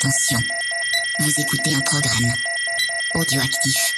Attention, 0.00 0.38
vous 1.18 1.40
écoutez 1.40 1.74
un 1.74 1.80
programme 1.80 2.32
audioactif. 3.16 3.96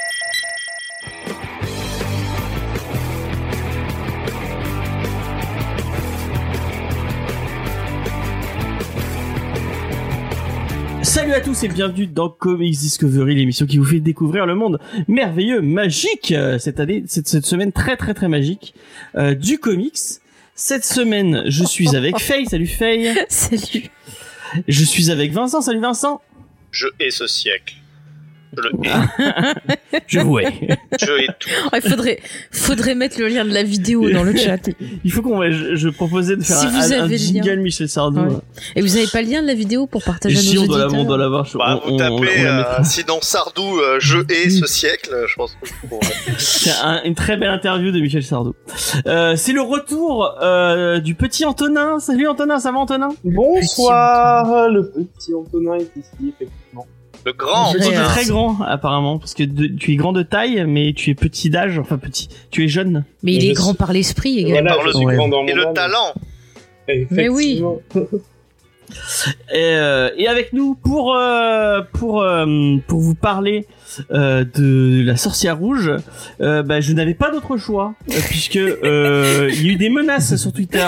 Salut 11.03 11.35
à 11.35 11.41
tous 11.43 11.65
et 11.65 11.69
bienvenue 11.69 12.07
dans 12.07 12.31
Comics 12.31 12.79
Discovery, 12.79 13.35
l'émission 13.35 13.67
qui 13.67 13.77
vous 13.77 13.85
fait 13.85 14.01
découvrir 14.01 14.47
le 14.47 14.55
monde 14.55 14.81
merveilleux, 15.07 15.61
magique 15.61 16.33
euh, 16.33 16.59
cette 16.59 16.81
année, 16.81 17.05
cette, 17.09 17.29
cette 17.29 17.45
semaine 17.45 17.73
très 17.73 17.99
très 17.99 18.15
très 18.15 18.29
magique 18.29 18.75
euh, 19.17 19.35
du 19.35 19.59
comics. 19.59 19.99
Cette 20.55 20.87
semaine, 20.87 21.43
je 21.45 21.63
suis 21.63 21.95
avec 21.95 22.19
Faye. 22.21 22.47
Salut 22.47 22.67
Faye. 22.67 23.15
Salut. 23.29 23.91
Je 24.69 24.85
suis 24.85 25.11
avec 25.11 25.33
Vincent. 25.33 25.61
Salut 25.61 25.81
Vincent. 25.81 26.21
Je 26.71 26.87
hais 26.99 27.11
ce 27.11 27.27
siècle. 27.27 27.75
Je 28.57 28.63
le 28.63 28.71
hais. 28.85 30.01
Je 30.07 30.21
vous 30.21 30.39
hais. 30.41 30.47
Je 31.01 31.13
hais 31.23 31.27
tout. 31.39 31.49
Oh, 31.67 31.77
il 31.77 31.89
faudrait, 31.89 32.19
faudrait 32.51 32.95
mettre 32.97 33.21
le 33.21 33.29
lien 33.29 33.45
de 33.45 33.53
la 33.55 33.63
vidéo 33.63 34.11
dans 34.11 34.23
le 34.25 34.35
chat. 34.37 34.59
Il 35.05 35.13
faut 35.13 35.23
qu'on, 35.23 35.41
je, 35.51 35.77
je 35.77 35.89
proposais 35.89 36.37
de 36.37 36.43
faire 36.43 36.57
Si 36.57 36.67
un, 36.67 36.71
vous 36.71 36.93
un 36.93 37.17
jingle 37.17 37.49
lien. 37.51 37.57
Michel 37.57 37.89
Sardou. 37.89 38.21
Ouais. 38.21 38.37
Et 38.77 38.83
vous 38.83 38.97
avez 38.97 39.07
pas 39.07 39.23
le 39.23 39.29
lien 39.31 39.43
de 39.43 39.47
la 39.47 39.55
vidéo 39.55 39.87
pour 39.87 40.03
partager 40.03 40.37
à 40.37 40.41
Si 40.41 40.55
nos 40.57 40.63
on 40.63 40.67
doit 40.67 40.79
la- 40.79 40.85
auditeurs 40.87 41.01
on 41.01 41.05
doit 41.07 41.19
l'avoir. 41.19 41.45
je- 41.47 41.59
Bah, 41.59 41.81
on- 41.85 41.89
vous 41.91 41.93
on- 41.93 41.95
on 41.95 42.21
tapez, 42.21 42.43
la 42.43 42.51
euh, 42.55 42.57
mettra. 42.59 42.85
sinon 42.85 43.19
Sardou, 43.23 43.79
euh, 43.79 43.99
je 44.01 44.19
hais 44.29 44.51
ce 44.51 44.67
siècle, 44.67 45.15
je 45.29 45.35
pense 45.37 45.53
que 45.61 45.69
vous 45.83 45.89
pourrez. 45.89 46.07
C'est 46.39 46.73
un- 46.83 47.03
une 47.05 47.15
très 47.15 47.37
belle 47.37 47.51
interview 47.51 47.93
de 47.93 48.01
Michel 48.01 48.23
Sardou. 48.25 48.55
Euh, 49.07 49.37
c'est 49.37 49.53
le 49.53 49.63
retour 49.63 50.35
euh, 50.43 50.99
du 50.99 51.15
petit 51.15 51.45
Antonin. 51.45 51.99
Salut 52.01 52.27
Antonin, 52.27 52.59
ça 52.59 52.73
va 52.73 52.79
Antonin? 52.79 53.09
Bonsoir, 53.25 54.69
le 54.69 54.91
petit 54.91 55.35
Antonin 55.35 55.75
est 55.77 55.91
ici, 55.97 56.35
effectivement. 56.35 56.87
Le 57.27 57.33
grand 57.33 57.73
Tu 57.73 57.79
es 57.83 57.93
très 57.93 58.25
grand 58.25 58.63
apparemment 58.63 59.19
parce 59.19 59.35
que 59.35 59.43
de- 59.43 59.67
tu 59.67 59.93
es 59.93 59.97
grand 59.97 60.13
de 60.13 60.23
taille 60.23 60.65
mais 60.67 60.93
tu 60.95 61.11
es 61.11 61.15
petit 61.15 61.51
d'âge, 61.51 61.79
enfin 61.79 61.99
petit. 61.99 62.29
Tu 62.51 62.65
es 62.65 62.69
jeune. 62.69 63.05
Mais 63.23 63.35
il 63.35 63.49
est 63.51 63.53
grand 63.53 63.75
par 63.75 63.93
l'esprit 63.93 64.39
également. 64.39 64.71
Voilà, 64.71 64.75
par 64.77 64.81
je 64.83 64.87
le- 64.87 64.93
suis 64.95 65.07
Ouais. 65.07 65.17
grand 65.17 65.29
dans 65.29 65.47
Et 65.47 65.53
le 65.53 65.67
âme. 65.67 65.75
talent. 65.75 66.15
Mais 67.11 67.29
oui. 67.29 67.63
Et, 69.53 69.57
euh, 69.57 70.11
et 70.17 70.27
avec 70.27 70.53
nous 70.53 70.75
pour 70.75 71.15
euh, 71.15 71.81
pour 71.93 72.23
euh, 72.23 72.77
pour 72.89 72.99
vous 73.01 73.15
parler 73.15 73.67
euh, 74.11 74.45
de 74.57 75.05
la 75.07 75.17
sorcière 75.17 75.59
rouge, 75.59 75.93
euh, 76.41 76.65
bah, 76.65 76.81
je 76.81 76.93
n'avais 76.93 77.15
pas 77.15 77.31
d'autre 77.31 77.57
choix 77.57 77.95
euh, 78.11 78.15
puisque 78.29 78.57
euh, 78.57 79.49
il 79.53 79.67
y 79.67 79.71
a 79.71 79.73
eu 79.75 79.77
des 79.77 79.91
menaces 79.91 80.35
sur 80.35 80.53
Twitter. 80.53 80.85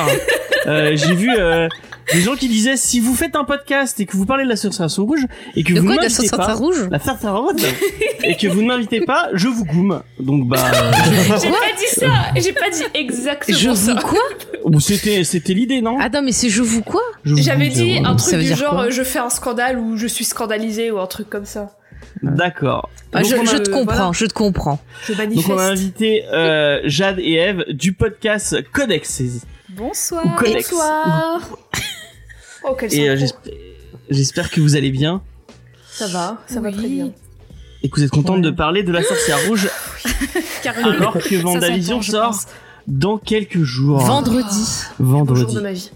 Euh, 0.67 0.97
J'ai 0.97 1.15
vu 1.15 1.31
euh, 1.39 1.69
des 2.12 2.20
gens 2.20 2.34
qui 2.34 2.48
disaient 2.48 2.77
si 2.77 3.00
vous 3.00 3.14
faites 3.14 3.36
un 3.36 3.45
podcast 3.45 3.98
et 4.00 4.06
que 4.06 4.17
vous 4.17 4.27
parlez 4.27 4.45
de 4.45 4.48
la 4.48 4.56
sorcière 4.56 4.89
rouge 4.97 5.27
et 5.56 5.62
que 5.64 5.72
De 5.72 5.81
vous 5.81 5.86
quoi 5.86 5.97
ne 5.97 6.00
de 6.08 6.31
la 6.31 6.36
pas, 6.47 6.55
rouge 6.55 6.89
la 6.91 6.98
sorcière 6.98 7.36
rouge 7.36 7.62
et 8.25 8.36
que 8.36 8.47
vous 8.48 8.62
ne 8.62 8.67
m'invitez 8.69 9.00
pas, 9.03 9.28
je 9.34 9.48
vous 9.48 9.64
goume. 9.64 10.03
Donc 10.20 10.48
bah 10.48 10.58
euh, 10.75 10.92
J'ai 11.41 11.48
pas 11.50 11.73
dit 11.78 11.86
ça, 12.00 12.11
j'ai 12.36 12.53
pas 12.53 12.70
dit 12.70 12.84
exactement 12.95 13.58
Je 13.58 13.75
ça. 13.75 13.95
vous 13.95 14.00
quoi 14.00 14.80
c'était 14.80 15.25
c'était 15.25 15.55
l'idée 15.55 15.80
non 15.80 15.97
Ah 16.00 16.08
non, 16.08 16.23
mais 16.23 16.33
c'est 16.33 16.48
je 16.48 16.62
vous 16.62 16.83
quoi 16.83 17.03
Je 17.25 17.34
vous 17.34 17.42
J'avais 17.42 17.69
dit 17.69 17.98
un 18.05 18.17
truc 18.17 18.39
du 18.39 18.55
genre 18.55 18.80
euh, 18.80 18.91
je 18.91 19.03
fais 19.03 19.19
un 19.19 19.30
scandale 19.30 19.78
ou 19.78 19.97
je 19.97 20.06
suis 20.06 20.25
scandalisé 20.25 20.91
ou 20.91 20.98
un 20.98 21.06
truc 21.06 21.28
comme 21.30 21.45
ça. 21.47 21.77
D'accord. 22.23 22.91
Ah, 23.12 23.23
Donc, 23.23 23.30
je, 23.30 23.36
on 23.36 23.42
a- 23.42 23.45
je 23.45 23.56
te 23.56 23.70
euh, 23.70 23.73
comprends, 23.73 23.95
voilà. 23.95 24.11
je 24.12 24.27
te 24.27 24.33
comprends. 24.33 24.78
Je 25.06 25.12
Donc 25.12 25.48
on 25.48 25.58
a 25.58 25.64
invité 25.64 26.25
euh, 26.33 26.80
Jade 26.84 27.19
et 27.19 27.34
Eve 27.34 27.64
du 27.70 27.92
podcast 27.92 28.56
Codex. 28.73 29.23
Bonsoir. 29.70 30.25
Ou 30.27 30.30
Codex. 30.30 30.70
Bonsoir. 30.70 31.48
Oh 32.65 32.77
quel 32.79 32.93
Et 32.95 33.09
euh, 33.09 33.17
j'espère- 34.11 34.51
que 34.51 34.61
vous 34.61 34.77
allez 34.77 34.91
bien 34.91 35.23
Ça 35.91 36.07
va, 36.07 36.43
ça 36.47 36.61
va 36.61 36.71
très 36.73 36.89
bien. 36.89 37.11
et 37.83 37.89
que 37.89 37.97
vous 37.97 38.03
êtes 38.05 38.11
contente 38.11 38.37
Ouais. 38.37 38.43
de 38.43 38.51
parler 38.51 38.83
de 38.83 38.93
la 38.93 39.03
sorcière 39.03 39.39
rouge 39.49 39.69
alors 40.85 41.14
que 41.19 41.35
Vendavision 41.36 42.01
sort 42.03 42.31
pense. 42.31 42.47
dans 42.86 43.19
quelques 43.19 43.63
jours. 43.63 43.98
Vendredi. 44.01 44.48
Jour 44.98 45.07
Vendredi. 45.09 45.55
de. 45.55 45.91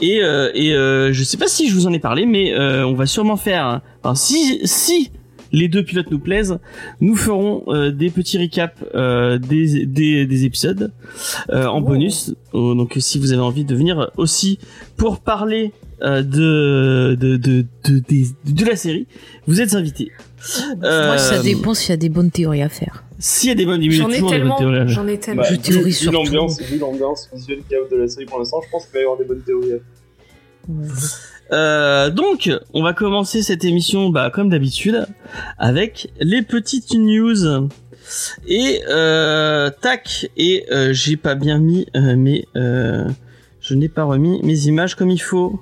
Et, 0.00 0.20
euh, 0.22 0.50
et 0.54 0.74
euh, 0.74 1.12
je 1.12 1.22
sais 1.22 1.36
pas 1.36 1.46
si 1.48 1.68
je 1.68 1.74
vous 1.74 1.86
en 1.86 1.92
ai 1.92 2.00
parlé, 2.00 2.26
mais 2.26 2.52
euh, 2.52 2.84
on 2.84 2.94
va 2.94 3.06
sûrement 3.06 3.36
faire. 3.36 3.80
Enfin, 4.02 4.14
si 4.16 4.60
si 4.64 5.12
les 5.52 5.68
deux 5.68 5.82
pilotes 5.84 6.10
nous 6.10 6.18
plaisent, 6.18 6.58
nous 7.00 7.14
ferons 7.16 7.64
euh, 7.68 7.90
des 7.90 8.10
petits 8.10 8.38
recaps 8.38 8.76
euh, 8.94 9.38
des, 9.38 9.86
des 9.86 10.26
des 10.26 10.44
épisodes 10.44 10.92
euh, 11.50 11.66
en 11.66 11.78
Oh. 11.78 11.82
bonus. 11.84 12.34
Donc 12.52 12.94
si 12.98 13.18
vous 13.18 13.32
avez 13.32 13.42
envie 13.42 13.64
de 13.64 13.74
venir 13.74 14.10
aussi 14.16 14.58
pour 14.96 15.20
parler 15.20 15.72
euh, 16.02 16.22
de, 16.22 17.14
de, 17.20 17.36
de, 17.36 17.64
de, 17.84 17.98
des- 18.00 18.26
de 18.44 18.64
la 18.64 18.74
série, 18.76 19.06
vous 19.46 19.60
êtes 19.60 19.74
invités. 19.74 20.10
Euh, 20.82 21.06
Moi, 21.06 21.18
ça 21.18 21.40
dépend 21.40 21.74
s'il 21.74 21.90
y 21.90 21.92
a 21.92 21.96
des 21.96 22.08
bonnes 22.08 22.30
théories 22.32 22.62
à 22.62 22.68
faire. 22.68 23.04
S'il 23.20 23.48
y 23.50 23.52
a 23.52 23.54
des 23.54 23.64
bonnes 23.66 23.80
il 23.82 23.92
y 23.92 23.94
a 23.94 23.98
J'en 24.02 24.08
ai 24.10 24.14
toujours 24.14 24.30
des 24.32 24.38
bonnes 24.40 24.48
tellement. 24.48 24.58
théories. 24.58 24.88
J'en 24.88 25.06
ai 25.06 25.18
tellement. 25.18 25.42
Bah, 25.42 25.48
Je 25.48 25.54
vu- 25.54 25.60
théorise 25.60 25.84
vu 25.86 25.92
surtout. 25.92 26.16
l'ambiance, 26.24 26.60
vu 26.60 26.78
l'ambiance 26.78 27.28
visuelle 27.32 27.60
qu'il 27.68 27.76
y 27.76 27.80
a 27.80 27.88
de 27.88 27.96
la 28.02 28.08
série 28.08 28.26
pour 28.26 28.38
l'instant, 28.40 28.60
je 28.64 28.70
pense 28.70 28.84
qu'il 28.86 28.94
va 28.94 28.98
y 29.00 29.02
avoir 29.04 29.18
des 29.18 29.24
bonnes 29.24 29.42
théories. 29.42 29.80
Euh, 31.52 32.10
donc, 32.10 32.50
on 32.72 32.82
va 32.82 32.92
commencer 32.92 33.42
cette 33.42 33.64
émission, 33.64 34.08
bah, 34.08 34.30
comme 34.32 34.48
d'habitude, 34.48 35.06
avec 35.58 36.10
les 36.20 36.42
petites 36.42 36.94
news. 36.94 37.68
Et 38.48 38.80
euh, 38.88 39.70
tac, 39.80 40.28
et 40.36 40.64
euh, 40.72 40.92
j'ai 40.92 41.16
pas 41.16 41.34
bien 41.34 41.58
mis, 41.58 41.86
euh, 41.96 42.14
mais 42.16 42.46
euh, 42.56 43.04
je 43.60 43.74
n'ai 43.74 43.88
pas 43.88 44.04
remis 44.04 44.40
mes 44.42 44.66
images 44.66 44.94
comme 44.96 45.10
il 45.10 45.20
faut. 45.20 45.60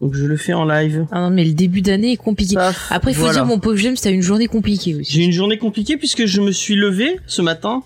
Donc 0.00 0.14
je 0.14 0.26
le 0.26 0.36
fais 0.36 0.52
en 0.52 0.66
live. 0.66 1.06
Ah 1.10 1.20
non, 1.20 1.30
mais 1.30 1.44
le 1.44 1.52
début 1.54 1.80
d'année 1.80 2.12
est 2.12 2.16
compliqué. 2.16 2.54
Paf, 2.56 2.88
Après, 2.90 3.12
il 3.12 3.14
faut 3.14 3.20
voilà. 3.22 3.38
dire, 3.38 3.46
mon 3.46 3.58
pauvre 3.58 3.76
James, 3.78 3.96
t'as 4.00 4.10
une 4.10 4.20
journée 4.22 4.46
compliquée 4.48 4.94
aussi. 4.94 5.10
J'ai 5.12 5.22
une 5.24 5.32
journée 5.32 5.56
compliquée 5.56 5.96
puisque 5.96 6.26
je 6.26 6.40
me 6.42 6.52
suis 6.52 6.74
levé 6.76 7.18
ce 7.26 7.40
matin 7.40 7.82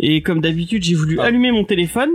et 0.00 0.22
comme 0.22 0.40
d'habitude 0.40 0.82
j'ai 0.82 0.94
voulu 0.94 1.18
Ah. 1.20 1.26
allumer 1.26 1.52
mon 1.52 1.64
téléphone 1.64 2.10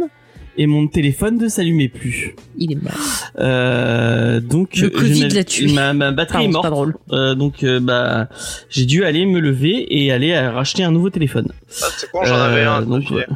et 0.58 0.68
mon 0.68 0.88
téléphone 0.88 1.38
ne 1.38 1.48
s'allumait 1.48 1.88
plus. 1.90 2.36
Il 2.58 2.72
est 2.72 2.82
mort. 2.82 2.94
Euh, 3.40 4.40
donc 4.40 4.76
Le 4.76 4.84
je 4.84 4.88
Covid 4.88 5.30
l'a 5.30 5.44
tué. 5.44 5.74
Ma, 5.74 5.94
ma 5.94 6.12
batterie 6.12 6.46
Pardon, 6.46 6.50
est 6.50 6.54
c'est 6.54 6.62
pas 6.62 6.70
morte. 6.70 6.74
drôle. 6.74 6.96
Euh, 7.12 7.36
donc 7.36 7.64
euh, 7.64 7.80
bah 7.80 8.30
j'ai 8.70 8.86
dû 8.86 9.04
aller 9.04 9.26
me 9.26 9.40
lever 9.40 9.86
et 9.90 10.12
aller 10.12 10.32
euh, 10.34 10.52
racheter 10.52 10.84
un 10.84 10.92
nouveau 10.92 11.10
téléphone. 11.10 11.48
Ah, 11.82 11.86
c'est 11.98 12.10
quoi, 12.12 12.26
j'en 12.26 12.36
avais 12.36 12.62
Euh, 12.62 12.72
un. 12.72 12.82
donc, 12.82 13.04
complet. 13.04 13.18
ouais. 13.18 13.36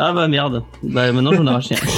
Ah 0.00 0.12
bah 0.12 0.28
merde. 0.28 0.62
Bah 0.84 1.10
maintenant 1.10 1.32
j'en 1.32 1.46
ai 1.46 1.50
racheté 1.50 1.74
un. 1.74 1.78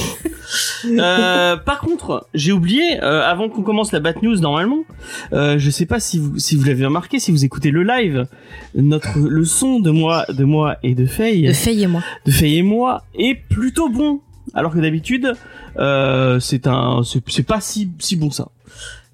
Euh, 0.84 1.56
par 1.58 1.78
contre, 1.78 2.26
j'ai 2.34 2.50
oublié 2.50 3.00
euh, 3.02 3.22
avant 3.22 3.48
qu'on 3.48 3.62
commence 3.62 3.92
la 3.92 4.00
bat 4.00 4.14
news 4.22 4.40
normalement. 4.40 4.84
Euh, 5.32 5.58
je 5.58 5.70
sais 5.70 5.86
pas 5.86 6.00
si 6.00 6.18
vous 6.18 6.38
si 6.38 6.56
vous 6.56 6.64
l'avez 6.64 6.86
remarqué 6.86 7.20
si 7.20 7.30
vous 7.30 7.44
écoutez 7.44 7.70
le 7.70 7.84
live, 7.84 8.26
notre 8.74 9.18
le 9.18 9.44
son 9.44 9.78
de 9.78 9.90
moi 9.90 10.24
de 10.30 10.42
moi 10.42 10.76
et 10.82 10.94
de 10.94 11.04
Faye 11.06 11.46
De 11.46 11.52
Faye 11.52 11.82
et 11.82 11.86
moi. 11.86 12.02
de 12.26 12.32
Faye 12.32 12.56
et 12.58 12.62
moi 12.62 13.04
est 13.14 13.34
plutôt 13.34 13.90
bon. 13.90 14.20
Alors 14.54 14.72
que 14.72 14.78
d'habitude, 14.80 15.34
euh, 15.78 16.40
c'est 16.40 16.66
un, 16.66 17.02
c'est 17.04 17.22
c'est 17.28 17.46
pas 17.46 17.60
si 17.60 17.90
si 18.00 18.16
bon 18.16 18.30
ça. 18.30 18.48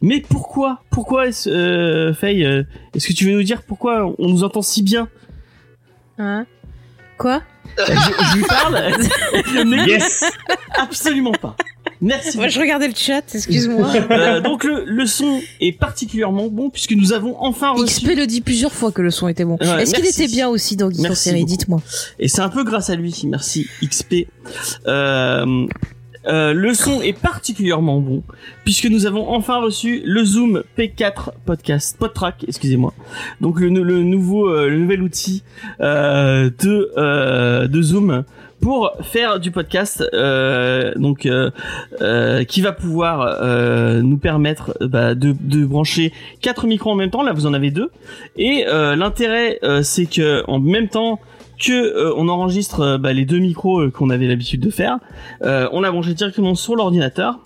Mais 0.00 0.20
pourquoi, 0.20 0.82
pourquoi 0.90 1.26
est-ce, 1.26 1.50
euh, 1.50 2.14
Faye, 2.14 2.44
euh, 2.44 2.62
est-ce 2.94 3.08
que 3.08 3.12
tu 3.12 3.26
veux 3.26 3.32
nous 3.32 3.42
dire 3.42 3.62
pourquoi 3.62 4.14
on 4.18 4.28
nous 4.28 4.44
entend 4.44 4.62
si 4.62 4.82
bien? 4.82 5.08
Hein? 6.18 6.46
Quoi 7.18 7.42
je, 7.78 7.82
je 7.92 8.36
lui 8.36 8.44
parle, 8.44 9.86
Yes 9.88 10.24
absolument 10.78 11.32
pas. 11.32 11.56
Merci. 12.00 12.36
Moi, 12.36 12.48
je 12.48 12.60
regardais 12.60 12.88
le 12.88 12.94
chat, 12.94 13.22
excuse-moi. 13.34 13.90
Euh, 14.10 14.40
donc 14.40 14.64
le, 14.64 14.84
le 14.84 15.06
son 15.06 15.40
est 15.60 15.72
particulièrement 15.72 16.48
bon 16.48 16.68
puisque 16.68 16.92
nous 16.92 17.12
avons 17.12 17.36
enfin 17.40 17.70
reçu 17.70 18.04
XP 18.04 18.16
le 18.16 18.26
dit 18.26 18.42
plusieurs 18.42 18.72
fois 18.72 18.92
que 18.92 19.00
le 19.02 19.10
son 19.10 19.28
était 19.28 19.44
bon. 19.44 19.56
Ouais, 19.60 19.82
Est-ce 19.82 19.94
qu'il 19.94 20.06
était 20.06 20.26
bien 20.26 20.48
aussi 20.48 20.76
dans 20.76 20.90
Geek 20.90 21.16
série. 21.16 21.44
Dites-moi. 21.44 21.80
Et 22.18 22.28
c'est 22.28 22.42
un 22.42 22.48
peu 22.50 22.64
grâce 22.64 22.90
à 22.90 22.96
lui, 22.96 23.22
merci 23.26 23.66
XP. 23.82 24.26
Euh, 24.86 25.66
euh, 26.26 26.52
le 26.52 26.74
son 26.74 27.00
est 27.00 27.12
particulièrement 27.12 28.00
bon 28.00 28.22
puisque 28.64 28.86
nous 28.86 29.06
avons 29.06 29.28
enfin 29.28 29.58
reçu 29.58 30.02
le 30.04 30.24
Zoom 30.24 30.62
P4 30.76 31.30
podcast 31.44 31.96
PodTrack, 31.98 32.44
excusez-moi. 32.48 32.94
Donc 33.40 33.60
le, 33.60 33.68
nouveau 33.68 34.48
euh, 34.48 34.70
nouvel 34.70 35.02
outil 35.02 35.42
euh, 35.80 36.50
de 36.62 37.66
de 37.66 37.82
Zoom 37.82 38.24
pour 38.60 38.92
faire 39.02 39.38
du 39.38 39.50
podcast 39.50 40.02
donc 40.96 41.28
qui 42.48 42.60
va 42.60 42.72
pouvoir 42.72 44.02
nous 44.02 44.18
permettre 44.18 44.76
bah, 44.80 45.14
de, 45.14 45.34
de 45.38 45.64
brancher 45.64 46.12
quatre 46.40 46.66
micros 46.66 46.90
en 46.90 46.94
même 46.94 47.10
temps 47.10 47.22
là 47.22 47.32
vous 47.32 47.46
en 47.46 47.54
avez 47.54 47.70
deux 47.70 47.90
et 48.36 48.64
l'intérêt 48.66 49.60
c'est 49.82 50.06
que 50.06 50.42
en 50.48 50.58
même 50.58 50.88
temps 50.88 51.20
que 51.58 51.72
euh, 51.72 52.12
on 52.16 52.28
enregistre 52.28 52.80
euh, 52.80 52.98
bah, 52.98 53.12
les 53.12 53.24
deux 53.24 53.38
micros 53.38 53.80
euh, 53.80 53.90
qu'on 53.90 54.10
avait 54.10 54.26
l'habitude 54.26 54.60
de 54.60 54.70
faire 54.70 54.98
euh, 55.42 55.68
on 55.72 55.80
l'a 55.80 55.90
branché 55.90 56.14
directement 56.14 56.54
sur 56.54 56.76
l'ordinateur 56.76 57.38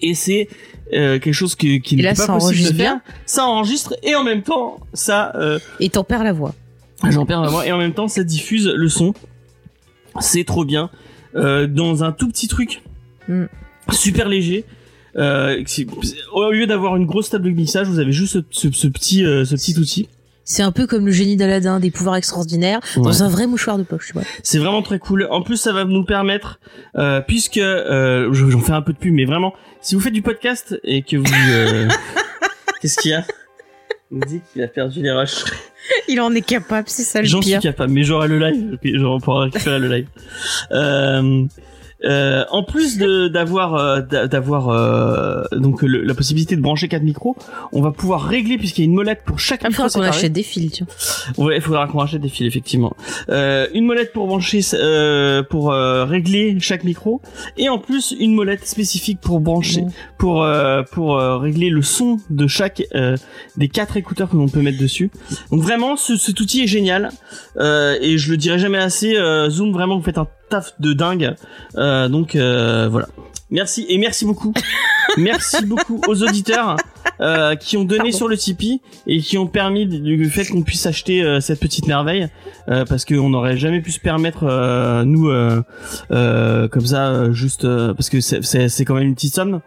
et 0.00 0.14
c'est 0.14 0.48
euh, 0.92 1.18
quelque 1.18 1.32
chose 1.34 1.54
qui, 1.54 1.80
qui 1.80 1.96
n'est 1.96 2.02
pas 2.02 2.26
possible 2.38 2.68
de 2.72 2.76
faire 2.76 3.00
ça 3.24 3.44
enregistre 3.44 3.94
et 4.02 4.14
en 4.14 4.24
même 4.24 4.42
temps 4.42 4.78
ça 4.92 5.32
euh, 5.36 5.58
Et 5.80 5.88
t'en 5.90 6.04
perds 6.04 6.24
la 6.24 6.32
voix. 6.32 6.54
J'en 7.10 7.26
perds 7.26 7.40
ma 7.42 7.48
voix 7.48 7.66
et 7.66 7.72
en 7.72 7.78
même 7.78 7.92
temps 7.94 8.08
ça 8.08 8.24
diffuse 8.24 8.66
le 8.74 8.88
son. 8.88 9.12
C'est 10.20 10.44
trop 10.44 10.64
bien. 10.64 10.90
Euh, 11.34 11.66
dans 11.66 12.04
un 12.04 12.12
tout 12.12 12.28
petit 12.28 12.48
truc 12.48 12.82
Mm. 13.28 13.46
super 13.92 14.28
léger. 14.28 14.64
Euh, 15.16 15.62
au 16.32 16.50
lieu 16.52 16.66
d'avoir 16.66 16.94
une 16.96 17.06
grosse 17.06 17.28
table 17.30 17.44
de 17.44 17.50
mixage, 17.50 17.88
vous 17.88 17.98
avez 17.98 18.12
juste 18.12 18.34
ce, 18.34 18.68
ce- 18.68 18.70
ce 18.72 18.86
petit, 18.86 19.22
ce 19.24 19.54
petit 19.54 19.76
outil. 19.78 20.08
C'est 20.48 20.62
un 20.62 20.72
peu 20.72 20.86
comme 20.86 21.04
le 21.06 21.12
génie 21.12 21.36
d'Aladin, 21.36 21.80
des 21.80 21.90
pouvoirs 21.90 22.16
extraordinaires 22.16 22.80
Ouais. 22.96 23.02
dans 23.02 23.22
un 23.24 23.28
vrai 23.28 23.46
mouchoir 23.46 23.76
de 23.78 23.82
poche, 23.82 24.06
tu 24.06 24.12
vois. 24.14 24.22
C'est 24.44 24.58
vraiment 24.58 24.80
très 24.80 24.98
cool. 24.98 25.26
En 25.30 25.42
plus, 25.42 25.56
ça 25.56 25.72
va 25.72 25.84
nous 25.84 26.04
permettre, 26.04 26.60
euh, 26.96 27.20
puisque 27.20 27.58
euh, 27.58 28.32
je- 28.32 28.48
j'en 28.48 28.60
fais 28.60 28.72
un 28.72 28.80
peu 28.82 28.92
de 28.92 28.98
pub, 28.98 29.12
mais 29.12 29.24
vraiment, 29.24 29.52
si 29.82 29.94
vous 29.96 30.00
faites 30.00 30.12
du 30.12 30.22
podcast 30.22 30.78
et 30.84 31.02
que 31.02 31.16
vous, 31.16 31.24
euh, 31.50 31.88
qu'est-ce 32.80 32.96
qu'il 32.98 33.10
y 33.10 33.14
a? 33.14 33.24
Il 34.12 34.18
me 34.18 34.24
dit 34.24 34.40
qu'il 34.52 34.62
a 34.62 34.68
perdu 34.68 35.02
les 35.02 35.10
rushs. 35.10 35.44
Il 36.08 36.20
en 36.20 36.32
est 36.32 36.40
capable, 36.46 36.88
c'est 36.88 37.02
ça 37.02 37.20
le 37.20 37.26
J'en 37.26 37.42
suis 37.42 37.50
pire. 37.52 37.60
capable, 37.60 37.92
mais 37.92 38.04
j'aurai 38.04 38.28
le 38.28 38.38
live, 38.38 38.78
j'aurai 38.84 39.20
pour 39.20 39.40
récupérer 39.40 39.80
le 39.80 39.88
live. 39.88 40.06
Euh, 40.70 41.44
euh, 42.04 42.44
en 42.50 42.62
plus 42.62 42.98
de 42.98 43.28
d'avoir 43.28 43.74
euh, 43.74 44.00
d'a- 44.02 44.26
d'avoir 44.28 44.68
euh, 44.68 45.42
donc 45.52 45.82
le- 45.82 46.02
la 46.02 46.14
possibilité 46.14 46.54
de 46.56 46.60
brancher 46.60 46.88
quatre 46.88 47.02
micros, 47.02 47.36
on 47.72 47.80
va 47.80 47.90
pouvoir 47.90 48.22
régler 48.24 48.58
puisqu'il 48.58 48.82
y 48.82 48.84
a 48.84 48.88
une 48.90 48.94
molette 48.94 49.22
pour 49.24 49.38
chaque 49.38 49.62
Il 49.62 49.68
micro. 49.68 49.84
faudra 49.88 50.00
qu'on 50.10 50.16
achète 50.16 50.32
des 50.32 50.42
fils, 50.42 50.72
tiens. 50.72 50.86
Ouais, 51.38 51.56
il 51.56 51.62
faudra 51.62 51.86
qu'on 51.86 51.98
rachète 51.98 52.20
des 52.20 52.28
fils 52.28 52.46
effectivement. 52.46 52.94
Euh, 53.30 53.66
une 53.74 53.84
molette 53.86 54.12
pour 54.12 54.26
brancher, 54.26 54.60
euh, 54.74 55.42
pour 55.42 55.72
euh, 55.72 56.04
régler 56.04 56.58
chaque 56.60 56.84
micro, 56.84 57.20
et 57.56 57.68
en 57.68 57.78
plus 57.78 58.14
une 58.18 58.34
molette 58.34 58.66
spécifique 58.66 59.20
pour 59.20 59.40
brancher, 59.40 59.84
pour 60.18 60.42
euh, 60.44 60.82
pour 60.92 61.16
régler 61.18 61.70
le 61.70 61.82
son 61.82 62.18
de 62.30 62.46
chaque 62.46 62.82
euh, 62.94 63.16
des 63.56 63.68
quatre 63.68 63.96
écouteurs 63.96 64.28
que 64.30 64.36
l'on 64.36 64.48
peut 64.48 64.60
mettre 64.62 64.78
dessus. 64.78 65.10
Donc 65.50 65.62
vraiment, 65.62 65.96
ce, 65.96 66.16
cet 66.16 66.38
outil 66.40 66.62
est 66.62 66.66
génial, 66.66 67.10
euh, 67.58 67.96
et 68.00 68.18
je 68.18 68.30
le 68.30 68.36
dirai 68.36 68.58
jamais 68.58 68.78
assez. 68.78 69.16
euh, 69.16 69.48
Zoom, 69.50 69.72
vraiment, 69.72 69.96
vous 69.96 70.02
faites 70.04 70.18
un 70.18 70.28
taf 70.48 70.72
de 70.80 70.92
dingue. 70.92 71.34
Euh, 71.76 72.08
donc 72.08 72.34
euh, 72.36 72.88
voilà. 72.90 73.08
Merci 73.50 73.86
et 73.88 73.98
merci 73.98 74.24
beaucoup. 74.24 74.52
merci 75.16 75.64
beaucoup 75.64 76.00
aux 76.08 76.22
auditeurs 76.24 76.76
euh, 77.20 77.54
qui 77.54 77.76
ont 77.76 77.84
donné 77.84 78.10
sur 78.12 78.26
le 78.28 78.36
Tipeee 78.36 78.80
et 79.06 79.20
qui 79.20 79.38
ont 79.38 79.46
permis 79.46 79.86
du 79.86 80.00
du 80.00 80.28
fait 80.30 80.44
qu'on 80.46 80.62
puisse 80.62 80.84
acheter 80.84 81.22
euh, 81.22 81.38
cette 81.40 81.60
petite 81.60 81.86
merveille 81.86 82.28
euh, 82.68 82.84
parce 82.84 83.04
qu'on 83.04 83.30
n'aurait 83.30 83.56
jamais 83.56 83.80
pu 83.80 83.92
se 83.92 84.00
permettre 84.00 84.42
euh, 84.44 85.04
nous 85.04 85.28
euh, 85.28 85.62
euh, 86.10 86.66
comme 86.68 86.86
ça 86.86 87.30
juste 87.32 87.64
euh, 87.64 87.94
parce 87.94 88.10
que 88.10 88.20
c'est- 88.20 88.84
quand 88.84 88.94
même 88.94 89.04
une 89.08 89.14
petite 89.14 89.34
somme 89.34 89.60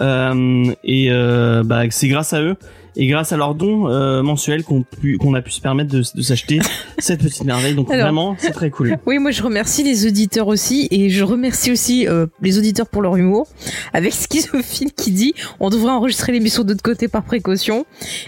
euh, 0.00 0.64
et 0.82 1.08
euh, 1.10 1.62
bah 1.62 1.82
c'est 1.90 2.08
grâce 2.08 2.32
à 2.32 2.40
eux 2.42 2.56
et 2.96 3.06
grâce 3.06 3.32
à 3.32 3.36
leurs 3.36 3.54
dons 3.54 3.88
euh, 3.88 4.22
mensuels 4.22 4.64
qu'on 4.64 5.34
a 5.34 5.42
pu 5.42 5.50
se 5.50 5.60
permettre 5.60 5.90
de, 5.90 6.02
de 6.14 6.22
s'acheter 6.22 6.60
cette 6.98 7.22
petite 7.22 7.44
merveille 7.44 7.74
donc 7.74 7.90
Alors. 7.90 8.04
vraiment 8.06 8.36
c'est 8.38 8.50
très 8.52 8.70
cool 8.70 8.96
Oui, 9.06 9.18
moi 9.18 9.30
je 9.30 9.42
remercie 9.42 9.82
les 9.82 10.06
auditeurs 10.06 10.48
aussi 10.48 10.88
et 10.90 11.10
je 11.10 11.22
remercie 11.24 11.70
aussi 11.70 12.08
euh, 12.08 12.26
les 12.42 12.58
auditeurs 12.58 12.86
pour 12.86 13.02
leur 13.02 13.16
humour. 13.16 13.46
Avec 13.92 14.12
Schizophile 14.12 14.92
qui 14.92 15.10
dit 15.10 15.34
on 15.60 15.70
devrait 15.70 15.92
enregistrer 15.92 16.32
l'émission 16.32 16.64
de 16.64 16.70
l'autre 16.70 16.82
côté 16.82 17.08
par 17.08 17.22
précaution 17.22 17.84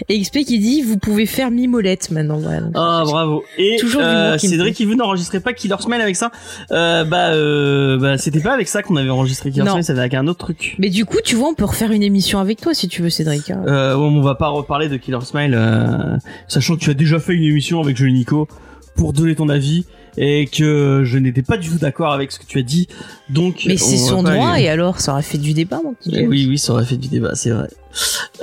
et 0.07 0.19
XP 0.21 0.39
qui 0.45 0.59
dit 0.59 0.81
vous 0.81 0.97
pouvez 0.97 1.25
faire 1.25 1.51
mimolette 1.51 2.11
maintenant. 2.11 2.37
Voilà. 2.37 2.61
Donc, 2.61 2.71
Ah 2.75 3.01
bravo 3.05 3.43
et 3.57 3.77
Toujours 3.79 4.01
euh, 4.03 4.37
qui 4.37 4.49
Cédric 4.49 4.79
il 4.79 4.87
vous 4.87 4.95
n'enregistrez 4.95 5.39
pas 5.39 5.53
Killer 5.53 5.75
Smile 5.79 6.01
avec 6.01 6.15
ça 6.15 6.31
euh, 6.71 7.03
bah 7.03 7.29
euh, 7.31 7.97
bah 7.97 8.17
c'était 8.17 8.39
pas 8.39 8.53
avec 8.53 8.67
ça 8.67 8.83
qu'on 8.83 8.95
avait 8.95 9.09
enregistré 9.09 9.51
Killer. 9.51 9.69
Smile 9.69 9.83
c'était 9.83 9.99
avec 9.99 10.13
un 10.13 10.27
autre 10.27 10.39
truc 10.39 10.75
Mais 10.79 10.89
du 10.89 11.05
coup, 11.05 11.17
tu 11.23 11.35
vois, 11.35 11.49
on 11.49 11.53
peut 11.53 11.65
refaire 11.65 11.91
une 11.91 12.03
émission 12.03 12.39
avec 12.39 12.61
toi 12.61 12.73
si 12.73 12.87
tu 12.87 13.01
veux, 13.01 13.09
Cédric. 13.09 13.49
hein. 13.51 13.63
On 13.97 14.21
va 14.21 14.35
pas 14.35 14.49
reparler 14.59 14.87
de 14.89 14.97
Killer 14.97 15.19
Smile, 15.21 15.53
euh, 15.55 16.17
sachant 16.47 16.75
que 16.75 16.81
tu 16.81 16.89
as 16.89 16.93
déjà 16.93 17.19
fait 17.19 17.33
une 17.33 17.43
émission 17.43 17.81
avec 17.81 17.97
Jolie 17.97 18.13
Nico 18.13 18.47
pour 18.95 19.13
donner 19.13 19.35
ton 19.35 19.49
avis 19.49 19.85
et 20.17 20.47
que 20.47 21.03
je 21.05 21.17
n'étais 21.17 21.43
pas 21.43 21.55
du 21.57 21.69
tout 21.69 21.77
d'accord 21.77 22.11
avec 22.11 22.31
ce 22.31 22.39
que 22.39 22.45
tu 22.45 22.57
as 22.59 22.63
dit. 22.63 22.87
Donc, 23.29 23.63
Mais 23.65 23.77
c'est 23.77 23.95
son 23.97 24.23
droit 24.23 24.49
aller- 24.49 24.63
et 24.65 24.69
alors 24.69 24.99
ça 24.99 25.13
aurait 25.13 25.21
fait 25.21 25.37
du 25.37 25.53
débat, 25.53 25.79
mon 25.83 25.93
petit. 25.93 26.11
James. 26.13 26.27
oui, 26.27 26.45
oui, 26.49 26.57
ça 26.57 26.73
aurait 26.73 26.83
fait 26.85 26.97
du 26.97 27.07
débat, 27.07 27.35
c'est 27.35 27.51
vrai. 27.51 27.69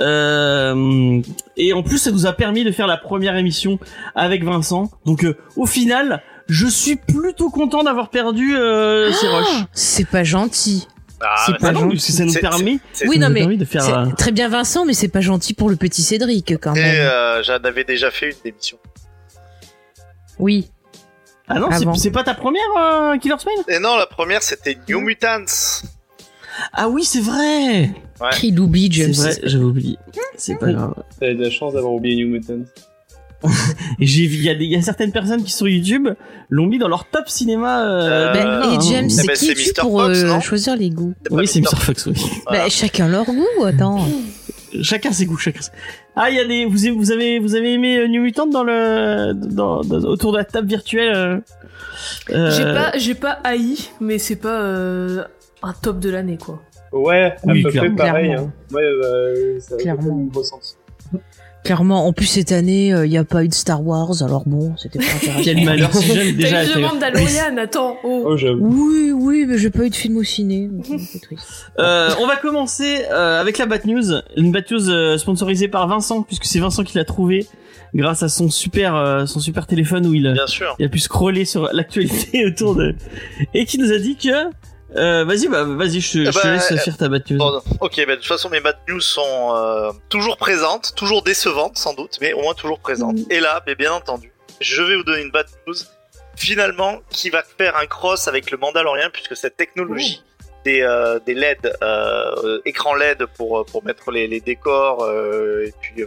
Euh, 0.01 1.21
et 1.57 1.73
en 1.73 1.83
plus, 1.83 1.97
ça 1.97 2.11
nous 2.11 2.25
a 2.25 2.33
permis 2.33 2.63
de 2.63 2.71
faire 2.71 2.87
la 2.87 2.97
première 2.97 3.35
émission 3.35 3.79
avec 4.15 4.43
Vincent. 4.43 4.89
Donc, 5.05 5.23
euh, 5.23 5.35
au 5.55 5.65
final, 5.65 6.21
je 6.47 6.65
suis 6.67 6.95
plutôt 6.95 7.49
content 7.49 7.83
d'avoir 7.83 8.09
perdu 8.09 8.55
euh, 8.55 9.11
ces 9.11 9.27
rushs. 9.27 9.65
C'est 9.73 10.07
pas 10.07 10.23
gentil. 10.23 10.87
Ah, 11.21 11.35
C'est 11.45 11.57
pas 11.57 11.69
Ah 11.69 11.73
gentil. 11.73 11.95
que 11.97 12.01
ça 12.03 12.25
nous 12.25 12.33
permet, 12.33 12.77
c'est- 12.93 13.07
Oui, 13.07 13.17
non, 13.17 13.29
mais 13.29 13.45
de 13.57 13.65
faire. 13.65 14.07
Très 14.17 14.31
bien 14.31 14.49
Vincent, 14.49 14.85
mais 14.85 14.93
c'est 14.93 15.07
pas 15.07 15.21
gentil 15.21 15.53
pour 15.53 15.69
le 15.69 15.75
petit 15.75 16.03
Cédric 16.03 16.53
quand 16.61 16.75
Et, 16.75 16.81
même. 16.81 16.95
euh, 17.07 17.41
j'en 17.43 17.55
avais 17.57 17.83
déjà 17.83 18.11
fait 18.11 18.29
une 18.29 18.49
émission. 18.51 18.77
Oui. 20.39 20.69
Ah 21.47 21.59
non, 21.59 21.69
c'est- 21.95 22.11
pas 22.11 22.23
ta 22.23 22.33
première 22.33 22.61
euh, 22.77 23.17
Killer 23.17 23.35
Smile? 23.39 23.63
Et 23.67 23.79
non, 23.79 23.95
la 23.97 24.05
première 24.05 24.43
c'était 24.43 24.77
New 24.89 24.99
Mutants. 24.99 25.45
Ah 26.73 26.89
oui, 26.89 27.03
c'est 27.03 27.21
vrai. 27.21 27.89
Ouais. 28.19 28.29
Qui 28.33 28.51
l'oublie, 28.51 28.89
C'est 28.93 29.01
James. 29.03 29.13
vrai, 29.13 29.39
j'avais 29.43 29.63
oublié. 29.63 29.97
C'est 30.37 30.55
pas 30.55 30.71
grave. 30.71 30.93
T'avais 31.19 31.35
de 31.35 31.43
la 31.43 31.49
chance 31.51 31.73
d'avoir 31.73 31.93
oublié 31.93 32.15
New 32.23 32.29
Mutants. 32.31 32.65
Et 33.99 34.05
j'ai 34.05 34.25
vu, 34.25 34.37
il 34.37 34.43
y, 34.43 34.49
a 34.49 34.53
y 34.53 34.83
certaines 34.83 35.11
personnes 35.11 35.43
qui 35.43 35.51
sur 35.51 35.67
YouTube 35.67 36.07
l'ont 36.49 36.65
mis 36.67 36.77
dans 36.79 36.87
leur 36.87 37.05
top 37.09 37.29
cinéma. 37.29 37.83
Euh, 37.85 38.33
hein, 38.33 38.71
et. 38.73 38.89
James, 38.89 39.05
Eh 39.05 39.09
c'est 39.09 39.27
ben, 39.27 39.33
qui 39.35 39.45
c'est 39.45 39.51
es-tu 39.51 39.69
Mr. 39.69 39.81
pour 39.81 40.01
Fox, 40.01 40.23
euh, 40.23 40.39
choisir 40.39 40.75
les 40.75 40.89
goûts 40.89 41.13
Oui, 41.29 41.47
c'est 41.47 41.59
Mr. 41.61 41.75
Fox, 41.77 42.05
oui. 42.07 42.13
Voilà. 42.47 42.63
Bah, 42.63 42.69
chacun 42.69 43.07
leur 43.07 43.25
goût, 43.25 43.63
attends. 43.65 44.05
Chacun 44.81 45.11
ses 45.13 45.25
goûts, 45.25 45.37
chacun. 45.37 45.61
Ah, 46.15 46.29
il 46.29 46.35
y 46.35 46.39
a 46.39 46.45
des, 46.45 46.65
vous, 46.65 46.85
avez- 46.85 46.91
vous 46.95 47.11
avez, 47.11 47.39
vous 47.39 47.55
avez 47.55 47.73
aimé 47.73 47.97
euh, 47.99 48.07
New 48.07 48.21
Mutant 48.21 48.47
dans 48.47 48.63
le, 48.65 49.31
dans, 49.33 49.81
dans- 49.81 50.03
autour 50.09 50.33
de 50.33 50.37
la 50.39 50.43
table 50.43 50.67
virtuelle. 50.67 51.41
euh, 52.31 52.51
J'ai 52.51 52.63
pas, 52.63 52.91
j'ai 52.97 53.15
pas 53.15 53.39
haï, 53.45 53.77
mais 54.01 54.19
c'est 54.19 54.35
pas 54.35 54.61
euh, 54.61 55.23
un 55.63 55.73
top 55.73 55.99
de 55.99 56.09
l'année, 56.09 56.37
quoi. 56.37 56.61
Ouais, 56.91 57.31
à 57.31 57.51
Oui, 57.51 57.63
peu 57.63 57.69
près 57.71 57.89
pareil. 57.91 58.27
Clairement. 58.27 58.51
Hein. 58.71 58.75
Ouais, 58.75 58.83
euh, 58.83 59.59
ça 59.61 59.75
a 59.75 59.77
Clairement. 59.77 60.03
mon 60.15 60.29
ressenti. 60.37 60.75
Clairement, 61.67 62.07
en 62.07 62.13
plus 62.13 62.25
cette 62.25 62.51
année, 62.51 62.87
il 62.87 63.09
n'y 63.09 63.17
a 63.17 63.23
pas 63.23 63.43
eu 63.43 63.47
de 63.47 63.53
Star 63.53 63.85
Wars, 63.85 64.23
alors 64.23 64.43
bon, 64.45 64.73
c'était 64.77 64.99
pas 64.99 65.05
intéressant. 65.15 65.41
Quel 65.43 65.63
malheur 65.63 65.93
si 65.93 66.13
jeune 66.13 66.35
déjà. 66.35 66.65
T'as 66.65 66.79
eu 66.79 66.81
Mandalorian, 66.81 67.57
attends. 67.57 67.97
Oh. 68.03 68.23
Oh, 68.25 68.37
j'avoue. 68.37 68.65
Oui, 68.65 69.11
oui, 69.11 69.45
mais 69.47 69.57
j'ai 69.57 69.69
pas 69.69 69.85
eu 69.85 69.89
de 69.89 69.95
film 69.95 70.17
au 70.17 70.23
ciné, 70.23 70.69
c'est 71.11 71.21
triste. 71.21 71.71
Euh, 71.79 72.09
on 72.19 72.27
va 72.27 72.37
commencer 72.37 73.01
euh, 73.11 73.39
avec 73.39 73.57
la 73.57 73.65
Bat 73.65 73.85
News, 73.85 74.21
une 74.35 74.51
Bat 74.51 74.61
News 74.71 74.89
euh, 74.89 75.17
sponsorisée 75.17 75.67
par 75.67 75.87
Vincent, 75.87 76.23
puisque 76.23 76.45
c'est 76.45 76.59
Vincent 76.59 76.83
qui 76.83 76.97
l'a 76.97 77.05
trouvé 77.05 77.45
grâce 77.93 78.23
à 78.23 78.29
son 78.29 78.49
super, 78.49 78.95
euh, 78.95 79.25
son 79.25 79.39
super 79.39 79.65
téléphone 79.67 80.05
où 80.07 80.13
il, 80.13 80.31
Bien 80.33 80.47
sûr. 80.47 80.75
il 80.79 80.85
a 80.85 80.89
pu 80.89 80.99
scroller 80.99 81.45
sur 81.45 81.69
l'actualité 81.73 82.45
autour 82.47 82.75
de 82.75 82.95
et 83.53 83.65
qui 83.65 83.77
nous 83.77 83.91
a 83.91 83.97
dit 83.97 84.15
que 84.15 84.49
euh, 84.95 85.25
vas-y 85.25 85.47
bah 85.47 85.63
vas-y 85.63 85.99
je, 85.99 86.11
te- 86.13 86.25
je 86.25 86.29
te 86.31 86.43
bah, 86.43 86.53
laisse 86.53 86.71
euh, 86.71 86.77
faire 86.77 86.97
ta 86.97 87.09
Bat 87.09 87.19
News. 87.29 87.37
Bon, 87.37 87.61
ok, 87.81 87.95
bah, 88.05 88.05
de 88.05 88.15
toute 88.15 88.25
façon, 88.25 88.49
mes 88.49 88.61
bad 88.61 88.77
news 88.87 89.01
sont 89.01 89.53
euh, 89.55 89.91
toujours 90.09 90.37
présentes, 90.37 90.93
toujours 90.95 91.23
décevantes 91.23 91.77
sans 91.77 91.93
doute, 91.93 92.17
mais 92.21 92.33
au 92.33 92.41
moins 92.41 92.53
toujours 92.53 92.79
présentes. 92.79 93.17
Et 93.29 93.39
là, 93.39 93.61
mais 93.67 93.75
bien 93.75 93.91
entendu, 93.91 94.31
je 94.61 94.81
vais 94.81 94.95
vous 94.95 95.03
donner 95.03 95.23
une 95.23 95.31
bad 95.31 95.47
news, 95.67 95.75
finalement, 96.35 96.99
qui 97.09 97.29
va 97.29 97.43
faire 97.57 97.75
un 97.77 97.85
cross 97.85 98.27
avec 98.27 98.49
le 98.51 98.57
Mandalorian, 98.57 99.09
puisque 99.11 99.35
cette 99.35 99.57
technologie 99.57 100.23
des, 100.63 100.81
euh, 100.81 101.19
des 101.25 101.33
LED, 101.33 101.75
écran 102.65 102.95
LED 102.95 103.25
pour, 103.35 103.65
pour 103.65 103.83
mettre 103.83 104.11
les, 104.11 104.27
les 104.27 104.39
décors, 104.39 105.05
et 105.11 105.73
puis, 105.81 106.05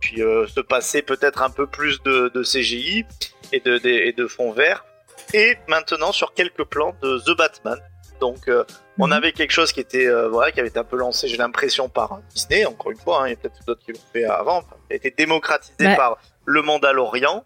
puis 0.00 0.16
se 0.18 0.60
passer 0.60 1.02
peut-être 1.02 1.42
un 1.42 1.50
peu 1.50 1.66
plus 1.66 2.02
de, 2.04 2.30
de 2.34 2.42
CGI 2.42 3.04
et 3.52 3.60
de, 3.60 3.78
de, 3.78 3.88
et 3.88 4.12
de 4.12 4.26
fond 4.26 4.52
vert, 4.52 4.84
et 5.34 5.56
maintenant 5.68 6.12
sur 6.12 6.34
quelques 6.34 6.64
plans 6.64 6.94
de 7.02 7.18
The 7.18 7.36
Batman. 7.36 7.78
Donc, 8.20 8.48
euh, 8.48 8.64
on 8.98 9.10
avait 9.10 9.32
quelque 9.32 9.50
chose 9.50 9.72
qui 9.72 9.80
était 9.80 10.06
euh, 10.06 10.28
voilà, 10.28 10.50
qui 10.52 10.60
avait 10.60 10.68
été 10.70 10.78
un 10.78 10.84
peu 10.84 10.96
lancé, 10.96 11.28
j'ai 11.28 11.36
l'impression, 11.36 11.88
par 11.88 12.18
Disney, 12.34 12.64
encore 12.64 12.90
une 12.92 12.98
fois, 12.98 13.22
hein, 13.22 13.26
il 13.26 13.30
y 13.30 13.32
a 13.34 13.36
peut-être 13.36 13.64
d'autres 13.66 13.82
qui 13.84 13.92
l'ont 13.92 13.98
fait 14.12 14.24
avant, 14.24 14.58
enfin, 14.58 14.76
qui 14.88 14.94
a 14.94 14.96
été 14.96 15.10
démocratisé 15.10 15.74
Bah. 15.84 15.96
par 15.96 16.18
le 16.44 16.62
Mandalorian. 16.62 17.44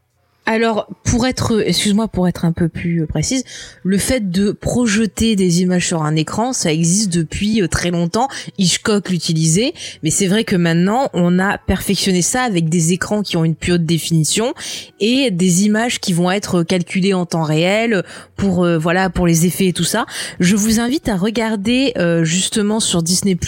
Alors, 0.52 0.88
pour 1.04 1.28
être, 1.28 1.62
excuse-moi, 1.64 2.09
pour 2.09 2.26
être 2.26 2.45
un 2.45 2.50
peu 2.50 2.69
plus 2.69 3.07
précise, 3.07 3.45
le 3.85 3.99
fait 3.99 4.33
de 4.33 4.50
projeter 4.50 5.37
des 5.37 5.62
images 5.62 5.87
sur 5.87 6.02
un 6.02 6.16
écran, 6.16 6.52
ça 6.52 6.73
existe 6.73 7.12
depuis 7.12 7.62
euh, 7.62 7.69
très 7.69 7.92
longtemps. 7.92 8.26
Hitchcock 8.59 9.11
l'utilisait, 9.11 9.75
mais 10.02 10.11
c'est 10.11 10.26
vrai 10.26 10.42
que 10.42 10.57
maintenant, 10.57 11.09
on 11.12 11.38
a 11.38 11.57
perfectionné 11.57 12.21
ça 12.21 12.42
avec 12.42 12.69
des 12.69 12.92
écrans 12.92 13.23
qui 13.23 13.37
ont 13.37 13.45
une 13.45 13.54
plus 13.54 13.75
haute 13.75 13.85
définition 13.85 14.52
et 14.99 15.30
des 15.30 15.66
images 15.66 16.00
qui 16.00 16.12
vont 16.12 16.33
être 16.33 16.64
calculées 16.64 17.14
en 17.14 17.26
temps 17.26 17.45
réel 17.45 18.02
pour, 18.35 18.64
euh, 18.64 18.76
voilà, 18.76 19.09
pour 19.09 19.28
les 19.28 19.47
effets 19.47 19.66
et 19.66 19.73
tout 19.73 19.85
ça. 19.85 20.04
Je 20.40 20.57
vous 20.57 20.80
invite 20.80 21.09
à 21.09 21.16
regarder 21.16 21.92
euh, 21.97 22.25
justement 22.25 22.80
sur 22.80 23.04
Disney 23.04 23.38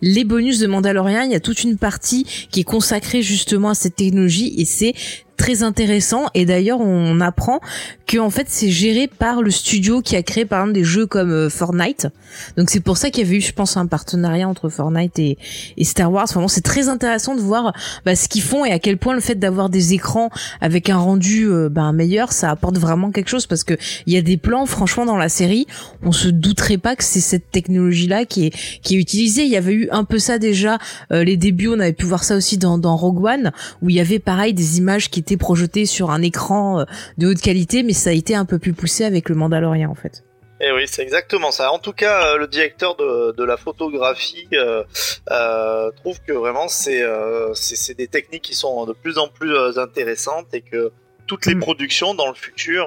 les 0.00 0.22
bonus 0.22 0.60
de 0.60 0.68
Mandalorian. 0.68 1.22
Il 1.22 1.32
y 1.32 1.34
a 1.34 1.40
toute 1.40 1.64
une 1.64 1.76
partie 1.76 2.24
qui 2.52 2.60
est 2.60 2.64
consacrée 2.64 3.20
justement 3.20 3.70
à 3.70 3.74
cette 3.74 3.96
technologie 3.96 4.54
et 4.58 4.64
c'est 4.64 4.94
très 5.36 5.62
intéressant. 5.62 6.26
Et 6.34 6.44
d'ailleurs, 6.44 6.80
on 6.80 7.20
apprend 7.20 7.60
que 8.06 8.18
en 8.18 8.30
fait, 8.30 8.46
c'est 8.48 8.70
géré 8.70 9.08
par 9.08 9.42
le 9.42 9.50
studio 9.50 10.00
qui 10.00 10.16
a 10.16 10.22
créé 10.22 10.44
par 10.44 10.60
exemple 10.60 10.74
des 10.74 10.84
jeux 10.84 11.06
comme 11.06 11.30
euh, 11.30 11.48
Fortnite. 11.48 12.08
Donc 12.56 12.70
c'est 12.70 12.80
pour 12.80 12.96
ça 12.96 13.10
qu'il 13.10 13.24
y 13.24 13.26
avait 13.26 13.38
eu, 13.38 13.40
je 13.40 13.52
pense, 13.52 13.76
un 13.76 13.86
partenariat 13.86 14.48
entre 14.48 14.68
Fortnite 14.68 15.18
et, 15.18 15.38
Star 15.82 16.10
Wars. 16.10 16.26
Vraiment, 16.26 16.48
c'est 16.48 16.62
très 16.62 16.88
intéressant 16.88 17.34
de 17.34 17.40
voir 17.40 17.72
bah, 18.04 18.16
ce 18.16 18.28
qu'ils 18.28 18.42
font 18.42 18.64
et 18.64 18.72
à 18.72 18.78
quel 18.78 18.98
point 18.98 19.14
le 19.14 19.20
fait 19.20 19.34
d'avoir 19.36 19.70
des 19.70 19.94
écrans 19.94 20.30
avec 20.60 20.90
un 20.90 20.98
rendu 20.98 21.48
euh, 21.48 21.68
bah, 21.68 21.92
meilleur, 21.92 22.32
ça 22.32 22.50
apporte 22.50 22.78
vraiment 22.78 23.10
quelque 23.10 23.28
chose 23.28 23.46
parce 23.46 23.64
que 23.64 23.74
il 24.06 24.12
y 24.12 24.16
a 24.16 24.22
des 24.22 24.36
plans, 24.36 24.66
franchement, 24.66 25.04
dans 25.04 25.16
la 25.16 25.28
série, 25.28 25.66
on 26.02 26.12
se 26.12 26.28
douterait 26.28 26.78
pas 26.78 26.96
que 26.96 27.04
c'est 27.04 27.20
cette 27.20 27.50
technologie-là 27.50 28.24
qui 28.24 28.46
est 28.46 28.80
qui 28.82 28.96
est 28.96 28.98
utilisée. 28.98 29.44
Il 29.44 29.50
y 29.50 29.56
avait 29.56 29.72
eu 29.72 29.88
un 29.90 30.04
peu 30.04 30.18
ça 30.18 30.38
déjà 30.38 30.78
euh, 31.12 31.24
les 31.24 31.36
débuts, 31.36 31.68
on 31.68 31.80
avait 31.80 31.92
pu 31.92 32.06
voir 32.06 32.24
ça 32.24 32.36
aussi 32.36 32.58
dans, 32.58 32.78
dans 32.78 32.96
Rogue 32.96 33.24
One 33.24 33.52
où 33.82 33.90
il 33.90 33.96
y 33.96 34.00
avait 34.00 34.18
pareil 34.18 34.54
des 34.54 34.78
images 34.78 35.10
qui 35.10 35.20
projetées 35.36 35.86
sur 35.86 36.10
un 36.10 36.22
écran 36.22 36.80
euh, 36.80 36.84
de 37.18 37.26
haute 37.26 37.40
qualité, 37.40 37.82
mais 37.82 37.92
ça 37.92 38.10
a 38.10 38.12
été 38.12 38.36
un 38.36 38.44
peu 38.44 38.60
plus 38.60 38.72
poussé 38.72 39.04
avec 39.04 39.28
le 39.28 39.34
Mandalorian 39.34 39.90
en 39.90 39.96
fait. 39.96 40.22
Et 40.60 40.72
oui, 40.72 40.84
c'est 40.86 41.02
exactement 41.02 41.50
ça. 41.50 41.70
En 41.70 41.78
tout 41.78 41.92
cas, 41.92 42.28
euh, 42.28 42.38
le 42.38 42.46
directeur 42.46 42.96
de, 42.96 43.32
de 43.32 43.44
la 43.44 43.56
photographie 43.56 44.48
euh, 44.54 44.84
euh, 45.30 45.90
trouve 45.92 46.18
que 46.26 46.32
vraiment 46.32 46.68
c'est 46.68 47.02
euh, 47.02 47.52
des 47.96 48.08
techniques 48.08 48.42
qui 48.42 48.54
sont 48.54 48.86
de 48.86 48.94
plus 48.94 49.18
en 49.18 49.28
plus 49.28 49.54
intéressantes 49.78 50.54
et 50.54 50.62
que 50.62 50.92
toutes 51.26 51.44
les 51.46 51.54
Mm. 51.56 51.60
productions 51.60 52.14
dans 52.14 52.28
le 52.28 52.34
futur 52.34 52.86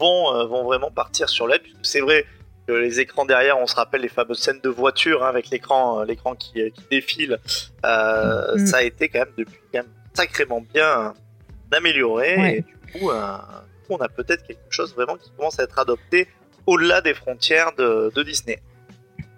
vont 0.00 0.48
vont 0.48 0.64
vraiment 0.64 0.90
partir 0.90 1.28
sur 1.28 1.46
l'aide. 1.46 1.62
C'est 1.82 2.00
vrai 2.00 2.26
que 2.66 2.72
les 2.72 3.00
écrans 3.00 3.24
derrière, 3.24 3.56
on 3.58 3.66
se 3.66 3.76
rappelle 3.76 4.02
les 4.02 4.08
fameuses 4.08 4.40
scènes 4.40 4.60
de 4.62 4.68
voiture 4.68 5.24
hein, 5.24 5.28
avec 5.28 5.48
l'écran 5.48 6.02
l'écran 6.02 6.34
qui, 6.34 6.54
qui 6.72 6.82
défile. 6.90 7.38
Mm. 7.84 8.66
Ça 8.66 8.78
a 8.78 8.82
été 8.82 9.08
quand 9.08 9.20
même 9.20 9.34
depuis 9.38 9.60
quand 9.72 9.80
même 9.80 9.92
sacrément 10.12 10.60
bien 10.74 11.14
Ouais. 12.38 12.56
Et 12.58 12.62
du 12.62 12.98
coup, 13.00 13.10
euh, 13.10 13.36
du 13.36 13.86
coup, 13.86 13.94
on 13.94 13.98
a 13.98 14.08
peut-être 14.08 14.46
quelque 14.46 14.60
chose 14.70 14.94
vraiment 14.94 15.16
qui 15.16 15.30
commence 15.36 15.58
à 15.60 15.64
être 15.64 15.78
adopté 15.78 16.28
au-delà 16.66 17.00
des 17.00 17.14
frontières 17.14 17.72
de, 17.76 18.12
de 18.14 18.22
Disney. 18.22 18.60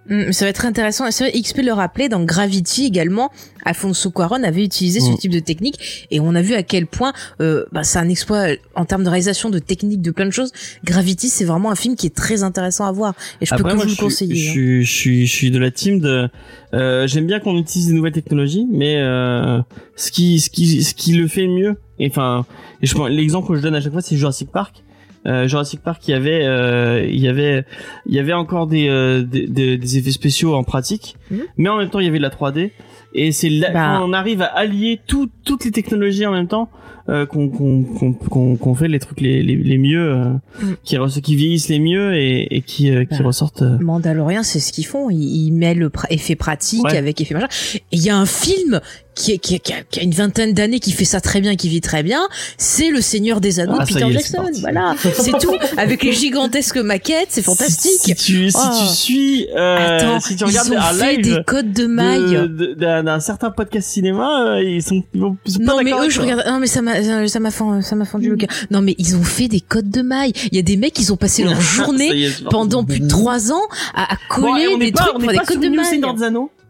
Mm, 0.08 0.32
ça 0.32 0.44
va 0.46 0.48
être 0.48 0.64
intéressant. 0.64 1.04
Vrai, 1.10 1.30
XP 1.32 1.58
le 1.62 1.72
rappelait, 1.72 2.08
dans 2.08 2.24
Gravity 2.24 2.86
également, 2.86 3.30
Alfonso 3.64 4.10
Cuaron 4.10 4.42
avait 4.42 4.64
utilisé 4.64 4.98
ce 5.00 5.10
Mm. 5.10 5.18
type 5.18 5.30
de 5.32 5.38
technique 5.40 6.06
et 6.10 6.20
on 6.20 6.34
a 6.34 6.40
vu 6.42 6.54
à 6.54 6.62
quel 6.62 6.86
point 6.86 7.12
euh, 7.40 7.64
bah, 7.70 7.82
c'est 7.84 7.98
un 7.98 8.08
exploit 8.08 8.48
euh, 8.50 8.56
en 8.74 8.86
termes 8.86 9.04
de 9.04 9.08
réalisation, 9.10 9.50
de 9.50 9.58
technique, 9.58 10.00
de 10.00 10.10
plein 10.10 10.24
de 10.24 10.30
choses. 10.30 10.52
Gravity, 10.84 11.28
c'est 11.28 11.44
vraiment 11.44 11.70
un 11.70 11.74
film 11.74 11.96
qui 11.96 12.06
est 12.06 12.14
très 12.16 12.42
intéressant 12.42 12.86
à 12.86 12.92
voir 12.92 13.14
et 13.42 13.46
je 13.46 13.50
peux 13.54 13.58
que 13.58 13.62
moi, 13.62 13.74
vous 13.74 13.82
je 13.82 13.88
le 13.90 13.96
conseiller. 13.96 14.34
je 14.36 14.48
hein. 14.48 14.52
suis, 14.52 14.84
je 14.84 14.90
suis, 14.92 15.26
je 15.26 15.32
suis 15.32 15.50
de 15.50 15.58
la 15.58 15.70
team 15.70 16.00
de. 16.00 16.28
Euh, 16.72 17.06
J'aime 17.06 17.26
bien 17.26 17.38
qu'on 17.38 17.56
utilise 17.58 17.88
des 17.88 17.94
nouvelles 17.94 18.12
technologies, 18.12 18.66
mais 18.70 18.96
euh, 18.98 19.60
ce 19.96 20.10
qui, 20.10 20.40
ce 20.40 20.48
qui, 20.48 20.82
ce 20.82 20.94
qui 20.94 21.12
le 21.12 21.28
fait 21.28 21.46
mieux. 21.46 21.76
Et 21.98 22.08
enfin, 22.08 22.46
et 22.80 22.86
je 22.86 22.94
prends- 22.94 23.06
l'exemple 23.08 23.48
que 23.48 23.54
je 23.56 23.60
donne 23.60 23.74
à 23.74 23.80
chaque 23.82 23.92
fois, 23.92 24.00
c'est 24.02 24.16
Jurassic 24.16 24.50
Park. 24.50 24.82
Euh, 25.26 25.46
Jurassic 25.48 25.82
Park, 25.82 26.06
il 26.08 26.12
y 26.12 26.14
avait, 26.14 26.44
euh, 26.46 27.04
il 27.06 27.20
y 27.20 27.28
avait, 27.28 27.64
il 28.06 28.14
y 28.14 28.18
avait 28.18 28.32
encore 28.32 28.66
des, 28.66 28.88
euh, 28.88 29.22
des, 29.22 29.46
des- 29.46 29.76
des 29.76 29.98
effets 29.98 30.12
spéciaux 30.12 30.54
en 30.54 30.64
pratique, 30.64 31.16
Mhm. 31.30 31.40
mais 31.58 31.68
en 31.68 31.76
même 31.76 31.90
temps, 31.90 31.98
il 32.00 32.06
y 32.06 32.08
avait 32.08 32.18
de 32.18 32.22
la 32.22 32.30
3D. 32.30 32.72
Et 33.12 33.30
c'est 33.32 33.50
là 33.50 33.70
Bah. 33.70 33.96
quand 33.98 34.08
on 34.08 34.12
arrive 34.14 34.40
à 34.40 34.46
allier 34.46 34.98
tout, 35.06 35.28
toutes 35.44 35.64
les 35.64 35.72
technologies 35.72 36.24
en 36.26 36.32
même 36.32 36.46
temps 36.48 36.70
euh, 37.10 37.26
qu'on 37.26 37.48
qu'on 37.48 37.82
qu'on 38.14 38.56
qu'on 38.56 38.74
fait 38.74 38.88
les 38.88 38.98
trucs 39.00 39.20
les 39.20 39.42
les, 39.42 39.56
les 39.56 39.78
mieux, 39.78 40.12
euh, 40.12 40.24
Mhm. 40.62 40.76
qui 40.84 40.96
qui 41.22 41.34
vieillissent 41.36 41.68
les 41.68 41.78
mieux 41.80 42.14
et, 42.16 42.56
et 42.56 42.60
qui 42.62 42.90
euh, 42.90 43.04
qui 43.04 43.18
Bah. 43.18 43.24
ressortent. 43.26 43.62
euh, 43.62 43.78
Mandalorian, 43.80 44.42
c'est 44.42 44.60
ce 44.60 44.72
qu'ils 44.72 44.86
font. 44.86 45.10
Ils, 45.10 45.46
ils 45.46 45.52
mêlent 45.52 45.90
effet 46.10 46.36
pratique 46.36 46.84
Ouais. 46.84 46.96
avec 46.96 47.20
effet 47.20 47.34
machin. 47.34 47.48
Et 47.74 47.82
il 47.92 48.00
y 48.02 48.10
a 48.10 48.16
un 48.16 48.26
film 48.26 48.80
qui, 49.14 49.38
qui, 49.38 49.60
qui 49.60 49.72
a, 49.72 49.82
qui 49.90 50.00
a 50.00 50.02
une 50.02 50.12
vingtaine 50.12 50.54
d'années 50.54 50.80
qui 50.80 50.92
fait 50.92 51.04
ça 51.04 51.20
très 51.20 51.40
bien, 51.42 51.54
qui 51.56 51.68
vit 51.68 51.80
très 51.82 52.02
bien. 52.02 52.20
C'est 52.56 52.88
Le 52.90 53.00
Seigneur 53.02 53.40
des 53.40 53.60
Anneaux 53.60 53.76
Ah, 53.78 53.84
de 53.84 53.92
Peter 53.92 54.06
est, 54.06 54.12
Jackson. 54.12 54.44
Voilà, 54.60 54.94
c'est 55.14 55.32
tout. 55.38 55.54
Avec 55.76 56.02
les 56.04 56.12
gigantesques 56.12 56.78
maquettes, 56.78 57.26
c'est 57.28 57.42
fantastique. 57.42 57.90
Si, 58.00 58.14
si 58.14 58.14
tu, 58.14 58.50
si 58.50 58.56
Oh. 58.56 58.78
tu 58.80 58.94
suis, 58.94 59.48
euh, 59.54 59.98
Attends, 59.98 60.20
si 60.20 60.36
tu 60.36 60.44
regardes 60.44 60.68
ils 60.68 60.74
ont 60.74 60.78
un 60.78 60.92
fait 60.94 61.16
live 61.16 61.24
des 61.24 61.42
codes 61.44 61.72
de 61.72 61.86
maille. 61.86 62.48
d'un 62.78 63.20
certain 63.20 63.50
podcast 63.50 63.88
cinéma, 63.90 64.54
euh, 64.56 64.62
ils 64.62 64.82
sont, 64.82 65.02
ils 65.12 65.20
sont 65.20 65.58
pas 65.58 65.64
Non 65.64 65.82
mais 65.82 65.92
eux 65.92 66.08
je 66.08 66.20
regarde 66.20 66.42
non 66.46 66.58
mais 66.60 66.66
ça 66.66 66.80
m'a 66.80 66.99
ça 67.28 67.40
m'a 67.40 67.50
fendu 67.50 67.82
ça 67.82 67.96
m'a 67.96 68.04
fendu 68.04 68.30
le 68.30 68.36
cœur. 68.36 68.48
Non 68.70 68.80
mais 68.82 68.94
ils 68.98 69.16
ont 69.16 69.22
fait 69.22 69.48
des 69.48 69.60
codes 69.60 69.90
de 69.90 70.02
maille. 70.02 70.32
Il 70.50 70.56
y 70.56 70.58
a 70.58 70.62
des 70.62 70.76
mecs 70.76 70.98
ils 70.98 71.12
ont 71.12 71.16
passé 71.16 71.42
leur 71.44 71.60
journée 71.60 72.24
est, 72.24 72.44
pendant 72.48 72.84
plus 72.84 73.00
de 73.00 73.08
trois 73.08 73.52
ans 73.52 73.62
à, 73.94 74.14
à 74.14 74.16
Bon, 74.38 74.56
et 74.56 74.64
coller 74.64 74.68
on 74.74 74.78
des 74.78 74.92
pas, 74.92 75.02
trucs 75.04 75.14
on 75.16 75.20
pour 75.20 75.30
des 75.30 75.36
pas 75.36 75.44
codes 75.44 75.62
sur 75.62 75.70
de 75.70 75.76
maille. 75.76 76.00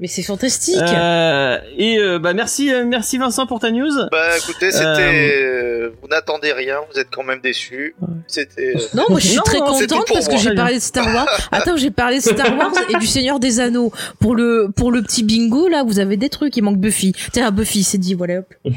Mais 0.00 0.06
c'est 0.06 0.22
fantastique. 0.22 0.80
Euh, 0.80 1.58
et 1.76 1.98
euh, 1.98 2.18
bah 2.18 2.32
merci, 2.32 2.72
euh, 2.72 2.84
merci 2.86 3.18
Vincent 3.18 3.46
pour 3.46 3.60
ta 3.60 3.70
news. 3.70 3.90
Bah 4.10 4.38
écoutez, 4.38 4.70
c'était. 4.70 4.86
euh, 4.88 5.90
Vous 6.00 6.08
n'attendez 6.08 6.52
rien, 6.52 6.76
vous 6.90 6.98
êtes 6.98 7.08
quand 7.14 7.22
même 7.22 7.40
déçus. 7.42 7.94
C'était. 8.26 8.74
euh, 8.76 8.80
Non, 8.94 9.04
moi 9.10 9.20
je 9.20 9.26
suis 9.26 9.36
Non, 9.36 9.42
très 9.44 9.58
contente 9.58 10.06
parce 10.10 10.26
que 10.28 10.38
j'ai 10.38 10.54
parlé 10.54 10.76
de 10.76 10.80
Star 10.80 11.06
Wars. 11.14 11.28
Attends, 11.52 11.76
j'ai 11.76 11.90
parlé 11.90 12.16
de 12.16 12.22
Star 12.22 12.56
Wars 12.56 12.72
et 12.88 12.96
du 12.96 13.06
Seigneur 13.06 13.38
des 13.40 13.60
Anneaux. 13.60 13.92
Pour 14.20 14.34
le 14.34 14.70
pour 14.74 14.90
le 14.90 15.02
petit 15.02 15.22
bingo 15.22 15.68
là, 15.68 15.82
vous 15.86 15.98
avez 15.98 16.16
des 16.16 16.30
trucs. 16.30 16.56
Il 16.56 16.62
manque 16.62 16.78
Buffy. 16.78 17.12
Tiens, 17.32 17.50
Buffy, 17.50 17.82
c'est 17.82 17.98
dit. 17.98 18.14
Voilà. 18.14 18.38
Hop. 18.38 18.46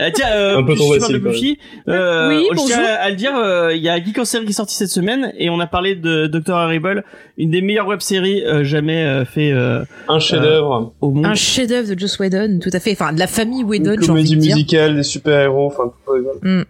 Euh, 0.00 0.10
tiens, 0.12 0.28
euh, 0.32 0.58
Un 0.58 0.62
peu 0.64 0.74
trop 0.74 0.92
facile, 0.98 1.18
Buffy, 1.18 1.58
euh, 1.88 2.28
Oui, 2.28 2.46
je 2.50 2.56
bonjour. 2.56 2.66
tiens 2.66 2.84
à 2.84 3.08
le 3.10 3.16
dire, 3.16 3.34
euh, 3.36 3.72
il 3.74 3.80
y 3.82 3.88
a 3.88 3.96
Geek 4.02 4.18
en 4.18 4.24
série 4.24 4.44
qui 4.44 4.50
est 4.50 4.54
sorti 4.54 4.74
cette 4.74 4.88
semaine 4.90 5.32
et 5.38 5.50
on 5.50 5.60
a 5.60 5.66
parlé 5.66 5.94
de 5.94 6.26
Dr. 6.26 6.52
Horrible, 6.54 7.04
une 7.38 7.50
des 7.50 7.62
meilleures 7.62 7.86
web-séries 7.86 8.42
euh, 8.44 8.64
jamais 8.64 9.04
euh, 9.04 9.24
fait 9.24 9.52
euh, 9.52 9.84
Un 10.08 10.18
chef-d'œuvre, 10.34 10.92
au 11.00 11.10
monde. 11.10 11.26
Un 11.26 11.34
chef-d'œuvre 11.34 11.94
de 11.94 11.98
Joss 11.98 12.18
Whedon, 12.18 12.58
tout 12.62 12.70
à 12.72 12.80
fait. 12.80 12.92
Enfin, 12.92 13.12
de 13.12 13.18
la 13.18 13.26
famille 13.26 13.64
Whedon, 13.64 13.92
une 13.94 14.02
j'ai 14.02 14.10
envie 14.10 14.22
comédie 14.24 14.36
de 14.36 14.40
dire. 14.40 14.56
musicale, 14.56 14.96
des 14.96 15.02
super-héros, 15.02 15.66
enfin 15.66 15.92
bien. 16.42 16.64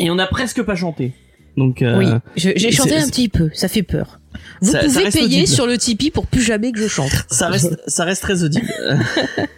Et 0.00 0.10
on 0.10 0.18
a 0.18 0.26
presque 0.26 0.62
pas 0.62 0.74
chanté. 0.76 1.12
Donc, 1.56 1.82
euh, 1.82 1.98
Oui, 1.98 2.06
j'ai 2.36 2.70
chanté 2.70 2.96
un 2.96 3.06
petit 3.08 3.28
peu. 3.28 3.50
Ça 3.52 3.66
fait 3.66 3.82
peur. 3.82 4.20
Vous 4.60 4.70
Ça- 4.70 4.78
pouvez 4.84 5.10
payer 5.10 5.24
audible. 5.24 5.46
sur 5.48 5.66
le 5.66 5.76
Tipeee 5.76 6.10
pour 6.12 6.26
plus 6.26 6.40
jamais 6.42 6.70
que 6.70 6.78
je 6.78 6.86
chante. 6.86 7.10
ça 7.30 7.48
reste, 7.48 7.80
ça 7.88 8.04
reste 8.04 8.22
très 8.22 8.44
audible. 8.44 8.68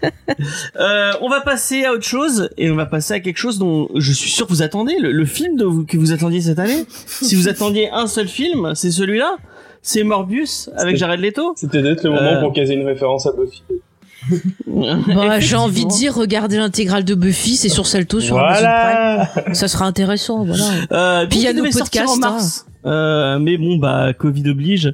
euh, 0.80 1.12
on 1.20 1.28
va 1.28 1.40
passer 1.40 1.84
à 1.84 1.92
autre 1.92 2.04
chose 2.06 2.48
et 2.56 2.70
on 2.70 2.76
va 2.76 2.86
passer 2.86 3.14
à 3.14 3.20
quelque 3.20 3.36
chose 3.36 3.58
dont 3.58 3.88
je 3.94 4.12
suis 4.12 4.30
sûr 4.30 4.46
que 4.46 4.52
vous 4.52 4.62
attendez, 4.62 4.94
le, 4.98 5.12
le 5.12 5.24
film 5.26 5.56
de 5.56 5.64
vous- 5.64 5.84
que 5.84 5.96
vous 5.98 6.12
attendiez 6.12 6.40
cette 6.40 6.58
année. 6.58 6.84
si 7.06 7.34
vous 7.34 7.48
attendiez 7.48 7.90
un 7.90 8.06
seul 8.06 8.28
film, 8.28 8.72
c'est 8.74 8.90
celui-là? 8.90 9.36
C'est 9.82 10.04
Morbius 10.04 10.68
avec 10.76 10.96
Jared 10.96 11.20
Leto. 11.20 11.54
C'était 11.56 11.80
peut-être 11.80 12.04
le 12.04 12.10
moment 12.10 12.22
Euh. 12.22 12.40
pour 12.40 12.52
caser 12.52 12.74
une 12.74 12.86
référence 12.86 13.26
à 13.26 13.32
Buffy. 13.32 13.62
Bah, 14.66 15.40
j'ai 15.40 15.56
envie 15.56 15.84
de 15.86 15.90
dire, 15.90 16.14
regardez 16.14 16.56
l'intégrale 16.58 17.04
de 17.04 17.14
Buffy, 17.14 17.56
c'est 17.56 17.68
sur 17.70 17.86
Salto, 17.86 18.20
sur 18.20 18.38
Amazon 18.38 18.60
Voilà 18.60 19.26
Prime. 19.34 19.54
Ça 19.54 19.66
sera 19.68 19.86
intéressant, 19.86 20.44
voilà. 20.44 20.64
Euh, 20.92 21.26
Puis 21.26 21.38
il 21.38 21.44
y 21.44 21.48
a 21.48 21.52
nos 21.54 21.64
podcasts, 21.64 22.08
en 22.08 22.16
mars. 22.16 22.66
Euh, 22.86 23.38
mais 23.38 23.56
bon, 23.56 23.76
bah, 23.76 24.12
Covid 24.12 24.50
oblige. 24.50 24.92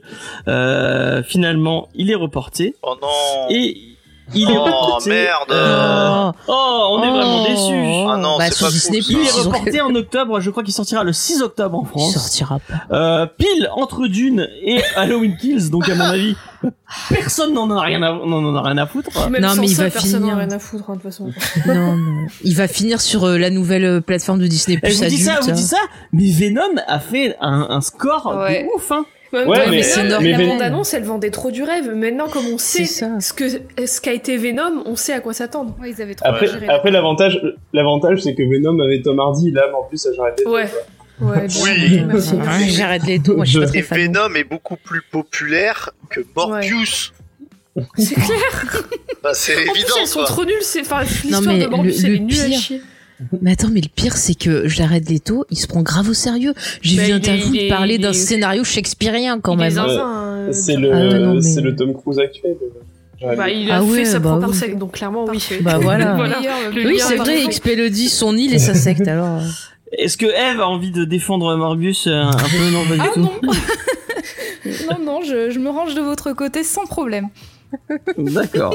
Euh, 0.48 1.22
finalement, 1.24 1.88
il 1.94 2.10
est 2.10 2.14
reporté. 2.16 2.74
Oh 2.82 2.94
non 3.02 3.08
Et 3.50 3.76
il 4.34 4.50
est 4.50 4.56
Oh, 4.58 4.64
reporté. 4.64 5.10
merde. 5.10 5.50
euh, 5.52 6.32
Oh, 6.48 6.88
on 6.92 7.02
est 7.02 7.10
vraiment 7.10 7.44
Oh. 7.44 7.46
déçus. 7.48 8.06
Ah 8.08 8.16
non, 8.16 8.38
bah, 8.38 8.46
c'est 8.48 8.54
sur 8.54 8.66
pas 8.66 8.72
Disney+, 8.72 9.00
cool. 9.00 9.12
Il 9.22 9.26
est 9.26 9.30
reporté 9.42 9.80
en 9.82 9.94
octobre, 9.94 10.40
je 10.40 10.50
crois 10.50 10.62
qu'il 10.62 10.74
sortira 10.74 11.04
le 11.04 11.12
6 11.12 11.42
octobre 11.42 11.78
en 11.78 11.82
Il 11.84 11.88
France. 11.88 12.14
sortira 12.14 12.58
pas. 12.60 12.96
Euh, 12.96 13.26
pile 13.26 13.68
entre 13.74 14.06
Dune 14.06 14.48
et 14.62 14.80
Halloween 14.96 15.36
Kills, 15.36 15.70
donc 15.70 15.88
à 15.88 15.94
mon 15.94 16.04
avis, 16.04 16.34
personne 17.08 17.54
n'en 17.54 17.70
a 17.70 17.80
rien 17.80 18.02
à, 18.02 18.12
n'en 18.12 18.44
en 18.44 18.54
a 18.56 18.62
rien 18.62 18.78
à 18.78 18.86
foutre. 18.86 19.28
Même 19.30 19.42
Non, 19.42 19.54
mais 19.56 19.66
il 19.68 19.76
ça, 19.76 19.84
va 19.84 19.90
personne 19.90 20.10
finir. 20.20 20.26
n'en 20.34 20.40
a 20.40 20.44
rien 20.44 20.50
à 20.52 20.58
foutre, 20.58 20.90
hein, 20.90 20.94
de 20.96 21.00
toute 21.00 21.10
façon. 21.10 21.30
Non. 21.66 21.96
Il 22.44 22.54
va 22.56 22.68
finir 22.68 23.00
sur 23.00 23.24
euh, 23.24 23.38
la 23.38 23.50
nouvelle 23.50 23.84
euh, 23.84 24.00
plateforme 24.00 24.38
de 24.38 24.46
Disney 24.46 24.78
Plus 24.78 24.94
vous 24.94 25.00
dit 25.00 25.04
adulte. 25.06 25.22
ça, 25.24 25.38
vous 25.40 25.50
hein. 25.50 25.52
dit 25.52 25.62
ça, 25.62 25.78
mais 26.12 26.30
Venom 26.30 26.62
a 26.86 26.98
fait 26.98 27.36
un, 27.40 27.66
un 27.70 27.80
score 27.80 28.34
Ouais. 28.36 28.62
de 28.64 28.68
ouf, 28.76 28.90
hein. 28.92 29.04
Ouais, 29.32 29.44
Ouais, 29.44 29.58
mais, 29.66 29.70
mais- 29.70 29.82
c'est 29.82 30.02
là, 30.04 30.08
normal. 30.10 30.30
la 30.30 30.46
bande-annonce, 30.46 30.94
elle 30.94 31.02
vendait 31.04 31.30
trop 31.30 31.50
du 31.50 31.62
rêve. 31.62 31.92
Maintenant, 31.94 32.28
comme 32.28 32.46
on 32.46 32.58
sait 32.58 32.84
ce 32.86 33.32
que 33.32 33.48
ce 33.86 34.00
qu'a 34.00 34.12
été 34.12 34.36
Venom, 34.36 34.82
on 34.86 34.94
sait 34.96 35.12
à 35.12 35.20
quoi 35.20 35.32
s'attendre. 35.32 35.74
Ouais, 35.80 35.90
ils 35.90 36.00
avaient 36.02 36.14
trop 36.14 36.28
Après, 36.68 36.90
l'avantage, 36.90 37.40
l'avantage 37.72 38.22
c'est 38.22 38.34
que 38.34 38.42
Venom 38.42 38.78
avait 38.80 39.02
Tom 39.02 39.18
Hardy, 39.18 39.50
là, 39.50 39.64
mais 39.68 39.74
en 39.74 39.82
plus, 39.84 39.98
ça 39.98 40.10
j'arrête 40.16 40.40
Ouais. 40.46 40.68
Ouais, 41.20 41.46
Oui. 41.64 42.02
Ouais, 42.12 42.68
J'arrête 42.68 43.06
les 43.06 43.18
taux, 43.20 43.36
moi 43.36 43.44
je 43.46 43.50
suis 43.52 43.58
pas 43.60 43.64
Et 43.66 43.68
très 43.68 43.82
fan. 43.82 43.98
Venom 43.98 44.34
est 44.34 44.44
beaucoup 44.44 44.76
plus 44.76 45.00
populaire 45.02 45.90
que 46.10 46.20
Morbius. 46.36 47.12
C'est 47.98 48.14
clair. 48.14 48.84
Bah, 49.22 49.30
c'est 49.34 49.54
En 49.54 49.56
plus, 49.72 49.80
évident, 49.80 49.94
elles 50.00 50.06
sont 50.06 50.24
trop 50.24 50.44
nulles. 50.44 50.54
C'est 50.62 50.80
enfin 50.82 51.02
l'histoire 51.02 51.42
de 51.58 51.66
Morbius, 51.66 52.02
le- 52.02 52.06
elle 52.06 52.10
le 52.12 52.16
est 52.16 52.20
nulle 52.20 52.40
à 52.40 52.50
chier. 52.58 52.82
Mais 53.40 53.52
attends, 53.52 53.68
mais 53.72 53.80
le 53.80 53.88
pire, 53.88 54.16
c'est 54.16 54.34
que 54.34 54.68
Jared 54.68 55.08
Leto, 55.08 55.46
il 55.50 55.56
se 55.56 55.66
prend 55.66 55.82
grave 55.82 56.08
au 56.10 56.14
sérieux. 56.14 56.52
J'ai 56.82 56.96
vu 57.02 57.20
il 57.20 57.56
est- 57.56 57.68
parler 57.68 57.98
d'un 57.98 58.12
scénario 58.12 58.62
shakespearien 58.64 59.40
quand 59.40 59.56
même. 59.56 59.76
hein. 59.78 59.86
euh, 60.48 60.52
C'est 60.52 60.76
le, 60.76 60.92
Ah 60.92 61.32
mais- 61.34 61.40
c'est 61.42 61.60
le 61.62 61.74
Tom 61.74 61.94
Cruise 61.94 62.18
actuel. 62.18 62.56
Bah, 63.22 63.48
il 63.48 63.70
a 63.70 63.78
Ah 63.78 63.80
fait 63.80 63.86
ouais, 63.90 64.04
sa 64.04 64.18
bah 64.18 64.30
propre 64.32 64.48
oui. 64.50 64.54
secte, 64.54 64.76
donc 64.78 64.92
clairement, 64.92 65.24
oui. 65.24 65.42
Bah 65.62 65.78
voilà. 65.80 66.14
Le 66.74 66.86
Oui, 66.86 66.98
c'est 67.00 67.14
est 67.14 67.16
vrai. 67.16 67.42
XP 67.48 67.74
le 67.76 67.88
dit, 67.88 68.08
son 68.10 68.36
île 68.36 68.52
et 68.54 68.58
sa 68.58 68.74
secte 68.74 69.08
alors. 69.08 69.40
Est-ce 69.96 70.16
que 70.18 70.26
Eve 70.26 70.60
a 70.60 70.68
envie 70.68 70.90
de 70.90 71.04
défendre 71.04 71.56
Morbius 71.56 72.08
euh, 72.08 72.22
un 72.24 72.32
peu? 72.32 72.70
Non, 72.72 72.84
pas 72.86 72.94
du 72.94 73.00
Ah 73.00 73.10
tout. 73.14 73.20
non 73.20 73.32
Non, 74.90 74.98
non, 75.04 75.20
je, 75.22 75.50
je 75.50 75.58
me 75.58 75.70
range 75.70 75.94
de 75.94 76.00
votre 76.00 76.32
côté 76.32 76.62
sans 76.64 76.84
problème. 76.86 77.28
D'accord. 78.18 78.74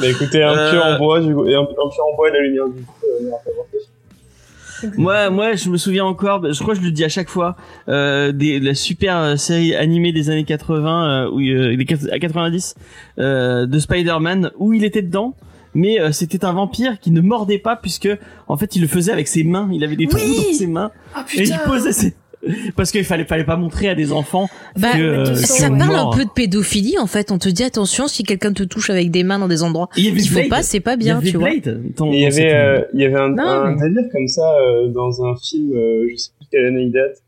Bah 0.00 0.08
écoutez, 0.08 0.42
un 0.42 0.56
Euh, 0.56 0.70
pieu 0.70 0.80
en 0.82 0.98
bois, 0.98 1.20
du 1.20 1.34
coup, 1.34 1.46
et 1.46 1.54
un, 1.54 1.60
un 1.60 1.64
pieu 1.64 1.76
en 1.78 2.16
bois 2.16 2.28
et 2.28 2.32
la 2.32 2.40
lumière 2.40 2.68
du 2.68 2.82
coup, 2.82 2.94
euh. 3.04 3.30
Moi, 4.96 5.28
moi, 5.28 5.54
je 5.56 5.68
me 5.68 5.76
souviens 5.76 6.06
encore. 6.06 6.40
bah, 6.40 6.52
Je 6.52 6.60
crois 6.62 6.74
que 6.74 6.80
je 6.80 6.84
le 6.86 6.90
dis 6.90 7.04
à 7.04 7.10
chaque 7.10 7.28
fois. 7.28 7.54
Euh, 7.88 8.32
des, 8.32 8.58
la 8.60 8.74
super 8.74 9.18
euh, 9.18 9.36
série 9.36 9.74
animée 9.74 10.10
des 10.12 10.30
années 10.30 10.44
80, 10.44 11.26
euh, 11.26 11.30
où 11.30 11.40
euh, 11.40 11.76
les 11.76 11.84
quat- 11.84 12.10
à 12.10 12.18
90 12.18 12.74
euh, 13.18 13.66
de 13.66 13.78
Spider-Man, 13.78 14.52
où 14.58 14.72
il 14.72 14.84
était 14.84 15.02
dedans. 15.02 15.34
Mais 15.74 16.00
euh, 16.00 16.12
c'était 16.12 16.44
un 16.46 16.52
vampire 16.52 16.98
qui 16.98 17.10
ne 17.10 17.20
mordait 17.20 17.58
pas 17.58 17.76
puisque 17.76 18.08
en 18.48 18.56
fait 18.56 18.74
il 18.74 18.82
le 18.82 18.88
faisait 18.88 19.12
avec 19.12 19.28
ses 19.28 19.44
mains. 19.44 19.68
Il 19.72 19.84
avait 19.84 19.94
des 19.96 20.06
trous 20.08 20.18
Oui 20.20 20.34
dans 20.50 20.52
ses 20.58 20.66
mains 20.66 20.90
Ah 21.14 21.24
et 21.36 21.42
il 21.42 21.58
posait 21.64 21.92
ses 21.92 22.14
parce 22.76 22.90
qu'il 22.90 23.04
fallait 23.04 23.24
fallait 23.24 23.44
pas 23.44 23.56
montrer 23.56 23.88
à 23.88 23.94
des 23.94 24.12
enfants 24.12 24.48
Bah, 24.78 24.92
que 24.94 24.98
euh, 25.02 25.34
ça 25.34 25.68
qu'ils 25.68 25.78
parle 25.78 25.96
un 25.96 26.10
peu 26.10 26.24
de 26.24 26.30
pédophilie 26.30 26.98
en 26.98 27.06
fait. 27.06 27.30
On 27.32 27.38
te 27.38 27.48
dit 27.48 27.62
attention 27.64 28.08
si 28.08 28.22
quelqu'un 28.22 28.52
te 28.52 28.62
touche 28.62 28.88
avec 28.90 29.10
des 29.10 29.24
mains 29.24 29.38
dans 29.38 29.48
des 29.48 29.62
endroits 29.62 29.88
Il 29.96 30.04
y 30.04 30.08
avait 30.08 30.20
qu'il 30.20 30.30
faut 30.30 30.36
Blade. 30.38 30.48
pas, 30.48 30.62
c'est 30.62 30.80
pas 30.80 30.96
bien, 30.96 31.20
tu 31.20 31.36
vois. 31.36 31.50
Il 31.50 32.14
y 32.20 32.26
avait, 32.26 32.54
euh, 32.54 32.82
il 32.94 33.00
y 33.00 33.04
avait 33.04 33.18
un, 33.18 33.28
Non, 33.30 33.42
un 33.42 33.74
mais- 33.76 33.82
délire 33.88 34.08
comme 34.12 34.28
ça 34.28 34.54
euh, 34.60 34.88
dans 34.88 35.24
un 35.24 35.36
film, 35.36 35.72
euh, 35.74 36.06
je 36.10 36.16
sais 36.16 36.30
plus 36.38 36.46
quelle 36.50 36.66
année 36.66 36.82
il 36.84 36.92
date, 36.92 37.22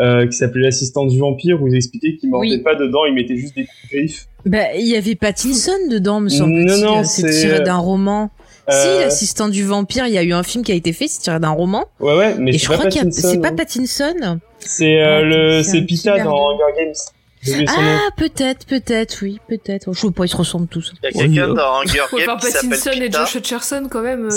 euh, 0.00 0.26
qui 0.26 0.36
s'appelait 0.36 0.62
L'assistant 0.62 1.06
du 1.06 1.18
vampire, 1.18 1.60
où 1.62 1.68
ils 1.68 1.74
expliquaient 1.74 2.16
qu'il 2.16 2.30
mordait 2.30 2.48
Oui. 2.48 2.62
pas 2.62 2.74
dedans, 2.74 3.04
il 3.06 3.14
mettait 3.14 3.36
juste 3.36 3.54
des 3.56 3.66
griffes. 3.90 4.26
Bah, 4.46 4.74
il 4.78 4.86
y 4.86 4.96
avait 4.96 5.14
Pattinson 5.16 5.72
dedans, 5.90 6.20
me 6.20 6.28
semble-t-il. 6.28 6.66
Non, 6.66 6.96
non, 6.98 7.04
c'est 7.04 7.30
c'est, 7.30 7.40
tiré 7.48 7.60
d'un 7.60 7.76
roman. 7.76 8.30
Euh, 8.70 8.72
Si, 8.98 9.00
l'assistant 9.04 9.48
du 9.48 9.64
vampire, 9.64 10.06
il 10.06 10.12
y 10.12 10.18
a 10.18 10.22
eu 10.22 10.32
un 10.32 10.42
film 10.42 10.62
qui 10.64 10.72
a 10.72 10.74
été 10.74 10.92
fait, 10.92 11.08
c'est 11.08 11.20
tiré 11.20 11.40
d'un 11.40 11.50
roman. 11.50 11.86
Ouais, 12.00 12.16
ouais, 12.16 12.34
mais 12.38 12.54
Et 12.54 12.58
je 12.58 12.68
pas 12.68 12.76
crois 12.76 12.90
qu'il 12.90 13.00
a... 13.00 13.04
Pattinson. 13.04 13.28
c'est 13.30 13.38
pas 13.40 13.48
hein. 13.48 13.54
Pattinson. 13.56 14.40
C'est 14.58 15.00
euh, 15.02 15.18
Ah, 15.18 15.22
le, 15.22 15.62
c'est 15.62 15.82
Pita 15.82 16.18
dans. 16.22 16.50
Hunger 16.50 16.62
Games. 16.76 17.64
Ah, 17.68 18.08
peut-être, 18.16 18.66
peut-être, 18.66 19.18
oui, 19.22 19.38
peut-être. 19.48 19.92
Je 19.94 19.98
sais 20.00 20.10
pas, 20.10 20.24
ils 20.24 20.28
se 20.28 20.36
ressemblent 20.36 20.66
tous. 20.66 20.92
Il 21.02 21.06
y 21.06 21.08
a 21.08 21.12
quelqu'un 21.12 21.54
dans 21.54 21.80
Hunger 21.80 22.00
Games 22.26 22.36
qui 22.40 22.50
s'appelle 22.50 22.68
Pattinson 22.68 22.90
et 22.92 23.00
Pita. 23.06 23.20
Josh 23.24 23.34
Hutcherson 23.36 23.88
quand 23.90 24.02
même. 24.02 24.28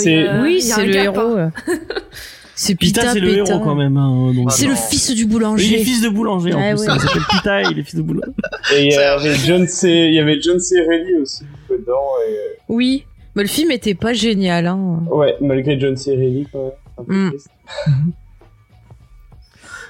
oui, 0.44 0.62
c'est 0.62 0.86
le 0.86 0.98
hein. 0.98 1.04
héros. 1.04 1.38
euh. 1.38 1.50
C'est 2.54 2.76
Pita, 2.76 3.02
Pita, 3.02 3.14
c'est 3.14 3.20
le 3.22 3.30
Pita. 3.30 3.54
héros 3.56 3.64
quand 3.64 3.74
même. 3.76 3.98
hein, 3.98 4.32
donc- 4.36 4.48
Ah 4.52 4.54
C'est 4.56 4.68
le 4.68 4.76
fils 4.76 5.10
du 5.16 5.22
Il 5.22 5.22
est 5.22 5.26
boulanger. 5.26 5.78
fils 5.84 6.02
de 6.02 6.10
boulanger 6.10 6.54
en 6.54 6.60
Ah 6.62 6.76
plus. 6.76 6.82
ouais. 6.82 6.94
Il 6.96 7.00
s'appelle 7.02 7.22
Pita 7.32 7.62
et 7.62 7.66
il 7.72 7.80
est 7.80 7.84
fils 7.84 7.96
de 7.96 8.02
boulanger. 8.04 8.28
Et 8.76 8.84
il 8.86 8.92
y 8.92 8.98
avait 8.98 9.34
John 9.34 9.68
C, 9.68 9.90
il 9.90 10.14
y 10.14 10.20
avait 10.20 10.40
John 10.40 10.60
C. 10.60 10.76
Reilly 10.88 11.16
aussi 11.24 11.44
dedans. 11.72 12.04
Et, 12.30 12.36
Oui, 12.70 13.06
mais 13.36 13.44
le 13.44 13.48
film 13.50 13.72
était 13.72 13.96
pas 13.96 14.14
génial. 14.14 14.68
Hein. 14.68 15.04
ouais, 15.12 15.36
malgré 15.42 15.80
John 15.80 15.96
C. 15.98 16.46
Peu 16.52 16.60
Mm. 17.08 17.30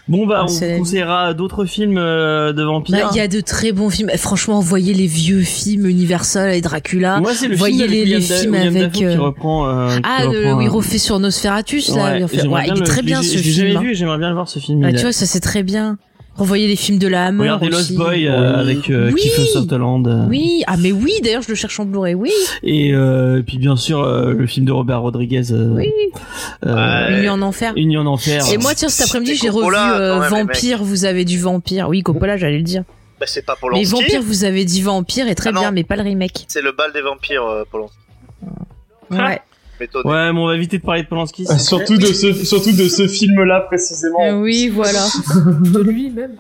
Bon 0.08 0.26
bah 0.26 0.40
Ah, 0.40 0.46
on 0.50 0.54
vous 0.54 0.78
conseillera 0.80 1.34
d'autres 1.34 1.66
films 1.66 1.98
euh, 1.98 2.52
de 2.54 2.58
Bah, 2.64 2.66
vampires. 2.66 3.10
Il 3.14 3.18
y 3.18 3.20
a 3.22 3.28
de 3.28 3.40
très 3.40 3.72
bons 3.72 3.90
films. 3.90 4.10
Eh, 4.12 4.18
Franchement, 4.18 4.60
voyez 4.60 4.94
les 4.94 5.06
vieux 5.08 5.42
films 5.42 5.86
Universal 5.86 6.54
et 6.54 6.62
Dracula. 6.62 7.20
Moi 7.22 7.34
c'est 7.34 7.48
le 7.48 7.56
voyez 7.56 7.88
film 7.88 7.92
les- 7.92 8.06
les 8.06 8.22
films 8.22 8.54
William 8.54 8.76
avec, 8.76 8.82
Dafoe 8.92 8.98
qui 8.98 9.06
euh, 9.06 9.20
reprend. 9.22 9.68
euh, 9.70 9.96
qui 9.96 10.02
Ah, 10.04 10.24
le, 10.24 10.28
reprend, 10.40 10.58
oui, 10.58 10.66
il 10.66 10.68
euh, 10.68 10.72
refait 10.72 10.98
sur 10.98 11.20
Nosferatus, 11.20 11.96
là. 11.96 12.04
ouais, 12.14 12.20
il 12.20 12.24
refait- 12.24 12.40
j'aimerais 12.42 12.62
ouais, 12.62 12.64
bien 12.66 12.74
il 12.74 12.78
est 12.78 12.80
le- 12.82 12.86
très 12.88 13.02
bien 13.04 13.22
ce 13.22 13.38
film. 13.38 13.54
jamais 13.56 13.76
hein. 13.76 13.82
vu, 13.82 13.92
et 13.92 13.96
j'aimerais 13.96 14.18
bien 14.18 14.28
le 14.30 14.34
voir 14.36 14.50
ce 14.50 14.60
film. 14.60 14.84
Ah, 14.84 14.90
il 14.90 14.96
tu 14.96 15.00
a- 15.00 15.04
vois, 15.04 15.12
ça 15.14 15.26
c'est 15.26 15.40
très 15.40 15.64
bien. 15.64 15.98
Revoyez 16.42 16.68
les 16.68 16.76
films 16.76 16.98
de 16.98 17.08
la 17.08 17.28
Hammer 17.28 17.44
Regardez 17.52 17.68
aussi. 17.68 17.94
Lost 17.94 17.96
Boy 17.96 18.28
euh, 18.28 18.40
Oui. 18.56 18.60
avec 18.60 18.90
euh, 18.90 19.12
Oui. 19.14 19.22
Kiefer 19.22 19.46
Sutherland. 19.46 20.08
euh, 20.08 20.26
Oui, 20.28 20.64
ah 20.68 20.76
mais 20.78 20.92
oui, 20.92 21.14
d'ailleurs 21.24 21.44
je 21.44 21.50
le 21.50 21.56
cherche 21.56 21.80
en 21.80 21.86
Blu-ray, 21.86 22.16
oui. 22.16 22.32
Et 22.64 22.94
euh, 22.94 23.42
puis 23.46 23.58
bien 23.60 23.76
sûr 23.76 24.02
euh, 24.02 24.34
le 24.34 24.48
film 24.48 24.66
de 24.66 24.72
Robert 24.72 25.02
Rodriguez. 25.02 25.52
euh, 25.52 25.70
Oui. 25.76 25.90
euh. 26.66 27.10
Une 27.10 27.20
nuit 27.22 27.30
en 27.30 27.42
enfer. 27.42 27.74
Une 27.76 27.90
nuit 27.90 27.98
en 27.98 28.06
enfer. 28.08 28.44
Et 28.52 28.58
moi 28.58 28.74
tiens 28.76 28.90
cet 28.90 29.08
après-midi 29.08 29.36
j'ai 29.36 29.50
revu 29.50 29.68
euh, 29.76 30.20
même, 30.20 30.30
Vampire, 30.48 30.84
vous 30.84 31.06
avez 31.06 31.26
du 31.26 31.40
Vampire. 31.40 31.88
Oui, 31.90 32.02
Coppola, 32.02 32.38
j'allais 32.38 32.58
le 32.58 32.64
dire. 32.64 32.84
Bah, 33.20 33.28
c'est 33.28 33.46
pas 33.46 33.54
Mais 33.54 33.60
Polanski. 33.62 33.86
Vampire, 33.92 34.22
vous 34.24 34.44
avez 34.44 34.66
dit 34.66 34.82
Vampire 34.82 35.28
est 35.28 35.36
très 35.36 35.50
Ah 35.50 35.60
bien, 35.60 35.72
mais 35.72 35.84
pas 35.84 35.96
le 35.96 36.02
remake. 36.02 36.46
C'est 36.48 36.64
le 36.64 36.72
bal 36.72 36.92
des 36.92 37.02
vampires, 37.02 37.46
euh, 37.46 37.64
Polanski. 37.70 37.96
Ouais. 39.12 39.40
Ouais, 40.06 40.34
mais 40.34 40.40
on 40.40 40.48
va 40.48 40.56
éviter 40.56 40.78
de 40.78 40.84
parler 40.84 41.04
de 41.04 41.08
Polanski. 41.08 41.46
Ah, 41.50 41.58
surtout 41.60 41.98
de 41.98 42.06
ce, 42.08 42.34
surtout 42.34 42.72
de 42.72 42.88
ce 42.88 43.08
film-là 43.08 43.62
précisément. 43.62 44.22
Euh, 44.22 44.40
oui, 44.42 44.70
voilà. 44.70 45.06
De 45.62 45.80
lui 45.82 46.10
même. 46.10 46.36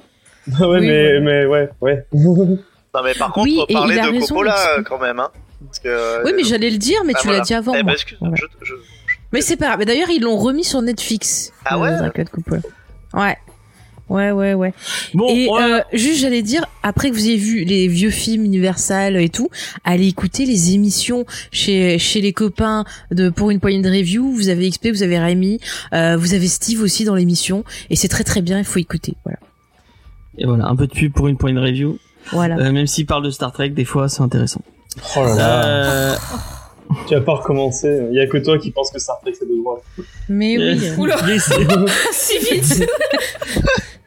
ouais, 0.60 0.65
Oui, 0.67 0.88
mais, 0.88 1.19
mais 1.19 1.45
ouais, 1.45 1.69
ouais. 1.81 2.05
Non, 2.13 2.57
mais 3.03 3.13
par 3.13 3.31
contre, 3.31 3.45
Oui, 3.48 3.62
parler 3.74 3.95
il 3.95 4.00
a 4.00 4.07
de 4.07 4.12
raison, 4.12 4.27
Coppola 4.27 4.51
parce 4.51 4.67
euh, 4.79 4.83
quand 4.83 5.00
même, 5.00 5.19
hein. 5.19 5.29
Parce 5.65 5.79
que, 5.79 5.88
euh, 5.88 6.24
Oui, 6.25 6.33
mais 6.36 6.43
j'allais 6.43 6.69
le 6.69 6.77
dire, 6.77 7.01
mais 7.05 7.13
bah, 7.13 7.19
tu 7.21 7.27
voilà. 7.27 7.39
l'as 7.39 7.45
dit 7.45 7.53
avant. 7.53 7.74
Eh 7.74 7.77
moi. 7.77 7.83
ben, 7.83 7.93
excuse, 7.93 8.17
Voilà. 8.19 8.36
je, 8.36 8.45
je... 8.65 8.74
Mais 9.31 9.41
c'est 9.41 9.55
pas 9.55 9.67
grave. 9.67 9.79
Mais 9.79 9.86
D'ailleurs, 9.86 10.10
ils 10.10 10.21
l'ont 10.21 10.38
remis 10.38 10.63
sur 10.63 10.81
Netflix. 10.81 11.53
Ah 11.65 11.77
euh, 11.77 12.10
ouais 12.10 12.25
Coppola. 12.25 12.62
Ouais. 13.13 13.38
Ouais, 14.11 14.31
ouais, 14.31 14.53
ouais. 14.53 14.73
Bon, 15.13 15.27
et 15.29 15.47
euh, 15.49 15.79
juste, 15.93 16.19
j'allais 16.19 16.41
dire, 16.41 16.65
après 16.83 17.09
que 17.09 17.15
vous 17.15 17.25
ayez 17.25 17.37
vu 17.37 17.63
les 17.63 17.87
vieux 17.87 18.09
films 18.09 18.43
Universal 18.43 19.15
et 19.15 19.29
tout, 19.29 19.49
allez 19.85 20.07
écouter 20.07 20.45
les 20.45 20.73
émissions 20.73 21.25
chez 21.51 21.97
chez 21.97 22.19
les 22.19 22.33
copains 22.33 22.83
de 23.11 23.29
pour 23.29 23.51
une 23.51 23.61
poignée 23.61 23.81
de 23.81 23.89
review. 23.89 24.29
Vous 24.33 24.50
avez 24.50 24.69
XP, 24.69 24.87
vous 24.89 25.03
avez 25.03 25.17
Rémi, 25.17 25.59
euh, 25.93 26.17
vous 26.17 26.33
avez 26.33 26.47
Steve 26.50 26.81
aussi 26.81 27.05
dans 27.05 27.15
l'émission, 27.15 27.63
et 27.89 27.95
c'est 27.95 28.09
très 28.09 28.25
très 28.25 28.41
bien. 28.41 28.57
Il 28.59 28.65
faut 28.65 28.79
écouter. 28.79 29.15
Voilà. 29.24 29.39
et 30.37 30.45
voilà, 30.45 30.65
un 30.67 30.75
peu 30.75 30.87
de 30.87 30.91
pub 30.93 31.13
pour 31.13 31.29
une 31.29 31.37
point 31.37 31.53
de 31.53 31.59
review. 31.59 31.97
Voilà. 32.31 32.57
Euh, 32.57 32.71
même 32.74 32.87
s'il 32.87 33.05
parle 33.05 33.24
de 33.24 33.29
Star 33.31 33.53
Trek, 33.53 33.69
des 33.69 33.85
fois 33.85 34.09
c'est 34.09 34.21
intéressant. 34.21 34.61
Oh 35.15 35.24
là 35.24 35.35
là. 35.35 35.65
Euh, 35.65 36.15
Tu 37.07 37.13
vas 37.15 37.21
pas 37.21 37.35
recommencer. 37.35 38.07
Il 38.11 38.17
y 38.17 38.19
a 38.19 38.27
que 38.27 38.37
toi 38.37 38.57
qui 38.59 38.71
pense 38.71 38.91
que 38.91 39.00
Star 39.00 39.19
Trek 39.21 39.31
c'est 39.39 39.47
de 39.50 39.55
droite. 39.61 39.81
Mais 40.27 40.57
oui. 40.57 40.79
euh, 40.83 40.97
Oula. 40.97 41.17
si 42.11 42.37
vite 42.39 42.85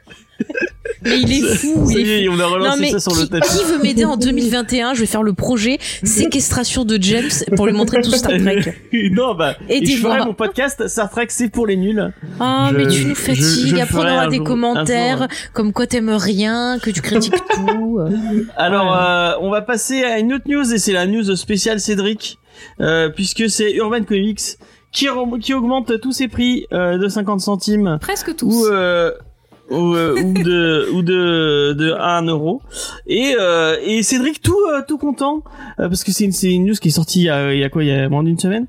Mais 1.02 1.20
il 1.20 1.32
est 1.32 1.54
fou. 1.56 1.86
Il 1.90 1.98
est 2.08 2.22
est, 2.22 2.26
fou. 2.26 2.32
on 2.34 2.40
a 2.40 2.46
relancé 2.46 2.70
Non 2.70 2.76
mais 2.80 2.90
ça 2.92 3.00
sur 3.00 3.14
le 3.14 3.24
qui, 3.24 3.30
tapis. 3.30 3.48
qui 3.48 3.64
veut 3.64 3.78
m'aider 3.82 4.04
en 4.04 4.16
2021 4.16 4.94
Je 4.94 5.00
vais 5.00 5.06
faire 5.06 5.22
le 5.22 5.32
projet 5.34 5.78
séquestration 6.02 6.84
de 6.84 6.96
James 7.02 7.28
pour 7.56 7.66
lui 7.66 7.72
montrer 7.74 8.00
tout 8.00 8.10
Star 8.10 8.38
Trek. 8.38 8.62
non, 9.12 9.34
bah, 9.34 9.56
et 9.68 9.84
je 9.84 9.96
ferai 9.98 10.24
mon 10.24 10.32
podcast 10.34 10.86
Star 10.88 11.10
Trek, 11.10 11.26
c'est 11.28 11.50
pour 11.50 11.66
les 11.66 11.76
nuls. 11.76 12.12
Ah, 12.40 12.70
Je- 12.72 12.76
mais 12.78 12.86
tu 12.88 13.04
nous 13.04 13.14
fatigues. 13.14 13.66
je 13.66 13.74
le 13.74 13.80
Après, 13.82 13.98
on 13.98 14.00
aura 14.00 14.28
des 14.28 14.36
jour- 14.36 14.46
commentaires 14.46 15.18
jour. 15.18 15.26
comme 15.52 15.72
quoi 15.72 15.86
t'aimes 15.86 16.10
rien, 16.10 16.78
que 16.80 16.90
tu 16.90 17.00
critiques 17.02 17.34
tout. 17.54 18.00
Alors, 18.56 18.86
Ouais. 18.86 18.98
euh, 18.98 19.32
on 19.40 19.50
va 19.50 19.60
passer 19.62 20.04
à 20.04 20.18
une 20.18 20.32
autre 20.32 20.44
news 20.48 20.72
et 20.72 20.78
c'est 20.78 20.92
la 20.92 21.06
news 21.06 21.36
spéciale 21.36 21.80
Cédric, 21.80 22.38
euh, 22.80 23.10
puisque 23.10 23.50
c'est 23.50 23.72
Urban 23.72 24.04
Comics 24.04 24.40
qui, 24.92 25.08
augmente 25.08 26.00
tous 26.00 26.12
ses 26.12 26.28
prix 26.28 26.66
euh, 26.72 26.96
de 26.98 27.08
50 27.08 27.40
centimes 27.40 27.98
Presque 28.00 28.34
tous. 28.36 28.46
ou 28.54 28.66
euh, 28.72 29.10
ou, 29.70 29.94
euh, 29.94 30.20
ou 30.22 30.32
de 30.32 30.88
ou 30.92 31.02
de 31.02 31.74
de 31.76 31.92
1 31.92 32.22
euro. 32.26 32.62
Et 33.06 33.34
euh, 33.38 33.76
et 33.82 34.02
Cédric 34.02 34.42
tout 34.42 34.56
euh, 34.72 34.82
tout 34.86 34.98
content 34.98 35.42
euh, 35.78 35.88
parce 35.88 36.04
que 36.04 36.12
c'est 36.12 36.24
une 36.24 36.32
c'est 36.32 36.52
une 36.52 36.66
news 36.66 36.74
qui 36.74 36.88
est 36.88 36.92
sortie 36.92 37.20
il 37.20 37.24
y 37.24 37.30
a, 37.30 37.52
il 37.52 37.60
y 37.60 37.64
a 37.64 37.68
quoi 37.70 37.82
il 37.82 37.88
y 37.88 37.92
a 37.92 38.08
moins 38.08 38.22
d'une 38.22 38.38
semaine. 38.38 38.66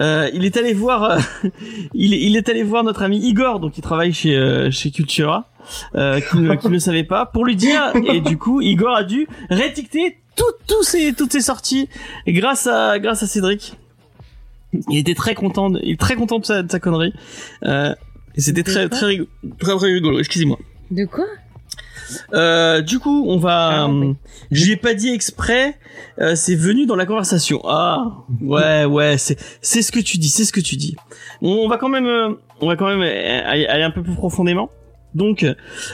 Euh, 0.00 0.30
il 0.32 0.44
est 0.44 0.56
allé 0.56 0.72
voir 0.72 1.02
euh, 1.04 1.18
il 1.94 2.14
il 2.14 2.36
est 2.36 2.48
allé 2.48 2.62
voir 2.62 2.84
notre 2.84 3.02
ami 3.02 3.18
Igor 3.18 3.60
donc 3.60 3.72
qui 3.72 3.80
travaille 3.82 4.12
chez 4.12 4.68
chez 4.70 4.90
Cultura 4.90 5.50
qui 5.92 6.38
ne 6.38 6.54
qui 6.54 6.68
ne 6.68 6.78
savait 6.78 7.04
pas 7.04 7.26
pour 7.26 7.44
lui 7.44 7.56
dire. 7.56 7.92
Et 8.12 8.20
du 8.20 8.38
coup 8.38 8.60
Igor 8.60 8.96
a 8.96 9.04
dû 9.04 9.28
réétiqueter 9.50 10.16
tout 10.36 10.44
tous 10.66 10.82
ses 10.82 11.12
toutes 11.12 11.32
ses 11.32 11.42
sorties 11.42 11.88
grâce 12.26 12.66
à 12.66 12.98
grâce 12.98 13.22
à 13.22 13.26
Cédric. 13.26 13.74
Il 14.90 14.98
était 14.98 15.14
très 15.14 15.34
content 15.34 15.70
de, 15.70 15.80
il 15.82 15.92
est 15.92 16.00
très 16.00 16.14
content 16.14 16.38
de 16.38 16.44
sa, 16.44 16.62
de 16.62 16.70
sa 16.70 16.78
connerie. 16.78 17.14
Euh, 17.64 17.94
et 18.38 18.40
c'était 18.40 18.62
très 18.62 18.88
très, 18.88 19.04
rigolo, 19.06 19.28
très 19.58 19.76
très 19.76 19.86
rigolo 19.92 20.18
excusez-moi 20.18 20.58
De 20.90 21.04
quoi 21.04 21.26
euh, 22.32 22.80
du 22.80 22.98
coup, 23.00 23.26
on 23.28 23.36
va. 23.36 23.82
Ah, 23.82 23.88
oui. 23.90 24.06
euh, 24.08 24.12
Je 24.50 24.64
lui 24.64 24.72
ai 24.72 24.76
pas 24.76 24.94
dit 24.94 25.10
exprès. 25.10 25.76
euh, 26.18 26.34
c'est 26.36 26.54
venu 26.54 26.86
dans 26.86 26.96
la 26.96 27.04
conversation. 27.04 27.60
Ah, 27.66 28.22
ouais, 28.40 28.86
ouais, 28.86 29.18
c'est 29.18 29.36
c'est 29.60 29.82
ce 29.82 29.92
que 29.92 29.98
tu 30.00 30.16
dis, 30.16 30.30
c'est 30.30 30.46
ce 30.46 30.52
que 30.54 30.60
tu 30.60 30.76
dis. 30.76 30.96
On, 31.42 31.50
on 31.50 31.68
va 31.68 31.76
quand 31.76 31.90
même, 31.90 32.06
euh, 32.06 32.30
on 32.62 32.66
va 32.66 32.76
quand 32.76 32.86
même 32.86 33.02
euh, 33.02 33.42
aller, 33.44 33.66
aller 33.66 33.82
un 33.82 33.90
peu 33.90 34.02
plus 34.02 34.14
profondément. 34.14 34.70
Donc, 35.14 35.44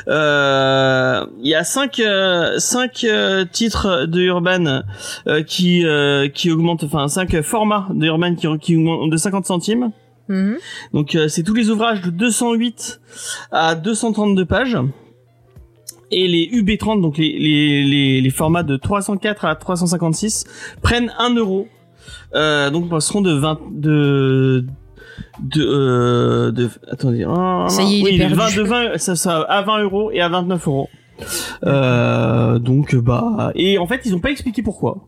euh, 0.06 1.26
il 1.40 1.48
y 1.48 1.54
a 1.56 1.64
cinq 1.64 1.98
euh, 1.98 2.58
cinq 2.60 3.02
euh, 3.02 3.44
titres 3.50 4.06
de 4.06 4.20
Urban 4.22 4.82
euh, 5.26 5.42
qui 5.42 5.84
euh, 5.84 6.28
qui 6.28 6.50
augmentent, 6.52 6.84
enfin 6.84 7.08
cinq 7.08 7.40
formats 7.42 7.88
de 7.92 8.06
Urban 8.06 8.36
qui 8.36 8.46
qui 8.60 8.76
augmentent 8.76 9.10
de 9.10 9.16
50 9.16 9.46
centimes. 9.46 9.90
Mhm. 10.28 10.56
Donc 10.92 11.14
euh, 11.14 11.28
c'est 11.28 11.42
tous 11.42 11.54
les 11.54 11.70
ouvrages 11.70 12.02
de 12.02 12.10
208 12.10 13.00
à 13.52 13.74
232 13.74 14.44
pages. 14.44 14.78
Et 16.10 16.28
les 16.28 16.46
UB30, 16.46 17.00
donc 17.00 17.18
les, 17.18 17.36
les, 17.38 17.82
les, 17.82 18.20
les 18.20 18.30
formats 18.30 18.62
de 18.62 18.76
304 18.76 19.46
à 19.46 19.56
356, 19.56 20.44
prennent 20.82 21.12
1 21.18 21.34
euro. 21.34 21.66
Euh, 22.34 22.70
donc 22.70 22.88
passeront 22.88 23.20
de 23.20 23.32
20 23.32 23.60
de 23.72 24.64
de 25.40 25.62
euh, 25.62 26.52
de 26.52 26.68
attendez 26.90 27.24
ah, 27.28 27.66
Ça 27.68 27.82
y 27.82 27.94
est, 27.94 27.98
il 27.98 28.04
oui, 28.04 28.14
est 28.16 28.18
perdu. 28.18 28.34
20 28.34 28.56
de 28.56 28.62
20 28.62 28.98
ça, 28.98 29.16
ça 29.16 29.40
à 29.40 29.62
20 29.62 29.82
euros 29.82 30.10
et 30.12 30.20
à 30.20 30.28
29 30.28 30.68
euros. 30.68 30.88
Donc 32.60 32.94
bah 32.96 33.52
et 33.54 33.78
en 33.78 33.86
fait 33.86 34.02
ils 34.04 34.14
ont 34.14 34.20
pas 34.20 34.30
expliqué 34.30 34.62
pourquoi. 34.62 35.06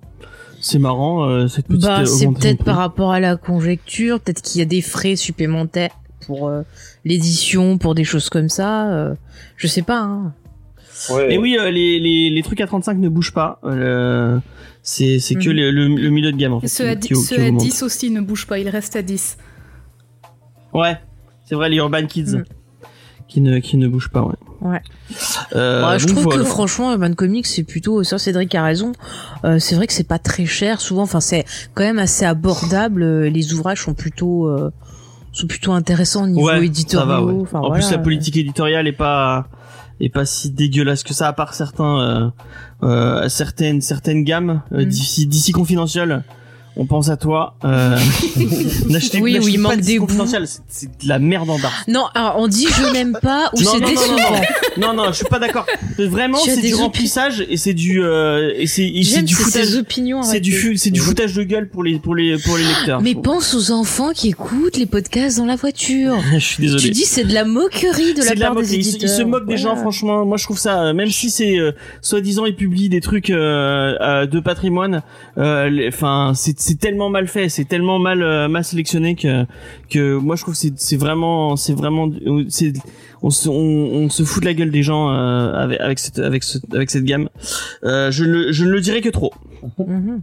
C'est 0.68 0.78
marrant 0.80 1.28
euh, 1.28 1.46
cette 1.46 1.66
petite 1.68 1.82
Bah, 1.82 2.04
c'est 2.06 2.26
augmentation 2.26 2.32
de 2.32 2.38
peut-être 2.38 2.64
par 2.64 2.76
rapport 2.76 3.12
à 3.12 3.20
la 3.20 3.36
conjecture, 3.36 4.18
peut-être 4.20 4.42
qu'il 4.42 4.58
y 4.58 4.62
a 4.62 4.64
des 4.66 4.80
frais 4.82 5.14
supplémentaires 5.14 5.90
pour 6.26 6.48
euh, 6.48 6.62
l'édition, 7.04 7.78
pour 7.78 7.94
des 7.94 8.02
choses 8.04 8.28
comme 8.30 8.48
ça. 8.48 8.90
euh, 8.90 9.14
je 9.56 9.68
sais 9.68 9.82
pas. 9.82 10.00
Hein. 10.00 10.34
Ouais. 11.10 11.34
Et 11.34 11.38
oui, 11.38 11.56
euh, 11.56 11.70
les, 11.70 12.00
les, 12.00 12.30
les 12.30 12.42
trucs 12.42 12.60
à 12.60 12.66
35 12.66 12.98
ne 12.98 13.08
bougent 13.08 13.32
pas. 13.32 13.60
Euh, 13.64 14.38
c'est 14.82 15.20
c'est 15.20 15.34
que 15.36 15.50
Mhm. 15.50 15.56
le, 15.56 15.70
le, 15.70 15.86
le 15.94 16.10
milieu 16.10 16.32
de 16.32 16.36
gamme 16.36 16.54
en 16.54 16.60
fait. 16.60 16.68
Ceux 16.68 16.88
à, 16.88 16.96
qui- 16.96 17.14
ceux 17.14 17.40
à 17.40 17.46
augmente. 17.46 17.60
10 17.60 17.82
aussi 17.84 18.10
ne 18.10 18.20
bougent 18.20 18.46
pas, 18.48 18.58
ils 18.58 18.68
restent 18.68 18.96
à 18.96 19.02
10. 19.02 19.36
Ouais. 20.72 20.96
c'est 21.44 21.54
vrai 21.54 21.68
les 21.70 21.76
Urban 21.76 22.06
Kids 22.06 22.36
Mm. 22.38 22.44
Qui 23.28 23.40
ne 23.40 23.58
qui 23.58 23.76
ne 23.76 23.88
bougent 23.88 24.10
pas. 24.10 24.22
Ouais. 24.22 24.34
Ouais. 24.60 24.82
Euh, 25.54 25.86
Ouais, 25.88 25.98
je 25.98 26.06
donc 26.06 26.14
trouve 26.16 26.24
voilà. 26.24 26.42
que 26.42 26.44
franchement, 26.48 26.92
Urban 26.92 27.12
Comics, 27.14 27.46
c'est 27.46 27.62
plutôt, 27.64 28.02
ça 28.04 28.18
Cédric 28.18 28.54
a 28.54 28.62
raison, 28.64 28.92
euh, 29.44 29.58
c'est 29.58 29.74
vrai 29.74 29.86
que 29.86 29.92
c'est 29.92 30.06
pas 30.08 30.18
très 30.18 30.46
cher, 30.46 30.80
souvent, 30.80 31.02
enfin 31.02 31.20
c'est 31.20 31.44
quand 31.74 31.82
même 31.84 31.98
assez 31.98 32.24
abordable, 32.24 33.02
euh, 33.02 33.28
les 33.28 33.52
ouvrages 33.52 33.82
sont 33.82 33.94
plutôt, 33.94 34.46
euh, 34.48 34.70
sont 35.32 35.46
plutôt 35.46 35.72
intéressants 35.72 36.24
au 36.24 36.28
niveau 36.28 36.46
Ouais, 36.48 36.58
ça 36.58 36.64
éditorial. 36.64 37.08
va, 37.08 37.22
ouais. 37.24 37.34
enfin, 37.42 37.58
en 37.58 37.68
voilà. 37.68 37.74
plus, 37.84 37.90
la 37.90 37.98
politique 37.98 38.36
éditoriale 38.36 38.86
est 38.86 38.92
pas 38.92 39.48
est 40.00 40.08
pas 40.10 40.26
si 40.26 40.50
dégueulasse 40.50 41.02
que 41.02 41.14
ça, 41.14 41.26
à 41.28 41.32
part 41.32 41.54
certains 41.54 42.00
euh, 42.00 42.28
euh, 42.82 43.28
certaines 43.28 43.80
certaines 43.80 44.24
gammes 44.24 44.62
euh, 44.72 44.82
Mm. 44.82 44.88
d'ici 44.88 45.26
d'ici 45.26 45.52
confidentiel. 45.52 46.22
On 46.76 46.84
pense 46.86 47.08
à 47.08 47.16
toi. 47.16 47.56
Euh... 47.64 47.96
n'achetez 48.88 49.20
Oui, 49.20 49.38
il 49.42 49.54
pas 49.62 49.70
manque 49.70 49.80
des 49.80 49.96
confidentiel, 49.96 50.46
c'est- 50.68 50.86
de 51.02 51.08
la 51.08 51.18
merde 51.18 51.48
en 51.50 51.58
dark. 51.58 51.88
Non, 51.88 52.04
alors 52.14 52.34
on 52.38 52.48
dit 52.48 52.66
je 52.68 52.92
n'aime 52.92 53.16
pas 53.20 53.50
ou 53.54 53.56
c'est 53.58 53.64
non, 53.64 53.72
non, 53.74 53.80
non, 53.80 53.88
décevant. 53.88 54.40
Non, 54.78 54.92
non, 54.94 55.04
je 55.08 55.12
suis 55.16 55.24
pas 55.24 55.38
d'accord. 55.38 55.64
Vraiment, 55.98 56.38
c'est 56.38 56.60
des 56.60 56.68
du 56.68 56.74
remplissage 56.74 57.44
et 57.48 57.56
c'est 57.56 57.72
du 57.74 58.02
euh, 58.02 58.52
et 58.56 58.66
c'est 58.66 58.84
du 59.22 59.34
foutage. 59.34 59.64
ces 59.64 59.76
opinions. 59.78 60.22
C'est 60.22 60.40
du 60.40 60.76
c'est 60.76 60.90
du 60.90 61.00
foutage 61.00 61.34
de 61.34 61.42
gueule 61.44 61.68
pour 61.68 61.82
les 61.82 61.98
pour 61.98 62.14
les 62.14 62.36
pour 62.38 62.56
les 62.56 62.64
lecteurs. 62.64 63.00
Mais 63.00 63.14
pense 63.14 63.54
aux 63.54 63.70
enfants 63.72 64.10
qui 64.12 64.28
écoutent 64.28 64.76
les 64.76 64.86
podcasts 64.86 65.38
dans 65.38 65.46
la 65.46 65.56
voiture. 65.56 66.16
je 66.34 66.38
suis 66.38 66.62
désolé. 66.62 66.82
Tu 66.82 66.90
dis 66.90 67.04
c'est 67.04 67.24
de 67.24 67.32
la 67.32 67.44
moquerie 67.44 68.12
de 68.12 68.18
la 68.18 68.26
c'est 68.26 68.34
de 68.34 68.40
la 68.40 68.46
part 68.46 68.56
des 68.56 68.60
moquerie. 68.62 68.76
Ils, 68.78 68.84
se- 68.84 68.88
éditeurs. 68.90 69.10
ils 69.10 69.16
se 69.16 69.22
moquent 69.22 69.48
des 69.48 69.56
gens, 69.56 69.76
franchement. 69.76 70.24
Moi, 70.26 70.36
je 70.36 70.44
trouve 70.44 70.58
ça, 70.58 70.82
euh, 70.82 70.92
même 70.92 71.10
si 71.10 71.30
c'est 71.30 71.58
euh, 71.58 71.72
soi-disant 72.02 72.44
ils 72.44 72.54
publient 72.56 72.88
des 72.90 73.00
trucs 73.00 73.30
euh, 73.30 74.26
de 74.26 74.40
patrimoine, 74.40 75.02
euh, 75.38 75.88
enfin, 75.88 76.32
c'est 76.34 76.65
c'est 76.66 76.78
tellement 76.78 77.08
mal 77.10 77.26
fait, 77.28 77.48
c'est 77.48 77.64
tellement 77.64 77.98
mal 77.98 78.22
euh, 78.22 78.48
mal 78.48 78.64
sélectionné 78.64 79.14
que 79.14 79.44
que 79.90 80.16
moi 80.16 80.34
je 80.36 80.42
trouve 80.42 80.54
que 80.54 80.60
c'est 80.60 80.78
c'est 80.78 80.96
vraiment 81.04 81.56
c'est 81.56 81.74
vraiment 81.74 82.10
c'est 82.48 82.72
on 83.22 83.30
se 83.30 83.48
on, 83.48 83.52
on 84.04 84.08
se 84.10 84.22
fout 84.24 84.42
de 84.42 84.48
la 84.48 84.54
gueule 84.54 84.70
des 84.70 84.82
gens 84.82 85.10
euh, 85.10 85.52
avec 85.54 85.80
avec 85.80 85.98
cette 85.98 86.18
avec 86.18 86.42
ce- 86.42 86.58
avec 86.74 86.90
cette 86.90 87.04
gamme. 87.04 87.28
Euh, 87.84 88.10
je 88.10 88.24
ne 88.24 88.52
je 88.52 88.64
ne 88.64 88.70
le 88.70 88.80
dirai 88.80 89.00
que 89.00 89.08
trop. 89.10 89.32
Mhm. 89.78 90.20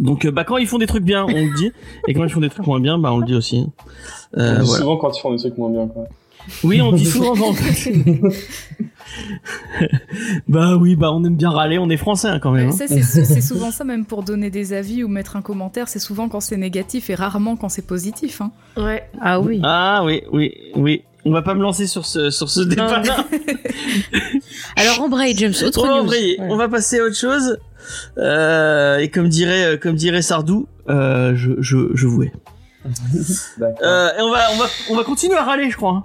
Donc 0.00 0.24
euh, 0.24 0.30
bah 0.30 0.44
quand 0.44 0.56
ils 0.56 0.66
font 0.66 0.78
des 0.78 0.86
trucs 0.86 1.04
bien, 1.04 1.24
on 1.24 1.28
le 1.46 1.54
dit, 1.56 1.70
et 2.08 2.14
quand 2.14 2.24
ils 2.24 2.30
font 2.30 2.40
des 2.40 2.48
trucs 2.48 2.66
moins 2.66 2.80
bien, 2.80 2.96
bah 2.98 3.12
on 3.12 3.18
le 3.18 3.26
dit 3.26 3.34
aussi. 3.34 3.58
Euh, 4.38 4.56
On 4.56 4.60
dit 4.60 4.66
voilà. 4.66 4.80
souvent 4.82 4.96
quand 4.96 5.16
ils 5.16 5.20
font 5.20 5.32
des 5.32 5.38
trucs 5.38 5.58
moins 5.58 5.70
bien, 5.70 5.86
quoi. 5.88 6.04
Oui, 6.64 6.80
on 6.80 6.92
dit 6.92 7.06
souvent. 7.06 7.34
bah 10.48 10.76
oui, 10.76 10.96
bah 10.96 11.12
on 11.12 11.24
aime 11.24 11.36
bien 11.36 11.50
râler, 11.50 11.78
on 11.78 11.88
est 11.90 11.96
français 11.96 12.28
hein, 12.28 12.38
quand 12.40 12.50
même. 12.50 12.68
hein. 12.68 12.72
Ça, 12.72 12.86
c'est 12.88 13.40
souvent 13.40 13.70
ça, 13.70 13.84
même 13.84 14.04
pour 14.04 14.22
donner 14.22 14.50
des 14.50 14.72
avis 14.72 15.04
ou 15.04 15.08
mettre 15.08 15.36
un 15.36 15.42
commentaire, 15.42 15.88
c'est 15.88 15.98
souvent 15.98 16.28
quand 16.28 16.40
c'est 16.40 16.56
négatif 16.56 17.10
et 17.10 17.14
rarement 17.14 17.56
quand 17.56 17.68
c'est 17.68 17.86
positif. 17.86 18.40
Hein. 18.40 18.50
Ouais. 18.76 19.08
Ah 19.20 19.40
oui. 19.40 19.60
Ah 19.64 20.02
oui, 20.04 20.22
oui, 20.32 20.52
oui. 20.76 21.02
On 21.24 21.30
va 21.30 21.42
pas 21.42 21.54
me 21.54 21.62
lancer 21.62 21.86
sur 21.86 22.04
ce 22.04 22.30
sur 22.30 22.50
ce 22.50 22.60
débat-là. 22.60 23.24
Alors 24.76 25.02
embraye 25.02 25.36
James, 25.36 25.54
autre 25.64 25.84
On 25.84 25.86
va 25.86 26.02
news. 26.02 26.34
Voilà. 26.38 26.52
On 26.52 26.56
va 26.56 26.68
passer 26.68 26.98
à 26.98 27.04
autre 27.04 27.16
chose. 27.16 27.58
Euh, 28.18 28.98
et 28.98 29.08
comme 29.08 29.28
dirait 29.28 29.74
euh, 29.74 29.76
comme 29.76 29.94
dirait 29.94 30.22
Sardou, 30.22 30.66
euh, 30.88 31.34
je 31.36 31.52
je 31.60 31.90
je 31.94 32.06
vouais. 32.06 32.32
D'accord. 33.58 33.78
Euh, 33.84 34.08
et 34.18 34.22
on 34.22 34.30
va 34.32 34.40
on 34.52 34.56
va 34.58 34.66
on 34.90 34.96
va 34.96 35.04
continuer 35.04 35.36
à 35.36 35.44
râler, 35.44 35.70
je 35.70 35.76
crois, 35.76 35.92
hein, 35.92 36.04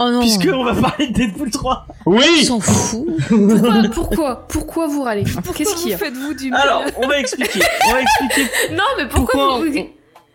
Oh 0.00 0.10
non. 0.10 0.20
puisque 0.20 0.48
on 0.52 0.64
va 0.64 0.74
parler 0.74 1.08
de 1.08 1.12
Deadpool 1.12 1.50
3. 1.50 1.86
On 2.06 2.16
oui 2.16 2.44
s'en 2.44 2.60
fout. 2.60 3.04
Pourquoi 3.28 3.82
Pourquoi 3.92 4.46
Pourquoi 4.48 4.86
vous 4.86 5.02
râlez 5.02 5.24
Qu'est-ce 5.54 5.74
qu'il 5.76 5.90
y 5.90 5.94
a 5.94 5.98
faites-vous 5.98 6.34
du 6.34 6.50
mal 6.50 6.60
Alors, 6.62 6.84
on 6.98 7.06
va 7.08 7.18
expliquer. 7.18 7.60
On 7.88 7.92
va 7.92 8.00
expliquer 8.02 8.42
Non, 8.72 8.84
mais 8.96 9.06
pourquoi, 9.08 9.32
pourquoi. 9.58 9.58
vous... 9.66 9.78
on- 9.78 9.88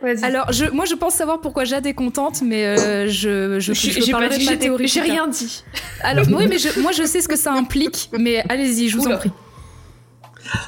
Vas-y. 0.05 0.25
Alors, 0.25 0.51
je, 0.51 0.65
moi, 0.65 0.83
je 0.83 0.95
pense 0.95 1.13
savoir 1.13 1.39
pourquoi 1.39 1.63
Jade 1.63 1.85
est 1.87 1.93
contente, 1.93 2.41
mais 2.41 2.65
euh, 2.65 3.07
je, 3.07 3.57
je, 3.61 3.73
Je- 3.73 3.89
je, 3.89 4.01
j'ai 4.01 4.11
parlerai 4.11 4.31
pas 4.31 4.37
de 4.37 4.43
ma 4.49 4.57
théorie. 4.57 4.87
J'ai 4.89 4.99
rien 4.99 5.29
dit. 5.29 5.63
Alors, 6.01 6.25
oui, 6.29 6.45
mais 6.49 6.57
je- 6.57 6.77
moi, 6.81 6.91
je 6.91 7.03
sais 7.03 7.21
ce 7.21 7.29
que 7.29 7.37
ça 7.37 7.53
implique, 7.53 8.09
mais 8.19 8.43
allez-y, 8.49 8.89
je 8.89 8.97
vous 8.97 9.05
Oula. 9.05 9.15
en 9.15 9.19
prie. 9.19 9.31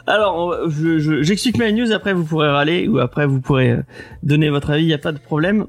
Alors, 0.08 0.50
va- 0.68 0.98
je- 1.00 1.22
j'explique 1.22 1.58
ma 1.58 1.72
news, 1.72 1.92
après 1.92 2.14
vous 2.14 2.24
pourrez 2.24 2.48
râler, 2.50 2.88
ou 2.88 3.00
après 3.00 3.26
vous 3.26 3.42
pourrez 3.42 3.72
euh, 3.72 3.82
donner 4.24 4.50
votre 4.50 4.72
avis, 4.72 4.84
il 4.84 4.88
n'y 4.88 4.94
a 4.94 4.98
pas 4.98 5.12
de 5.12 5.20
problème. 5.20 5.66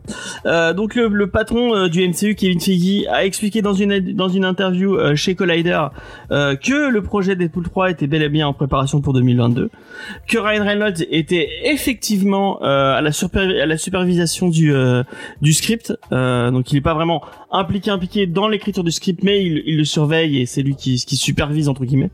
Euh, 0.46 0.72
donc 0.72 0.94
le, 0.94 1.26
patron 1.26 1.74
euh, 1.74 1.88
du 1.88 2.06
MCU, 2.06 2.34
Kevin 2.34 2.60
Feige, 2.60 3.06
a 3.10 3.24
expliqué 3.24 3.62
dans 3.62 3.72
une, 3.72 4.12
dans 4.14 4.28
une 4.28 4.44
interview 4.44 4.96
chez 5.14 5.34
Collider 5.34 5.86
que 6.30 6.90
le 6.90 7.02
projet 7.02 7.36
Deadpool 7.36 7.64
3 7.64 7.90
était 7.90 8.06
bel 8.06 8.22
et 8.22 8.28
bien 8.28 8.46
en 8.46 8.52
préparation 8.52 9.00
pour 9.00 9.12
2022, 9.12 9.70
que 10.28 10.38
Ryan 10.38 10.64
Reynolds 10.64 11.02
était 11.10 11.48
effectivement 11.64 12.60
à, 12.62 13.00
la 13.00 13.10
à 13.10 13.66
la 13.66 13.78
supervision 13.78 14.48
du, 14.48 14.72
du 15.42 15.52
script, 15.52 15.92
donc 16.10 16.72
il 16.72 16.74
n'est 16.76 16.80
pas 16.80 16.94
vraiment 16.94 17.22
impliqué 17.56 17.90
impliqué 17.90 18.26
dans 18.26 18.48
l'écriture 18.48 18.84
du 18.84 18.90
script, 18.92 19.22
mais 19.22 19.44
il, 19.44 19.62
il 19.66 19.76
le 19.76 19.84
surveille 19.84 20.40
et 20.40 20.46
c'est 20.46 20.62
lui 20.62 20.76
qui, 20.76 20.96
qui 21.04 21.16
supervise 21.16 21.68
entre 21.68 21.84
guillemets. 21.84 22.10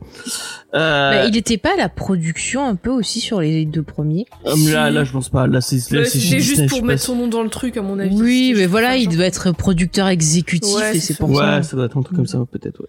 Euh, 0.73 1.11
Bah, 1.11 1.25
il 1.25 1.37
était 1.37 1.57
pas 1.57 1.73
à 1.73 1.77
la 1.77 1.89
production 1.89 2.65
un 2.65 2.75
peu 2.75 2.89
aussi 2.89 3.19
sur 3.19 3.41
les 3.41 3.65
deux 3.65 3.83
premiers. 3.83 4.25
Hum, 4.45 4.69
Là, 4.71 4.89
là, 4.89 5.03
je 5.03 5.11
pense 5.11 5.29
pas. 5.29 5.45
Là, 5.47 5.61
c'est 5.61 5.75
Disney, 5.75 6.39
juste 6.39 6.67
pour 6.69 6.83
mettre 6.83 7.01
pas 7.01 7.05
son 7.05 7.15
nom 7.15 7.27
dans 7.27 7.43
le 7.43 7.49
truc, 7.49 7.77
à 7.77 7.81
mon 7.81 7.99
avis. 7.99 8.15
Oui, 8.19 8.53
mais 8.55 8.65
voilà, 8.65 8.89
pour 8.89 8.97
il 8.97 9.09
doit 9.15 9.25
être 9.25 9.51
producteur 9.51 10.07
exécutif 10.07 10.75
Ouais, 10.75 10.91
et 10.91 10.93
c'est 10.95 10.99
c'est 11.07 11.13
ça. 11.13 11.19
pour 11.19 11.29
Ouais, 11.31 11.61
ça. 11.63 11.75
doit 11.75 11.85
être 11.85 11.97
un 11.97 12.01
truc 12.01 12.15
comme 12.17 12.27
ça, 12.27 12.39
peut-être. 12.51 12.79
Ouais. 12.81 12.87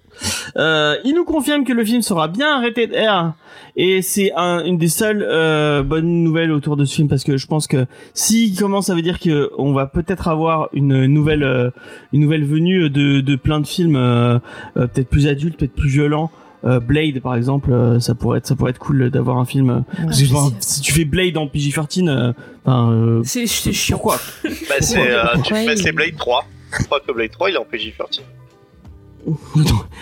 Euh, 0.56 0.96
il 1.04 1.14
nous 1.14 1.24
confirme 1.24 1.64
que 1.64 1.72
le 1.72 1.84
film 1.84 2.02
sera 2.02 2.28
bien 2.28 2.56
arrêté 2.56 2.86
de 2.86 2.94
air 2.94 3.34
et 3.76 4.02
c'est 4.02 4.32
un, 4.36 4.64
une 4.64 4.78
des 4.78 4.88
seules 4.88 5.26
euh, 5.28 5.82
bonnes 5.82 6.22
nouvelles 6.22 6.52
autour 6.52 6.76
de 6.76 6.84
ce 6.84 6.94
film 6.94 7.08
parce 7.08 7.24
que 7.24 7.36
je 7.36 7.46
pense 7.46 7.66
que 7.66 7.86
s'il 8.12 8.56
commence, 8.58 8.86
ça 8.86 8.94
veut 8.94 9.02
dire 9.02 9.18
que 9.20 9.50
on 9.58 9.72
va 9.72 9.86
peut-être 9.86 10.28
avoir 10.28 10.68
une 10.72 11.06
nouvelle, 11.06 11.42
euh, 11.42 11.70
une 12.12 12.20
nouvelle 12.20 12.44
venue 12.44 12.90
de, 12.90 13.20
de 13.20 13.36
plein 13.36 13.60
de 13.60 13.66
films, 13.66 13.96
euh, 13.96 14.38
euh, 14.76 14.86
peut-être 14.86 15.08
plus 15.08 15.26
adultes, 15.26 15.56
peut-être 15.58 15.74
plus 15.74 15.88
violents. 15.90 16.30
Euh, 16.64 16.80
Blade, 16.80 17.20
par 17.20 17.34
exemple, 17.34 17.70
euh, 17.72 18.00
ça 18.00 18.14
pourrait 18.14 18.38
être, 18.38 18.46
ça 18.46 18.56
pourrait 18.56 18.70
être 18.70 18.78
cool 18.78 19.10
d'avoir 19.10 19.36
un 19.36 19.44
film. 19.44 19.84
parce 20.02 20.22
que, 20.22 20.34
enfin, 20.34 20.54
si 20.60 20.80
tu 20.80 20.92
fais 20.92 21.04
Blade 21.04 21.36
en 21.36 21.46
PG-13, 21.46 22.08
euh, 22.08 22.32
enfin, 22.64 22.90
euh, 22.90 23.20
C'est 23.22 23.46
c'est 23.46 23.72
chiant. 23.74 23.98
pourquoi? 23.98 24.16
Bah, 24.44 24.50
euh, 24.96 25.24
Ouais, 25.52 25.76
c'est 25.76 25.92
Blade 25.92 26.16
3. 26.16 26.46
Je 26.80 26.84
crois 26.86 27.00
que 27.00 27.12
Blade 27.12 27.30
3 27.32 27.50
il 27.50 27.54
est 27.56 27.58
en 27.58 27.64
PG-13. 27.70 28.20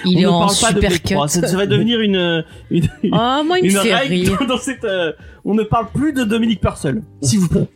Il 0.05 0.17
on 0.17 0.19
est 0.19 0.23
ne 0.23 0.29
en 0.29 0.41
parle 0.47 0.57
pas 0.61 0.73
de 0.73 0.93
super. 0.93 1.03
3. 1.17 1.29
Ça, 1.29 1.57
va 1.57 1.67
devenir 1.67 2.01
une, 2.01 2.45
une, 2.71 2.89
Ah, 3.13 3.43
moi, 3.47 3.59
il 3.59 3.65
me 3.67 3.71
une 3.71 3.77
fait 3.77 3.95
règle 3.95 4.15
rire. 4.31 4.39
dans 4.49 4.59
cette. 4.59 4.85
euh, 4.85 5.13
on 5.45 5.55
ne 5.55 5.65
parle 5.65 5.87
plus 5.93 6.13
de 6.13 6.23
Dominique 6.23 6.61
Purcell, 6.61 7.03
s'il 7.21 7.41
vous 7.41 7.49
plaît. 7.49 7.67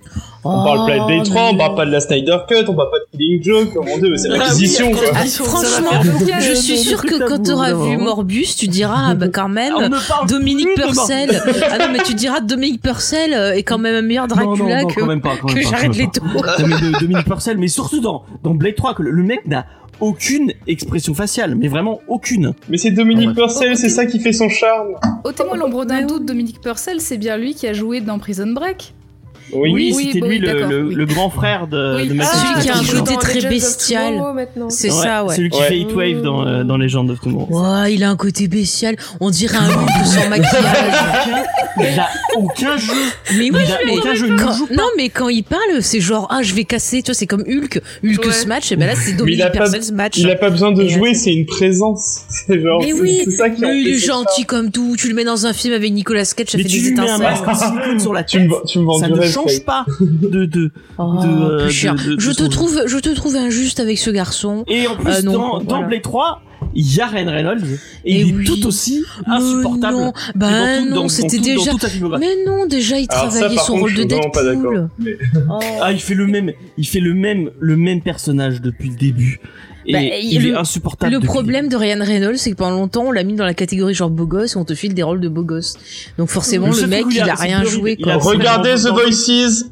On 0.45 0.63
parle 0.65 0.87
pas 0.87 0.99
de 1.01 1.05
Blade 1.07 1.25
3, 1.25 1.49
on 1.53 1.57
parle 1.57 1.75
pas 1.75 1.85
de 1.87 1.91
la 1.91 1.99
Snyder 1.99 2.37
Cut, 2.49 2.55
on 2.69 2.75
parle 2.75 2.91
pas 2.91 2.99
de 3.01 3.19
Killing 3.19 3.43
Joke, 3.43 3.71
oh 3.77 3.83
mon 3.83 3.99
dieu, 3.99 4.09
mais 4.11 4.17
c'est 4.17 4.29
Ah 4.29 4.35
oui, 4.35 4.39
l'acquisition, 4.39 4.93
quoi. 4.93 5.01
Ah, 5.13 5.25
franchement, 5.27 5.91
je 6.41 6.51
de- 6.51 6.55
suis 6.55 6.85
de 6.91 6.95
trucs 6.97 7.11
que 7.11 7.29
quand 7.29 7.43
t'auras 7.43 7.75
vu. 7.75 7.97
Morbius, 7.97 8.55
tu 8.55 8.69
diras, 8.69 9.07
ah 9.09 9.15
bah 9.17 9.27
quand 9.29 9.49
même, 9.49 9.73
On 9.77 9.89
ne 9.89 9.97
parle 10.09 10.29
Dominique 10.29 10.69
plus 10.75 10.77
de 10.77 10.83
Purcell. 10.93 11.43
Ah 11.69 11.79
non, 11.79 11.87
mais 11.93 11.99
tu 12.05 12.15
diras 12.15 12.39
Dominique 12.39 12.81
Purcell 12.81 13.35
euh, 13.35 13.55
est 13.55 13.65
quand 13.65 13.79
même 13.79 13.97
un 13.97 14.03
meilleur 14.07 14.29
Non, 14.29 14.37
non, 14.37 14.55
Dracula 14.55 14.83
non, 14.83 14.89
que, 14.89 15.55
que 15.55 15.61
j'arrête 15.63 15.97
les 15.97 16.07
tours. 16.09 16.25
de- 16.43 17.01
Dominique 17.01 17.27
Purcell, 17.27 17.59
mais 17.59 17.67
surtout 17.67 18.01
dans, 18.01 18.23
dans 18.45 18.55
Blade 18.55 18.77
3, 18.77 18.95
que 18.95 19.03
le, 19.03 19.11
le 19.11 19.23
mec 19.25 19.45
n'a 19.49 19.67
aucune 20.01 20.53
expression 20.67 21.15
faciale, 21.15 21.55
mais 21.55 21.69
vraiment 21.69 22.01
aucune. 22.09 22.53
Mais 22.69 22.77
c'est 22.77 22.91
Dominique 22.91 23.29
Ouais. 23.29 23.35
Purcell, 23.35 23.77
c'est 23.77 23.89
ça 23.89 24.07
qui 24.07 24.21
fait 24.21 24.33
son 24.33 24.49
charme. 24.49 24.95
Ôtez-moi 25.25 25.57
l'ombre 25.57 25.85
d'un 25.85 26.03
doute, 26.05 26.25
Dominique 26.27 26.61
Purcell, 26.61 27.01
c'est 27.01 27.19
bien 27.19 27.37
lui 27.37 27.55
qui 27.55 27.67
a 27.67 27.73
joué 27.73 28.01
dans 28.01 28.19
Prison 28.19 28.49
Break. 28.53 28.95
Oui, 29.53 29.71
Oui, 29.73 29.95
c'était 30.07 30.21
bah 30.21 30.27
lui 30.29 30.39
le, 30.39 30.47
d'accord, 30.47 30.69
le, 30.71 30.83
oui. 30.85 30.95
le 30.95 31.07
grand 31.07 31.31
frère 31.31 31.67
de, 31.69 31.97
Oui. 32.03 32.09
de 32.09 32.15
Matthew 32.15 32.31
Ah, 32.33 32.37
celui 32.49 32.63
qui 32.63 32.69
a 32.71 32.77
un 32.77 32.99
côté 33.01 33.17
très 33.17 33.41
bestial. 33.49 34.15
C'est 34.71 34.91
ça, 34.91 35.25
ouais. 35.25 35.37
Celui 35.37 35.51
qui 35.51 35.59
Ouais. 35.61 35.69
fait 35.69 35.79
Heatwave 35.81 36.23
dans, 36.23 36.47
euh, 36.47 36.65
dans 36.65 36.77
Legend 36.77 37.09
of 37.11 37.21
Tomorrow. 37.21 37.63
Ouais, 37.83 37.95
il 37.95 38.03
a 38.05 38.11
un 38.11 38.17
côté 38.17 38.49
bestial. 38.49 38.97
On 39.21 39.31
dirait 39.31 39.57
un 39.57 39.69
Hulk 39.69 40.05
sans 40.07 40.29
maquillage. 40.29 41.45
Il 41.79 42.01
a 42.01 42.09
aucun 42.37 42.77
jeu. 42.77 42.93
Mais 43.39 43.51
oui, 43.51 43.61
Il 43.67 43.73
a 43.73 43.79
mais 43.87 43.99
aucun 43.99 44.15
jeu, 44.15 44.35
quand- 44.37 44.53
joue 44.53 44.67
pas. 44.67 44.75
non, 44.75 44.85
mais 44.97 45.09
quand 45.11 45.29
il 45.29 45.45
parle, 45.45 45.81
c'est 45.83 46.01
genre, 46.01 46.27
ah, 46.31 46.43
je 46.43 46.55
vais 46.55 46.65
casser, 46.65 47.03
tu 47.03 47.11
vois, 47.11 47.15
c'est 47.15 47.27
comme 47.27 47.43
Hulk. 47.47 47.81
Hulk 48.05 48.25
Ouais. 48.25 48.33
smash, 48.33 48.73
et 48.73 48.77
ben 48.77 48.87
là, 48.87 48.95
c'est 48.97 49.13
Dominique 49.13 49.43
a 49.43 49.51
pas- 49.51 49.59
Purcell 49.59 49.83
smash. 49.83 50.11
Il 50.17 50.31
a 50.31 50.37
pas 50.37 50.51
besoin 50.51 50.73
de 50.73 50.87
jouer, 50.89 51.15
c'est 51.15 51.33
une 51.33 51.47
présence. 51.47 52.23
C'est 52.47 52.61
genre, 52.61 52.81
Mais 52.81 52.93
c'est 53.25 53.31
ça 53.33 53.51
qui 53.51 53.63
il 53.63 53.89
est 53.89 53.99
gentil 53.99 54.45
comme 54.45 54.71
tout. 54.71 54.95
Tu 54.99 55.09
le 55.09 55.15
mets 55.15 55.25
dans 55.25 55.47
un 55.47 55.53
film 55.53 55.75
avec 55.75 55.93
Nicolas 55.93 56.25
Cage, 56.25 56.47
ça 56.49 56.59
fait 56.59 56.65
tu 56.65 56.81
des 56.81 56.89
étincelles. 56.89 57.27
Tu 58.27 58.39
tête. 58.39 58.49
me, 58.49 58.67
tu 58.67 58.79
me 58.79 58.85
vends 58.85 58.99
Ça 58.99 59.07
du 59.09 59.13
rêve, 59.15 59.33
change 59.43 59.65
pas 59.65 59.85
de, 60.01 60.45
de, 60.45 60.71
Oh, 60.99 61.15
de, 61.23 61.63
plus 61.65 61.71
cher. 61.73 61.95
de- 61.95 62.03
de- 62.11 62.15
de 62.17 62.21
je 62.21 62.31
te 62.33 62.45
trouve, 62.45 62.83
je 62.87 62.99
te 62.99 63.09
trouve 63.15 63.37
injuste 63.37 63.81
avec 63.81 63.99
ce 63.99 64.11
garçon. 64.11 64.65
Et 64.69 64.87
en 64.87 64.97
plus, 64.97 65.13
Euh, 65.13 65.23
non, 65.23 65.33
dans, 65.33 65.59
dans 65.59 65.65
voilà. 65.65 65.87
Blade 65.87 66.03
3, 66.03 66.43
il 66.75 66.95
y 66.95 67.01
a 67.01 67.07
Ryan 67.07 67.31
Reynolds 67.31 67.65
et, 68.05 68.17
Et 68.17 68.21
il 68.23 68.41
est 68.41 68.45
tout 68.45 68.67
aussi 68.67 69.03
Mais 69.27 69.35
insupportable. 69.35 69.97
non, 69.97 70.11
Et 70.11 70.13
bah 70.35 70.51
dans 70.51 70.57
tout- 70.83 70.89
dans- 70.89 70.95
non, 70.97 71.03
dans 71.03 71.09
c'était 71.09 71.37
dans 71.39 71.43
déjà. 71.45 71.71
Mais 72.19 72.35
non, 72.47 72.67
déjà 72.67 72.99
il 72.99 73.07
Alors 73.11 73.29
travaillait 73.31 73.59
son 73.59 73.73
contre, 73.75 73.81
rôle 73.81 73.95
de 73.95 74.05
pas. 74.05 74.43
Deadpool. 74.45 74.89
Mais- 74.99 75.17
Oh. 75.51 75.59
Ah, 75.83 75.93
il 75.93 76.01
fait 76.01 76.15
le 76.15 76.27
même, 76.27 76.53
il 76.79 76.87
fait 76.87 77.01
le 77.01 77.15
même, 77.15 77.51
le 77.61 77.77
même 77.77 78.01
personnage 78.03 78.61
depuis 78.61 78.89
le 78.91 78.97
début. 78.97 79.41
Et 79.89 79.93
Bah, 79.93 80.01
il 80.03 80.43
le- 80.43 80.51
est 80.51 80.55
insupportable. 80.57 81.13
Le 81.13 81.21
problème 81.21 81.69
de 81.69 81.77
Ryan 81.77 81.99
Reynolds, 82.05 82.39
c'est 82.39 82.51
que 82.51 82.57
pendant 82.57 82.77
longtemps, 82.77 83.05
on 83.07 83.13
l'a 83.13 83.23
mis 83.25 83.35
dans 83.35 83.45
la 83.45 83.55
catégorie 83.55 83.95
genre 83.95 84.11
beau 84.11 84.27
gosse 84.27 84.55
et 84.55 84.57
on 84.59 84.65
te 84.65 84.75
file 84.75 84.95
des 84.95 85.03
rôles 85.03 85.21
de 85.21 85.29
beau 85.29 85.43
gosse. 85.45 85.77
Donc 86.19 86.29
forcément, 86.29 86.69
Le 86.69 86.87
mec, 86.87 87.05
il 87.11 87.21
a- 87.21 87.35
rien 87.35 87.63
joué, 87.65 87.97
quoi. 87.97 88.17
Regardez 88.17 88.75
The 88.75 88.89
Voices. 88.91 89.65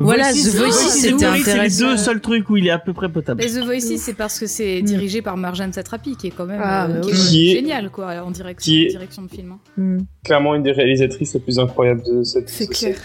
Voilà, 0.00 0.32
Voices, 0.32 0.52
The 0.52 0.56
Voices, 0.56 0.72
c'est 0.74 0.88
c'était 1.10 1.14
oui, 1.14 1.20
C'est 1.20 1.30
les 1.34 1.40
intéressant. 1.52 1.86
deux 1.86 1.96
seuls 1.98 2.20
trucs 2.20 2.50
où 2.50 2.56
il 2.56 2.66
est 2.66 2.70
à 2.70 2.78
peu 2.80 2.92
près 2.92 3.08
potable. 3.08 3.44
Et 3.44 3.46
The 3.48 3.64
Voices, 3.64 3.96
c'est 3.98 4.14
parce 4.14 4.40
que 4.40 4.46
c'est 4.48 4.80
Mm. 4.82 4.84
dirigé 4.86 5.22
par 5.22 5.36
Marjane 5.36 5.72
Satrapi, 5.72 6.16
qui 6.16 6.26
est 6.26 6.30
quand 6.30 6.46
même 6.46 6.60
Ah, 6.60 6.86
euh, 6.86 7.00
bah 7.00 7.06
qui 7.12 7.50
est 7.52 7.54
génial, 7.54 7.90
quoi, 7.90 8.14
en 8.24 8.30
direction, 8.32 8.72
qui 8.72 8.82
est- 8.82 8.88
en 8.88 8.90
direction 8.90 9.22
de 9.22 9.28
film. 9.28 9.52
hein. 9.52 9.58
Hmm. 9.76 9.98
Clairement 10.24 10.56
une 10.56 10.64
des 10.64 10.72
réalisatrices 10.72 11.34
les 11.34 11.40
plus 11.40 11.60
incroyables 11.60 12.02
de 12.02 12.24
cette 12.24 12.48
C'est 12.48 12.64
société. 12.64 12.92
clair. 12.94 12.96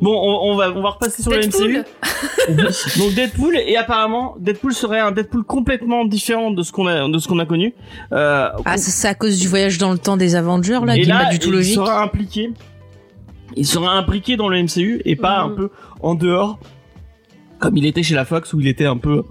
Bon, 0.00 0.12
on, 0.12 0.52
on 0.52 0.56
va 0.56 0.70
on 0.72 0.82
va 0.82 0.90
repasser 0.90 1.22
sur 1.22 1.30
le 1.32 1.38
MCU. 1.38 1.82
Donc 2.98 3.14
Deadpool 3.14 3.56
et 3.56 3.76
apparemment 3.76 4.36
Deadpool 4.38 4.72
serait 4.72 5.00
un 5.00 5.10
Deadpool 5.12 5.44
complètement 5.44 6.04
différent 6.04 6.50
de 6.50 6.62
ce 6.62 6.70
qu'on 6.72 6.86
a 6.86 7.08
de 7.08 7.18
ce 7.18 7.26
qu'on 7.28 7.38
a 7.40 7.46
connu. 7.46 7.74
Euh, 8.12 8.48
Ah, 8.64 8.76
ça, 8.76 8.90
c'est 8.90 9.08
à 9.08 9.14
cause 9.14 9.38
du 9.38 9.48
voyage 9.48 9.78
dans 9.78 9.92
le 9.92 9.98
temps 9.98 10.16
des 10.16 10.34
Avengers, 10.36 10.80
là, 10.84 10.96
et 10.96 11.02
qui 11.02 11.10
est 11.10 11.12
pas 11.12 11.30
du 11.30 11.38
tout 11.38 11.48
il 11.48 11.54
logique. 11.54 11.74
sera 11.74 12.02
impliqué. 12.02 12.50
Il 13.56 13.66
sera 13.66 13.92
impliqué 13.96 14.36
dans 14.36 14.48
le 14.48 14.62
MCU 14.62 15.00
et 15.04 15.16
pas 15.16 15.44
Mhm. 15.44 15.52
un 15.52 15.56
peu 15.56 15.70
en 16.02 16.14
dehors, 16.14 16.58
comme 17.58 17.76
il 17.76 17.86
était 17.86 18.02
chez 18.02 18.14
la 18.14 18.24
Fox 18.24 18.52
où 18.52 18.60
il 18.60 18.68
était 18.68 18.86
un 18.86 18.96
peu 18.96 19.22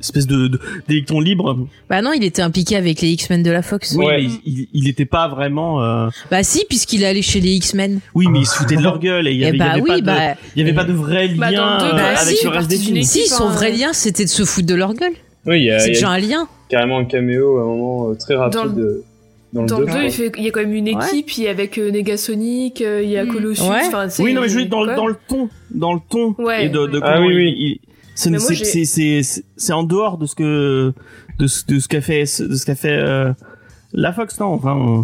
espèce 0.00 0.26
de 0.26 0.50
d'électron 0.88 1.20
libre. 1.20 1.66
Bah 1.90 2.02
non, 2.02 2.12
il 2.12 2.24
était 2.24 2.42
impliqué 2.42 2.76
avec 2.76 3.00
les 3.00 3.08
X-Men 3.10 3.42
de 3.42 3.50
la 3.50 3.62
Fox. 3.62 3.94
Oui, 3.98 4.04
Ouais. 4.06 4.16
mais 4.18 4.24
il, 4.24 4.40
il, 4.60 4.68
il 4.74 4.88
était 4.88 5.04
pas 5.04 5.28
vraiment. 5.28 5.82
euh, 5.82 6.08
Bah 6.30 6.42
si, 6.42 6.64
puisqu'il 6.68 7.02
est 7.02 7.06
allé 7.06 7.22
chez 7.22 7.40
les 7.40 7.50
X-Men. 7.56 8.00
Oui, 8.14 8.26
mais 8.30 8.40
il 8.40 8.46
se 8.46 8.54
foutait 8.56 8.76
de 8.76 8.82
leur 8.82 8.98
gueule 8.98 9.26
et 9.28 9.32
il 9.32 9.38
y 9.38 9.42
Eh 9.42 9.46
avait, 9.48 9.56
y 9.56 9.58
bah 9.58 9.70
avait 9.72 9.80
pas 9.82 9.94
oui, 9.94 10.00
de, 10.00 10.06
bah, 10.06 10.34
il 10.54 10.60
y 10.60 10.62
avait 10.62 10.74
pas 10.74 10.84
de 10.84 10.92
vrai 10.92 11.26
lien 11.28 11.36
Bah, 11.38 11.78
deux, 11.80 11.86
euh, 11.86 11.92
bah, 11.92 12.18
avec 12.18 12.36
si, 12.36 12.44
le 12.44 12.50
reste 12.50 12.68
des 12.70 12.76
films. 12.76 13.02
si, 13.02 13.26
son 13.26 13.44
hein. 13.48 13.50
vrai 13.52 13.72
lien, 13.72 13.92
c'était 13.92 14.24
de 14.24 14.30
se 14.30 14.44
foutre 14.44 14.66
de 14.66 14.74
leur 14.74 14.94
gueule. 14.94 15.12
Oui, 15.46 15.60
il 15.60 15.64
y 15.66 15.70
a, 15.70 15.78
C'est 15.78 15.88
déjà 15.90 16.10
un 16.10 16.18
lien. 16.18 16.46
carrément 16.68 16.98
un 16.98 17.04
caméo 17.04 17.58
à 17.58 17.62
un 17.62 17.64
moment 17.66 18.10
euh, 18.10 18.14
très 18.14 18.34
rapide 18.36 18.54
Dans 18.60 18.64
le- 18.64 19.04
dans 19.54 19.62
le 19.62 19.66
Dans 19.68 19.78
2. 19.78 19.86
le 19.86 19.92
2, 19.92 19.98
il, 20.04 20.10
fait- 20.10 20.32
il 20.36 20.44
y 20.44 20.48
a 20.48 20.50
quand 20.50 20.60
même 20.60 20.74
une 20.74 20.94
Ouais. 20.94 21.06
équipe, 21.08 21.30
il 21.38 21.44
y 21.44 21.48
a 21.48 21.50
avec 21.50 21.78
euh, 21.78 21.90
Negasonic, 21.90 22.82
euh, 22.82 23.00
il 23.02 23.08
y 23.08 23.16
a 23.16 23.24
Mm. 23.24 23.28
Colossus. 23.32 23.62
Ouais. 23.62 23.78
enfin, 23.86 24.08
c'est- 24.10 24.22
Oui, 24.22 24.34
non, 24.34 24.42
mais 24.42 24.48
je 24.50 24.54
veux 24.56 24.60
dire, 24.66 24.68
dans, 24.70 24.84
dans 24.84 25.06
le 25.06 25.16
ton, 25.26 25.48
dans 25.70 25.94
le 25.94 26.00
ton 26.10 26.34
Ouais, 26.38 26.66
et 26.66 26.68
de. 26.68 26.86
Ah 27.02 27.20
oui, 27.22 27.28
il- 27.28 27.36
oui. 27.36 27.80
C'est, 28.18 28.30
Mais 28.30 28.38
moi, 28.38 28.46
c'est, 28.48 28.54
j'ai- 28.54 28.64
c'est, 28.64 28.84
c'est, 28.84 29.22
c'est- 29.22 29.44
c'est 29.56 29.72
en 29.72 29.82
dehors 29.84 30.18
de 30.18 30.26
ce 30.26 30.34
que, 30.34 30.92
de 31.38 31.46
ce, 31.46 31.64
de 31.66 31.78
ce 31.78 31.86
qu'a 31.88 32.00
fait, 32.00 32.22
de 32.40 32.56
ce 32.56 32.66
qu'a 32.66 32.74
fait 32.74 32.90
euh, 32.98 33.32
la 33.92 34.12
Fox, 34.12 34.38
non 34.40 34.46
Enfin, 34.54 34.76
euh, 34.76 35.02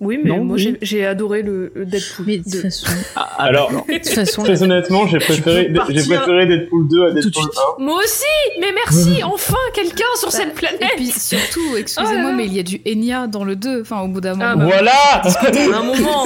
Oui, 0.00 0.18
mais 0.22 0.30
Non, 0.30 0.44
moi 0.44 0.56
oui. 0.56 0.76
j'ai- 0.82 1.06
adoré 1.06 1.42
le, 1.42 1.70
le 1.76 1.84
Deadpool. 1.86 2.26
Mais 2.26 2.38
de 2.38 2.42
toute 2.42 2.52
deux. 2.54 2.60
façon, 2.62 2.86
ah, 3.14 3.28
ah, 3.38 3.42
Alors, 3.44 3.68
d'accord. 3.70 3.86
de 3.86 3.92
toute 3.94 4.08
façon, 4.08 4.42
Très 4.42 4.62
honnêtement, 4.62 5.06
j'ai 5.06 5.18
préféré, 5.18 5.72
j'ai 5.90 6.02
préféré 6.02 6.46
Deadpool 6.46 6.88
2 6.88 7.04
à 7.06 7.10
Deadpool 7.12 7.32
suite. 7.32 7.58
1. 7.78 7.84
Moi 7.84 7.98
aussi 8.02 8.24
Mais 8.60 8.72
merci 8.72 9.22
Enfin 9.22 9.54
quelqu'un 9.74 10.04
sur 10.16 10.30
Bah, 10.30 10.36
cette 10.38 10.54
planète 10.54 10.82
Et 10.82 10.96
puis 10.96 11.06
surtout, 11.12 11.76
excusez-moi, 11.76 12.30
là. 12.30 12.32
mais 12.32 12.46
il 12.46 12.54
y 12.54 12.58
a 12.58 12.64
du 12.64 12.80
Enya 12.86 13.28
dans 13.28 13.44
le 13.44 13.54
2. 13.54 13.82
Enfin, 13.82 14.00
au 14.00 14.08
bout 14.08 14.20
d'un 14.20 14.34
moment. 14.34 14.50
Ah, 14.52 14.56
bah, 14.56 14.64
Voilà 14.64 14.92
À 15.20 15.78
un 15.78 15.82
moment 15.84 16.24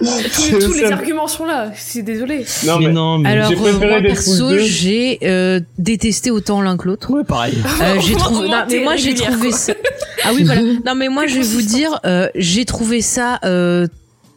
Tous, 0.60 0.72
les 0.74 0.84
arguments 0.84 1.28
sont 1.28 1.44
là, 1.44 1.70
c'est 1.76 2.02
désolé. 2.02 2.44
Non, 2.66 2.78
mais 2.78 2.86
mais 2.86 2.92
non, 2.92 3.18
mais 3.18 3.30
Alors 3.30 3.50
euh, 3.52 3.72
moi 3.78 4.00
perso, 4.02 4.50
2. 4.50 4.58
j'ai 4.58 5.18
euh, 5.22 5.60
détesté 5.78 6.30
autant 6.30 6.60
l'un 6.60 6.76
que 6.76 6.88
l'autre. 6.88 7.10
ouais, 7.12 7.24
pareil. 7.24 7.54
Euh, 7.80 8.00
j'ai 8.00 8.14
trouvé, 8.16 8.48
non, 8.48 8.64
mais 8.68 8.80
moi 8.80 8.96
j'ai 8.96 9.14
trouvé 9.14 9.52
ça. 9.52 9.72
Ah 10.24 10.30
oui 10.34 10.44
voilà. 10.44 10.62
Non 10.86 10.94
mais 10.94 11.08
moi 11.08 11.26
je 11.26 11.36
vais 11.36 11.42
vous 11.42 11.62
dire, 11.62 12.00
euh, 12.04 12.28
j'ai 12.34 12.64
trouvé 12.64 13.00
ça 13.02 13.38
euh, 13.44 13.86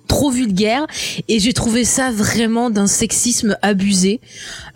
trop 0.07 0.31
vulgaire 0.31 0.87
et 1.27 1.39
j'ai 1.39 1.53
trouvé 1.53 1.83
ça 1.83 2.11
vraiment 2.11 2.69
d'un 2.69 2.87
sexisme 2.87 3.57
abusé. 3.61 4.21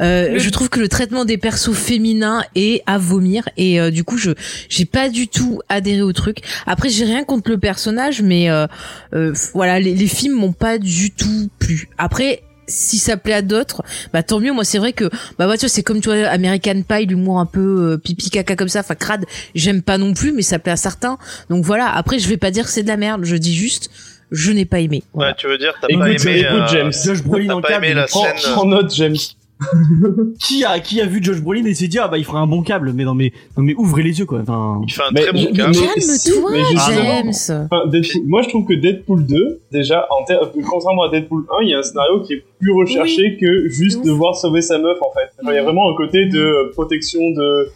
Euh, 0.01 0.37
Je 0.37 0.49
trouve 0.49 0.69
que 0.69 0.79
le 0.79 0.87
traitement 0.87 1.25
des 1.25 1.37
persos 1.37 1.73
féminins 1.73 2.43
est 2.55 2.83
à 2.85 2.97
vomir 2.97 3.47
et 3.57 3.79
euh, 3.79 3.89
du 3.91 4.03
coup 4.03 4.17
je 4.17 4.31
j'ai 4.69 4.85
pas 4.85 5.09
du 5.09 5.27
tout 5.27 5.61
adhéré 5.69 6.01
au 6.01 6.13
truc. 6.13 6.39
Après 6.67 6.89
j'ai 6.89 7.05
rien 7.05 7.23
contre 7.23 7.49
le 7.49 7.57
personnage 7.57 8.21
mais 8.21 8.49
euh, 8.49 8.67
euh, 9.13 9.33
voilà 9.53 9.79
les, 9.79 9.95
les 9.95 10.07
films 10.07 10.35
m'ont 10.35 10.53
pas 10.53 10.77
du 10.77 11.11
tout 11.11 11.49
plu. 11.59 11.89
Après 11.97 12.43
si 12.67 12.97
ça 12.97 13.17
plaît 13.17 13.33
à 13.33 13.41
d'autres, 13.41 13.83
bah 14.13 14.23
tant 14.23 14.39
mieux. 14.39 14.53
Moi, 14.53 14.63
c'est 14.63 14.77
vrai 14.77 14.93
que 14.93 15.09
bah 15.37 15.47
ouais, 15.47 15.57
tu 15.57 15.61
vois, 15.61 15.69
c'est 15.69 15.83
comme 15.83 16.01
tu 16.01 16.09
vois 16.09 16.27
American 16.27 16.81
Pie, 16.87 17.05
l'humour 17.05 17.39
un 17.39 17.45
peu 17.45 17.59
euh, 17.91 17.97
pipi 17.97 18.29
caca 18.29 18.55
comme 18.55 18.69
ça, 18.69 18.79
enfin 18.79 18.95
crade. 18.95 19.25
J'aime 19.55 19.81
pas 19.81 19.97
non 19.97 20.13
plus, 20.13 20.31
mais 20.31 20.41
ça 20.41 20.59
plaît 20.59 20.71
à 20.71 20.77
certains. 20.77 21.17
Donc 21.49 21.65
voilà. 21.65 21.93
Après, 21.93 22.19
je 22.19 22.27
vais 22.27 22.37
pas 22.37 22.51
dire 22.51 22.65
que 22.65 22.71
c'est 22.71 22.83
de 22.83 22.87
la 22.87 22.97
merde. 22.97 23.25
Je 23.25 23.35
dis 23.35 23.55
juste, 23.55 23.89
je 24.31 24.51
n'ai 24.51 24.65
pas 24.65 24.79
aimé. 24.79 25.03
Voilà. 25.13 25.31
Ouais, 25.31 25.35
tu 25.37 25.47
veux 25.47 25.57
dire, 25.57 25.73
t'as 25.81 25.87
Écoute, 25.89 26.01
pas 26.03 26.09
aimé. 26.09 26.39
écoute, 26.39 26.51
euh, 26.61 26.67
James. 26.67 26.91
Josh 27.05 27.23
Brolin 27.23 27.49
en 27.49 27.61
câble. 27.61 27.85
aimé 27.85 27.93
la 27.93 28.05
prends- 28.07 28.23
scène 28.23 28.53
Prends 28.53 28.65
note, 28.65 28.93
James. 28.95 29.15
Qui 30.39 30.65
a, 30.65 30.79
qui 30.79 30.99
a 31.01 31.05
vu 31.05 31.19
Josh 31.23 31.39
Brolin 31.39 31.65
et 31.65 31.75
s'est 31.75 31.87
dit, 31.87 31.99
ah 31.99 32.07
bah 32.07 32.17
il 32.17 32.25
fera 32.25 32.39
un 32.39 32.47
bon 32.47 32.63
câble, 32.63 32.93
mais 32.93 33.03
non, 33.03 33.13
mais, 33.13 33.31
non, 33.55 33.63
mais 33.63 33.75
ouvrez 33.75 34.01
les 34.01 34.17
yeux, 34.17 34.25
quoi. 34.25 34.39
Enfin, 34.41 34.81
Il 34.87 34.91
fait 34.91 35.03
un 35.03 35.11
Mais- 35.13 35.21
très 35.21 35.31
bon 35.33 35.45
câble. 35.53 35.75
Calme-toi, 35.75 36.51
James. 36.95 37.67
Enfin, 37.71 37.87
Deadpool- 37.89 38.23
moi, 38.25 38.41
je 38.41 38.49
trouve 38.49 38.65
que 38.65 38.73
Deadpool 38.73 39.25
2, 39.27 39.61
déjà, 39.71 40.07
en 40.09 40.23
contrairement 40.67 41.03
à 41.03 41.09
Deadpool 41.09 41.45
1, 41.59 41.63
il 41.63 41.69
y 41.69 41.73
a 41.75 41.77
un 41.79 41.83
scénario 41.83 42.21
qui 42.21 42.33
est 42.33 42.43
plus 42.59 42.71
recherché 42.71 43.37
que 43.39 43.69
juste 43.69 44.03
devoir 44.03 44.35
sauver 44.35 44.61
sa 44.61 44.79
meuf, 44.79 44.97
en 45.01 45.11
fait. 45.13 45.29
Enfin, 45.43 45.51
Il 45.51 45.55
y 45.55 45.59
a 45.59 45.63
vraiment 45.63 45.91
un 45.91 45.95
côté 45.95 46.25
de 46.25 46.39
euh, 46.39 46.71
protection 46.73 47.19
de 47.19 47.69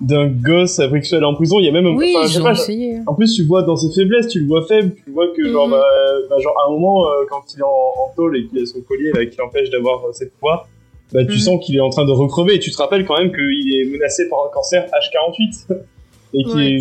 d'un 0.00 0.26
gosse 0.28 0.78
après 0.78 1.00
que 1.00 1.06
soit 1.06 1.18
allé 1.18 1.26
en 1.26 1.34
prison. 1.34 1.58
Il 1.60 1.66
y 1.66 1.68
a 1.68 1.72
même 1.72 1.86
un 1.86 1.94
Oui, 1.94 2.14
enfin, 2.16 2.42
pas, 2.42 2.52
essayé. 2.52 2.98
En 3.06 3.14
plus, 3.14 3.34
tu 3.34 3.44
vois 3.44 3.62
dans 3.62 3.76
ses 3.76 3.92
faiblesses, 3.92 4.28
tu 4.28 4.40
le 4.40 4.46
vois 4.46 4.64
faible, 4.66 4.92
tu 5.04 5.10
vois 5.10 5.28
que 5.36 5.46
genre, 5.50 5.66
Mhm. 5.66 5.72
bah, 5.72 5.84
bah, 6.30 6.36
genre 6.38 6.54
à 6.64 6.68
un 6.68 6.72
moment, 6.72 7.06
euh, 7.06 7.24
quand 7.28 7.42
il 7.54 7.60
est 7.60 7.62
en, 7.62 7.68
en 7.68 8.12
tôle 8.16 8.36
et 8.38 8.46
qu'il 8.46 8.62
a 8.62 8.66
son 8.66 8.80
collier 8.80 9.12
là, 9.12 9.26
qui 9.26 9.36
l'empêche 9.38 9.68
d'avoir 9.70 10.04
euh, 10.06 10.12
ses 10.12 10.28
pouvoirs, 10.30 10.68
bah, 11.12 11.24
tu 11.24 11.32
Mhm. 11.32 11.38
sens 11.38 11.64
qu'il 11.66 11.76
est 11.76 11.80
en 11.80 11.90
train 11.90 12.04
de 12.06 12.12
recrever. 12.12 12.54
Et 12.54 12.58
tu 12.60 12.70
te 12.70 12.76
rappelles 12.78 13.04
quand 13.04 13.18
même 13.18 13.30
qu'il 13.32 13.74
est 13.76 13.84
menacé 13.90 14.28
par 14.28 14.38
un 14.46 14.50
cancer 14.54 14.86
H48. 14.86 15.66
et 16.32 16.44
qui 16.44 16.54
Ouais. 16.54 16.78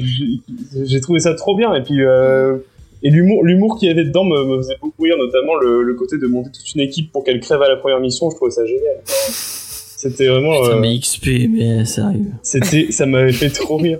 j'ai- 0.85 1.01
trouvé 1.01 1.19
ça 1.19 1.33
trop 1.33 1.55
bien. 1.55 1.73
Et 1.73 1.81
puis 1.81 2.01
euh, 2.03 2.57
et 3.01 3.09
l'humour, 3.09 3.43
l'humour 3.43 3.77
qu'il 3.79 3.87
y 3.87 3.91
avait 3.91 4.03
dedans 4.03 4.23
me, 4.23 4.43
me 4.45 4.57
faisait 4.57 4.75
beaucoup 4.81 5.01
rire, 5.03 5.15
notamment 5.17 5.55
le, 5.55 5.81
le 5.83 5.93
côté 5.95 6.17
de 6.19 6.27
monter 6.27 6.51
toute 6.51 6.75
une 6.75 6.81
équipe 6.81 7.11
pour 7.11 7.23
qu'elle 7.23 7.39
crève 7.39 7.61
à 7.61 7.67
la 7.67 7.75
première 7.77 7.99
mission. 7.99 8.29
Je 8.29 8.35
trouvais 8.35 8.51
ça 8.51 8.65
génial. 8.65 8.97
C'était 10.01 10.27
vraiment, 10.27 10.61
putain, 10.61 10.75
euh, 10.75 10.79
mais 10.79 10.97
XP, 10.97 11.27
mais 11.49 11.83
sérieux. 11.83 12.21
c'était, 12.41 12.89
ça 12.91 13.05
m'avait 13.05 13.33
fait 13.33 13.49
trop 13.49 13.75
rire. 13.77 13.99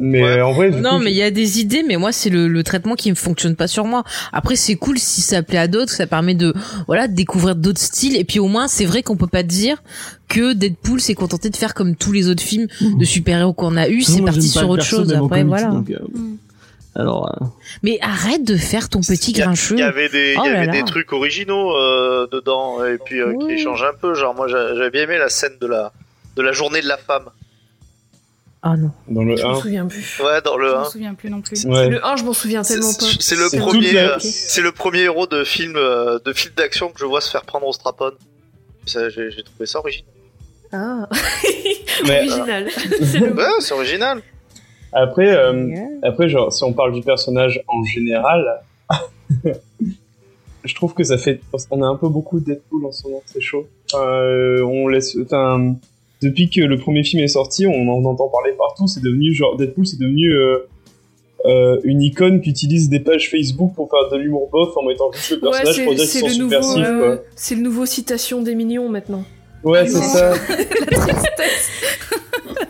Mais 0.00 0.20
Ouais. 0.20 0.38
euh, 0.38 0.46
en 0.46 0.52
vrai, 0.52 0.70
Non, 0.70 0.96
coup, 0.98 1.04
mais 1.04 1.12
il 1.12 1.16
y 1.16 1.22
a 1.22 1.30
des 1.30 1.60
idées, 1.60 1.84
mais 1.86 1.96
moi 1.96 2.10
c'est 2.10 2.28
le, 2.28 2.48
le 2.48 2.64
traitement 2.64 2.96
qui 2.96 3.08
ne 3.10 3.14
fonctionne 3.14 3.54
pas 3.54 3.68
sur 3.68 3.84
moi. 3.84 4.02
Après 4.32 4.56
c'est 4.56 4.74
cool 4.74 4.98
si 4.98 5.20
ça 5.20 5.44
plaît 5.44 5.58
à 5.58 5.68
d'autres, 5.68 5.92
ça 5.92 6.08
permet 6.08 6.34
de 6.34 6.52
voilà 6.88 7.06
de 7.06 7.14
découvrir 7.14 7.54
d'autres 7.54 7.78
styles. 7.80 8.16
Et 8.16 8.24
puis 8.24 8.40
au 8.40 8.48
moins 8.48 8.66
c'est 8.66 8.86
vrai 8.86 9.04
qu'on 9.04 9.16
peut 9.16 9.28
pas 9.28 9.44
dire 9.44 9.80
que 10.26 10.52
Deadpool 10.52 11.00
s'est 11.00 11.14
contenté 11.14 11.48
de 11.48 11.56
faire 11.56 11.74
comme 11.74 11.94
tous 11.94 12.10
les 12.10 12.28
autres 12.28 12.42
films 12.42 12.66
de 12.98 13.04
super-héros 13.04 13.52
qu'on 13.52 13.76
a 13.76 13.88
eu. 13.88 14.02
C'est 14.02 14.22
parti 14.22 14.48
sur 14.48 14.68
autre 14.68 14.82
perso, 14.82 14.96
chose. 14.96 15.12
Après 15.12 15.42
comics, 15.42 15.46
voilà. 15.46 15.68
donc, 15.68 15.88
euh, 15.90 15.98
Mm. 16.12 16.36
Alors, 16.96 17.28
euh, 17.42 17.44
Mais 17.82 17.98
arrête 18.02 18.44
de 18.44 18.56
faire 18.56 18.88
ton 18.88 19.00
petit 19.00 19.32
Il 19.32 19.38
y 19.38 19.42
a- 19.42 19.46
grincheux. 19.46 19.74
Il 19.76 19.80
y 19.80 19.82
avait 19.82 20.08
des, 20.08 20.36
Oh 20.38 20.44
y 20.44 20.48
là 20.50 20.58
avait 20.58 20.66
là. 20.66 20.72
des 20.72 20.84
trucs 20.84 21.12
originaux 21.12 21.76
euh, 21.76 22.28
dedans 22.30 22.84
et 22.84 22.98
puis 22.98 23.20
euh, 23.20 23.34
qui 23.48 23.58
changent 23.58 23.82
un 23.82 23.94
peu. 24.00 24.14
Genre 24.14 24.34
moi 24.34 24.46
j'a- 24.48 24.74
j'avais 24.76 24.90
bien 24.90 25.02
aimé 25.02 25.18
la 25.18 25.28
scène 25.28 25.56
de 25.60 25.66
la 25.66 25.92
de 26.36 26.42
la 26.42 26.52
journée 26.52 26.80
de 26.82 26.86
la 26.88 26.96
femme. 26.96 27.24
Ah 28.66 28.76
non. 28.78 28.90
dans 29.08 29.22
le 29.24 29.36
Je 29.36 29.42
m'en 29.42 29.58
1, 29.58 29.60
souviens 29.60 29.86
plus. 29.86 30.20
Ouais, 30.24 30.40
dans 30.40 30.56
le 30.56 30.68
Je 30.68 30.74
1. 30.74 30.78
m'en 30.78 30.84
souviens 30.90 31.14
plus 31.14 31.30
non 31.30 31.42
plus. 31.42 31.66
ouais. 31.66 31.88
Le 31.88 32.06
1, 32.06 32.16
je 32.16 32.24
m'en 32.24 32.32
souviens 32.32 32.62
C'est 32.62 32.74
tellement 32.74 32.94
pas. 32.94 33.04
c'est 33.20 33.36
le 33.36 33.58
premier, 33.60 33.98
euh, 33.98 34.18
c'est 34.20 34.62
le 34.62 34.72
premier 34.72 35.00
héros 35.00 35.26
de 35.26 35.44
film 35.44 35.74
euh, 35.76 36.18
de 36.24 36.32
film 36.32 36.54
d'action 36.56 36.88
que 36.90 36.98
je 37.00 37.04
vois 37.04 37.20
se 37.20 37.30
faire 37.30 37.42
prendre 37.42 37.66
au 37.66 37.72
strapon. 37.72 38.12
J'ai 38.86 39.42
trouvé 39.44 39.66
ça 39.66 39.80
original. 39.80 40.08
Ah, 40.72 41.08
original. 42.04 42.68
C'est 42.70 43.18
le- 43.18 43.32
Ouais, 43.34 43.44
c'est 43.60 43.74
original. 43.74 44.22
Après, 44.94 45.28
euh, 45.28 45.74
après, 46.02 46.28
genre, 46.28 46.52
si 46.52 46.62
on 46.64 46.72
parle 46.72 46.92
du 46.92 47.02
personnage 47.02 47.62
en 47.68 47.82
général, 47.84 48.62
je 50.64 50.74
trouve 50.74 50.94
que 50.94 51.04
ça 51.04 51.18
fait, 51.18 51.40
on 51.70 51.82
a 51.82 51.86
un 51.86 51.96
peu 51.96 52.08
beaucoup 52.08 52.40
de 52.40 52.44
Deadpool 52.44 52.86
en 52.86 52.92
ce 52.92 53.06
moment, 53.08 53.22
c'est 53.26 53.40
chaud. 53.40 53.66
Euh, 53.94 54.62
on 54.62 54.88
laisse, 54.88 55.16
depuis 56.22 56.48
que 56.48 56.60
le 56.62 56.78
premier 56.78 57.04
film 57.04 57.22
est 57.22 57.28
sorti, 57.28 57.66
on 57.66 57.88
en 57.88 58.04
entend 58.04 58.28
parler 58.28 58.52
partout. 58.56 58.86
C'est 58.86 59.02
devenu 59.02 59.34
genre 59.34 59.56
Deadpool, 59.56 59.86
c'est 59.86 59.98
devenu 59.98 60.32
euh, 60.32 60.58
euh, 61.44 61.78
une 61.84 62.00
icône 62.00 62.40
qui 62.40 62.50
utilise 62.50 62.88
des 62.88 63.00
pages 63.00 63.30
Facebook 63.30 63.74
pour 63.74 63.90
faire 63.90 64.08
de 64.10 64.16
l'humour 64.16 64.48
bof 64.50 64.74
en 64.76 64.84
mettant 64.84 65.12
juste 65.12 65.32
le 65.42 65.48
Ouais, 65.48 65.62
personnage 65.62 65.74
c'est 65.76 65.84
pour 65.84 65.94
dire 65.94 66.04
qu'ils 66.04 66.20
c'est 66.20 66.62
sont 66.62 66.80
euh, 66.80 67.16
quoi. 67.16 67.24
c'est 67.36 67.54
le 67.54 67.60
nouveau 67.60 67.84
citation 67.84 68.40
des 68.42 68.54
mignons 68.54 68.88
maintenant. 68.88 69.24
Ouais, 69.62 69.86
c'est 69.86 70.00
ça, 70.00 70.30
La 70.48 70.98
tristesse. 70.98 71.70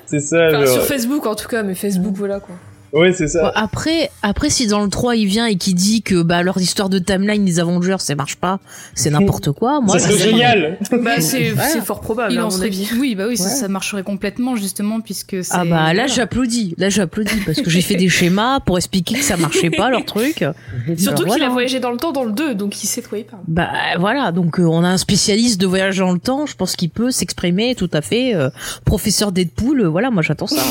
C'est 0.07 0.21
ça. 0.21 0.49
Enfin, 0.49 0.65
genre. 0.65 0.75
sur 0.75 0.85
Facebook 0.85 1.27
en 1.27 1.35
tout 1.35 1.49
cas, 1.49 1.63
mais 1.63 1.75
Facebook 1.75 2.15
voilà 2.17 2.41
quoi. 2.41 2.57
Ouais, 2.95 3.13
c'est 3.13 3.29
ça. 3.29 3.51
Après, 3.55 4.11
après, 4.23 4.51
si 4.51 4.67
dans 4.67 4.83
le 4.83 4.89
3 4.89 5.17
il 5.17 5.27
vient 5.27 5.47
et 5.47 5.57
qui 5.57 5.75
dit 5.75 6.03
que 6.03 6.23
bah 6.23 6.43
leur 6.43 6.59
histoire 6.59 6.89
de 6.89 6.99
timeline 6.99 7.45
des 7.45 7.59
Avengers 7.61 7.97
ça 7.99 8.15
marche 8.15 8.37
pas, 8.37 8.61
c'est 8.95 9.11
n'importe 9.17 9.51
quoi. 9.53 9.81
Moi, 9.81 9.99
ça 9.99 10.09
serait 10.09 10.19
je- 10.19 10.25
génial. 10.31 10.79
Bah 11.03 11.21
c'est 11.21 11.53
c'est 11.73 11.81
fort 11.85 12.01
probable 12.01 12.33
Il 12.33 12.41
en 12.41 12.51
serait. 12.51 12.71
Oui, 12.99 13.15
bah 13.15 13.25
oui, 13.29 13.37
ça, 13.37 13.45
Ouais. 13.45 13.51
ça 13.51 13.69
marcherait 13.69 14.03
complètement 14.05 14.57
justement 14.57 15.01
puisque 15.01 15.43
c'est. 15.45 15.53
Ah 15.53 15.65
bah 15.65 15.93
là 15.93 16.07
j'applaudis, 16.07 16.75
là 16.79 16.89
j'applaudis 16.89 17.41
parce 17.45 17.61
que 17.61 17.69
j'ai 17.71 17.81
fait 17.83 17.97
des 17.97 18.09
schémas 18.09 18.61
pour 18.61 18.77
expliquer 18.79 19.17
que 19.17 19.25
ça 19.25 19.37
marchait 19.37 19.71
pas 19.71 19.91
leur 19.91 20.05
truc. 20.05 20.39
Surtout 20.97 21.09
Alors, 21.09 21.15
qu'il 21.19 21.27
voilà. 21.27 21.47
a 21.47 21.51
voyagé 21.51 21.81
dans 21.81 21.91
le 21.91 21.97
temps 21.99 22.13
dans 22.13 22.25
le 22.25 22.33
2, 22.33 22.55
donc 22.55 22.83
il 22.83 22.87
sait 22.87 23.01
de 23.03 23.07
quoi 23.07 23.19
il 23.19 23.25
parle. 23.25 23.43
Bah 23.49 23.69
voilà, 23.99 24.31
donc 24.33 24.61
euh, 24.61 24.65
on 24.65 24.85
a 24.85 24.89
un 24.89 24.99
spécialiste 24.99 25.61
de 25.61 25.67
voyage 25.67 25.99
dans 25.99 26.13
le 26.13 26.19
temps, 26.21 26.47
je 26.47 26.55
pense 26.55 26.77
qu'il 26.77 26.91
peut 26.91 27.11
s'exprimer 27.11 27.75
tout 27.75 27.91
à 27.93 28.01
fait. 28.03 28.35
euh, 28.35 28.51
professeur 28.85 29.33
Deadpool, 29.33 29.81
euh, 29.81 29.89
voilà, 29.89 30.11
moi 30.11 30.23
j'attends 30.23 30.47
ça. 30.47 30.63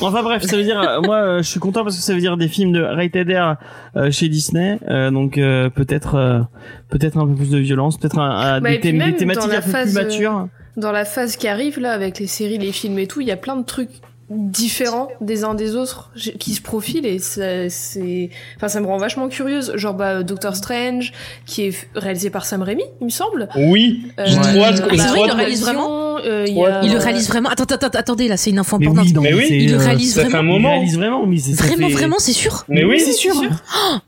Enfin 0.00 0.22
bref, 0.22 0.42
ça 0.44 0.56
veut 0.56 0.64
dire, 0.64 0.80
euh, 0.80 1.00
moi, 1.02 1.16
euh, 1.28 1.42
je 1.42 1.48
suis 1.48 1.60
content 1.60 1.84
parce 1.84 1.96
que 1.96 2.02
ça 2.02 2.14
veut 2.14 2.20
dire 2.20 2.36
des 2.36 2.48
films 2.48 2.72
de 2.72 2.80
rated 2.82 3.30
R 3.30 3.56
euh, 3.96 4.10
chez 4.10 4.28
Disney, 4.28 4.78
euh, 4.88 5.10
donc 5.10 5.38
euh, 5.38 5.68
peut-être 5.70 6.14
euh, 6.16 6.40
peut-être 6.88 7.16
un 7.18 7.26
peu 7.26 7.34
plus 7.34 7.50
de 7.50 7.58
violence, 7.58 7.96
peut-être 7.98 8.18
un, 8.18 8.30
un- 8.30 8.60
Bah, 8.60 8.70
des, 8.70 8.78
thém- 8.78 9.14
thématiques 9.16 9.34
dans 9.42 9.46
la 9.46 9.58
un 9.58 9.60
peu 9.62 9.70
phase, 9.70 9.92
plus 9.92 10.02
matures. 10.02 10.48
Dans 10.76 10.92
la 10.92 11.04
phase 11.04 11.36
qui 11.36 11.48
arrive 11.48 11.78
là, 11.80 11.92
avec 11.92 12.18
les 12.18 12.26
séries, 12.26 12.58
les 12.58 12.72
films 12.72 12.98
et 12.98 13.06
tout, 13.06 13.20
il 13.20 13.26
y 13.26 13.32
a 13.32 13.36
plein 13.36 13.56
de 13.56 13.64
trucs 13.64 13.90
différents 14.30 15.08
des 15.22 15.42
uns 15.44 15.54
des 15.54 15.74
autres 15.74 16.10
qui 16.38 16.52
se 16.52 16.60
profilent 16.60 17.06
et 17.06 17.18
ça, 17.18 17.70
c'est 17.70 18.28
enfin 18.56 18.68
ça 18.68 18.80
me 18.82 18.86
rend 18.86 18.98
vachement 18.98 19.28
curieuse. 19.28 19.72
Genre 19.76 19.94
bah 19.94 20.22
Doctor 20.22 20.54
Strange 20.54 21.12
qui 21.46 21.62
est 21.62 21.88
réalisé 21.94 22.28
par 22.28 22.44
Sam 22.44 22.62
Raimi 22.62 22.82
il 23.00 23.04
me 23.06 23.10
semble. 23.10 23.48
Oui, 23.56 24.02
j'ai 24.26 24.36
Euh, 24.38 24.42
trop 24.42 24.64
hâte. 24.64 24.82
Ah, 24.82 24.94
vrai, 25.12 25.20
il 25.24 25.30
réalise 25.32 25.62
vraiment 25.62 25.97
euh, 26.24 26.44
il 26.46 26.54
y 26.54 26.56
Ouais. 26.58 26.66
a- 26.70 26.80
Il 26.84 26.92
le 26.92 26.98
réalise 26.98 27.28
vraiment. 27.28 27.48
Attends, 27.48 27.64
attends, 27.64 27.86
attends, 27.86 27.98
attendez, 27.98 28.28
là, 28.28 28.36
c'est 28.36 28.50
une 28.50 28.58
info 28.58 28.78
Mais 28.78 28.86
importante. 28.86 29.06
oui, 29.16 29.20
Mais 29.22 29.34
oui, 29.34 29.44
c'est, 29.48 29.56
il 29.58 29.70
le 29.72 29.76
euh, 29.76 29.84
réalise 29.84 30.14
Ça 30.14 30.20
fait 30.22 30.26
un 30.26 30.30
vraiment. 30.30 30.56
Il 30.56 30.60
moment. 30.62 30.74
réalise 30.74 30.96
vraiment, 30.96 31.26
mais 31.26 31.38
c'est 31.38 31.54
ça 31.54 31.64
Vraiment, 31.64 31.88
fait- 31.88 31.94
vraiment, 31.94 32.16
c'est 32.18 32.32
sûr. 32.32 32.64
Mais 32.68 32.84
oui, 32.84 33.00
c'est 33.00 33.12
sûr. 33.12 33.34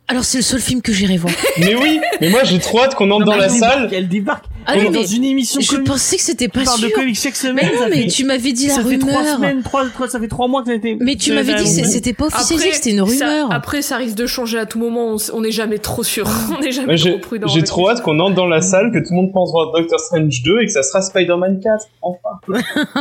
Alors 0.08 0.24
c'est 0.24 0.38
le 0.38 0.42
seul 0.44 0.60
film 0.60 0.82
que 0.82 0.92
j'irai 0.92 1.16
voir. 1.16 1.32
mais 1.58 1.74
oui. 1.74 2.00
Mais 2.20 2.28
moi, 2.30 2.44
j'ai 2.44 2.58
trop 2.58 2.80
hâte 2.82 2.94
qu'on 2.94 3.10
entre 3.10 3.26
Non, 3.26 3.32
dans 3.32 3.36
la 3.36 3.48
débarque, 3.48 3.72
salle. 3.74 3.88
Elle 3.92 4.08
débarque. 4.08 4.44
Ah 4.66 4.76
non, 4.76 4.82
est 4.82 4.84
dans 4.86 5.00
mais 5.00 5.06
une 5.06 5.24
émission 5.24 5.60
je 5.60 5.76
pensais 5.76 6.16
que 6.16 6.22
c'était 6.22 6.48
pas 6.48 6.60
de 6.60 6.66
sûr. 6.68 6.92
comics 6.92 7.18
chaque 7.18 7.36
semaine. 7.36 7.56
Mais 7.70 7.74
non, 7.76 7.82
ça 7.82 7.88
mais 7.88 8.02
fait- 8.02 8.08
tu 8.08 8.24
m'avais 8.24 8.52
dit 8.52 8.68
la 8.68 8.74
ça 8.74 8.84
fait 8.84 8.98
trois 8.98 9.18
rumeur. 9.18 9.36
semaines, 9.36 9.62
trois, 9.62 9.86
trois- 9.88 10.08
ça 10.08 10.20
fait 10.20 10.28
trois 10.28 10.48
mois 10.48 10.62
que 10.62 10.68
ça 10.68 10.72
a 10.72 10.76
été. 10.76 10.96
Mais 11.00 11.16
tu 11.16 11.30
ça 11.30 11.34
m'avais 11.36 11.54
dit 11.54 11.64
que 11.82 11.86
c'était 11.88 12.12
pas 12.12 12.26
officialisé, 12.26 12.68
que 12.70 12.74
c'était 12.76 12.90
une 12.90 13.06
ça- 13.06 13.26
rumeur. 13.26 13.52
après 13.52 13.82
ça 13.82 13.96
risque 13.96 14.16
de 14.16 14.26
changer 14.26 14.58
à 14.58 14.66
tout 14.66 14.78
moment 14.78 15.16
on 15.32 15.40
n'est 15.40 15.50
jamais 15.50 15.78
trop 15.78 16.02
sûr 16.02 16.28
on 16.56 16.60
n'est 16.60 16.72
jamais 16.72 16.96
trop 16.96 17.04
J'ai 17.10 17.18
prudent 17.18 17.48
j'ai 17.48 17.62
trop 17.62 17.88
hâte 17.90 18.02
qu'on 18.02 18.18
entre 18.20 18.34
dans 18.36 18.46
la 18.46 18.60
salle, 18.60 18.90
que 18.92 18.98
tout 18.98 19.10
le 19.10 19.16
monde 19.16 19.32
pense 19.32 19.50
voir 19.50 19.72
Doctor 19.72 19.98
Strange 19.98 20.42
2 20.44 20.60
et 20.60 20.66
que 20.66 20.72
ça 20.72 20.82
sera 20.82 21.02
Spider-Man 21.02 21.60
4. 21.62 21.86
Enfin. 22.02 22.18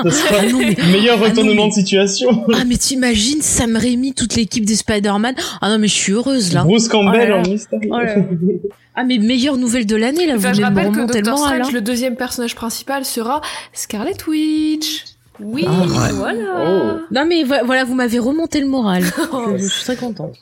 Ça 0.03 0.11
sera 0.11 0.35
Ah 0.41 0.45
non, 0.51 0.59
mais- 0.59 0.75
meilleur 0.91 1.15
Ah 1.17 1.21
non, 1.21 1.25
retournement 1.29 1.63
mais- 1.63 1.69
de 1.69 1.73
situation. 1.73 2.45
Ah 2.53 2.63
mais 2.67 2.77
t'imagines 2.77 3.41
Sam 3.41 3.75
Raimi, 3.75 4.13
toute 4.13 4.35
l'équipe 4.35 4.65
des 4.65 4.75
Spider-Man. 4.75 5.35
Ah 5.61 5.69
non 5.69 5.77
mais 5.79 5.87
je 5.87 5.93
suis 5.95 6.13
heureuse 6.13 6.53
là. 6.53 6.63
Bruce 6.63 6.87
Campbell 6.87 7.11
Oh 7.13 7.17
là 7.17 7.41
là. 7.41 7.47
en 7.47 7.49
mystère. 7.49 7.79
Oh. 7.91 7.97
Ah 8.99 9.03
mais 9.05 9.17
meilleure 9.17 9.55
nouvelle 9.57 9.85
de 9.85 9.95
l'année 9.95 10.25
là, 10.25 10.33
Enfin, 10.35 10.49
vous 10.49 10.55
je 10.57 10.61
de 10.61 10.69
me 10.69 10.75
rappelle 10.75 10.91
que 10.91 11.13
Doctor. 11.13 11.37
Strange, 11.37 11.67
hein. 11.67 11.71
le 11.73 11.81
deuxième 11.81 12.15
personnage 12.15 12.55
principal 12.55 13.05
sera 13.05 13.41
Scarlet 13.73 14.15
Witch. 14.27 15.05
Oui, 15.39 15.63
Ah, 15.67 15.83
ouais. 15.85 16.11
voilà. 16.13 16.97
Non 17.11 17.25
mais 17.25 17.43
vo- 17.43 17.65
voilà, 17.65 17.85
vous 17.85 17.95
m'avez 17.95 18.19
remonté 18.19 18.59
le 18.59 18.67
moral. 18.67 19.03
je, 19.05 19.57
je 19.57 19.67
suis 19.67 19.83
très 19.85 19.95
contente. 19.95 20.35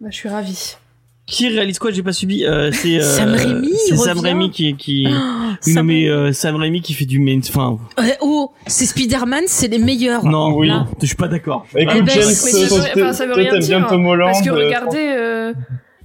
Bah, 0.00 0.08
je 0.10 0.14
suis 0.16 0.28
ravie. 0.28 0.76
Qui 1.26 1.48
réalise 1.48 1.78
quoi? 1.78 1.90
J'ai 1.90 2.02
pas 2.02 2.12
subi. 2.12 2.44
Euh, 2.44 2.70
c'est 2.70 2.98
euh, 2.98 3.02
Sam 3.02 3.30
Raimi, 3.32 3.72
C'est 3.88 3.96
Sam. 3.96 4.18
Raimi 4.18 4.50
qui 4.50 4.76
qui. 4.76 5.06
Ah, 5.08 5.12
non 5.66 5.74
Sam- 5.74 5.86
mais 5.86 6.06
euh, 6.06 6.32
Sam 6.34 6.54
Raimi 6.56 6.82
qui 6.82 6.92
fait 6.92 7.06
du 7.06 7.18
main. 7.18 7.40
Enfin, 7.48 7.78
oh, 8.20 8.52
c'est 8.66 8.84
Spider-Man, 8.84 9.44
c'est 9.46 9.68
les 9.68 9.78
meilleurs. 9.78 10.22
non, 10.24 10.54
Oui. 10.54 10.70
je 11.00 11.06
suis 11.06 11.16
pas 11.16 11.26
d'accord. 11.28 11.64
Écoute, 11.74 11.94
Eh 11.96 12.02
ben, 12.02 12.08
James, 12.12 12.24
mais 12.26 12.34
ça 12.34 12.58
veut- 12.58 12.68
toi, 12.68 12.78
enfin, 12.94 13.12
ça 13.14 13.26
veut 13.26 13.32
rien 13.32 13.58
dire, 13.58 13.78
bien 13.80 13.88
Tom 13.88 14.04
Holland. 14.06 14.32
Parce 14.32 14.44
que 14.44 14.50
regardez, 14.50 15.14
euh, 15.18 15.52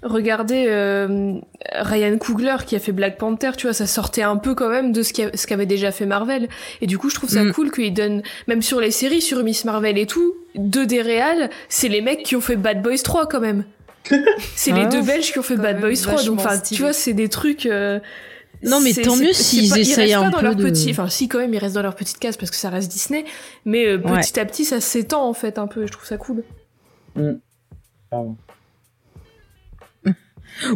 regardez 0.03 0.65
euh, 0.67 1.33
Ryan 1.73 2.17
Coogler 2.17 2.55
qui 2.65 2.75
a 2.75 2.79
fait 2.79 2.91
Black 2.91 3.17
Panther, 3.17 3.51
tu 3.57 3.67
vois, 3.67 3.73
ça 3.73 3.85
sortait 3.88 4.21
un 4.21 4.38
peu 4.38 4.55
quand 4.55 4.69
même 4.69 4.91
de 4.91 5.03
ce 5.03 5.12
qu'a- 5.13 5.35
ce 5.35 5.45
qu'avait 5.47 5.65
déjà 5.65 5.91
fait 5.91 6.05
Marvel. 6.05 6.47
Et 6.81 6.88
du 6.88 6.97
coup, 6.97 7.09
je 7.09 7.15
trouve 7.15 7.29
ça 7.29 7.43
Mm. 7.43 7.51
cool 7.53 7.71
qu'il 7.71 7.93
donne, 7.93 8.21
même 8.47 8.62
sur 8.62 8.79
les 8.79 8.91
séries, 8.91 9.21
sur 9.21 9.43
Miss 9.43 9.65
Marvel 9.65 9.97
et 9.97 10.05
tout, 10.05 10.33
deux 10.55 10.85
des 10.85 11.01
réals, 11.01 11.49
c'est 11.67 11.89
les 11.89 12.01
mecs 12.01 12.23
qui 12.23 12.35
ont 12.35 12.41
fait 12.41 12.55
Bad 12.55 12.81
Boys 12.81 12.97
3 13.03 13.27
quand 13.27 13.41
même. 13.41 13.63
c'est 14.55 14.71
les 14.71 14.83
Ah. 14.85 14.89
deux 14.89 15.01
Belges 15.01 15.31
qui 15.31 15.39
ont 15.39 15.43
fait 15.43 15.57
Bad 15.57 15.81
Boys 15.81 15.95
3, 16.01 16.23
donc 16.23 16.39
enfin, 16.39 16.57
tu 16.59 16.75
vois, 16.81 16.93
c'est 16.93 17.13
des 17.13 17.27
trucs. 17.29 17.65
euh, 17.65 17.99
Non, 18.63 18.79
mais 18.81 18.91
c'est- 18.93 19.03
tant 19.03 19.15
mieux 19.15 19.31
s'ils 19.33 19.77
essayent 19.77 20.15
restent 20.15 20.15
un 20.17 20.23
pas 20.23 20.29
dans 20.31 20.38
peu 20.39 20.45
leur 20.45 20.55
de- 20.55 20.63
petit, 20.63 20.91
enfin 20.91 21.07
si 21.09 21.27
quand 21.29 21.38
même 21.39 21.53
ils 21.53 21.57
restent 21.59 21.75
dans 21.75 21.81
leur 21.81 21.95
petite 21.95 22.19
case 22.19 22.35
parce 22.35 22.51
que 22.51 22.57
ça 22.57 22.69
reste 22.69 22.91
Disney, 22.91 23.23
mais 23.65 23.85
euh, 23.88 23.97
Ouais. 23.99 24.19
petit 24.21 24.38
à 24.39 24.45
petit 24.45 24.65
ça 24.65 24.81
s'étend 24.81 25.25
en 25.27 25.33
fait 25.33 25.57
un 25.57 25.67
peu, 25.67 25.83
et 25.83 25.88
je 25.88 25.91
trouve 25.91 26.05
ça 26.05 26.17
cool. 26.17 26.43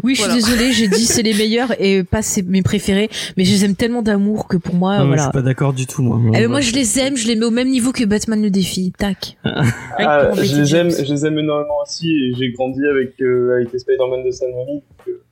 Oui, 0.04 0.16
je 0.16 0.22
suis 0.22 0.30
Voilà. 0.30 0.34
désolée, 0.42 0.72
j'ai 0.72 0.88
dit 0.88 1.06
c'est 1.06 1.24
les 1.24 1.34
meilleurs 1.34 1.74
et 1.80 2.04
pas 2.04 2.22
c'est 2.22 2.42
mes 2.44 2.62
préférés, 2.62 3.10
mais 3.38 3.46
je 3.46 3.52
les 3.52 3.66
aime 3.66 3.76
tellement 3.76 4.02
d'amour 4.02 4.48
que 4.48 4.58
pour 4.58 4.76
moi, 4.76 4.98
Non, 4.98 5.04
mais 5.04 5.04
Je 5.04 5.08
voilà. 5.10 5.24
suis 5.24 5.32
pas 5.32 5.42
d'accord 5.42 5.74
du 5.74 5.86
tout 5.88 6.02
moi. 6.02 6.20
Eh 6.30 6.32
ben, 6.40 6.48
moi 6.50 6.62
je 6.62 6.74
les 6.74 7.00
aime, 7.00 7.16
je 7.18 7.28
les 7.28 7.36
mets 7.36 7.46
au 7.46 7.52
même 7.52 7.70
niveau 7.70 7.92
que 7.92 8.04
Batman 8.06 8.42
le 8.42 8.50
défi. 8.50 8.92
Tac. 8.98 9.38
Ah, 9.44 10.32
embêter 10.32 10.48
je 10.48 10.62
les 10.62 10.76
aime, 10.76 10.90
je 10.92 11.12
les 11.14 11.26
aime 11.26 11.38
énormément 11.40 11.78
aussi 11.84 12.10
et 12.10 12.34
j'ai 12.38 12.52
grandi 12.52 12.82
avec, 12.86 13.14
euh, 13.22 13.56
avec 13.56 13.72
les 13.74 13.80
Spider-Man 13.80 14.24
de 14.26 14.32
Sam 14.32 14.50
Raimi. 14.54 14.76
donc, 14.82 15.08
euh, 15.08 15.23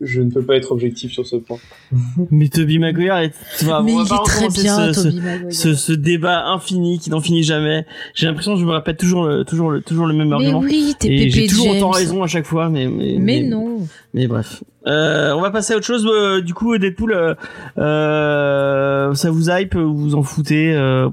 je 0.00 0.22
ne 0.22 0.30
peux 0.30 0.42
pas 0.42 0.56
être 0.56 0.72
objectif 0.72 1.12
sur 1.12 1.26
ce 1.26 1.36
point. 1.36 1.58
Mais 2.30 2.48
Toby 2.48 2.78
Maguire, 2.78 3.16
est... 3.18 3.32
tu 3.58 3.64
vois, 3.66 3.82
mais 3.82 3.92
on 3.92 3.96
va 3.98 4.02
il 4.04 4.08
pas 4.08 4.14
est 4.16 4.24
très 4.24 4.34
recommencer 4.46 4.62
bien, 4.62 4.92
ce, 4.92 4.92
ce- 5.02 5.08
Tobey 5.08 5.20
Maguire. 5.20 5.52
ce, 5.52 5.74
ce 5.74 5.92
débat 5.92 6.46
infini 6.46 6.98
qui 6.98 7.10
n'en 7.10 7.20
finit 7.20 7.42
jamais. 7.42 7.84
J'ai 8.14 8.26
l'impression 8.26 8.54
que 8.54 8.60
je 8.60 8.64
me 8.64 8.72
répète 8.72 8.96
toujours 8.98 9.24
le, 9.26 9.44
toujours 9.44 9.70
le, 9.70 9.82
toujours 9.82 10.06
le 10.06 10.14
même 10.14 10.28
Mais 10.28 10.34
argument. 10.34 10.60
oui, 10.60 10.94
t'es 10.98 11.08
Et 11.08 11.28
j'ai 11.30 11.46
toujours 11.46 11.66
James. 11.66 11.76
autant 11.76 11.90
raison 11.90 12.22
à 12.22 12.26
chaque 12.26 12.46
fois, 12.46 12.68
mais 12.68 12.86
mais, 12.88 13.16
Mais 13.18 13.42
non. 13.42 13.86
Mais 14.14 14.26
bref. 14.26 14.62
Euh, 14.86 15.32
on 15.34 15.42
va 15.42 15.50
passer 15.50 15.74
à 15.74 15.76
autre 15.76 15.84
chose. 15.86 16.06
euh, 16.06 16.40
du 16.40 16.54
coup, 16.54 16.76
Deadpool, 16.78 17.12
euh, 17.12 17.34
euh, 17.76 19.12
ça 19.14 19.30
vous 19.30 19.50
hype 19.50 19.74
ou 19.74 19.94
vous 19.94 20.14
en 20.14 20.22
foutez 20.22 20.72
euh, 20.74 21.10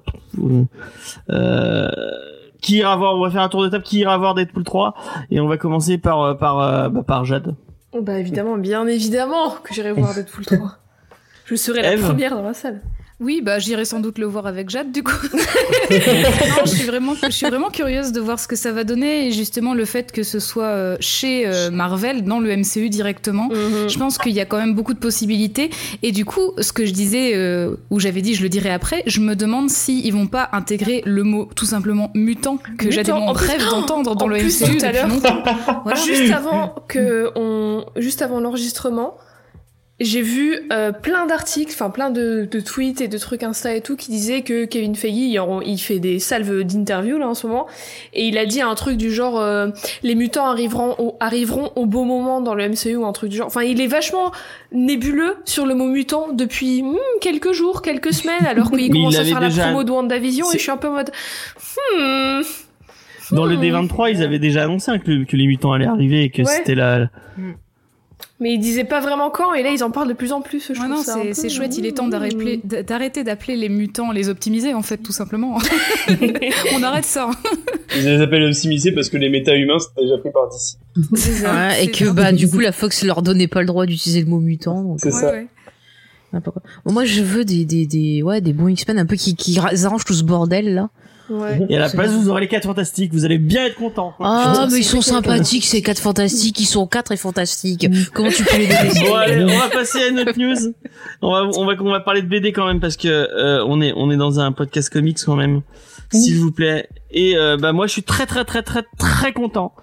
euh, 1.29 1.89
Qui 2.61 2.77
ira 2.77 2.95
voir 2.95 3.15
On 3.15 3.21
va 3.23 3.29
faire 3.31 3.41
un 3.41 3.49
tour 3.49 3.63
de 3.63 3.67
table. 3.69 3.83
Qui 3.83 3.99
ira 3.99 4.17
voir 4.17 4.35
Deadpool 4.35 4.63
3 4.63 4.93
Et 5.31 5.39
on 5.39 5.47
va 5.47 5.57
commencer 5.57 5.97
par 5.97 6.21
euh, 6.21 6.33
par 6.33 6.59
euh, 6.61 6.89
bah, 6.89 7.03
par 7.05 7.25
Jade. 7.25 7.55
Oh, 7.93 8.01
Bah 8.01 8.19
évidemment, 8.19 8.57
bien 8.57 8.85
évidemment 8.87 9.51
que 9.63 9.73
j'irai 9.73 9.91
voir 9.91 10.13
Deadpool 10.15 10.45
3. 10.45 10.77
Je 11.45 11.55
serai 11.55 11.81
la 11.81 11.93
Eve 11.93 12.03
première 12.03 12.35
dans 12.35 12.41
la 12.43 12.53
salle. 12.53 12.81
Oui, 13.19 13.41
bah 13.41 13.57
j'irai 13.57 13.83
sans 13.83 13.99
doute 13.99 14.19
le 14.19 14.27
voir 14.27 14.45
avec 14.45 14.69
Jade 14.69 14.91
du 14.91 15.01
coup. 15.01 15.11
non, 15.33 16.65
je 16.65 16.69
suis 16.69 16.85
vraiment, 16.85 17.15
je 17.15 17.31
suis 17.31 17.47
vraiment 17.47 17.71
curieuse 17.71 18.11
de 18.11 18.19
voir 18.19 18.39
ce 18.39 18.47
que 18.47 18.55
ça 18.55 18.71
va 18.71 18.83
donner 18.83 19.27
et 19.27 19.31
justement 19.31 19.73
le 19.73 19.85
fait 19.85 20.11
que 20.11 20.21
ce 20.21 20.39
soit 20.39 20.65
euh, 20.65 20.97
chez 20.99 21.47
euh, 21.47 21.71
Marvel 21.71 22.25
dans 22.25 22.39
le 22.39 22.55
MCU 22.55 22.89
directement. 22.89 23.49
Mhm. 23.49 23.89
Je 23.89 23.97
pense 23.97 24.19
qu'il 24.19 24.33
y 24.33 24.39
a 24.39 24.45
quand 24.45 24.57
même 24.57 24.75
beaucoup 24.75 24.93
de 24.93 24.99
possibilités 24.99 25.71
et 26.03 26.11
du 26.11 26.25
coup, 26.25 26.53
ce 26.59 26.71
que 26.71 26.85
je 26.85 26.91
disais 26.91 27.31
euh, 27.33 27.75
ou 27.89 27.99
j'avais 27.99 28.21
dit, 28.21 28.35
je 28.35 28.43
le 28.43 28.49
dirai 28.49 28.69
après, 28.69 29.01
je 29.07 29.19
me 29.19 29.35
demande 29.35 29.71
si 29.71 30.05
ils 30.05 30.13
vont 30.13 30.27
pas 30.27 30.49
intégrer 30.51 31.01
le 31.05 31.23
mot 31.23 31.49
tout 31.55 31.65
simplement 31.65 32.11
mutant 32.13 32.59
que 32.77 32.91
Jade 32.91 33.09
en 33.09 33.31
rêve 33.31 33.67
d'entendre 33.67 34.15
dans 34.15 34.25
en 34.25 34.27
le 34.27 34.37
plus, 34.37 34.61
MCU 34.61 34.77
tout 34.77 34.85
à 34.85 34.91
l'heure. 34.91 35.07
Voilà. 35.83 35.99
Juste 35.99 36.31
avant 36.31 36.75
que 36.87 37.31
on, 37.35 37.83
juste 37.95 38.21
avant 38.21 38.39
l'enregistrement, 38.39 39.17
j'ai 39.99 40.21
vu 40.21 40.59
euh, 40.71 40.91
plein 40.91 41.25
d'articles, 41.25 41.71
enfin 41.73 41.89
plein 41.89 42.11
de, 42.11 42.47
de 42.49 42.59
tweets 42.59 43.01
et 43.01 43.07
de 43.07 43.17
trucs 43.17 43.41
Insta 43.41 43.73
et 43.73 43.81
tout 43.81 43.95
qui 43.95 44.11
disaient 44.11 44.43
que 44.43 44.65
Kevin 44.65 44.95
Feige, 44.95 45.39
il, 45.65 45.77
fait 45.79 45.97
des 45.97 46.19
salves 46.19 46.63
d'interviews 46.63 47.17
là 47.17 47.27
en 47.27 47.33
ce 47.33 47.47
moment, 47.47 47.65
et 48.13 48.27
il 48.27 48.37
a 48.37 48.45
dit 48.45 48.61
un 48.61 48.75
truc 48.75 48.97
du 48.97 49.11
genre 49.11 49.39
euh, 49.39 49.69
les 50.03 50.13
mutants 50.13 50.45
arriveront 50.45 50.93
au, 50.99 51.17
arriveront 51.19 51.71
au 51.75 51.87
beau 51.87 52.03
moment 52.03 52.41
dans 52.41 52.53
le 52.53 52.69
MCU 52.69 52.95
ou 52.95 53.05
un 53.05 53.11
truc 53.11 53.31
du 53.31 53.37
genre. 53.37 53.47
Enfin, 53.47 53.63
il 53.63 53.81
est 53.81 53.87
vachement 53.87 54.31
nébuleux 54.71 55.37
sur 55.45 55.65
le 55.65 55.73
mot 55.73 55.87
mutant 55.87 56.31
depuis 56.31 56.83
hmm, 56.83 56.97
quelques 57.19 57.53
jours, 57.53 57.81
quelques 57.81 58.13
semaines, 58.13 58.45
alors 58.45 58.69
qu'il 58.69 58.81
il 58.85 58.91
commence 58.91 59.17
à 59.17 59.23
faire 59.23 59.39
déjà- 59.39 59.63
la 59.63 59.71
promo 59.71 59.83
de 59.83 59.91
WandaVision 59.91 60.45
et 60.51 60.57
je 60.57 60.61
suis 60.61 60.71
un 60.71 60.77
peu 60.77 60.89
en 60.89 60.93
mode 60.93 61.09
hmm. 61.97 62.41
Dans 63.31 63.45
le 63.45 63.57
Hmm. 63.57 63.61
D23, 63.61 64.11
ils 64.11 64.23
avaient 64.23 64.39
déjà 64.39 64.63
annoncé 64.63 64.91
hein, 64.91 64.99
que, 64.99 65.25
que 65.25 65.35
les 65.35 65.47
mutants 65.47 65.73
allaient 65.73 65.85
arriver 65.85 66.23
et 66.23 66.29
que 66.29 66.43
Ouais. 66.43 66.47
c'était 66.47 66.75
la. 66.75 67.09
Mais 68.39 68.53
ils 68.53 68.59
disaient 68.59 68.83
pas 68.83 68.99
vraiment 68.99 69.31
quand, 69.31 69.55
et 69.55 69.63
là 69.63 69.71
ils 69.71 69.83
en 69.83 69.89
parlent 69.89 70.07
de 70.07 70.13
plus 70.13 70.31
en 70.31 70.41
plus. 70.41 70.59
Je 70.71 70.79
Ouais, 70.79 70.87
trouve 70.87 70.89
non, 71.07 71.23
c'est 71.33 71.41
peu- 71.47 71.49
chouette. 71.49 71.75
Il 71.77 71.87
est 71.87 71.93
temps 71.93 72.07
d'arrêter 72.07 73.23
d'appeler 73.23 73.55
les 73.55 73.67
mutants 73.67 74.11
les 74.11 74.29
optimisés, 74.29 74.75
en 74.75 74.83
fait, 74.83 74.97
tout 74.97 75.11
simplement. 75.11 75.57
On 76.75 76.83
arrête 76.83 77.05
ça. 77.05 77.31
Ils 77.95 78.03
les 78.05 78.21
appellent 78.21 78.43
optimisés 78.43 78.91
parce 78.91 79.09
que 79.09 79.17
les 79.17 79.29
méta-humains 79.29 79.79
c'était 79.79 80.03
déjà 80.03 80.17
pris 80.19 80.29
par 80.31 80.51
ça. 80.53 80.77
Ouais, 80.97 81.85
et 81.85 81.91
que 81.91 82.03
bien. 82.03 82.13
bah 82.13 82.31
du 82.31 82.47
coup 82.47 82.59
la 82.59 82.71
Fox 82.71 83.03
leur 83.03 83.21
donnait 83.23 83.47
pas 83.47 83.61
le 83.61 83.65
droit 83.67 83.85
d'utiliser 83.87 84.21
le 84.21 84.27
mot 84.27 84.39
mutant. 84.39 84.83
donc, 84.83 84.99
C'est 85.01 85.11
ça. 85.11 85.31
ouais. 85.31 85.47
Bon, 86.85 86.91
moi 86.93 87.05
je 87.05 87.21
veux 87.23 87.43
des 87.45 87.65
des 87.65 87.87
des 87.87 88.21
ouais 88.21 88.41
des 88.41 88.53
bons 88.53 88.67
X-Men 88.67 88.99
un 88.99 89.05
peu 89.07 89.15
qui 89.15 89.35
qui 89.35 89.59
ra- 89.59 89.71
arrangent 89.85 90.05
tout 90.05 90.13
ce 90.13 90.23
bordel 90.23 90.75
là. 90.75 90.89
Ouais. 91.29 91.65
Et 91.69 91.75
à 91.75 91.79
la 91.79 91.89
place, 91.89 92.11
vous 92.11 92.29
aurez 92.29 92.41
les 92.41 92.47
quatre 92.47 92.65
fantastiques. 92.65 93.13
Vous 93.13 93.25
allez 93.25 93.37
bien 93.37 93.65
être 93.65 93.75
contents. 93.75 94.13
Ah 94.19 94.67
mais 94.71 94.79
ils 94.79 94.83
sont 94.83 95.01
sympathiques 95.01 95.65
ces 95.65 95.81
quatre 95.81 95.99
fantastiques, 95.99 96.59
ils 96.59 96.65
sont 96.65 96.87
quatre 96.87 97.11
et 97.11 97.17
fantastiques. 97.17 97.87
Comment 98.13 98.29
tu 98.29 98.43
peux 98.43 98.57
les 98.57 98.67
détester 98.67 99.07
Bon 99.07 99.15
allez, 99.15 99.43
on 99.43 99.57
va 99.59 99.69
passer 99.69 100.03
à 100.03 100.11
notre 100.11 100.37
news. 100.37 100.73
On 101.21 101.31
va 101.31 101.43
on 101.57 101.65
va 101.65 101.73
on 101.79 101.91
va 101.91 101.99
parler 101.99 102.21
de 102.21 102.27
BD 102.27 102.51
quand 102.51 102.67
même 102.67 102.79
parce 102.79 102.97
que 102.97 103.07
euh, 103.07 103.63
on 103.67 103.81
est 103.81 103.93
on 103.95 104.11
est 104.11 104.17
dans 104.17 104.39
un 104.39 104.51
podcast 104.51 104.89
comics 104.89 105.19
quand 105.25 105.35
même. 105.35 105.61
S'il 106.13 106.37
vous 106.37 106.51
plaît. 106.51 106.87
Et 107.11 107.37
euh, 107.37 107.55
bah 107.57 107.71
moi 107.71 107.87
je 107.87 107.93
suis 107.93 108.03
très 108.03 108.25
très 108.25 108.43
très 108.43 108.63
très 108.63 108.83
très 108.99 109.31
content 109.31 109.73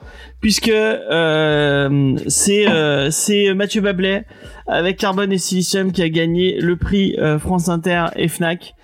puisque 0.40 0.68
euh, 0.68 2.16
c'est 2.28 2.68
euh, 2.68 3.10
c'est 3.10 3.54
Mathieu 3.54 3.80
Bablet 3.80 4.24
avec 4.66 4.98
Carbone 4.98 5.32
et 5.32 5.38
Silicium 5.38 5.90
qui 5.92 6.02
a 6.02 6.08
gagné 6.10 6.58
le 6.60 6.76
prix 6.76 7.14
euh, 7.18 7.38
France 7.38 7.68
Inter 7.70 8.06
et 8.16 8.28
Fnac 8.28 8.74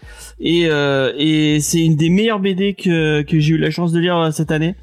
et 0.40 0.66
euh, 0.70 1.12
et 1.18 1.61
c'est 1.61 1.85
une 1.85 1.96
des 1.96 2.09
meilleures 2.09 2.40
BD 2.40 2.72
que 2.74 3.22
que 3.22 3.38
j'ai 3.38 3.55
eu 3.55 3.59
la 3.59 3.70
chance 3.70 3.92
de 3.92 4.00
lire 4.00 4.16
euh, 4.16 4.31
cette 4.31 4.51
année. 4.51 4.74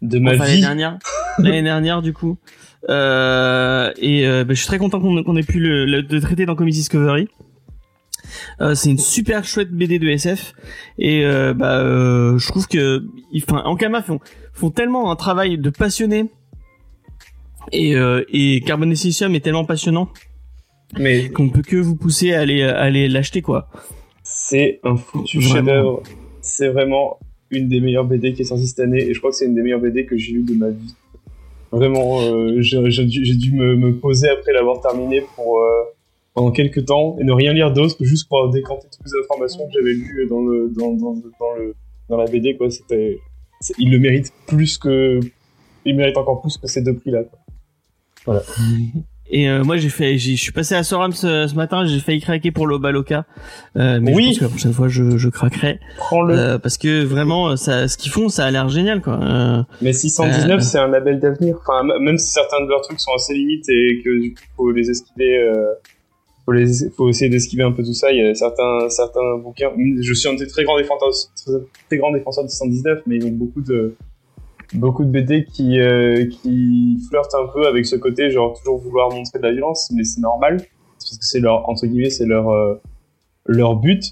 De 0.00 0.18
ma 0.18 0.30
Enfin, 0.30 0.44
l'année 0.44 0.54
vie. 0.56 0.60
dernière 0.62 0.98
l'année 1.38 1.62
dernière 1.62 2.00
du 2.00 2.14
coup 2.14 2.38
euh, 2.88 3.92
et 3.98 4.26
euh, 4.26 4.44
bah, 4.44 4.54
je 4.54 4.58
suis 4.58 4.66
très 4.66 4.78
content 4.78 5.00
qu'on 5.00 5.22
qu'on 5.22 5.36
ait 5.36 5.42
pu 5.42 5.60
le, 5.60 5.84
le- 5.84 6.02
de 6.02 6.18
traiter 6.18 6.46
dans 6.46 6.54
Comics 6.54 6.72
Discovery 6.74 7.28
euh, 8.60 8.74
c'est 8.74 8.90
une 8.90 8.98
super 8.98 9.44
chouette 9.44 9.70
BD 9.70 9.98
de 9.98 10.08
SF 10.08 10.54
et 10.98 11.24
euh, 11.24 11.54
bah 11.54 11.80
euh, 11.80 12.38
je 12.38 12.46
trouve 12.48 12.66
que 12.66 13.04
enfin 13.36 13.62
Ankama 13.64 14.02
font 14.02 14.20
font 14.52 14.70
tellement 14.70 15.10
un 15.10 15.16
travail 15.16 15.58
de 15.58 15.70
passionné 15.70 16.30
et 17.72 17.94
et 18.32 18.60
Carbon 18.62 18.90
est 18.90 19.44
tellement 19.44 19.64
passionnant 19.64 20.08
Mais 20.98 21.30
qu'on 21.30 21.50
peut 21.50 21.62
que 21.62 21.76
vous 21.76 21.96
pousser 21.96 22.32
à 22.34 22.40
aller 22.40 22.62
à 22.62 22.78
aller 22.78 23.08
l'acheter 23.08 23.42
quoi. 23.42 23.68
c'est 24.22 24.80
un 24.84 24.96
foutu 24.96 25.40
chef-d'œuvre. 25.40 26.02
C'est 26.40 26.68
vraiment 26.68 27.18
une 27.50 27.68
des 27.68 27.80
meilleures 27.80 28.04
BD 28.06 28.32
qui 28.32 28.42
est 28.42 28.44
sortie 28.44 28.66
cette 28.66 28.80
année 28.80 29.02
et 29.02 29.14
je 29.14 29.18
crois 29.18 29.30
que 29.30 29.36
c'est 29.36 29.46
une 29.46 29.54
des 29.54 29.62
meilleures 29.62 29.80
BD 29.80 30.06
que 30.06 30.16
j'ai 30.16 30.32
lues 30.32 30.42
de 30.42 30.54
ma 30.54 30.70
vie. 30.70 30.94
Vraiment, 31.72 32.18
j'ai 32.60 33.04
dû, 33.04 33.36
dû 33.36 33.52
me, 33.52 33.76
me 33.76 33.94
poser 33.94 34.28
après 34.28 34.52
l'avoir 34.52 34.80
terminé 34.80 35.22
pour 35.36 35.62
pendant 36.34 36.50
quelques 36.52 36.84
temps 36.86 37.16
et 37.20 37.24
ne 37.24 37.32
rien 37.32 37.52
lire 37.52 37.72
d'autre 37.72 37.96
que 37.98 38.04
juste 38.04 38.28
pour 38.28 38.48
décanter 38.50 38.86
toutes 38.92 39.06
les 39.06 39.18
informations 39.24 39.66
que 39.66 39.72
j'avais 39.74 39.92
lues 39.94 40.26
dans 40.28 40.42
le 40.42 40.68
dans, 40.76 40.92
dans, 40.94 41.14
dans 41.14 41.54
le 41.58 41.74
dans 42.08 42.16
la 42.16 42.26
BD 42.26 42.56
quoi. 42.56 42.70
C'était, 42.70 43.18
il 43.78 43.90
le 43.90 43.98
mérite 43.98 44.32
plus 44.46 44.78
que, 44.78 45.20
il 45.84 45.96
mérite 45.96 46.16
encore 46.16 46.40
plus 46.40 46.56
que 46.58 46.66
ces 46.66 46.82
deux 46.82 46.94
prix 46.94 47.10
là. 47.10 47.22
Et 49.32 49.48
euh, 49.48 49.62
moi 49.62 49.76
j'ai 49.76 49.90
fait, 49.90 50.18
j'ai- 50.18 50.34
je 50.34 50.42
suis 50.42 50.50
passé 50.50 50.74
à 50.74 50.82
Soram 50.82 51.12
ce, 51.12 51.46
ce 51.46 51.54
matin, 51.54 51.84
j'ai 51.86 52.00
failli 52.00 52.20
craquer 52.20 52.50
pour 52.50 52.66
l'Obaloka, 52.66 53.26
euh, 53.76 54.00
mais 54.02 54.12
Oui. 54.12 54.24
je 54.24 54.28
pense 54.30 54.38
que 54.38 54.42
la 54.44 54.48
prochaine 54.50 54.72
fois 54.72 54.88
je, 54.88 55.16
je 55.18 55.28
craquerai 55.28 55.78
Prends-le. 55.98 56.34
euh, 56.36 56.58
parce 56.58 56.76
que 56.78 57.04
vraiment 57.04 57.54
ça, 57.56 57.86
ce 57.86 57.96
qu'ils 57.96 58.10
font, 58.10 58.28
ça 58.28 58.44
a 58.46 58.50
l'air 58.50 58.68
génial 58.68 59.00
quoi. 59.00 59.20
Euh, 59.22 59.62
Mais 59.82 59.92
619, 59.92 60.50
Euh. 60.58 60.60
c'est 60.60 60.78
un 60.78 60.88
label 60.88 61.20
d'avenir. 61.20 61.58
Enfin, 61.60 61.84
même 62.00 62.18
si 62.18 62.32
certains 62.32 62.60
de 62.64 62.68
leurs 62.68 62.80
trucs 62.82 62.98
sont 62.98 63.12
assez 63.14 63.32
limites 63.34 63.68
et 63.68 64.02
que 64.04 64.20
du 64.20 64.34
coup, 64.34 64.40
faut 64.56 64.70
les 64.72 64.90
esquiver, 64.90 65.38
euh, 65.38 65.74
faut, 66.50 66.90
faut 66.96 67.08
essayer 67.08 67.30
d'esquiver 67.30 67.62
un 67.62 67.72
peu 67.72 67.82
tout 67.82 67.94
ça. 67.94 68.10
Il 68.12 68.18
y 68.18 68.28
a 68.28 68.34
certains, 68.34 68.88
certains 68.88 69.38
bouquins. 69.38 69.70
Je 70.00 70.12
suis 70.12 70.28
un 70.28 70.36
très 70.36 70.64
grands 70.64 70.78
défenseurs, 70.78 71.10
très, 71.36 71.98
très 71.98 72.12
défenseurs 72.12 72.44
de 72.44 72.50
619, 72.50 73.02
mais 73.06 73.16
ils 73.16 73.26
ont 73.26 73.30
beaucoup 73.30 73.60
de, 73.60 73.96
beaucoup 74.74 75.04
de 75.04 75.10
BD 75.10 75.44
qui, 75.44 75.80
euh, 75.80 76.26
qui 76.26 76.98
flirtent 77.08 77.34
un 77.34 77.46
peu 77.52 77.66
avec 77.66 77.86
ce 77.86 77.96
côté, 77.96 78.30
genre 78.30 78.56
toujours 78.58 78.78
vouloir 78.78 79.10
montrer 79.10 79.38
de 79.38 79.44
la 79.44 79.52
violence, 79.52 79.90
mais 79.94 80.04
c'est 80.04 80.20
normal. 80.20 80.58
Parce 80.98 81.18
que 81.18 81.24
c'est 81.24 81.40
leur, 81.40 81.68
entre 81.68 81.86
guillemets, 81.86 82.10
c'est 82.10 82.26
leur, 82.26 82.50
euh, 82.50 82.80
leur 83.46 83.76
but. 83.76 84.02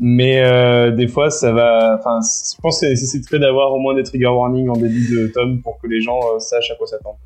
Mais 0.00 0.42
euh, 0.42 0.90
des 0.90 1.06
fois, 1.06 1.30
ça 1.30 1.52
va. 1.52 1.96
Enfin, 1.98 2.18
je 2.22 2.60
pense 2.60 2.80
que 2.80 2.94
c'est 2.94 3.38
d'avoir 3.38 3.72
au 3.72 3.78
moins 3.78 3.94
des 3.94 4.02
trigger 4.02 4.26
warnings 4.26 4.68
en 4.68 4.76
début 4.76 5.14
de 5.14 5.28
tome 5.28 5.60
pour 5.60 5.78
que 5.78 5.86
les 5.86 6.00
gens 6.00 6.38
sachent 6.40 6.72
à 6.72 6.74
quoi 6.74 6.86
s'attendre. 6.86 7.18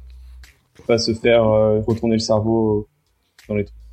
Pas 0.86 0.98
se 0.98 1.14
faire 1.14 1.44
retourner 1.86 2.16
le 2.16 2.20
cerveau 2.20 2.86
dans 3.48 3.54
les 3.54 3.64
trucs. 3.64 3.85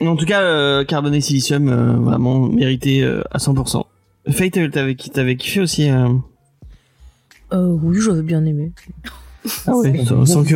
En 0.00 0.16
tout 0.16 0.26
cas, 0.26 0.42
euh, 0.42 0.84
Carbon 0.84 1.12
et 1.12 1.20
Silicium, 1.20 1.68
euh, 1.68 1.92
vraiment 1.98 2.40
mérité 2.40 3.02
euh, 3.02 3.22
à 3.30 3.38
100%. 3.38 3.84
Fate, 4.30 4.56
euh, 4.56 4.68
t'avais 4.68 4.94
t'avais 4.94 5.36
kiffé 5.36 5.60
aussi. 5.60 5.88
Euh... 5.90 6.08
Euh, 7.52 7.76
oui, 7.82 7.98
j'avais 8.00 8.22
bien 8.22 8.44
aimé. 8.44 8.72
Ah 9.66 9.76
ouais, 9.76 10.04
sans, 10.06 10.24
sans 10.24 10.42
que. 10.44 10.54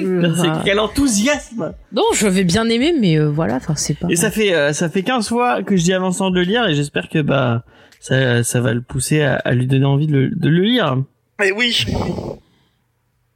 Merci. 0.00 0.40
Enfin, 0.48 0.62
Quel 0.64 0.80
enthousiasme 0.80 1.74
Non, 1.92 2.02
j'avais 2.14 2.42
bien 2.44 2.68
aimé, 2.68 2.92
mais 3.00 3.16
euh, 3.18 3.30
voilà, 3.30 3.54
enfin 3.56 3.76
c'est 3.76 3.94
pas. 3.94 4.08
Et 4.10 4.16
ça 4.16 4.30
fait 4.30 4.52
euh, 4.52 4.72
ça 4.72 4.88
fait 4.90 5.04
15 5.04 5.28
fois 5.28 5.62
que 5.62 5.76
je 5.76 5.84
dis 5.84 5.92
à 5.92 6.00
Vincent 6.00 6.30
de 6.30 6.34
le 6.36 6.42
lire 6.42 6.66
et 6.66 6.74
j'espère 6.74 7.08
que 7.08 7.22
bah 7.22 7.62
ça 8.00 8.42
ça 8.42 8.60
va 8.60 8.74
le 8.74 8.82
pousser 8.82 9.22
à, 9.22 9.36
à 9.36 9.52
lui 9.52 9.66
donner 9.68 9.84
envie 9.86 10.08
de 10.08 10.12
le, 10.12 10.28
de 10.30 10.48
le 10.48 10.62
lire. 10.62 10.96
Mais 11.38 11.52
oui 11.52 11.86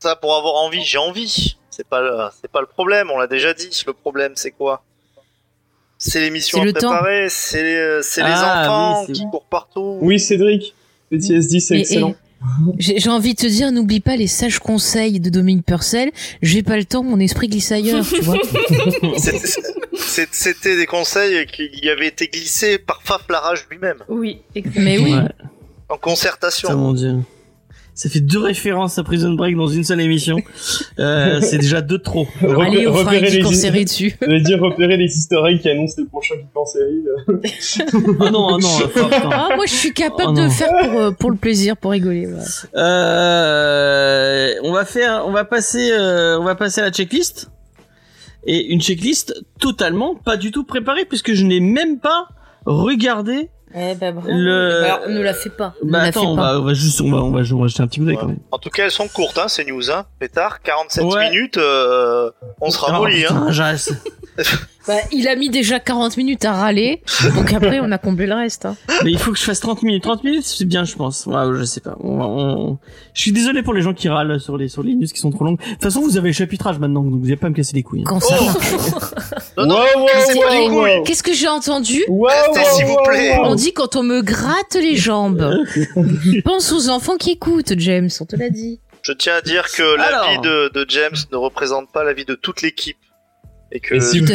Ça, 0.01 0.17
pour 0.17 0.35
avoir 0.35 0.55
envie, 0.57 0.83
j'ai 0.83 0.99
envie. 0.99 1.57
C'est 1.71 1.87
pas 1.87 2.01
le, 2.01 2.11
c'est 2.43 2.51
pas 2.51 2.61
le 2.61 2.67
problème, 2.67 3.11
on 3.15 3.19
l'a 3.19 3.29
déjà 3.29 3.55
dit. 3.55 3.71
Le 3.87 3.93
problème, 3.93 4.33
c'est 4.35 4.51
quoi? 4.51 4.83
C'est 6.03 6.21
l'émission 6.23 6.57
C'est 6.59 6.63
à 6.63 6.65
le 6.65 6.73
préparer, 6.73 7.27
c'est 7.29 7.63
les, 7.63 7.99
c'est 8.03 8.23
les 8.23 8.27
Ah, 8.33 8.63
enfants 8.63 9.01
oui, 9.01 9.05
c'est 9.09 9.13
qui 9.13 9.23
bon. 9.25 9.31
courent 9.33 9.45
partout. 9.51 9.99
Oui, 10.01 10.19
Cédric, 10.19 10.75
PTSD, 11.11 11.61
c'est 11.61 11.77
Et- 11.77 11.81
excellent. 11.81 12.11
et 12.11 12.15
J'ai 12.79 12.99
j'ai 12.99 13.11
envie 13.11 13.35
de 13.35 13.39
te 13.41 13.47
dire, 13.47 13.71
n'oublie 13.71 14.01
pas 14.01 14.17
les 14.17 14.27
sages 14.27 14.61
conseils 14.61 15.21
de 15.21 15.29
Dominique 15.29 15.67
Purcell. 15.67 16.11
J'ai 16.41 16.63
pas 16.63 16.79
le 16.79 16.85
temps, 16.87 17.03
mon 17.03 17.21
esprit 17.21 17.49
glisse 17.49 17.71
ailleurs, 17.71 18.03
tu 18.09 18.23
vois. 18.23 18.39
C'est- 19.19 19.47
c'est- 19.47 20.29
C'était 20.33 20.77
des 20.79 20.87
conseils 20.87 21.45
qui 21.47 21.69
avaient 21.91 22.09
été 22.09 22.29
glissés 22.29 22.79
par 22.79 23.03
Faf 23.05 23.29
Larage 23.29 23.67
lui-même, 23.71 23.99
Oui, 24.09 24.41
exactement. 24.55 24.85
Mais 24.85 24.97
oui. 24.99 25.13
Ouais, 25.13 25.19
en 25.91 25.95
ça 25.95 25.99
concertation. 26.01 26.75
mon 26.79 26.95
dieu. 26.95 27.17
Ça 28.01 28.09
fait 28.09 28.21
deux 28.21 28.39
références 28.39 28.99
à 28.99 29.03
Prison 29.03 29.33
Break 29.35 29.57
dans 29.57 29.67
une 29.67 29.85
seule 29.85 30.01
émission. 30.01 30.39
Euh, 30.99 31.41
c'est 31.43 31.59
déjà 31.59 31.83
deux 31.83 31.99
de 31.99 32.03
trop. 32.03 32.27
Repé- 32.41 32.67
Allez, 32.67 32.87
on 32.89 32.95
fera 32.95 33.15
geek 33.19 33.45
en 33.45 33.51
les- 33.51 33.55
série 33.57 33.85
dessus. 33.85 34.17
J'allais 34.23 34.41
dire 34.41 34.59
repérer 34.59 34.97
les 34.97 35.05
easter 35.05 35.37
eggs 35.47 35.61
qui 35.61 35.69
annoncent 35.69 35.97
les 35.99 36.07
prochains 36.07 36.37
geeks 36.37 36.57
en 36.57 36.65
série. 36.65 37.03
Oh 38.19 38.31
non, 38.31 38.49
oh 38.53 38.59
non, 38.59 38.69
oh. 38.97 39.01
Ah, 39.31 39.49
moi 39.55 39.67
je 39.67 39.75
suis 39.75 39.93
capable 39.93 40.33
Oh 40.39 40.43
de 40.45 40.49
faire 40.49 40.71
pour, 40.81 40.99
euh, 40.99 41.11
pour 41.11 41.31
le 41.31 41.37
plaisir, 41.37 41.77
pour 41.77 41.91
rigoler. 41.91 42.27
Euh, 42.75 44.55
on 44.63 44.73
va 44.73 44.85
faire, 44.87 45.25
on 45.27 45.33
va 45.33 45.45
passer, 45.45 45.91
euh, 45.93 46.39
on 46.41 46.45
va 46.45 46.55
passer 46.55 46.81
à 46.81 46.85
la 46.85 46.91
checklist. 46.91 47.51
Et 48.47 48.73
une 48.73 48.81
checklist 48.81 49.35
totalement 49.59 50.15
pas 50.15 50.39
du 50.39 50.51
tout 50.53 50.65
préparée 50.65 51.05
puisque 51.05 51.35
je 51.35 51.45
n'ai 51.45 51.61
même 51.61 51.99
pas 51.99 52.29
regardé. 52.65 53.51
Eh 53.75 53.95
ben, 53.95 54.13
bravo. 54.15 54.29
Le- 54.33 54.85
Alors, 54.85 55.09
ne 55.09 55.21
la 55.21 55.33
fais 55.35 55.51
pas. 55.51 55.75
Ne 55.85 55.91
Bah 55.93 55.99
la 55.99 56.05
attends, 56.07 56.21
fais 56.23 56.27
on 56.27 56.37
pas. 56.37 56.55
va, 56.55 56.61
on 56.61 56.65
va 56.65 56.75
juste, 56.75 57.01
on 57.01 57.11
va, 57.11 57.19
on 57.19 57.31
va, 57.31 57.41
on 57.55 57.61
va 57.61 57.67
jeter 57.69 57.83
un 57.83 57.87
petit 57.87 58.01
coup 58.01 58.07
d'œil 58.07 58.17
Ouais. 58.17 58.21
quand 58.21 58.29
même. 58.29 58.39
En 58.51 58.59
tout 58.59 58.69
cas, 58.71 58.85
elles 58.85 58.91
sont 58.91 59.07
courtes, 59.09 59.39
hein, 59.39 59.47
ces 59.49 59.65
news, 59.65 59.91
hein. 59.91 60.07
Pétard, 60.19 60.61
47 60.63 61.05
Ouais. 61.05 61.31
minutes, 61.31 61.57
euh, 61.57 62.31
on 62.61 62.71
sera 62.71 62.93
Oh, 62.99 63.03
molli, 63.03 63.25
hein. 63.27 63.47
Bah, 64.89 64.95
il 65.13 65.29
a 65.29 65.37
mis 65.37 65.51
déjà 65.51 65.79
40 65.79 66.17
minutes 66.17 66.45
à 66.47 66.55
râler, 66.55 67.03
donc 67.37 67.53
après 67.53 67.81
on 67.81 67.93
a 67.93 67.99
comblé 67.99 68.27
le 68.27 68.35
reste. 68.35 68.65
Hein. 68.65 68.77
Mais 69.05 69.13
il 69.13 69.19
faut 69.19 69.31
que 69.31 69.39
je 69.39 69.45
fasse 69.45 69.61
30 69.61 69.83
minutes. 69.83 70.03
30 70.03 70.25
minutes, 70.25 70.45
c'est 70.47 70.65
bien, 70.65 70.85
je 70.85 70.97
pense. 70.97 71.27
Ouais, 71.27 71.43
je 71.59 71.65
sais 71.65 71.83
pas. 71.83 71.97
On 72.01 72.17
va- 72.17 72.25
on- 72.27 72.79
Je 73.13 73.21
suis 73.21 73.31
désolé 73.31 73.63
pour 73.63 73.75
les 73.75 73.83
gens 73.83 73.93
qui 73.93 74.09
râlent 74.09 74.41
sur 74.41 74.57
les, 74.57 74.69
sur 74.69 74.83
les 74.83 74.95
news 74.95 75.07
qui 75.07 75.21
sont 75.21 75.31
trop 75.31 75.45
longues. 75.45 75.59
De 75.61 75.65
toute 75.73 75.83
façon, 75.83 76.01
vous 76.01 76.17
avez 76.17 76.31
le 76.31 76.33
chapitrage 76.33 76.79
maintenant, 76.79 77.03
donc 77.03 77.13
vous 77.13 77.21
n'allez 77.21 77.37
pas 77.37 77.51
me 77.51 77.55
casser 77.55 77.75
les 77.77 77.83
couilles. 77.83 78.01
hein. 78.01 78.05
Quand 78.07 78.21
ça 78.21 78.37
Oh. 78.41 78.45
marche. 78.47 78.57
Non, 79.59 79.67
non, 79.67 79.75
Wow, 79.77 80.01
wow, 80.01 80.07
cassez 80.07 80.41
pas 80.41 80.47
wow, 80.47 80.53
les 80.53 80.67
couilles. 80.69 80.97
wow. 80.99 81.03
Qu'est-ce 81.05 81.23
que 81.23 81.35
j'ai 81.35 81.49
entendu 81.49 81.97
s'il 81.97 82.87
vous 82.87 82.97
plaît. 83.05 83.37
On 83.45 83.55
dit 83.55 83.75
quand 83.75 83.97
on 83.97 84.03
me 84.03 84.23
gratte 84.23 84.75
les 84.81 84.97
jambes. 84.97 85.55
Pense 86.43 86.73
aux 86.73 86.89
enfants 86.89 87.17
qui 87.19 87.33
écoutent, 87.33 87.75
James, 87.79 88.09
on 88.21 88.25
te 88.25 88.35
l'a 88.35 88.49
dit. 88.49 88.81
Je 89.03 89.13
tiens 89.13 89.35
à 89.37 89.41
dire 89.43 89.67
que 89.71 89.99
Alors. 90.01 90.25
l'avis 90.27 90.41
de, 90.41 90.71
de 90.75 90.87
James 90.89 91.17
ne 91.33 91.37
représente 91.37 91.93
pas 91.93 92.03
l'avis 92.03 92.25
de 92.25 92.35
toute 92.35 92.63
l'équipe. 92.63 92.97
Et 93.73 93.81
que 93.81 93.95
Et 93.95 94.01
si 94.01 94.21
nous 94.23 94.27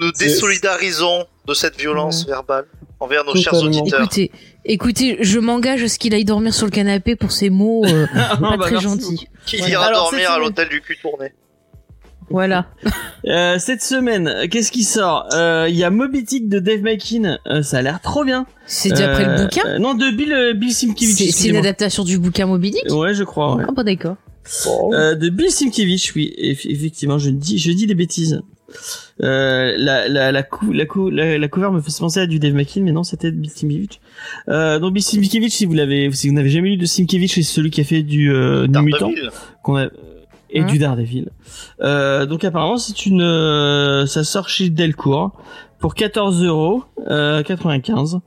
nous 0.00 0.12
désolidarisons 0.18 1.26
de 1.46 1.54
cette 1.54 1.78
violence 1.78 2.26
verbale 2.26 2.64
envers 3.00 3.24
nos 3.24 3.34
chers 3.34 3.54
auditeurs. 3.54 4.00
Écoutez, 4.02 4.30
écoutez, 4.64 5.18
je 5.20 5.38
m'engage 5.38 5.82
à 5.82 5.88
ce 5.88 5.98
qu'il 5.98 6.14
aille 6.14 6.24
dormir 6.24 6.54
sur 6.54 6.66
le 6.66 6.70
canapé 6.72 7.16
pour 7.16 7.32
ces 7.32 7.50
mots 7.50 7.84
euh, 7.86 8.06
Ah, 8.14 8.36
pas 8.40 8.56
bah, 8.56 8.66
très 8.66 8.80
gentils. 8.80 9.28
Qui 9.46 9.56
Voilà. 9.58 9.72
ira 9.72 9.84
Alors, 9.86 10.10
dormir 10.10 10.30
à 10.30 10.38
l'hôtel 10.38 10.68
du 10.68 10.80
cul 10.80 10.96
tourné 11.00 11.32
Voilà. 12.30 12.66
Euh, 13.24 13.56
cette 13.60 13.82
semaine, 13.84 14.26
euh, 14.26 14.48
qu'est-ce 14.50 14.72
qui 14.72 14.82
sort? 14.82 15.28
Euh, 15.32 15.66
Il 15.68 15.76
y 15.76 15.84
a 15.84 15.90
Moby 15.90 16.24
Dick 16.24 16.48
de 16.48 16.58
Dave 16.58 16.80
Makin. 16.80 17.38
Euh, 17.46 17.62
ça 17.62 17.78
a 17.78 17.82
l'air 17.82 18.00
trop 18.00 18.24
bien. 18.24 18.46
C'est 18.66 18.88
d'après 18.88 19.24
Euh, 19.28 19.36
le 19.36 19.42
bouquin? 19.44 19.62
euh, 19.64 19.78
Non, 19.78 19.94
de 19.94 20.10
Bill, 20.10 20.32
euh, 20.32 20.52
Bill 20.52 20.72
Simkiewicz. 20.74 21.30
C'est 21.32 21.48
une 21.50 21.54
adaptation 21.56 22.02
du 22.02 22.18
bouquin 22.18 22.46
Moby 22.46 22.72
Dick? 22.72 22.82
Ouais, 22.90 23.14
je 23.14 23.22
crois. 23.22 23.54
Ouais. 23.54 23.64
Ah 23.68 23.70
bah 23.70 23.84
d'accord. 23.84 24.16
Bon. 24.64 24.92
Euh, 24.92 25.14
de 25.14 25.28
Bill 25.28 25.52
Simkiewicz, 25.52 26.12
oui, 26.16 26.34
eff- 26.36 26.68
effectivement, 26.68 27.16
je 27.16 27.30
dis, 27.30 27.58
je 27.58 27.70
dis 27.70 27.86
des 27.86 27.94
bêtises. 27.94 28.42
Euh, 29.22 29.74
la, 29.76 30.08
la, 30.08 30.32
la, 30.32 30.42
cou, 30.42 30.72
la, 30.72 30.86
cou, 30.86 31.10
la, 31.10 31.38
la 31.38 31.48
cover 31.48 31.70
me 31.70 31.80
fait 31.80 31.92
penser 31.98 32.20
à 32.20 32.26
du 32.26 32.38
Dave 32.38 32.54
McKean, 32.54 32.82
mais 32.82 32.92
non, 32.92 33.02
c'était 33.04 33.30
Bill 33.30 33.50
Simkiewicz. 33.50 34.00
Euh, 34.48 34.78
donc 34.78 34.94
Bill 34.94 35.02
Simkiewicz, 35.02 35.52
si 35.52 35.66
vous 35.66 35.74
l'avez, 35.74 36.10
si 36.12 36.28
vous 36.28 36.34
n'avez 36.34 36.50
jamais 36.50 36.70
lu 36.70 36.76
de 36.76 36.86
Simkiewicz, 36.86 37.34
c'est 37.34 37.42
celui 37.42 37.70
qui 37.70 37.80
a 37.80 37.84
fait 37.84 38.02
du 38.02 38.32
euh, 38.32 38.66
New 38.66 38.82
Mutant, 38.82 39.10
qu'on 39.62 39.76
a, 39.76 39.86
et 40.52 40.60
Hein 40.60 40.66
du 40.66 40.78
Daredevil. 40.78 41.30
Euh, 41.80 42.26
donc 42.26 42.44
apparemment, 42.44 42.76
c'est 42.76 43.06
une, 43.06 43.22
euh, 43.22 44.06
ça 44.06 44.22
sort 44.22 44.48
chez 44.48 44.68
Delcourt 44.68 45.32
pour 45.78 45.94
14 45.94 46.44
euros, 46.44 46.84
euh, 47.10 47.42
95. 47.42 48.20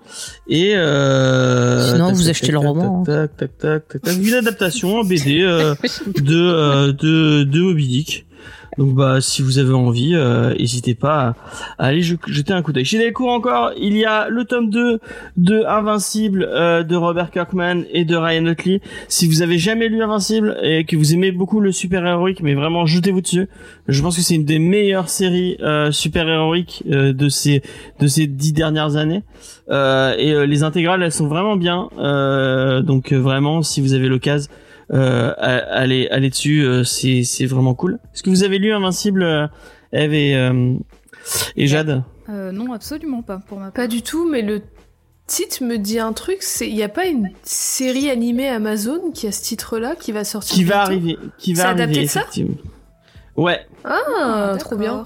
Et 0.49 0.75
euh, 0.75 1.93
Sinon, 1.93 2.11
vous 2.11 2.29
achetez 2.29 2.51
le 2.51 2.57
roman, 2.57 3.01
hein. 3.01 3.03
Tac, 3.05 3.37
tac, 3.37 3.57
tac, 3.57 3.87
tac, 3.87 4.01
tac, 4.01 4.15
une 4.17 4.33
adaptation 4.33 4.97
en 4.97 5.03
BD 5.03 5.41
euh, 5.41 5.73
de, 6.21 6.35
euh, 6.35 6.91
de 6.91 7.43
de 7.43 7.61
Moby 7.61 7.87
Dick. 7.87 8.24
Donc 8.77 8.93
bah 8.93 9.21
si 9.21 9.41
vous 9.41 9.57
avez 9.59 9.73
envie, 9.73 10.15
euh, 10.15 10.53
n'hésitez 10.57 10.95
pas 10.95 11.35
à, 11.77 11.85
aller 11.85 12.01
je- 12.01 12.15
jeter 12.27 12.51
un 12.53 12.61
coup 12.61 12.73
d'œil. 12.73 12.83
Chez 12.85 12.97
Delcourt 12.97 13.29
encore, 13.29 13.71
il 13.79 13.95
y 13.95 14.03
a 14.05 14.27
le 14.29 14.43
tome 14.45 14.69
2 14.69 14.99
de 15.37 15.63
Invincible 15.65 16.43
euh, 16.49 16.83
de 16.83 16.95
Robert 16.95 17.31
Kirkman 17.31 17.83
et 17.91 18.03
de 18.05 18.15
Ryan 18.15 18.45
Otley. 18.47 18.81
Si 19.07 19.27
vous 19.27 19.41
avez 19.41 19.57
jamais 19.57 19.87
lu 19.87 20.03
Invincible 20.03 20.57
et 20.61 20.83
que 20.83 20.97
vous 20.97 21.13
aimez 21.13 21.31
beaucoup 21.31 21.59
le 21.61 21.71
super 21.71 22.05
héroïque, 22.05 22.41
mais 22.41 22.53
vraiment 22.53 22.85
jetez-vous 22.85 23.21
dessus. 23.21 23.47
Je 23.87 24.01
pense 24.01 24.17
que 24.17 24.21
c'est 24.21 24.35
une 24.35 24.45
des 24.45 24.59
meilleures 24.59 25.09
séries 25.09 25.57
euh, 25.61 25.91
super 25.91 26.27
héroïques 26.27 26.83
euh, 26.91 27.13
de 27.13 27.29
ces 27.29 27.61
de 27.99 28.07
ces 28.07 28.27
dix 28.27 28.51
dernières 28.51 28.97
années. 28.97 29.23
Euh, 29.69 30.13
et 30.17 30.45
les 30.47 30.63
intégrales, 30.63 31.01
elles 31.01 31.11
sont 31.11 31.27
vraiment 31.27 31.55
bien. 31.55 31.89
Donc 32.83 33.13
vraiment, 33.13 33.61
si 33.61 33.79
vous 33.81 33.93
avez 33.93 34.07
l'occasion, 34.09 34.49
euh, 34.93 35.33
allez 35.37 36.07
allez 36.09 36.29
dessus. 36.29 36.61
euh, 36.65 36.83
c'est 36.83 37.23
c'est 37.23 37.45
vraiment 37.45 37.73
cool. 37.73 37.99
Est-ce 38.13 38.23
que 38.23 38.29
vous 38.29 38.43
avez 38.43 38.57
lu 38.59 38.73
Invincible, 38.73 39.23
euh, 39.23 39.47
Eve 39.91 40.13
et 40.13 40.35
euh, 40.35 40.75
et 41.55 41.67
Jade? 41.67 42.03
Euh, 42.29 42.51
non, 42.51 42.73
absolument 42.73 43.21
pas, 43.21 43.37
pour 43.37 43.57
ma 43.59 43.65
part. 43.65 43.73
Pas 43.73 43.87
du 43.87 44.01
tout, 44.01 44.27
mais 44.29 44.41
le 44.41 44.61
titre 45.27 45.63
me 45.63 45.77
dit 45.77 45.99
un 45.99 46.13
truc. 46.13 46.37
C'est, 46.41 46.67
il 46.67 46.75
y 46.75 46.83
a 46.83 46.89
pas 46.89 47.05
une 47.05 47.29
série 47.43 48.09
animée 48.09 48.47
Amazon 48.47 49.11
qui 49.13 49.27
a 49.27 49.31
ce 49.31 49.41
titre-là 49.43 49.95
qui 49.95 50.11
va 50.11 50.23
sortir. 50.23 50.55
Qui 50.55 50.63
va 50.63 50.75
bientôt? 50.75 50.91
arriver, 50.91 51.17
qui 51.37 51.53
va 51.53 51.61
C'est 51.63 51.67
arriver 51.69 51.83
adapté 51.83 52.01
de 52.03 52.07
ça? 52.07 52.19
effectivement. 52.21 52.55
Ouais, 53.37 53.59
Ah, 53.83 54.55
trop 54.59 54.75
bien. 54.75 55.05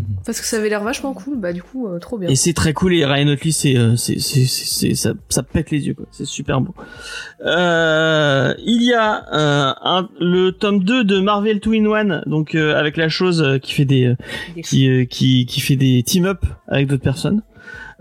D'accord. 0.00 0.22
Parce 0.24 0.40
que 0.40 0.46
ça 0.46 0.56
avait 0.58 0.68
l'air 0.68 0.82
vachement 0.82 1.12
cool. 1.14 1.38
Bah 1.38 1.52
du 1.52 1.62
coup, 1.62 1.86
euh, 1.88 1.98
trop 1.98 2.18
bien. 2.18 2.28
et 2.28 2.36
c'est 2.36 2.52
très 2.52 2.72
cool 2.72 2.94
et 2.94 3.04
Ryan 3.04 3.28
Otley 3.28 3.50
c'est 3.52 3.76
euh, 3.76 3.96
c'est 3.96 4.18
c'est 4.18 4.94
ça 4.94 5.12
ça 5.28 5.42
pète 5.42 5.70
les 5.70 5.86
yeux 5.86 5.94
quoi. 5.94 6.06
C'est 6.10 6.24
super 6.26 6.60
beau. 6.60 6.74
Euh, 7.44 8.54
il 8.64 8.82
y 8.82 8.94
a 8.94 9.24
euh, 9.32 9.72
un, 9.82 10.08
le 10.20 10.50
tome 10.50 10.82
2 10.82 11.04
de 11.04 11.20
Marvel 11.20 11.60
Two 11.60 11.72
in 11.72 11.86
One 11.86 12.22
donc 12.26 12.54
euh, 12.54 12.76
avec 12.78 12.96
la 12.96 13.08
chose 13.08 13.58
qui 13.62 13.72
fait 13.74 13.84
des 13.84 14.06
euh, 14.06 14.16
qui 14.62 14.88
euh, 14.88 15.04
qui 15.04 15.46
qui 15.46 15.60
fait 15.60 15.76
des 15.76 16.02
team 16.02 16.24
up 16.26 16.44
avec 16.68 16.86
d'autres 16.88 17.02
personnes. 17.02 17.42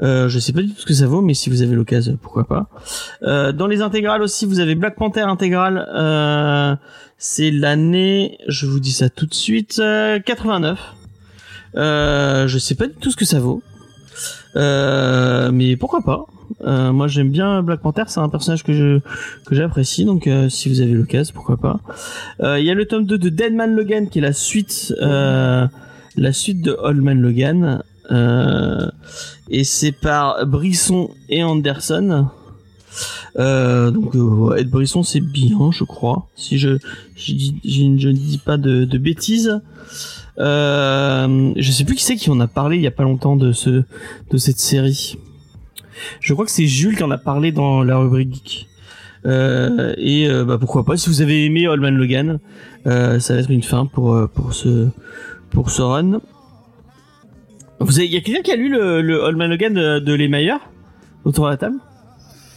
Euh, 0.01 0.27
je 0.27 0.39
sais 0.39 0.51
pas 0.51 0.61
du 0.61 0.73
tout 0.73 0.81
ce 0.81 0.85
que 0.85 0.93
ça 0.93 1.07
vaut, 1.07 1.21
mais 1.21 1.33
si 1.33 1.49
vous 1.49 1.61
avez 1.61 1.73
l'occasion, 1.75 2.17
pourquoi 2.21 2.43
pas. 2.45 2.69
Euh, 3.23 3.51
dans 3.53 3.65
les 3.65 3.81
intégrales 3.81 4.21
aussi, 4.21 4.45
vous 4.45 4.59
avez 4.59 4.75
Black 4.75 4.95
Panther 4.95 5.21
intégrale. 5.21 5.87
Euh, 5.95 6.75
c'est 7.17 7.49
l'année, 7.49 8.37
je 8.47 8.65
vous 8.65 8.79
dis 8.81 8.91
ça 8.91 9.09
tout 9.09 9.25
de 9.25 9.33
suite, 9.33 9.79
euh, 9.79 10.19
89. 10.19 10.95
Euh, 11.78 12.47
je 12.47 12.57
sais 12.57 12.76
pas 12.76 12.88
du 12.88 12.93
tout 12.93 13.11
ce 13.11 13.15
que 13.15 13.26
ça 13.26 13.39
vaut, 13.39 13.61
euh, 14.55 15.51
mais 15.51 15.76
pourquoi 15.76 16.01
pas. 16.01 16.26
Euh, 16.61 16.91
moi, 16.91 17.07
j'aime 17.07 17.30
bien 17.30 17.61
Black 17.63 17.82
Panther, 17.82 18.03
c'est 18.07 18.19
un 18.19 18.30
personnage 18.30 18.63
que 18.63 19.01
que 19.45 19.55
j'apprécie, 19.55 20.05
donc 20.05 20.28
euh, 20.28 20.47
si 20.49 20.69
vous 20.69 20.82
avez 20.82 20.93
l'occasion, 20.93 21.34
pourquoi 21.34 21.57
pas. 21.57 21.80
Euh, 22.41 22.59
Il 22.59 22.65
y 22.65 22.69
a 22.69 22.73
le 22.73 22.86
tome 22.86 23.05
2 23.05 23.17
de 23.17 23.30
Deadman 23.30 23.76
Logan 23.76 24.09
qui 24.09 24.19
est 24.19 24.21
la 24.21 24.34
suite, 24.34 24.93
la 25.01 25.69
suite 26.32 26.61
de 26.61 26.78
Old 26.80 27.01
Man 27.01 27.21
Logan. 27.21 27.82
Et 29.49 29.63
c'est 29.63 29.91
par 29.91 30.45
Brisson 30.45 31.09
et 31.30 31.43
Anderson. 31.43 32.28
Euh, 33.37 33.91
donc 33.91 34.15
euh, 34.15 34.55
Ed 34.55 34.69
Brisson 34.69 35.03
c'est 35.03 35.19
bien 35.19 35.71
je 35.71 35.83
crois. 35.83 36.27
Si 36.35 36.57
je 36.57 36.69
ne 36.69 38.11
dis 38.11 38.37
pas 38.37 38.57
de, 38.57 38.97
bêtises. 38.97 39.61
Euh, 40.37 41.53
je 41.55 41.71
sais 41.71 41.85
plus 41.85 41.95
qui 41.95 42.03
c'est 42.03 42.15
qui 42.15 42.29
en 42.29 42.39
a 42.39 42.47
parlé 42.47 42.75
il 42.75 42.81
y 42.81 42.87
a 42.87 42.91
pas 42.91 43.03
longtemps 43.03 43.35
de 43.35 43.51
ce 43.51 43.83
de 44.31 44.37
cette 44.37 44.59
série. 44.59 45.17
Je 46.19 46.33
crois 46.33 46.45
que 46.45 46.51
c'est 46.51 46.67
Jules 46.67 46.97
qui 46.97 47.03
en 47.03 47.11
a 47.11 47.17
parlé 47.17 47.51
dans 47.51 47.83
la 47.83 47.97
rubrique 47.97 48.67
euh, 49.25 49.93
et 49.97 50.27
bah 50.45 50.57
pourquoi 50.59 50.83
pas 50.83 50.97
si 50.97 51.09
vous 51.09 51.21
avez 51.21 51.45
aimé 51.45 51.67
Old 51.67 51.81
Man 51.81 51.97
Logan 51.97 52.39
ça 52.85 53.33
va 53.33 53.39
être 53.39 53.49
une 53.49 53.63
fin 53.63 53.85
pour 53.85 54.53
ce 54.53 54.89
pour 55.51 55.69
run. 55.79 56.19
Avez, 57.79 58.07
y 58.07 58.17
a 58.17 58.21
quelqu'un 58.21 58.41
qui 58.41 58.51
a 58.51 58.55
lu 58.55 58.69
le, 58.69 59.01
le 59.01 59.47
Logan 59.47 59.73
de, 59.73 59.99
de 59.99 60.13
autour 61.25 61.45
de 61.45 61.49
la 61.49 61.57
table? 61.57 61.77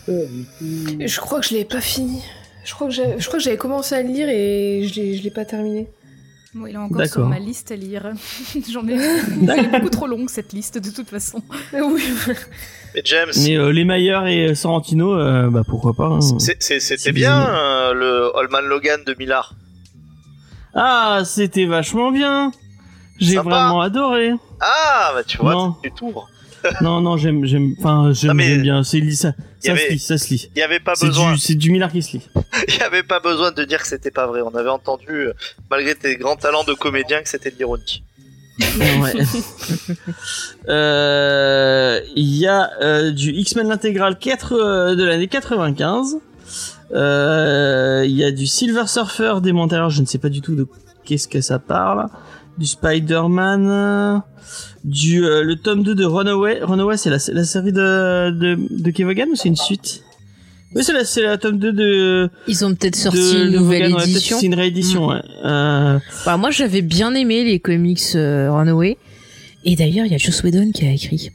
Je 0.09 1.21
crois 1.21 1.41
que 1.41 1.47
je 1.47 1.55
l'ai 1.55 1.65
pas 1.65 1.81
fini. 1.81 2.23
Je 2.65 2.75
crois 2.75 2.89
que 2.89 2.93
j'ai- 2.95 3.19
je 3.19 3.27
crois 3.27 3.39
que 3.39 3.45
j'avais 3.45 3.57
commencé 3.57 3.95
à 3.95 4.03
le 4.03 4.09
lire 4.09 4.29
et 4.29 4.85
je 4.87 4.95
l'ai 4.95 5.17
je 5.17 5.23
l'ai 5.23 5.31
pas 5.31 5.45
terminé. 5.45 5.89
Il 6.55 6.75
est 6.75 6.77
encore 6.77 7.07
sur 7.07 7.27
ma 7.27 7.39
liste 7.39 7.71
à 7.73 7.77
lire. 7.77 8.11
J'en 8.73 8.87
ai. 8.89 8.95
Elle 8.95 9.51
est 9.67 9.69
beaucoup 9.69 9.91
trop 9.91 10.07
longue 10.07 10.29
cette 10.31 10.53
liste 10.53 10.79
de 10.79 10.91
toute 10.91 11.09
façon. 11.09 11.43
oui. 11.73 12.03
Mais 12.95 13.03
James, 13.05 13.29
Mais 13.45 13.57
euh, 13.57 13.71
les 13.71 13.85
Maillard 13.85 14.27
et 14.27 14.55
Sorrentino, 14.55 15.15
euh, 15.15 15.51
bah 15.51 15.63
pourquoi 15.69 15.93
pas. 15.95 16.07
hein. 16.07 16.21
c'est- 16.39 16.57
c'est- 16.63 16.81
c'était 16.81 17.13
bien 17.13 17.47
euh, 17.49 17.93
le 17.93 18.31
Holman 18.35 18.63
Logan 18.67 19.01
de 19.07 19.15
Millard. 19.19 19.55
Ah, 20.75 21.23
c'était 21.25 21.67
vachement 21.67 22.11
bien. 22.11 22.51
J'ai 23.19 23.35
Sympa. 23.35 23.51
vraiment 23.51 23.81
adoré. 23.81 24.33
Ah, 24.61 25.13
bah 25.15 25.23
tu 25.27 25.39
vois, 25.39 25.53
Non. 25.53 25.77
tu 25.83 25.91
t'ouvres. 25.91 26.29
non, 26.81 27.01
non, 27.01 27.17
j'aime, 27.17 27.45
j'aime, 27.45 27.75
enfin, 27.79 28.13
j'aime, 28.13 28.29
Non, 28.29 28.35
mais 28.35 28.49
j'aime 28.49 28.63
bien. 28.63 28.83
C'est 28.85 29.01
ça 29.61 29.73
avait- 29.73 29.87
se 29.87 29.93
lit, 29.93 29.99
ça 29.99 30.19
se 30.19 30.29
lit. 30.31 30.51
Il 30.55 30.59
y 30.59 30.63
avait 30.63 30.81
pas 30.81 30.95
C'est 30.95 31.07
besoin. 31.07 31.33
du, 31.33 31.39
c'est 31.39 31.55
du 31.55 31.71
Millard 31.71 31.91
qui 31.93 32.03
se 32.03 32.13
lit. 32.17 32.29
Il 32.69 32.75
y 32.77 32.83
avait 32.83 33.03
pas 33.03 33.21
besoin 33.21 33.51
de 33.53 33.65
dire 33.65 33.81
que 33.83 33.89
c'était 33.89 34.11
pas 34.11 34.27
vrai. 34.27 34.41
On 34.43 34.55
avait 34.55 34.69
entendu, 34.71 35.07
euh, 35.11 35.33
malgré 35.71 35.95
tes 35.95 36.17
grands 36.17 36.37
talents 36.37 36.65
de 36.65 36.75
comédien, 36.75 37.23
que 37.23 37.29
c'était 37.29 37.51
de 37.51 37.57
l'ironie. 37.57 38.03
Ouais. 38.61 39.13
Euh, 40.69 42.01
Il 42.17 42.35
y 42.37 42.47
a 42.47 42.71
euh, 42.83 43.11
du 43.11 43.31
X-Men 43.33 43.69
l'intégral 43.69 44.19
4 44.19 44.53
euh, 44.53 44.95
de 44.95 45.05
l'année 45.05 45.29
95. 45.29 46.17
Euh, 46.95 48.03
Il 48.05 48.17
y 48.17 48.25
a 48.25 48.31
du 48.31 48.47
Silver 48.47 48.87
Surfer 48.87 49.35
des 49.43 49.53
Montréal, 49.53 49.89
je 49.91 50.01
ne 50.01 50.07
sais 50.07 50.19
pas 50.19 50.29
du 50.29 50.41
tout 50.41 50.55
de 50.55 50.67
qu'est-ce 51.05 51.29
que 51.29 51.41
ça 51.41 51.59
parle. 51.59 52.07
Du 52.59 52.67
Spider-Man, 52.67 53.69
euh, 53.71 54.19
du 54.89 55.25
euh, 55.25 55.43
le 55.43 55.57
tome 55.57 55.83
2 55.83 55.95
de 55.95 56.05
Runaway. 56.05 56.61
Runaway, 56.63 56.97
c'est 56.97 57.11
la, 57.11 57.19
la 57.33 57.45
série 57.45 57.73
de 57.73 58.31
de, 58.31 58.59
de 58.71 58.91
Kevogan 58.91 59.29
ou 59.31 59.37
c'est 59.37 59.49
une 59.49 59.57
suite? 59.57 60.03
Oui, 60.75 60.85
c'est 60.85 60.93
la 60.93 61.05
c'est 61.05 61.23
la 61.23 61.39
tome 61.39 61.59
2 61.59 61.73
de 61.73 62.31
Ils 62.47 62.65
ont 62.65 62.75
peut-être 62.75 62.97
sorti 62.97 63.19
de- 63.19 63.45
une 63.47 63.53
nouvelle 63.53 63.83
ouais, 63.85 63.89
peut-être 63.97 64.09
édition. 64.09 64.39
C'est 64.39 64.47
une 64.47 64.55
réédition, 64.55 65.09
ouais. 65.09 65.21
Euh, 65.45 65.99
Bah, 66.27 66.37
moi, 66.37 66.51
j'avais 66.51 66.83
bien 66.83 67.15
aimé 67.15 67.45
les 67.45 67.59
comics 67.59 68.03
euh, 68.15 68.51
Runaway. 68.53 68.97
Et 69.65 69.77
d'ailleurs, 69.77 70.07
il 70.07 70.13
y 70.13 70.15
a 70.15 70.19
Joss 70.19 70.43
Whedon 70.43 70.71
qui 70.73 70.85
a 70.87 70.93
écrit. 70.93 71.31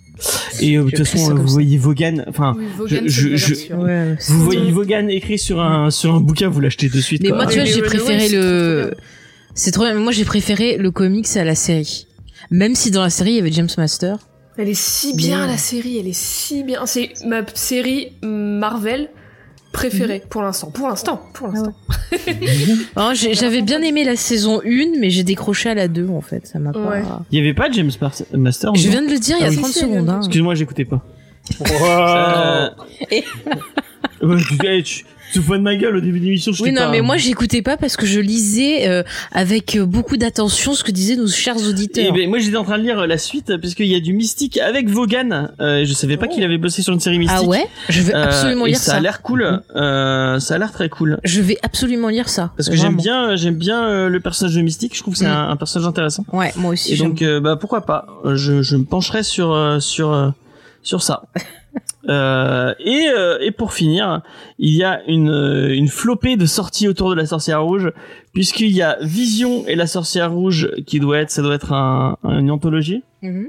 et 0.62 0.78
euh, 0.78 0.84
de 0.86 0.90
toute 0.92 1.08
façon, 1.08 1.34
vous 1.36 1.48
voyez 1.48 1.78
Vaughan, 1.78 2.24
enfin, 2.28 2.56
Oui, 2.80 2.88
je- 3.08 3.36
je-. 3.36 3.74
Ouais. 3.74 4.16
Vous 4.30 4.44
voyez 4.44 4.72
Vaughan 4.72 5.08
écrit 5.10 5.38
sur 5.40 5.60
un 5.62 5.90
sur 5.92 6.14
un 6.16 6.20
bouquin, 6.20 6.48
vous 6.48 6.60
l'achetez 6.62 6.88
de 6.90 7.02
suite. 7.02 7.22
Mais 7.24 7.30
quoi. 7.30 7.38
moi, 7.40 7.48
tu 7.48 7.56
vois, 7.56 7.66
j'ai 7.66 7.82
préféré 7.82 8.30
le. 8.30 8.94
C'est 9.56 9.72
trop 9.72 9.84
bien. 9.84 9.94
mais 9.96 10.00
Moi, 10.00 10.12
j'ai 10.12 10.26
préféré 10.26 10.78
le 10.78 10.92
comics 10.92 11.28
à 11.36 11.44
la 11.44 11.56
série. 11.56 12.06
Même 12.52 12.76
si 12.76 12.92
dans 12.92 13.02
la 13.04 13.10
série, 13.10 13.32
il 13.32 13.36
y 13.38 13.40
avait 13.40 13.52
James 13.52 13.70
Master. 13.78 14.18
Elle 14.58 14.70
est 14.70 14.74
si 14.80 15.16
bien 15.16 15.42
Mais- 15.48 15.54
la 15.54 15.58
série, 15.58 15.98
elle 15.98 16.08
est 16.08 16.14
si 16.18 16.64
bien. 16.64 16.86
C'est 16.86 17.12
ma 17.26 17.42
série 17.56 18.14
Marvel 18.22 19.10
préférée 19.72 20.22
pour 20.30 20.44
l'instant. 20.44 20.70
Pour 20.70 20.88
l'instant, 20.88 21.22
pour 21.34 21.48
l'instant. 21.48 21.74
Oh, 22.96 23.10
j'ai- 23.16 23.34
J'avais 23.34 23.64
bien 23.64 23.82
aimé 23.82 24.04
la 24.04 24.16
saison 24.16 24.62
1, 24.64 25.00
mais 25.00 25.10
j'ai 25.10 25.24
décroché 25.24 25.70
à 25.70 25.74
la 25.74 25.88
2, 25.88 26.08
en 26.10 26.22
fait. 26.22 26.46
Ça 26.46 26.60
m'a 26.60 26.70
Ouais. 26.72 27.02
pas. 27.02 27.24
Il 27.32 27.40
y 27.40 27.42
avait 27.42 27.56
pas 27.56 27.72
James 27.72 27.90
Mar- 28.00 28.14
Master. 28.34 28.76
Je 28.76 28.90
viens 28.90 29.02
de 29.02 29.10
le 29.12 29.18
dire 29.18 29.36
il 29.40 29.42
y 29.42 29.46
a 29.46 29.48
Ah 29.48 29.50
oui. 29.50 29.56
30 29.58 29.68
Si, 29.68 29.74
si, 29.74 29.80
secondes. 29.80 30.10
Hein. 30.10 30.20
Excuse-moi, 30.20 30.54
j'écoutais 30.56 30.86
pas. 30.86 31.04
Wow. 31.60 32.86
Et- 33.12 33.24
tu, 34.22 34.84
tu 34.84 35.06
te 35.34 35.40
fous 35.42 35.54
de 35.58 35.62
ma 35.62 35.76
gueule 35.76 35.96
au 35.98 36.02
début 36.02 36.20
de 36.20 36.26
l'émission. 36.26 36.52
Oui, 36.62 36.72
non, 36.72 36.82
pas- 36.84 36.92
mais 36.92 37.02
moi, 37.02 37.18
j'écoutais 37.18 37.62
pas 37.62 37.78
parce 37.78 37.98
que 37.98 38.06
je 38.06 38.20
lisais 38.20 38.88
euh, 38.88 39.04
avec 39.32 39.76
euh, 39.76 39.86
beaucoup 39.86 40.18
d'attention 40.18 40.74
ce 40.74 40.84
que 40.84 40.92
disaient 40.92 41.16
nos 41.16 41.28
chers 41.28 41.56
Eh 41.60 41.68
auditeurs. 41.68 42.14
ben, 42.14 42.30
moi 42.30 42.40
j'étais 42.40 42.58
en 42.58 42.64
train 42.64 42.78
de 42.78 42.84
lire 42.84 43.00
euh, 43.00 43.08
la 43.08 43.18
suite 43.18 43.58
parce 43.62 43.74
qu'il 43.76 43.88
y 43.88 43.96
a 43.96 44.00
du 44.00 44.14
mystique 44.14 44.58
avec 44.58 44.88
Vaughan. 44.90 45.50
Euh, 45.60 45.84
je 45.86 45.94
savais 45.94 46.18
pas 46.18 46.28
Oh. 46.30 46.34
qu'il 46.34 46.44
avait 46.44 46.58
bossé 46.58 46.82
sur 46.82 46.94
une 46.94 47.00
série 47.00 47.20
mystique. 47.20 47.40
ah 47.42 47.48
ouais? 47.48 47.66
Je 47.90 48.02
vais 48.02 48.16
Euh, 48.16 48.24
absolument 48.24 48.66
et 48.66 48.70
lire 48.70 48.78
ça. 48.80 48.92
ça. 48.92 48.98
a 48.98 49.00
l'air 49.00 49.22
cool. 49.22 49.62
Euh, 49.76 50.40
ça 50.40 50.56
a 50.56 50.58
l'air 50.58 50.72
très 50.72 50.90
cool. 50.90 51.20
Je 51.24 51.42
vais 51.42 51.58
absolument 51.64 52.10
lire 52.10 52.30
ça. 52.30 52.52
Parce 52.58 52.70
que 52.70 52.76
j'aime 52.76 52.96
bien, 52.98 53.36
j'aime 53.36 53.56
bien 53.56 54.08
le 54.10 54.20
personnage 54.20 54.56
de 54.56 54.62
mystique. 54.62 54.96
Je 54.96 55.02
trouve 55.02 55.14
que 55.14 55.20
c'est 55.20 55.26
Mm. 55.26 55.32
un, 55.32 55.50
un 55.50 55.56
personnage 55.56 55.88
intéressant. 55.88 56.26
Ouais, 56.32 56.52
moi 56.56 56.72
aussi. 56.74 56.94
Et 56.94 56.98
donc, 56.98 57.24
bah 57.42 57.56
pourquoi 57.60 57.82
pas? 57.86 58.06
Je, 58.36 58.62
je 58.62 58.76
me 58.76 58.84
pencherai 58.86 59.24
sur 59.24 59.78
sur 59.82 60.34
sur 60.82 61.02
ça. 61.02 61.24
Euh, 62.10 62.74
et 62.80 63.08
euh, 63.08 63.38
et 63.42 63.52
pour 63.52 63.72
finir, 63.74 64.22
il 64.60 64.76
y 64.76 64.84
a 64.84 65.02
une 65.08 65.30
euh, 65.30 65.74
une 65.74 65.88
flopée 65.88 66.36
de 66.36 66.46
sorties 66.46 66.88
autour 66.90 67.10
de 67.10 67.16
la 67.16 67.26
sorcière 67.26 67.64
rouge, 67.64 67.92
puisqu'il 68.34 68.72
y 68.72 68.82
a 68.82 68.98
Vision 69.02 69.66
et 69.68 69.76
la 69.76 69.88
sorcière 69.88 70.32
rouge 70.34 70.70
qui 70.86 71.00
doit 71.00 71.20
être, 71.20 71.32
ça 71.32 71.42
doit 71.42 71.56
être 71.56 71.72
un, 71.72 72.18
une 72.24 72.52
anthologie. 72.52 73.04
Mhm. 73.22 73.48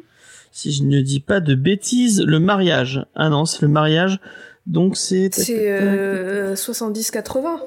Si 0.52 0.70
je 0.70 0.84
ne 0.84 1.00
dis 1.00 1.18
pas 1.18 1.40
de 1.40 1.57
bêtises, 1.57 2.22
le 2.24 2.38
mariage. 2.38 3.05
Ah 3.16 3.28
non, 3.28 3.44
c'est 3.44 3.61
le 3.62 3.66
mariage. 3.68 4.20
Donc 4.68 4.96
c'est 4.96 5.34
C'est 5.34 5.68
euh, 5.68 6.55
70-80. 6.55 7.59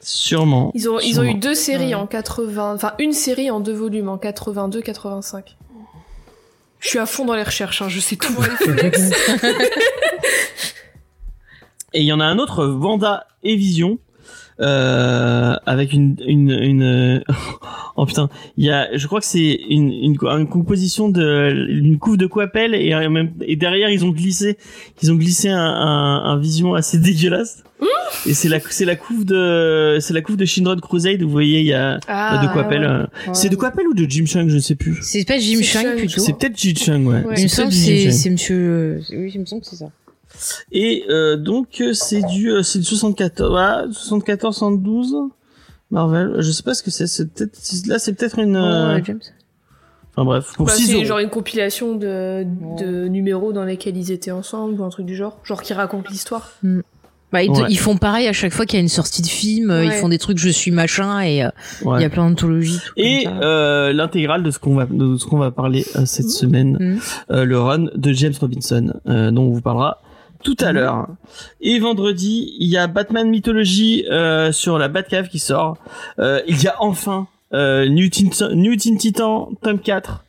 sûrement. 0.00 0.70
Ils 0.74 0.88
ont, 0.88 0.98
ils 1.00 1.18
ont 1.18 1.22
eu 1.22 1.28
sûrement. 1.28 1.40
deux 1.40 1.54
séries 1.54 1.86
Ouais. 1.88 1.94
en 1.94 2.06
80, 2.06 2.74
enfin 2.74 2.92
une 2.98 3.12
série 3.14 3.50
en 3.50 3.60
deux 3.60 3.72
volumes 3.72 4.08
en 4.10 4.18
82-85. 4.18 5.56
Je 6.84 6.90
suis 6.90 6.98
à 6.98 7.06
fond 7.06 7.24
dans 7.24 7.34
les 7.34 7.42
recherches, 7.42 7.80
hein, 7.80 7.88
je 7.88 7.98
sais 7.98 8.16
tout. 8.16 8.34
Et 11.94 12.00
il 12.00 12.04
y 12.04 12.12
en 12.12 12.20
a 12.20 12.26
un 12.26 12.38
autre, 12.38 12.66
Vanda 12.66 13.26
et 13.42 13.56
Vision, 13.56 13.98
euh, 14.60 15.56
avec 15.64 15.94
une 15.94 16.16
une 16.26 16.50
une. 16.50 16.82
euh, 16.82 17.20
oh 17.96 18.04
putain, 18.04 18.28
il 18.58 18.66
y 18.66 18.70
a, 18.70 18.94
je 18.94 19.06
crois 19.06 19.20
que 19.20 19.26
c'est 19.26 19.60
une, 19.70 19.90
une 19.92 20.18
une 20.22 20.46
composition 20.46 21.08
de 21.08 21.66
une 21.70 21.98
couve 21.98 22.18
de 22.18 22.26
Coppel 22.26 22.74
et 22.74 22.92
même 23.08 23.32
et 23.40 23.56
derrière 23.56 23.88
ils 23.88 24.04
ont 24.04 24.10
glissé 24.10 24.58
ils 25.02 25.10
ont 25.10 25.16
glissé 25.16 25.48
un 25.48 25.56
un, 25.58 26.22
un 26.24 26.36
Vision 26.38 26.74
assez 26.74 26.98
dégueulasse. 27.08 27.64
Et 28.26 28.34
c'est 28.34 28.48
la 28.48 28.58
c'est 28.60 28.84
la 28.84 28.96
couve 28.96 29.24
de 29.24 29.98
c'est 30.00 30.14
la 30.14 30.22
couve 30.22 30.36
de 30.36 30.44
Shinron 30.44 30.76
Crusade. 30.78 31.22
Vous 31.22 31.30
voyez, 31.30 31.60
il 31.60 31.66
y 31.66 31.72
a 31.74 31.98
Ah, 32.08 32.40
de 32.46 32.52
Coppel. 32.52 32.80
ouais. 32.80 32.86
euh, 32.86 33.06
C'est 33.34 33.48
de 33.48 33.56
Coppel 33.56 33.86
ou 33.86 33.94
de 33.94 34.04
Jim 34.08 34.24
Chung, 34.26 34.48
je 34.48 34.54
ne 34.56 34.60
sais 34.60 34.74
plus. 34.76 34.98
C'est 35.02 35.24
pas 35.26 35.38
Jim 35.38 35.60
Chung, 35.62 35.96
plutôt. 35.96 36.20
C'est 36.20 36.32
peut-être 36.32 36.56
Jim 36.56 36.74
Chung, 36.76 37.06
ouais. 37.06 37.22
Ouais. 37.24 37.34
Il 37.36 37.42
me 37.44 37.48
C'est 37.48 37.48
semble 37.48 37.68
que 37.70 37.74
c'est 38.12 38.30
monsieur. 38.30 39.00
Oui, 39.10 39.30
il 39.34 39.40
me 39.40 39.46
semble 39.46 39.62
que 39.62 39.68
c'est 39.68 39.76
ça. 39.76 39.90
Et 40.72 41.04
euh, 41.10 41.36
donc 41.36 41.80
euh, 41.80 41.92
c'est 41.92 42.22
du 42.22 42.50
euh, 42.50 42.62
c'est 42.62 42.80
du 42.80 42.84
74 42.84 43.50
voilà, 43.50 43.86
74 43.92 44.56
112 44.56 45.14
Marvel, 45.92 46.34
je 46.40 46.50
sais 46.50 46.62
pas 46.64 46.74
ce 46.74 46.82
que 46.82 46.90
c'est, 46.90 47.06
c'est 47.06 47.32
peut-être 47.32 47.56
là 47.86 48.00
c'est 48.00 48.14
peut-être 48.14 48.40
une 48.40 48.56
euh, 48.56 48.94
Ouais, 48.96 49.02
James. 49.06 49.20
Enfin 50.16 50.24
bref, 50.24 50.52
pour 50.56 50.66
Bah, 50.66 50.72
6 50.72 50.86
c'est 50.86 51.04
genre 51.04 51.18
une 51.20 51.28
compilation 51.30 51.94
de, 51.94 52.44
de 52.78 53.06
numéros 53.06 53.52
dans 53.52 53.64
lesquels 53.64 53.96
ils 53.96 54.10
étaient 54.10 54.30
ensemble 54.32 54.80
ou 54.80 54.84
un 54.84 54.88
truc 54.88 55.06
du 55.06 55.14
genre. 55.14 55.38
Genre 55.44 55.62
qui 55.62 55.72
raconte 55.72 56.08
l'histoire. 56.10 56.52
Bah, 57.34 57.42
ils, 57.42 57.50
Ouais. 57.50 57.66
ils 57.68 57.78
font 57.78 57.96
pareil 57.96 58.28
à 58.28 58.32
chaque 58.32 58.52
fois 58.52 58.64
qu'il 58.64 58.76
y 58.78 58.80
a 58.80 58.82
une 58.82 58.88
sortie 58.88 59.20
de 59.20 59.26
film, 59.26 59.70
euh, 59.70 59.84
ils 59.84 59.88
Ouais. 59.88 59.94
font 59.96 60.08
des 60.08 60.18
trucs 60.18 60.38
je 60.38 60.48
suis 60.48 60.70
machin 60.70 61.20
et 61.20 61.42
euh, 61.44 61.48
il 61.82 61.88
Ouais. 61.88 62.00
y 62.02 62.04
a 62.04 62.08
plein 62.08 62.28
d'anthologies. 62.30 62.78
Et 62.96 63.26
euh, 63.26 63.92
l'intégrale 63.92 64.44
de 64.44 64.50
ce 64.52 64.60
qu'on 64.60 64.76
va 64.76 64.86
de 64.88 65.16
ce 65.16 65.26
qu'on 65.26 65.38
va 65.38 65.50
parler 65.50 65.84
euh, 65.96 66.04
cette 66.06 66.30
semaine, 66.30 66.76
Mhm. 66.80 67.00
euh, 67.32 67.44
le 67.44 67.58
run 67.60 67.86
de 67.94 68.12
James 68.12 68.34
Robinson, 68.40 68.94
euh, 69.08 69.32
dont 69.32 69.42
on 69.42 69.50
vous 69.50 69.60
parlera 69.60 70.00
tout 70.44 70.56
à 70.60 70.68
Mhm. 70.68 70.74
l'heure. 70.78 71.06
Et 71.60 71.78
vendredi, 71.80 72.54
il 72.60 72.68
y 72.68 72.76
a 72.76 72.86
Batman 72.86 73.28
Mythologie 73.28 74.04
euh, 74.10 74.52
sur 74.52 74.78
la 74.78 74.86
Batcave 74.88 75.28
qui 75.28 75.40
sort. 75.40 75.76
Euh, 76.20 76.40
il 76.46 76.62
y 76.62 76.68
a 76.68 76.76
enfin 76.78 77.26
euh, 77.52 77.88
New, 77.88 78.08
Teen, 78.08 78.30
New 78.54 78.74
Teen 78.76 78.96
Titan 78.98 79.50
tome 79.62 79.78
4. 79.78 80.23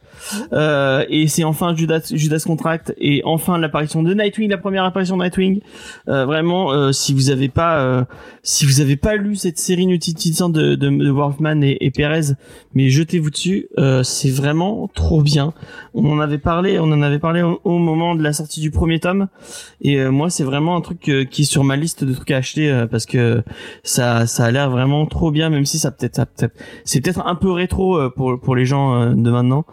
Euh, 0.53 1.05
et 1.09 1.27
c'est 1.27 1.43
enfin 1.43 1.75
Judas, 1.75 2.11
Judas 2.11 2.43
Contract 2.45 2.93
et 2.97 3.21
enfin 3.25 3.57
l'apparition 3.57 4.03
de 4.03 4.13
Nightwing, 4.13 4.49
la 4.49 4.57
première 4.57 4.83
apparition 4.83 5.17
de 5.17 5.23
Nightwing. 5.23 5.61
Euh, 6.07 6.25
vraiment, 6.25 6.71
euh, 6.71 6.91
si 6.91 7.13
vous 7.13 7.29
avez 7.29 7.49
pas, 7.49 7.79
euh, 7.79 8.03
si 8.43 8.65
vous 8.65 8.81
avez 8.81 8.97
pas 8.97 9.15
lu 9.15 9.35
cette 9.35 9.57
série 9.57 9.85
Titan 9.99 10.49
de, 10.49 10.75
de, 10.75 10.89
de 10.89 11.09
Wolfman 11.09 11.61
et, 11.61 11.91
Perez, 11.91 12.33
mais 12.73 12.89
jetez-vous 12.89 13.29
dessus, 13.29 13.67
euh, 13.77 14.03
c'est 14.03 14.29
vraiment 14.29 14.89
trop 14.93 15.21
bien. 15.21 15.53
On 15.93 16.09
en 16.11 16.19
avait 16.19 16.37
parlé, 16.37 16.79
on 16.79 16.91
en 16.91 17.01
avait 17.01 17.19
parlé 17.19 17.41
au, 17.41 17.61
au 17.63 17.77
moment 17.77 18.15
de 18.15 18.23
la 18.23 18.33
sortie 18.33 18.59
du 18.59 18.71
premier 18.71 18.99
tome, 18.99 19.27
et 19.81 19.99
euh, 19.99 20.11
moi 20.11 20.29
c'est 20.29 20.43
vraiment 20.43 20.75
un 20.75 20.81
truc 20.81 20.99
qui 21.29 21.41
est 21.43 21.45
sur 21.45 21.63
ma 21.63 21.75
liste 21.75 22.03
de 22.03 22.13
trucs 22.13 22.31
à 22.31 22.37
acheter 22.37 22.85
parce 22.89 23.05
que 23.05 23.43
ça, 23.83 24.27
ça 24.27 24.45
a 24.45 24.51
l'air 24.51 24.69
vraiment 24.69 25.05
trop 25.05 25.31
bien, 25.31 25.49
même 25.49 25.65
si 25.65 25.77
ça 25.77 25.91
peut-être, 25.91 26.25
peut-être, 26.25 26.53
c'est 26.83 27.01
peut-être 27.01 27.25
un 27.25 27.35
peu 27.35 27.51
rétro 27.51 28.09
pour 28.11 28.39
pour 28.39 28.55
les 28.55 28.65
gens 28.65 29.13
de 29.13 29.29
maintenant, 29.31 29.65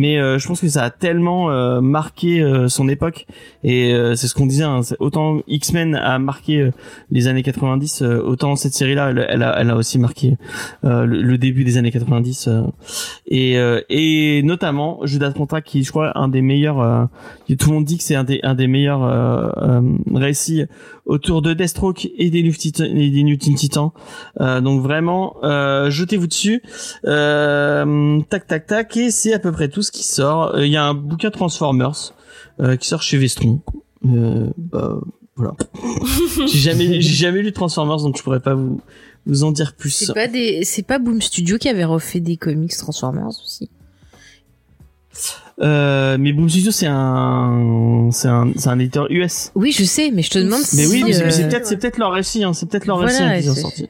mais 0.00 0.18
euh, 0.18 0.38
je 0.38 0.48
pense 0.48 0.62
que 0.62 0.68
ça 0.68 0.82
a 0.82 0.88
tellement 0.88 1.50
euh, 1.50 1.82
marqué 1.82 2.40
euh, 2.40 2.68
son 2.68 2.88
époque, 2.88 3.26
et 3.62 3.92
c'est 4.16 4.28
ce 4.28 4.34
qu'on 4.34 4.46
disait, 4.46 4.64
hein, 4.64 4.80
autant 4.98 5.42
X-Men 5.46 5.94
a 5.94 6.18
marqué 6.18 6.70
les 7.10 7.28
années 7.28 7.42
90, 7.42 8.00
euh, 8.00 8.22
autant 8.22 8.56
cette 8.56 8.72
série-là, 8.72 9.10
elle, 9.10 9.26
elle 9.28 9.42
a, 9.42 9.60
elle 9.60 9.68
a 9.68 9.76
aussi 9.76 9.98
marqué 9.98 10.38
le, 10.82 11.36
début 11.36 11.64
des 11.64 11.76
années 11.76 11.90
90 11.90 12.48
euh, 12.48 12.62
et 13.26 13.56
et 13.90 14.42
notamment 14.42 15.00
Judas 15.04 15.32
Contract 15.32 15.66
qui 15.66 15.84
je 15.84 15.90
crois 15.90 16.18
un 16.18 16.28
des 16.28 16.42
meilleurs 16.42 17.08
tout 17.58 17.68
le 17.68 17.74
monde 17.74 17.84
dit 17.84 17.98
que 17.98 18.02
c'est 18.02 18.14
un 18.14 18.24
des 18.24 18.40
un 18.42 18.54
des 18.54 18.66
meilleurs 18.66 19.02
récits 20.14 20.64
autour 21.10 21.42
de 21.42 21.54
Deathstroke 21.54 22.08
et 22.16 22.30
des 22.30 22.38
et 22.38 23.10
des 23.10 23.22
New 23.24 23.36
Teen 23.36 23.56
Titans. 23.56 23.90
Euh, 24.40 24.60
donc 24.60 24.80
vraiment 24.80 25.36
euh, 25.42 25.90
jetez-vous 25.90 26.28
dessus. 26.28 26.62
Euh, 27.04 28.20
tac 28.30 28.46
tac 28.46 28.66
tac 28.66 28.96
et 28.96 29.10
c'est 29.10 29.34
à 29.34 29.40
peu 29.40 29.50
près 29.50 29.68
tout 29.68 29.82
ce 29.82 29.90
qui 29.90 30.04
sort. 30.04 30.54
Euh, 30.54 30.66
il 30.66 30.72
y 30.72 30.76
a 30.76 30.84
un 30.84 30.94
bouquin 30.94 31.30
Transformers 31.30 32.14
euh, 32.60 32.76
qui 32.76 32.86
sort 32.86 33.02
chez 33.02 33.18
Vestron. 33.18 33.60
Euh, 34.06 34.50
bah 34.56 35.00
voilà. 35.34 35.54
J'ai 36.46 36.58
jamais 36.58 37.00
j'ai 37.00 37.14
jamais 37.14 37.42
lu 37.42 37.52
Transformers 37.52 37.98
donc 37.98 38.16
je 38.16 38.22
pourrais 38.22 38.40
pas 38.40 38.54
vous 38.54 38.80
vous 39.26 39.42
en 39.42 39.50
dire 39.50 39.74
plus. 39.74 39.90
C'est 39.90 40.14
pas 40.14 40.28
des, 40.28 40.64
c'est 40.64 40.82
pas 40.82 40.98
Boom 40.98 41.20
Studio 41.20 41.58
qui 41.58 41.68
avait 41.68 41.84
refait 41.84 42.20
des 42.20 42.36
comics 42.36 42.76
Transformers 42.76 43.28
aussi? 43.28 43.68
Euh, 45.62 46.16
mais 46.18 46.32
Boom 46.32 46.48
Studio 46.48 46.70
c'est 46.70 46.86
un 46.88 48.08
c'est 48.12 48.28
un 48.28 48.50
c'est 48.56 48.68
un 48.68 48.78
éditeur 48.78 49.06
US. 49.10 49.52
Oui, 49.54 49.72
je 49.72 49.84
sais, 49.84 50.10
mais 50.10 50.22
je 50.22 50.30
te 50.30 50.38
demande 50.38 50.60
Mais 50.74 50.84
si. 50.84 50.90
oui, 50.90 51.02
mais 51.04 51.12
c'est- 51.12 51.24
euh, 51.24 51.30
c'est 51.30 51.48
peut-être 51.48 51.66
c'est 51.66 51.76
peut-être 51.76 51.98
leur 51.98 52.12
récit 52.12 52.42
hein, 52.44 52.54
c'est 52.54 52.66
peut-être 52.66 52.86
leur 52.86 52.96
Voilà, 52.98 53.12
récit 53.28 53.42
qu'ils 53.42 53.50
ont 53.50 53.54
sorti. 53.54 53.88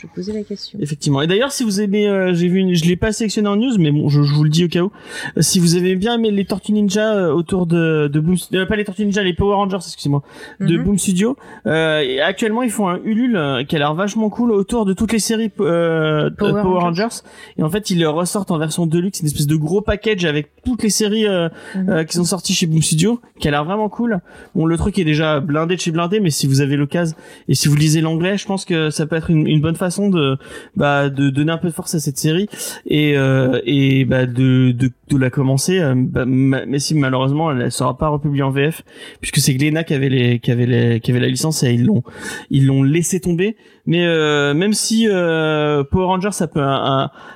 Je 0.00 0.06
te 0.06 0.14
posais 0.14 0.32
la 0.32 0.44
question. 0.44 0.78
Effectivement. 0.80 1.20
Et 1.22 1.26
d'ailleurs, 1.26 1.50
si 1.50 1.64
vous 1.64 1.80
aimez, 1.80 2.06
euh, 2.08 2.32
j'ai 2.32 2.46
vu, 2.46 2.58
une, 2.60 2.72
je 2.74 2.84
l'ai 2.84 2.94
pas 2.94 3.10
sélectionné 3.10 3.48
en 3.48 3.56
news, 3.56 3.76
mais 3.78 3.90
bon, 3.90 4.08
je, 4.08 4.22
je 4.22 4.32
vous 4.32 4.44
le 4.44 4.50
dis 4.50 4.64
au 4.64 4.68
cas 4.68 4.82
où. 4.82 4.92
Euh, 5.36 5.42
si 5.42 5.58
vous 5.58 5.74
avez 5.74 5.96
bien 5.96 6.14
aimé 6.14 6.30
les 6.30 6.44
Tortues 6.44 6.72
Ninja 6.72 7.14
euh, 7.14 7.32
autour 7.32 7.66
de, 7.66 8.08
de 8.12 8.20
Boom, 8.20 8.36
euh, 8.54 8.64
pas 8.64 8.76
les 8.76 8.84
Tortues 8.84 9.04
Ninja, 9.04 9.24
les 9.24 9.34
Power 9.34 9.56
Rangers, 9.56 9.78
excusez-moi, 9.78 10.22
de 10.60 10.76
Mhm. 10.76 10.84
Boom 10.84 10.98
Studio. 10.98 11.36
Euh, 11.66 12.00
et 12.00 12.20
actuellement, 12.20 12.62
ils 12.62 12.70
font 12.70 12.86
un 12.88 13.00
Ulule 13.04 13.36
euh, 13.36 13.64
qui 13.64 13.74
a 13.74 13.80
l'air 13.80 13.92
vachement 13.94 14.30
cool 14.30 14.52
autour 14.52 14.84
de 14.84 14.92
toutes 14.92 15.12
les 15.12 15.18
séries 15.18 15.50
euh, 15.58 16.30
Power 16.30 16.52
Power, 16.62 16.78
Rangers. 16.78 17.02
Rangers. 17.02 17.16
Et 17.58 17.64
en 17.64 17.68
fait, 17.70 17.90
ils 17.90 17.98
le 17.98 18.08
ressortent 18.08 18.52
en 18.52 18.58
version 18.58 18.86
deluxe, 18.86 19.18
une 19.20 19.26
espèce 19.26 19.48
de 19.48 19.56
gros 19.56 19.80
package 19.80 20.24
avec 20.24 20.50
toutes 20.64 20.84
les 20.84 20.90
séries 20.90 21.26
euh, 21.26 21.48
Mhm. 21.74 21.88
euh, 21.90 22.04
qui 22.04 22.14
sont 22.16 22.22
sorties 22.24 22.54
chez 22.54 22.66
Boom 22.66 22.82
Studio, 22.82 23.20
qui 23.40 23.48
a 23.48 23.50
l'air 23.50 23.64
vraiment 23.64 23.88
cool. 23.88 24.20
Bon, 24.54 24.64
le 24.64 24.76
truc 24.76 24.96
est 25.00 25.04
déjà 25.04 25.40
blindé 25.40 25.74
de 25.74 25.80
chez 25.80 25.90
blindé, 25.90 26.20
mais 26.20 26.30
si 26.30 26.46
vous 26.46 26.60
avez 26.60 26.76
l'occasion 26.76 27.16
et 27.48 27.54
si 27.56 27.66
vous 27.66 27.74
lisez 27.74 28.00
l'anglais, 28.00 28.38
je 28.38 28.46
pense 28.46 28.64
que 28.64 28.90
ça 28.90 29.04
peut 29.04 29.16
être 29.16 29.30
une, 29.30 29.48
une 29.48 29.60
bonne 29.60 29.74
façon 29.74 29.87
de 30.10 30.36
bah 30.76 31.08
de 31.08 31.30
donner 31.30 31.52
un 31.52 31.58
peu 31.58 31.68
de 31.68 31.72
force 31.74 31.94
à 31.94 32.00
cette 32.00 32.18
série 32.18 32.48
et 32.86 33.16
euh, 33.16 33.60
et 33.64 34.04
bah 34.04 34.26
de, 34.26 34.72
de 34.72 34.90
de 35.10 35.16
la 35.16 35.30
commencer 35.30 35.78
euh, 35.80 35.94
bah, 35.96 36.24
ma- 36.26 36.66
mais 36.66 36.78
si 36.78 36.94
malheureusement 36.94 37.50
elle, 37.50 37.62
elle 37.62 37.72
sera 37.72 37.96
pas 37.96 38.08
republiée 38.08 38.42
en 38.42 38.50
VF 38.50 38.82
puisque 39.20 39.38
c'est 39.38 39.54
Glénat 39.54 39.84
qui 39.84 39.94
avait 39.94 40.08
les 40.10 40.38
qui 40.38 40.50
avait 40.50 40.66
les 40.66 41.00
qui 41.00 41.10
avait 41.10 41.20
la 41.20 41.28
licence 41.28 41.62
et 41.62 41.72
ils 41.72 41.84
l'ont 41.86 42.02
ils 42.50 42.66
l'ont 42.66 42.82
laissé 42.82 43.20
tomber. 43.20 43.56
Mais 43.86 44.04
euh, 44.04 44.52
même 44.52 44.74
si 44.74 45.06
euh, 45.08 45.82
Power 45.82 46.04
Rangers 46.04 46.32
ça 46.32 46.46
peut 46.46 46.60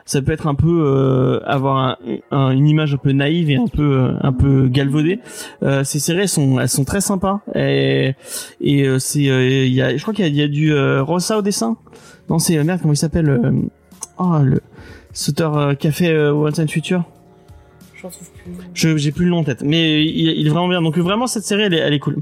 ça 0.05 0.21
peut 0.21 0.33
être 0.33 0.47
un 0.47 0.55
peu 0.55 0.69
euh, 0.85 1.41
avoir 1.47 1.77
un, 1.79 1.97
un- 2.31 2.51
une 2.51 2.67
image 2.69 2.93
un 2.93 2.99
peu 2.99 3.13
naïve 3.13 3.51
et 3.51 3.57
un 3.57 3.67
peu 3.69 3.83
euh, 3.97 4.13
un 4.21 4.33
peu 4.35 4.69
galvaudée 4.69 5.19
ces 5.85 5.99
séries 5.99 6.21
elles 6.23 6.29
sont 6.29 6.61
elles 6.61 6.69
sont 6.69 6.85
très 6.85 7.01
sympas 7.01 7.41
et 7.55 8.13
et 8.61 8.87
c'est 8.99 9.21
il 9.23 9.73
y 9.73 9.81
a 9.81 9.97
je 9.97 10.03
crois 10.03 10.13
qu'il 10.13 10.27
y 10.27 10.39
y 10.39 10.43
a 10.43 10.49
du 10.49 10.75
Rosa 11.01 11.39
au 11.39 11.43
dessin 11.43 11.77
non, 12.33 12.39
c'est 12.39 12.57
euh, 12.59 12.65
merde, 12.65 12.81
comment 12.81 12.95
il 12.95 12.97
s'appelle 12.97 13.29
euh, 13.31 13.53
Oh, 14.19 14.39
le 14.43 14.61
sauteur 15.13 15.57
euh, 15.57 15.75
qui 15.75 15.87
a 15.89 15.93
fait 15.93 16.17
Once 16.31 16.59
and 16.59 16.67
Future. 16.69 17.05
J'en 18.01 18.11
trouve 18.11 18.29
plus. 18.33 18.53
Je 18.75 18.97
j'ai 18.97 19.13
plus 19.13 19.27
le 19.27 19.31
nom 19.31 19.39
en 19.39 19.45
tête, 19.45 19.63
mais 19.63 20.05
il, 20.05 20.31
il 20.31 20.47
est 20.47 20.51
vraiment 20.51 20.67
bien. 20.69 20.83
Donc 20.83 20.99
vraiment 20.99 21.29
cette 21.29 21.45
série 21.45 21.63
elle 21.63 21.75
est, 21.75 21.79
elle 21.79 21.93
est 21.95 22.01
cool. 22.01 22.17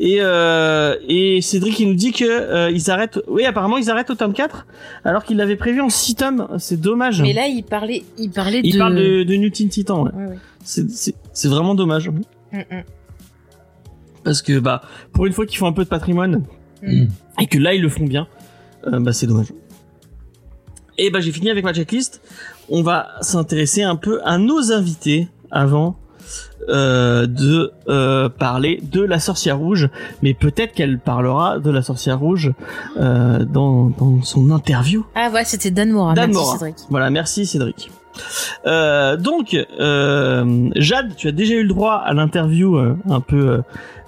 Et 0.00 0.16
euh, 0.20 0.96
et 1.08 1.40
Cédric 1.40 1.78
il 1.78 1.88
nous 1.88 1.94
dit 1.94 2.10
que 2.10 2.24
euh, 2.24 2.70
ils 2.72 2.90
arrêtent. 2.90 3.20
Oui 3.28 3.44
apparemment 3.44 3.76
ils 3.78 3.88
arrêtent 3.88 4.10
au 4.10 4.16
tome 4.16 4.32
4 4.32 4.66
alors 5.04 5.22
qu'ils 5.22 5.36
l'avaient 5.36 5.54
prévu 5.56 5.80
en 5.80 5.88
6 5.90 6.16
tomes. 6.16 6.48
C'est 6.58 6.80
dommage. 6.80 7.22
Mais 7.22 7.32
là, 7.34 7.46
il 7.46 7.62
parlait, 7.62 8.02
il 8.18 8.30
parlait 8.30 8.62
il 8.64 8.72
de. 8.74 8.78
parle 8.78 8.96
de, 8.96 9.22
de 9.22 9.34
New 9.36 9.50
Teen 9.50 9.68
Titan. 9.68 10.04
Ouais. 10.06 10.10
Ouais, 10.12 10.26
ouais. 10.26 10.38
C'est 10.64 10.90
c'est 10.90 11.14
c'est 11.32 11.48
vraiment 11.48 11.74
dommage 11.76 12.10
Mm, 12.52 12.58
mm. 12.58 12.82
parce 14.24 14.42
que 14.42 14.58
bah 14.58 14.82
pour 15.12 15.24
une 15.26 15.32
fois 15.32 15.46
qu'ils 15.46 15.56
font 15.58 15.66
un 15.66 15.72
peu 15.72 15.84
de 15.84 15.88
patrimoine 15.88 16.42
Mm. 16.82 17.04
et 17.40 17.46
que 17.46 17.58
là 17.58 17.74
ils 17.74 17.80
le 17.80 17.88
font 17.88 18.04
bien, 18.06 18.26
euh, 18.86 19.00
bah 19.00 19.12
c'est 19.12 19.26
dommage. 19.26 19.52
Et 20.98 21.10
bah 21.10 21.20
j'ai 21.20 21.32
fini 21.32 21.50
avec 21.50 21.64
ma 21.64 21.72
checklist. 21.72 22.20
On 22.68 22.82
va 22.82 23.08
s'intéresser 23.20 23.82
un 23.82 23.96
peu 23.96 24.20
à 24.24 24.38
nos 24.38 24.72
invités 24.72 25.28
avant 25.50 25.96
euh, 26.68 27.26
de 27.26 27.72
euh, 27.88 28.28
parler 28.28 28.80
de 28.82 29.02
la 29.02 29.18
sorcière 29.18 29.58
rouge, 29.58 29.88
mais 30.22 30.32
peut-être 30.32 30.72
qu'elle 30.72 31.00
parlera 31.00 31.58
de 31.58 31.70
la 31.70 31.82
sorcière 31.82 32.20
rouge 32.20 32.52
euh, 32.98 33.44
dans, 33.44 33.90
dans 33.90 34.22
son 34.22 34.50
interview. 34.52 35.04
Ah 35.16 35.30
ouais, 35.34 35.44
c'était 35.44 35.72
Dan 35.72 35.90
Mora. 35.90 36.14
Dan 36.14 36.30
Merci, 36.30 36.44
Mora. 36.44 36.58
Cédric. 36.58 36.76
Voilà, 36.88 37.10
merci 37.10 37.46
Cédric. 37.46 37.90
Euh, 38.66 39.16
donc, 39.16 39.54
euh, 39.80 40.68
Jade, 40.76 41.14
tu 41.16 41.28
as 41.28 41.32
déjà 41.32 41.54
eu 41.54 41.62
le 41.62 41.68
droit 41.68 41.94
à 42.04 42.12
l'interview 42.12 42.76
euh, 42.76 42.96
un 43.08 43.20
peu 43.20 43.48
euh, 43.48 43.58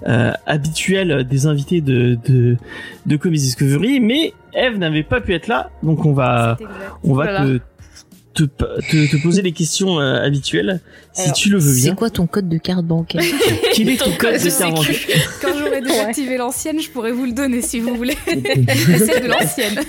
euh, 0.07 0.31
habituelle 0.45 1.23
des 1.27 1.47
invités 1.47 1.81
de, 1.81 2.17
de, 2.27 2.57
de 3.05 3.17
Comics 3.17 3.41
Discovery, 3.41 3.99
mais 3.99 4.33
Eve 4.53 4.77
n'avait 4.77 5.03
pas 5.03 5.21
pu 5.21 5.33
être 5.33 5.47
là, 5.47 5.69
donc 5.83 6.05
on 6.05 6.13
va, 6.13 6.57
on 7.03 7.13
va 7.13 7.23
Voilà. 7.23 7.45
te, 8.33 8.43
te, 8.43 8.81
te, 8.81 9.11
te 9.11 9.21
poser 9.21 9.41
les 9.41 9.51
questions 9.53 9.99
euh, 9.99 10.21
habituelles, 10.23 10.79
si 11.13 11.23
Alors, 11.23 11.33
tu 11.35 11.49
le 11.49 11.57
veux 11.57 11.73
C'est 11.73 11.81
bien. 11.85 11.95
quoi 11.95 12.09
ton 12.09 12.27
code 12.27 12.49
de 12.49 12.57
carte 12.57 12.85
bancaire? 12.85 13.21
Quel 13.73 13.89
est 13.89 13.97
ton 13.97 14.11
code 14.11 14.33
de 14.35 14.57
carte 14.59 14.75
bancaire? 14.75 14.95
Quand 15.41 15.54
j'aurai 15.87 15.99
désactivé 15.99 16.37
l'ancienne, 16.37 16.79
je 16.81 16.89
pourrais 16.89 17.11
vous 17.11 17.25
le 17.25 17.31
donner 17.31 17.61
si 17.61 17.79
vous 17.79 17.95
voulez. 17.95 18.17
C'est 18.27 19.21
de 19.23 19.27
l'ancienne. 19.27 19.79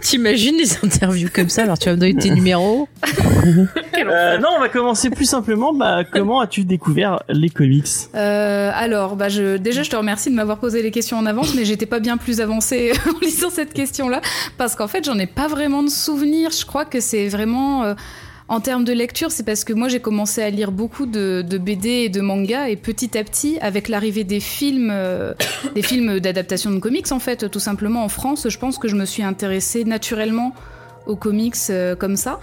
T'imagines 0.00 0.56
les 0.56 0.76
interviews 0.84 1.28
comme 1.34 1.48
ça 1.48 1.62
Alors 1.62 1.78
tu 1.78 1.86
vas 1.88 1.94
me 1.94 2.00
donner 2.00 2.16
tes 2.16 2.30
numéros 2.30 2.88
Euh, 4.00 4.38
Non, 4.38 4.48
on 4.56 4.60
va 4.60 4.68
commencer 4.68 5.10
plus 5.10 5.26
simplement. 5.26 5.74
Bah, 5.74 6.04
comment 6.10 6.40
as-tu 6.40 6.64
découvert 6.64 7.22
les 7.28 7.50
comics 7.50 7.86
Euh, 8.14 8.70
alors, 8.74 9.14
bah, 9.16 9.28
je, 9.28 9.56
déjà, 9.58 9.82
je 9.82 9.90
te 9.90 9.96
remercie 9.96 10.30
de 10.30 10.34
m'avoir 10.34 10.58
posé 10.58 10.82
les 10.82 10.90
questions 10.90 11.18
en 11.18 11.26
avance, 11.26 11.54
mais 11.54 11.64
j'étais 11.66 11.86
pas 11.86 12.00
bien 12.00 12.16
plus 12.16 12.40
avancée 12.40 12.92
en 13.14 13.18
lisant 13.20 13.50
cette 13.50 13.72
question-là, 13.74 14.20
parce 14.56 14.74
qu'en 14.74 14.88
fait, 14.88 15.04
j'en 15.04 15.18
ai 15.18 15.26
pas 15.26 15.48
vraiment 15.48 15.82
de 15.82 15.90
souvenirs. 15.90 16.50
Je 16.50 16.64
crois 16.64 16.84
que 16.86 17.00
c'est 17.00 17.28
vraiment, 17.28 17.84
euh, 17.84 17.94
en 18.50 18.60
termes 18.60 18.84
de 18.84 18.92
lecture, 18.92 19.30
c'est 19.30 19.44
parce 19.44 19.62
que 19.64 19.72
moi, 19.72 19.88
j'ai 19.88 20.00
commencé 20.00 20.42
à 20.42 20.50
lire 20.50 20.72
beaucoup 20.72 21.06
de, 21.06 21.42
de 21.48 21.56
BD 21.56 21.88
et 21.88 22.08
de 22.08 22.20
mangas, 22.20 22.68
et 22.68 22.76
petit 22.76 23.16
à 23.16 23.22
petit, 23.24 23.58
avec 23.60 23.88
l'arrivée 23.88 24.24
des 24.24 24.40
films, 24.40 24.90
euh, 24.92 25.32
des 25.74 25.82
films 25.82 26.18
d'adaptation 26.20 26.70
de 26.72 26.80
comics, 26.80 27.10
en 27.12 27.20
fait, 27.20 27.48
tout 27.48 27.60
simplement 27.60 28.04
en 28.04 28.08
France, 28.08 28.48
je 28.48 28.58
pense 28.58 28.76
que 28.76 28.88
je 28.88 28.96
me 28.96 29.04
suis 29.04 29.22
intéressée 29.22 29.84
naturellement 29.84 30.52
aux 31.06 31.16
comics 31.16 31.54
euh, 31.70 31.94
comme 31.94 32.16
ça. 32.16 32.40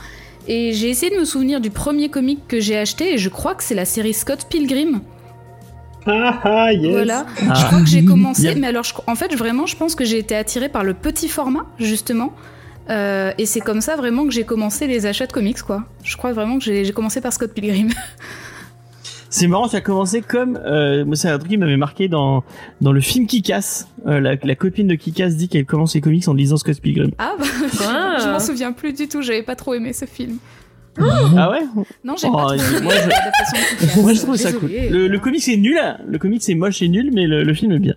Et 0.47 0.71
j'ai 0.71 0.89
essayé 0.89 1.13
de 1.13 1.19
me 1.19 1.25
souvenir 1.25 1.59
du 1.59 1.69
premier 1.71 2.07
comic 2.09 2.47
que 2.47 2.61
j'ai 2.61 2.77
acheté, 2.77 3.13
et 3.15 3.17
je 3.17 3.27
crois 3.27 3.53
que 3.53 3.61
c'est 3.63 3.75
la 3.75 3.83
série 3.85 4.13
Scott 4.13 4.47
Pilgrim. 4.49 5.01
Ah 6.05 6.39
ah, 6.45 6.71
yes. 6.71 6.89
Voilà. 6.89 7.25
Ah. 7.49 7.53
Je 7.53 7.65
crois 7.65 7.79
que 7.81 7.85
j'ai 7.85 8.05
commencé, 8.13 8.55
mais 8.55 8.67
alors 8.67 8.85
je- 8.85 8.93
en 9.07 9.15
fait 9.15 9.35
vraiment 9.35 9.65
je 9.65 9.75
pense 9.75 9.93
que 9.93 10.05
j'ai 10.05 10.17
été 10.19 10.37
attirée 10.37 10.69
par 10.69 10.85
le 10.85 10.93
petit 10.93 11.27
format 11.27 11.65
justement 11.79 12.31
Euh, 12.89 13.31
et 13.37 13.45
c'est 13.45 13.59
comme 13.59 13.81
ça 13.81 13.95
vraiment 13.95 14.25
que 14.25 14.31
j'ai 14.31 14.43
commencé 14.45 14.87
les 14.87 15.05
achats 15.05 15.27
de 15.27 15.31
comics, 15.33 15.61
quoi. 15.61 15.83
Je 16.03 16.15
crois 16.17 16.31
vraiment 16.33 16.57
que 16.57 16.63
j'ai 16.63 16.91
commencé 16.93 17.19
par 17.21 17.33
Scott 17.33 17.53
Pilgrim. 17.53 17.89
C'est 19.29 19.47
marrant, 19.47 19.67
ça 19.67 19.77
a 19.77 19.81
commencé 19.81 20.21
comme 20.21 20.57
euh, 20.65 21.03
moi 21.03 21.17
c'est 21.17 21.27
un 21.27 21.37
truc 21.37 21.51
qui 21.51 21.57
m'avait 21.57 21.75
marqué 21.75 22.07
dans 22.07 22.45
dans 22.79 22.93
le 22.93 23.01
film 23.01 23.27
Kick-Ass. 23.27 23.89
Euh, 24.07 24.21
la, 24.21 24.35
la 24.41 24.55
copine 24.55 24.87
de 24.87 24.95
Kick-Ass 24.95 25.35
dit 25.35 25.49
qu'elle 25.49 25.65
commence 25.65 25.95
les 25.95 26.01
comics 26.01 26.25
en 26.29 26.33
lisant 26.33 26.55
Scott 26.55 26.79
Pilgrim. 26.79 27.11
Ah 27.17 27.33
bah, 27.37 27.45
Ah. 27.85 28.17
je 28.23 28.29
m'en 28.29 28.39
souviens 28.39 28.71
plus 28.71 28.93
du 28.93 29.09
tout, 29.09 29.21
j'avais 29.21 29.43
pas 29.43 29.55
trop 29.57 29.73
aimé 29.73 29.91
ce 29.91 30.05
film. 30.05 30.37
Ah 30.97 31.51
ouais? 31.51 31.59
Non, 32.05 32.15
j'ai 32.19 32.27
Oh, 32.31 32.35
pas 32.37 32.55
trop 32.57 32.81
moi, 32.81 32.95
aimé 32.95 33.13
je-. 33.91 33.99
Moi 34.01 34.13
je 34.13 34.21
trouve 34.21 34.37
ça 34.37 34.53
cool. 34.53 34.71
Le, 34.71 35.07
le 35.09 35.19
comic 35.19 35.43
c'est 35.43 35.57
nul, 35.57 35.77
hein. 35.77 35.97
le 36.07 36.17
comic 36.19 36.41
c'est 36.41 36.55
moche 36.55 36.81
et 36.81 36.87
nul, 36.87 37.11
mais 37.13 37.27
le, 37.27 37.43
le 37.43 37.53
film 37.53 37.73
est 37.73 37.79
bien. 37.79 37.95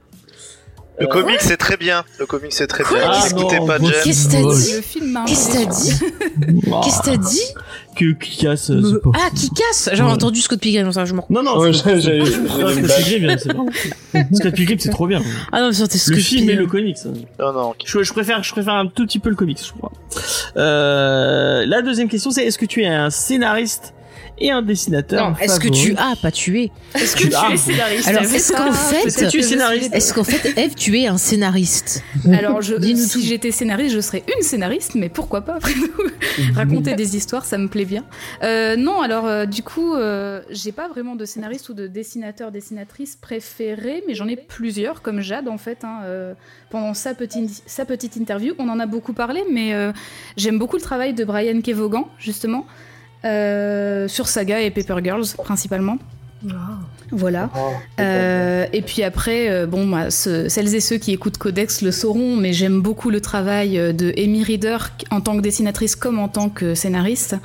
Le 1.00 1.06
comic 1.06 1.36
c'est 1.40 1.56
très 1.56 1.76
bien. 1.76 2.04
Le 2.18 2.26
comic 2.26 2.52
c'est 2.52 2.66
très 2.66 2.84
bien. 2.84 3.02
Ah, 3.04 3.24
N'écoutez 3.26 3.58
pas 3.66 3.78
Jen. 3.78 3.90
Qu'est-ce 4.04 4.26
que 4.28 4.32
t'as 4.32 4.54
dit 4.54 4.72
Le 4.76 4.82
film 4.82 5.18
Qu'est-ce 5.26 5.48
que 5.48 5.52
t'as 5.54 5.66
dit 5.66 5.90
Qu'est-ce 6.84 6.98
que 7.00 7.04
t'as 7.04 7.16
dit 7.16 7.40
Que 7.96 8.46
euh, 8.46 8.56
c'est 8.56 8.72
Me- 8.74 9.00
pas. 9.00 9.10
Ah, 9.14 9.30
qui 9.34 9.50
casse 9.50 9.88
J'avais 9.92 10.02
Ouais. 10.08 10.14
entendu 10.14 10.40
Scott 10.40 10.60
Pilgrim, 10.60 10.92
ça, 10.92 11.04
je 11.06 11.14
m'en 11.14 11.26
Non 11.30 11.42
non, 11.42 11.58
Ouais, 11.58 11.72
Scott- 11.72 11.98
j'ai- 11.98 12.24
j'ai- 12.24 12.32
Scott 12.32 12.68
j'ai- 12.74 12.82
Scott 12.84 12.96
Pilgrim, 13.04 13.26
bien, 13.26 13.38
c'est 13.38 13.54
bon. 13.54 13.66
Scott 14.34 14.54
Pilgrim 14.54 14.78
c'est 14.78 14.90
trop 14.90 15.06
bien. 15.06 15.22
Ah 15.52 15.60
non, 15.60 15.68
mais 15.68 15.72
c'était 15.74 15.98
Scott 15.98 16.16
Le 16.16 16.20
film 16.22 16.50
et 16.50 16.54
le 16.54 16.64
hein. 16.66 17.12
Non 17.38 17.52
non. 17.52 17.74
Je, 17.84 18.02
je 18.02 18.12
préfère, 18.12 18.42
je 18.42 18.52
préfère 18.52 18.74
un 18.74 18.86
tout 18.86 19.06
petit 19.06 19.18
peu 19.18 19.30
le 19.30 19.36
comics, 19.36 19.58
je 19.64 19.72
crois. 19.72 19.92
Euh, 20.56 21.64
la 21.66 21.82
deuxième 21.82 22.08
question, 22.08 22.30
c'est 22.30 22.44
est-ce 22.44 22.58
que 22.58 22.66
tu 22.66 22.82
es 22.82 22.86
un 22.88 23.10
scénariste 23.10 23.94
et 24.40 24.50
un 24.50 24.62
dessinateur 24.62 25.30
Non, 25.30 25.36
est-ce 25.40 25.60
que 25.60 25.68
tu 25.68 25.94
as, 25.96 26.14
pas 26.20 26.30
tué 26.30 26.70
Est-ce 26.94 27.14
que 27.16 27.22
tu 27.28 27.52
es 27.52 27.56
scénariste 27.56 28.08
Alors, 28.08 28.22
est-ce 28.22 28.52
qu'en 28.52 28.72
fait- 28.72 29.06
Est-ce 29.06 29.18
que 29.24 29.30
tu 29.30 29.38
es 29.38 29.42
scénariste 29.42 29.94
Est-ce 29.94 30.14
qu'en 30.14 30.24
fait, 30.24 30.58
Eve, 30.58 30.74
tu 30.74 30.98
es 30.98 31.06
un 31.06 31.18
scénariste 31.18 32.02
Alors, 32.32 32.62
je, 32.62 32.74
si 32.80 33.08
tout. 33.10 33.20
j'étais 33.24 33.50
scénariste, 33.50 33.94
je 33.94 34.00
serais 34.00 34.22
une 34.36 34.42
scénariste, 34.42 34.94
mais 34.94 35.08
pourquoi 35.08 35.42
pas 35.42 35.54
après 35.56 35.72
tout 35.74 35.90
Raconter 36.54 36.94
des 36.94 37.16
histoires, 37.16 37.44
ça 37.44 37.58
me 37.58 37.68
plaît 37.68 37.84
bien. 37.84 38.04
Euh, 38.42 38.76
non, 38.76 39.00
alors 39.02 39.26
euh, 39.26 39.46
du 39.46 39.62
coup, 39.62 39.94
euh, 39.94 40.40
j'ai 40.50 40.72
pas 40.72 40.88
vraiment 40.88 41.14
de 41.16 41.24
scénariste 41.24 41.68
ou 41.68 41.74
de 41.74 41.86
dessinateur, 41.86 42.50
dessinatrice 42.50 43.16
préféré, 43.16 44.02
mais 44.06 44.14
j'en 44.14 44.28
ai 44.28 44.36
plusieurs, 44.36 45.02
comme 45.02 45.20
Jade 45.20 45.48
en 45.48 45.58
fait. 45.58 45.78
hein, 45.84 46.00
euh, 46.04 46.34
pendant 46.70 46.94
sa 46.94 47.14
petite, 47.14 47.62
sa 47.66 47.84
petite 47.84 48.16
interview, 48.16 48.54
on 48.58 48.68
en 48.68 48.78
a 48.80 48.86
beaucoup 48.86 49.12
parlé, 49.12 49.42
mais 49.50 49.74
euh, 49.74 49.92
j'aime 50.36 50.58
beaucoup 50.58 50.76
le 50.76 50.82
travail 50.82 51.14
de 51.14 51.24
Brian 51.24 51.60
Kevogan, 51.60 52.04
justement, 52.18 52.66
euh, 53.24 54.08
sur 54.08 54.28
Saga 54.28 54.60
et 54.60 54.70
Paper 54.70 54.96
Girls 55.02 55.26
principalement. 55.44 55.98
Voilà. 57.12 57.50
Oh, 57.54 57.72
Euh, 58.00 58.64
et 58.72 58.80
puis 58.82 59.02
après, 59.02 59.50
euh, 59.50 59.66
bon, 59.66 59.86
bah, 59.86 60.10
ce- 60.10 60.48
celles 60.48 60.74
et 60.74 60.80
ceux 60.80 60.96
qui 60.96 61.12
écoutent 61.12 61.36
Codex 61.38 61.82
le 61.82 61.90
sauront, 61.90 62.36
mais 62.36 62.52
j'aime 62.52 62.80
beaucoup 62.80 63.10
le 63.10 63.20
travail 63.20 63.72
de 63.94 64.14
Amy 64.16 64.42
Reader 64.44 64.78
en 65.10 65.20
tant 65.20 65.36
que 65.36 65.42
dessinatrice 65.42 65.96
comme 65.96 66.18
en 66.18 66.28
tant 66.28 66.48
que 66.48 66.74
scénariste. 66.74 67.36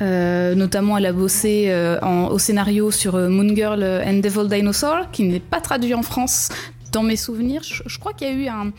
Euh, 0.00 0.54
notamment, 0.54 0.96
elle 0.96 1.06
a 1.06 1.12
bossé 1.12 1.66
euh, 1.68 1.98
en- 2.00 2.28
au 2.28 2.38
scénario 2.38 2.90
sur 2.90 3.16
euh, 3.16 3.28
Moon 3.28 3.54
Girl 3.54 3.82
and 3.82 4.20
Devil 4.20 4.48
Dinosaur, 4.48 5.10
qui 5.10 5.24
n'est 5.24 5.40
pas 5.40 5.60
traduit 5.60 5.92
en 5.94 6.02
France 6.02 6.48
dans 6.92 7.02
mes 7.02 7.16
souvenirs. 7.16 7.62
Je, 7.64 7.82
je 7.84 7.98
crois 7.98 8.12
qu'il 8.14 8.28
y 8.28 8.30
a 8.30 8.34
eu 8.34 8.46
un, 8.46 8.72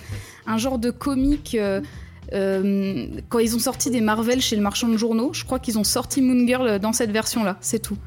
un 0.47 0.57
genre 0.57 0.79
de 0.79 0.89
comique. 0.89 1.55
Euh, 2.33 3.07
quand 3.29 3.39
ils 3.39 3.55
ont 3.55 3.59
sorti 3.59 3.89
des 3.89 4.01
Marvel 4.01 4.41
chez 4.41 4.55
le 4.55 4.61
marchand 4.61 4.87
de 4.87 4.97
journaux, 4.97 5.31
je 5.33 5.43
crois 5.43 5.59
qu'ils 5.59 5.77
ont 5.77 5.83
sorti 5.83 6.21
Moon 6.21 6.45
Girl 6.45 6.79
dans 6.79 6.93
cette 6.93 7.11
version-là, 7.11 7.57
c'est 7.61 7.79
tout. 7.79 7.97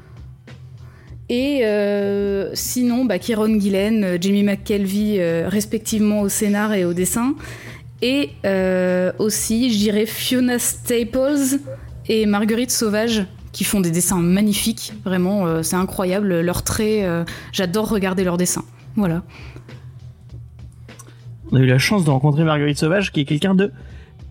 Et 1.29 1.61
euh, 1.63 2.51
sinon, 2.53 3.05
bah, 3.05 3.17
Kieron 3.17 3.59
Gillen, 3.59 4.03
euh, 4.03 4.17
Jamie 4.19 4.43
McKelvey, 4.43 5.45
respectivement 5.47 6.21
au 6.21 6.29
scénar 6.29 6.73
et 6.73 6.85
au 6.85 6.93
dessin. 6.93 7.35
Et 8.01 8.31
aussi, 9.17 9.71
je 9.71 9.77
dirais 9.77 10.05
Fiona 10.05 10.59
Staples 10.59 11.59
et 12.09 12.25
Marguerite 12.25 12.71
Sauvage, 12.71 13.25
qui 13.53 13.63
font 13.63 13.79
des 13.79 13.91
dessins 13.91 14.19
magnifiques. 14.19 14.91
Vraiment, 15.05 15.63
c'est 15.63 15.77
incroyable. 15.77 16.41
Leurs 16.41 16.63
traits, 16.63 17.07
j'adore 17.53 17.87
regarder 17.87 18.25
leurs 18.25 18.35
dessins. 18.35 18.65
Voilà. 18.97 19.23
On 21.53 21.55
a 21.55 21.59
eu 21.61 21.65
la 21.65 21.79
chance 21.79 22.03
de 22.03 22.09
rencontrer 22.09 22.43
Marguerite 22.43 22.77
Sauvage, 22.77 23.13
qui 23.13 23.21
est 23.21 23.25
quelqu'un 23.25 23.55
de 23.55 23.71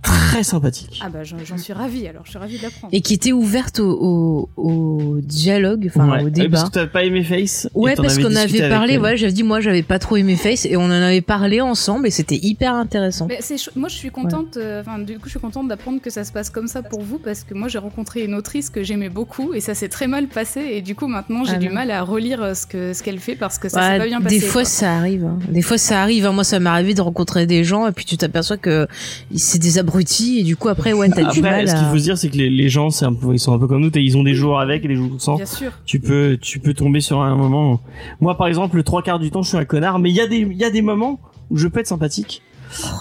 très 0.03 0.43
sympathique. 0.43 1.01
Ah 1.05 1.09
bah 1.09 1.21
j'en 1.25 1.59
suis 1.59 1.73
ravie, 1.73 2.07
alors 2.09 2.23
je 2.25 2.31
suis 2.31 2.39
ravie 2.39 2.59
de 2.59 2.63
l'apprendre. 2.65 2.93
Et 2.93 3.01
qui 3.01 3.15
était 3.15 3.33
ouverte 3.33 3.79
au, 3.81 4.49
au, 4.57 4.63
au 4.63 5.19
dialogue, 5.23 5.87
enfin 5.89 6.09
Ouais. 6.11 6.21
au 6.23 6.25
Ouais, 6.25 6.31
débat. 6.31 6.59
Parce 6.59 6.71
que 6.71 6.75
t'as 6.75 6.87
pas 6.87 7.05
aimé 7.05 7.23
Face. 7.23 7.69
Ouais, 7.75 7.95
parce 7.95 8.19
qu'on 8.19 8.35
avait 8.35 8.69
parlé, 8.69 8.99
ouais, 8.99 9.17
j'avais 9.17 9.33
dit 9.33 9.43
moi 9.43 9.61
j'avais 9.61 9.83
pas 9.83 9.99
trop 9.99 10.17
aimé 10.17 10.37
Face 10.37 10.67
et 10.67 10.77
on 10.77 10.85
en 10.85 10.91
avait 10.91 11.21
parlé 11.21 11.61
ensemble 11.61 12.07
et 12.07 12.11
c'était 12.11 12.37
hyper 12.43 12.75
intéressant. 12.75 13.27
Mais 13.29 13.39
chou- 13.57 13.71
moi 13.77 13.89
je 13.89 13.95
suis 13.95 14.11
contente, 14.11 14.57
euh, 14.57 14.83
du 15.07 15.15
coup 15.19 15.27
je 15.27 15.31
suis 15.31 15.41
contente 15.41 15.69
d'apprendre 15.69 16.01
que 16.01 16.11
ça 16.11 16.25
se 16.25 16.33
passe 16.33 16.51
comme 16.51 16.67
ça 16.67 16.83
pour 16.83 17.01
vous 17.03 17.19
parce 17.19 17.45
que 17.45 17.55
moi 17.55 17.69
j'ai 17.69 17.79
rencontré 17.79 18.25
une 18.25 18.35
autrice 18.35 18.71
que 18.71 18.83
j'aimais 18.83 19.09
beaucoup 19.09 19.55
et 19.55 19.61
ça 19.61 19.75
s'est 19.75 19.89
très 19.89 20.09
mal 20.09 20.27
passé 20.27 20.61
et 20.73 20.83
du 20.83 20.95
coup 20.95 21.07
maintenant 21.07 21.45
j'ai 21.45 21.55
Ah 21.55 21.59
du 21.59 21.69
mal 21.69 21.91
à 21.91 22.03
relire 22.03 22.43
euh, 22.43 22.55
ce 22.55 22.67
que 22.67 22.93
ce 22.93 23.03
qu'elle 23.03 23.19
fait 23.21 23.37
parce 23.37 23.59
que 23.59 23.69
ça 23.69 23.79
Ouais, 23.81 23.93
s'est 23.93 23.99
pas 23.99 24.07
bien 24.07 24.21
passé. 24.21 24.39
des 24.39 24.45
fois 24.45 24.63
quoi. 24.63 24.71
ça 24.71 24.95
arrive. 24.97 25.25
hein. 25.25 25.39
Des 25.49 25.63
fois 25.63 25.79
ça 25.79 26.03
arrive. 26.03 26.27
hein. 26.27 26.33
Moi 26.33 26.45
ça 26.45 26.59
m'est 26.59 26.71
arrivé 26.71 26.95
de 26.95 27.01
rencontrer 27.03 27.47
des 27.47 27.63
gens 27.65 27.87
et 27.87 27.93
puis 27.93 28.05
tu 28.05 28.17
t'aperçois 28.17 28.57
que 28.57 28.89
c'est 29.37 29.59
des 29.61 29.79
abrutis 29.79 29.92
et 30.01 30.43
du 30.43 30.57
coup 30.57 30.69
après 30.69 30.93
ouais 30.93 31.09
t'as 31.09 31.31
du 31.33 31.39
Après, 31.41 31.43
mal 31.43 31.69
ce 31.69 31.75
qu'il 31.75 31.85
faut 31.87 31.99
se 31.99 32.03
dire, 32.03 32.19
c'est 32.19 32.29
que 32.29 32.37
les, 32.37 32.51
les 32.51 32.69
gens, 32.69 32.91
c'est 32.91 33.05
un 33.05 33.13
peu, 33.15 33.33
ils 33.35 33.39
sont 33.39 33.53
un 33.53 33.59
peu 33.59 33.67
comme 33.67 33.81
nous. 33.81 33.91
t'as- 33.91 34.01
Ils 34.01 34.17
ont 34.17 34.23
des 34.23 34.35
jours 34.35 34.59
avec 34.61 34.85
et 34.85 34.89
des 34.89 34.97
jours 34.97 35.11
sans. 35.19 35.37
Bien 35.37 35.47
sûr. 35.47 35.71
Tu 35.87 36.01
peux, 36.01 36.39
tu 36.41 36.59
peux 36.59 36.75
tomber 36.75 37.01
sur 37.01 37.21
un 37.21 37.35
moment. 37.37 37.81
Moi, 38.21 38.37
par 38.37 38.47
exemple, 38.49 38.77
le 38.77 38.83
trois 38.83 39.03
quarts 39.03 39.19
du 39.19 39.31
temps, 39.31 39.43
je 39.43 39.49
suis 39.49 39.59
un 39.59 39.65
connard, 39.65 39.99
mais 39.99 40.11
il 40.11 40.17
y 40.17 40.21
a 40.21 40.27
des, 40.27 40.39
il 40.39 40.57
y 40.57 40.65
a 40.65 40.71
des 40.71 40.83
moments 40.83 41.21
où 41.51 41.57
je 41.59 41.69
peux 41.69 41.81
être 41.81 41.87
sympathique. 41.87 42.43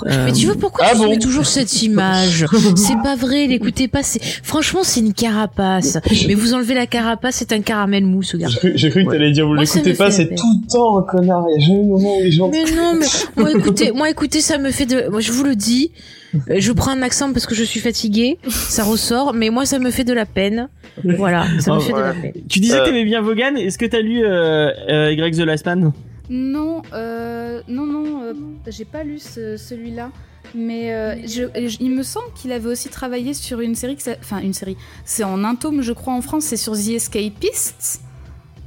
Euh, 0.05 0.25
Mais 0.25 0.33
tu 0.33 0.47
vois 0.47 0.55
pourquoi 0.55 0.83
Ah 0.85 0.91
tu 0.91 0.97
bon 0.97 1.09
mets 1.11 1.17
toujours 1.17 1.45
cette 1.45 1.81
image? 1.81 2.45
C'est 2.75 3.01
pas 3.01 3.15
vrai, 3.15 3.47
l'écoutez 3.47 3.87
pas. 3.87 4.03
C'est 4.03 4.21
franchement 4.43 4.81
c'est 4.83 4.99
une 4.99 5.13
carapace. 5.13 5.97
Mais 6.27 6.33
vous 6.33 6.53
enlevez 6.53 6.73
la 6.73 6.87
carapace, 6.87 7.35
c'est 7.37 7.53
un 7.53 7.61
caramel 7.61 8.05
mou 8.05 8.21
ce 8.21 8.35
gars. 8.35 8.49
J'ai 8.49 8.57
cru, 8.57 8.71
j'ai 8.75 8.89
cru 8.89 9.05
que 9.05 9.11
t'allais 9.11 9.31
dire, 9.31 9.47
vous 9.47 9.53
l'écoutez 9.53 9.93
pas, 9.93 10.11
c'est 10.11 10.35
tout 10.35 10.43
le 10.61 10.67
temps 10.69 10.97
un 10.99 11.03
connard. 11.03 11.45
Il 11.55 11.61
y 11.61 11.63
a 11.63 11.67
jamais 11.67 11.83
un 11.83 11.87
moment 11.87 12.17
où 12.17 12.21
les 12.21 12.31
gens. 12.33 12.49
Mais 12.51 12.65
non, 12.75 12.95
mais 12.99 13.05
moi 13.37 13.51
écoutez, 13.51 13.91
moi 13.93 14.09
écoutez, 14.09 14.41
ça 14.41 14.57
me 14.57 14.71
fait 14.71 14.85
de, 14.85 15.07
moi 15.09 15.21
je 15.21 15.31
vous 15.31 15.45
le 15.45 15.55
dis, 15.55 15.91
euh, 15.93 15.99
je 16.47 16.71
prends 16.71 16.91
un 16.91 17.01
accent 17.01 17.33
parce 17.33 17.45
que 17.45 17.55
je 17.55 17.63
suis 17.63 17.79
fatiguée, 17.79 18.37
ça 18.47 18.83
ressort, 18.83 19.33
mais 19.33 19.49
moi 19.49 19.65
ça 19.65 19.79
me 19.79 19.91
fait 19.91 20.03
de 20.03 20.13
la 20.13 20.25
peine. 20.25 20.69
Voilà, 21.03 21.45
ça 21.59 21.71
me 21.73 21.77
Oh, 21.77 21.79
fait 21.81 21.93
de 21.93 21.99
la 21.99 22.13
peine. 22.13 22.33
Tu 22.49 22.59
disais 22.59 22.77
que 22.77 22.81
Euh. 22.81 22.85
t'aimais 22.85 23.05
bien 23.05 23.21
Vaughan. 23.21 23.55
Est-ce 23.55 23.77
que 23.77 23.85
t'as 23.85 24.01
lu 24.01 24.21
euh, 24.23 24.71
euh, 24.89 25.11
Y 25.13 25.35
The 25.37 25.39
Last 25.45 25.65
Man? 25.65 25.91
Non, 26.29 26.81
euh, 26.93 27.61
non, 27.67 27.85
non, 27.85 28.23
euh, 28.23 28.33
j'ai 28.67 28.85
pas 28.85 29.03
lu 29.03 29.19
ce- 29.19 29.57
celui-là. 29.57 30.11
Mais 30.55 30.93
euh, 30.93 31.15
je- 31.27 31.67
je- 31.67 31.77
il 31.79 31.91
me 31.91 32.03
semble 32.03 32.25
qu'il 32.35 32.51
avait 32.51 32.67
aussi 32.67 32.89
travaillé 32.89 33.33
sur 33.33 33.61
une 33.61 33.75
série, 33.75 33.97
enfin 34.19 34.39
une 34.39 34.53
série, 34.53 34.75
c'est 35.05 35.23
en 35.23 35.43
un 35.45 35.55
tome 35.55 35.81
je 35.81 35.93
crois 35.93 36.13
en 36.13 36.21
France, 36.21 36.43
c'est 36.45 36.57
sur 36.57 36.73
The 36.73 36.89
Escapists, 36.95 38.01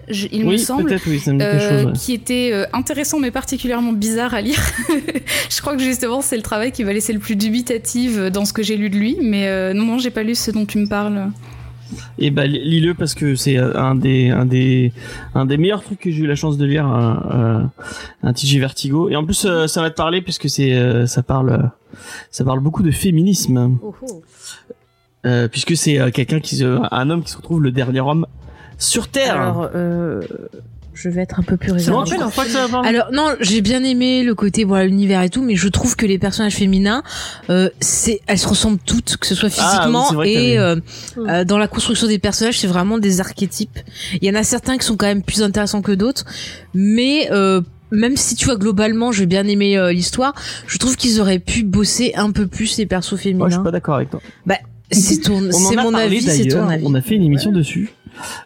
Je- 0.08 0.26
il 0.32 0.44
me 0.46 0.56
semble. 0.56 0.96
oui, 1.06 1.18
ça 1.18 1.32
me 1.32 1.38
dit 1.38 1.44
Euh, 1.44 1.58
chose. 1.78 1.86
ouais. 1.86 1.92
qui 1.94 2.12
était 2.12 2.50
euh, 2.52 2.64
intéressant 2.72 3.18
mais 3.18 3.30
particulièrement 3.30 3.92
bizarre 3.92 4.34
à 4.34 4.40
lire. 4.40 4.60
je 5.50 5.60
crois 5.60 5.76
que 5.76 5.82
justement 5.82 6.20
c'est 6.20 6.36
le 6.36 6.42
travail 6.42 6.72
qui 6.72 6.82
va 6.84 6.92
laisser 6.92 7.12
le 7.12 7.18
plus 7.20 7.36
dubitative 7.36 8.30
dans 8.32 8.44
ce 8.44 8.52
que 8.52 8.62
j'ai 8.62 8.76
lu 8.76 8.90
de 8.90 8.96
lui, 8.96 9.16
mais 9.22 9.46
euh, 9.48 9.72
non 9.72 9.84
non 9.84 9.98
j'ai 9.98 10.10
pas 10.10 10.22
lu 10.22 10.34
ce 10.34 10.50
dont 10.50 10.66
tu 10.66 10.78
me 10.78 10.86
parles. 10.86 11.30
Et 12.18 12.30
bah 12.30 12.46
lis-le 12.46 12.94
parce 12.94 13.14
que 13.14 13.34
c'est 13.36 13.56
euh, 13.58 13.76
un 13.78 13.94
des 13.94 14.30
un 14.30 14.46
des 14.46 14.92
un 15.34 15.44
des 15.46 15.56
meilleurs 15.58 15.82
trucs 15.82 16.00
que 16.00 16.10
j'ai 16.10 16.22
eu 16.22 16.26
la 16.26 16.34
chance 16.34 16.56
de 16.58 16.64
lire 16.64 16.86
un, 16.86 17.70
un 18.22 18.32
TG 18.32 18.58
Vertigo 18.58 19.08
et 19.10 19.16
en 19.16 19.24
plus 19.24 19.44
euh, 19.44 19.66
ça 19.68 19.80
va 19.82 19.90
te 19.90 19.94
parler 19.96 20.20
puisque 20.22 20.48
c'est 20.48 20.72
euh, 20.74 21.06
ça 21.06 21.22
parle 21.22 21.50
euh, 21.50 21.98
ça 22.30 22.42
parle 22.44 22.60
beaucoup 22.60 22.82
de 22.82 22.90
féminisme 22.90 23.78
Oh, 23.82 23.94
oh. 24.02 24.22
euh, 25.26 25.46
puisque 25.46 25.76
c'est 25.76 26.00
euh, 26.00 26.10
quelqu'un 26.10 26.40
qui 26.40 26.56
se- 26.56 26.80
un 26.92 27.10
homme 27.10 27.22
qui 27.22 27.30
se 27.30 27.36
retrouve 27.36 27.62
le 27.62 27.70
dernier 27.70 28.00
homme 28.00 28.26
sur 28.78 29.08
terre. 29.08 29.40
Alors, 29.40 29.70
euh, 29.74 30.22
je 30.94 31.08
vais 31.08 31.22
être 31.22 31.40
un 31.40 31.42
peu 31.42 31.56
plus 31.56 31.72
réservée. 31.72 32.16
fois 32.30 32.44
que 32.44 32.50
ça 32.50 32.66
Alors 32.84 33.08
non, 33.12 33.34
j'ai 33.40 33.60
bien 33.60 33.82
aimé 33.82 34.22
le 34.22 34.34
côté 34.34 34.64
voilà 34.64 34.86
l'univers 34.86 35.22
et 35.22 35.28
tout, 35.28 35.42
mais 35.42 35.56
je 35.56 35.68
trouve 35.68 35.96
que 35.96 36.06
les 36.06 36.18
personnages 36.18 36.54
féminins, 36.54 37.02
euh, 37.50 37.68
c'est 37.80 38.20
elles 38.26 38.38
se 38.38 38.46
ressemblent 38.48 38.78
toutes, 38.86 39.16
que 39.16 39.26
ce 39.26 39.34
soit 39.34 39.50
Ah, 39.58 39.62
oui, 39.62 39.76
physiquement 39.76 40.22
c'est 40.22 40.30
et 40.30 40.58
euh, 40.58 40.76
euh, 41.18 41.44
dans 41.44 41.58
la 41.58 41.66
construction 41.66 42.06
des 42.06 42.18
personnages, 42.18 42.60
c'est 42.60 42.68
vraiment 42.68 42.98
des 42.98 43.20
archétypes. 43.20 43.78
Il 44.20 44.24
y 44.26 44.30
en 44.30 44.34
a 44.34 44.44
certains 44.44 44.78
qui 44.78 44.86
sont 44.86 44.96
quand 44.96 45.06
même 45.06 45.22
plus 45.22 45.42
intéressants 45.42 45.82
que 45.82 45.92
d'autres, 45.92 46.24
mais 46.74 47.28
euh, 47.32 47.60
même 47.90 48.16
si 48.16 48.36
tu 48.36 48.46
vois 48.46 48.56
globalement, 48.56 49.10
j'ai 49.12 49.26
bien 49.26 49.46
aimé 49.46 49.76
euh, 49.76 49.92
l'histoire, 49.92 50.34
je 50.66 50.78
trouve 50.78 50.96
qu'ils 50.96 51.20
auraient 51.20 51.38
pu 51.40 51.64
bosser 51.64 52.12
un 52.14 52.30
peu 52.30 52.46
plus 52.46 52.78
les 52.78 52.86
persos 52.86 53.12
Moi, 53.12 53.18
je 53.18 53.22
suis 53.22 53.30
féminins. 53.32 53.62
pas 53.62 53.70
d'accord 53.72 53.96
avec 53.96 54.10
toi. 54.10 54.20
c'est 54.92 55.20
ton, 55.22 55.48
en 55.48 55.52
c'est 55.52 55.76
a 55.76 55.82
mon 55.82 55.94
avis, 55.94 56.22
c'est 56.22 56.44
ton 56.44 56.48
d'ailleurs. 56.58 56.70
avis. 56.70 56.84
On 56.86 56.94
a 56.94 57.00
fait 57.00 57.16
une 57.16 57.24
émission 57.24 57.50
dessus 57.50 57.90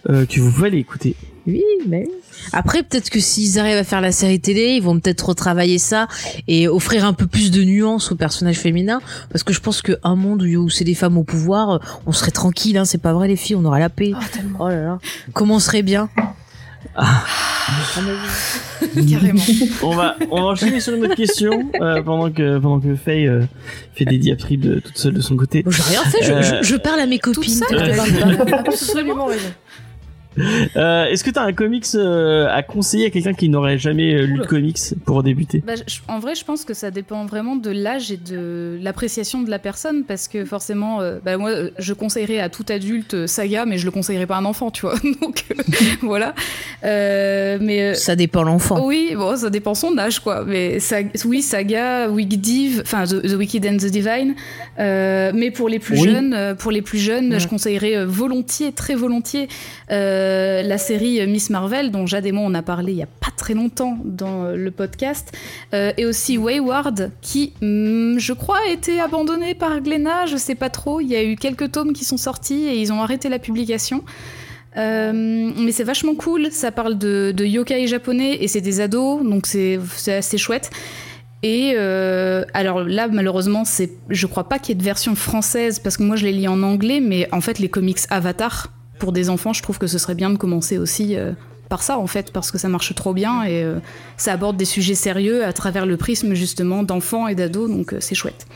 euh, 0.09 0.27
que 0.27 0.41
vous 0.41 0.51
pouvez 0.51 0.69
aller 0.69 0.79
écouter. 0.79 1.17
Oui, 1.47 1.65
mais 1.87 2.05
oui. 2.07 2.15
Après, 2.53 2.83
peut-être 2.83 3.11
que 3.11 3.21
s'ils 3.21 3.59
arrivent 3.59 3.79
à 3.79 3.85
faire 3.85 4.01
la 4.01 4.13
série 4.13 4.41
télé, 4.41 4.75
ils 4.77 4.83
vont 4.83 4.99
peut-être 5.01 5.29
retravailler 5.29 5.79
ça 5.79 6.07
et 6.47 6.69
offrir 6.69 7.05
un 7.05 7.13
peu 7.13 7.27
plus 7.27 7.51
de 7.51 7.63
nuances 7.65 8.13
aux 8.13 8.17
personnages 8.17 8.59
féminins. 8.59 9.01
Parce 9.31 9.43
que 9.43 9.53
je 9.53 9.61
pense 9.61 9.83
qu'un 9.83 10.15
monde 10.15 10.43
où 10.43 10.69
c'est 10.69 10.85
des 10.85 10.95
femmes 10.95 11.17
au 11.17 11.25
pouvoir, 11.25 11.81
on 12.07 12.13
serait 12.13 12.31
tranquille, 12.31 12.77
hein, 12.77 12.85
c'est 12.85 12.99
pas 13.01 13.13
vrai 13.13 13.29
les 13.29 13.37
filles, 13.37 13.57
on 13.57 13.65
aurait 13.65 13.81
la 13.81 13.89
paix. 13.89 14.13
Oh. 14.15 14.21
Oh 14.61 14.69
là 14.69 14.83
là. 14.83 14.99
Comment 15.33 15.57
on 15.57 15.61
serait 15.61 15.83
bien? 15.83 16.11
Carrément. 19.11 19.43
On 19.83 19.95
va, 19.95 20.17
on 20.31 20.37
va 20.41 20.47
enchaîner 20.49 20.81
sur 20.81 20.95
une 20.95 21.05
autre 21.05 21.15
question 21.15 21.71
euh, 21.81 22.03
pendant 22.03 22.31
que 22.31 22.59
pendant 22.59 22.81
que 22.81 22.95
Faye 22.95 23.27
euh, 23.27 23.43
fait 23.95 24.05
des 24.05 24.19
diatribes 24.19 24.61
de- 24.63 24.81
toute 24.81 24.97
seule 24.97 25.15
de 25.15 25.21
son 25.21 25.37
côté. 25.37 25.63
Bon, 25.63 25.71
J'ai 25.71 25.83
rien 25.83 26.03
fait, 26.05 26.25
je, 26.25 26.33
Euh, 26.33 26.43
je- 26.63 26.67
je 26.69 26.77
parle 26.77 27.01
à 27.01 27.07
mes 27.07 27.19
copines. 27.19 27.61
seule. 27.69 27.95
Absolument. 28.67 29.29
Euh, 30.77 31.05
Est-ce 31.07 31.25
que 31.25 31.31
t'as 31.31 31.43
un 31.43 31.53
comics 31.53 31.85
euh, 31.95 32.47
à 32.51 32.63
conseiller 32.63 33.07
à 33.07 33.11
quelqu'un 33.11 33.33
qui 33.35 33.49
n'aurait 33.49 33.79
jamais 33.79 34.15
euh, 34.15 34.27
lu 34.27 34.39
de 34.39 34.45
comics 34.47 34.79
pour 35.05 35.23
débuter? 35.23 35.63
Bah, 35.67 35.75
je- 35.87 35.99
en 36.09 36.19
vrai, 36.19 36.35
je 36.35 36.45
pense 36.45 36.65
que 36.65 36.75
ça 36.75 36.91
dépend 36.91 37.27
vraiment 37.27 37.57
de 37.57 37.71
l'âge 37.71 38.11
et 38.13 38.17
de 38.17 38.79
l'appréciation 38.83 39.43
de 39.43 39.51
la 39.51 39.59
personne, 39.59 40.05
parce 40.05 40.29
que 40.29 40.45
forcément, 40.45 41.01
euh, 41.01 41.19
bah, 41.25 41.37
moi, 41.39 41.51
je 41.79 41.93
conseillerais 41.93 42.39
à 42.41 42.49
tout 42.49 42.65
adulte 42.69 43.27
Saga, 43.27 43.65
mais 43.67 43.79
je 43.79 43.85
le 43.85 43.91
conseillerais 43.91 44.27
pas 44.27 44.37
à 44.37 44.39
un 44.39 44.45
enfant, 44.45 44.71
tu 44.71 44.83
vois. 44.83 44.95
Donc 45.23 45.45
euh, 45.51 45.55
voilà. 46.03 46.35
Euh, 46.85 47.59
mais 47.61 47.83
euh, 47.83 47.95
Ça 47.95 48.17
dépend 48.17 48.43
l'enfant. 48.43 48.85
oui, 48.87 49.13
bon, 49.17 49.37
ça 49.37 49.51
dépend 49.51 49.75
son 49.75 49.97
âge, 49.99 50.21
quoi. 50.21 50.45
Mais 50.47 50.79
oui, 51.25 51.43
Saga, 51.43 52.09
Wicked 52.09 52.41
Div, 52.41 52.83
enfin 52.85 53.05
The, 53.05 53.23
The 53.23 53.35
Wicked 53.35 53.67
and 53.67 53.77
the 53.79 53.87
Divine. 53.91 54.35
Euh, 54.79 55.33
mais 55.35 55.51
pour 55.51 55.69
les 55.69 55.79
plus 55.79 55.99
Oui. 56.01 56.09
jeunes, 56.09 56.57
pour 56.59 56.71
les 56.71 56.83
plus 56.83 56.99
jeunes, 56.99 57.33
Ouais. 57.33 57.41
je 57.41 57.49
conseillerais 57.49 58.05
volontiers, 58.05 58.73
très 58.73 58.95
volontiers, 58.95 59.49
euh, 59.91 60.28
la 60.63 60.79
série 60.79 61.21
euh, 61.21 61.27
Miss 61.27 61.51
Marvel, 61.51 61.91
dont 61.91 62.07
Jade 62.07 62.27
et 62.27 62.33
moi 62.33 62.45
on 62.47 62.55
a 62.55 62.63
parlé 62.63 62.93
il 62.93 62.99
y 62.99 63.03
a 63.03 63.07
pas 63.07 63.33
très 63.37 63.55
longtemps 63.55 63.99
dans 64.05 64.45
euh, 64.45 64.57
le 64.57 64.71
podcast, 64.71 65.33
Euh, 65.75 65.93
et 65.97 66.07
aussi 66.07 66.39
Wayward, 66.39 67.11
qui, 67.21 67.53
hum, 67.63 68.19
je 68.19 68.33
crois, 68.33 68.59
a 68.67 68.71
été 68.71 69.01
abandonné 69.01 69.55
par 69.55 69.81
Glénat. 69.81 70.27
Je 70.27 70.37
sais 70.37 70.55
pas 70.55 70.71
trop. 70.71 71.01
Il 71.01 71.09
y 71.09 71.17
a 71.17 71.23
eu 71.23 71.37
quelques 71.37 71.71
tomes 71.73 71.93
qui 71.93 72.05
sont 72.05 72.17
sortis 72.17 72.67
et 72.67 72.81
ils 72.81 72.93
ont 72.93 73.03
arrêté 73.03 73.29
la 73.29 73.39
publication. 73.39 74.03
Euh, 74.77 75.13
mais 75.57 75.73
c'est 75.73 75.85
vachement 75.85 76.15
cool, 76.15 76.49
ça 76.53 76.71
parle 76.71 76.97
de, 76.99 77.33
de 77.37 77.45
yokai 77.45 77.87
japonais 77.87 78.39
et 78.41 78.49
c'est 78.49 78.61
des 78.61 78.81
ados, 78.81 79.23
donc 79.25 79.47
c'est 79.47 79.79
assez 80.07 80.39
chouette. 80.39 80.71
Et 81.43 81.73
euh, 81.77 82.45
alors 82.55 82.83
là, 82.85 83.09
malheureusement, 83.09 83.65
c'est, 83.65 83.91
je 84.09 84.27
crois 84.27 84.49
pas 84.49 84.59
qu'il 84.59 84.75
y 84.75 84.79
ait 84.79 84.81
de 84.81 84.85
version 84.85 85.15
française 85.15 85.79
parce 85.79 85.97
que 85.97 86.03
moi 86.03 86.17
je 86.17 86.25
les 86.27 86.33
lis 86.33 86.49
en 86.49 86.63
anglais, 86.63 87.01
mais 87.01 87.29
en 87.33 87.41
fait 87.41 87.59
les 87.59 87.69
comics 87.69 87.99
Avatar 88.11 88.73
pour 88.99 89.13
des 89.13 89.31
enfants, 89.31 89.53
je 89.53 89.63
trouve 89.63 89.79
que 89.79 89.87
ce 89.87 89.99
serait 89.99 90.15
bien 90.15 90.31
de 90.31 90.37
commencer 90.37 90.79
aussi 90.79 91.17
euh, 91.17 91.33
par 91.69 91.83
ça 91.83 91.99
en 91.99 92.07
fait 92.07 92.33
parce 92.33 92.51
que 92.51 92.59
ça 92.59 92.69
marche 92.69 92.95
trop 92.95 93.13
bien 93.15 93.45
et 93.45 93.63
euh, 93.63 93.79
ça 94.17 94.33
aborde 94.33 94.57
des 94.57 94.65
sujets 94.65 94.95
sérieux 94.95 95.45
à 95.45 95.53
travers 95.53 95.87
le 95.87 95.97
prisme 95.97 96.35
justement 96.35 96.83
d'enfants 96.83 97.29
et 97.29 97.35
d'ados, 97.35 97.71
donc 97.71 97.93
euh, 97.93 97.99
c'est 98.01 98.15
chouette. 98.15 98.47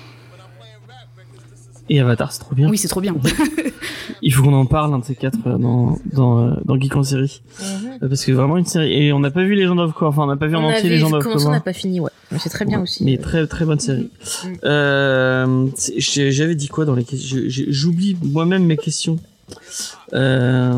Et 1.88 2.01
Avatar, 2.01 2.32
c'est 2.32 2.38
trop 2.38 2.55
bien. 2.55 2.70
Oui, 2.70 2.78
c'est 2.78 2.88
trop 2.88 3.01
bien. 3.01 3.14
Il 4.22 4.32
faut 4.32 4.43
qu'on 4.45 4.53
en 4.55 4.66
parle 4.66 4.95
un 4.95 5.01
de 5.01 5.05
ces 5.05 5.16
quatre 5.16 5.59
dans 5.59 5.99
dans 6.12 6.57
dans 6.64 6.80
Geek 6.80 6.95
en 6.97 7.03
série 7.03 7.43
Euh, 8.03 8.09
parce 8.09 8.24
que 8.24 8.30
vraiment 8.32 8.57
une 8.57 8.64
série 8.64 8.93
et 9.07 9.12
on 9.12 9.18
n'a 9.18 9.32
pas 9.32 9.43
vu 9.43 9.57
Legend 9.57 9.80
of 9.80 9.93
Korra. 9.93 10.11
Enfin, 10.11 10.22
on 10.22 10.26
n'a 10.26 10.36
pas 10.36 10.47
vu 10.47 10.55
en 10.57 10.62
On 10.64 10.70
entier 10.70 10.88
Legend 10.90 11.12
of 11.14 11.22
commencé, 11.24 11.43
on 11.43 11.47
Korra. 11.47 11.57
n'a 11.57 11.61
pas 11.61 11.72
fini, 11.72 11.99
ouais. 12.01 12.11
Mais 12.30 12.38
c'est 12.38 12.49
très 12.51 12.64
bien 12.64 12.78
Ouais, 12.78 12.84
aussi. 12.84 13.05
Mais 13.05 13.18
très 13.18 13.47
très 13.49 13.64
bonne 13.64 13.80
série. 13.80 14.09
Euh, 14.64 15.66
j'ai- 15.99 16.30
J'avais 16.30 16.55
dit 16.55 16.68
quoi 16.68 16.84
dans 16.84 16.95
les 16.95 17.05
questions 17.05 17.38
J'oublie 17.49 18.16
moi-même 18.22 18.64
mes 18.64 18.76
questions. 18.76 19.16
Euh, 20.14 20.72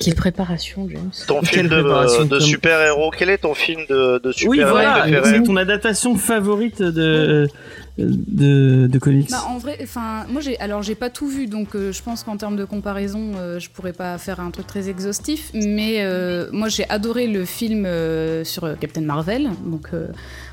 Quelle 0.00 0.14
préparation, 0.14 0.88
James. 0.90 1.10
Ton 1.26 1.40
Quelle 1.40 1.48
film 1.48 1.68
de, 1.68 1.80
préparation, 1.82 2.24
de 2.24 2.28
comme- 2.30 2.40
super-héros, 2.40 3.10
quel 3.16 3.30
est 3.30 3.38
ton 3.38 3.54
film 3.54 3.80
de, 3.88 4.18
de 4.18 4.28
oui, 4.28 4.34
super-héros 4.34 4.70
voilà. 4.70 4.98
préféré 5.02 5.30
C'est 5.30 5.42
ton 5.44 5.56
adaptation 5.56 6.16
favorite 6.16 6.82
de 6.82 7.48
de, 7.98 8.86
de 8.90 8.98
comics. 8.98 9.30
Bah, 9.30 9.44
en 9.48 9.58
vrai, 9.58 9.78
enfin, 9.82 10.24
moi 10.30 10.40
j'ai, 10.40 10.58
alors 10.60 10.82
j'ai 10.82 10.94
pas 10.94 11.10
tout 11.10 11.28
vu, 11.28 11.46
donc 11.46 11.74
euh, 11.74 11.92
je 11.92 12.02
pense 12.02 12.22
qu'en 12.24 12.36
termes 12.36 12.56
de 12.56 12.64
comparaison, 12.64 13.32
euh, 13.36 13.58
je 13.60 13.68
pourrais 13.70 13.92
pas 13.92 14.16
faire 14.18 14.40
un 14.40 14.50
truc 14.50 14.66
très 14.66 14.88
exhaustif, 14.88 15.50
mais 15.54 15.96
euh, 16.00 16.48
moi 16.52 16.68
j'ai 16.68 16.88
adoré 16.88 17.26
le 17.26 17.44
film 17.44 17.84
euh, 17.84 18.44
sur 18.44 18.78
Captain 18.78 19.02
Marvel, 19.02 19.50
donc 19.66 19.88
euh, 19.92 20.06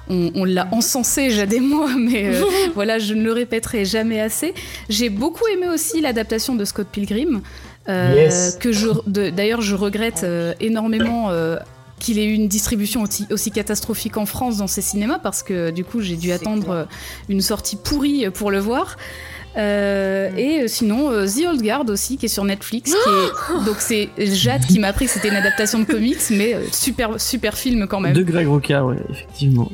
on, 0.10 0.32
on 0.36 0.44
l'a 0.44 0.68
encensé, 0.72 1.30
Jade 1.30 1.54
et 1.54 1.60
moi, 1.62 1.90
mais 1.98 2.36
euh, 2.36 2.42
voilà, 2.76 3.00
je 3.00 3.14
ne 3.14 3.24
le 3.24 3.32
répéterai 3.32 3.86
jamais 3.86 4.20
assez. 4.20 4.54
J'ai 4.90 5.10
beaucoup 5.10 5.48
aimé 5.48 5.68
aussi 5.74 6.02
l'adaptation 6.02 6.56
de 6.56 6.66
Scott 6.66 6.88
Pilgrim. 6.92 7.42
euh, 7.88 8.14
Yes. 8.16 8.58
que 8.60 8.72
je, 8.72 8.88
d'ailleurs, 9.08 9.62
je 9.62 9.76
regrette 9.76 10.22
euh, 10.24 10.54
énormément 10.60 11.30
euh, 11.32 11.56
qu'il 12.00 12.18
ait 12.20 12.26
eu 12.26 12.34
une 12.34 12.48
distribution 12.48 13.04
aussi, 13.04 13.28
aussi 13.32 13.52
catastrophique 13.52 14.18
en 14.18 14.26
France 14.26 14.58
dans 14.58 14.68
ces 14.68 14.82
cinémas 14.82 15.20
parce 15.20 15.44
que 15.44 15.70
du 15.72 15.84
coup 15.84 16.02
j'ai 16.02 16.16
dû 16.16 16.32
attendre 16.32 16.70
euh, 16.72 16.86
une 17.30 17.42
sortie 17.42 17.76
pourrie 17.76 18.30
pour 18.32 18.50
le 18.52 18.60
voir. 18.60 18.98
Euh, 19.58 20.30
et 20.38 20.62
euh, 20.62 20.68
sinon 20.68 21.10
euh, 21.10 21.26
The 21.26 21.46
Old 21.50 21.62
Guard 21.64 21.86
aussi 21.90 22.18
qui 22.18 22.28
est 22.28 22.30
sur 22.30 22.46
Netflix 22.46 22.92
qui 22.92 22.98
est- 23.10 23.66
donc 23.66 23.78
c'est 23.80 24.10
Jade 24.18 24.64
qui 24.66 24.78
m'a 24.78 24.90
appris 24.90 25.06
que 25.06 25.12
c'était 25.12 25.30
une 25.30 25.36
adaptation 25.36 25.80
de 25.80 25.86
comics 25.86 26.20
mais 26.30 26.54
euh, 26.54 26.62
super 26.72 27.20
super 27.20 27.58
film 27.58 27.88
quand 27.88 28.00
même 28.00 28.14
De 28.14 28.22
Greg 28.22 28.48
Roca, 28.48 28.86
ouais, 28.86 28.98
effectivement. 29.10 29.72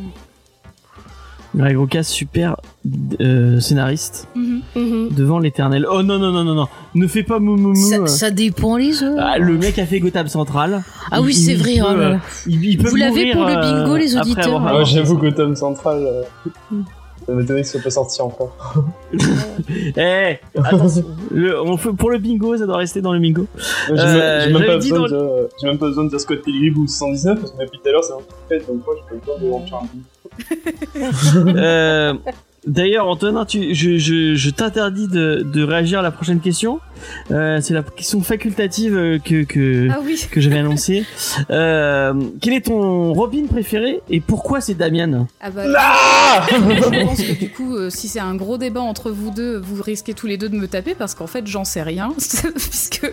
Greg 1.55 1.77
Roca, 1.77 2.03
super 2.03 2.57
euh, 3.21 3.59
scénariste 3.59 4.27
Mhm. 4.35 4.61
Mhm. 4.75 5.09
devant 5.15 5.39
l'éternel. 5.39 5.85
Oh 5.89 6.03
non 6.03 6.19
non 6.19 6.31
non 6.31 6.43
non 6.43 6.53
non, 6.55 6.67
ne 6.95 7.07
fais 7.07 7.23
pas 7.23 7.39
mou 7.39 7.55
mou 7.55 7.69
mou. 7.69 7.75
Ça, 7.75 8.05
ça 8.07 8.29
dépend 8.31 8.75
les 8.77 9.01
œufs. 9.03 9.15
Ah, 9.17 9.37
le 9.37 9.57
mec 9.57 9.79
a 9.79 9.85
fait 9.85 9.99
Gotham 9.99 10.27
Central. 10.27 10.83
Ah 11.11 11.21
oui, 11.21 11.33
c'est 11.33 11.55
vrai. 11.55 11.75
peut, 11.79 11.85
oh 11.89 11.95
là 11.95 12.03
euh. 12.11 12.17
Il, 12.47 12.63
il 12.65 12.77
peut 12.77 12.89
Vous 12.89 12.95
l'avez 12.97 13.31
pour 13.31 13.45
le 13.45 13.53
bingo, 13.55 13.93
euh, 13.93 13.97
les 13.97 14.17
auditeurs 14.17 14.45
avoir- 14.55 14.67
Ah, 14.67 14.71
Ah, 14.73 14.77
ouais, 14.79 14.85
j'avoue 14.85 15.17
Gotham 15.17 15.55
Central. 15.55 16.05
Ça 17.25 17.31
m'étonne 17.33 17.57
que 17.57 17.63
ce 17.63 17.71
soit 17.73 17.81
pas 17.81 17.89
sorti 17.89 18.21
encore. 18.21 18.55
Eh, 19.97 20.37
attention. 20.57 21.03
Le- 21.31 21.59
on 21.61 21.75
fait, 21.77 21.91
pour 21.93 22.09
le 22.11 22.17
bingo, 22.19 22.55
ça 22.57 22.65
doit 22.65 22.77
rester 22.77 23.01
dans 23.01 23.13
le 23.13 23.19
bingo. 23.19 23.47
J'ai 23.87 23.93
Euh, 23.93 23.95
même- 23.95 24.41
j'ai 24.47 24.53
même, 24.53 24.61
j'avais 24.61 24.65
pas 24.67 24.77
dit 24.77 24.89
besoin 24.91 25.07
dans 25.09 25.15
de- 25.25 25.49
j'ai 25.59 25.67
même 25.67 25.77
pas 25.77 25.87
besoin 25.87 26.03
de 26.03 26.09
dire 26.09 26.19
Scott 26.19 26.41
Pilgrim 26.43 26.77
ou 26.83 26.87
119 26.87 27.39
parce 27.39 27.51
que 27.53 27.61
depuis 27.61 27.79
tout 27.81 27.89
à 27.89 27.91
l'heure 27.91 28.03
c'est 28.03 28.13
un 28.13 28.17
truc 28.17 28.27
fait 28.47 28.59
donc 28.71 28.85
moi 28.85 28.95
j'ai 28.95 29.17
pas 29.19 29.33
besoin 29.37 29.47
de 29.47 29.51
remplir 29.53 29.77
un 29.77 29.87
Euh, 31.57 32.13
D'ailleurs, 32.67 33.07
Antonin, 33.07 33.45
tu, 33.45 33.73
je, 33.75 33.97
je, 33.97 34.35
je 34.35 34.49
t'interdis 34.49 35.07
de, 35.07 35.45
de 35.45 35.63
réagir 35.63 35.99
à 35.99 36.01
la 36.01 36.11
prochaine 36.11 36.39
question. 36.39 36.79
Euh, 37.29 37.59
c'est 37.61 37.73
la 37.73 37.83
question 37.83 38.21
facultative 38.21 39.19
que 39.23 39.43
que, 39.43 39.89
ah 39.91 39.99
oui 40.03 40.19
que 40.31 40.39
j'avais 40.39 40.59
annoncée. 40.59 41.05
Euh, 41.51 42.13
quel 42.41 42.53
est 42.53 42.65
ton 42.67 43.13
Robin 43.13 43.45
préféré 43.47 43.99
et 44.09 44.21
pourquoi 44.21 44.61
c'est 44.61 44.75
Damian 44.75 45.27
Ah 45.41 45.49
bah, 45.51 45.65
je 46.49 47.03
pense 47.03 47.21
que 47.21 47.33
du 47.37 47.49
coup, 47.49 47.75
euh, 47.75 47.89
si 47.89 48.07
c'est 48.07 48.19
un 48.21 48.33
gros 48.35 48.57
débat 48.57 48.79
entre 48.81 49.11
vous 49.11 49.29
deux, 49.29 49.57
vous 49.57 49.81
risquez 49.83 50.13
tous 50.13 50.25
les 50.25 50.37
deux 50.37 50.49
de 50.49 50.55
me 50.55 50.67
taper 50.67 50.95
parce 50.95 51.13
qu'en 51.15 51.27
fait, 51.27 51.45
j'en 51.45 51.65
sais 51.65 51.83
rien, 51.83 52.13
puisque 52.17 53.05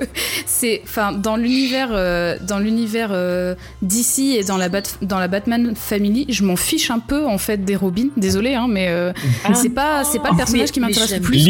c'est, 0.47 0.81
enfin, 0.85 1.13
dans 1.13 1.37
l'univers, 1.37 1.89
euh, 1.91 2.37
dans 2.41 2.61
l'univers 2.61 3.11
euh, 3.13 3.55
DC 3.83 4.21
et 4.39 4.45
dans 4.45 4.57
la 4.57 4.69
Bat- 4.69 4.99
dans 5.03 5.19
la 5.19 5.29
Batman 5.29 5.73
Family, 5.75 6.27
je 6.29 6.45
m'en 6.45 6.57
fiche 6.57 6.91
un 6.91 7.01
peu 7.01 7.27
en 7.27 7.39
fait 7.39 7.65
des 7.65 7.77
Robins. 7.77 8.09
Désolé, 8.17 8.55
hein, 8.55 8.69
mais 8.71 8.89
euh, 9.51 9.53
c'est 9.55 9.69
pas, 9.71 10.05
c'est 10.05 10.19
pas 10.21 10.31
le 10.31 10.37
personnage 10.37 10.71
qui 10.73 10.81
m'intéresse 10.81 11.13
le 11.15 11.21
plus. 11.21 11.49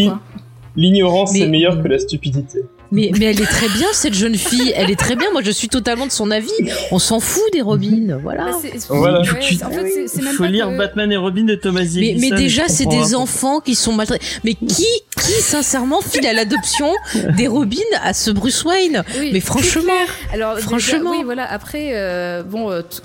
L'ignorance 0.75 1.33
Mais- 1.35 1.41
c'est 1.41 1.47
meilleur 1.49 1.83
que 1.83 1.89
la 1.89 1.99
stupidité. 1.99 2.61
Mais, 2.95 3.11
mais 3.19 3.27
elle 3.27 3.41
est 3.41 3.47
très 3.47 3.69
bien, 3.69 3.87
cette 3.93 4.13
jeune 4.15 4.35
fille. 4.37 4.71
Elle 4.77 4.91
est 4.91 4.99
très 4.99 5.17
bien. 5.17 5.31
Moi, 5.33 5.41
je 5.43 5.51
suis 5.51 5.69
totalement 5.69 6.07
de 6.07 6.11
son 6.13 6.31
avis. 6.31 6.51
On 6.91 6.99
s'en 6.99 7.21
fout 7.21 7.43
des 7.53 7.63
Robins. 7.63 8.19
Voilà. 8.23 8.45
Bah, 8.47 8.59
c'est- 8.61 8.87
Voilà. 8.89 9.21
ouais, 9.21 9.25
Il 9.25 9.29
faut 9.29 9.37
que 9.37 9.41
tu- 9.41 9.55
c'est- 9.55 9.65
en 9.65 9.71
fait, 9.71 9.87
c'est- 9.91 10.09
c'est 10.09 10.19
Il 10.19 10.25
même 10.25 10.35
faut 10.35 10.43
pas 10.45 10.49
lire 10.51 10.69
que- 10.69 10.77
Batman 10.79 11.11
et 11.13 11.17
Robin 11.17 11.45
de 11.45 11.55
Thomas 11.55 11.81
Mais, 11.97 12.31
déjà, 12.33 12.69
c'est 12.69 12.85
des 12.87 13.15
enfants 13.15 13.61
qui 13.61 13.75
sont 13.75 13.93
maltraités. 13.95 14.25
Mais 14.45 14.55
qui, 14.55 14.87
qui, 15.19 15.33
sincèrement, 15.43 16.01
file 16.03 16.27
à 16.27 16.33
l'adoption 16.35 16.91
des 17.37 17.49
Robins 17.49 17.77
à 18.03 18.13
ce 18.15 18.31
Bruce 18.31 18.63
Wayne? 18.65 19.05
Oui, 19.19 19.31
Mais 19.33 19.41
franchement. 19.41 19.93
Alors, 20.35 20.57
déjà, 20.57 20.67
franchement. 20.69 21.11
oui, 21.13 21.23
voilà. 21.25 21.51
Après, 21.51 21.93
euh, 21.95 22.43
bon, 22.43 22.71
euh, 22.71 22.83
t- 22.83 22.99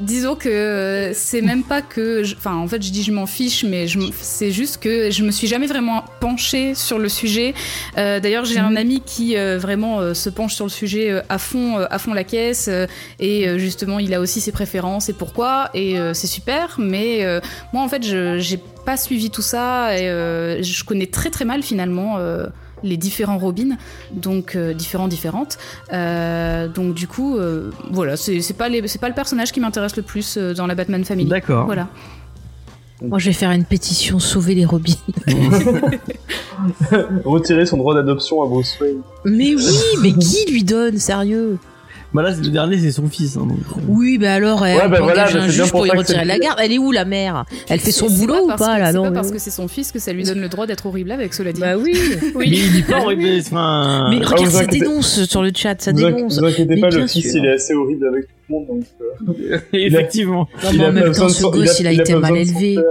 disons 0.00 0.34
que 0.34 0.48
euh, 0.48 1.12
c'est 1.14 1.40
même 1.42 1.62
pas 1.64 1.82
que, 1.82 2.22
je- 2.24 2.34
enfin, 2.36 2.54
en 2.56 2.66
fait, 2.68 2.82
je 2.82 2.90
dis 2.90 3.02
je 3.02 3.12
m'en 3.12 3.26
fiche, 3.26 3.64
mais 3.64 3.86
c'est 4.20 4.50
juste 4.50 4.78
que 4.78 5.10
je 5.10 5.22
me 5.22 5.30
suis 5.30 5.46
jamais 5.46 5.66
vraiment 5.66 6.04
penchée 6.20 6.74
sur 6.74 6.98
le 6.98 7.08
sujet. 7.08 7.54
Euh, 7.98 8.20
D'ailleurs, 8.20 8.44
j'ai 8.44 8.58
Mhm. 8.60 8.66
un 8.66 8.76
ami 8.76 9.02
qui 9.04 9.36
euh, 9.36 9.58
vraiment 9.58 10.00
euh, 10.00 10.14
se 10.14 10.28
penche 10.30 10.54
sur 10.54 10.64
le 10.64 10.70
sujet 10.70 11.22
à 11.28 11.38
fond, 11.38 11.78
à 11.78 11.98
fond 11.98 12.12
la 12.14 12.24
caisse, 12.24 12.68
et 13.20 13.58
justement, 13.58 13.98
il 13.98 14.12
a 14.14 14.20
aussi 14.20 14.40
ses 14.40 14.52
préférences 14.52 15.08
et 15.08 15.12
pourquoi, 15.12 15.70
et 15.74 15.96
c'est 16.12 16.26
super. 16.26 16.76
Mais 16.78 17.24
moi, 17.72 17.82
en 17.82 17.88
fait, 17.88 18.02
je 18.04 18.38
j'ai 18.38 18.58
pas 18.84 18.96
suivi 18.96 19.30
tout 19.30 19.42
ça, 19.42 19.96
et 19.98 20.04
je 20.62 20.84
connais 20.84 21.06
très 21.06 21.30
très 21.30 21.44
mal 21.44 21.62
finalement. 21.62 22.18
Les 22.82 22.96
différents 22.96 23.38
Robins, 23.38 23.76
donc 24.12 24.54
euh, 24.56 24.74
différents 24.74 25.08
différentes. 25.08 25.58
Euh, 25.92 26.68
donc 26.68 26.94
du 26.94 27.08
coup, 27.08 27.36
euh, 27.36 27.70
voilà, 27.90 28.16
c'est 28.16 28.40
c'est 28.40 28.54
pas 28.54 28.68
les- 28.68 28.82
pas 28.82 29.08
le 29.08 29.14
personnage 29.14 29.52
qui 29.52 29.60
m'intéresse 29.60 29.96
le 29.96 30.02
plus 30.02 30.36
euh, 30.36 30.54
dans 30.54 30.66
la 30.66 30.74
Batman 30.74 31.04
Family. 31.04 31.28
D'accord. 31.28 31.64
Voilà. 31.66 31.88
moi, 33.02 33.18
je 33.18 33.26
vais 33.26 33.32
faire 33.32 33.50
une 33.50 33.64
pétition 33.64 34.18
sauver 34.18 34.54
les 34.54 34.64
Robins. 34.64 34.92
Retirer 37.24 37.66
son 37.66 37.76
droit 37.76 37.94
d'adoption 37.94 38.42
à 38.42 38.46
Bruce 38.46 38.76
Wayne. 38.80 39.00
Mais 39.24 39.54
oui, 39.54 39.78
mais 40.02 40.12
qui 40.14 40.50
lui 40.50 40.64
donne, 40.64 40.98
sérieux? 40.98 41.58
Bah 42.14 42.22
là, 42.22 42.30
le 42.30 42.48
dernier, 42.48 42.78
c'est 42.78 42.92
son 42.92 43.08
fils. 43.08 43.36
hein, 43.36 43.46
donc, 43.46 43.58
euh. 43.76 43.80
Oui, 43.88 44.16
bah 44.16 44.32
alors, 44.34 44.64
elle 44.64 44.76
Ouais, 44.78 44.88
bah 44.88 45.00
voilà, 45.02 45.24
bah 45.30 45.40
un 45.42 45.48
juge 45.48 45.70
pour 45.70 45.80
pour 45.80 45.86
y 45.86 45.90
retirer 45.90 46.24
la 46.24 46.38
garde. 46.38 46.58
Elle 46.62 46.72
est 46.72 46.78
où, 46.78 46.90
la 46.92 47.04
mère? 47.04 47.44
Elle 47.68 47.80
fait 47.80 47.90
son 47.92 48.08
boulot 48.08 48.44
ou 48.44 48.48
pas, 48.48 48.76
que- 48.76 48.80
là 48.80 48.86
C'est 48.86 48.92
non 48.94 49.02
pas 49.04 49.10
mais- 49.10 49.14
parce 49.16 49.30
que 49.32 49.38
c'est 49.38 49.50
son 49.50 49.68
fils 49.68 49.92
que 49.92 49.98
ça 49.98 50.12
lui 50.12 50.22
donne 50.24 50.40
le 50.40 50.48
droit 50.48 50.66
d'être 50.66 50.86
horrible 50.86 51.10
avec, 51.10 51.34
cela 51.34 51.52
dit. 51.52 51.60
Bah 51.60 51.76
oui. 51.76 51.92
Mais 52.36 52.46
il 52.46 52.72
dit 52.72 52.82
pas 52.82 53.00
horrible. 53.02 53.24
Enfin, 53.40 54.06
Mais 54.10 54.20
Ah, 54.22 54.28
regarde, 54.28 54.50
ça 54.50 54.60
inquiétez- 54.62 54.78
dénonce 54.80 55.24
sur 55.24 55.42
le 55.42 55.50
chat, 55.54 55.80
ça 55.82 55.92
vous, 55.92 55.98
dénonce. 55.98 56.38
vous 56.38 56.44
inquiétez 56.44 56.74
Mais 56.76 56.80
pas, 56.80 56.88
bien 56.88 57.00
le 57.00 57.06
fils 57.06 57.30
sûr. 57.32 57.40
il 57.42 57.46
est 57.46 57.52
assez 57.52 57.74
horrible 57.74 58.06
avec 58.06 58.26
monde. 58.48 58.66
Donc, 59.20 59.36
euh, 59.40 59.58
Effectivement. 59.72 60.48
Non, 60.64 60.70
il 60.72 60.78
mais 60.78 60.86
en 60.86 60.92
même 60.92 61.12
temps, 61.12 61.28
ce 61.28 61.42
gosse, 61.44 61.80
il 61.80 61.86
a 61.86 61.92
il 61.92 62.00
a 62.00 62.02
été 62.02 62.14
mal 62.14 62.36
élevé. 62.36 62.76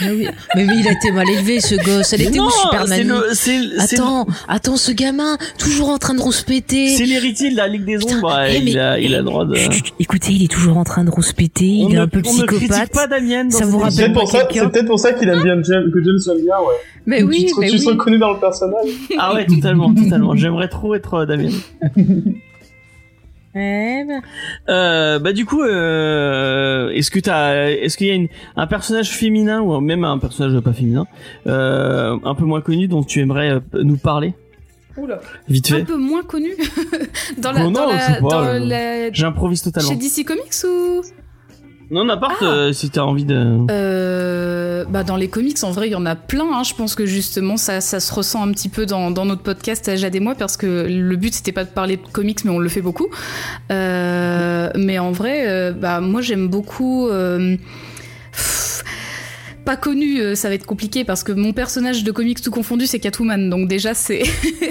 Ah 0.00 0.06
oui. 0.12 0.28
Mais 0.54 0.64
oui, 0.64 0.74
il 0.78 0.86
a 0.88 0.92
été 0.92 1.10
mal 1.10 1.28
élevé, 1.28 1.60
ce 1.60 1.74
gosse. 1.74 2.12
Elle 2.12 2.20
Mais 2.20 2.26
était 2.26 2.38
non, 2.38 2.46
où, 2.46 2.50
Super 2.50 2.86
Nanny 2.86 3.02
le, 3.02 3.80
Attends, 3.82 4.26
attends, 4.46 4.76
ce 4.76 4.92
gamin, 4.92 5.36
toujours 5.58 5.88
en 5.88 5.98
train 5.98 6.14
de 6.14 6.20
rouspéter. 6.20 6.88
c'est 6.96 7.04
l'héritier 7.04 7.50
de 7.50 7.56
la 7.56 7.66
Ligue 7.66 7.84
des 7.84 7.96
Putain, 7.98 8.18
Ombres. 8.18 8.32
ouais, 8.36 8.56
eh, 8.58 8.62
mais- 8.62 8.70
il 8.70 8.78
a, 8.78 9.00
il 9.00 9.12
a 9.14 9.18
le 9.18 9.24
droit 9.24 9.44
de. 9.44 9.56
Chut, 9.56 9.72
chut, 9.72 9.94
Écoutez, 9.98 10.32
il 10.34 10.44
est 10.44 10.50
toujours 10.50 10.76
en 10.78 10.84
train 10.84 11.02
de 11.02 11.10
rouspéter, 11.10 11.80
on 11.82 11.88
il 11.88 11.94
est 11.94 11.98
ne, 11.98 12.02
un 12.02 12.06
peu 12.06 12.20
on 12.20 12.22
psychopathe. 12.30 12.92
pas 12.92 13.08
Damien. 13.08 13.50
Ça 13.50 13.64
vous 13.66 13.78
rappelle 13.78 13.96
peut-être 13.96 14.14
pas 14.14 14.20
pour 14.20 14.30
ça, 14.30 14.38
quelqu'un 14.44 14.64
c'est 14.66 14.70
peut-être 14.72 14.86
pour 14.86 15.00
ça 15.00 15.12
qu'il 15.14 15.28
aime 15.28 15.42
bien 15.42 15.56
que 15.56 15.64
James 15.64 16.18
l'aime 16.28 16.44
bien, 16.44 16.58
ouais. 16.60 16.74
Mais 17.06 17.22
oui, 17.24 17.50
mais 17.58 17.68
tu 17.68 17.78
te 17.78 17.82
oui. 17.82 17.88
reconnais 17.88 18.18
dans 18.18 18.32
le 18.34 18.38
personnage. 18.38 18.86
Ah 19.18 19.34
ouais, 19.34 19.46
totalement, 19.46 19.92
totalement. 19.92 20.36
J'aimerais 20.36 20.68
trop 20.68 20.94
être 20.94 21.14
euh, 21.14 21.26
Damien. 21.26 21.48
Eh 23.54 24.04
ben, 24.06 24.22
Euh, 24.68 25.18
bah 25.18 25.32
du 25.32 25.44
coup, 25.46 25.62
euh, 25.62 26.90
est-ce 26.90 27.10
que 27.10 27.18
t'as, 27.18 27.70
est-ce 27.70 27.96
qu'il 27.96 28.06
y 28.06 28.10
a 28.10 28.14
une, 28.14 28.28
un 28.56 28.66
personnage 28.66 29.10
féminin 29.10 29.60
ou 29.62 29.80
même 29.80 30.04
un 30.04 30.18
personnage 30.18 30.60
pas 30.60 30.72
féminin, 30.72 31.06
euh, 31.46 32.16
un 32.24 32.34
peu 32.34 32.44
moins 32.44 32.60
connu 32.60 32.88
dont 32.88 33.02
tu 33.02 33.20
aimerais 33.20 33.60
nous 33.74 33.96
parler, 33.96 34.34
Oula. 34.96 35.20
vite 35.48 35.72
Un 35.72 35.76
fait 35.78 35.84
peu 35.84 35.96
moins 35.96 36.22
connu 36.22 36.50
dans 37.38 37.52
la, 37.52 37.66
Oh 37.66 37.70
non, 37.70 37.88
la, 37.88 38.18
euh, 38.44 38.58
la- 38.58 39.12
J'improvise 39.12 39.62
totalement. 39.62 39.88
chez 39.90 39.96
DC 39.96 40.24
Comics 40.26 40.52
ou? 40.64 41.02
Non, 41.90 42.04
n'importe. 42.04 42.36
Ah. 42.42 42.44
euh, 42.44 42.72
si 42.72 42.90
t'as 42.90 43.00
envie 43.02 43.24
de. 43.24 43.66
Euh, 43.70 44.84
bah 44.84 45.04
dans 45.04 45.16
les 45.16 45.28
comics, 45.28 45.56
en 45.62 45.70
vrai, 45.70 45.88
il 45.88 45.92
y 45.92 45.94
en 45.94 46.04
a 46.06 46.14
plein. 46.16 46.46
hein. 46.52 46.62
Je 46.62 46.74
pense 46.74 46.94
que 46.94 47.06
justement, 47.06 47.56
ça, 47.56 47.80
ça 47.80 47.98
se 48.00 48.12
ressent 48.12 48.42
un 48.46 48.52
petit 48.52 48.68
peu 48.68 48.84
dans, 48.86 49.10
dans 49.10 49.24
notre 49.24 49.42
podcast 49.42 49.96
Jade 49.96 50.14
et 50.14 50.20
moi, 50.20 50.34
parce 50.34 50.56
que 50.58 50.86
le 50.88 51.16
but 51.16 51.32
c'était 51.34 51.52
pas 51.52 51.64
de 51.64 51.70
parler 51.70 51.96
de 51.96 52.02
comics, 52.12 52.44
mais 52.44 52.50
on 52.50 52.58
le 52.58 52.68
fait 52.68 52.82
beaucoup. 52.82 53.08
Euh, 53.70 54.70
mais 54.76 54.98
en 54.98 55.12
vrai, 55.12 55.44
euh, 55.48 55.72
bah 55.72 56.00
moi 56.00 56.20
j'aime 56.20 56.48
beaucoup. 56.48 57.08
euh, 57.08 57.56
pff, 58.32 58.84
pas 59.64 59.76
connu, 59.76 60.34
ça 60.34 60.48
va 60.48 60.54
être 60.54 60.64
compliqué 60.64 61.04
parce 61.04 61.22
que 61.22 61.30
mon 61.32 61.52
personnage 61.52 62.02
de 62.02 62.10
comics 62.10 62.40
tout 62.40 62.50
confondu 62.50 62.86
c'est 62.86 63.00
Catwoman, 63.00 63.50
donc 63.50 63.68
déjà 63.68 63.92
c'est, 63.92 64.22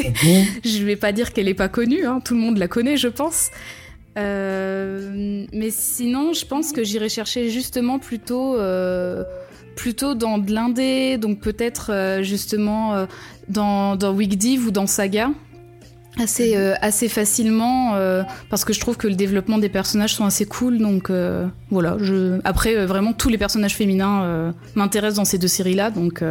je 0.66 0.84
vais 0.84 0.96
pas 0.96 1.12
dire 1.12 1.34
qu'elle 1.34 1.48
est 1.48 1.54
pas 1.54 1.68
connue, 1.68 2.04
hein. 2.08 2.20
tout 2.26 2.34
le 2.34 2.40
monde 2.40 2.58
la 2.58 2.68
connaît, 2.68 2.98
je 2.98 3.08
pense. 3.08 3.52
Euh, 4.18 5.46
mais 5.54 5.70
sinon, 5.70 6.34
je 6.34 6.46
pense 6.46 6.72
que 6.72 6.84
j'irai 6.84 7.10
chercher 7.10 7.50
justement 7.50 8.00
plutôt, 8.00 8.58
euh, 8.58 9.24
plutôt 9.76 10.16
dans 10.16 10.38
de 10.38 10.52
l'indé, 10.52 11.18
donc 11.18 11.40
peut-être 11.40 11.92
euh, 11.92 12.24
justement 12.24 13.08
dans, 13.48 13.96
dans 13.96 14.14
Wigdiv 14.14 14.68
ou 14.68 14.72
dans 14.72 14.88
Saga. 14.88 15.30
Assez, 16.20 16.58
euh, 16.58 16.74
assez 16.82 17.10
facilement 17.10 17.94
parce 18.50 18.66
que 18.66 18.74
je 18.74 18.80
trouve 18.80 18.98
que 18.98 19.08
le 19.08 19.14
développement 19.14 19.60
des 19.60 19.70
personnages 19.70 20.16
sont 20.16 20.26
assez 20.26 20.46
cool 20.46 20.80
donc 20.80 21.12
voilà 21.70 21.96
je 22.00 22.40
après 22.44 22.88
vraiment 22.88 23.14
tous 23.14 23.30
les 23.30 23.38
personnages 23.38 23.76
féminins 23.76 24.52
m'intéressent 24.74 25.18
dans 25.18 25.26
ces 25.26 25.38
deux 25.38 25.48
séries 25.48 25.76
là 25.76 25.92
donc 25.92 26.24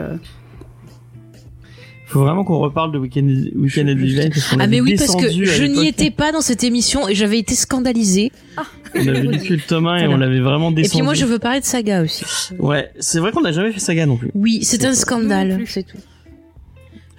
Faut 2.08 2.20
vraiment 2.20 2.44
qu'on 2.44 2.58
reparle 2.58 2.92
de 2.92 2.98
Weekend, 2.98 3.50
Weekend 3.56 3.88
at 3.88 3.94
Disneyland 3.94 4.30
parce 4.30 4.48
qu'on 4.48 4.60
Ah 4.60 4.66
mais 4.68 4.80
oui 4.80 4.94
parce 4.96 5.16
que 5.16 5.28
je 5.28 5.64
n'y 5.64 5.88
étais 5.88 6.10
pas 6.12 6.30
dans 6.30 6.40
cette 6.40 6.62
émission 6.62 7.08
et 7.08 7.14
j'avais 7.16 7.38
été 7.38 7.54
scandalisée. 7.56 8.30
On 8.94 9.06
avait 9.08 9.38
que 9.46 9.54
le 9.54 9.60
tome 9.60 9.86
1 9.88 9.96
et 9.96 9.98
Voilà. 10.06 10.14
on 10.14 10.16
l'avait 10.18 10.40
vraiment 10.40 10.70
Et 10.70 10.74
descendu. 10.74 10.98
puis 10.98 11.02
moi 11.04 11.14
je 11.14 11.24
veux 11.24 11.38
parler 11.40 11.60
de 11.60 11.64
saga 11.64 12.02
aussi. 12.02 12.24
Ouais, 12.60 12.90
c'est 13.00 13.18
vrai 13.18 13.32
qu'on 13.32 13.40
n'a 13.42 13.50
jamais 13.52 13.72
fait 13.72 13.80
saga 13.80 14.06
non 14.06 14.16
plus. 14.16 14.30
Oui, 14.34 14.60
c'est 14.62 14.84
un 14.84 14.94
scandale, 14.94 15.60
c'est 15.66 15.82
tout. 15.82 15.98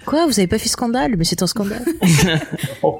Quoi, 0.07 0.25
vous 0.25 0.39
avez 0.39 0.47
pas 0.47 0.57
fait 0.57 0.69
scandale? 0.69 1.15
Mais 1.17 1.25
c'est 1.25 1.43
un 1.43 1.47
scandale. 1.47 1.83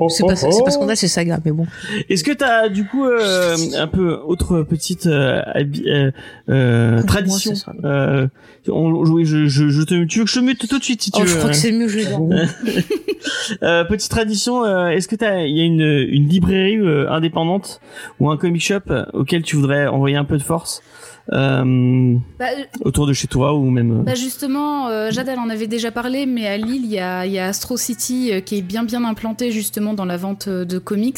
C'est 0.10 0.26
pas, 0.26 0.36
c'est 0.36 0.64
pas 0.64 0.72
scandale, 0.72 0.98
c'est 0.98 1.08
saga, 1.08 1.40
mais 1.46 1.52
bon. 1.52 1.66
Est-ce 2.10 2.24
que 2.24 2.32
t'as 2.34 2.68
du 2.68 2.86
coup 2.86 3.06
euh, 3.06 3.56
un 3.78 3.88
peu 3.88 4.14
autre 4.26 4.64
petite 4.64 5.08
euh, 5.08 5.42
euh, 5.88 6.12
euh, 6.50 7.02
tradition 7.04 7.54
euh, 7.86 8.28
on, 8.68 8.92
oui, 8.92 9.26
je, 9.26 9.48
je, 9.48 9.70
je 9.70 9.82
te, 9.84 10.04
tu 10.06 10.20
veux 10.20 10.26
que 10.26 10.32
je 10.32 10.40
te 10.40 10.44
mute 10.44 10.68
tout 10.68 10.78
de 10.78 10.84
suite 10.84 11.02
si 11.02 11.12
tu 11.12 11.22
Oh, 11.22 11.24
veux. 11.24 11.30
je 11.30 11.36
crois 11.38 11.50
hein. 11.50 11.52
que 11.52 11.58
c'est 11.58 11.72
mieux, 11.72 11.88
je 11.88 12.00
vais. 12.00 12.06
Euh, 13.64 13.84
petite 13.86 14.12
tradition, 14.12 14.64
euh, 14.64 14.88
est-ce 14.90 15.08
que 15.08 15.16
t'as, 15.16 15.42
il 15.46 15.58
y 15.58 15.62
a 15.62 15.64
une, 15.64 15.82
une 15.82 16.28
librairie 16.28 16.78
euh, 16.78 17.10
indépendante 17.10 17.82
ou 18.20 18.30
un 18.30 18.38
comic 18.38 18.62
shop 18.62 18.82
auquel 19.14 19.42
tu 19.42 19.56
voudrais 19.56 19.88
envoyer 19.88 20.16
un 20.18 20.26
peu 20.26 20.38
de 20.38 20.44
force? 20.44 20.82
Euh, 21.34 22.16
bah, 22.40 22.46
autour 22.82 23.06
de 23.08 23.14
chez 23.14 23.28
toi 23.28 23.54
ou 23.54 23.70
même. 23.70 24.00
euh, 24.00 24.04
Bah 24.04 24.16
justement, 24.16 24.88
euh, 24.88 25.12
Jade 25.12 25.28
elle 25.28 25.40
en 25.40 25.50
avait 25.50 25.68
déjà 25.68 25.92
parlé, 25.92 26.26
mais 26.26 26.48
à 26.48 26.58
Lille, 26.58 26.86
il 26.86 26.92
y 26.92 27.00
a, 27.00 27.26
il 27.26 27.32
y 27.34 27.40
a 27.40 27.48
Astro 27.48 27.76
City 27.78 28.30
euh, 28.32 28.40
qui 28.40 28.58
est 28.58 28.62
bien 28.62 28.84
bien 28.84 29.04
implanté 29.04 29.52
justement 29.52 29.94
dans 29.94 30.06
la 30.06 30.18
vente 30.18 30.48
euh, 30.48 30.66
de 30.66 30.78
comics. 30.80 31.18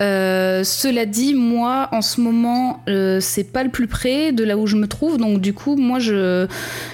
Euh, 0.00 0.62
cela 0.64 1.06
dit, 1.06 1.34
moi, 1.34 1.88
en 1.92 2.02
ce 2.02 2.20
moment, 2.20 2.80
euh, 2.88 3.18
c'est 3.20 3.50
pas 3.52 3.64
le 3.64 3.70
plus 3.70 3.86
près 3.86 4.32
de 4.32 4.44
là 4.44 4.56
où 4.58 4.66
je 4.66 4.76
me 4.76 4.86
trouve, 4.86 5.16
donc 5.18 5.40
du 5.40 5.54
coup, 5.54 5.76
moi, 5.76 5.98
je, 5.98 6.46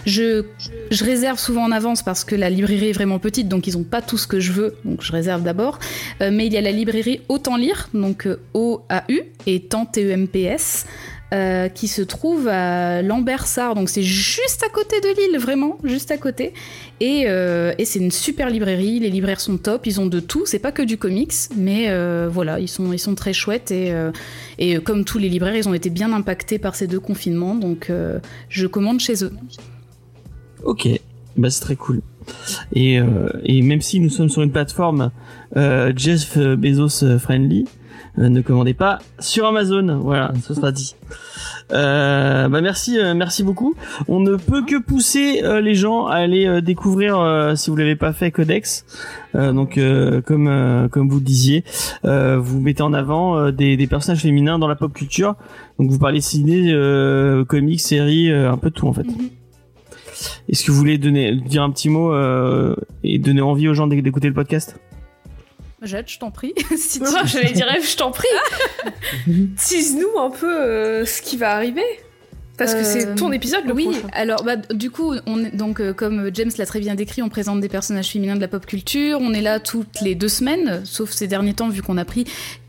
je, 0.06 0.44
je 0.90 1.04
réserve 1.04 1.38
souvent 1.38 1.64
en 1.64 1.72
avance 1.72 2.02
parce 2.02 2.24
que 2.24 2.34
la 2.36 2.50
librairie 2.50 2.90
est 2.90 2.92
vraiment 2.92 3.18
petite, 3.18 3.48
donc 3.48 3.66
ils 3.66 3.76
ont 3.76 3.84
pas 3.84 4.02
tout 4.02 4.18
ce 4.18 4.26
que 4.26 4.40
je 4.40 4.52
veux, 4.52 4.76
donc 4.84 5.02
je 5.02 5.12
réserve 5.12 5.42
d'abord. 5.42 5.78
Euh, 6.20 6.30
mais 6.32 6.46
il 6.46 6.52
y 6.52 6.56
a 6.56 6.60
la 6.60 6.72
librairie 6.72 7.20
Autant 7.28 7.56
Lire, 7.56 7.88
donc 7.94 8.26
euh, 8.26 8.36
O-A-U 8.54 9.22
et 9.46 9.60
tant 9.60 9.86
T-E-M-P-S. 9.86 10.86
Euh, 11.32 11.70
qui 11.70 11.88
se 11.88 12.02
trouve 12.02 12.46
à 12.46 13.00
Lambersart, 13.00 13.74
donc 13.74 13.88
c'est 13.88 14.02
juste 14.02 14.62
à 14.66 14.68
côté 14.68 15.00
de 15.00 15.08
Lille, 15.18 15.40
vraiment, 15.40 15.78
juste 15.82 16.10
à 16.10 16.18
côté. 16.18 16.52
Et, 17.00 17.24
euh, 17.26 17.72
et 17.78 17.86
c'est 17.86 18.00
une 18.00 18.10
super 18.10 18.50
librairie, 18.50 19.00
les 19.00 19.08
libraires 19.08 19.40
sont 19.40 19.56
top, 19.56 19.86
ils 19.86 19.98
ont 19.98 20.04
de 20.04 20.20
tout, 20.20 20.44
c'est 20.44 20.58
pas 20.58 20.72
que 20.72 20.82
du 20.82 20.98
comics, 20.98 21.32
mais 21.56 21.86
euh, 21.88 22.28
voilà, 22.30 22.60
ils 22.60 22.68
sont, 22.68 22.92
ils 22.92 22.98
sont 22.98 23.14
très 23.14 23.32
chouettes. 23.32 23.72
Et, 23.72 24.78
comme 24.84 25.06
tous 25.06 25.16
les 25.16 25.30
libraires, 25.30 25.56
ils 25.56 25.66
ont 25.66 25.72
été 25.72 25.88
bien 25.88 26.12
impactés 26.12 26.58
par 26.58 26.74
ces 26.74 26.86
deux 26.86 27.00
confinements, 27.00 27.54
donc 27.54 27.90
je 28.50 28.66
commande 28.66 29.00
chez 29.00 29.24
eux. 29.24 29.32
Ok, 30.64 30.86
bah 31.38 31.48
c'est 31.48 31.62
très 31.62 31.76
cool. 31.76 32.02
Et, 32.74 33.00
même 33.00 33.80
si 33.80 34.00
nous 34.00 34.10
sommes 34.10 34.28
sur 34.28 34.42
une 34.42 34.52
plateforme 34.52 35.12
Jeff 35.96 36.36
Bezos 36.36 37.18
friendly, 37.18 37.64
ne 38.18 38.40
commandez 38.42 38.74
pas 38.74 38.98
sur 39.18 39.46
Amazon. 39.46 39.98
Voilà, 40.02 40.32
ce 40.42 40.54
sera 40.54 40.70
dit. 40.72 40.94
Euh, 41.72 42.48
bah 42.48 42.60
merci, 42.60 42.98
euh, 42.98 43.14
merci 43.14 43.42
beaucoup. 43.42 43.74
On 44.06 44.20
ne 44.20 44.36
peut 44.36 44.62
que 44.64 44.78
pousser 44.78 45.42
euh, 45.42 45.62
les 45.62 45.74
gens 45.74 46.06
à 46.06 46.16
aller 46.16 46.46
euh, 46.46 46.60
découvrir, 46.60 47.18
euh, 47.18 47.54
si 47.54 47.70
vous 47.70 47.76
l'avez 47.76 47.96
pas 47.96 48.12
fait, 48.12 48.30
Codex. 48.30 48.84
Euh, 49.34 49.52
donc, 49.52 49.78
euh, 49.78 50.20
comme 50.20 50.48
euh, 50.48 50.88
comme 50.88 51.08
vous 51.08 51.18
le 51.18 51.24
disiez, 51.24 51.64
euh, 52.04 52.36
vous 52.38 52.60
mettez 52.60 52.82
en 52.82 52.92
avant 52.92 53.38
euh, 53.38 53.50
des, 53.52 53.78
des 53.78 53.86
personnages 53.86 54.20
féminins 54.20 54.58
dans 54.58 54.68
la 54.68 54.76
pop 54.76 54.92
culture. 54.92 55.36
Donc, 55.78 55.90
vous 55.90 55.98
parlez 55.98 56.20
ciné, 56.20 56.70
euh, 56.72 57.44
comics, 57.46 57.80
séries, 57.80 58.30
euh, 58.30 58.52
un 58.52 58.58
peu 58.58 58.68
de 58.68 58.74
tout 58.74 58.88
en 58.88 58.92
fait. 58.92 59.06
Est-ce 60.50 60.64
que 60.64 60.70
vous 60.70 60.76
voulez 60.76 60.98
donner, 60.98 61.34
dire 61.36 61.62
un 61.62 61.70
petit 61.70 61.88
mot 61.88 62.12
euh, 62.12 62.76
et 63.02 63.18
donner 63.18 63.40
envie 63.40 63.68
aux 63.68 63.74
gens 63.74 63.86
d'éc- 63.86 64.02
d'écouter 64.02 64.28
le 64.28 64.34
podcast? 64.34 64.78
Jade, 65.84 66.08
je 66.08 66.18
t'en 66.18 66.30
prie. 66.30 66.52
si 66.76 67.00
tu- 67.00 67.06
Ah, 67.16 67.24
J'allais 67.24 67.52
dire, 67.52 67.66
Eve, 67.74 67.86
je 67.88 67.96
t'en 67.96 68.10
prie. 68.10 68.28
Tease-nous 69.26 70.18
un 70.18 70.30
peu 70.30 70.52
euh, 70.52 71.04
ce 71.06 71.22
qui 71.22 71.36
va 71.36 71.54
arriver. 71.54 71.82
Parce 72.58 72.74
que 72.74 72.84
c'est 72.84 73.06
Euh, 73.08 73.14
ton 73.16 73.32
épisode 73.32 73.64
le 73.66 73.72
oui, 73.72 73.84
prochain. 73.86 74.06
alors 74.12 74.44
bah, 74.44 74.56
du 74.56 74.90
coup, 74.90 75.14
on 75.26 75.42
est, 75.44 75.56
donc 75.56 75.80
euh, 75.80 75.92
comme 75.94 76.30
James 76.34 76.50
l'a 76.58 76.66
très 76.66 76.80
bien 76.80 76.94
décrit, 76.94 77.22
on 77.22 77.28
présente 77.30 77.60
des 77.60 77.68
personnages 77.68 78.10
féminins 78.10 78.36
de 78.36 78.40
la 78.40 78.46
pop 78.46 78.64
culture. 78.66 79.18
On 79.20 79.32
est 79.32 79.40
là 79.40 79.58
toutes 79.58 80.00
les 80.02 80.14
deux 80.14 80.28
semaines, 80.28 80.82
sauf 80.84 81.10
ces 81.10 81.26
derniers 81.26 81.54
temps 81.54 81.70
vu 81.70 81.82
qu'on 81.82 81.96
a 81.96 82.04
pris 82.04 82.24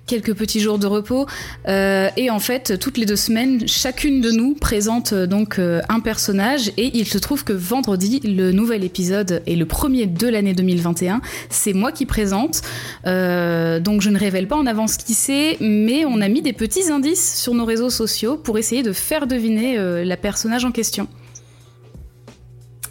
quelques 0.07 0.33
petits 0.33 0.59
jours 0.59 0.79
de 0.79 0.87
repos. 0.87 1.25
Euh, 1.67 2.09
et 2.17 2.29
en 2.29 2.39
fait, 2.39 2.77
toutes 2.79 2.97
les 2.97 3.05
deux 3.05 3.15
semaines, 3.15 3.67
chacune 3.67 4.21
de 4.21 4.31
nous 4.31 4.53
présente 4.53 5.13
euh, 5.13 5.27
donc 5.27 5.59
euh, 5.59 5.81
un 5.89 5.99
personnage. 5.99 6.71
Et 6.77 6.97
il 6.97 7.07
se 7.07 7.17
trouve 7.17 7.43
que 7.43 7.53
vendredi, 7.53 8.19
le 8.23 8.51
nouvel 8.51 8.83
épisode 8.83 9.41
est 9.47 9.55
le 9.55 9.65
premier 9.65 10.05
de 10.05 10.27
l'année 10.27 10.53
2021. 10.53 11.21
C'est 11.49 11.73
moi 11.73 11.91
qui 11.91 12.05
présente. 12.05 12.61
Donc 13.05 14.01
je 14.01 14.09
ne 14.09 14.17
révèle 14.17 14.47
pas 14.47 14.55
en 14.55 14.65
avance 14.65 14.97
qui 14.97 15.13
c'est, 15.13 15.57
mais 15.59 16.05
on 16.05 16.21
a 16.21 16.27
mis 16.27 16.41
des 16.41 16.53
petits 16.53 16.91
indices 16.91 17.41
sur 17.41 17.53
nos 17.53 17.65
réseaux 17.65 17.89
sociaux 17.89 18.37
pour 18.37 18.57
essayer 18.57 18.83
de 18.83 18.93
faire 18.93 19.27
deviner 19.27 20.03
la 20.03 20.17
personnage 20.17 20.65
en 20.65 20.71
question. 20.71 21.07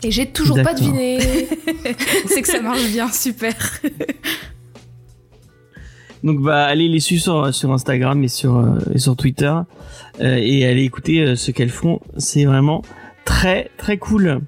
Et 0.03 0.11
j'ai 0.11 0.27
toujours 0.27 0.63
pas 0.63 0.75
deviné. 0.75 1.19
c'est 2.27 2.43
que 2.43 2.49
ça 2.49 2.61
marche 2.61 2.87
bien, 2.89 3.11
super. 3.11 3.55
Donc 6.23 6.41
bah 6.41 6.65
allez 6.65 6.89
les 6.89 7.01
suivre 7.01 7.23
sur, 7.23 7.55
sur 7.55 7.73
Instagram 7.73 8.23
et 8.23 8.29
sur 8.29 8.57
euh, 8.59 8.79
et 8.95 8.99
sur 8.99 9.17
Twitter 9.17 9.53
euh, 10.21 10.37
et 10.41 10.65
allez 10.67 10.85
écouter 10.85 11.21
euh, 11.23 11.37
ce 11.37 11.51
qu'elles 11.51 11.69
font. 11.71 12.01
C'est 12.17 12.45
vraiment 12.45 12.83
très 13.25 13.71
très 13.77 13.99
cool. 13.99 14.41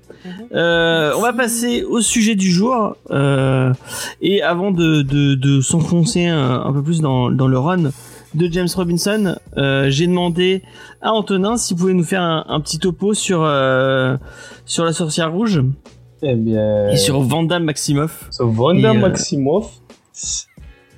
Euh, 0.54 1.12
on 1.18 1.20
va 1.20 1.32
passer 1.32 1.82
au 1.82 2.00
sujet 2.00 2.34
du 2.34 2.50
jour 2.50 2.96
euh, 3.10 3.72
et 4.22 4.40
avant 4.42 4.70
de 4.70 5.02
de, 5.02 5.34
de 5.34 5.60
s'enfoncer 5.60 6.26
un, 6.26 6.62
un 6.64 6.72
peu 6.72 6.82
plus 6.82 7.00
dans 7.00 7.30
dans 7.30 7.48
le 7.48 7.58
run 7.58 7.90
de 8.34 8.48
James 8.50 8.68
Robinson, 8.74 9.36
euh, 9.58 9.90
j'ai 9.90 10.06
demandé 10.08 10.62
à 11.02 11.12
Antonin 11.12 11.56
s'il 11.56 11.76
pouvait 11.76 11.92
nous 11.94 12.02
faire 12.04 12.22
un, 12.22 12.44
un 12.48 12.60
petit 12.60 12.78
topo 12.78 13.14
sur 13.14 13.42
euh, 13.44 14.16
sur 14.64 14.84
la 14.84 14.92
sorcière 14.92 15.32
rouge 15.32 15.60
Eh 16.22 16.34
bien. 16.34 16.88
et 16.90 16.96
sur 16.96 17.20
Vanda 17.20 17.58
Maximoff. 17.58 18.28
Et, 18.92 18.96
euh, 18.96 19.00
Maximoff. 19.00 19.70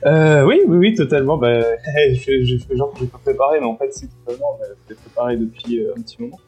Euh, 0.06 0.44
oui, 0.44 0.60
oui, 0.66 0.76
oui, 0.78 0.94
totalement. 0.94 1.36
Bah, 1.36 1.60
je, 2.12 2.18
fais 2.20 2.76
genre 2.76 2.92
que 2.92 3.00
j'ai 3.00 3.06
pas 3.06 3.18
préparé, 3.18 3.58
mais 3.60 3.66
en 3.66 3.76
fait, 3.76 3.92
si, 3.92 4.08
totalement, 4.08 4.56
bah, 4.60 4.66
je 4.88 4.94
préparé 4.94 5.36
depuis 5.36 5.80
euh, 5.80 5.94
un 5.96 6.00
petit 6.00 6.22
moment. 6.22 6.38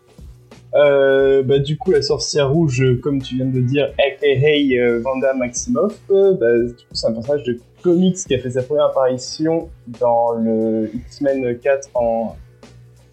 Euh, 0.75 1.43
bah, 1.43 1.59
du 1.59 1.77
coup, 1.77 1.91
la 1.91 2.03
sorcière 2.03 2.51
rouge, 2.51 2.85
comme 3.03 3.21
tu 3.21 3.37
viens 3.37 3.47
de 3.47 3.57
le 3.57 3.63
dire, 3.63 3.93
aka 3.99 4.27
euh, 4.27 5.01
Vanda 5.01 5.35
Maximoff, 5.35 5.99
bah, 6.09 6.47
c'est 6.93 7.07
un 7.09 7.13
personnage 7.13 7.43
de 7.45 7.59
comics 7.83 8.17
qui 8.17 8.35
a 8.35 8.39
fait 8.39 8.51
sa 8.51 8.63
première 8.63 8.87
apparition 8.87 9.71
dans 10.01 10.33
le 10.33 10.91
X-Men 10.95 11.59
4 11.59 11.91
en. 11.95 12.37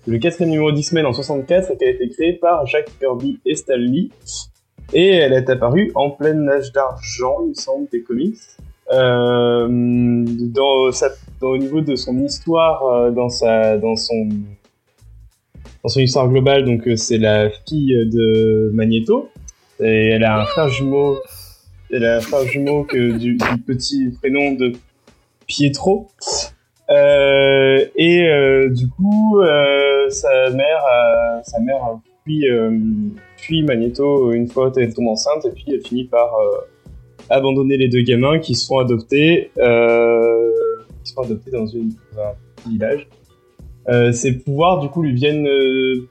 Le 0.08 0.20
quatrième 0.20 0.52
numéro 0.52 0.72
d'X-Men 0.72 1.08
en 1.08 1.14
64 1.14 1.72
et 1.72 1.78
qui 1.78 1.84
a 1.84 1.89
été 1.89 2.10
créé 2.10 2.34
par 2.34 2.68
Jack 2.68 2.91
Kirby 3.00 3.39
et 3.43 3.56
Stan 3.56 3.76
Lee. 3.76 4.12
Et 4.93 5.16
elle 5.16 5.34
est 5.34 5.50
apparue 5.50 5.91
en 5.96 6.12
plein 6.12 6.48
âge 6.48 6.72
d'argent, 6.72 7.38
il 7.43 7.50
me 7.50 7.54
semble, 7.56 7.89
des 7.89 8.04
comics. 8.04 8.38
Euh, 8.91 9.67
dans 9.67 10.91
au 11.41 11.57
niveau 11.57 11.81
de 11.81 11.95
son 11.95 12.17
histoire, 12.19 12.86
euh, 12.86 13.11
dans 13.11 13.29
sa, 13.29 13.77
dans 13.77 13.95
son, 13.95 14.29
dans 15.83 15.89
son 15.89 15.99
histoire 15.99 16.27
globale, 16.29 16.65
donc 16.65 16.88
euh, 16.88 16.95
c'est 16.95 17.17
la 17.17 17.49
fille 17.67 17.93
de 18.05 18.71
Magneto 18.73 19.29
et 19.79 20.09
elle 20.09 20.23
a 20.23 20.41
un 20.41 20.45
frère 20.45 20.69
jumeau, 20.69 21.17
elle 21.91 22.05
a 22.05 22.17
un 22.17 22.21
frère 22.21 22.45
jumeau 22.45 22.83
que 22.83 23.17
du, 23.17 23.38
petit 23.65 24.11
prénom 24.21 24.53
de 24.53 24.73
Pietro. 25.47 26.07
Et 26.88 28.69
du 28.69 28.88
coup, 28.89 29.41
sa 30.09 30.49
mère, 30.51 30.83
sa 31.43 31.59
mère 31.59 31.83
a 31.83 32.01
fui, 32.23 32.45
fui 33.38 33.63
Magneto 33.63 34.31
une 34.31 34.47
fois 34.47 34.71
elle 34.77 34.93
tombe 34.93 35.07
enceinte 35.07 35.45
et 35.45 35.49
puis 35.49 35.65
elle 35.67 35.81
finit 35.81 36.05
par 36.05 36.29
abandonner 37.30 37.78
les 37.78 37.88
deux 37.88 38.01
gamins 38.01 38.39
qui 38.39 38.55
sont 38.55 38.80
adoptés, 38.80 39.51
euh, 39.57 40.51
qui 41.03 41.11
sont 41.11 41.21
adoptés 41.21 41.51
dans, 41.51 41.65
une, 41.65 41.89
dans 42.15 42.21
un 42.21 42.34
petit 42.55 42.69
village. 42.69 43.07
Euh, 43.88 44.11
ces 44.11 44.39
pouvoirs 44.39 44.80
du 44.80 44.89
coup 44.89 45.03
lui 45.03 45.13
viennent, 45.13 45.47
euh, 45.47 46.07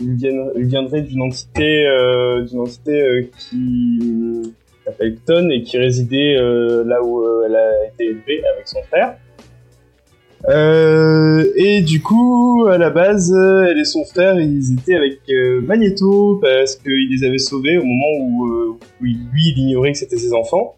lui, 0.00 0.16
viennent 0.16 0.50
lui 0.54 0.66
viendraient 0.66 1.02
d'une 1.02 1.22
entité, 1.22 1.86
euh, 1.86 2.42
d'une 2.44 2.60
entité 2.60 2.98
euh, 2.98 3.22
qui 3.38 4.54
s'appelle 4.86 5.16
Ton 5.26 5.50
et 5.50 5.62
qui 5.62 5.76
résidait 5.76 6.36
euh, 6.36 6.82
là 6.84 7.02
où 7.02 7.22
elle 7.44 7.56
a 7.56 7.86
été 7.86 8.06
élevée 8.06 8.42
avec 8.54 8.66
son 8.66 8.82
frère. 8.84 9.16
Euh, 10.48 11.44
et 11.54 11.82
du 11.82 12.00
coup, 12.00 12.66
à 12.70 12.78
la 12.78 12.90
base, 12.90 13.32
elle 13.32 13.78
et 13.78 13.84
son 13.84 14.04
frère, 14.04 14.40
ils 14.40 14.72
étaient 14.72 14.94
avec 14.94 15.18
euh, 15.28 15.60
Magneto 15.60 16.38
parce 16.40 16.76
qu'il 16.76 17.10
les 17.10 17.24
avait 17.26 17.38
sauvés 17.38 17.76
au 17.76 17.84
moment 17.84 18.18
où, 18.20 18.46
euh, 18.46 18.78
lui, 19.00 19.52
il 19.54 19.58
ignorait 19.58 19.92
que 19.92 19.98
c'était 19.98 20.16
ses 20.16 20.32
enfants. 20.32 20.76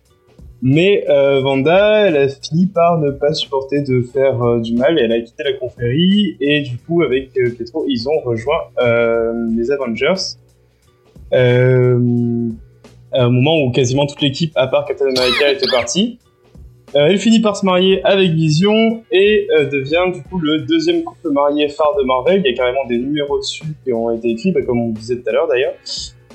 Mais 0.65 1.05
euh, 1.09 1.41
Vanda, 1.41 2.07
elle 2.07 2.17
a 2.17 2.29
fini 2.29 2.67
par 2.67 2.99
ne 2.99 3.11
pas 3.11 3.35
supporter 3.35 3.83
de 3.83 4.01
faire 4.03 4.41
euh, 4.43 4.61
du 4.61 4.75
mal 4.75 4.97
et 4.99 5.03
elle 5.03 5.13
a 5.13 5.21
quitté 5.21 5.43
la 5.43 5.55
confrérie. 5.55 6.37
Et 6.41 6.61
du 6.63 6.79
coup, 6.79 7.03
avec 7.03 7.33
Pietro, 7.33 7.85
ils 7.89 8.09
ont 8.09 8.21
rejoint 8.25 8.69
les 9.57 9.71
Avengers. 9.71 10.37
À 13.15 13.25
un 13.25 13.29
moment 13.29 13.63
où 13.63 13.71
quasiment 13.73 14.07
toute 14.07 14.23
l'équipe, 14.23 14.53
à 14.55 14.67
part 14.69 14.87
Captain 14.87 15.07
America, 15.07 15.51
était 15.51 15.71
partie. 15.71 16.19
Euh, 16.95 17.07
elle 17.07 17.19
finit 17.19 17.41
par 17.41 17.57
se 17.57 17.65
marier 17.65 18.05
avec 18.05 18.33
Vision 18.33 19.03
et 19.11 19.49
euh, 19.57 19.65
devient 19.65 20.13
du 20.13 20.23
coup 20.23 20.39
le 20.39 20.61
deuxième 20.61 21.03
couple 21.03 21.31
marié 21.31 21.69
phare 21.69 21.97
de 21.99 22.05
Marvel. 22.05 22.43
Il 22.45 22.51
y 22.51 22.53
a 22.53 22.57
carrément 22.57 22.85
des 22.87 22.99
numéros 22.99 23.39
dessus 23.39 23.65
qui 23.83 23.93
ont 23.93 24.11
été 24.11 24.31
écrits, 24.31 24.53
bah, 24.53 24.61
comme 24.63 24.81
on 24.81 24.91
disait 24.91 25.17
tout 25.17 25.29
à 25.29 25.33
l'heure 25.33 25.49
d'ailleurs. 25.49 25.75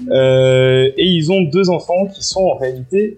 Euh, 0.10 0.92
et 0.98 1.06
ils 1.06 1.32
ont 1.32 1.42
deux 1.42 1.70
enfants 1.70 2.08
qui 2.08 2.24
sont 2.24 2.42
en 2.42 2.56
réalité 2.56 3.18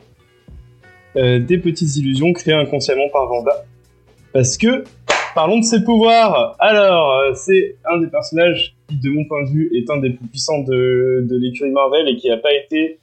euh, 1.16 1.40
des 1.40 1.58
petites 1.58 1.96
illusions 1.96 2.34
créées 2.34 2.56
inconsciemment 2.56 3.08
par 3.12 3.28
Vanda. 3.28 3.66
Parce 4.34 4.58
que, 4.58 4.84
parlons 5.34 5.60
de 5.60 5.66
ses 5.66 5.84
pouvoirs. 5.84 6.58
Alors, 6.60 7.36
c'est 7.36 7.78
un 7.86 8.00
des 8.00 8.08
personnages 8.08 8.76
qui, 8.88 8.98
de 8.98 9.10
mon 9.10 9.26
point 9.26 9.44
de 9.44 9.50
vue, 9.50 9.72
est 9.76 9.90
un 9.90 9.98
des 9.98 10.10
plus 10.10 10.28
puissants 10.28 10.60
de, 10.60 11.26
de 11.28 11.38
l'écurie 11.38 11.72
Marvel 11.72 12.10
et 12.10 12.18
qui 12.18 12.28
n'a 12.28 12.38
pas 12.38 12.54
été 12.54 13.00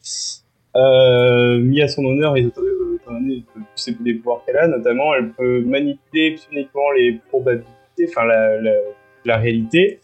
mis 1.61 1.83
à 1.83 1.89
son 1.89 2.05
honneur 2.05 2.37
étant 2.37 2.61
donné 3.11 3.45
les 4.05 4.14
pouvoirs 4.14 4.43
qu'elle 4.45 4.57
a, 4.57 4.68
notamment 4.68 5.14
elle 5.14 5.31
peut 5.31 5.61
manipuler 5.61 6.37
uniquement 6.53 6.91
les 6.97 7.20
probabilités, 7.29 8.07
enfin 8.09 8.24
la, 8.24 8.61
la, 8.61 8.72
la 9.24 9.37
réalité. 9.37 10.01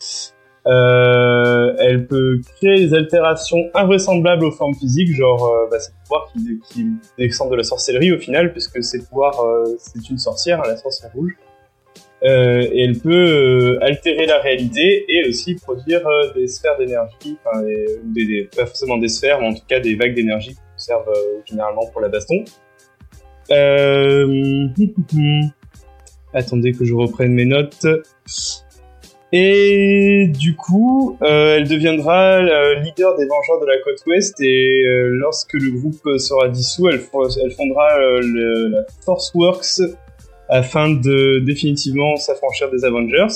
Euh, 0.68 1.74
elle 1.80 2.06
peut 2.06 2.40
créer 2.56 2.86
des 2.86 2.94
altérations 2.94 3.58
invraisemblables 3.74 4.44
aux 4.44 4.52
formes 4.52 4.74
physiques, 4.74 5.12
genre 5.12 5.44
euh, 5.44 5.68
bah, 5.68 5.80
c'est 5.80 5.92
pouvoir 6.04 6.30
qui, 6.32 6.60
qui 6.70 6.86
descend 7.18 7.50
de 7.50 7.56
la 7.56 7.64
sorcellerie 7.64 8.12
au 8.12 8.18
final, 8.18 8.52
puisque 8.52 8.82
ses 8.84 9.04
pouvoirs, 9.04 9.40
euh, 9.40 9.64
c'est 9.78 10.08
une 10.08 10.18
sorcière, 10.18 10.60
hein, 10.60 10.68
la 10.68 10.76
sorcière 10.76 11.10
rouge. 11.12 11.32
Euh, 12.24 12.68
et 12.72 12.84
elle 12.84 12.98
peut 12.98 13.10
euh, 13.10 13.78
altérer 13.82 14.26
la 14.26 14.38
réalité 14.38 15.04
et 15.08 15.28
aussi 15.28 15.56
produire 15.56 16.06
euh, 16.06 16.32
des 16.34 16.46
sphères 16.46 16.78
d'énergie, 16.78 17.36
enfin 17.44 17.64
pas 18.56 18.66
forcément 18.66 18.96
des 18.96 19.08
sphères, 19.08 19.40
mais 19.40 19.48
en 19.48 19.54
tout 19.54 19.64
cas 19.66 19.80
des 19.80 19.96
vagues 19.96 20.14
d'énergie 20.14 20.50
qui 20.50 20.60
servent 20.76 21.12
généralement 21.44 21.86
pour 21.90 22.00
la 22.00 22.08
baston. 22.08 22.44
Attendez 26.34 26.72
que 26.72 26.84
je 26.84 26.94
reprenne 26.94 27.32
mes 27.32 27.44
notes. 27.44 27.86
Et 29.34 30.28
du 30.28 30.54
coup, 30.54 31.18
elle 31.22 31.66
deviendra 31.66 32.40
le 32.40 32.82
leader 32.82 33.16
des 33.16 33.26
Vengeurs 33.26 33.60
de 33.60 33.66
la 33.66 33.78
côte 33.82 34.00
ouest 34.06 34.40
et 34.40 34.82
lorsque 35.08 35.54
le 35.54 35.72
groupe 35.72 36.18
sera 36.18 36.48
dissous, 36.48 36.88
elle, 36.88 37.00
elle 37.42 37.50
fondera 37.50 37.98
le, 38.20 38.68
la 38.68 38.84
Force 39.04 39.32
Works 39.34 39.80
afin 40.52 40.90
de 40.90 41.38
définitivement 41.38 42.16
s'affranchir 42.16 42.70
des 42.70 42.84
Avengers 42.84 43.34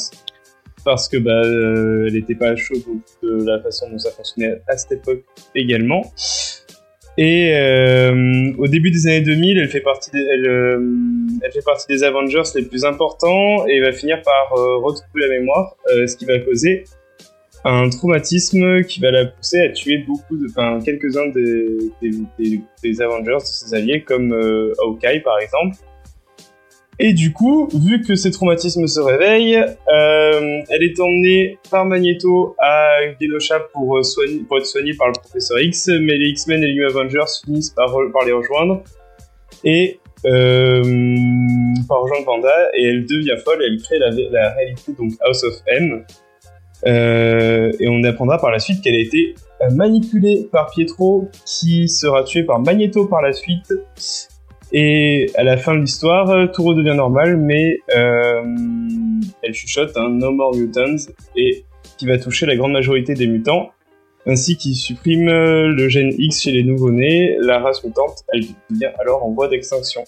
parce 0.85 1.09
que 1.09 1.17
bah, 1.17 1.33
euh, 1.33 2.07
elle 2.07 2.13
n'était 2.13 2.35
pas 2.35 2.55
chaude 2.57 2.83
de 3.23 3.45
la 3.45 3.61
façon 3.61 3.91
dont 3.91 3.99
ça 3.99 4.11
fonctionnait 4.11 4.61
à 4.69 4.77
cette 4.77 4.93
époque 4.93 5.25
également. 5.55 6.13
Et 7.19 7.57
euh, 7.57 8.53
au 8.59 8.69
début 8.69 8.91
des 8.91 9.07
années 9.07 9.23
2000, 9.23 9.59
elle 9.59 9.69
fait 9.69 9.81
partie 9.81 10.11
des, 10.11 10.19
euh, 10.47 10.79
elle 11.43 11.51
fait 11.51 11.65
partie 11.65 11.87
des 11.89 12.05
Avengers 12.05 12.43
les 12.55 12.63
plus 12.63 12.85
importants 12.85 13.67
et 13.67 13.81
va 13.81 13.93
finir 13.93 14.21
par 14.23 14.51
retrouver 14.83 15.27
la 15.27 15.29
mémoire, 15.29 15.75
ce 15.89 16.15
qui 16.17 16.27
va 16.27 16.39
causer 16.39 16.85
un 17.65 17.89
traumatisme 17.89 18.85
qui 18.85 19.01
va 19.01 19.11
la 19.11 19.25
pousser 19.25 19.61
à 19.61 19.71
tuer 19.71 20.05
beaucoup 20.07 20.37
de, 20.37 20.47
enfin 20.51 20.79
quelques-uns 20.85 21.29
des, 21.31 21.67
des, 22.39 22.61
des, 22.83 23.01
Avengers, 23.01 23.39
de 23.41 23.41
ses 23.41 23.75
alliés, 23.75 24.03
comme 24.03 24.33
Hawkeye 24.79 25.21
par 25.21 25.41
exemple. 25.41 25.77
Et 26.99 27.13
du 27.13 27.33
coup, 27.33 27.69
vu 27.75 28.01
que 28.01 28.15
ces 28.15 28.31
traumatismes 28.31 28.87
se 28.87 29.01
réveillent, 29.01 29.57
euh, 29.57 30.63
elle 30.71 30.83
est 30.83 30.99
emmenée 30.99 31.59
par 31.71 31.85
Magneto 31.85 32.57
à 32.59 32.89
Genosha 33.21 33.61
pour, 33.73 33.99
euh, 33.99 34.03
soigner, 34.03 34.41
pour 34.49 34.57
être 34.57 34.67
soignée 34.67 34.95
par 34.95 35.09
le 35.09 35.13
Professeur 35.13 35.61
X, 35.61 35.89
mais 35.89 36.17
les 36.17 36.31
X-Men 36.31 36.63
et 36.63 36.69
les 36.69 36.75
New 36.75 36.87
Avengers 36.87 37.31
finissent 37.45 37.71
par, 37.71 37.95
par 38.13 38.25
les 38.25 38.33
rejoindre 38.33 38.83
et 39.63 40.01
euh, 40.25 40.83
par 41.87 42.01
rejoindre 42.01 42.25
Vanda 42.25 42.69
et 42.75 42.85
elle 42.85 43.05
devient 43.05 43.37
folle 43.45 43.63
et 43.63 43.67
elle 43.67 43.81
crée 43.81 43.99
la, 43.99 44.51
réalité 44.55 44.93
donc 44.99 45.13
House 45.21 45.45
of 45.45 45.55
M. 45.67 46.05
Euh, 46.87 47.73
et 47.79 47.89
on 47.89 48.03
apprendra 48.05 48.39
par 48.39 48.51
la 48.51 48.59
suite 48.59 48.83
qu'elle 48.83 48.95
a 48.95 49.01
été 49.01 49.35
manipulée 49.73 50.49
par 50.51 50.71
Pietro 50.71 51.29
qui 51.45 51.89
sera 51.89 52.23
tué 52.25 52.43
par 52.43 52.61
Magneto 52.61 53.07
par 53.07 53.23
la 53.23 53.33
suite 53.33 53.73
et 54.73 55.31
à 55.37 55.45
la 55.45 55.57
fin 55.57 55.75
de 55.75 55.81
l'histoire, 55.81 56.31
euh, 56.31 56.47
tout 56.47 56.63
redevient 56.65 56.97
normal, 56.97 57.37
mais 57.37 57.79
euh, 57.95 58.43
elle 59.43 59.55
chuchote 59.55 59.97
un 59.97 60.11
No 60.11 60.33
More 60.33 60.55
Mutants 60.55 61.13
et 61.37 61.65
qui 61.97 62.07
va 62.07 62.19
toucher 62.19 62.47
la 62.47 62.57
grande 62.57 62.73
majorité 62.73 63.15
des 63.15 63.27
mutants, 63.27 63.71
ainsi 64.27 64.57
qu'il 64.57 64.75
supprime 64.75 65.29
euh, 65.29 65.69
le 65.69 65.89
gène 65.89 66.13
X 66.19 66.43
chez 66.43 66.51
les 66.51 66.65
nouveau-nés. 66.65 67.37
La 67.41 67.61
race 67.61 67.83
mutante, 67.85 68.25
elle 68.33 68.43
devient 68.71 68.93
alors 68.99 69.25
en 69.25 69.31
voie 69.31 69.49
d'extinction. 69.49 70.03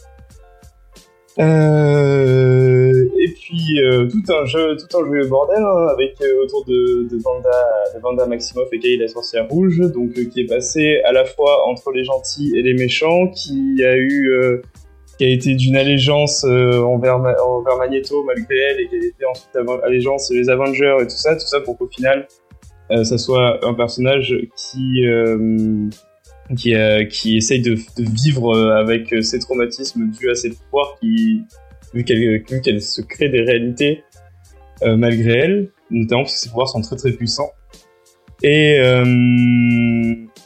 Euh, 1.41 3.05
et 3.17 3.29
puis 3.29 3.81
euh, 3.81 4.09
tout 4.09 4.33
un 4.33 4.45
jeu, 4.45 4.77
tout 4.77 4.99
un 4.99 5.05
jeu 5.05 5.29
bordel 5.29 5.63
hein, 5.63 5.87
avec 5.93 6.21
euh, 6.21 6.43
autour 6.43 6.65
de, 6.65 7.09
de 7.09 7.23
Vanda, 7.23 7.49
de 7.95 8.01
Vanda 8.01 8.27
Maximoff 8.27 8.69
et 8.73 8.79
Kay 8.81 8.97
la 8.97 9.07
sorcière 9.07 9.49
rouge, 9.49 9.81
donc 9.95 10.13
qui 10.15 10.41
est 10.41 10.49
passé 10.49 11.01
à 11.05 11.13
la 11.13 11.25
fois 11.25 11.69
entre 11.69 11.93
les 11.93 12.03
gentils 12.03 12.53
et 12.57 12.63
les 12.63 12.75
méchants, 12.75 13.29
qui 13.29 13.85
a 13.85 13.97
eu, 13.97 14.63
qui 15.19 15.25
a 15.25 15.29
été 15.29 15.55
d'une 15.55 15.77
allégeance 15.77 16.45
euh, 16.45 16.81
envers, 16.81 17.17
envers 17.17 17.77
Magneto 17.77 18.23
malgré 18.25 18.57
elle 18.57 18.81
et 18.81 18.89
qui 18.89 18.95
a 18.95 18.99
été 18.99 19.27
ensuite 19.27 19.51
allégeance 19.85 20.31
les 20.31 20.49
Avengers 20.49 20.97
et 21.01 21.05
tout 21.05 21.17
ça, 21.17 21.35
tout 21.35 21.47
ça 21.47 21.61
pour 21.61 21.77
qu'au 21.77 21.89
final 21.89 22.27
euh, 22.93 23.03
ça 23.03 23.19
soit 23.19 23.65
un 23.67 23.75
personnage 23.75 24.35
qui 24.57 25.07
euh, 25.07 25.91
qui, 26.57 26.75
euh, 26.75 27.05
qui 27.05 27.37
essaye 27.37 27.61
de, 27.61 27.75
de 27.75 28.05
vivre 28.25 28.57
euh, 28.57 28.77
avec 28.77 29.13
euh, 29.13 29.21
ses 29.21 29.39
traumatismes 29.39 30.11
dus 30.11 30.31
à 30.31 30.35
ses 30.35 30.51
pouvoirs 30.51 30.97
qui 31.01 31.43
vu 31.93 32.05
qu'elle 32.05 32.19
vu 32.19 32.61
qu'elle 32.63 32.81
se 32.81 33.03
crée 33.03 33.29
des 33.29 33.41
réalités 33.41 34.05
euh, 34.83 34.97
malgré 34.97 35.39
elle 35.39 35.71
notamment 35.91 36.23
parce 36.23 36.35
que 36.35 36.41
ses 36.41 36.49
pouvoirs 36.49 36.69
sont 36.69 36.81
très 36.81 36.97
très 36.97 37.13
puissants 37.13 37.51
et 38.43 38.79
euh, 38.81 39.05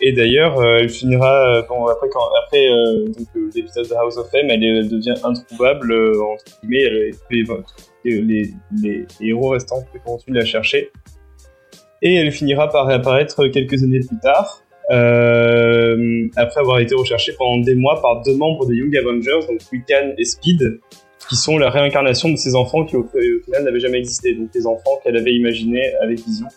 Et 0.04 0.12
d'ailleurs, 0.12 0.58
euh, 0.58 0.78
elle 0.80 0.88
finira 0.88 1.58
euh, 1.58 1.62
bon 1.68 1.86
après 1.86 2.08
quand 2.10 2.26
après 2.44 2.66
euh, 2.66 3.06
euh, 3.36 3.50
l'épisode 3.54 3.88
de 3.88 3.94
House 3.94 4.16
of 4.16 4.32
M, 4.34 4.50
elle, 4.50 4.88
devient 4.88 5.14
introuvable 5.22 5.92
euh, 5.92 6.20
entre 6.32 6.44
guillemets. 6.62 6.82
Elle, 6.82 7.10
les, 8.04 8.20
les, 8.20 8.50
les, 8.82 9.06
les 9.20 9.28
héros 9.28 9.50
restants 9.50 9.84
continuent 10.04 10.34
de 10.34 10.40
la 10.40 10.46
chercher. 10.46 10.90
Et 12.00 12.16
elle 12.16 12.32
finira 12.32 12.68
par 12.68 12.86
réapparaître 12.86 13.46
quelques 13.46 13.84
années 13.84 14.00
plus 14.00 14.18
tard, 14.18 14.62
euh, 14.92 16.28
après 16.36 16.60
avoir 16.60 16.78
été 16.80 16.94
recherchée 16.94 17.32
pendant 17.38 17.62
des 17.62 17.74
mois 17.74 18.00
par 18.00 18.22
deux 18.22 18.36
membres 18.36 18.66
des 18.66 18.74
Young 18.74 18.96
Avengers, 18.96 19.46
donc 19.48 19.60
Wiccan 19.72 20.12
et 20.18 20.24
Speed, 20.24 20.80
qui 21.28 21.36
sont 21.36 21.58
la 21.58 21.70
réincarnation 21.70 22.28
de 22.30 22.36
ses 22.36 22.54
enfants 22.54 22.84
qui 22.84 22.96
au, 22.96 23.04
final 23.44 23.64
n'avaient 23.64 23.80
jamais 23.80 23.98
existé, 23.98 24.34
donc 24.34 24.50
les 24.54 24.66
enfants 24.66 25.00
qu'elle 25.02 25.16
avait 25.16 25.32
imaginés 25.32 25.94
avec 26.02 26.18
Vision. 26.20 26.48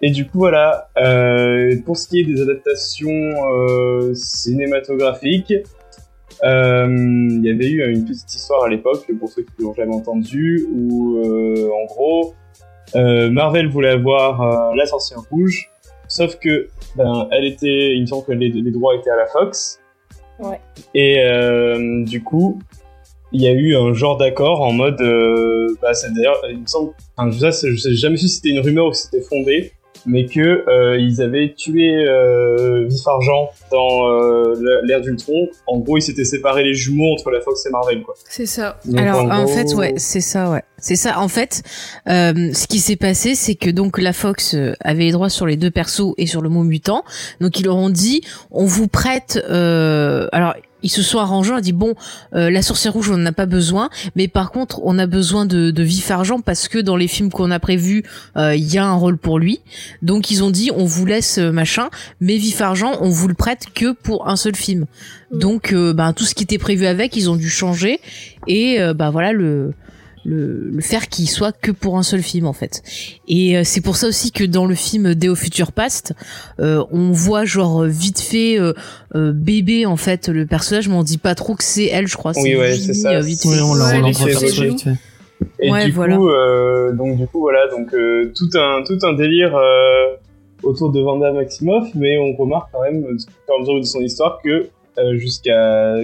Et 0.00 0.10
du 0.10 0.26
coup 0.26 0.38
voilà, 0.38 0.90
euh, 0.96 1.74
pour 1.84 1.96
ce 1.96 2.06
qui 2.08 2.20
est 2.20 2.24
des 2.24 2.40
adaptations 2.40 3.10
euh, 3.10 4.14
cinématographiques, 4.14 5.54
euh, 6.44 6.86
il 6.88 7.44
y 7.44 7.50
avait 7.50 7.68
eu 7.68 7.90
une 7.90 8.04
petite 8.04 8.32
histoire 8.32 8.64
à 8.64 8.68
l'époque, 8.68 9.06
pour 9.18 9.28
ceux 9.28 9.42
qui 9.42 9.62
l'ont 9.62 9.74
jamais 9.74 9.94
entendu, 9.94 10.66
où 10.72 11.18
euh, 11.18 11.70
en 11.70 11.86
gros, 11.86 12.34
euh, 12.94 13.30
Marvel 13.30 13.68
voulait 13.68 13.90
avoir 13.90 14.74
la 14.74 14.86
sorcière 14.86 15.20
rouge, 15.30 15.70
sauf 16.08 16.36
que 16.38 16.68
ben, 16.96 17.28
elle 17.30 17.44
était, 17.44 17.94
il 17.94 18.02
me 18.02 18.06
semble 18.06 18.24
que 18.24 18.32
les, 18.32 18.48
les 18.48 18.70
droits 18.70 18.94
étaient 18.96 19.10
à 19.10 19.16
la 19.16 19.26
Fox. 19.26 19.80
Ouais. 20.38 20.60
Et 20.94 21.20
euh, 21.20 22.04
du 22.04 22.22
coup, 22.22 22.58
il 23.32 23.42
y 23.42 23.46
a 23.46 23.52
eu 23.52 23.76
un 23.76 23.92
genre 23.92 24.16
d'accord 24.16 24.62
en 24.62 24.72
mode, 24.72 25.00
euh, 25.00 25.76
bah, 25.82 25.94
c'est 25.94 26.12
d'ailleurs, 26.14 26.40
il 26.48 26.60
me 26.60 26.66
semble, 26.66 26.92
enfin, 27.16 27.30
je 27.30 27.50
sais, 27.50 27.70
je 27.70 27.76
sais 27.76 27.94
jamais 27.94 28.16
si 28.16 28.28
c'était 28.28 28.50
une 28.50 28.60
rumeur 28.60 28.86
ou 28.86 28.92
si 28.92 29.02
c'était 29.02 29.22
fondé, 29.22 29.72
mais 30.08 30.26
que 30.26 30.40
euh, 30.68 30.98
ils 30.98 31.20
avaient 31.22 31.54
tué 31.54 31.94
euh, 32.06 32.84
Vif 32.88 33.06
Argent 33.06 33.50
dans 33.70 34.08
euh, 34.10 34.54
l'ère 34.84 35.00
d'Ultron. 35.00 35.48
En 35.66 35.78
gros, 35.78 35.98
ils 35.98 36.02
s'étaient 36.02 36.24
séparés 36.24 36.64
les 36.64 36.74
jumeaux 36.74 37.12
entre 37.12 37.30
la 37.30 37.40
Fox 37.40 37.64
et 37.66 37.70
Marvel, 37.70 38.02
quoi. 38.02 38.14
C'est 38.28 38.46
ça. 38.46 38.78
Donc, 38.84 38.98
Alors 39.00 39.20
en, 39.22 39.44
gros- 39.44 39.52
fait 39.54 39.74
ouais 39.74 39.94
c'est 39.96 40.20
ça 40.20 40.50
ouais 40.50 40.62
c'est 40.78 40.96
ça 40.96 41.18
en 41.20 41.28
fait 41.28 41.62
euh, 42.08 42.52
ce 42.52 42.66
qui 42.66 42.78
s'est 42.78 42.96
passé 42.96 43.34
c'est 43.34 43.54
que 43.56 43.68
donc 43.70 43.98
la 43.98 44.12
Fox 44.12 44.54
euh, 44.54 44.74
avait 44.80 45.04
les 45.04 45.12
droits 45.12 45.28
sur 45.28 45.44
les 45.46 45.56
deux 45.56 45.70
persos 45.70 46.14
et 46.18 46.26
sur 46.26 46.40
le 46.40 46.48
mot 46.48 46.62
mutant 46.62 47.04
donc 47.40 47.58
ils 47.58 47.64
leur 47.64 47.76
ont 47.76 47.90
dit 47.90 48.22
on 48.52 48.64
vous 48.64 48.86
prête 48.86 49.42
euh, 49.50 50.28
alors 50.32 50.54
ils 50.82 50.90
se 50.90 51.02
sont 51.02 51.18
arrangés, 51.18 51.52
on 51.52 51.56
a 51.56 51.60
dit 51.60 51.72
bon, 51.72 51.94
euh, 52.34 52.50
la 52.50 52.62
sorcière 52.62 52.92
rouge 52.92 53.10
on 53.10 53.16
n'en 53.16 53.26
a 53.26 53.32
pas 53.32 53.46
besoin, 53.46 53.90
mais 54.16 54.28
par 54.28 54.50
contre 54.50 54.80
on 54.84 54.98
a 54.98 55.06
besoin 55.06 55.46
de, 55.46 55.70
de 55.70 55.82
vif 55.82 56.10
argent 56.10 56.40
parce 56.40 56.68
que 56.68 56.78
dans 56.78 56.96
les 56.96 57.08
films 57.08 57.30
qu'on 57.30 57.50
a 57.50 57.58
prévus 57.58 58.04
euh, 58.36 58.54
il 58.54 58.72
y 58.72 58.78
a 58.78 58.86
un 58.86 58.94
rôle 58.94 59.18
pour 59.18 59.38
lui, 59.38 59.60
donc 60.02 60.30
ils 60.30 60.44
ont 60.44 60.50
dit 60.50 60.70
on 60.74 60.84
vous 60.84 61.06
laisse 61.06 61.38
euh, 61.38 61.50
machin, 61.50 61.88
mais 62.20 62.36
vif 62.36 62.60
argent 62.60 62.92
on 63.00 63.08
vous 63.08 63.28
le 63.28 63.34
prête 63.34 63.66
que 63.74 63.92
pour 63.92 64.28
un 64.28 64.36
seul 64.36 64.54
film, 64.54 64.86
donc 65.32 65.72
euh, 65.72 65.92
ben 65.92 66.12
tout 66.12 66.24
ce 66.24 66.34
qui 66.34 66.44
était 66.44 66.58
prévu 66.58 66.86
avec 66.86 67.16
ils 67.16 67.30
ont 67.30 67.36
dû 67.36 67.48
changer. 67.50 68.00
Et 68.46 68.78
bah 68.96 69.10
voilà 69.10 69.32
le 69.32 69.74
le, 70.28 70.68
le 70.70 70.80
faire 70.82 71.08
qu'il 71.08 71.28
soit 71.28 71.52
que 71.52 71.70
pour 71.70 71.96
un 71.96 72.02
seul 72.02 72.22
film 72.22 72.46
en 72.46 72.52
fait. 72.52 72.82
Et 73.28 73.56
euh, 73.56 73.62
c'est 73.64 73.80
pour 73.80 73.96
ça 73.96 74.08
aussi 74.08 74.30
que 74.32 74.44
dans 74.44 74.66
le 74.66 74.74
film 74.74 75.14
Deo 75.14 75.34
Future 75.34 75.72
Past, 75.72 76.12
euh, 76.60 76.84
on 76.90 77.12
voit 77.12 77.44
genre 77.44 77.84
vite 77.84 78.20
fait 78.20 78.58
euh, 78.60 78.72
euh, 79.14 79.32
bébé 79.32 79.86
en 79.86 79.96
fait 79.96 80.28
le 80.28 80.44
personnage, 80.46 80.88
mais 80.88 80.94
on 80.96 81.02
dit 81.02 81.18
pas 81.18 81.34
trop 81.34 81.54
que 81.54 81.64
c'est 81.64 81.86
elle, 81.86 82.06
je 82.08 82.16
crois. 82.16 82.32
Oui, 82.36 82.54
ouais, 82.56 82.74
c'est 82.76 82.94
ça. 82.94 83.18
vite 83.20 83.40
Oui, 83.46 83.54
fait. 83.56 83.62
on 83.62 83.74
l'a- 83.74 84.00
vite 84.02 84.18
fait. 84.82 84.90
Et 85.60 85.70
Ouais, 85.70 85.84
du 85.86 85.92
voilà. 85.92 86.16
coup, 86.16 86.28
euh, 86.28 86.92
donc 86.92 87.16
du 87.16 87.26
coup 87.28 87.40
voilà, 87.40 87.68
donc 87.68 87.94
euh, 87.94 88.32
tout 88.36 88.50
un 88.58 88.82
tout 88.84 88.98
un 89.06 89.12
délire 89.14 89.56
euh, 89.56 90.16
autour 90.64 90.90
de 90.90 91.00
Vanda 91.00 91.32
Maximoff, 91.32 91.88
mais 91.94 92.18
on 92.18 92.34
remarque 92.36 92.70
quand 92.72 92.82
même, 92.82 93.04
au 93.04 93.08
fur 93.08 93.16
et 93.48 93.52
à 93.56 93.60
mesure 93.60 93.78
de 93.78 93.82
son 93.84 94.00
histoire, 94.00 94.40
que 94.42 94.68
euh, 94.98 95.16
jusqu'à 95.16 95.94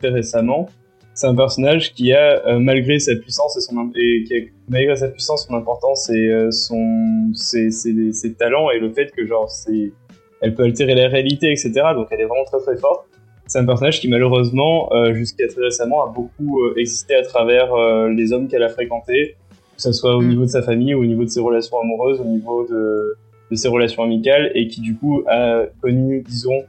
très 0.00 0.08
récemment, 0.10 0.68
c'est 1.14 1.26
un 1.26 1.34
personnage 1.34 1.94
qui 1.94 2.12
a, 2.12 2.44
euh, 2.46 2.58
malgré 2.58 2.98
sa 2.98 3.14
puissance 3.14 3.56
et 3.56 3.60
son 3.60 3.90
et 3.94 4.24
qui 4.24 4.34
a, 4.34 4.40
malgré 4.68 4.96
sa 4.96 5.08
puissance, 5.08 5.46
son 5.46 5.54
importance 5.54 6.10
et 6.10 6.28
euh, 6.28 6.50
son 6.50 7.30
ses, 7.34 7.70
ses, 7.70 8.12
ses 8.12 8.34
talents 8.34 8.70
et 8.70 8.78
le 8.80 8.92
fait 8.92 9.10
que 9.12 9.24
genre 9.26 9.48
c'est 9.50 9.92
elle 10.40 10.54
peut 10.54 10.64
altérer 10.64 10.94
la 10.94 11.08
réalité, 11.08 11.50
etc. 11.50 11.72
Donc 11.94 12.08
elle 12.10 12.20
est 12.20 12.26
vraiment 12.26 12.44
très 12.44 12.58
très 12.60 12.76
forte. 12.76 13.06
C'est 13.46 13.58
un 13.58 13.64
personnage 13.66 14.00
qui 14.00 14.08
malheureusement, 14.08 14.92
euh, 14.92 15.14
jusqu'à 15.14 15.46
très 15.48 15.62
récemment, 15.62 16.04
a 16.04 16.08
beaucoup 16.12 16.62
euh, 16.62 16.74
existé 16.76 17.14
à 17.14 17.22
travers 17.22 17.72
euh, 17.74 18.08
les 18.08 18.32
hommes 18.32 18.48
qu'elle 18.48 18.62
a 18.62 18.68
fréquentés, 18.68 19.36
que 19.76 19.82
ce 19.82 19.92
soit 19.92 20.16
au 20.16 20.22
Mm. 20.22 20.28
niveau 20.28 20.42
de 20.42 20.50
sa 20.50 20.62
famille, 20.62 20.94
au 20.94 21.04
niveau 21.04 21.24
de 21.24 21.28
ses 21.28 21.40
relations 21.40 21.78
amoureuses, 21.78 22.20
au 22.20 22.24
niveau 22.24 22.66
de, 22.66 23.16
de 23.50 23.56
ses 23.56 23.68
relations 23.68 24.02
amicales, 24.02 24.50
et 24.54 24.66
qui 24.68 24.80
du 24.80 24.96
coup 24.96 25.22
a 25.28 25.64
connu, 25.82 26.22
disons, 26.26 26.62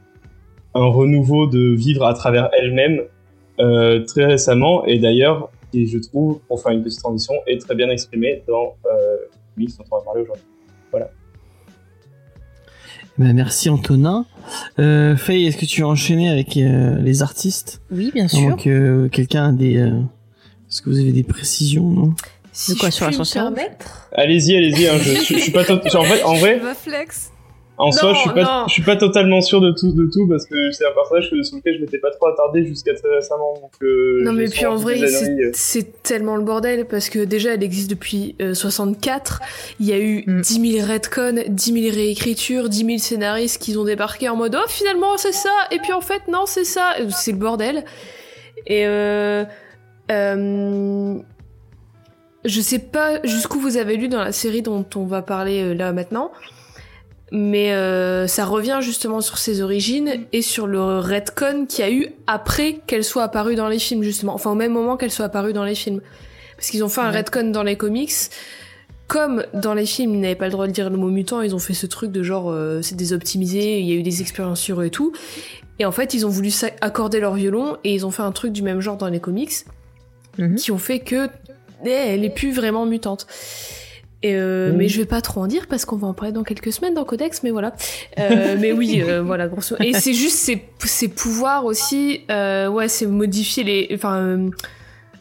un 0.74 0.84
renouveau 0.86 1.46
de 1.46 1.74
vivre 1.74 2.04
à 2.04 2.12
travers 2.14 2.50
elle-même 2.58 3.02
euh, 3.60 4.04
très 4.04 4.24
récemment, 4.26 4.84
et 4.86 4.98
d'ailleurs, 4.98 5.50
qui 5.72 5.86
je 5.86 5.98
trouve, 5.98 6.40
pour 6.48 6.62
faire 6.62 6.72
une 6.72 6.82
petite 6.82 7.00
transition, 7.00 7.34
est 7.46 7.60
très 7.60 7.74
bien 7.74 7.88
exprimé 7.90 8.42
dans 8.46 8.76
euh, 8.86 9.16
le 9.22 9.28
comics 9.54 9.76
dont 9.78 9.84
on 9.90 9.96
va 9.98 10.02
parler 10.04 10.22
aujourd'hui. 10.22 10.44
Ben, 13.18 13.32
merci 13.32 13.70
Antonin. 13.70 14.26
Euh, 14.78 15.16
Faye, 15.16 15.46
est-ce 15.46 15.56
que 15.56 15.64
tu 15.64 15.80
veux 15.80 15.86
enchaîner 15.86 16.28
avec 16.28 16.54
euh, 16.58 16.98
les 16.98 17.22
artistes? 17.22 17.80
Oui, 17.90 18.10
bien 18.12 18.28
sûr. 18.28 18.50
Donc 18.50 18.66
euh, 18.66 19.08
quelqu'un 19.08 19.48
a 19.48 19.52
des... 19.52 19.78
euh, 19.78 20.00
Est-ce 20.68 20.82
que 20.82 20.90
vous 20.90 20.98
avez 20.98 21.12
des 21.12 21.22
précisions, 21.22 21.88
non? 21.88 22.12
Si 22.52 22.74
De 22.74 22.78
quoi, 22.78 22.90
je 22.90 22.94
sur. 23.24 23.50
Allez-y, 24.12 24.56
allez-y, 24.56 24.86
hein, 24.86 24.98
je, 24.98 25.14
je, 25.14 25.34
je 25.34 25.38
suis 25.38 25.50
pas 25.52 25.64
en 25.94 26.02
vrai, 26.02 26.22
en 26.24 26.34
vrai, 26.34 26.60
En 27.78 27.92
soi, 27.92 28.14
je 28.14 28.20
suis 28.20 28.30
pas, 28.30 28.64
je 28.68 28.72
suis 28.72 28.82
pas 28.82 28.96
totalement 28.96 29.40
sûr 29.42 29.60
de 29.60 29.70
tout, 29.70 29.92
de 29.92 30.08
tout 30.10 30.26
parce 30.28 30.46
que 30.46 30.54
c'est 30.72 30.86
un 30.86 30.92
personnage 30.92 31.30
que, 31.30 31.42
sur 31.42 31.56
lequel 31.58 31.74
je 31.76 31.80
m'étais 31.82 31.98
pas 31.98 32.10
trop 32.10 32.28
attardé 32.28 32.64
jusqu'à 32.64 32.94
très 32.94 33.08
récemment. 33.14 33.52
Donc, 33.60 33.70
euh, 33.82 34.20
Non 34.24 34.32
mais 34.32 34.48
puis 34.48 34.64
en 34.64 34.76
vrai 34.76 34.96
c'est- 35.06 35.30
euh. 35.30 35.50
c'est 35.52 36.02
tellement 36.02 36.36
le 36.36 36.42
bordel 36.42 36.86
parce 36.86 37.10
que 37.10 37.18
déjà 37.24 37.52
elle 37.54 37.62
existe 37.62 37.90
depuis 37.90 38.34
euh, 38.40 38.54
64, 38.54 39.40
il 39.78 39.86
y 39.86 39.92
a 39.92 39.98
eu 39.98 40.24
Mm. 40.26 40.40
10 40.40 40.72
000 40.80 40.86
retcons, 40.90 41.42
10 41.48 41.72
000 41.82 41.94
réécritures, 41.94 42.68
10 42.70 42.84
000 42.86 42.98
scénaristes 42.98 43.60
qui 43.60 43.76
ont 43.76 43.84
débarqué 43.84 44.28
en 44.30 44.36
mode 44.36 44.56
oh 44.58 44.64
finalement 44.68 45.16
c'est 45.18 45.32
ça 45.34 45.50
et 45.70 45.78
puis 45.78 45.92
en 45.92 46.00
fait 46.00 46.22
non 46.32 46.44
c'est 46.46 46.64
ça, 46.64 46.94
Euh, 47.00 47.08
c'est 47.10 47.32
le 47.32 47.38
bordel. 47.38 47.84
Et 48.66 48.86
euh, 48.86 49.44
euh, 50.10 51.14
je 52.44 52.60
sais 52.60 52.78
pas 52.78 53.20
jusqu'où 53.24 53.58
vous 53.60 53.76
avez 53.76 53.96
lu 53.96 54.08
dans 54.08 54.22
la 54.22 54.32
série 54.32 54.62
dont 54.62 54.84
on 54.94 55.04
va 55.04 55.20
parler 55.22 55.62
euh, 55.62 55.74
là 55.74 55.92
maintenant. 55.92 56.30
Mais 57.32 57.72
euh, 57.72 58.26
ça 58.28 58.44
revient 58.44 58.78
justement 58.80 59.20
sur 59.20 59.38
ses 59.38 59.60
origines 59.60 60.26
et 60.32 60.42
sur 60.42 60.66
le 60.66 61.00
retcon 61.00 61.66
qu'il 61.66 61.84
y 61.84 61.88
a 61.88 61.90
eu 61.90 62.08
après 62.26 62.80
qu'elle 62.86 63.02
soit 63.02 63.24
apparue 63.24 63.56
dans 63.56 63.68
les 63.68 63.80
films 63.80 64.02
justement, 64.02 64.32
enfin 64.34 64.52
au 64.52 64.54
même 64.54 64.72
moment 64.72 64.96
qu'elle 64.96 65.10
soit 65.10 65.24
apparue 65.24 65.52
dans 65.52 65.64
les 65.64 65.74
films. 65.74 66.00
Parce 66.56 66.70
qu'ils 66.70 66.84
ont 66.84 66.88
fait 66.88 67.00
un 67.00 67.10
retcon 67.10 67.50
dans 67.50 67.64
les 67.64 67.76
comics. 67.76 68.12
Comme 69.08 69.44
dans 69.54 69.74
les 69.74 69.86
films, 69.86 70.14
ils 70.14 70.20
n'avaient 70.20 70.34
pas 70.34 70.46
le 70.46 70.50
droit 70.52 70.66
de 70.66 70.72
dire 70.72 70.90
le 70.90 70.96
mot 70.96 71.10
mutant, 71.10 71.40
ils 71.40 71.54
ont 71.54 71.60
fait 71.60 71.74
ce 71.74 71.86
truc 71.86 72.10
de 72.10 72.22
genre 72.22 72.50
euh, 72.50 72.80
c'est 72.82 72.96
désoptimisé, 72.96 73.78
il 73.78 73.86
y 73.86 73.92
a 73.92 73.94
eu 73.94 74.02
des 74.02 74.20
expériences 74.20 74.60
sur 74.60 74.80
eux 74.80 74.86
et 74.86 74.90
tout. 74.90 75.12
Et 75.78 75.84
en 75.84 75.92
fait, 75.92 76.14
ils 76.14 76.26
ont 76.26 76.30
voulu 76.30 76.50
accorder 76.80 77.20
leur 77.20 77.34
violon 77.34 77.76
et 77.84 77.94
ils 77.94 78.06
ont 78.06 78.10
fait 78.10 78.22
un 78.22 78.32
truc 78.32 78.52
du 78.52 78.62
même 78.62 78.80
genre 78.80 78.96
dans 78.96 79.08
les 79.08 79.20
comics 79.20 79.52
Mhm. 80.38 80.56
qui 80.56 80.70
ont 80.70 80.78
fait 80.78 80.98
que 81.00 81.28
eh, 81.84 81.90
elle 81.90 82.24
est 82.24 82.30
plus 82.30 82.52
vraiment 82.52 82.84
mutante. 82.86 83.26
Et 84.22 84.34
euh, 84.34 84.70
Mhm. 84.70 84.76
Mais 84.78 84.88
je 84.88 84.98
vais 84.98 85.04
pas 85.06 85.20
trop 85.20 85.40
en 85.42 85.46
dire 85.46 85.66
parce 85.68 85.84
qu'on 85.84 85.96
va 85.96 86.08
en 86.08 86.14
parler 86.14 86.32
dans 86.32 86.42
quelques 86.42 86.72
semaines 86.72 86.94
dans 86.94 87.04
Codex, 87.04 87.42
mais 87.42 87.50
voilà. 87.50 87.74
Euh, 88.18 88.56
mais 88.58 88.72
oui, 88.72 89.02
euh, 89.06 89.22
voilà, 89.22 89.46
grosso. 89.46 89.76
Et 89.80 89.92
c'est 89.92 90.14
juste 90.14 90.36
ses, 90.38 90.64
ses 90.84 91.08
pouvoirs 91.08 91.64
aussi, 91.64 92.22
euh, 92.30 92.68
ouais, 92.68 92.88
c'est 92.88 93.06
modifier 93.06 93.62
les, 93.62 93.88
enfin, 93.94 94.16
euh, 94.18 94.50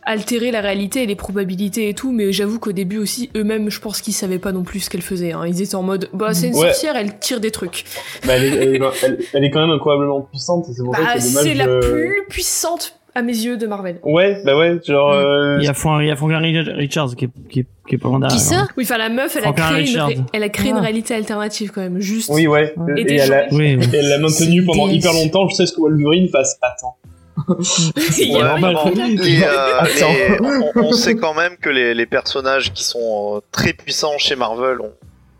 altérer 0.08 0.52
la 0.52 0.62
réalité 0.62 1.04
et 1.04 1.06
les 1.08 1.16
probabilités 1.16 1.90
et 1.90 1.94
tout. 1.94 2.12
Mais 2.12 2.32
j'avoue 2.32 2.58
qu'au 2.60 2.72
début 2.72 2.98
aussi, 2.98 3.30
eux-mêmes, 3.36 3.70
je 3.70 3.80
pense 3.82 4.02
qu'ils 4.02 4.14
savaient 4.14 4.40
pas 4.40 4.52
non 4.54 4.64
plus 4.64 4.80
ce 4.82 4.90
qu'elle 4.90 5.02
faisait. 5.02 5.34
Hein. 5.34 5.44
Ils 5.46 5.62
étaient 5.62 5.76
en 5.76 5.84
mode, 5.84 6.10
bah 6.14 6.34
c'est 6.34 6.48
une 6.48 6.56
Ouais. 6.56 6.68
sorcière, 6.70 6.96
elle 6.96 7.20
tire 7.20 7.40
des 7.42 7.52
trucs. 7.52 7.84
Bah, 8.26 8.34
elle, 8.38 8.44
est, 8.46 8.48
elle, 8.56 8.76
est, 8.76 8.82
elle- 9.04 9.20
elle 9.34 9.44
est 9.44 9.50
quand 9.52 9.62
même 9.62 9.72
incroyablement 9.72 10.22
puissante 10.22 10.66
c'est 10.74 10.84
pour 10.84 10.94
Bah, 10.94 11.00
ça 11.06 11.14
que 11.16 11.20
c'est 11.22 11.30
dommage. 11.30 11.44
c'est 11.44 11.54
la 11.56 11.66
de- 11.68 11.80
plus 11.80 12.24
puissante 12.30 12.98
à 13.16 13.22
mes 13.22 13.34
yeux 13.34 13.58
de 13.58 13.66
Marvel. 13.66 14.00
Ouais, 14.04 14.42
bah 14.46 14.58
ouais, 14.58 14.80
genre. 14.86 15.12
Mm. 15.12 15.16
euh, 15.18 15.58
Il 15.62 15.66
y 15.66 15.68
a, 15.70 15.74
Fran- 15.74 16.00
il 16.02 16.08
y 16.08 16.12
a 16.12 16.16
Franklin 16.16 16.40
Richards 16.76 17.16
qui 17.16 17.26
est, 17.26 17.30
qui 17.50 17.60
est, 17.62 17.66
qui 17.88 17.96
est 17.96 17.98
pas 17.98 18.10
loin 18.10 18.20
derrière. 18.20 18.38
Qui 18.38 18.44
ça? 18.44 18.68
Oui, 18.78 18.84
enfin 18.84 18.98
la 18.98 19.10
meuf, 19.10 19.36
elle 19.38 19.46
a 19.46 19.54
créé, 19.54 19.90
une, 19.96 20.26
elle 20.34 20.44
a 20.44 20.50
créé 20.50 20.70
une 20.72 20.78
Ah. 20.78 20.82
réalité 20.82 21.16
alternative 21.16 21.72
quand 21.74 21.82
même, 21.82 22.00
juste. 22.00 22.30
Oui, 22.34 22.46
ouais. 22.48 22.76
Et, 22.98 23.02
Et 23.02 23.04
des 23.06 23.16
elle, 23.16 23.34
a, 23.34 23.50
gens. 23.50 23.56
Oui, 23.58 23.76
oui. 23.80 23.86
et 23.94 23.96
elle 23.98 24.10
l'a 24.10 24.18
maintenu 24.20 24.60
C'est 24.60 24.66
pendant 24.66 24.88
hyper 24.90 25.14
longtemps 25.14 25.48
jusqu'à 25.48 25.66
ce 25.66 25.74
que 25.74 25.82
Wolverine 25.82 26.30
fasse 26.30 26.58
Attends. 26.62 26.98
Il 28.18 28.32
y 28.32 28.36
a- 28.36 28.38
Ouais, 28.38 28.44
normal. 28.44 28.76
bon, 28.76 28.92
les, 28.96 29.44
euh, 29.44 29.82
les- 30.40 30.40
on, 30.76 30.88
on 30.88 30.92
sait 30.94 31.16
quand 31.16 31.34
même 31.34 31.58
que 31.58 31.70
les, 31.70 31.94
les 31.94 32.06
personnages 32.06 32.72
qui 32.74 32.84
sont 32.84 33.36
euh, 33.36 33.40
très 33.52 33.74
puissants 33.74 34.18
chez 34.18 34.36
Marvel, 34.36 34.78
on, 34.82 34.92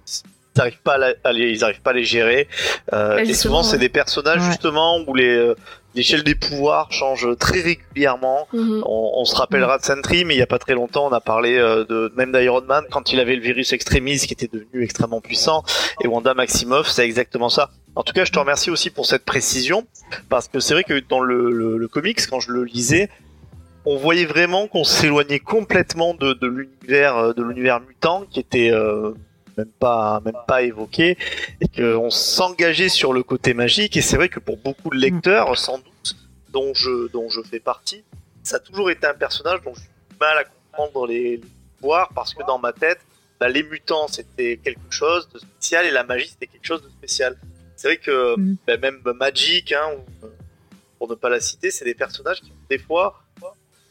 ils 0.08 0.58
n'arrivent 0.58 0.82
pas 0.84 0.94
à, 0.94 0.98
la- 0.98 1.14
à 1.24 1.32
les, 1.34 1.50
ils 1.52 1.64
arrivent 1.64 1.82
pas 1.82 1.92
à 1.92 1.94
les 1.94 2.04
gérer. 2.04 2.48
Euh, 2.94 3.16
Ouais, 3.16 3.28
et 3.28 3.34
souvent, 3.34 3.64
c'est 3.64 3.78
des 3.78 3.90
personnages 3.90 4.40
Ouais. 4.42 4.48
justement 4.48 5.00
où 5.08 5.14
les 5.16 5.28
euh, 5.36 5.56
l'échelle 5.96 6.24
des 6.24 6.36
pouvoirs 6.36 6.92
change 6.92 7.28
très 7.40 7.62
régulièrement. 7.62 8.48
Mhm. 8.54 8.84
On, 8.86 9.12
on 9.16 9.26
se 9.26 9.36
rappellera 9.36 9.78
de 9.78 9.84
Sentry, 9.84 10.26
mais 10.26 10.36
il 10.36 10.38
y 10.38 10.44
a 10.44 10.48
pas 10.48 10.60
très 10.60 10.74
longtemps, 10.74 11.08
on 11.08 11.14
a 11.14 11.22
parlé 11.22 11.58
euh, 11.58 11.86
de 11.86 12.12
même 12.16 12.32
d'Iron 12.32 12.62
Man 12.62 12.84
quand 12.92 13.14
il 13.14 13.20
avait 13.20 13.36
le 13.36 13.42
virus 13.42 13.74
extremis 13.74 14.20
qui 14.20 14.34
était 14.34 14.50
devenu 14.52 14.84
extrêmement 14.84 15.22
puissant. 15.22 15.64
Et 16.04 16.08
Wanda 16.08 16.34
Maximoff, 16.34 16.88
c'est 16.88 17.06
exactement 17.06 17.50
ça. 17.50 17.72
En 17.96 18.04
tout 18.04 18.14
cas, 18.14 18.26
je 18.26 18.32
te 18.32 18.40
remercie 18.40 18.70
aussi 18.70 18.90
pour 18.90 19.06
cette 19.06 19.24
précision, 19.24 19.88
parce 20.28 20.50
que 20.50 20.60
c'est 20.60 20.74
vrai 20.74 20.84
que 20.84 21.00
dans 21.08 21.22
le, 21.22 21.50
le, 21.52 21.78
le 21.78 21.88
comics, 21.88 22.20
quand 22.28 22.42
je 22.42 22.52
le 22.52 22.66
lisais, 22.66 23.10
on 23.86 23.98
voyait 23.98 24.26
vraiment 24.26 24.68
qu'on 24.68 24.84
s'éloignait 24.84 25.40
complètement 25.40 26.14
de, 26.14 26.34
de 26.34 26.48
l'univers 26.48 27.18
euh, 27.18 27.34
de 27.34 27.44
l'univers 27.44 27.80
mutant 27.80 28.26
qui 28.30 28.40
était 28.40 28.72
euh, 28.72 29.12
même 29.58 29.72
pas 29.80 30.22
même 30.26 30.38
pas 30.48 30.62
évoqué 30.64 31.18
et 31.62 31.68
qu'on 31.68 32.10
s'engageait 32.10 32.90
sur 32.90 33.14
le 33.14 33.24
côté 33.24 33.54
magique 33.54 33.96
et 33.98 34.02
c'est 34.02 34.18
vrai 34.18 34.30
que 34.30 34.40
pour 34.40 34.58
beaucoup 34.58 34.90
de 34.90 34.98
lecteurs 34.98 35.58
sans 35.58 35.78
doute 35.78 36.16
dont 36.50 36.74
je 36.74 37.08
dont 37.12 37.30
je 37.30 37.42
fais 37.42 37.60
partie 37.60 38.04
ça 38.44 38.58
a 38.58 38.60
toujours 38.60 38.90
été 38.92 39.08
un 39.08 39.14
personnage 39.14 39.62
dont 39.64 39.74
j'ai 39.76 39.82
du 40.12 40.18
mal 40.20 40.38
à 40.38 40.44
comprendre 40.44 41.08
les, 41.08 41.38
les 41.38 41.42
pouvoirs 41.80 42.10
parce 42.14 42.34
que 42.34 42.44
dans 42.46 42.60
ma 42.60 42.74
tête 42.74 43.00
bah, 43.40 43.48
les 43.50 43.64
mutants 43.64 44.08
c'était 44.08 44.58
quelque 44.64 44.92
chose 44.92 45.28
de 45.34 45.40
spécial 45.40 45.86
et 45.86 45.92
la 45.92 46.04
magie 46.04 46.28
c'était 46.30 46.48
quelque 46.48 46.66
chose 46.66 46.84
de 46.84 46.90
spécial 46.90 47.38
c'est 47.76 47.88
vrai 47.90 47.98
que 47.98 48.38
Mm. 48.40 48.56
bah, 48.68 48.78
même 48.78 49.00
Magic 49.20 49.72
hein, 49.74 49.90
euh, 50.24 50.28
pour 50.98 51.10
ne 51.10 51.16
pas 51.16 51.30
la 51.30 51.40
citer 51.40 51.72
c'est 51.72 51.86
des 51.86 51.94
personnages 51.96 52.42
qui 52.42 52.52
des 52.70 52.78
fois 52.78 53.22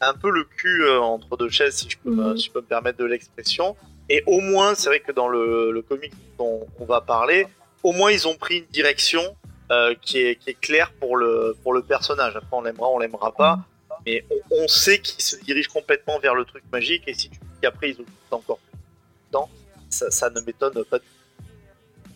un 0.01 0.13
peu 0.15 0.31
le 0.31 0.45
cul 0.45 0.83
euh, 0.85 1.01
entre 1.01 1.35
deux 1.39 1.49
chaises, 1.49 1.77
si 1.77 1.89
je, 1.89 1.97
peux, 1.97 2.11
me- 2.11 2.31
Mhm. 2.33 2.37
si 2.37 2.47
je 2.47 2.51
peux 2.51 2.61
me 2.61 2.67
permettre 2.67 2.99
de 2.99 3.05
l'expression. 3.07 3.75
Et 4.09 4.23
au 4.27 4.41
moins, 4.41 4.75
c'est 4.75 4.89
vrai 4.89 5.01
que 5.01 5.13
dans 5.13 5.29
le, 5.29 5.71
le 5.73 5.83
comic 5.83 6.13
dont 6.39 6.67
on 6.79 6.85
va 6.85 7.01
parler, 7.01 7.47
au 7.83 7.93
moins 7.93 8.11
ils 8.11 8.27
ont 8.29 8.35
pris 8.37 8.59
une 8.59 8.67
direction 8.73 9.23
euh, 9.71 9.95
qui, 10.03 10.19
est, 10.19 10.37
qui 10.37 10.51
est 10.51 10.61
claire 10.61 10.93
pour 11.01 11.17
le, 11.17 11.57
pour 11.63 11.73
le 11.73 11.83
personnage. 11.83 12.37
Après, 12.37 12.49
on 12.57 12.63
l'aimera, 12.63 12.89
on 12.91 12.99
l'aimera 12.99 13.33
pas. 13.35 13.61
Mais 14.07 14.23
on, 14.51 14.65
on 14.65 14.69
sait 14.69 14.99
qu'ils 14.99 15.23
se 15.25 15.37
dirigent 15.43 15.71
complètement 15.73 16.19
vers 16.19 16.35
le 16.35 16.45
truc 16.45 16.63
magique. 16.73 17.03
Et 17.07 17.15
si 17.15 17.31
tu 17.31 17.39
dis 17.39 17.47
qu'après 17.63 17.91
ils 17.91 17.97
ont 18.01 18.37
encore 18.37 18.59
plus 18.59 18.77
de 18.77 19.33
temps, 19.33 19.49
ça, 19.89 20.11
ça 20.11 20.29
ne 20.31 20.41
m'étonne 20.41 20.85
pas 20.91 20.99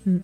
du 0.05 0.20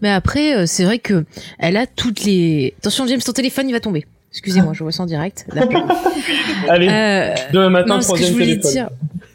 Mais 0.00 0.10
après, 0.10 0.56
euh, 0.56 0.66
c'est 0.66 0.84
vrai 0.84 0.98
que 0.98 1.24
elle 1.58 1.76
a 1.76 1.86
toutes 1.86 2.24
les. 2.24 2.74
Attention, 2.78 3.06
James, 3.06 3.20
ton 3.20 3.32
téléphone, 3.32 3.68
il 3.68 3.72
va 3.72 3.80
tomber. 3.80 4.06
Excusez-moi, 4.30 4.72
je 4.72 4.82
vois 4.82 4.92
ça 4.92 5.02
en 5.02 5.06
direct. 5.06 5.46
Allez, 6.68 6.88
Euh, 6.88 7.34
demain 7.52 7.68
matin, 7.68 7.96
non, 7.96 8.00
ce 8.00 8.12
que 8.12 8.16
je 8.18 8.22
troisième 8.22 8.32
voulais 8.32 8.46
téléphone. 8.58 8.72
dire. 8.72 8.88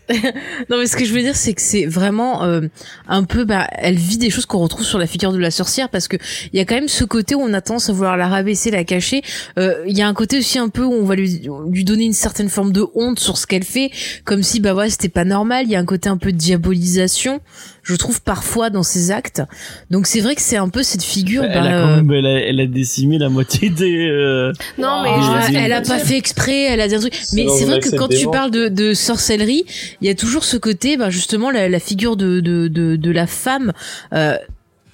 non, 0.69 0.77
mais 0.77 0.87
ce 0.87 0.95
que 0.95 1.03
je 1.03 1.13
veux 1.13 1.21
dire, 1.21 1.35
c'est 1.35 1.53
que 1.53 1.61
c'est 1.61 1.85
vraiment 1.85 2.43
euh, 2.43 2.61
un 3.07 3.23
peu, 3.23 3.43
bah, 3.43 3.67
elle 3.73 3.95
vit 3.95 4.17
des 4.17 4.29
choses 4.29 4.45
qu'on 4.45 4.59
retrouve 4.59 4.85
sur 4.85 4.99
la 4.99 5.07
figure 5.07 5.33
de 5.33 5.37
la 5.37 5.51
sorcière 5.51 5.89
parce 5.89 6.07
que 6.07 6.15
il 6.53 6.57
y 6.57 6.61
a 6.61 6.65
quand 6.65 6.75
même 6.75 6.87
ce 6.87 7.03
côté 7.03 7.35
où 7.35 7.41
on 7.41 7.53
a 7.53 7.61
tendance 7.61 7.89
à 7.89 7.93
vouloir 7.93 8.15
la 8.15 8.27
rabaisser, 8.27 8.71
la 8.71 8.83
cacher. 8.83 9.21
Euh, 9.59 9.83
Il 9.87 9.97
y 9.97 10.01
a 10.01 10.07
un 10.07 10.13
côté 10.13 10.37
aussi 10.37 10.59
un 10.59 10.69
peu 10.69 10.83
où 10.83 10.93
on 10.93 11.03
va 11.03 11.15
lui, 11.15 11.49
lui 11.69 11.83
donner 11.83 12.05
une 12.05 12.13
certaine 12.13 12.49
forme 12.49 12.71
de 12.71 12.85
honte 12.95 13.19
sur 13.19 13.37
ce 13.37 13.45
qu'elle 13.47 13.63
fait, 13.63 13.91
comme 14.23 14.43
si 14.43 14.59
bah 14.59 14.73
ouais 14.73 14.89
c'était 14.89 15.09
pas 15.09 15.25
normal. 15.25 15.65
Il 15.65 15.71
y 15.71 15.75
a 15.75 15.79
un 15.79 15.85
côté 15.85 16.07
un 16.09 16.17
peu 16.17 16.31
de 16.31 16.37
diabolisation, 16.37 17.41
je 17.87 17.95
trouve 17.95 18.21
parfois 18.21 18.69
dans 18.69 18.83
ses 18.83 19.11
actes. 19.11 19.41
Donc 19.89 20.05
c'est 20.07 20.19
vrai 20.19 20.35
que 20.35 20.41
c'est 20.41 20.57
un 20.57 20.69
peu 20.69 20.83
cette 20.83 21.03
figure. 21.03 21.43
Elle 21.43 21.53
bah, 21.53 21.63
a 21.63 21.73
euh, 21.73 21.81
quand 21.83 21.95
même, 22.03 22.11
elle 22.11 22.25
a, 22.25 22.39
elle 22.47 22.59
a 22.59 22.65
décimé 22.67 23.17
la 23.17 23.29
moitié 23.29 23.69
des. 23.69 24.07
euh, 24.09 24.51
Non, 24.77 25.01
mais 25.03 25.09
je 25.09 25.31
Ah, 25.31 25.47
vais- 25.49 25.57
elle 25.57 25.73
a 25.73 25.81
pas 25.81 25.97
fait 25.99 26.17
exprès, 26.17 26.63
elle 26.63 26.81
a 26.81 26.87
dit 26.87 26.95
un 26.95 26.99
truc. 26.99 27.13
Mais 27.33 27.47
c'est 27.57 27.65
vrai 27.65 27.79
que 27.79 27.95
quand 27.95 28.09
tu 28.09 28.27
parles 28.29 28.51
de, 28.51 28.67
de 28.67 28.93
sorcellerie, 28.93 29.65
il 30.01 30.07
y 30.07 30.09
a 30.11 30.15
toujours 30.15 30.43
ce 30.43 30.57
côté, 30.57 30.97
bah 30.97 31.09
justement 31.09 31.49
la, 31.49 31.69
la 31.69 31.79
figure 31.79 32.17
de, 32.17 32.39
de, 32.41 32.67
de, 32.67 32.95
de 32.97 33.11
la 33.11 33.25
femme. 33.27 33.71
Euh, 34.13 34.35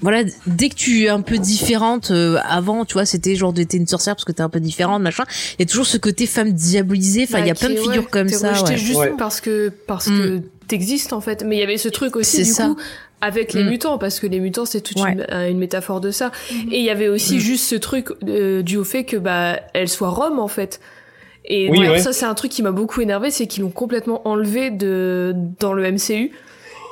voilà, 0.02 0.24
dès 0.48 0.68
que 0.68 0.76
tu 0.76 1.04
es 1.06 1.08
un 1.08 1.22
peu 1.22 1.38
différente, 1.38 2.12
euh, 2.12 2.38
avant, 2.50 2.84
tu 2.84 2.92
vois, 2.94 3.06
c'était 3.06 3.36
genre 3.38 3.54
t'es 3.54 3.64
une 3.78 3.88
sorcière 3.88 4.16
parce 4.16 4.26
que 4.26 4.34
t'es 4.34 4.42
un 4.42 4.50
peu 4.50 4.60
différente, 4.60 5.02
machin. 5.02 5.24
Il 5.58 5.62
y 5.62 5.64
a 5.64 5.66
toujours 5.66 5.86
ce 5.86 5.98
côté 5.98 6.26
femme 6.26 6.52
diabolisée. 6.52 7.24
Enfin, 7.24 7.40
il 7.40 7.48
y 7.48 7.50
a 7.50 7.54
Bah, 7.54 7.60
plein 7.62 7.70
de 7.70 7.76
figures 7.80 8.04
ouais, 8.04 8.10
comme 8.12 8.28
ça. 8.28 8.52
Ouais. 8.64 8.76
juste 8.76 9.00
Ouais. 9.00 9.14
parce 9.18 9.40
que 9.40 9.72
parce 9.88 10.08
Mm. 10.08 10.18
que 10.18 10.42
t'existes 10.68 11.14
en 11.14 11.22
fait. 11.22 11.44
Mais 11.46 11.58
il 11.58 11.60
y 11.60 11.64
avait 11.64 11.78
ce 11.78 11.90
truc 11.90 12.16
aussi 12.16 12.38
du 12.44 12.46
ça. 12.46 12.68
coup 12.68 12.78
avec 13.22 13.54
les 13.54 13.64
Mm. 13.64 13.70
mutants 13.70 13.98
parce 13.98 14.20
que 14.20 14.28
les 14.28 14.40
mutants 14.42 14.66
c'est 14.66 14.82
toute 14.82 15.00
Ouais. 15.00 15.14
une, 15.14 15.26
une 15.52 15.58
métaphore 15.58 16.02
de 16.02 16.12
ça. 16.12 16.32
Et 16.72 16.80
il 16.80 16.84
y 16.84 16.90
avait 16.90 17.08
aussi 17.08 17.36
Mm. 17.36 17.40
juste 17.40 17.66
ce 17.66 17.76
truc 17.76 18.10
euh, 18.28 18.62
dû 18.62 18.78
au 18.78 18.84
fait 18.84 19.06
que 19.06 19.16
bah 19.18 19.60
elle 19.74 19.88
soit 19.90 20.10
Rome 20.10 20.40
en 20.40 20.48
fait. 20.50 20.80
Et 21.46 21.70
Oui, 21.70 21.80
ouais. 21.80 22.00
ça 22.00 22.12
c'est 22.14 22.26
un 22.26 22.34
truc 22.34 22.52
qui 22.52 22.64
m'a 22.64 22.72
beaucoup 22.72 23.02
énervé, 23.02 23.30
c'est 23.32 23.48
qu'ils 23.48 23.64
l'ont 23.64 23.70
complètement 23.70 24.28
enlevé 24.28 24.72
de 24.72 25.34
dans 25.60 25.74
le 25.74 25.84
MCU. 25.92 26.32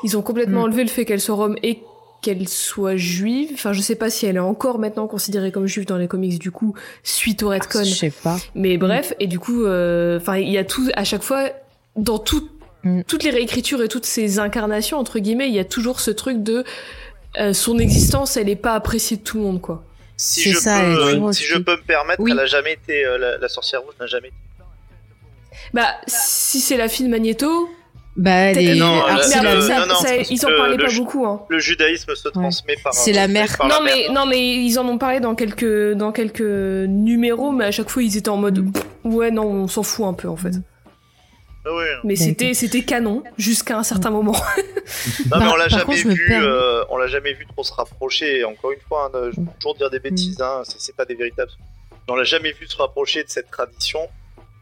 Ils 0.03 0.17
ont 0.17 0.21
complètement 0.21 0.61
Mm. 0.61 0.63
enlevé 0.63 0.83
le 0.83 0.89
fait 0.89 1.05
qu'elle 1.05 1.21
soit 1.21 1.35
Rome 1.35 1.55
et 1.63 1.79
qu'elle 2.21 2.47
soit 2.47 2.95
juive. 2.97 3.49
Enfin, 3.53 3.73
je 3.73 3.81
sais 3.81 3.95
pas 3.95 4.09
si 4.11 4.25
elle 4.27 4.35
est 4.35 4.39
encore 4.39 4.77
maintenant 4.79 5.07
considérée 5.07 5.51
comme 5.51 5.65
juive 5.67 5.85
dans 5.85 5.97
les 5.97 6.07
comics 6.07 6.37
du 6.39 6.51
coup 6.51 6.75
suite 7.03 7.41
au 7.43 7.49
retcon. 7.49 7.83
Je 7.83 7.93
sais 7.93 8.11
pas. 8.23 8.37
Mais 8.55 8.77
bref, 8.77 9.13
et 9.19 9.25
du 9.27 9.39
coup, 9.39 9.63
euh, 9.63 10.17
enfin, 10.19 10.37
il 10.37 10.49
y 10.49 10.57
a 10.59 10.63
tout 10.63 10.87
à 10.93 11.03
chaque 11.03 11.23
fois 11.23 11.49
dans 11.95 12.19
tout, 12.19 12.47
Mm. 12.83 13.01
toutes 13.07 13.23
les 13.23 13.29
réécritures 13.29 13.81
et 13.83 13.87
toutes 13.87 14.05
ces 14.05 14.39
incarnations 14.39 14.97
entre 14.97 15.19
guillemets, 15.19 15.47
il 15.47 15.53
y 15.53 15.59
a 15.59 15.65
toujours 15.65 15.99
ce 15.99 16.09
truc 16.11 16.41
de 16.41 16.63
euh, 17.39 17.53
son 17.53 17.77
existence, 17.79 18.37
elle 18.37 18.49
est 18.49 18.55
pas 18.55 18.73
appréciée 18.73 19.17
de 19.17 19.21
tout 19.21 19.37
le 19.37 19.43
monde, 19.43 19.61
quoi. 19.61 19.83
Si, 20.17 20.51
je, 20.51 20.57
ça, 20.57 20.81
peux, 20.81 21.03
euh, 21.25 21.31
si 21.31 21.43
je 21.45 21.57
peux 21.57 21.75
me 21.77 21.81
permettre, 21.83 22.21
Oui. 22.21 22.31
elle 22.31 22.39
a 22.39 22.45
jamais 22.45 22.73
été. 22.73 23.05
euh, 23.05 23.17
la, 23.17 23.37
la 23.37 23.47
sorcière 23.49 23.81
rouge 23.81 23.93
n'a 23.99 24.05
jamais 24.07 24.27
été. 24.27 24.37
Bah, 25.73 25.87
si 26.07 26.59
c'est 26.59 26.77
la 26.77 26.87
fille 26.87 27.05
de 27.05 27.11
Magneto, 27.11 27.69
Bah, 28.17 28.31
elle 28.31 28.57
est. 28.59 28.75
Non, 28.75 29.03
le- 29.15 29.21
ça- 29.21 29.41
non, 29.41 29.85
non, 29.87 29.95
ça- 29.95 30.15
ils 30.17 30.45
en 30.45 30.49
parlaient 30.49 30.75
le 30.77 30.83
pas 30.83 30.89
ju- 30.89 30.99
beaucoup, 30.99 31.25
hein. 31.25 31.41
Le 31.49 31.59
judaïsme 31.59 32.13
se 32.15 32.27
transmet 32.29 32.75
par. 32.83 32.93
C'est 32.93 33.13
la 33.13 33.27
mère. 33.27 33.57
par 33.57 33.67
la 33.67 33.75
Non 33.77 33.83
mais 33.83 33.95
mère. 33.95 34.11
non 34.13 34.25
mais 34.25 34.55
ils 34.65 34.77
en 34.79 34.87
ont 34.87 34.97
parlé 34.97 35.19
dans 35.21 35.33
quelques 35.33 35.93
dans 35.93 36.11
quelques 36.11 36.41
numéros, 36.41 37.51
mais 37.51 37.65
à 37.65 37.71
chaque 37.71 37.89
fois 37.89 38.03
ils 38.03 38.17
étaient 38.17 38.29
en 38.29 38.37
mode 38.37 38.59
Mm. 39.05 39.15
ouais 39.15 39.31
non 39.31 39.43
on 39.45 39.67
s'en 39.67 39.83
fout 39.83 40.05
un 40.05 40.13
peu 40.13 40.27
en 40.27 40.35
fait. 40.35 40.51
Ah 41.65 41.73
ouais. 41.75 41.89
Mais 42.03 42.15
c'était 42.15 42.53
c'était 42.53 42.81
canon 42.83 43.23
jusqu'à 43.37 43.77
un 43.77 43.83
certain 43.83 44.09
moment. 44.09 44.35
Non, 45.31 45.39
mais 45.39 45.47
on 45.47 45.55
l'a 45.55 45.69
jamais 45.69 45.83
contre, 46.01 46.09
vu, 46.09 46.27
euh, 46.33 46.83
on 46.89 46.97
l'a 46.97 47.07
jamais 47.07 47.31
vu 47.33 47.45
trop 47.47 47.63
se 47.63 47.71
rapprocher. 47.73 48.39
Et 48.39 48.43
encore 48.43 48.71
une 48.71 48.79
fois, 48.81 49.09
hein, 49.13 49.29
je 49.31 49.39
peux 49.39 49.47
toujours 49.59 49.75
dire 49.75 49.89
des 49.89 49.99
bêtises, 49.99 50.37
Mm. 50.39 50.43
hein, 50.43 50.61
c'est 50.65 50.81
c'est 50.81 50.95
pas 50.95 51.05
des 51.05 51.15
véritables. 51.15 51.51
On 52.09 52.15
l'a 52.15 52.23
jamais 52.25 52.51
vu 52.51 52.67
se 52.67 52.75
rapprocher 52.75 53.23
de 53.23 53.29
cette 53.29 53.49
tradition, 53.51 54.09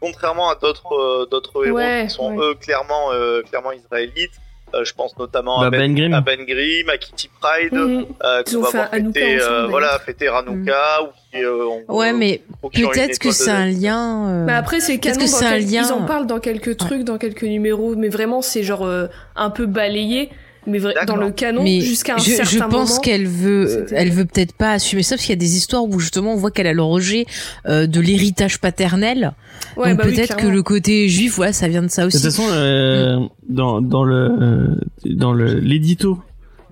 contrairement 0.00 0.48
à 0.50 0.54
d'autres 0.54 0.92
euh, 0.92 1.26
d'autres 1.26 1.66
héros 1.66 1.76
Ouais, 1.78 2.04
qui 2.08 2.14
sont 2.14 2.34
ouais. 2.36 2.44
eux 2.46 2.54
clairement 2.54 3.12
euh, 3.12 3.42
clairement 3.42 3.72
israélites. 3.72 4.34
Euh, 4.74 4.84
je 4.84 4.94
pense 4.94 5.18
notamment 5.18 5.60
Bah, 5.60 5.66
à, 5.66 5.70
ben, 5.70 5.80
Ben 5.80 5.94
Grimm. 5.94 6.14
à 6.14 6.20
Ben 6.20 6.44
Grimm, 6.44 6.88
à 6.88 6.96
Kitty 6.98 7.28
Pride, 7.40 7.72
Mhm. 7.72 8.06
euh, 8.24 8.42
ont 8.56 8.60
va 8.62 8.68
fait 8.68 8.76
voir 8.76 8.88
un 8.92 8.96
Hanouka 8.98 9.20
fêter, 9.20 9.36
ensemble, 9.42 9.52
euh, 9.54 9.66
voilà, 9.66 9.98
fêter 9.98 10.28
Hanouka 10.28 11.02
ou 11.02 11.06
qui, 11.32 11.42
euh, 11.44 11.64
ont- 11.66 11.84
Ouais, 11.96 12.12
mais 12.12 12.42
ou 12.62 12.68
qui 12.68 12.82
peut-être 12.82 13.18
que 13.18 13.30
c'est 13.32 13.50
de 13.50 13.56
un 13.56 13.66
lien. 13.66 14.28
euh, 14.28 14.44
Mais 14.46 14.52
après 14.52 14.80
c'est 14.80 14.98
Qu'est-ce 14.98 15.18
canon 15.18 15.26
que 15.26 15.30
dans 15.32 15.36
c'est 15.38 15.46
un 15.46 15.58
lien 15.58 15.82
ils 15.88 15.92
en 15.92 16.06
parlent 16.06 16.26
dans 16.26 16.40
quelques 16.40 16.76
trucs, 16.76 17.02
dans 17.02 17.18
quelques 17.18 17.42
numéros, 17.42 17.94
mais 17.96 18.08
vraiment 18.08 18.42
c'est 18.42 18.62
genre 18.62 18.84
euh, 18.86 19.06
un 19.36 19.50
peu 19.50 19.66
balayé, 19.66 20.30
mais 20.66 20.78
dans 21.06 21.16
le 21.16 21.30
canon 21.30 21.62
mais 21.62 21.80
jusqu'à 21.80 22.14
un 22.14 22.18
je, 22.18 22.30
certain 22.30 22.44
je 22.50 22.58
pense 22.58 22.98
qu'elle 22.98 23.26
veut, 23.26 23.86
elle 23.92 24.10
veut 24.10 24.24
peut-être 24.26 24.52
pas 24.52 24.72
assumer 24.72 25.02
ça 25.02 25.16
parce 25.16 25.22
qu'il 25.24 25.32
y 25.32 25.38
a 25.38 25.40
des 25.40 25.56
histoires 25.56 25.84
où 25.84 25.98
justement 25.98 26.34
on 26.34 26.36
voit 26.36 26.50
qu'elle 26.50 26.66
a 26.66 26.72
le 26.72 26.82
rejet 26.82 27.24
euh, 27.66 27.86
de 27.86 28.00
l'héritage 28.00 28.60
paternel. 28.60 29.32
Ouais, 29.76 29.90
Donc 29.90 29.98
bah 29.98 30.04
oui, 30.06 30.14
peut-être 30.14 30.36
que 30.36 30.46
le 30.46 30.62
côté 30.62 31.08
juif, 31.08 31.38
ouais, 31.38 31.52
ça 31.52 31.68
vient 31.68 31.82
de 31.82 31.88
ça 31.88 32.02
De 32.02 32.06
aussi. 32.08 32.16
toute 32.16 32.30
façon, 32.30 32.46
euh, 32.50 33.18
dans 33.48 33.80
dans 33.80 34.04
le 34.04 34.30
euh, 34.40 34.66
dans 35.06 35.32
le 35.32 35.54
l'édito 35.54 36.18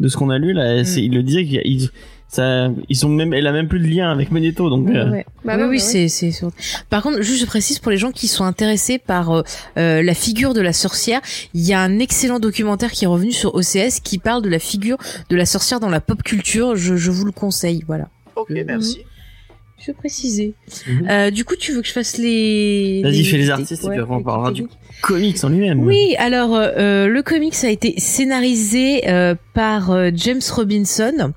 de 0.01 0.09
ce 0.09 0.16
qu'on 0.16 0.31
a 0.31 0.39
lu 0.39 0.52
là, 0.52 0.82
il 0.82 1.15
le 1.15 1.23
disait 1.23 1.44
qu'ils 1.44 1.89
ça 2.29 2.69
ils 2.89 2.97
sont 2.97 3.09
même 3.09 3.33
elle 3.33 3.47
a 3.47 3.53
même 3.53 3.69
plus 3.69 3.81
de 3.81 3.87
lien 3.87 4.11
avec 4.11 4.31
Magneto 4.31 4.69
donc 4.69 4.89
euh, 4.91 5.11
Ouais. 5.11 5.27
Bah 5.45 5.55
oui, 5.57 5.65
oui, 5.69 5.77
bah 5.79 5.83
c'est 5.83 6.09
c'est 6.09 6.31
sûr. 6.31 6.51
Par 6.91 7.03
contre, 7.03 7.23
juste 7.23 7.41
je 7.41 7.47
précise 7.47 7.79
pour 7.79 7.91
les 7.91 7.97
gens 7.97 8.11
qui 8.13 8.29
sont 8.29 8.45
intéressés 8.45 8.99
par 8.99 9.31
euh, 9.31 9.43
euh, 9.79 10.03
la 10.03 10.15
figure 10.15 10.53
de 10.53 10.61
la 10.61 10.73
sorcière, 10.75 11.21
il 11.55 11.63
y 11.67 11.73
a 11.73 11.81
un 11.81 11.99
excellent 11.99 12.39
documentaire 12.39 12.93
qui 12.93 13.05
est 13.05 13.09
revenu 13.09 13.33
sur 13.33 13.55
OCS 13.55 14.01
qui 14.03 14.19
parle 14.19 14.43
de 14.43 14.49
la 14.51 14.59
figure 14.59 14.99
de 15.31 15.37
la 15.37 15.47
sorcière 15.47 15.81
dans 15.81 15.89
la 15.89 16.01
pop 16.01 16.23
culture. 16.23 16.77
Je, 16.77 16.97
je 16.97 17.11
vous 17.11 17.25
le 17.25 17.33
conseille, 17.33 17.83
voilà. 17.87 18.09
Ok, 18.37 18.51
Mhm. 18.51 18.65
merci. 18.67 18.99
Je 19.87 19.93
préciser. 19.93 20.55
Mhm. 20.89 21.07
Euh, 21.09 21.31
du 21.31 21.45
coup, 21.45 21.55
tu 21.55 21.73
veux 21.73 21.81
que 21.83 21.87
je 21.87 21.93
fasse 21.93 22.19
les 22.19 23.01
Vas-y, 23.03 23.25
fais 23.25 23.37
les 23.39 23.49
artistes 23.49 23.85
et 23.85 23.89
puis 23.89 24.01
après 24.01 24.15
on 24.15 24.23
parlera 24.25 24.51
du 24.51 24.67
comics 25.03 25.43
en 25.45 25.49
lui-même. 25.51 25.81
Oui, 25.81 26.17
alors 26.19 26.51
euh, 26.57 27.07
le 27.07 27.23
comics 27.23 27.55
a 27.63 27.71
été 27.71 27.95
scénarisé 27.99 29.09
euh, 29.09 29.35
par 29.55 29.91
euh, 29.93 30.11
James 30.15 30.41
Robinson, 30.53 31.33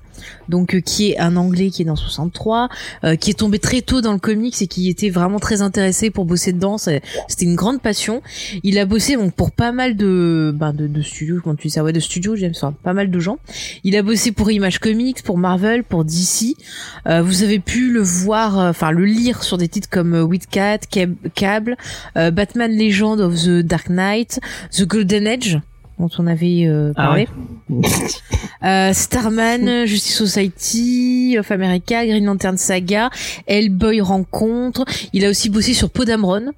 donc 0.48 0.74
euh, 0.74 0.80
qui 0.80 1.10
est 1.10 1.18
un 1.18 1.36
Anglais 1.36 1.70
qui 1.70 1.82
est 1.82 1.84
dans 1.84 1.96
63, 1.96 2.68
euh, 3.04 3.16
qui 3.16 3.30
est 3.30 3.34
tombé 3.34 3.58
très 3.58 3.80
tôt 3.82 4.00
dans 4.00 4.12
le 4.12 4.18
comics 4.18 4.60
et 4.60 4.66
qui 4.66 4.88
était 4.88 5.10
vraiment 5.10 5.38
très 5.38 5.62
intéressé 5.62 6.10
pour 6.10 6.24
bosser 6.24 6.52
dedans. 6.52 6.76
C'était 6.78 7.02
une 7.40 7.54
grande 7.56 7.80
passion. 7.80 8.22
Il 8.62 8.78
a 8.78 8.86
bossé 8.86 9.16
donc 9.16 9.34
pour 9.34 9.50
pas 9.50 9.72
mal 9.72 9.96
de 9.96 10.52
ben, 10.54 10.72
de, 10.72 10.86
de 10.86 11.02
studios, 11.02 11.40
comment 11.42 11.56
tu 11.56 11.68
dis 11.68 11.72
ça, 11.72 11.82
ouais, 11.84 11.92
de 11.92 12.00
studios, 12.00 12.36
James, 12.36 12.52
enfin, 12.56 12.74
pas 12.82 12.92
mal 12.92 13.10
de 13.10 13.18
gens. 13.20 13.38
Il 13.84 13.96
a 13.96 14.02
bossé 14.02 14.32
pour 14.32 14.50
Image 14.50 14.78
Comics, 14.78 15.22
pour 15.22 15.38
Marvel, 15.38 15.84
pour 15.84 16.04
DC. 16.04 16.56
Euh, 17.06 17.22
vous 17.22 17.42
avez 17.42 17.58
pu 17.58 17.92
le 17.92 18.00
voir, 18.02 18.56
enfin 18.58 18.90
le 18.90 19.04
lire 19.04 19.42
sur 19.42 19.58
des 19.58 19.68
titres 19.68 19.88
comme 19.90 20.14
Witcat, 20.14 20.78
Cab- 20.90 21.14
Cable, 21.34 21.76
Batman 22.14 22.70
Legend 22.76 23.20
of 23.20 23.34
the 23.44 23.60
Dark 23.60 23.88
Knight, 23.88 24.40
The 24.70 24.84
Golden 24.84 25.26
Age 25.26 25.58
dont 25.98 26.10
on 26.18 26.26
avait 26.26 26.64
euh, 26.66 26.92
Ah 26.96 27.06
parlé, 27.06 27.28
Euh, 28.64 28.92
Starman, 28.92 29.86
Justice 29.86 30.16
Society, 30.16 31.36
of 31.36 31.50
America, 31.50 32.06
Green 32.06 32.24
Lantern 32.24 32.56
Saga, 32.56 33.10
Hellboy 33.48 34.00
Rencontre. 34.00 34.84
Il 35.12 35.24
a 35.24 35.30
aussi 35.30 35.50
bossé 35.50 35.74
sur 35.74 35.90
Podamron. 35.90 36.52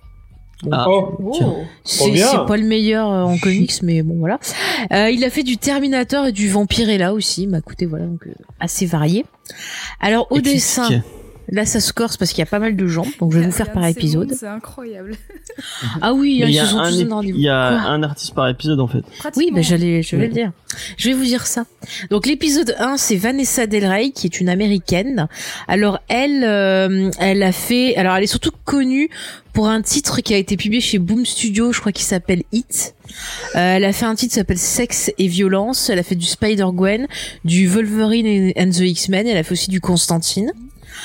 Ah. 0.71 0.87
Oh. 0.89 1.65
C'est 1.85 2.13
pas 2.47 2.57
le 2.57 2.65
meilleur 2.65 3.11
euh, 3.11 3.23
en 3.25 3.39
comics, 3.39 3.83
mais 3.83 4.03
bon 4.03 4.17
voilà. 4.19 4.39
Euh, 4.93 5.11
il 5.11 5.25
a 5.25 5.31
fait 5.31 5.43
du 5.43 5.57
Terminator 5.57 6.27
et 6.27 6.33
du 6.33 6.49
Vampirella 6.49 7.13
aussi. 7.13 7.47
Bah 7.47 7.59
écoutez, 7.59 7.87
voilà 7.87 8.07
donc 8.07 8.27
euh, 8.27 8.33
assez 8.61 8.87
varié. 8.87 9.25
Alors 10.01 10.27
au 10.31 10.41
dessin, 10.41 10.89
là 11.49 11.67
ça 11.67 11.81
se 11.81 11.93
corse 11.93 12.17
parce 12.17 12.31
qu'il 12.33 12.41
y 12.41 12.43
a 12.43 12.47
pas 12.47 12.59
mal 12.59 12.77
de 12.77 12.87
gens, 12.87 13.07
donc 13.21 13.33
je 13.33 13.39
vais 13.39 13.45
vous 13.47 13.53
faire 13.53 13.73
par 13.73 13.87
épisode. 13.87 14.33
C'est 14.39 14.47
incroyable. 14.47 15.15
Ah 16.03 16.13
oui, 16.15 16.41
il 16.43 16.51
y 16.51 16.57
se 16.57 16.63
a 16.63 16.67
sont 16.67 16.79
un 16.79 17.23
il 17.23 17.39
y 17.41 17.49
a 17.49 17.69
un 17.69 18.03
artiste 18.03 18.35
par 18.35 18.49
épisode 18.49 18.81
en 18.81 18.89
fait. 18.89 19.03
Oui, 19.37 19.51
ben 19.55 19.63
j'allais, 19.63 20.03
je 20.03 20.17
vais 20.17 20.23
Oui. 20.23 20.29
le 20.29 20.35
dire. 20.35 20.53
Je 20.97 21.09
vais 21.09 21.15
vous 21.15 21.25
dire 21.25 21.47
ça. 21.47 21.65
Donc 22.11 22.27
l'épisode 22.27 22.75
1, 22.79 22.97
c'est 22.97 23.15
Vanessa 23.15 23.67
Del 23.69 23.87
Rey, 23.87 24.11
qui 24.11 24.27
est 24.27 24.41
une 24.41 24.49
américaine. 24.49 25.29
Alors 25.69 26.01
elle, 26.09 26.43
euh, 26.43 27.11
elle 27.21 27.43
a 27.45 27.53
fait, 27.53 27.95
alors 27.97 28.17
elle 28.17 28.25
est 28.25 28.29
surtout 28.29 28.51
connue 28.65 29.11
pour 29.53 29.69
un 29.69 29.81
titre 29.83 30.21
qui 30.23 30.35
a 30.35 30.39
été 30.39 30.57
publié 30.57 30.81
chez 30.81 30.99
Boom 30.99 31.25
Studio, 31.25 31.73
je 31.73 31.79
crois 31.79 31.93
qu'il 31.93 32.05
s'appelle 32.07 32.43
Hit. 32.51 32.97
Euh, 33.55 33.77
elle 33.77 33.85
a 33.85 33.93
fait 33.93 34.07
un 34.07 34.17
titre 34.17 34.33
qui 34.33 34.41
s'appelle 34.41 34.59
Sexe 34.59 35.13
et 35.19 35.29
violence. 35.29 35.89
Elle 35.89 36.01
a 36.01 36.03
fait 36.03 36.17
du 36.17 36.27
Spider 36.27 36.67
Gwen, 36.73 37.07
du 37.45 37.69
Wolverine 37.69 38.53
and 38.59 38.71
the 38.71 38.81
X-Men. 38.81 39.29
Elle 39.29 39.37
a 39.37 39.45
fait 39.45 39.53
aussi 39.53 39.71
du 39.71 39.81
Constantine. 39.81 40.51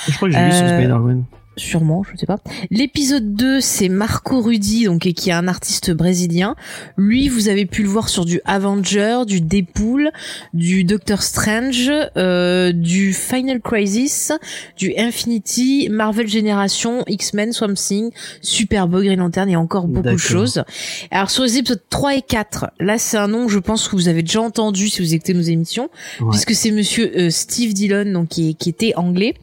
Je 0.07 0.15
crois 0.15 0.29
que 0.29 0.33
j'ai 0.35 0.45
vu 0.45 0.51
sur 0.51 0.65
Euh, 0.65 0.77
Spider-Man. 0.79 1.23
Sûrement, 1.59 2.03
je 2.03 2.17
sais 2.17 2.25
pas. 2.25 2.39
L'épisode 2.71 3.35
2, 3.35 3.59
c'est 3.59 3.89
Marco 3.89 4.41
Rudy, 4.41 4.85
donc 4.85 5.05
et 5.05 5.13
qui 5.13 5.29
est 5.29 5.33
un 5.33 5.47
artiste 5.49 5.91
brésilien. 5.91 6.55
Lui, 6.97 7.27
vous 7.27 7.49
avez 7.49 7.65
pu 7.65 7.83
le 7.83 7.89
voir 7.89 8.07
sur 8.07 8.23
du 8.23 8.39
Avenger, 8.45 9.23
du 9.27 9.41
Deadpool, 9.41 10.11
du 10.53 10.85
Doctor 10.85 11.21
Strange, 11.21 11.91
euh, 12.15 12.71
du 12.71 13.13
Final 13.13 13.59
Crisis, 13.61 14.31
du 14.77 14.93
Infinity, 14.97 15.89
Marvel 15.91 16.27
Generation, 16.29 17.03
X-Men, 17.07 17.51
Swamp 17.51 17.73
Thing, 17.73 18.11
Superboy, 18.41 19.05
Green 19.07 19.19
Lantern 19.19 19.49
et 19.49 19.55
encore 19.57 19.87
beaucoup 19.87 20.09
de 20.09 20.17
choses. 20.17 20.63
Alors 21.11 21.29
sur 21.29 21.43
les 21.43 21.57
épisodes 21.57 21.81
3 21.89 22.15
et 22.15 22.21
4, 22.21 22.67
là 22.79 22.97
c'est 22.97 23.17
un 23.17 23.27
nom, 23.27 23.49
je 23.49 23.59
pense 23.59 23.87
que 23.89 23.95
vous 23.97 24.07
avez 24.07 24.21
déjà 24.23 24.41
entendu 24.41 24.87
si 24.87 25.01
vous 25.01 25.13
écoutez 25.13 25.33
nos 25.33 25.41
émissions, 25.41 25.89
Ouais. 26.21 26.27
puisque 26.31 26.53
c'est 26.55 26.71
Monsieur 26.71 27.11
euh, 27.17 27.29
Steve 27.29 27.73
Dillon, 27.73 28.05
donc 28.13 28.29
qui, 28.29 28.55
qui 28.55 28.69
était 28.69 28.93
anglais, 28.95 29.33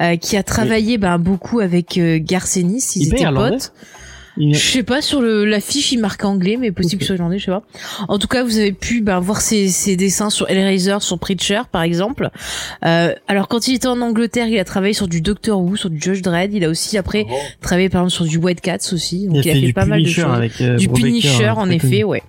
euh, 0.00 0.16
qui 0.16 0.36
a 0.36 0.42
travaillé 0.42 0.98
ben, 0.98 1.18
beaucoup 1.18 1.55
avec 1.60 1.98
euh, 1.98 2.18
Garcenis, 2.20 2.84
ils 2.96 3.02
Il 3.08 3.14
étaient 3.14 3.24
potes. 3.32 3.72
Il- 4.38 4.54
Je 4.54 4.58
sais 4.72 4.82
pas 4.82 5.00
sur 5.00 5.22
le 5.22 5.46
l'affiche 5.46 5.92
il 5.92 5.98
marque 5.98 6.22
anglais, 6.22 6.58
mais 6.60 6.70
possible 6.70 6.96
Ok. 6.96 6.98
que 6.98 7.04
ce 7.04 7.06
soit 7.06 7.16
irlandais, 7.16 7.38
je 7.38 7.46
sais 7.46 7.50
pas. 7.50 7.62
En 8.08 8.18
tout 8.18 8.26
cas, 8.28 8.44
vous 8.44 8.58
avez 8.58 8.72
pu 8.72 9.00
ben, 9.00 9.18
voir 9.18 9.40
ses, 9.40 9.68
ses 9.68 9.96
dessins 9.96 10.28
sur 10.28 10.50
Hellraiser, 10.50 10.98
sur 11.00 11.18
Preacher 11.18 11.62
par 11.72 11.80
exemple. 11.82 12.28
Euh, 12.84 13.14
alors 13.28 13.48
quand 13.48 13.66
il 13.66 13.76
était 13.76 13.86
en 13.86 13.98
Angleterre, 14.02 14.48
il 14.48 14.58
a 14.58 14.64
travaillé 14.64 14.92
sur 14.92 15.08
du 15.08 15.22
Doctor 15.22 15.58
Who, 15.58 15.76
sur 15.76 15.88
du 15.88 15.98
Judge 15.98 16.20
Dredd. 16.20 16.52
Il 16.52 16.64
a 16.64 16.68
aussi 16.68 16.98
après 16.98 17.24
Oh. 17.30 17.34
travaillé 17.62 17.88
par 17.88 18.02
exemple 18.02 18.14
sur 18.14 18.24
du 18.26 18.36
White 18.36 18.60
Cats 18.60 18.92
aussi. 18.92 19.26
Donc 19.26 19.42
Il 19.42 19.50
a 19.50 19.54
fait, 19.54 19.60
du 19.60 19.72
pas 19.72 19.86
mal 19.86 20.00
de 20.00 20.04
Punisher 20.04 20.22
choses 20.22 20.34
avec 20.34 20.60
euh, 20.60 20.76
du 20.76 20.88
Brubaker, 20.88 21.06
Punisher 21.12 21.44
hein, 21.46 21.54
en 21.56 21.70
effet, 21.70 21.88
connu. 22.02 22.04
ouais. 22.04 22.22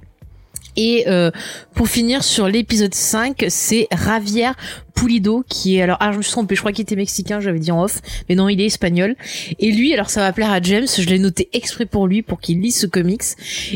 Et 0.80 1.06
euh, 1.08 1.32
pour 1.74 1.88
finir 1.90 2.24
sur 2.24 2.48
l'épisode 2.48 2.94
5, 2.94 3.46
c'est 3.50 3.88
Javier 3.92 4.52
Pulido 4.98 5.44
qui 5.48 5.78
est 5.78 5.82
alors 5.82 5.98
ah 6.00 6.12
je 6.12 6.18
me 6.18 6.22
suis 6.24 6.32
trompée, 6.32 6.56
je 6.56 6.62
crois 6.62 6.72
qu'il 6.72 6.84
était 6.84 6.96
mexicain, 6.96 7.40
j'avais 7.40 7.60
dit 7.60 7.72
en 7.72 7.84
off, 7.84 8.02
mais 8.28 8.36
non, 8.36 8.50
il 8.50 8.60
est 8.60 8.66
espagnol. 8.66 9.16
Et 9.60 9.72
lui 9.72 9.94
alors 9.94 10.10
ça 10.10 10.22
va 10.22 10.34
plaire 10.34 10.52
à 10.52 10.62
James, 10.62 10.88
je 10.88 11.08
l'ai 11.08 11.20
noté 11.20 11.50
exprès 11.54 11.86
pour 11.86 12.08
lui 12.08 12.22
pour 12.22 12.40
qu'il 12.40 12.60
lise 12.62 12.78
ce 12.80 12.88
comics. 12.88 13.24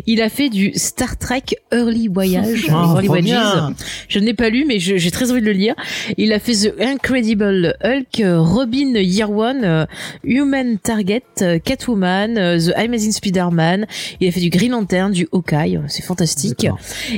Il 0.08 0.22
a 0.22 0.30
fait 0.30 0.50
du 0.50 0.72
Star 0.76 1.18
Trek 1.18 1.44
Early 1.72 2.08
Voyage, 2.08 2.66
Ah, 2.70 2.94
Early 2.96 3.08
Voyages. 3.08 3.74
Je 4.08 4.20
ne 4.20 4.26
l'ai 4.26 4.34
pas 4.34 4.50
lu 4.50 4.66
mais 4.68 4.80
j'ai 4.80 5.12
très 5.12 5.32
envie 5.32 5.42
de 5.42 5.46
le 5.46 5.52
lire. 5.52 5.76
Il 6.18 6.34
a 6.34 6.40
fait 6.40 6.54
The 6.54 6.74
Incredible 6.80 7.76
Hulk, 7.84 8.24
Robin 8.24 8.96
Year 8.96 9.32
One, 9.32 9.88
Human 10.24 10.78
Target, 10.80 11.22
Catwoman, 11.64 12.36
The 12.36 12.74
Amazing 12.76 13.12
Spider-Man. 13.12 13.86
Il 14.20 14.28
a 14.28 14.32
fait 14.32 14.40
du 14.40 14.50
Green 14.50 14.72
Lantern, 14.72 15.12
du 15.12 15.28
Hawkeye, 15.32 15.80
c'est 15.88 16.04
fantastique. 16.04 16.68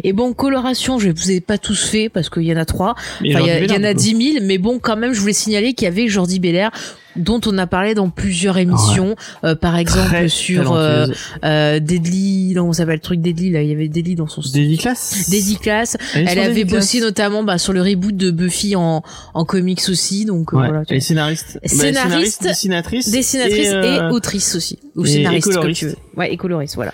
Et 0.04 0.14
bon, 0.14 0.34
coloration, 0.34 1.00
je 1.00 1.10
vous 1.10 1.32
ai 1.32 1.42
pas 1.42 1.58
tous 1.58 1.88
fait 1.88 2.10
parce 2.10 2.30
qu'il 2.30 2.44
y 2.44 2.54
en 2.54 2.58
a 2.58 2.66
trois. 2.66 2.96
Mais 3.22 3.36
Enfin, 3.36 3.46
il 3.46 3.72
y, 3.72 3.76
en 3.76 3.84
a 3.84 3.93
coup. 3.94 4.00
10 4.02 4.34
000, 4.34 4.46
mais 4.46 4.58
bon, 4.58 4.80
quand 4.80 4.98
même, 4.98 5.14
je 5.14 5.20
voulais 5.20 5.34
signaler 5.34 5.74
qu'il 5.74 5.86
y 5.86 5.88
avait 5.88 6.08
Jordi 6.08 6.40
Belair 6.40 6.72
dont 7.16 7.40
on 7.46 7.56
a 7.60 7.68
parlé 7.68 7.94
dans 7.94 8.10
plusieurs 8.10 8.58
émissions, 8.58 9.16
euh, 9.44 9.54
par 9.54 9.78
exemple 9.78 10.08
Très 10.08 10.28
sur 10.30 10.74
euh, 10.74 11.06
euh, 11.46 11.80
Deadly, 11.80 12.54
non, 12.56 12.70
on 12.70 12.74
s'appelle 12.74 12.96
le 12.96 13.02
truc 13.02 13.22
Deadly 13.22 13.52
là, 13.52 13.62
il 13.62 13.70
y 13.70 13.72
avait 13.72 13.88
Deadly 13.88 14.16
dans 14.16 14.26
son 14.28 14.42
Daily 14.52 14.80
Class 14.80 15.30
Deadly 15.30 15.58
Class. 15.58 15.96
Elle, 16.16 16.40
avait 16.40 16.64
bossé 16.66 17.02
notamment 17.02 17.44
bah, 17.44 17.60
sur 17.60 17.72
le 17.72 17.84
reboot 17.84 18.18
de 18.18 18.32
Buffy 18.32 18.76
en, 18.76 19.04
en 19.36 19.46
comics 19.46 19.82
aussi, 19.90 20.26
donc 20.26 20.54
euh, 20.54 20.58
Ouais, 20.58 20.68
voilà. 20.70 20.86
tu 20.86 20.96
vois. 20.96 21.02
scénariste. 21.02 21.60
Bah, 21.62 21.68
Scénariste, 21.70 22.44
dessinatrice. 22.44 23.12
Dessinatrice 23.12 23.68
et, 23.68 23.74
euh, 23.74 24.10
autrice 24.10 24.56
aussi, 24.56 24.80
ou 24.96 25.06
et- 25.06 25.10
scénariste 25.10 25.48
et 25.48 25.52
comme 25.52 25.62
coloriste. 25.62 25.80
tu 25.82 25.86
veux. 25.90 25.96
Ouais, 26.18 26.34
et 26.34 26.38
coloriste, 26.38 26.76
voilà. 26.76 26.94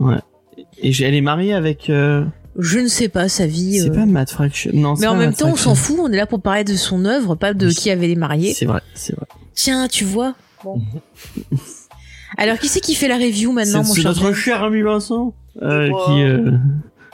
Ouais. 0.00 0.16
Et 0.82 0.90
elle 1.00 1.14
est 1.14 1.20
mariée 1.20 1.54
avec. 1.54 1.90
euh, 1.90 2.24
Je 2.58 2.78
ne 2.78 2.88
sais 2.88 3.08
pas 3.08 3.28
sa 3.28 3.46
vie. 3.46 3.78
C'est 3.78 3.90
euh, 3.90 3.94
pas 3.94 4.06
Matt 4.06 4.30
Fraction. 4.30 4.72
Non, 4.74 4.96
c'est 4.96 5.02
Mais 5.02 5.06
en 5.06 5.12
pas 5.12 5.18
même 5.18 5.30
Matt 5.30 5.38
temps, 5.38 5.50
on 5.50 5.56
s'en 5.56 5.74
fout. 5.74 5.96
On 6.00 6.12
est 6.12 6.16
là 6.16 6.26
pour 6.26 6.40
parler 6.40 6.64
de 6.64 6.74
son 6.74 7.04
œuvre, 7.04 7.34
pas 7.34 7.54
de 7.54 7.70
qui 7.70 7.90
avait 7.90 8.08
les 8.08 8.16
mariés. 8.16 8.54
C'est 8.54 8.66
vrai, 8.66 8.82
c'est 8.94 9.14
vrai. 9.14 9.26
Tiens, 9.54 9.88
tu 9.88 10.04
vois. 10.04 10.34
Bon. 10.64 10.80
Alors, 12.38 12.58
qui 12.58 12.68
c'est 12.68 12.80
qui 12.80 12.94
fait 12.94 13.08
la 13.08 13.16
review 13.16 13.52
maintenant, 13.52 13.82
mon 13.82 13.84
C'est 13.84 14.02
cher 14.02 14.10
notre 14.10 14.22
James 14.22 14.34
cher 14.34 14.64
ami 14.64 14.82
Vincent 14.82 15.34
euh, 15.62 15.86
C'est 15.88 16.12
qui 16.12 16.22
euh, 16.22 16.52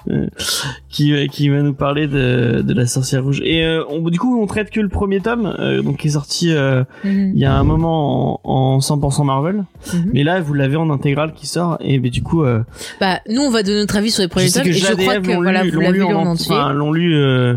qui 0.88 1.12
euh, 1.12 1.26
qui 1.26 1.48
va 1.48 1.62
nous 1.62 1.74
parler 1.74 2.06
de 2.06 2.62
de 2.62 2.74
la 2.74 2.86
sorcière 2.86 3.22
rouge. 3.24 3.40
Et 3.44 3.64
euh, 3.64 3.82
on, 3.88 4.00
du 4.08 4.18
coup, 4.18 4.40
on 4.40 4.46
traite 4.46 4.70
que 4.70 4.80
le 4.80 4.88
premier 4.88 5.20
tome, 5.20 5.54
euh, 5.58 5.82
donc 5.82 5.98
qui 5.98 6.08
est 6.08 6.10
sorti 6.10 6.52
euh, 6.52 6.84
Mhm. 7.04 7.32
il 7.34 7.38
y 7.40 7.44
a 7.44 7.54
un 7.54 7.64
moment 7.64 8.40
en, 8.48 8.76
en 8.76 8.78
100% 8.80 9.24
Marvel. 9.24 9.64
Mhm. 9.92 10.10
Mais 10.12 10.24
là, 10.24 10.40
vous 10.40 10.54
l'avez 10.54 10.76
en 10.76 10.90
intégrale 10.90 11.32
qui 11.34 11.46
sort. 11.46 11.76
Et 11.80 11.98
ben, 11.98 12.10
du 12.10 12.22
coup, 12.22 12.42
euh, 12.44 12.62
Bah, 13.00 13.20
nous, 13.28 13.42
on 13.42 13.50
va 13.50 13.62
donner 13.62 13.80
notre 13.80 13.96
avis 13.96 14.10
sur 14.10 14.22
les 14.22 14.28
premiers 14.28 14.50
tomes 14.50 14.62
que 14.64 14.68
et 14.68 14.72
je 14.72 14.92
crois 14.92 15.20
que 15.20 15.34
voilà, 15.36 15.62
lu, 15.64 15.70
vous 15.70 15.80
l'avez 15.80 15.98
lu 15.98 16.04
en 16.04 16.12
en 16.22 16.26
entier. 16.26 16.54
enfin, 16.54 16.72
l'ont 16.72 16.92
lu 16.92 17.14
euh, 17.14 17.56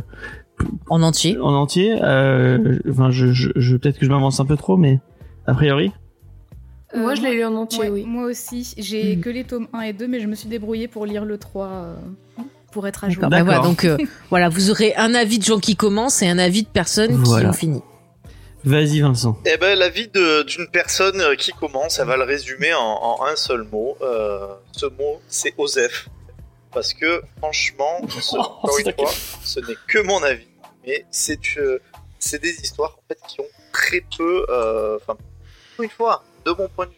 En 0.89 1.01
entier. 1.01 1.37
en 1.39 1.53
entier. 1.53 1.95
Euh, 2.03 2.79
Enfin, 2.89 3.11
je, 3.11 3.31
je, 3.31 3.49
je 3.55 3.77
peut-être 3.77 3.97
que 3.99 4.05
je 4.05 4.11
m'avance 4.11 4.39
un 4.39 4.45
peu 4.45 4.57
trop, 4.57 4.75
mais 4.77 4.99
a 5.47 5.53
priori. 5.53 5.91
Moi, 6.95 7.15
je 7.15 7.21
l'ai 7.21 7.33
lu 7.33 7.45
en 7.45 7.55
entier, 7.55 7.81
ouais, 7.81 7.89
oui. 7.89 8.03
Moi 8.05 8.25
aussi. 8.25 8.73
J'ai 8.77 9.15
Mm. 9.15 9.21
que 9.21 9.29
les 9.29 9.43
tomes 9.43 9.67
1 9.73 9.81
et 9.81 9.93
2, 9.93 10.07
mais 10.07 10.19
je 10.19 10.27
me 10.27 10.35
suis 10.35 10.49
débrouillée 10.49 10.87
pour 10.87 11.05
lire 11.05 11.23
le 11.25 11.37
3 11.37 11.67
euh, 11.67 11.95
pour 12.71 12.87
être 12.87 13.03
à 13.03 13.09
jour. 13.09 13.27
D'accord. 13.27 13.47
Bah, 13.47 13.59
donc 13.59 13.85
euh, 13.85 13.97
voilà, 14.29 14.49
vous 14.49 14.71
aurez 14.71 14.95
un 14.95 15.13
avis 15.13 15.37
de 15.39 15.43
gens 15.43 15.59
qui 15.59 15.75
commencent 15.75 16.21
et 16.21 16.27
un 16.27 16.39
avis 16.39 16.63
de 16.63 16.67
personnes 16.67 17.11
Voilà. 17.13 17.43
qui 17.45 17.49
ont 17.49 17.53
fini. 17.53 17.81
Vas-y, 18.65 18.99
Vincent. 19.01 19.37
Eh 19.45 19.55
ben, 19.57 19.77
la 19.77 19.89
vie 19.89 20.07
de- 20.09 20.43
d'une 20.43 20.67
personne 20.67 21.21
euh, 21.21 21.35
qui 21.35 21.51
commence, 21.51 21.97
elle 21.99 22.07
va 22.07 22.17
le 22.17 22.23
résumer 22.25 22.73
en, 22.73 22.79
en 22.81 23.25
un 23.25 23.35
seul 23.35 23.63
mot. 23.71 23.95
Euh, 24.01 24.47
ce 24.73 24.85
mot, 24.85 25.21
c'est 25.29 25.53
Osef. 25.57 26.09
Parce 26.73 26.93
que, 26.93 27.21
franchement, 27.37 28.01
ce- 28.09 28.35
encore 28.37 28.77
une 28.85 28.91
fois, 28.93 29.11
ce 29.43 29.59
n'est 29.61 29.77
que 29.87 29.99
mon 29.99 30.21
avis. 30.23 30.45
Mais 30.85 31.05
c'est 31.09 31.39
euh, 31.57 31.79
des 32.41 32.61
histoires 32.61 32.97
en 32.97 33.03
fait, 33.07 33.19
qui 33.27 33.39
ont 33.39 33.45
très 33.71 34.03
peu, 34.17 34.45
euh, 34.49 34.97
enfin, 35.01 35.17
une 35.81 35.89
fois, 35.89 36.23
de 36.53 36.61
mon 36.61 36.67
point 36.67 36.85
de 36.85 36.91
vue, 36.91 36.97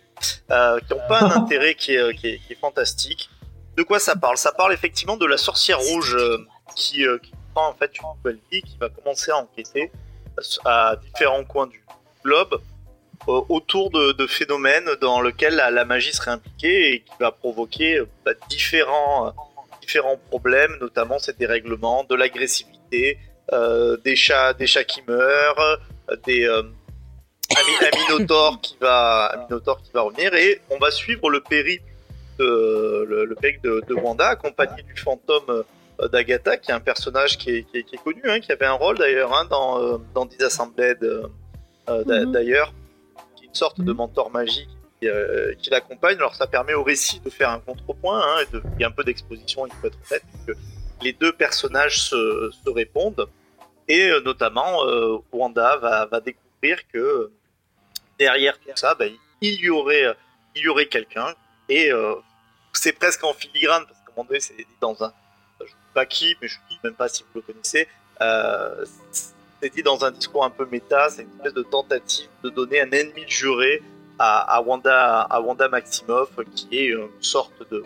euh, 0.52 0.80
qui 0.80 0.94
n'ont 0.94 1.08
pas 1.08 1.22
un 1.22 1.32
intérêt 1.44 1.76
qui 1.76 1.96
est, 1.96 2.16
qui, 2.16 2.28
est, 2.28 2.38
qui 2.40 2.54
est 2.54 2.60
fantastique. 2.60 3.30
De 3.78 3.84
quoi 3.84 4.00
ça 4.00 4.16
parle? 4.16 4.38
Ça 4.38 4.52
parle 4.52 4.74
effectivement 4.74 5.18
de 5.18 5.26
la 5.26 5.38
sorcière 5.38 5.80
rouge 5.80 6.16
euh, 6.16 6.38
qui, 6.76 7.06
euh, 7.06 7.18
qui 7.20 7.32
prend 7.54 7.70
en 7.70 7.74
fait 7.74 7.92
une 7.98 8.08
nouvelle 8.18 8.40
vie, 8.52 8.62
qui 8.62 8.78
va 8.78 8.90
commencer 8.90 9.32
à 9.32 9.38
enquêter 9.38 9.92
à 10.66 10.96
différents 10.96 11.44
coins 11.44 11.68
du 11.68 11.84
globe 12.24 12.62
autour 13.28 13.92
de, 13.92 14.14
de 14.14 14.26
phénomènes 14.26 14.90
dans 15.00 15.22
lesquels 15.22 15.56
la, 15.56 15.70
la 15.70 15.86
magie 15.86 16.12
serait 16.12 16.32
impliquée 16.32 16.94
et 16.94 17.00
qui 17.02 17.14
va 17.20 17.32
provoquer 17.32 18.02
bah, 18.26 18.32
différents, 18.50 19.34
différents 19.82 20.18
problèmes, 20.18 20.76
notamment 20.82 21.20
ces 21.20 21.34
dérèglements, 21.34 22.04
de 22.06 22.16
l'agressivité, 22.16 23.20
euh, 23.54 23.98
des 23.98 24.16
chats, 24.16 24.54
des 24.54 24.66
chats 24.66 24.86
qui 24.86 25.02
meurent, 25.08 25.80
des 26.26 26.46
euh, 26.46 26.64
un, 27.58 27.64
mi- 27.68 27.88
un 27.88 28.16
minotaure 28.16 28.60
qui 28.62 28.78
va, 28.80 29.34
un 29.50 29.60
qui 29.84 29.92
va 29.94 30.02
revenir 30.02 30.34
et 30.34 30.62
on 30.70 30.78
va 30.78 30.92
suivre 30.92 31.30
le 31.30 31.42
périple 31.42 31.84
de 32.40 33.06
le, 33.10 33.26
le 33.26 33.36
périple 33.36 33.62
de, 33.68 33.84
de 33.88 33.94
Wanda 33.94 34.28
accompagné 34.30 34.84
du 34.84 34.96
fantôme 34.96 35.64
euh, 36.02 36.08
d'Agatha 36.08 36.58
qui 36.58 36.72
est 36.72 36.74
un 36.74 36.80
personnage 36.80 37.38
qui 37.38 37.50
est, 37.52 37.64
qui 37.64 37.78
est- 37.78 37.84
qui 37.84 37.96
est 37.96 38.04
connu, 38.04 38.22
hein, 38.26 38.40
qui 38.40 38.52
avait 38.52 38.66
un 38.66 38.74
rôle 38.74 38.98
d'ailleurs 38.98 39.34
hein, 39.36 39.46
dans 39.50 39.82
euh, 39.82 39.98
dans 40.14 40.26
Disassembled 40.26 41.04
euh, 41.04 41.28
Mhm. 41.90 42.32
d'ailleurs, 42.32 42.74
qui 43.36 43.44
est 43.44 43.48
une 43.48 43.56
sorte 43.56 43.82
de 43.82 43.92
mentor 43.92 44.30
magique 44.32 44.70
qui, 45.00 45.10
euh, 45.10 45.54
qui 45.60 45.70
l'accompagne. 45.72 46.16
Alors 46.18 46.36
ça 46.36 46.48
permet 46.48 46.74
au 46.74 46.84
récit 46.84 47.20
de 47.20 47.30
faire 47.30 47.50
un 47.50 47.60
contrepoint, 47.60 48.22
hein, 48.24 48.38
et 48.44 48.54
de- 48.54 48.62
il 48.78 48.82
y 48.82 48.86
a 48.86 48.88
un 48.88 48.92
peu 48.92 49.04
d'exposition, 49.04 49.66
il 49.66 49.74
faut 49.74 49.88
être 49.88 49.98
honnête, 50.10 50.24
puisque 50.46 50.58
les 51.02 51.12
deux 51.14 51.34
personnages 51.34 52.00
se, 52.10 52.52
se 52.64 52.70
répondent. 52.70 53.28
Et 53.90 54.10
euh, 54.10 54.22
notamment, 54.22 54.84
Wanda 55.34 55.76
va, 55.78 56.06
va 56.06 56.20
découvrir 56.22 56.78
que 56.94 57.30
derrière 58.22 58.60
tout 58.60 58.70
ça, 58.76 58.94
bah, 58.94 59.06
il 59.42 59.56
y 59.60 59.70
aurait, 59.70 60.06
euh, 60.06 60.14
il 60.56 60.62
y 60.62 60.68
aurait 60.68 60.86
quelqu'un. 60.86 61.34
Et 61.68 61.92
euh, 61.92 62.16
c'est 62.72 62.94
presque 62.94 63.24
en 63.24 63.34
filigrane, 63.34 63.84
parce 63.88 64.00
qu'à 64.00 64.12
un 64.12 64.16
moment 64.16 64.28
donné, 64.28 64.40
c'est 64.40 64.56
dit 64.56 64.78
dans 64.80 64.96
un. 65.04 65.12
Je 65.60 65.66
ne 65.66 65.70
sais 65.70 65.94
pas 65.96 66.06
qui, 66.06 66.36
mais 66.40 66.48
je 66.48 66.58
ne 66.58 66.76
sais 66.76 66.80
même 66.84 66.94
pas 66.94 67.10
si 67.10 67.24
vous 67.24 67.30
le 67.40 67.42
connaissez. 67.42 67.88
Euh, 68.22 68.86
c'est 69.60 69.74
dit 69.74 69.82
dans 69.82 70.06
un 70.06 70.12
discours 70.12 70.46
un 70.46 70.52
peu 70.52 70.68
méta, 70.72 71.10
c'est 71.10 71.24
une 71.24 71.36
espèce 71.38 71.54
de 71.54 71.64
tentative 71.64 72.30
de 72.44 72.50
donner 72.50 72.82
un 72.82 72.92
ennemi 72.92 73.26
juré 73.28 73.82
à, 74.24 74.62
Wanda, 74.62 75.22
à 75.22 75.42
Wanda 75.42 75.68
Maximoff, 75.68 76.30
qui 76.56 76.68
est 76.78 76.86
une 76.90 77.10
sorte 77.22 77.68
de 77.72 77.84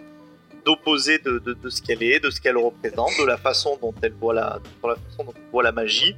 d'opposé 0.66 1.20
de, 1.20 1.38
de, 1.38 1.70
ce 1.70 1.82
qu'elle 1.82 2.04
est, 2.04 2.20
de 2.20 2.30
ce 2.30 2.42
qu'elle 2.42 2.58
représente, 2.58 3.12
de 3.20 3.26
la 3.26 3.38
façon 3.38 3.78
dont 3.82 3.94
elle 4.02 4.14
voit 4.14 4.34
la, 4.34 4.60
la 4.84 4.96
façon 4.96 5.24
dont 5.24 5.34
voit 5.52 5.64
la 5.64 5.72
magie. 5.72 6.16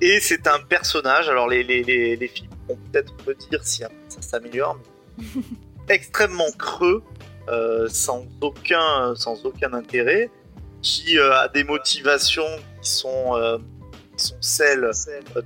Et 0.00 0.20
c'est 0.20 0.46
un 0.46 0.60
personnage. 0.60 1.28
Alors 1.28 1.48
les 1.48 1.62
les 1.62 1.82
les, 1.82 2.16
les 2.16 2.28
films 2.28 2.50
peut-être 2.76 3.14
me 3.26 3.34
dire 3.34 3.64
si 3.64 3.82
ça 4.08 4.22
s'améliore, 4.22 4.78
mais 5.18 5.24
extrêmement 5.94 6.50
creux, 6.58 7.02
euh, 7.48 7.88
sans 7.88 8.26
aucun 8.40 9.14
sans 9.16 9.44
aucun 9.44 9.72
intérêt, 9.72 10.30
qui 10.82 11.18
euh, 11.18 11.34
a 11.34 11.48
des 11.48 11.64
motivations 11.64 12.46
qui 12.82 12.90
sont 12.90 13.36
euh, 13.36 13.58
qui 14.16 14.26
sont 14.26 14.36
celles 14.40 14.90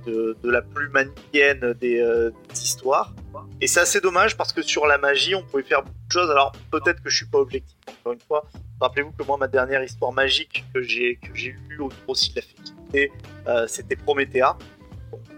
de, 0.05 0.35
la 0.43 0.61
plus 0.61 0.89
manichéenne 0.89 1.73
des, 1.79 2.31
histoires. 2.53 3.13
Et 3.61 3.67
c'est 3.67 3.79
assez 3.79 4.01
dommage 4.01 4.35
parce 4.35 4.51
que 4.51 4.61
sur 4.61 4.87
la 4.87 4.97
magie, 4.97 5.35
on 5.35 5.43
pouvait 5.43 5.63
faire 5.63 5.83
beaucoup 5.83 5.95
de 6.07 6.11
choses. 6.11 6.29
Alors 6.29 6.51
peut-être 6.71 7.01
que 7.01 7.09
je 7.09 7.17
suis 7.17 7.25
pas 7.27 7.37
objectif. 7.37 7.77
Encore 7.87 8.13
une 8.13 8.19
fois, 8.19 8.45
rappelez-vous 8.81 9.11
que 9.11 9.23
moi, 9.23 9.37
ma 9.37 9.47
dernière 9.47 9.83
histoire 9.83 10.11
magique 10.11 10.65
que 10.73 10.81
j'ai 10.81 11.15
que 11.15 11.33
j'ai 11.33 11.55
lue 11.69 11.79
aussi 12.07 12.31
de 12.31 12.35
la 12.35 12.41
féminité, 12.41 13.11
euh, 13.47 13.67
c'était 13.67 13.95
Promethea. 13.95 14.57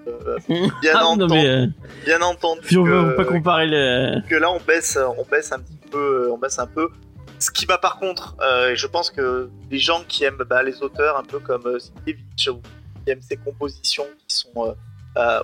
Euh, 0.08 0.38
bien, 0.82 0.94
Ah, 0.96 1.02
non, 1.02 1.10
entendu, 1.12 1.34
mais, 1.34 1.46
euh, 1.48 1.68
bien 2.06 2.22
entendu 2.22 2.62
puis 2.62 2.78
on 2.78 2.84
que, 2.86 3.16
pas 3.16 3.26
comparer 3.26 3.68
le. 3.68 4.22
que 4.28 4.36
là 4.36 4.50
on 4.52 4.60
baisse, 4.60 4.98
on 5.18 5.24
baisse 5.30 5.52
un 5.52 5.60
petit 5.60 5.78
peu, 5.92 6.30
on 6.32 6.38
baisse 6.38 6.58
un 6.60 6.68
peu. 6.68 6.90
Ce 7.38 7.52
qui 7.52 7.66
va 7.66 7.78
par 7.78 8.00
contre, 8.00 8.36
euh, 8.42 8.74
je 8.76 8.88
pense 8.88 9.10
que 9.12 9.50
les 9.72 9.78
gens 9.80 10.04
qui 10.08 10.24
aiment 10.24 10.44
bah, 10.50 10.64
les 10.64 10.82
auteurs 10.82 11.18
un 11.18 11.24
peu 11.24 11.40
comme 11.40 11.66
euh, 11.68 11.80
Sienkiewicz, 11.80 12.48
ou 12.50 12.62
qui 13.06 13.12
aiment 13.12 13.22
ces 13.22 13.38
compositions 13.38 14.08
qui 14.28 14.36
sont 14.36 14.68
euh, 14.68 14.74
euh, 15.18 15.42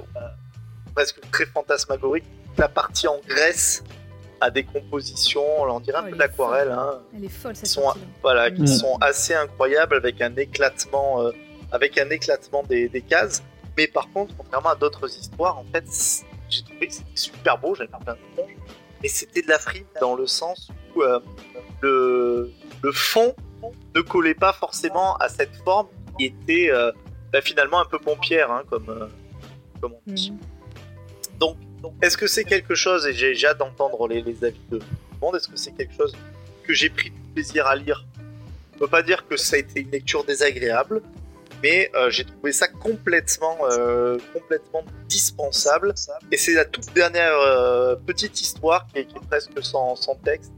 presque 0.94 1.20
très 1.32 1.46
fantasmagoriques, 1.46 2.26
la 2.58 2.68
partie 2.68 3.08
en 3.08 3.20
Grèce 3.28 3.84
a 4.42 4.50
des 4.50 4.64
compositions, 4.64 5.46
on 5.64 5.80
dirait 5.80 5.98
un 6.00 6.04
Oh, 6.08 6.12
peu 6.12 6.18
d'aquarelle, 6.18 6.72
hein, 6.72 7.00
Elle 7.16 7.26
est 7.26 7.30
folle 7.30 7.56
cette 7.56 7.68
Sont- 7.68 7.94
voilà, 8.22 8.52
qui 8.52 8.68
sont 8.68 8.98
assez 9.02 9.34
incroyables 9.34 9.96
avec 9.96 10.22
un 10.22 10.36
éclatement, 10.36 11.22
euh, 11.22 11.32
avec 11.72 11.98
un 11.98 12.10
éclatement 12.10 12.64
des, 12.64 12.90
des 12.90 13.02
cases. 13.02 13.44
Mais 13.78 13.88
par 13.88 14.10
contre, 14.12 14.36
contrairement 14.38 14.70
à 14.70 14.76
d'autres 14.76 15.08
histoires, 15.08 15.58
en 15.58 15.66
fait, 15.66 15.86
j'ai 16.50 16.64
trouvé 16.64 16.88
que 16.88 16.94
c'était 16.94 17.10
super 17.16 17.58
beau, 17.58 17.76
j'avais 17.76 17.90
plein 17.90 18.00
de 18.00 18.20
tronches, 18.36 18.56
mais 19.02 19.10
c'était 19.10 19.42
de 19.42 19.50
la 19.50 19.60
frime 19.60 19.86
dans 20.00 20.16
le 20.16 20.28
sens 20.28 20.72
où 20.96 21.02
euh, 21.02 21.20
le, 21.82 22.52
le 22.82 22.92
fond 22.92 23.36
ne 23.96 24.02
collait 24.02 24.36
pas 24.36 24.54
forcément 24.54 25.16
à 25.18 25.30
cette 25.30 25.56
forme 25.64 25.88
qui 26.18 26.26
était 26.26 26.70
euh, 26.72 26.92
bah, 27.34 27.42
finalement 27.42 27.80
un 27.80 27.86
peu 27.86 28.00
pompière, 28.00 28.52
hein, 28.52 28.64
comme, 28.70 28.90
euh, 28.90 29.08
comme 29.82 29.94
on 29.94 30.12
dit. 30.12 30.32
Mhm. 30.32 30.40
Donc, 31.40 31.58
est-ce 32.02 32.18
que 32.18 32.28
c'est 32.28 32.46
quelque 32.46 32.74
chose, 32.74 33.06
et 33.06 33.14
j'ai 33.14 33.46
hâte 33.46 33.58
d'entendre 33.58 34.08
les, 34.08 34.22
les 34.22 34.44
avis 34.44 34.60
de 34.72 34.80
tout 34.80 34.86
le 35.12 35.20
monde, 35.20 35.36
est-ce 35.36 35.48
que 35.48 35.58
c'est 35.58 35.74
quelque 35.74 35.94
chose 35.96 36.16
que 36.64 36.74
j'ai 36.74 36.90
pris 36.90 37.12
du 37.12 37.20
plaisir 37.34 37.68
à 37.68 37.76
lire? 37.76 38.06
Je 38.74 38.80
peux 38.80 38.88
pas 38.88 39.04
dire 39.04 39.28
que 39.28 39.38
ça 39.38 39.56
a 39.56 39.60
été 39.60 39.82
une 39.82 39.92
lecture 39.92 40.24
désagréable, 40.24 41.02
mais 41.64 41.90
euh, 41.96 42.10
j'ai 42.10 42.24
trouvé 42.26 42.52
ça 42.52 42.68
complètement, 42.68 43.58
euh, 43.72 44.18
complètement 44.34 44.84
dispensable. 45.08 45.94
Et 46.32 46.38
c'est 46.38 46.54
la 46.54 46.66
toute 46.66 46.94
dernière 46.94 47.34
euh, 47.40 47.96
petite 47.96 48.40
histoire 48.42 48.88
qui 48.88 49.00
est, 49.00 49.06
qui 49.06 49.16
est 49.16 49.28
presque 49.28 49.52
sans, 49.64 49.96
sans 49.96 50.16
texte 50.16 50.52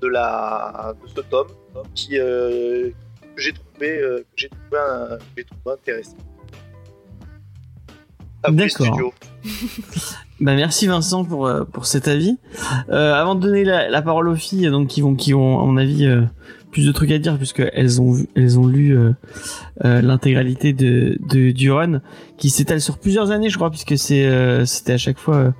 de, 0.00 0.08
la, 0.08 0.94
de 1.02 1.08
ce 1.08 1.20
tome, 1.20 1.48
qui, 1.94 2.10
que 2.16 2.92
j'ai 3.36 3.52
trouvé, 3.52 4.00
j'ai 4.36 4.48
trouvé, 4.48 4.78
un- 4.78 5.18
trouvé 5.44 5.74
intéressant. 5.74 6.16
D'accord. 8.48 9.12
Bah 10.38 10.54
merci 10.54 10.86
Vincent 10.86 11.24
pour 11.24 11.50
pour 11.72 11.86
cet 11.86 12.08
avis. 12.08 12.36
Euh, 12.90 13.14
avant 13.14 13.34
de 13.36 13.40
donner 13.40 13.64
la, 13.64 13.88
la 13.88 14.02
parole 14.02 14.28
aux 14.28 14.36
filles, 14.36 14.68
donc 14.70 14.88
qui 14.88 15.00
vont 15.00 15.14
qui 15.14 15.32
ont 15.32 15.62
à 15.62 15.64
mon 15.64 15.78
avis 15.78 16.04
euh, 16.06 16.24
plus 16.76 16.84
de 16.86 16.92
trucs 16.92 17.10
à 17.10 17.18
dire 17.18 17.38
puisque 17.38 17.62
elles 17.72 18.02
ont 18.02 18.12
vu, 18.12 18.26
elles 18.34 18.58
ont 18.58 18.66
lu 18.66 18.94
euh, 18.94 19.12
euh, 19.86 20.02
l'intégralité 20.02 20.74
de 20.74 21.16
de 21.26 21.50
du 21.52 21.72
run 21.72 22.02
qui 22.36 22.50
s'étale 22.50 22.82
sur 22.82 22.98
plusieurs 22.98 23.30
années, 23.30 23.48
je 23.48 23.56
crois, 23.56 23.70
puisque 23.70 23.96
c'est 23.96 24.26
euh, 24.26 24.66
c'était 24.66 24.92
à 24.92 24.98
chaque 24.98 25.18
fois 25.18 25.54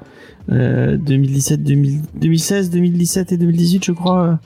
euh, 0.52 0.98
2017, 0.98 1.62
2000, 1.62 2.02
2016, 2.16 2.68
2017 2.68 3.32
et 3.32 3.36
2018, 3.38 3.84
je 3.86 3.92
crois. 3.92 4.38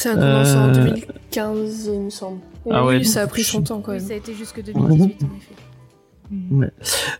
Ça 0.00 0.10
a 0.10 0.14
commencé 0.14 0.54
en 0.56 0.68
Euh, 0.68 0.84
2015, 0.84 1.90
il 1.94 2.00
me 2.00 2.10
semble. 2.10 2.40
Ah 2.72 2.84
ouais, 2.84 2.96
oui, 2.96 3.04
ça 3.04 3.22
a 3.22 3.26
pris 3.28 3.44
son 3.44 3.62
temps 3.62 3.80
quand 3.80 3.92
Oui, 3.92 3.98
même. 3.98 4.06
ça 4.08 4.14
a 4.14 4.16
été 4.16 4.34
jusque 4.34 4.60
2018 4.64 4.82
en 4.82 5.06
effet. 5.06 5.14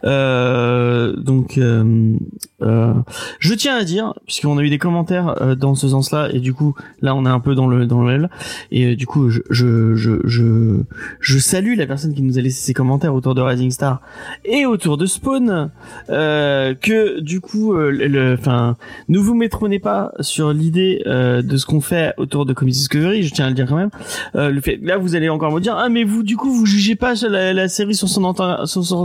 Euh, 0.05 1.15
donc, 1.17 1.59
euh, 1.59 2.17
euh, 2.63 2.95
je 3.39 3.55
tiens 3.55 3.77
à 3.77 3.85
dire, 3.85 4.15
puisqu'on 4.25 4.57
a 4.57 4.63
eu 4.63 4.71
des 4.71 4.79
commentaires 4.79 5.43
euh, 5.43 5.55
dans 5.55 5.75
ce 5.75 5.89
sens-là, 5.89 6.31
et 6.33 6.41
du 6.41 6.55
coup, 6.55 6.75
là, 7.03 7.15
on 7.15 7.27
est 7.27 7.31
un 7.31 7.41
peu 7.41 7.55
dans 7.55 7.67
le 7.67 7.87
dans 7.87 8.03
le 8.03 8.15
L, 8.15 8.31
et 8.71 8.93
euh, 8.93 8.97
du 8.97 9.07
coup, 9.07 9.29
je, 9.29 9.41
je 9.51 9.95
je 9.95 10.21
je 10.25 10.83
je 11.21 11.39
salue 11.39 11.77
la 11.77 11.87
personne 11.87 12.15
qui 12.15 12.23
nous 12.23 12.39
a 12.39 12.41
laissé 12.41 12.65
ses 12.65 12.75
commentaires 12.75 13.15
autour 13.15 13.35
de 13.35 13.43
Rising 13.43 13.71
Star 13.71 14.01
et 14.45 14.65
autour 14.65 14.97
de 14.97 15.05
Spawn, 15.07 15.71
euh, 16.09 16.75
que 16.75 17.21
du 17.21 17.41
coup, 17.41 17.75
le, 17.75 18.35
enfin, 18.35 18.77
ne 19.09 19.19
vous 19.19 19.35
métronez 19.35 19.79
pas 19.79 20.13
sur 20.21 20.53
l'idée 20.53 21.03
de 21.07 21.57
ce 21.57 21.67
qu'on 21.67 21.81
fait 21.81 22.15
autour 22.17 22.47
de 22.47 22.53
Comics 22.53 22.75
Discovery. 22.75 23.23
Je 23.23 23.35
tiens 23.35 23.47
à 23.47 23.49
le 23.49 23.55
dire 23.55 23.67
quand 23.67 23.77
même. 23.77 23.91
Le 24.35 24.61
fait, 24.61 24.79
là, 24.83 24.97
vous 24.99 25.15
allez 25.15 25.29
encore 25.29 25.53
me 25.53 25.61
dire, 25.61 25.77
ah, 25.77 25.89
mais 25.89 26.05
vous, 26.05 26.23
du 26.23 26.37
coup, 26.37 26.51
vous 26.51 26.67
jugez 26.67 26.97
pas 26.97 27.15
la, 27.29 27.69
série 27.69 27.95
sur 27.95 28.09
son 28.09 28.35
sur 28.67 28.85
son 28.85 28.96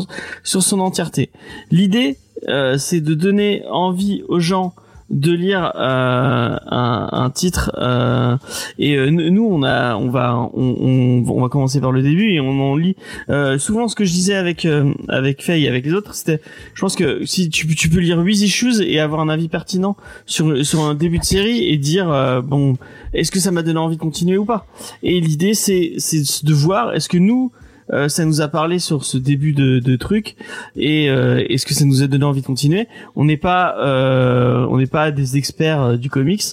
sur 0.43 0.63
son 0.63 0.80
entièreté. 0.80 1.30
L'idée, 1.72 2.18
euh, 2.47 2.77
c'est 2.77 3.01
de 3.01 3.13
donner 3.13 3.63
envie 3.69 4.23
aux 4.27 4.39
gens 4.39 4.73
de 5.11 5.34
lire 5.34 5.73
euh, 5.76 6.57
un, 6.68 7.09
un 7.11 7.30
titre 7.30 7.72
euh, 7.77 8.38
et 8.80 8.95
euh, 8.95 9.09
nous 9.09 9.43
on 9.45 9.61
a 9.61 9.95
on 9.97 10.09
va 10.09 10.49
on, 10.53 10.77
on, 10.80 11.26
on 11.30 11.41
va 11.41 11.49
commencer 11.49 11.81
par 11.81 11.91
le 11.91 12.01
début 12.01 12.31
et 12.31 12.39
on 12.39 12.72
en 12.72 12.76
lit 12.77 12.95
euh, 13.30 13.57
souvent 13.57 13.89
ce 13.89 13.95
que 13.95 14.05
je 14.05 14.11
disais 14.13 14.35
avec 14.35 14.63
euh, 14.63 14.93
avec 15.09 15.43
Faye 15.43 15.68
avec 15.68 15.85
les 15.85 15.93
autres 15.93 16.15
c'était 16.15 16.39
je 16.73 16.81
pense 16.81 16.95
que 16.95 17.26
si 17.26 17.49
tu, 17.49 17.68
tu 17.76 17.89
peux 17.89 17.99
lire 17.99 18.19
8 18.19 18.41
issues 18.41 18.81
et 18.81 18.99
avoir 18.99 19.19
un 19.19 19.27
avis 19.27 19.49
pertinent 19.49 19.97
sur 20.26 20.65
sur 20.65 20.81
un 20.81 20.95
début 20.95 21.19
de 21.19 21.26
série 21.26 21.68
et 21.68 21.76
dire 21.77 22.09
euh, 22.09 22.41
bon 22.41 22.77
est-ce 23.13 23.31
que 23.31 23.39
ça 23.39 23.51
m'a 23.51 23.63
donné 23.63 23.80
envie 23.80 23.97
de 23.97 24.01
continuer 24.01 24.38
ou 24.38 24.45
pas? 24.45 24.65
Et 25.03 25.19
l'idée 25.19 25.53
c'est 25.53 25.95
c'est 25.97 26.45
de 26.45 26.53
voir 26.53 26.93
est-ce 26.93 27.09
que 27.09 27.18
nous 27.18 27.51
euh, 27.91 28.07
ça 28.09 28.26
nous 28.26 28.41
a 28.41 28.47
parlé 28.47 28.80
sur 28.80 29.03
ce 29.05 29.18
début 29.18 29.53
de, 29.53 29.80
de 29.80 29.95
truc. 29.95 30.35
Et 30.76 31.09
euh, 31.09 31.43
est-ce 31.49 31.65
que 31.65 31.73
ça 31.73 31.85
nous 31.85 32.01
a 32.03 32.07
donné 32.07 32.26
envie 32.26 32.41
de 32.41 32.45
continuer? 32.45 32.88
On 33.15 33.26
n'est 33.26 33.38
pas 33.38 33.76
euh, 33.80 34.65
on 34.69 34.77
n'est 34.77 34.88
pas 34.88 35.11
des 35.11 35.38
experts 35.38 35.81
euh, 35.81 35.97
du 35.97 36.09
comics. 36.09 36.43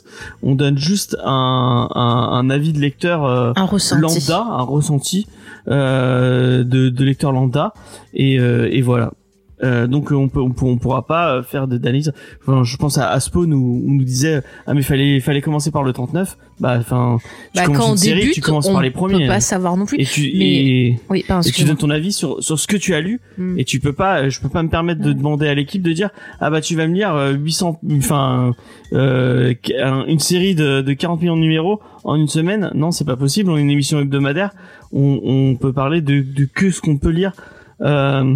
On 0.43 0.55
donne 0.55 0.79
juste 0.79 1.17
un, 1.25 1.89
un, 1.95 2.29
un 2.39 2.51
avis 2.51 2.73
de 2.73 2.81
lecteur 2.81 3.25
euh, 3.25 3.53
Un 3.57 3.65
ressenti. 3.65 4.01
lambda 4.03 4.41
un 4.41 4.63
ressenti 4.63 5.27
euh, 5.69 6.65
de, 6.65 6.89
de 6.89 7.05
lecteur 7.05 7.33
lambda. 7.33 7.73
Et, 8.15 8.39
euh, 8.41 8.69
et 8.71 8.83
voilà 8.83 9.13
euh, 9.63 9.87
donc 9.87 10.11
on 10.13 10.29
peut 10.29 10.41
on, 10.41 10.51
peut- 10.51 10.65
on 10.67 10.77
pourra 10.77 11.07
pas 11.07 11.35
euh, 11.37 11.43
faire 11.43 11.67
de- 11.69 11.79
d'analyse. 11.79 12.13
Enfin, 12.43 12.63
je 12.65 12.77
pense 12.77 12.99
à, 12.99 13.09
à 13.11 13.21
Spawn 13.21 13.53
où 13.55 13.83
on 13.87 13.93
nous 13.93 14.05
disait 14.05 14.43
ah 14.67 14.75
mais 14.75 14.83
fallait 14.83 15.21
fallait 15.21 15.41
commencer 15.41 15.71
par 15.71 15.83
le 15.83 15.93
39 15.93 16.37
bah 16.61 16.77
enfin 16.81 17.19
tu 17.55 17.61
Bah, 17.61 17.67
quand 17.67 17.93
on 17.93 17.97
série, 17.97 18.21
débute, 18.21 18.35
tu 18.35 18.41
commences 18.41 18.67
on 18.69 18.73
par 18.73 18.83
les 18.83 18.91
peut 18.91 18.97
premiers. 18.99 19.27
pas 19.29 19.41
savoir 19.41 19.77
non 19.77 19.87
plus. 19.87 20.01
et 20.01 20.05
tu 20.05 20.23
Mais- 20.37 20.65
et, 20.65 20.99
Oui, 21.11 21.25
et 21.29 21.51
tu 21.51 21.65
donnes 21.65 21.77
ton 21.77 21.91
avis 21.91 22.13
sur 22.13 22.43
sur 22.43 22.59
ce 22.59 22.67
que 22.67 22.77
tu 22.77 22.95
as 22.95 23.01
lu. 23.01 23.21
Mm. 23.37 23.59
et 23.59 23.65
tu 23.65 23.81
peux 23.81 23.93
pas 23.93 24.29
je 24.29 24.41
peux 24.41 24.49
pas 24.49 24.63
me 24.63 24.69
permettre 24.69 25.01
de 25.03 25.13
demander 25.13 25.49
à 25.49 25.55
l'équipe 25.55 25.83
de 25.83 25.93
dire 25.93 26.11
ah 26.41 26.51
bah 26.51 26.61
tu 26.61 26.75
vas 26.77 26.87
me 26.87 26.95
lire 26.95 27.15
euh, 27.15 27.33
800 27.33 27.81
enfin 27.99 28.55
euh, 28.93 29.55
un- 29.83 30.05
une 30.07 30.19
série 30.19 30.55
de, 30.55 30.81
de 30.81 30.93
40 30.93 31.21
millions 31.21 31.37
de 31.37 31.43
numéros 31.43 31.81
en 32.05 32.15
une 32.17 32.29
semaine. 32.29 32.71
Non 32.75 32.91
c'est 32.91 33.05
pas 33.05 33.17
possible. 33.17 33.51
On 33.51 33.57
est 33.57 33.61
une 33.63 33.71
émission 33.71 33.99
hebdomadaire 34.01 34.51
on, 34.93 35.21
on 35.23 35.55
peut 35.57 35.73
parler 35.73 36.01
de, 36.01 36.21
de 36.23 36.45
que 36.47 36.71
ce 36.71 36.81
qu'on 36.81 36.97
peut 36.97 37.11
lire. 37.11 37.33
Euh, 37.83 38.35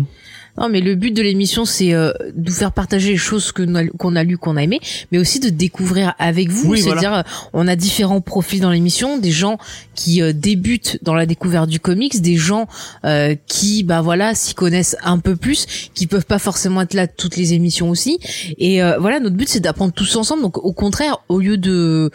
Non, 0.58 0.68
mais 0.68 0.80
le 0.80 0.94
but 0.94 1.12
de 1.12 1.22
l'émission, 1.22 1.64
c'est 1.64 1.94
euh, 1.94 2.12
de 2.34 2.50
vous 2.50 2.56
faire 2.56 2.72
partager 2.72 3.10
les 3.10 3.16
choses 3.16 3.52
que 3.52 3.62
qu'on 3.96 4.16
a 4.16 4.22
lues, 4.22 4.38
qu'on 4.38 4.56
a 4.56 4.62
aimées, 4.62 4.80
mais 5.10 5.18
aussi 5.18 5.40
de 5.40 5.48
découvrir 5.48 6.14
avec 6.18 6.50
vous. 6.50 6.72
Oui, 6.72 6.82
C'est-à-dire, 6.82 7.14
euh, 7.14 7.22
on 7.52 7.66
a 7.66 7.76
différents 7.76 8.20
profils 8.20 8.60
dans 8.60 8.70
l'émission, 8.70 9.18
des 9.18 9.30
gens 9.30 9.58
qui 9.94 10.20
euh, 10.20 10.32
débutent 10.32 10.98
dans 11.02 11.14
la 11.14 11.26
découverte 11.26 11.68
du 11.68 11.80
comics, 11.80 12.20
des 12.20 12.36
gens 12.36 12.66
euh, 13.04 13.34
qui, 13.46 13.82
bah 13.82 14.02
voilà, 14.02 14.34
s'y 14.34 14.54
connaissent 14.54 14.96
un 15.02 15.18
peu 15.18 15.36
plus, 15.36 15.90
qui 15.94 16.06
peuvent 16.06 16.26
pas 16.26 16.38
forcément 16.38 16.82
être 16.82 16.94
là 16.94 17.06
toutes 17.06 17.36
les 17.36 17.54
émissions 17.54 17.88
aussi. 17.88 18.18
Et 18.58 18.82
euh, 18.82 18.98
voilà, 18.98 19.20
notre 19.20 19.36
but, 19.36 19.48
c'est 19.48 19.60
d'apprendre 19.60 19.92
tous 19.92 20.16
ensemble. 20.16 20.42
Donc, 20.42 20.58
au 20.58 20.72
contraire, 20.72 21.18
au 21.28 21.38
lieu 21.38 21.56
de 21.56 22.10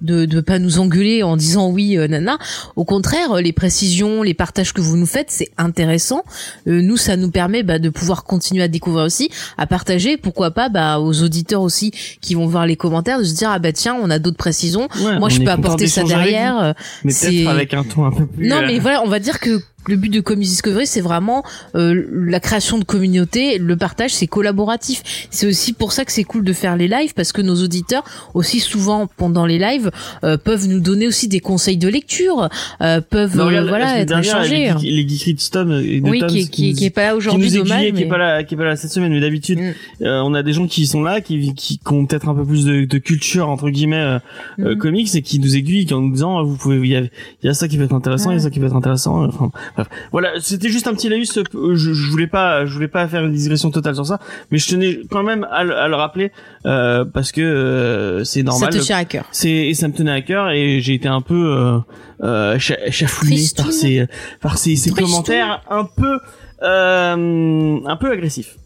de 0.00 0.26
de 0.26 0.40
pas 0.40 0.58
nous 0.58 0.78
engueuler 0.78 1.22
en 1.22 1.36
disant 1.36 1.70
oui, 1.70 1.96
euh, 1.96 2.06
nana, 2.06 2.38
au 2.76 2.84
contraire, 2.84 3.36
les 3.36 3.52
précisions, 3.52 4.22
les 4.22 4.34
partages 4.34 4.72
que 4.72 4.80
vous 4.80 4.96
nous 4.96 5.06
faites, 5.06 5.30
c'est 5.30 5.50
intéressant. 5.58 6.22
Euh, 6.66 6.82
nous, 6.82 6.96
ça 6.96 7.16
nous 7.16 7.30
permet 7.30 7.62
bah, 7.62 7.78
de 7.80 7.88
pouvoir 7.88 8.24
continuer 8.24 8.62
à 8.62 8.68
découvrir 8.68 9.04
aussi, 9.04 9.30
à 9.58 9.66
partager, 9.66 10.16
pourquoi 10.16 10.50
pas 10.50 10.68
bah, 10.68 11.00
aux 11.00 11.22
auditeurs 11.22 11.62
aussi 11.62 11.92
qui 12.20 12.34
vont 12.34 12.46
voir 12.46 12.66
les 12.66 12.76
commentaires, 12.76 13.18
de 13.18 13.24
se 13.24 13.34
dire 13.34 13.50
ah 13.50 13.58
bah 13.58 13.72
tiens, 13.72 13.96
on 14.00 14.10
a 14.10 14.18
d'autres 14.18 14.36
précisions. 14.36 14.88
ouais, 15.02 15.18
Moi, 15.18 15.28
je 15.28 15.40
peux 15.40 15.50
apporter 15.50 15.86
ça 15.86 16.02
derrière. 16.04 16.58
euh, 16.62 16.72
mais 17.04 17.12
peut-être 17.12 17.48
avec 17.48 17.74
un 17.74 17.84
ton 17.84 18.04
un 18.04 18.12
peu 18.12 18.26
plus 18.26 18.48
Non, 18.48 18.56
euh, 18.56 18.66
mais 18.66 18.78
voilà, 18.78 19.02
on 19.04 19.08
va 19.08 19.18
dire 19.18 19.40
que 19.40 19.60
le 19.88 19.96
but 19.96 20.10
de 20.10 20.20
Comics 20.20 20.48
Discovery, 20.48 20.86
c'est 20.86 21.00
vraiment 21.00 21.42
euh, 21.74 22.04
la 22.12 22.38
création 22.40 22.78
de 22.78 22.84
communauté, 22.84 23.58
le 23.58 23.76
partage, 23.76 24.12
c'est 24.12 24.26
collaboratif. 24.26 25.02
C'est 25.30 25.46
aussi 25.46 25.72
pour 25.72 25.92
ça 25.92 26.04
que 26.04 26.12
c'est 26.12 26.24
cool 26.24 26.44
de 26.44 26.52
faire 26.52 26.76
les 26.76 26.86
lives 26.88 27.14
parce 27.14 27.32
que 27.32 27.40
nos 27.42 27.56
auditeurs, 27.62 28.04
aussi 28.34 28.60
souvent 28.60 29.08
pendant 29.16 29.46
les 29.46 29.58
lives, 29.58 29.90
euh, 30.24 30.36
peuvent 30.36 30.68
nous 30.68 30.80
donner 30.80 31.06
aussi 31.06 31.28
des 31.28 31.40
conseils 31.40 31.76
de 31.78 31.88
lecture, 31.88 32.48
euh, 32.82 33.00
peuvent 33.00 33.36
Non, 33.36 33.44
euh, 33.44 33.46
regarde, 33.48 33.68
voilà 33.68 33.98
être 34.00 34.08
dernière, 34.08 34.42
échangés. 34.42 34.72
Les, 34.82 35.02
les 35.02 35.08
geekeries 35.08 35.34
de 35.34 35.40
Tom, 35.50 35.72
et 35.72 36.00
de 36.00 36.08
Oui, 36.08 36.20
Tom, 36.20 36.28
qui, 36.28 36.48
qui, 36.50 36.70
nous- 36.70 36.76
qui 36.76 36.84
est 36.84 36.90
pas 36.90 37.02
là 37.02 37.10
qui 37.12 37.16
aujourd'hui, 37.16 37.50
nous 37.50 37.56
dommage. 37.62 37.78
aiguillait, 37.82 37.92
qui 37.92 38.00
est 38.00 38.04
mais- 38.04 38.10
pas 38.10 38.18
là, 38.18 38.44
qui 38.44 38.54
est 38.54 38.56
pas 38.58 38.64
là 38.64 38.76
cette 38.76 38.90
semaine, 38.92 39.12
mais 39.12 39.20
d'habitude, 39.20 39.58
Mm. 39.60 40.04
euh, 40.04 40.22
on 40.22 40.34
a 40.34 40.42
des 40.42 40.52
gens 40.52 40.66
qui 40.66 40.86
sont 40.86 41.02
là, 41.02 41.20
qui, 41.20 41.54
qui, 41.54 41.80
ont 41.90 42.06
peut-être 42.06 42.28
un 42.28 42.34
peu 42.34 42.44
plus 42.44 42.64
de, 42.64 42.84
de 42.84 42.98
culture 42.98 43.48
entre 43.48 43.70
guillemets 43.70 43.96
euh, 43.96 44.18
Mhm. 44.58 44.76
comics 44.78 45.14
et 45.14 45.22
qui 45.22 45.38
nous 45.40 45.56
aiguillent 45.56 45.92
en 45.92 46.00
nous 46.00 46.12
disant, 46.12 46.44
vous 46.44 46.56
pouvez, 46.56 46.76
il 46.78 46.86
y 46.86 46.96
a, 46.96 47.02
y 47.42 47.48
a 47.48 47.54
ça 47.54 47.66
qui 47.68 47.76
peut 47.76 47.84
être 47.84 47.94
intéressant, 47.94 48.30
il 48.30 48.34
y 48.34 48.36
a 48.36 48.42
ça 48.42 48.50
qui 48.50 48.60
peut 48.60 48.66
être 48.66 48.76
intéressant. 48.76 49.24
Enfin, 49.26 49.50
bref. 49.74 49.86
Voilà, 50.12 50.32
c'était 50.40 50.68
juste 50.68 50.86
un 50.86 50.94
petit 50.94 51.08
laïus. 51.08 51.36
euh, 51.38 51.44
Je, 51.74 51.92
je 51.92 52.10
voulais 52.10 52.26
pas, 52.26 52.66
je 52.66 52.72
voulais 52.72 52.88
pas 52.88 53.06
faire 53.08 53.24
une 53.24 53.32
digression 53.32 53.70
totale 53.70 53.94
sur 53.94 54.06
ça, 54.06 54.18
mais 54.50 54.58
je 54.58 54.68
tenais 54.68 55.00
quand 55.10 55.22
même 55.22 55.46
à, 55.50 55.64
le- 55.64 55.76
à 55.76 55.88
le 55.88 55.94
rappeler 55.96 56.32
euh, 56.66 57.04
parce 57.04 57.32
que 57.32 57.40
euh, 57.40 58.24
c'est 58.24 58.40
Ça 58.40 58.44
normal. 58.44 58.70
te 58.72 58.78
tient 58.78 58.98
à 58.98 59.04
cœur. 59.04 59.26
C'est 59.32 59.50
et 59.50 59.74
ça 59.74 59.88
me 59.88 59.92
tenait 59.94 60.12
à 60.12 60.22
cœur 60.22 60.50
et 60.50 60.80
j'ai 60.80 60.94
été 60.94 61.08
un 61.08 61.20
peu 61.22 61.34
euh, 61.56 61.78
euh, 62.22 62.58
chafouiné 62.58 63.40
par 63.56 63.72
ces 63.72 64.06
par 64.40 64.58
ces, 64.58 64.76
ces 64.76 64.90
commentaires 64.90 65.62
un 65.70 65.84
peu 65.84 66.18
euh, 66.62 67.78
un 67.86 67.96
peu 67.96 68.10
agressifs. 68.10 68.56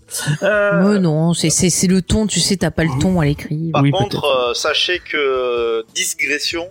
Euh, 0.43 0.99
non, 0.99 1.33
c'est 1.35 1.51
c'est 1.51 1.71
c'est 1.71 1.87
le 1.87 2.03
ton, 2.03 2.27
tu 2.27 2.39
sais, 2.41 2.57
t'as 2.57 2.71
pas 2.71 2.85
le 2.85 2.91
ton 3.01 3.21
à 3.21 3.25
l'écrit. 3.25 3.71
Par 3.73 3.83
Oui, 3.83 3.91
contre, 3.91 4.25
euh, 4.25 4.55
sachez 4.55 4.99
que 5.01 5.17
euh, 5.17 5.83
digression, 5.95 6.67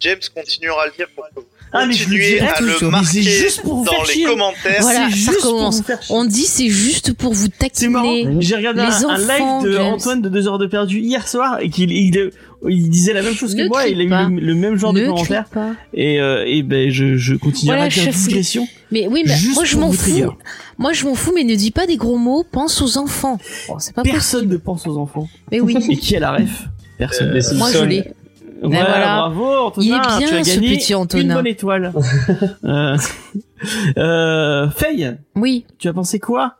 James 0.00 0.20
continuera 0.34 0.84
à 0.84 0.86
le 0.86 0.92
dire 0.96 1.08
pour 1.14 1.24
que 1.28 1.40
vous 1.40 1.46
Ah, 1.74 1.86
mais 1.86 1.94
je 1.94 2.00
le 2.00 2.04
continuez 2.16 2.34
dirai 2.34 2.48
à 2.48 2.60
le 2.60 2.72
toujours. 2.72 2.82
Mais 2.82 2.90
marquer 2.98 3.22
c'est 3.22 3.30
juste 3.30 3.62
pour 3.62 3.76
vous 3.76 3.84
dans 3.84 3.92
faire 3.92 4.04
les 4.06 4.12
chier. 4.12 4.24
commentaires. 4.26 4.76
Voilà, 4.82 5.00
ça 5.04 5.08
juste 5.08 5.40
pour 5.40 5.50
recommence. 5.52 5.76
vous 5.78 5.82
faire 5.84 6.02
chier. 6.02 6.14
On 6.14 6.24
dit 6.26 6.42
c'est 6.44 6.68
juste 6.68 7.12
pour 7.14 7.32
vous 7.32 7.48
taquiner. 7.48 8.28
J'ai 8.40 8.56
regardé 8.56 8.80
Les 8.82 8.86
un, 9.04 9.08
un 9.08 9.14
enfants, 9.14 9.60
live 9.62 9.70
de 9.70 9.76
James. 9.76 9.82
Antoine 9.94 10.20
de 10.22 10.28
2 10.28 10.48
heures 10.48 10.58
de 10.58 10.66
perdu 10.66 11.00
hier 11.00 11.26
soir 11.26 11.58
et 11.60 11.70
qu'il 11.70 11.90
il, 11.92 12.30
il 12.68 12.90
disait 12.90 13.14
la 13.14 13.22
même 13.22 13.34
chose 13.34 13.54
que 13.54 13.62
Ne 13.62 13.68
moi. 13.68 13.82
crie 13.84 13.92
Il 13.92 14.00
a 14.00 14.04
eu 14.04 14.34
le, 14.34 14.40
le 14.40 14.54
même 14.54 14.76
genre 14.76 14.92
de 14.92 15.00
Ne 15.00 15.06
commentaires 15.06 15.44
crie 15.44 15.54
pas. 15.54 15.72
et 15.94 16.20
euh, 16.20 16.44
et 16.46 16.62
ben 16.62 16.90
je 16.90 17.16
je 17.16 17.34
continuerai 17.34 17.78
Voilà, 17.78 17.90
chafouille. 17.90 18.26
digression. 18.28 18.68
Mais 18.90 19.06
oui, 19.08 19.22
mais 19.26 19.34
moi 19.54 19.64
je 19.64 19.76
m'en 19.78 19.90
fous. 19.92 20.30
Moi 20.78 20.92
je 20.92 21.04
m'en 21.06 21.14
fous, 21.14 21.32
mais 21.34 21.44
ne 21.44 21.54
dis 21.54 21.70
pas 21.70 21.86
des 21.86 21.96
gros 21.96 22.18
mots. 22.18 22.44
Pense 22.50 22.82
aux 22.82 22.98
enfants. 22.98 23.38
Oh, 23.70 23.78
pas 23.94 24.02
Personne 24.02 24.40
possible. 24.40 24.52
ne 24.52 24.58
pense 24.58 24.86
aux 24.86 24.98
enfants. 24.98 25.26
Mais 25.50 25.60
oui. 25.60 25.76
Et 25.90 25.96
qui 25.96 26.16
a 26.16 26.20
la 26.20 26.32
ref? 26.32 26.64
Personne. 26.98 27.32
Les 27.32 27.40
Moi 27.56 27.70
je 27.72 27.84
l'ai. 27.84 28.04
Ouais, 28.62 28.68
voilà. 28.68 29.16
bravo 29.16 29.44
Antonin, 29.66 29.86
Il 29.86 29.92
est 29.92 30.18
bien, 30.18 30.28
tu 30.28 30.34
as 30.36 30.44
ce 30.44 30.54
gagné 30.60 30.76
petit 30.76 30.92
une 30.92 30.98
Antonin. 30.98 31.34
bonne 31.34 31.46
étoile. 31.46 31.92
euh, 32.64 32.96
euh, 33.96 34.70
Faye, 34.70 35.16
Oui. 35.36 35.66
tu 35.78 35.88
as 35.88 35.92
pensé 35.92 36.18
quoi 36.18 36.56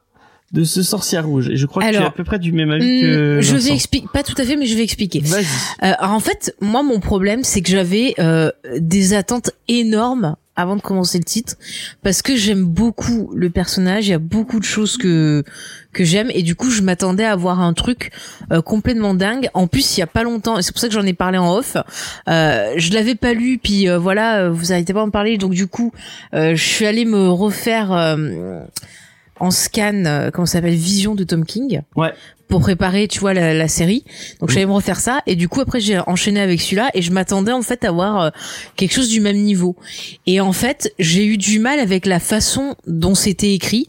de 0.53 0.65
ce 0.65 0.83
sorcier 0.83 1.19
rouge? 1.21 1.49
Et 1.49 1.57
je 1.57 1.65
crois 1.67 1.83
que 1.83 1.89
tu 1.91 1.95
es 1.95 2.05
à 2.05 2.11
peu 2.11 2.25
près 2.25 2.39
du 2.39 2.53
même 2.53 2.71
avis 2.71 3.01
que 3.01 3.39
Hmm, 3.39 3.41
je 3.41 3.53
Vincent. 3.55 3.69
vais 3.69 3.75
expliquer, 3.75 4.07
pas 4.13 4.23
tout 4.23 4.35
à 4.37 4.45
fait, 4.45 4.57
mais 4.57 4.67
je 4.67 4.77
vais 4.77 4.83
expliquer. 4.83 5.21
Vas-y. 5.21 5.45
Euh, 5.85 5.93
en 6.01 6.21
fait, 6.21 6.55
moi, 6.61 6.83
mon 6.83 7.01
problème, 7.01 7.43
c'est 7.43 7.63
que 7.63 7.71
j'avais 7.71 8.15
euh, 8.19 8.51
des 8.79 9.15
attentes 9.15 9.51
énormes 9.69 10.37
avant 10.55 10.77
de 10.77 10.83
commencer 10.83 11.19
le 11.19 11.25
titre, 11.25 11.55
parce 12.03 12.21
que 12.21 12.37
j'aime 12.37 12.65
beaucoup 12.65 13.33
le 13.35 13.49
personnage. 13.49 14.07
Il 14.07 14.11
y 14.11 14.15
a 14.15 14.19
beaucoup 14.19 14.61
de 14.61 14.65
choses 14.65 14.97
que 14.97 15.45
que 15.93 16.05
j'aime, 16.05 16.31
et 16.33 16.43
du 16.43 16.55
coup, 16.55 16.71
je 16.71 16.83
m'attendais 16.83 17.25
à 17.25 17.37
voir 17.37 17.61
un 17.61 17.73
truc 17.75 18.11
euh, 18.53 18.63
complètement 18.63 19.15
dingue. 19.15 19.49
En 19.55 19.67
plus, 19.67 19.97
il 19.97 20.01
y 20.01 20.03
a 20.03 20.07
pas 20.07 20.23
longtemps, 20.23 20.59
et 20.59 20.63
c'est 20.63 20.73
pour 20.73 20.81
ça 20.81 20.89
que 20.89 20.95
j'en 20.95 21.07
ai 21.07 21.15
parlé 21.15 21.39
en 21.39 21.55
off. 21.55 21.77
Euh, 22.29 22.73
je 22.77 22.93
l'avais 22.93 23.15
pas 23.15 23.33
lu, 23.35 23.59
puis 23.63 23.89
euh, 23.89 23.99
voilà, 23.99 24.41
euh, 24.45 24.51
vous 24.51 24.73
arrêtez 24.73 24.93
pas 24.93 25.01
à 25.01 25.05
en 25.05 25.11
parler, 25.11 25.39
donc 25.39 25.53
du 25.53 25.67
coup, 25.67 25.93
euh, 26.35 26.55
je 26.55 26.63
suis 26.63 26.87
allée 26.87 27.05
me 27.05 27.29
refaire. 27.31 27.93
euh, 27.93 28.61
en 29.41 29.51
scan, 29.51 30.29
comment 30.33 30.47
ça 30.47 30.59
s'appelle, 30.59 30.75
Vision 30.75 31.17
de 31.17 31.25
Tom 31.25 31.45
King. 31.45 31.81
Ouais. 31.97 32.13
Pour 32.53 32.61
préparer, 32.61 33.09
tu 33.09 33.19
vois, 33.19 33.33
la, 33.33 33.55
la 33.55 33.67
série. 33.67 34.05
Donc 34.39 34.51
j'allais 34.51 34.67
me 34.67 34.73
refaire 34.73 35.01
ça. 35.01 35.23
Et 35.27 35.37
du 35.37 35.49
coup, 35.49 35.63
après, 35.63 35.81
j'ai 35.81 36.01
enchaîné 36.07 36.39
avec 36.39 36.61
celui-là. 36.61 36.91
Et 36.93 37.01
je 37.01 37.11
m'attendais, 37.11 37.53
en 37.53 37.63
fait, 37.63 37.83
à 37.83 37.91
voir 37.91 38.21
euh, 38.21 38.31
quelque 38.77 38.93
chose 38.93 39.09
du 39.09 39.23
même 39.23 39.39
niveau. 39.39 39.75
Et 40.27 40.39
en 40.39 40.53
fait, 40.53 40.93
j'ai 40.99 41.25
eu 41.25 41.39
du 41.39 41.61
mal 41.61 41.79
avec 41.79 42.05
la 42.05 42.21
façon 42.21 42.77
dont 42.87 43.15
c'était 43.15 43.55
écrit. 43.55 43.89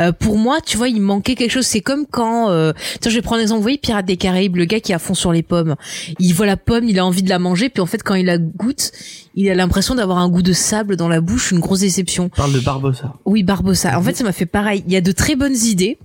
Euh, 0.00 0.10
pour 0.12 0.38
moi, 0.38 0.62
tu 0.64 0.78
vois, 0.78 0.88
il 0.88 1.02
manquait 1.02 1.34
quelque 1.34 1.50
chose. 1.50 1.66
C'est 1.66 1.82
comme 1.82 2.06
quand... 2.10 2.48
Euh... 2.48 2.72
Tiens, 3.02 3.10
je 3.10 3.16
vais 3.16 3.20
prendre 3.20 3.40
un 3.40 3.42
exemple. 3.42 3.58
Vous 3.58 3.64
voyez, 3.64 3.76
Pirates 3.76 4.06
des 4.06 4.16
Caraïbes, 4.16 4.56
le 4.56 4.64
gars 4.64 4.80
qui 4.80 4.92
est 4.92 4.94
à 4.94 4.98
fond 4.98 5.12
sur 5.12 5.30
les 5.30 5.42
pommes. 5.42 5.76
Il 6.18 6.32
voit 6.32 6.46
la 6.46 6.56
pomme, 6.56 6.88
il 6.88 6.98
a 6.98 7.04
envie 7.04 7.22
de 7.22 7.28
la 7.28 7.38
manger. 7.38 7.68
Puis 7.68 7.82
en 7.82 7.86
fait, 7.86 8.02
quand 8.02 8.14
il 8.14 8.24
la 8.24 8.38
goûte, 8.38 8.90
il 9.34 9.50
a 9.50 9.54
l'impression 9.54 9.94
d'avoir 9.94 10.16
un 10.16 10.30
goût 10.30 10.40
de 10.40 10.54
sable 10.54 10.96
dans 10.96 11.08
la 11.08 11.20
bouche. 11.20 11.50
Une 11.50 11.60
grosse 11.60 11.80
déception. 11.80 12.30
Parle 12.30 12.54
de 12.54 12.60
Barbossa. 12.60 13.16
Oui, 13.26 13.42
Barbossa. 13.42 13.98
En 13.98 14.02
fait, 14.02 14.16
ça 14.16 14.24
m'a 14.24 14.32
fait 14.32 14.46
pareil. 14.46 14.82
Il 14.86 14.94
y 14.94 14.96
a 14.96 15.02
de 15.02 15.12
très 15.12 15.36
bonnes 15.36 15.56
idées. 15.56 15.98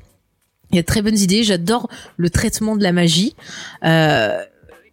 Il 0.73 0.75
y 0.75 0.79
a 0.79 0.81
de 0.81 0.87
très 0.87 1.01
bonnes 1.01 1.17
idées. 1.17 1.43
J'adore 1.43 1.87
le 2.17 2.29
traitement 2.29 2.75
de 2.75 2.83
la 2.83 2.91
magie. 2.91 3.35
Euh, 3.85 4.39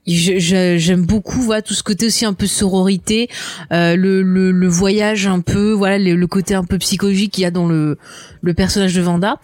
J'aime 0.07 1.05
beaucoup 1.05 1.40
voilà 1.40 1.62
tout 1.62 1.74
ce 1.74 1.82
côté 1.82 2.07
aussi 2.07 2.24
un 2.24 2.32
peu 2.32 2.47
sororité, 2.47 3.28
euh, 3.70 3.94
le, 3.94 4.23
le, 4.23 4.51
le 4.51 4.66
voyage 4.66 5.27
un 5.27 5.40
peu, 5.40 5.73
voilà 5.73 5.98
le, 5.98 6.16
le 6.16 6.27
côté 6.27 6.55
un 6.55 6.65
peu 6.65 6.78
psychologique 6.78 7.32
qu'il 7.35 7.43
y 7.43 7.44
a 7.44 7.51
dans 7.52 7.69
le, 7.69 7.97
le 8.40 8.55
personnage 8.55 8.94
de 8.94 9.02
Vanda. 9.02 9.36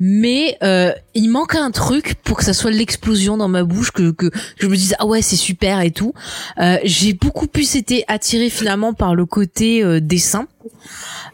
Mais 0.00 0.56
euh, 0.64 0.90
il 1.14 1.28
manque 1.28 1.54
un 1.54 1.70
truc 1.70 2.14
pour 2.24 2.38
que 2.38 2.44
ça 2.44 2.54
soit 2.54 2.70
l'explosion 2.72 3.36
dans 3.36 3.48
ma 3.48 3.62
bouche, 3.62 3.92
que, 3.92 4.10
que, 4.10 4.26
que 4.26 4.38
je 4.58 4.66
me 4.66 4.74
dise 4.74 4.96
ah 4.98 5.06
ouais 5.06 5.22
c'est 5.22 5.36
super 5.36 5.80
et 5.82 5.90
tout. 5.92 6.14
Euh, 6.58 6.78
J'ai 6.82 7.12
beaucoup 7.12 7.46
plus 7.46 7.76
été 7.76 8.04
attirée 8.08 8.50
finalement 8.50 8.94
par 8.94 9.14
le 9.14 9.26
côté 9.26 9.84
euh, 9.84 10.00
dessin. 10.00 10.48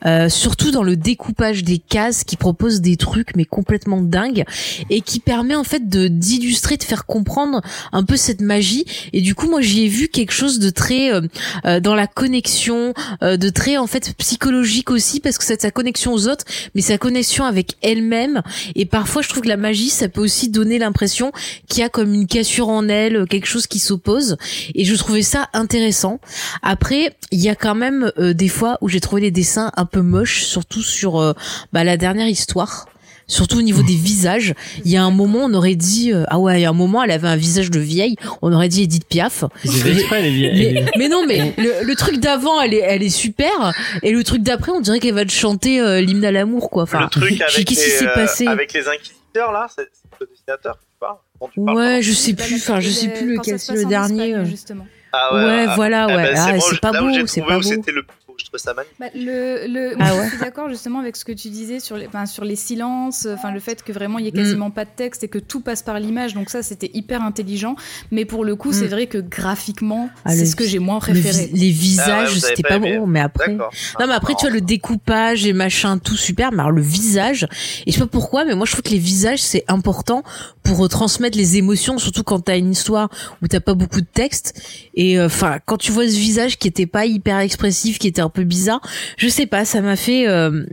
Euh, 0.05 0.29
surtout 0.29 0.71
dans 0.71 0.83
le 0.83 0.95
découpage 0.95 1.65
des 1.65 1.79
cases 1.79 2.23
qui 2.23 2.37
propose 2.37 2.81
des 2.81 2.97
trucs 2.97 3.35
mais 3.35 3.45
complètement 3.45 4.01
dingues 4.01 4.45
et 4.91 5.01
qui 5.01 5.21
permet 5.21 5.55
en 5.55 5.65
fait 5.65 5.89
de 5.89 6.09
d'illustrer 6.09 6.77
de 6.77 6.85
faire 6.85 7.07
comprendre 7.07 7.63
un 7.93 8.05
peu 8.05 8.17
cette 8.17 8.41
magie. 8.41 8.85
Et 9.13 9.21
du 9.21 9.35
coup 9.35 9.49
moi 9.49 9.61
j'y 9.61 9.85
ai 9.85 9.89
vu 9.89 10.09
quelque 10.09 10.33
chose 10.33 10.59
de 10.59 10.71
très 10.71 11.13
euh, 11.13 11.23
euh, 11.65 11.81
dans 11.81 11.95
la 11.95 12.07
connexion 12.07 12.93
euh, 13.23 13.37
de 13.37 13.49
très 13.49 13.79
en 13.79 13.87
fait 13.87 14.15
psychologique 14.19 14.91
aussi 14.91 15.21
parce 15.21 15.39
que 15.39 15.45
c'est 15.45 15.63
sa 15.63 15.71
connexion 15.71 16.13
aux 16.13 16.29
autres 16.29 16.45
mais 16.75 16.83
sa 16.83 16.99
connexion 16.99 17.45
avec 17.45 17.77
elle-même. 17.83 18.43
Et 18.75 18.87
parfois 18.87 19.23
je 19.23 19.29
trouve 19.29 19.43
que 19.43 19.49
la 19.49 19.57
magie 19.57 19.91
ça 19.91 20.09
peut 20.09 20.21
aussi 20.21 20.51
donner 20.51 20.79
l'impression 20.79 21.33
qu'il 21.69 21.81
y 21.81 21.83
a 21.83 21.89
comme 21.89 22.13
une 22.15 22.27
cassure 22.27 22.69
en 22.69 22.89
elle 22.89 23.27
quelque 23.27 23.47
chose 23.47 23.67
qui 23.67 23.79
s'oppose. 23.79 24.37
Et 24.75 24.85
je 24.85 24.95
trouvais 24.95 25.23
ça 25.23 25.49
intéressant. 25.53 26.21
Après 26.63 27.17
il 27.33 27.41
y 27.41 27.49
a 27.49 27.55
quand 27.55 27.75
même 27.75 28.13
euh, 28.19 28.35
des 28.35 28.49
fois 28.49 28.79
où 28.81 28.89
j'ai 28.89 29.01
trouvé 29.01 29.23
les 29.27 29.31
dessins 29.33 29.71
un 29.77 29.85
peu 29.87 30.01
moches 30.03 30.43
surtout 30.45 30.83
sur 30.83 31.21
euh, 31.21 31.33
bah, 31.73 31.85
la 31.85 31.97
dernière 31.97 32.29
histoire 32.29 32.87
surtout 33.29 33.59
au 33.59 33.63
niveau 33.63 33.83
des 33.83 33.97
visages 33.97 34.55
il 34.85 34.91
y 34.93 34.97
a 34.97 35.03
un 35.03 35.11
moment 35.11 35.41
on 35.47 35.55
aurait 35.55 35.75
dit 35.75 36.13
euh, 36.13 36.23
ah 36.29 36.39
ouais 36.39 36.61
il 36.61 36.63
y 36.63 36.65
a 36.65 36.71
un 36.71 36.73
moment 36.73 37.03
elle 37.03 37.11
avait 37.11 37.27
un 37.27 37.35
visage 37.37 37.73
de 37.73 37.81
vieille 37.81 38.15
on 38.41 38.53
aurait 38.53 38.69
dit 38.69 38.85
Edith 38.85 39.05
Piaf 39.09 39.43
Ils 39.65 39.81
avaient 39.81 39.93
exprès, 39.95 40.23
les 40.23 40.31
vieilles. 40.31 40.75
mais, 40.75 40.85
mais 40.97 41.09
non, 41.09 41.27
mais 41.27 41.53
le, 41.59 41.85
le 41.85 41.95
truc 41.97 42.21
d'avant, 42.21 42.61
elle 42.61 42.73
est, 42.75 42.85
elle 42.87 43.03
est 43.03 43.09
super, 43.11 43.73
et 44.05 44.13
le 44.13 44.23
truc 44.23 44.43
d'après, 44.43 44.71
on 44.71 44.81
dirait 44.81 45.01
qu'elle 45.01 45.15
va 45.15 45.25
te 45.25 45.33
chanter 45.33 45.81
euh, 45.81 46.01
l'hymne 46.01 46.25
à 46.25 46.31
l'amour, 46.31 46.71
quoi. 46.71 46.85
Enfin, 46.85 47.01
le 47.01 47.09
truc 47.09 47.41
avec, 47.41 47.43
qu'est-ce 47.43 47.65
qui 47.65 47.75
les, 47.75 47.81
s'est 47.81 48.15
passé. 48.15 48.47
avec 48.47 48.73
les 48.73 48.87
inquisiteurs 48.87 49.51
là, 49.53 49.67
c'est 49.75 49.89
c'est 49.93 50.21
le 50.21 50.27
dessinateur 50.31 50.79
qui 50.79 50.87
parle 51.01 51.17
tu 51.53 51.61
parles, 51.65 51.77
ouais, 51.77 52.03
je 52.03 52.13
sais 52.13 52.33
plus, 52.35 52.57
enfin, 52.57 52.79
je 52.81 52.91
sais 52.91 53.09
plus 53.09 53.35
lequel 53.37 53.59
c'est 53.59 53.75
le 53.75 53.85
dernier. 53.87 54.31
Espagne, 54.31 54.47
justement. 54.47 54.87
Ah 55.13 55.35
Ouais, 55.35 55.67
voilà, 55.75 56.05
Ah 56.09 56.17
ouais. 56.17 56.33
ben, 56.35 56.61
c'est 56.61 56.77
Ah, 56.77 56.79
pas 56.81 56.93
là 56.93 57.03
où 57.03 57.07
beau, 57.09 57.13
j'ai 57.15 57.27
c'est 57.27 57.41
pas 57.43 57.57
où 57.57 57.61
beau. 57.61 57.67
c'était 57.67 57.93
le. 57.93 58.05
Je 58.39 58.45
trouvais 58.45 58.59
ça 58.59 58.75
magnifique. 58.75 58.97
Bah, 59.01 59.07
le, 59.15 59.67
le, 59.67 59.95
Ah 59.99 60.15
ouais. 60.15 60.25
je 60.25 60.29
suis 60.31 60.39
d'accord 60.39 60.69
justement 60.69 60.99
avec 61.01 61.17
ce 61.17 61.25
que 61.25 61.33
tu 61.33 61.49
disais 61.49 61.81
sur 61.81 61.97
les, 61.97 62.07
enfin, 62.07 62.27
sur 62.27 62.45
les 62.45 62.57
silences, 62.57 63.27
enfin 63.33 63.51
le 63.51 63.61
fait 63.61 63.83
que 63.83 63.93
vraiment 63.93 64.19
il 64.19 64.25
y 64.25 64.29
ait 64.29 64.31
Mm. 64.31 64.35
quasiment 64.35 64.71
pas 64.71 64.85
de 64.85 64.91
texte 64.95 65.25
et 65.25 65.29
que 65.29 65.39
tout 65.39 65.61
passe 65.61 65.83
par 65.83 65.99
l'image. 65.99 66.35
Donc 66.35 66.51
ça, 66.51 66.63
c'était 66.63 66.91
hyper 66.95 67.23
intelligent. 67.23 67.77
Mais 68.11 68.25
pour 68.25 68.45
le 68.45 68.55
coup, 68.57 68.73
c'est 68.73 68.87
Mm. 68.87 68.91
vrai 68.91 69.07
que 69.07 69.19
graphiquement, 69.19 70.11
Ah, 70.25 70.33
c'est 70.33 70.41
le- 70.41 70.47
ce 70.47 70.57
que 70.57 70.65
j'ai 70.67 70.79
moins 70.79 70.97
Le 70.97 71.01
préféré. 71.01 71.51
les 71.53 71.71
visages, 71.71 72.29
Ah 72.31 72.33
ouais, 72.35 72.41
c'était 72.41 72.63
pas 72.63 72.79
bon, 72.79 73.07
mais 73.07 73.21
après. 73.21 73.55
Non 73.55 74.07
mais 74.07 74.13
après 74.15 74.35
tu 74.35 74.43
vois 74.47 74.51
le 74.55 74.61
découpage 74.61 75.47
et 75.47 75.53
machin 75.53 75.99
tout 75.99 76.17
super 76.17 76.53
mais 76.53 76.61
alors 76.61 76.71
le 76.73 76.83
visage 76.83 77.47
et 77.87 77.91
je 77.91 77.97
sais 77.97 78.01
pas 78.01 78.07
pourquoi 78.07 78.45
mais 78.45 78.55
moi 78.55 78.67
je 78.67 78.73
trouve 78.73 78.83
que 78.83 78.91
les 78.91 78.99
visages 78.99 79.41
c'est 79.43 79.65
important 79.69 80.23
pour 80.67 80.79
retransmettre 80.79 81.39
les 81.39 81.57
émotions 81.57 81.99
surtout 81.99 82.23
quand 82.23 82.41
t'as 82.41 82.59
une 82.59 82.73
histoire 82.73 83.09
où 83.43 83.49
t'as 83.49 83.61
pas 83.61 83.75
beaucoup 83.75 84.01
de 84.01 84.07
texte. 84.13 84.61
Et 84.95 85.21
enfin 85.21 85.59
quand 85.65 85.77
tu 85.77 85.93
vois 85.93 86.09
ce 86.09 86.17
visage 86.17 86.59
qui 86.59 86.69
était 86.69 86.87
pas 86.87 87.07
hyper 87.07 87.39
expressif 87.39 87.99
qui 87.99 88.09
était 88.09 88.21
un 88.21 88.29
peu 88.29 88.45
bizarre 88.45 88.81
je 89.17 89.29
sais 89.29 89.47
pas 89.47 89.65
ça 89.65 89.81
m'a 89.81 89.97
fait 89.97 90.29
euh, 90.29 90.65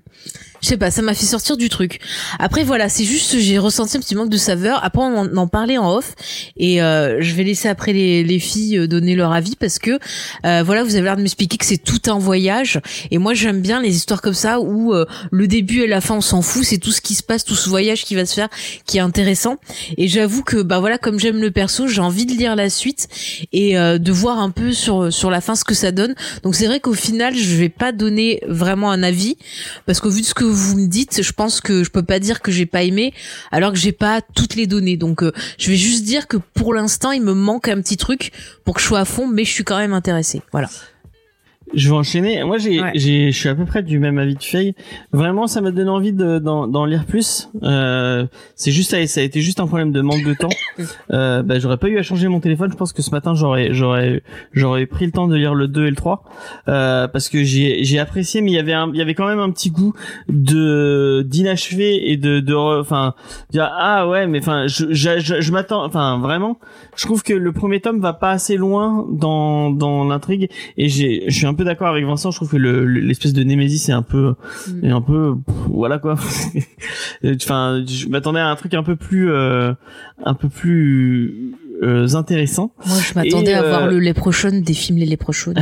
je 0.64 0.70
sais 0.70 0.78
pas, 0.78 0.92
ça 0.92 1.02
m'a 1.02 1.14
fait 1.14 1.26
sortir 1.26 1.58
du 1.58 1.68
truc. 1.68 2.00
Après 2.40 2.64
voilà, 2.64 2.88
c'est 2.88 3.04
juste 3.04 3.38
j'ai 3.38 3.58
ressenti 3.58 3.98
un 3.98 4.00
petit 4.00 4.16
manque 4.16 4.30
de 4.30 4.38
saveur. 4.38 4.84
Après 4.84 5.02
on 5.02 5.36
en, 5.36 5.48
parlait 5.48 5.78
en 5.78 5.94
off 5.94 6.16
et 6.56 6.82
euh, 6.82 7.18
je 7.20 7.36
vais 7.36 7.44
laisser 7.44 7.68
après 7.68 7.92
les, 7.92 8.24
les 8.24 8.40
filles 8.40 8.78
euh, 8.78 8.88
donner 8.88 9.16
leur 9.16 9.34
avis 9.34 9.58
parce 9.58 9.78
que 9.78 10.00
euh, 10.46 10.64
voilà, 10.66 10.84
vous 10.84 10.96
avez 10.96 11.04
l'air 11.04 11.18
de 11.18 11.22
m'expliquer 11.22 11.58
que 11.58 11.66
c'est 11.66 11.78
tout 11.78 12.10
un 12.10 12.18
voyage 12.18 12.80
et 13.12 13.18
moi 13.18 13.34
j'aime 13.34 13.60
bien 13.60 13.82
les 13.82 13.94
histoires 13.94 14.22
comme 14.22 14.34
ça 14.34 14.62
où 14.62 14.94
euh, 14.94 15.06
le 15.32 15.48
début 15.48 15.82
et 15.82 15.88
la 15.88 16.00
fin 16.00 16.16
on 16.16 16.22
s'en 16.22 16.42
fout, 16.42 16.64
c'est 16.64 16.78
tout 16.78 16.92
ce 16.92 17.02
qui 17.02 17.16
se 17.16 17.24
passe, 17.24 17.44
tout 17.44 17.56
ce 17.56 17.68
voyage 17.68 18.06
qui 18.06 18.16
va 18.16 18.26
se 18.26 18.34
faire 18.34 18.48
qui 18.86 19.00
est 19.00 19.02
intéressant 19.02 19.58
et 19.98 20.08
j'avoue 20.08 20.44
que 20.44 20.62
bah 20.62 20.80
voilà, 20.80 20.98
comme 20.98 21.20
j'aime 21.20 21.42
le 21.42 21.52
perso, 21.52 21.88
j'ai 21.88 22.00
envie 22.00 22.26
de 22.26 22.32
lire 22.32 22.56
la 22.56 22.70
suite 22.70 23.10
et 23.52 23.78
euh, 23.78 23.98
de 23.98 24.12
voir 24.14 24.40
un 24.40 24.50
peu 24.50 24.72
sur 24.72 25.12
sur 25.12 25.30
la 25.30 25.42
fin 25.42 25.56
ce 25.56 25.66
que 25.66 25.76
ça 25.76 25.92
donne. 25.92 26.16
Donc 26.44 26.56
c'est 26.56 26.68
vrai 26.68 26.80
qu'au 26.80 26.94
final, 26.94 27.36
je 27.36 27.56
vais 27.56 27.70
pas 27.70 27.92
donner 27.92 28.42
vraiment 28.48 28.92
un 28.92 29.04
avis 29.04 29.36
parce 29.86 30.00
que 30.00 30.08
vu 30.08 30.22
de 30.22 30.26
ce 30.26 30.34
que 30.34 30.53
vous 30.54 30.78
me 30.78 30.88
dites, 30.88 31.22
je 31.22 31.32
pense 31.32 31.62
que 31.62 31.84
je 31.84 31.90
peux 31.90 32.04
pas 32.04 32.20
dire 32.20 32.42
que 32.42 32.52
j'ai 32.52 32.66
pas 32.66 32.84
aimé 32.84 33.14
alors 33.52 33.72
que 33.72 33.78
j'ai 33.78 33.92
pas 33.92 34.22
toutes 34.22 34.56
les 34.56 34.68
données. 34.68 34.98
Donc 34.98 35.24
euh, 35.24 35.32
je 35.58 35.70
vais 35.70 35.78
juste 35.78 36.04
dire 36.04 36.28
que 36.28 36.38
pour 36.38 36.74
l'instant, 36.74 37.12
il 37.12 37.22
me 37.22 37.34
manque 37.34 37.68
un 37.68 37.82
petit 37.82 37.98
truc 37.98 38.32
pour 38.64 38.76
que 38.76 38.82
je 38.82 38.88
sois 38.88 39.00
à 39.00 39.06
fond, 39.06 39.28
mais 39.28 39.46
je 39.46 39.52
suis 39.52 39.64
quand 39.64 39.78
même 39.78 39.94
intéressée. 39.94 40.42
Voilà. 40.52 40.70
Je 41.74 41.90
vais 41.90 41.96
enchaîner. 41.96 42.44
Moi, 42.44 42.58
j'ai, 42.58 42.82
Ouais. 42.82 42.92
j'ai, 42.96 43.32
je 43.32 43.38
suis 43.38 43.50
à 43.50 43.56
peu 43.56 43.66
près 43.66 43.82
du 43.84 43.98
même 44.00 44.18
avis 44.18 44.36
de 44.36 44.44
Faye. 44.44 44.76
Vraiment, 45.12 45.48
ça 45.48 45.62
m'a 45.62 45.72
donné 45.72 45.90
envie 45.90 46.14
de, 46.14 46.38
d'en, 46.40 46.68
d'en 46.68 46.86
lire 46.86 47.06
plus. 47.06 47.50
Euh, 47.64 48.26
c'est 48.56 48.72
juste, 48.72 48.92
ça, 49.06 49.20
a 49.20 49.24
été 49.24 49.42
juste 49.42 49.60
un 49.60 49.68
problème 49.68 49.92
de 49.92 50.02
manque 50.02 50.24
de 50.24 50.34
temps. 50.34 50.50
Euh, 51.12 51.44
bah, 51.44 51.60
j'aurais 51.60 51.78
pas 51.78 51.88
eu 51.90 52.00
à 52.00 52.02
changer 52.02 52.28
mon 52.28 52.40
téléphone. 52.40 52.72
Je 52.72 52.76
pense 52.76 52.94
que 52.94 53.04
ce 53.04 53.12
matin, 53.12 53.36
j'aurais, 53.36 53.74
j'aurais, 53.74 54.24
j'aurais 54.54 54.88
pris 54.88 55.06
le 55.06 55.12
temps 55.12 55.28
de 55.28 55.36
lire 55.36 55.54
le 55.54 55.68
2 55.68 55.86
et 55.86 55.90
le 55.92 55.96
3. 55.96 56.24
Euh, 56.68 57.08
parce 57.08 57.30
que 57.30 57.44
j'ai, 57.44 57.84
j'ai 57.84 58.00
apprécié, 58.00 58.42
mais 58.42 58.50
il 58.52 58.56
y 58.56 58.60
avait 58.60 58.74
un, 58.74 58.90
il 58.92 58.98
y 58.98 59.02
avait 59.02 59.14
quand 59.14 59.28
même 59.28 59.40
un 59.40 59.52
petit 59.52 59.70
goût 59.70 59.94
de, 60.30 61.24
d'inachevé 61.28 62.12
et 62.12 62.18
de, 62.18 62.40
de, 62.40 62.54
enfin, 62.56 63.14
dire, 63.52 63.70
ah 63.72 64.08
ouais, 64.08 64.26
mais 64.28 64.40
enfin, 64.40 64.66
je, 64.68 64.86
je, 64.92 65.20
je, 65.20 65.42
je 65.42 65.52
m'attends, 65.52 65.84
enfin, 65.86 66.18
vraiment, 66.20 66.58
je 66.96 67.06
trouve 67.06 67.22
que 67.22 67.34
le 67.34 67.52
premier 67.52 67.80
tome 67.80 68.00
va 68.00 68.14
pas 68.14 68.32
assez 68.32 68.58
loin 68.58 69.06
dans, 69.12 69.70
dans 69.70 70.04
l'intrigue 70.06 70.50
et 70.78 70.90
j'ai, 70.90 71.24
je 71.28 71.36
suis 71.38 71.46
un 71.46 71.53
peu 71.54 71.64
d'accord 71.64 71.88
avec 71.88 72.06
Vincent. 72.06 72.32
Je 72.32 72.38
trouve 72.38 72.50
que 72.52 72.58
le, 72.58 72.86
le- 72.86 73.00
l'espèce 73.02 73.34
de 73.34 73.44
Némésis 73.44 73.90
est 73.90 73.94
un 73.94 74.02
peu, 74.02 74.36
Mm. 74.68 74.86
est 74.86 74.92
un 74.92 75.02
peu, 75.02 75.36
pff, 75.46 75.56
voilà 75.70 76.00
quoi. 76.00 76.16
Enfin, 77.26 77.84
je 77.88 78.08
m'attendais 78.08 78.40
à 78.40 78.50
un 78.50 78.56
truc 78.56 78.74
un 78.74 78.84
peu 78.84 78.96
plus, 78.96 79.32
euh, 79.32 79.74
un 80.26 80.34
peu 80.34 80.50
plus 80.50 81.54
euh, 81.84 82.16
intéressant. 82.16 82.72
Moi, 82.86 82.98
je 83.00 83.14
m'attendais 83.14 83.54
à 83.54 83.64
euh, 83.64 83.70
voir 83.70 83.88
le 83.88 84.00
Leprechaun 84.00 84.62
des 84.62 84.74
films 84.74 84.98
Les 85.00 85.06
Leprechauns. 85.06 85.54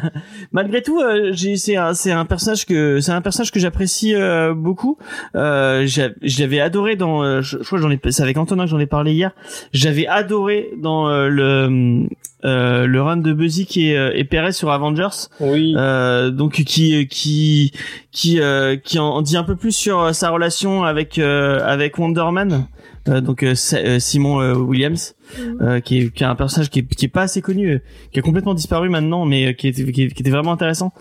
Malgré 0.52 0.82
tout, 0.82 1.00
euh, 1.00 1.30
j'ai 1.32 1.56
c'est 1.56 1.76
un 1.76 1.94
c'est 1.94 2.12
un 2.12 2.24
personnage 2.24 2.66
que 2.66 3.00
c'est 3.00 3.12
un 3.12 3.20
personnage 3.20 3.50
que 3.52 3.60
j'apprécie 3.60 4.14
euh, 4.14 4.54
beaucoup. 4.54 4.98
Euh, 5.34 5.84
j'a- 5.86 6.10
j'avais 6.22 6.60
adoré 6.60 6.96
dans 6.96 7.22
euh, 7.22 7.40
je, 7.42 7.58
je 7.58 7.64
crois 7.64 7.78
que 7.78 7.82
j'en 7.82 7.90
ai 7.90 8.00
c'est 8.10 8.22
avec 8.22 8.36
Antonin 8.36 8.64
que 8.64 8.70
j'en 8.70 8.78
ai 8.78 8.86
parlé 8.86 9.12
hier. 9.12 9.32
J'avais 9.72 10.06
adoré 10.06 10.70
dans 10.78 11.08
euh, 11.08 11.28
le 11.28 12.06
euh, 12.44 12.86
le 12.86 13.02
run 13.02 13.16
de 13.18 13.32
Buzzy 13.32 13.66
qui 13.66 13.90
est 13.90 13.96
euh, 13.96 14.12
et 14.14 14.24
Perez 14.24 14.52
sur 14.52 14.70
Avengers. 14.70 15.28
Oui. 15.40 15.74
Euh, 15.76 16.30
donc 16.30 16.62
qui 16.64 17.06
qui 17.08 17.72
qui 18.12 18.40
euh, 18.40 18.76
qui 18.76 18.98
en 18.98 19.22
dit 19.22 19.36
un 19.36 19.44
peu 19.44 19.56
plus 19.56 19.72
sur 19.72 20.00
euh, 20.00 20.12
sa 20.12 20.30
relation 20.30 20.84
avec 20.84 21.18
euh, 21.18 21.60
avec 21.64 21.98
Wonder 21.98 22.26
Man. 22.32 22.66
Euh, 23.08 23.20
donc 23.20 23.42
euh, 23.42 23.54
euh, 23.74 23.98
Simon 23.98 24.52
Williams 24.54 25.14
euh, 25.60 25.80
qui, 25.80 25.98
est, 25.98 26.10
qui 26.10 26.22
est 26.22 26.26
un 26.26 26.34
personnage 26.34 26.70
qui 26.70 26.80
est, 26.80 26.94
qui 26.94 27.04
est 27.04 27.08
pas 27.08 27.22
assez 27.22 27.42
connu, 27.42 27.80
qui 28.12 28.18
a 28.18 28.22
complètement 28.22 28.54
disparu 28.54 28.88
maintenant, 28.88 29.24
mais 29.24 29.54
qui 29.54 29.68
était, 29.68 29.84
qui, 29.92 30.02
était 30.02 30.30
vraiment 30.30 30.52
intéressant. 30.52 30.92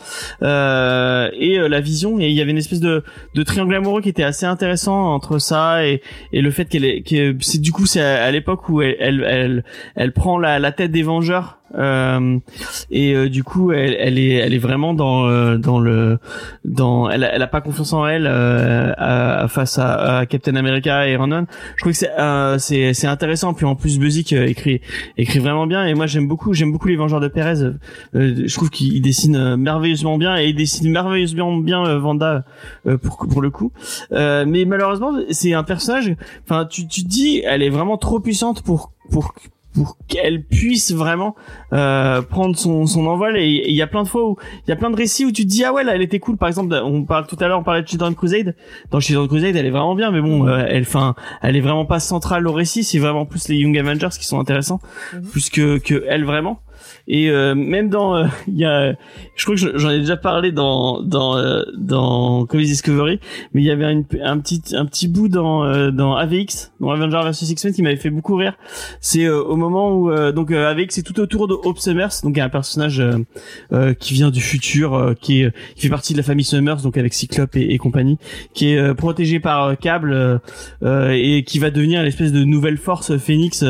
Euh, 0.41 1.29
et 1.34 1.59
euh, 1.59 1.67
la 1.67 1.79
vision, 1.79 2.19
et 2.19 2.27
il 2.27 2.34
y 2.34 2.41
avait 2.41 2.51
une 2.51 2.57
espèce 2.57 2.79
de, 2.79 3.03
de 3.35 3.43
triangle 3.43 3.75
amoureux 3.75 4.01
qui 4.01 4.09
était 4.09 4.23
assez 4.23 4.45
intéressant 4.45 5.13
entre 5.13 5.39
ça 5.39 5.85
et, 5.85 6.01
et 6.34 6.41
le 6.41 6.51
fait 6.51 6.65
qu'elle 6.65 6.85
est, 6.85 7.01
que 7.01 7.35
c'est 7.41 7.61
du 7.61 7.71
coup 7.71 7.85
c'est 7.85 8.01
à, 8.01 8.23
à 8.25 8.31
l'époque 8.31 8.67
où 8.69 8.81
elle, 8.81 8.95
elle, 8.99 9.25
elle, 9.27 9.63
elle 9.95 10.13
prend 10.13 10.38
la, 10.38 10.59
la 10.59 10.71
tête 10.71 10.91
des 10.91 11.03
Vengeurs. 11.03 11.56
Euh, 11.76 12.39
et 12.89 13.14
euh, 13.14 13.30
du 13.30 13.44
coup 13.44 13.73
elle, 13.73 13.95
elle 13.99 14.18
est 14.18 14.35
elle 14.35 14.53
est 14.53 14.57
vraiment 14.57 14.94
dans 14.94 15.27
euh, 15.27 15.57
dans 15.57 15.80
le 15.80 16.18
dans 16.64 17.10
elle 17.10 17.30
elle 17.30 17.41
a 17.41 17.48
pas 17.48 17.60
confiance 17.60 17.91
en 17.91 18.07
elle 18.07 18.26
euh, 18.26 18.94
à- 18.98 19.48
face 19.49 19.77
à, 19.77 20.19
à 20.19 20.26
Captain 20.26 20.56
America 20.56 21.07
et 21.07 21.11
Iron 21.14 21.27
Man. 21.27 21.45
Je 21.76 21.81
trouve 21.84 21.91
que 21.91 21.98
c'est 21.98 22.11
euh, 22.18 22.57
c'est 22.57 22.94
c'est 22.94 23.07
intéressant. 23.07 23.53
Puis 23.53 23.65
en 23.65 23.76
plus 23.76 23.99
Buzik 23.99 24.31
euh, 24.31 24.45
écrit 24.48 24.80
écrit 25.18 25.39
vraiment 25.39 25.68
bien. 25.68 25.85
Et 25.85 25.94
moi 25.94 26.07
j'aime 26.07 26.27
beaucoup 26.27 26.53
j'aime 26.53 26.72
beaucoup 26.72 26.88
les 26.88 26.95
Vengeurs 26.95 27.19
de 27.19 27.27
Perez 27.27 27.72
je 28.14 28.53
trouve 28.56 28.69
qu'il 28.69 29.02
dessine 29.02 29.57
merveilleusement 29.57 30.18
bien. 30.18 30.38
Et 30.38 30.48
il 30.48 30.56
dessine 30.56 30.89
merveilleusement 30.91 31.57
bien 31.57 31.98
Vanda 31.98 32.45
pour 33.02 33.27
pour 33.30 33.41
le 33.41 33.49
coup. 33.49 33.72
Mais 34.11 34.64
malheureusement 34.65 35.11
c'est 35.31 35.53
un 35.53 35.64
personnage 35.64 36.15
enfin 36.44 36.65
tu 36.65 36.88
tu 36.88 37.02
dis 37.03 37.41
elle 37.45 37.61
est 37.61 37.69
vraiment 37.69 37.98
trop 37.98 38.19
puissante 38.22 38.61
pour 38.61 38.94
pour 39.11 39.34
pour 39.77 39.95
qu'elle 40.07 40.43
puisse 40.43 40.91
vraiment 40.91 41.35
euh, 41.71 42.23
prendre 42.23 42.57
son, 42.57 42.87
son 42.87 43.05
envol. 43.05 43.37
Et 43.37 43.65
il 43.67 43.75
y 43.75 43.83
a 43.83 43.87
plein 43.87 44.01
de 44.01 44.07
fois 44.07 44.27
où 44.27 44.37
il 44.65 44.69
y 44.69 44.73
a 44.73 44.75
plein 44.75 44.89
de 44.89 44.95
récits 44.95 45.23
où 45.23 45.31
tu 45.31 45.43
te 45.43 45.49
dis 45.49 45.63
ah 45.63 45.71
ouais 45.71 45.83
là 45.83 45.93
elle 45.93 46.01
était 46.01 46.17
cool. 46.17 46.35
Par 46.35 46.47
exemple 46.47 46.73
on 46.83 47.03
parle 47.03 47.27
tout 47.27 47.37
à 47.39 47.47
l'heure 47.47 47.59
on 47.59 47.63
parlait 47.63 47.83
de 47.83 47.87
Children 47.87 48.15
Crusade. 48.15 48.55
Dans 48.89 48.99
Children 48.99 49.27
Crusade 49.27 49.55
elle 49.55 49.67
est 49.67 49.71
vraiment 49.71 49.93
bien 49.93 50.09
mais 50.09 50.21
bon 50.21 50.47
euh, 50.47 50.65
elle 50.67 50.81
enfin 50.81 51.13
elle 51.43 51.55
est 51.55 51.61
vraiment 51.61 51.85
pas 51.85 51.99
centrale 51.99 52.47
au 52.47 52.53
récit. 52.53 52.83
C'est 52.83 52.97
vraiment 52.97 53.25
plus 53.25 53.47
les 53.49 53.57
Young 53.57 53.77
Avengers 53.77 54.17
qui 54.17 54.25
sont 54.25 54.39
intéressants 54.39 54.79
plus 55.31 55.51
que 55.51 55.77
que 55.77 56.03
elle 56.07 56.25
vraiment 56.25 56.59
et 57.07 57.29
euh, 57.29 57.55
même 57.55 57.89
dans 57.89 58.15
euh, 58.17 58.25
il 58.47 58.57
y 58.57 58.65
a 58.65 58.93
je 59.35 59.43
crois 59.43 59.55
que 59.55 59.61
je- 59.61 59.77
j'en 59.77 59.89
ai 59.91 59.99
déjà 59.99 60.17
parlé 60.17 60.51
dans 60.51 61.01
dans 61.01 61.38
euh, 61.38 61.63
dans 61.77 62.45
Comics 62.45 62.67
Discovery 62.67 63.19
mais 63.53 63.61
il 63.61 63.65
y 63.65 63.71
avait 63.71 63.85
un 63.85 64.03
petit 64.39 64.61
un 64.73 64.85
petit 64.85 65.07
bout 65.07 65.27
dans 65.29 65.63
euh, 65.63 65.91
dans 65.91 66.15
AVX 66.15 66.71
dans 66.81 66.91
Avengers 66.91 67.21
vs 67.31 67.49
X-Men 67.51 67.73
qui 67.73 67.81
m'avait 67.81 67.95
fait 67.95 68.09
beaucoup 68.09 68.35
rire. 68.35 68.53
C'est 68.99 69.25
euh, 69.25 69.41
au 69.41 69.55
moment 69.55 69.95
où 69.97 70.11
donc 70.31 70.51
AVX 70.51 70.95
c'est 70.95 71.03
tout 71.03 71.19
autour 71.19 71.47
de 71.47 71.53
Hope 71.53 71.79
Summers. 71.79 72.09
Donc 72.23 72.38
un 72.38 72.49
personnage 72.49 72.99
euh, 72.99 73.13
euh, 73.73 73.93
qui 73.93 74.13
vient 74.13 74.29
du 74.31 74.41
futur 74.41 75.13
qui 75.21 75.41
est 75.43 75.51
qui 75.75 75.84
fait 75.84 75.89
partie 75.89 76.13
de 76.13 76.17
la 76.17 76.23
famille 76.23 76.45
Summers 76.45 76.81
donc 76.84 76.97
avec 76.97 77.13
Cyclope 77.13 77.55
et, 77.55 77.77
compagnie 77.77 78.17
qui 78.53 78.69
est 78.73 78.93
protégé 78.95 79.39
par 79.39 79.77
Cable 79.77 80.41
et 80.85 81.43
qui 81.45 81.59
va 81.59 81.69
devenir 81.69 82.03
l'espèce 82.03 82.31
de 82.31 82.43
nouvelle 82.43 82.77
force 82.77 83.17
Phoenix 83.17 83.61
il 83.61 83.67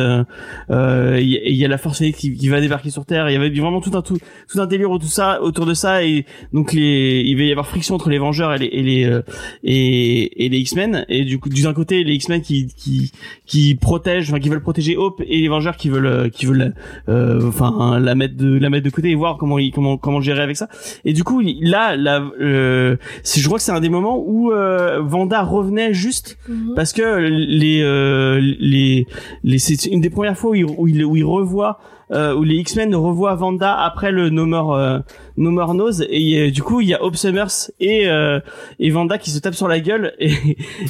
y, 0.69 0.73
a- 0.73 1.19
il 1.19 1.55
y 1.55 1.65
a 1.65 1.67
la 1.67 1.77
force 1.77 1.99
Phoenix 1.99 2.17
qui, 2.17 2.33
qui 2.35 2.47
va 2.49 2.59
débarquer 2.61 2.89
sur 2.89 3.05
Terre 3.05 3.26
il 3.29 3.33
y 3.33 3.37
avait 3.37 3.49
vraiment 3.49 3.81
tout 3.81 3.91
un 3.95 4.01
tout, 4.01 4.17
tout 4.49 4.59
un 4.61 4.65
délire 4.67 4.91
autour 4.91 5.07
de 5.07 5.13
ça 5.13 5.41
autour 5.41 5.65
de 5.65 5.73
ça 5.73 6.03
et 6.03 6.25
donc 6.53 6.73
les 6.73 7.21
il 7.25 7.37
va 7.37 7.43
y 7.43 7.51
avoir 7.51 7.67
friction 7.67 7.95
entre 7.95 8.09
les 8.09 8.17
Vengeurs 8.17 8.53
et 8.53 8.57
les 8.59 8.65
et 8.67 8.83
les 8.83 9.05
euh, 9.05 9.21
et, 9.63 10.45
et 10.45 10.49
les 10.49 10.57
X-Men 10.59 11.05
et 11.09 11.23
du 11.23 11.39
coup 11.39 11.49
d'un 11.49 11.73
côté 11.73 12.03
les 12.03 12.13
X-Men 12.15 12.41
qui 12.41 12.67
qui 12.75 13.11
qui 13.45 13.75
protègent 13.75 14.29
enfin 14.29 14.39
qui 14.39 14.49
veulent 14.49 14.61
protéger 14.61 14.97
Hope 14.97 15.21
et 15.27 15.41
les 15.41 15.47
Vengeurs 15.47 15.77
qui 15.77 15.89
veulent 15.89 16.05
euh, 16.05 16.29
qui 16.29 16.45
veulent 16.45 16.73
euh, 17.09 17.47
enfin 17.47 17.99
la 17.99 18.15
mettre 18.15 18.35
de 18.35 18.57
la 18.57 18.69
mettre 18.69 18.85
de 18.85 18.89
côté 18.89 19.09
et 19.09 19.15
voir 19.15 19.37
comment 19.37 19.57
comment 19.73 19.97
comment 19.97 20.21
gérer 20.21 20.41
avec 20.41 20.57
ça 20.57 20.67
et 21.05 21.13
du 21.13 21.23
coup 21.23 21.41
là 21.61 21.95
là 21.95 22.23
euh, 22.39 22.97
c'est 23.23 23.41
je 23.41 23.45
crois 23.47 23.57
que 23.57 23.63
c'est 23.63 23.71
un 23.71 23.79
des 23.79 23.89
moments 23.89 24.23
où 24.25 24.51
euh, 24.51 25.01
Vanda 25.01 25.43
revenait 25.43 25.93
juste 25.93 26.37
Mhm. 26.47 26.73
parce 26.75 26.93
que 26.93 27.19
les 27.19 27.81
euh, 27.81 28.39
les 28.59 29.05
les 29.43 29.57
c'est 29.59 29.85
une 29.85 30.01
des 30.01 30.09
premières 30.09 30.37
fois 30.37 30.51
où 30.51 30.55
il 30.55 30.65
où 30.65 30.87
il, 30.87 31.03
où 31.05 31.15
il 31.15 31.25
revoit 31.25 31.79
euh, 32.11 32.33
où 32.33 32.43
les 32.43 32.55
X-Men 32.55 32.95
revoient 32.95 33.35
Vanda 33.35 33.75
après 33.77 34.11
le 34.11 34.29
No 34.29 34.45
More 34.45 34.75
euh, 34.75 34.99
No 35.35 35.51
More 35.51 35.73
Knows 35.73 36.01
et 36.09 36.39
euh, 36.39 36.51
du 36.51 36.63
coup 36.63 36.81
il 36.81 36.87
y 36.87 36.93
a 36.93 37.03
Hope 37.03 37.15
Summers 37.15 37.71
et 37.79 38.07
euh, 38.07 38.39
et 38.79 38.89
Vanda 38.89 39.17
qui 39.17 39.29
se 39.29 39.39
tapent 39.39 39.55
sur 39.55 39.67
la 39.67 39.79
gueule. 39.79 40.13
Et 40.19 40.31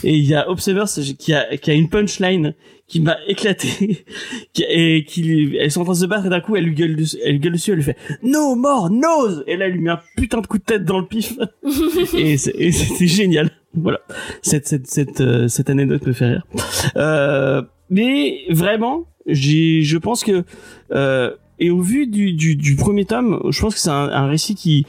et 0.04 0.16
il 0.16 0.26
y 0.26 0.36
a 0.36 0.50
Hope 0.50 0.60
Summers 0.60 0.88
qui 1.18 1.34
a 1.34 1.58
qui 1.58 1.72
a 1.72 1.74
une 1.74 1.90
punchline 1.90 2.54
qui 2.88 3.02
m'a 3.02 3.18
éclaté. 3.28 4.06
Et 4.70 5.04
qui 5.06 5.56
elles 5.60 5.72
sont 5.72 5.82
en 5.82 5.84
train 5.84 5.94
de 5.94 6.00
se 6.00 6.06
battre 6.06 6.26
et 6.26 6.30
d'un 6.30 6.40
coup 6.40 6.56
elle 6.56 6.64
lui 6.64 6.74
gueule 6.74 6.96
dessus, 6.96 7.18
elle 7.24 7.34
lui 7.34 7.40
gueule 7.40 7.54
dessus 7.54 7.72
elle 7.72 7.78
lui 7.78 7.84
fait 7.84 7.98
No 8.24 8.56
More 8.56 8.90
Knows 8.90 9.44
et 9.46 9.58
là 9.58 9.68
elle 9.68 9.74
lui 9.74 9.82
met 9.82 9.92
un 9.92 10.00
putain 10.16 10.42
de 10.42 10.48
coup 10.48 10.58
de 10.58 10.64
tête 10.64 10.84
dans 10.84 11.00
le 11.00 11.06
pif. 11.06 11.38
Et 12.16 12.38
c'était 12.38 13.08
génial. 13.08 13.52
Voilà. 13.76 14.00
Cette 14.42 14.68
cette 14.68 14.88
cette 14.88 15.22
euh, 15.22 15.48
cette 15.48 15.70
anecdote 15.70 16.06
me 16.08 16.14
fait 16.14 16.26
rire. 16.26 16.48
Euh, 16.96 17.62
mais 17.90 18.42
vraiment 18.50 19.06
je 19.28 19.98
pense 19.98 20.24
que 20.24 20.44
euh, 20.92 21.32
et 21.60 21.70
au 21.70 21.82
vu 21.82 22.08
du, 22.08 22.34
du 22.34 22.56
du 22.56 22.76
premier 22.76 23.06
tome 23.06 23.42
je 23.50 23.60
pense 23.62 23.74
que 23.74 23.80
c'est 23.80 23.90
un, 23.90 24.10
un 24.10 24.28
récit 24.28 24.56
qui 24.56 24.86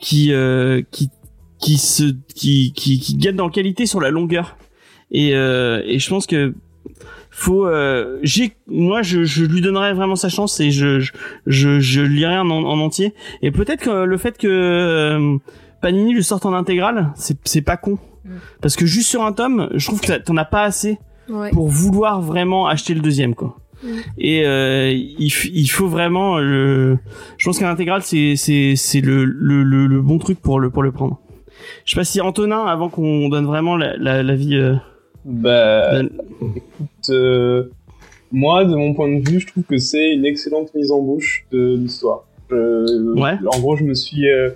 qui 0.00 0.32
euh, 0.32 0.82
qui 0.90 1.10
qui 1.58 1.76
se 1.78 2.14
qui 2.34 2.72
qui 2.74 2.98
qui 3.00 3.16
gagne 3.16 3.40
en 3.40 3.48
qualité 3.50 3.86
sur 3.86 4.00
la 4.00 4.10
longueur 4.10 4.56
et 5.10 5.34
euh, 5.34 5.82
et 5.86 5.98
je 5.98 6.08
pense 6.08 6.26
que 6.26 6.54
faut 7.30 7.66
euh, 7.66 8.18
j'ai 8.22 8.52
moi 8.66 9.02
je, 9.02 9.24
je 9.24 9.44
lui 9.44 9.60
donnerais 9.60 9.92
vraiment 9.94 10.16
sa 10.16 10.28
chance 10.28 10.58
et 10.60 10.70
je 10.70 10.98
je 11.00 11.12
je, 11.46 11.80
je 11.80 12.00
lirai 12.00 12.38
en, 12.38 12.50
en 12.50 12.78
entier 12.80 13.14
et 13.42 13.50
peut-être 13.50 13.82
que 13.84 14.04
le 14.04 14.16
fait 14.18 14.36
que 14.38 14.48
euh, 14.48 15.36
Panini 15.80 16.12
le 16.14 16.22
sorte 16.22 16.46
en 16.46 16.52
intégrale 16.52 17.12
c'est 17.16 17.38
c'est 17.44 17.62
pas 17.62 17.76
con 17.76 17.98
parce 18.60 18.76
que 18.76 18.84
juste 18.86 19.08
sur 19.08 19.22
un 19.22 19.32
tome 19.32 19.68
je 19.74 19.86
trouve 19.86 20.00
que 20.00 20.12
t'en 20.18 20.36
as 20.36 20.44
pas 20.44 20.62
assez 20.64 20.98
Ouais. 21.30 21.50
pour 21.50 21.68
vouloir 21.68 22.22
vraiment 22.22 22.66
acheter 22.68 22.94
le 22.94 23.00
deuxième 23.00 23.34
quoi 23.34 23.56
Mm. 23.58 23.67
Et 24.18 24.44
euh, 24.44 24.90
il, 24.92 25.66
faut 25.68 25.86
vraiment 25.88 26.38
le 26.38 26.98
je 27.36 27.44
pense 27.44 27.58
qu'un 27.58 27.70
intégral 27.70 28.02
c'est 28.02 28.34
c'est 28.36 28.74
c'est 28.76 29.00
le, 29.00 29.24
le 29.24 29.62
le 29.62 29.86
le 29.86 30.02
bon 30.02 30.18
truc 30.18 30.40
pour 30.40 30.58
le 30.60 30.70
pour 30.70 30.82
le 30.82 30.90
prendre 30.92 31.20
Je 31.84 31.92
sais 31.92 31.96
pas 32.00 32.04
si 32.04 32.20
Antonin, 32.20 32.64
avant 32.66 32.88
qu'on 32.88 33.28
donne 33.28 33.46
vraiment 33.46 33.76
la, 33.76 33.96
la, 33.96 34.22
la 34.22 34.34
vie. 34.34 34.56
euh, 34.56 34.74
Bah, 35.24 35.92
donne- 36.02 36.10
écoute, 36.56 37.10
euh, 37.10 37.64
moi, 38.32 38.64
de 38.64 38.74
mon 38.74 38.94
point 38.94 39.08
de 39.08 39.28
vue, 39.28 39.40
je 39.40 39.46
trouve 39.46 39.64
que 39.64 39.78
c'est 39.78 40.12
une 40.12 40.24
excellente 40.26 40.74
mise 40.74 40.90
en 40.90 41.00
bouche 41.00 41.46
de 41.52 41.76
l'histoire. 41.76 42.24
Ouais. 42.50 43.34
En 43.54 43.58
gros, 43.60 43.76
je 43.76 43.84
me 43.84 43.94
suis 43.94 44.28
euh, 44.28 44.50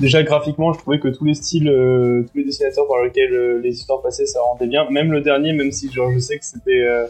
déjà 0.00 0.22
graphiquement, 0.22 0.72
je 0.72 0.78
trouvais 0.78 0.98
que 1.00 1.08
tous 1.08 1.24
les 1.24 1.34
styles, 1.34 1.68
euh, 1.68 2.22
tous 2.30 2.38
les 2.38 2.44
dessinateurs 2.44 2.86
par 2.86 3.02
lesquels 3.04 3.32
euh, 3.32 3.60
les 3.62 3.70
histoires 3.70 4.02
passaient, 4.02 4.26
ça 4.26 4.40
rendait 4.40 4.66
bien. 4.66 4.88
Même 4.90 5.10
le 5.12 5.20
dernier, 5.20 5.52
même 5.52 5.72
si 5.72 5.90
genre 5.90 6.10
je 6.12 6.18
sais 6.18 6.38
que 6.38 6.44
c'était 6.44 6.82
euh, 6.82 7.06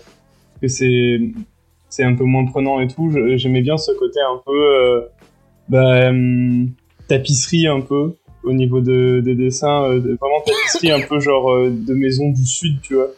que 0.60 0.68
c'est 0.68 1.20
c'est 1.88 2.04
un 2.04 2.14
peu 2.14 2.24
moins 2.24 2.44
prenant 2.44 2.80
et 2.80 2.88
tout, 2.88 3.10
j'aimais 3.36 3.62
bien 3.62 3.76
ce 3.76 3.92
côté 3.92 4.20
un 4.20 4.40
peu 4.44 4.52
euh, 4.52 5.00
bah, 5.68 6.08
hum, 6.08 6.70
tapisserie 7.08 7.66
un 7.66 7.80
peu 7.80 8.14
au 8.44 8.52
niveau 8.52 8.80
de, 8.80 9.20
des 9.20 9.34
dessins, 9.34 9.84
euh, 9.84 9.98
vraiment 9.98 10.40
tapisserie 10.44 10.92
un 10.92 11.06
peu 11.06 11.20
genre 11.20 11.50
euh, 11.50 11.70
de 11.70 11.94
maison 11.94 12.30
du 12.30 12.46
sud, 12.46 12.80
tu 12.82 12.94
vois. 12.94 13.08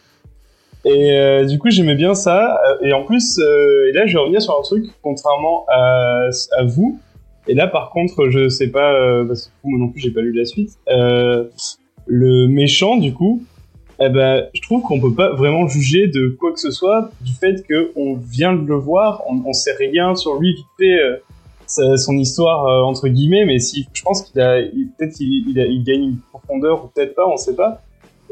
Et 0.87 1.45
du 1.47 1.59
coup, 1.59 1.69
j'aimais 1.69 1.95
bien 1.95 2.15
ça. 2.15 2.59
Et 2.81 2.95
en 2.95 3.05
plus, 3.05 3.39
et 3.39 3.93
là, 3.93 4.07
je 4.07 4.15
vais 4.15 4.19
revenir 4.19 4.41
sur 4.41 4.59
un 4.59 4.63
truc, 4.63 4.87
contrairement 5.03 5.67
à, 5.69 6.31
à 6.57 6.65
vous. 6.65 6.99
Et 7.47 7.53
là, 7.53 7.67
par 7.67 7.91
contre, 7.91 8.31
je 8.31 8.49
sais 8.49 8.69
pas, 8.69 9.23
parce 9.27 9.49
que 9.49 9.51
moi 9.65 9.79
non 9.79 9.89
plus, 9.89 10.01
j'ai 10.01 10.11
pas 10.11 10.23
lu 10.23 10.33
la 10.33 10.47
suite. 10.47 10.79
Le 12.07 12.47
méchant, 12.47 12.97
du 12.97 13.13
coup, 13.13 13.43
eh 14.01 14.09
ben, 14.09 14.47
je 14.55 14.63
trouve 14.63 14.83
qu'on 14.83 15.01
peut 15.01 15.15
pas 15.15 15.33
vraiment 15.35 15.69
juger 15.69 16.07
de 16.09 16.29
quoi 16.39 16.53
que 16.53 16.61
ce 16.61 16.71
soit 16.71 17.11
du 17.21 17.33
fait 17.33 17.67
que 17.67 17.93
on 17.97 18.15
vient 18.15 18.55
de 18.55 18.67
le 18.67 18.77
voir, 18.77 19.23
on, 19.29 19.43
on 19.47 19.53
sait 19.53 19.75
rien 19.75 20.15
sur 20.15 20.39
lui 20.41 20.55
vite 20.55 20.67
fait. 20.79 21.01
euh, 21.01 21.17
son 21.97 22.17
histoire 22.19 22.67
euh, 22.67 22.83
entre 22.83 23.09
guillemets, 23.09 23.45
mais 23.45 23.59
si 23.61 23.87
je 23.93 24.03
pense 24.03 24.23
qu'il 24.23 24.41
a, 24.41 24.61
peut-être 24.99 25.21
il, 25.21 25.45
il, 25.49 25.59
il 25.59 25.85
gagne 25.85 26.03
une 26.03 26.19
profondeur 26.33 26.85
ou 26.85 26.89
peut-être 26.89 27.15
pas, 27.15 27.29
on 27.29 27.37
sait 27.37 27.55
pas. 27.55 27.83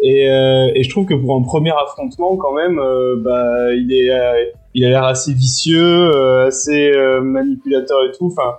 Et, 0.03 0.29
euh, 0.29 0.71
et 0.75 0.83
je 0.83 0.91
trouve 0.91 1.07
que 1.07 1.15
pour 1.15 1.37
un 1.37 1.43
premier 1.43 1.71
affrontement, 1.73 2.37
quand 2.37 2.53
même, 2.55 2.79
euh, 2.79 3.17
bah, 3.19 3.73
il 3.75 3.93
est, 3.93 4.11
euh, 4.11 4.45
il 4.75 4.85
a 4.85 4.91
l'air 4.91 5.05
assez 5.05 5.33
vicieux, 5.33 5.81
euh, 6.15 6.47
assez 6.47 6.93
manipulateur 7.23 7.99
et 8.09 8.17
tout. 8.17 8.27
Enfin, 8.27 8.59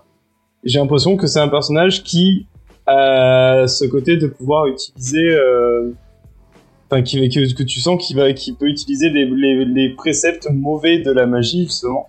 j'ai 0.63 0.79
l'impression 0.79 1.15
que 1.15 1.27
c'est 1.27 1.39
un 1.39 1.47
personnage 1.47 2.03
qui 2.03 2.47
a 2.85 3.65
ce 3.67 3.85
côté 3.85 4.17
de 4.17 4.27
pouvoir 4.27 4.65
utiliser, 4.67 5.29
enfin, 6.89 7.01
qui, 7.01 7.27
que, 7.29 7.53
que 7.53 7.63
tu 7.63 7.79
sens 7.79 8.05
qu'il 8.05 8.17
va, 8.17 8.33
qu'il 8.33 8.55
peut 8.55 8.67
utiliser 8.67 9.09
les, 9.09 9.25
les, 9.25 9.65
les 9.65 9.89
préceptes 9.89 10.47
mauvais 10.51 10.99
de 10.99 11.11
la 11.11 11.25
magie 11.25 11.63
justement, 11.65 12.07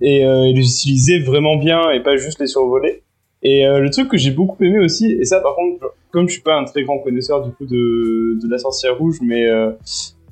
et, 0.00 0.24
euh, 0.24 0.44
et 0.44 0.52
les 0.52 0.66
utiliser 0.66 1.18
vraiment 1.20 1.56
bien 1.56 1.90
et 1.90 2.00
pas 2.00 2.16
juste 2.16 2.40
les 2.40 2.46
survoler. 2.46 3.02
Et 3.42 3.66
euh, 3.66 3.80
le 3.80 3.90
truc 3.90 4.08
que 4.08 4.16
j'ai 4.16 4.30
beaucoup 4.30 4.62
aimé 4.62 4.78
aussi, 4.78 5.10
et 5.12 5.24
ça 5.24 5.40
par 5.40 5.56
contre, 5.56 5.94
comme 6.10 6.28
je 6.28 6.34
suis 6.34 6.42
pas 6.42 6.56
un 6.56 6.64
très 6.64 6.82
grand 6.84 6.98
connaisseur 6.98 7.44
du 7.44 7.52
coup 7.52 7.66
de, 7.66 8.38
de 8.40 8.50
la 8.50 8.58
sorcière 8.58 8.96
rouge, 8.98 9.18
mais 9.22 9.48
euh, 9.48 9.72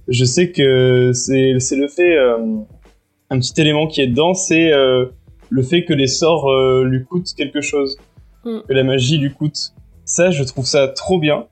je 0.08 0.24
sais 0.24 0.50
que 0.52 1.12
c'est 1.12 1.58
c'est 1.58 1.76
le 1.76 1.88
fait, 1.88 2.16
euh, 2.16 2.36
un 3.30 3.38
petit 3.38 3.60
élément 3.60 3.86
qui 3.86 4.00
est 4.00 4.06
dedans, 4.06 4.34
c'est 4.34 4.72
euh, 4.72 5.06
le 5.48 5.62
fait 5.62 5.84
que 5.84 5.92
les 5.92 6.06
sorts 6.06 6.48
euh, 6.50 6.84
lui 6.84 7.04
coûtent 7.04 7.32
quelque 7.36 7.60
chose, 7.60 7.96
Mm. 8.44 8.60
que 8.66 8.72
la 8.72 8.84
magie 8.84 9.18
lui 9.18 9.32
coûte. 9.32 9.74
Ça, 10.04 10.30
je 10.30 10.42
trouve 10.44 10.64
ça 10.64 10.88
trop 10.88 11.18
bien. 11.18 11.46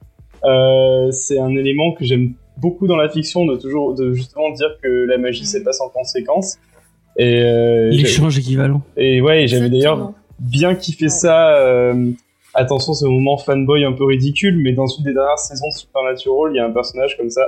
Euh, 0.44 1.10
c'est 1.10 1.38
un 1.38 1.54
élément 1.56 1.92
que 1.92 2.04
j'aime 2.04 2.32
beaucoup 2.56 2.86
dans 2.86 2.96
la 2.96 3.08
fiction, 3.08 3.46
de 3.46 3.56
toujours, 3.56 3.94
de 3.94 4.12
justement 4.12 4.50
dire 4.50 4.70
que 4.82 4.88
la 5.06 5.18
magie 5.18 5.46
c'est 5.46 5.62
pas 5.62 5.72
sans 5.72 5.88
conséquence. 5.88 6.56
Et, 7.16 7.42
euh, 7.42 7.90
L'échange 7.90 8.38
équivalent. 8.38 8.82
et 8.96 9.20
ouais, 9.20 9.46
j'avais 9.48 9.68
d'ailleurs 9.70 10.12
bien 10.38 10.74
kiffé 10.74 11.08
ça. 11.08 11.56
euh, 11.58 12.10
attention, 12.54 12.94
ce 12.94 13.04
moment 13.04 13.36
fanboy 13.38 13.84
un 13.84 13.92
peu 13.92 14.04
ridicule, 14.04 14.56
mais 14.58 14.72
dans 14.72 14.86
une 14.86 15.04
des 15.04 15.12
dernières 15.12 15.38
saisons 15.38 15.66
de 15.68 15.78
Supernatural, 15.78 16.52
il 16.54 16.56
y 16.56 16.60
a 16.60 16.66
un 16.66 16.70
personnage 16.70 17.16
comme 17.16 17.30
ça. 17.30 17.42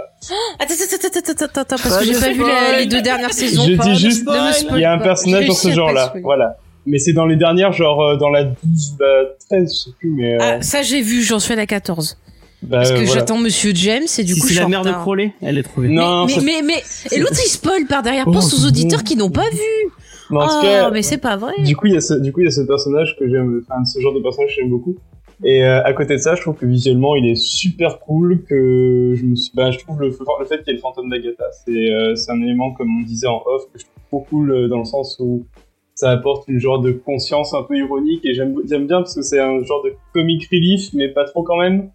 Attends, 0.58 0.74
attends, 0.74 0.96
attends, 1.06 1.18
attends, 1.18 1.30
attends, 1.44 1.60
attends, 1.60 1.76
parce 1.82 1.94
Pas 1.94 2.00
que 2.00 2.06
j'ai 2.06 2.12
pas 2.20 2.32
vu 2.32 2.40
la- 2.40 2.78
les 2.80 2.86
deux 2.86 3.02
dernières 3.02 3.32
saisons. 3.32 3.62
Je 3.64 3.72
dis 3.74 3.94
juste, 3.96 4.28
il 4.72 4.78
y 4.80 4.84
a 4.84 4.92
un 4.92 4.98
personnage 4.98 5.46
dans 5.46 5.54
ce 5.54 5.66
réussi 5.66 5.66
à 5.68 5.70
pas 5.70 5.74
genre-là. 5.76 6.04
spoiler. 6.06 6.22
Voilà. 6.24 6.56
Mais 6.86 6.98
c'est 6.98 7.12
dans 7.12 7.26
les 7.26 7.36
dernières, 7.36 7.72
genre 7.72 8.02
euh, 8.02 8.16
dans 8.16 8.30
la 8.30 8.44
12 8.44 8.56
ou 8.98 9.02
la 9.02 9.24
13, 9.48 9.72
je 9.72 9.78
sais 9.90 9.96
plus, 9.98 10.10
mais. 10.10 10.34
euh, 10.34 10.38
Ah, 10.40 10.62
ça 10.62 10.82
j'ai 10.82 11.02
vu, 11.02 11.22
j'en 11.22 11.38
suis 11.38 11.52
à 11.52 11.56
la 11.56 11.66
14. 11.66 12.16
Bah, 12.62 12.78
Parce 12.78 12.90
que 12.90 12.96
voilà. 12.96 13.12
j'attends 13.12 13.38
Monsieur 13.38 13.72
James 13.74 14.02
et 14.18 14.24
du 14.24 14.34
si 14.34 14.40
coup 14.40 14.46
je 14.48 14.54
c'est 14.54 14.60
suis 14.60 14.62
la 14.62 14.68
mère 14.68 14.82
de. 14.84 14.90
Crowley, 14.92 15.32
elle 15.40 15.58
est 15.58 15.62
trouvée. 15.62 15.88
Non, 15.88 16.26
mais, 16.26 16.34
mais, 16.42 16.62
mais, 16.62 16.82
et 17.10 17.18
l'autre 17.18 17.38
il 17.42 17.48
spoil 17.48 17.86
par 17.86 18.02
derrière. 18.02 18.24
Oh, 18.26 18.32
Pense 18.32 18.52
aux 18.52 18.66
auditeurs 18.66 19.02
qui 19.02 19.16
n'ont 19.16 19.30
pas 19.30 19.48
vu. 19.50 20.36
en 20.36 20.46
tout 20.46 20.54
oh, 20.58 20.62
cas, 20.62 20.90
mais 20.90 21.02
c'est 21.02 21.18
pas 21.18 21.36
vrai. 21.36 21.54
du 21.62 21.74
coup, 21.76 21.86
il 21.86 21.94
y 21.94 21.96
a 21.96 22.00
ce, 22.00 22.14
du 22.14 22.32
coup, 22.32 22.40
il 22.40 22.44
y 22.44 22.48
a 22.48 22.50
ce 22.50 22.60
personnage 22.62 23.16
que 23.18 23.28
j'aime, 23.28 23.62
enfin, 23.68 23.84
ce 23.84 24.00
genre 24.00 24.14
de 24.14 24.20
personnage 24.20 24.50
que 24.50 24.60
j'aime 24.60 24.70
beaucoup. 24.70 24.96
Et 25.42 25.64
euh, 25.64 25.82
à 25.82 25.92
côté 25.94 26.16
de 26.16 26.20
ça, 26.20 26.34
je 26.34 26.42
trouve 26.42 26.54
que 26.56 26.66
visuellement, 26.66 27.16
il 27.16 27.26
est 27.26 27.34
super 27.34 27.98
cool. 28.00 28.42
Que 28.46 29.14
je 29.16 29.24
me 29.24 29.34
suis, 29.34 29.52
bah, 29.54 29.70
je 29.70 29.78
trouve 29.78 29.98
le, 30.00 30.08
le 30.08 30.44
fait 30.44 30.58
qu'il 30.58 30.66
y 30.68 30.70
ait 30.70 30.74
le 30.74 30.80
fantôme 30.80 31.08
d'Agatha, 31.08 31.46
c'est, 31.64 31.90
euh, 31.90 32.14
c'est 32.14 32.30
un 32.30 32.42
élément 32.42 32.72
comme 32.74 32.88
on 33.00 33.02
disait 33.04 33.26
en 33.26 33.42
off 33.46 33.62
que 33.72 33.78
je 33.78 33.84
trouve 33.86 34.04
trop 34.08 34.26
cool 34.28 34.50
euh, 34.50 34.68
dans 34.68 34.78
le 34.80 34.84
sens 34.84 35.16
où 35.18 35.46
ça 35.94 36.10
apporte 36.10 36.46
une 36.48 36.58
genre 36.58 36.80
de 36.80 36.92
conscience 36.92 37.52
un 37.54 37.62
peu 37.62 37.76
ironique 37.76 38.24
et 38.24 38.32
j'aime, 38.34 38.54
j'aime 38.68 38.86
bien 38.86 38.98
parce 38.98 39.14
que 39.14 39.22
c'est 39.22 39.40
un 39.40 39.62
genre 39.64 39.82
de 39.82 39.92
comic 40.14 40.46
relief, 40.50 40.90
mais 40.94 41.08
pas 41.08 41.24
trop 41.24 41.42
quand 41.42 41.58
même. 41.58 41.90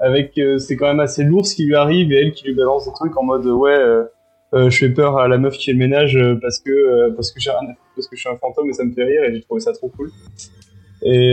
Avec, 0.00 0.38
euh, 0.38 0.58
c'est 0.58 0.76
quand 0.76 0.86
même 0.86 1.00
assez 1.00 1.24
lourd 1.24 1.44
ce 1.44 1.56
qui 1.56 1.64
lui 1.64 1.74
arrive 1.74 2.12
et 2.12 2.22
elle 2.22 2.32
qui 2.32 2.46
lui 2.46 2.54
balance 2.54 2.86
des 2.86 2.92
trucs 2.92 3.16
en 3.16 3.24
mode 3.24 3.44
euh, 3.46 3.52
ouais. 3.52 3.76
euh, 3.76 4.04
euh, 4.54 4.70
je 4.70 4.78
fais 4.78 4.88
peur 4.90 5.18
à 5.18 5.26
la 5.26 5.38
meuf 5.38 5.58
qui 5.58 5.66
fait 5.66 5.72
le 5.72 5.78
ménage 5.78 6.16
euh, 6.16 6.38
parce 6.40 6.60
que 6.60 7.10
parce 7.16 7.32
que 7.32 7.40
j'ai 7.40 7.50
parce 7.96 8.06
que 8.06 8.14
je 8.16 8.20
suis 8.20 8.30
un 8.30 8.36
fantôme 8.36 8.70
et 8.70 8.72
ça 8.72 8.84
me 8.84 8.92
fait 8.92 9.04
rire 9.04 9.24
et 9.24 9.34
j'ai 9.34 9.42
trouvé 9.42 9.60
ça 9.60 9.72
trop 9.72 9.88
cool. 9.88 10.10
Et 11.02 11.32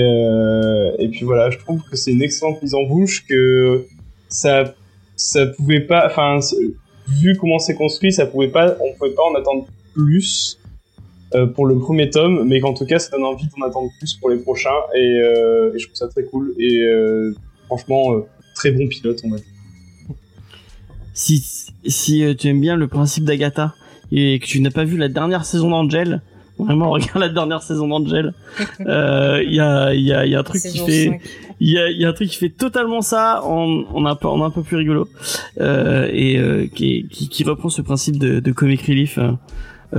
et 1.00 1.08
puis 1.10 1.26
voilà, 1.26 1.52
je 1.52 1.60
trouve 1.60 1.80
que 1.90 1.96
c'est 1.96 2.12
une 2.12 2.24
excellente 2.24 2.62
mise 2.64 2.74
en 2.74 2.84
bouche 2.84 3.26
que 3.28 3.86
ça 4.30 4.74
ça 5.16 5.46
pouvait 5.46 5.82
pas 5.82 6.08
enfin 6.08 6.40
vu 7.08 7.38
comment 7.38 7.60
c'est 7.60 7.76
construit, 7.76 8.12
ça 8.12 8.26
pouvait 8.26 8.50
pas 8.50 8.76
on 8.82 8.98
pouvait 8.98 9.14
pas 9.14 9.24
en 9.24 9.36
attendre 9.36 9.68
plus 9.94 10.60
pour 11.54 11.66
le 11.68 11.78
premier 11.78 12.10
tome, 12.10 12.46
mais 12.48 12.60
qu'en 12.62 12.74
tout 12.74 12.86
cas 12.86 12.98
ça 13.00 13.12
donne 13.12 13.26
envie 13.26 13.48
d'en 13.56 13.66
attendre 13.66 13.90
plus 14.00 14.16
pour 14.16 14.30
les 14.30 14.38
prochains 14.38 14.82
et, 14.96 15.00
et 15.00 15.80
je 15.80 15.86
trouve 15.86 15.96
ça 15.96 16.08
très 16.08 16.24
cool 16.24 16.54
et 16.60 16.84
franchement 17.68 18.26
très 18.56 18.72
bon 18.72 18.88
pilote 18.88 19.20
on 19.26 19.30
va 19.30 19.38
dire. 19.38 19.46
Si, 21.14 21.68
si 21.86 22.24
euh, 22.24 22.34
tu 22.34 22.48
aimes 22.50 22.60
bien 22.62 22.76
le 22.76 22.88
principe 22.88 23.24
d'Agatha 23.24 23.74
et 24.12 24.40
que 24.40 24.46
tu 24.46 24.60
n'as 24.60 24.72
pas 24.72 24.84
vu 24.84 24.98
la 24.98 25.08
dernière 25.08 25.46
saison 25.46 25.70
d'Angel, 25.70 26.22
vraiment 26.58 26.90
regarde 26.92 27.20
la 27.20 27.30
dernière 27.30 27.62
saison 27.64 27.88
d'Angel. 27.88 28.34
Euh, 28.82 29.42
Il 29.46 29.54
y 29.56 29.60
a, 29.62 29.94
il 29.94 30.02
y 30.02 30.12
a, 30.14 30.26
il 30.26 30.32
y 30.32 30.36
a 30.36 30.40
un 30.40 30.44
truc 30.44 30.62
qui 30.62 30.80
fait, 30.80 31.22
il 31.62 31.72
y 31.72 31.78
a, 31.80 31.90
il 31.90 31.98
y 32.02 32.06
a 32.06 32.10
un 32.10 32.14
truc 32.14 32.30
qui 32.30 32.36
fait 32.38 32.50
totalement 32.50 33.02
ça 33.02 33.42
en, 33.46 33.84
en 33.94 34.06
un 34.06 34.16
peu, 34.16 34.28
en 34.28 34.44
un 34.44 34.52
peu 34.52 34.62
plus 34.62 34.76
rigolo 34.78 35.08
euh, 35.62 36.10
et 36.12 36.38
euh, 36.38 36.68
qui, 36.74 37.08
qui, 37.10 37.30
qui 37.30 37.44
reprend 37.46 37.70
ce 37.70 37.82
principe 37.82 38.18
de, 38.20 38.40
de 38.42 38.52
comic 38.52 38.82
relief 38.82 39.18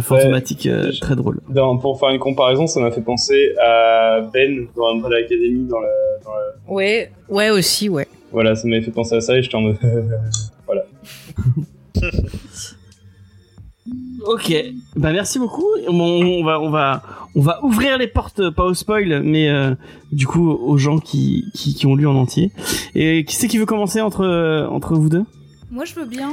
fantomatique 0.00 0.66
euh, 0.66 0.92
très 1.00 1.16
drôle. 1.16 1.40
Dans- 1.48 1.78
pour 1.78 1.98
faire 1.98 2.10
une 2.10 2.18
comparaison, 2.18 2.66
ça 2.66 2.80
m'a 2.80 2.90
fait 2.90 3.00
penser 3.00 3.54
à 3.64 4.20
Ben 4.32 4.66
dans 4.76 4.88
Umbrella 4.90 5.16
Academy 5.24 5.66
dans 5.66 5.80
la, 5.80 5.88
dans 6.24 6.32
la- 6.34 6.72
Ouais, 6.74 7.10
ouais 7.30 7.48
aussi, 7.48 7.88
ouais. 7.88 8.06
Voilà, 8.32 8.54
ça 8.54 8.66
m'avait 8.68 8.82
fait 8.82 8.90
penser 8.90 9.14
à 9.16 9.20
ça 9.20 9.36
et 9.36 9.42
j'étais 9.42 9.56
en 9.56 9.62
mode 9.62 9.78
Ok, 14.26 14.52
bah 14.96 15.12
merci 15.12 15.38
beaucoup. 15.38 15.64
On, 15.88 16.00
on 16.00 16.44
va, 16.44 16.60
on 16.60 16.70
va, 16.70 17.02
on 17.36 17.40
va 17.40 17.64
ouvrir 17.64 17.96
les 17.96 18.08
portes, 18.08 18.40
euh, 18.40 18.50
pas 18.50 18.64
au 18.64 18.74
spoil, 18.74 19.22
mais 19.22 19.48
euh, 19.48 19.74
du 20.10 20.26
coup 20.26 20.50
aux 20.50 20.76
gens 20.78 20.98
qui, 20.98 21.44
qui, 21.54 21.74
qui 21.74 21.86
ont 21.86 21.94
lu 21.94 22.08
en 22.08 22.16
entier. 22.16 22.50
Et 22.96 23.24
qui 23.24 23.36
c'est 23.36 23.46
qui 23.46 23.58
veut 23.58 23.66
commencer 23.66 24.00
entre, 24.00 24.22
euh, 24.24 24.66
entre 24.66 24.94
vous 24.94 25.08
deux? 25.08 25.24
Moi, 25.70 25.84
je 25.84 25.94
veux 25.94 26.06
bien. 26.06 26.32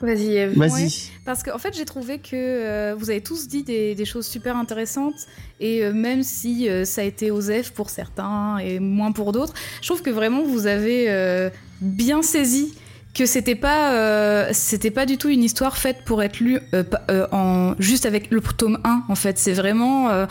Vas-y, 0.00 0.36
Eve. 0.36 0.56
Vas-y. 0.58 0.84
Ouais. 0.84 0.88
Parce 1.24 1.42
qu'en 1.42 1.58
fait, 1.58 1.74
j'ai 1.76 1.84
trouvé 1.84 2.18
que 2.18 2.30
euh, 2.34 2.94
vous 2.98 3.10
avez 3.10 3.20
tous 3.20 3.48
dit 3.48 3.62
des, 3.62 3.94
des 3.94 4.04
choses 4.04 4.26
super 4.26 4.56
intéressantes. 4.56 5.14
Et 5.60 5.84
euh, 5.84 5.92
même 5.92 6.22
si 6.22 6.68
euh, 6.68 6.84
ça 6.84 7.02
a 7.02 7.04
été 7.04 7.30
osef 7.30 7.70
pour 7.72 7.90
certains 7.90 8.58
et 8.58 8.78
moins 8.80 9.12
pour 9.12 9.32
d'autres, 9.32 9.54
je 9.82 9.86
trouve 9.88 10.02
que 10.02 10.10
vraiment 10.10 10.42
vous 10.42 10.66
avez 10.66 11.06
euh, 11.10 11.50
bien 11.80 12.22
saisi 12.22 12.74
que 13.12 13.26
c'était 13.26 13.56
pas 13.56 13.92
euh, 13.94 14.48
c'était 14.52 14.92
pas 14.92 15.04
du 15.04 15.18
tout 15.18 15.28
une 15.28 15.42
histoire 15.42 15.76
faite 15.76 15.98
pour 16.06 16.22
être 16.22 16.38
lue 16.38 16.60
euh, 16.74 16.84
euh, 17.10 17.26
en 17.32 17.74
juste 17.80 18.06
avec 18.06 18.30
le 18.30 18.40
tome 18.40 18.78
1 18.84 19.02
en 19.08 19.14
fait 19.16 19.36
c'est 19.36 19.52
vraiment 19.52 20.10
euh, 20.10 20.26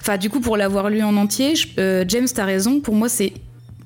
enfin 0.00 0.16
du 0.16 0.30
coup 0.30 0.40
pour 0.40 0.56
l'avoir 0.56 0.88
lu 0.88 1.02
en 1.02 1.14
entier 1.18 1.54
je- 1.56 1.68
euh, 1.78 2.04
James 2.08 2.26
t'as 2.34 2.46
raison 2.46 2.80
pour 2.80 2.94
moi 2.94 3.10
c'est 3.10 3.34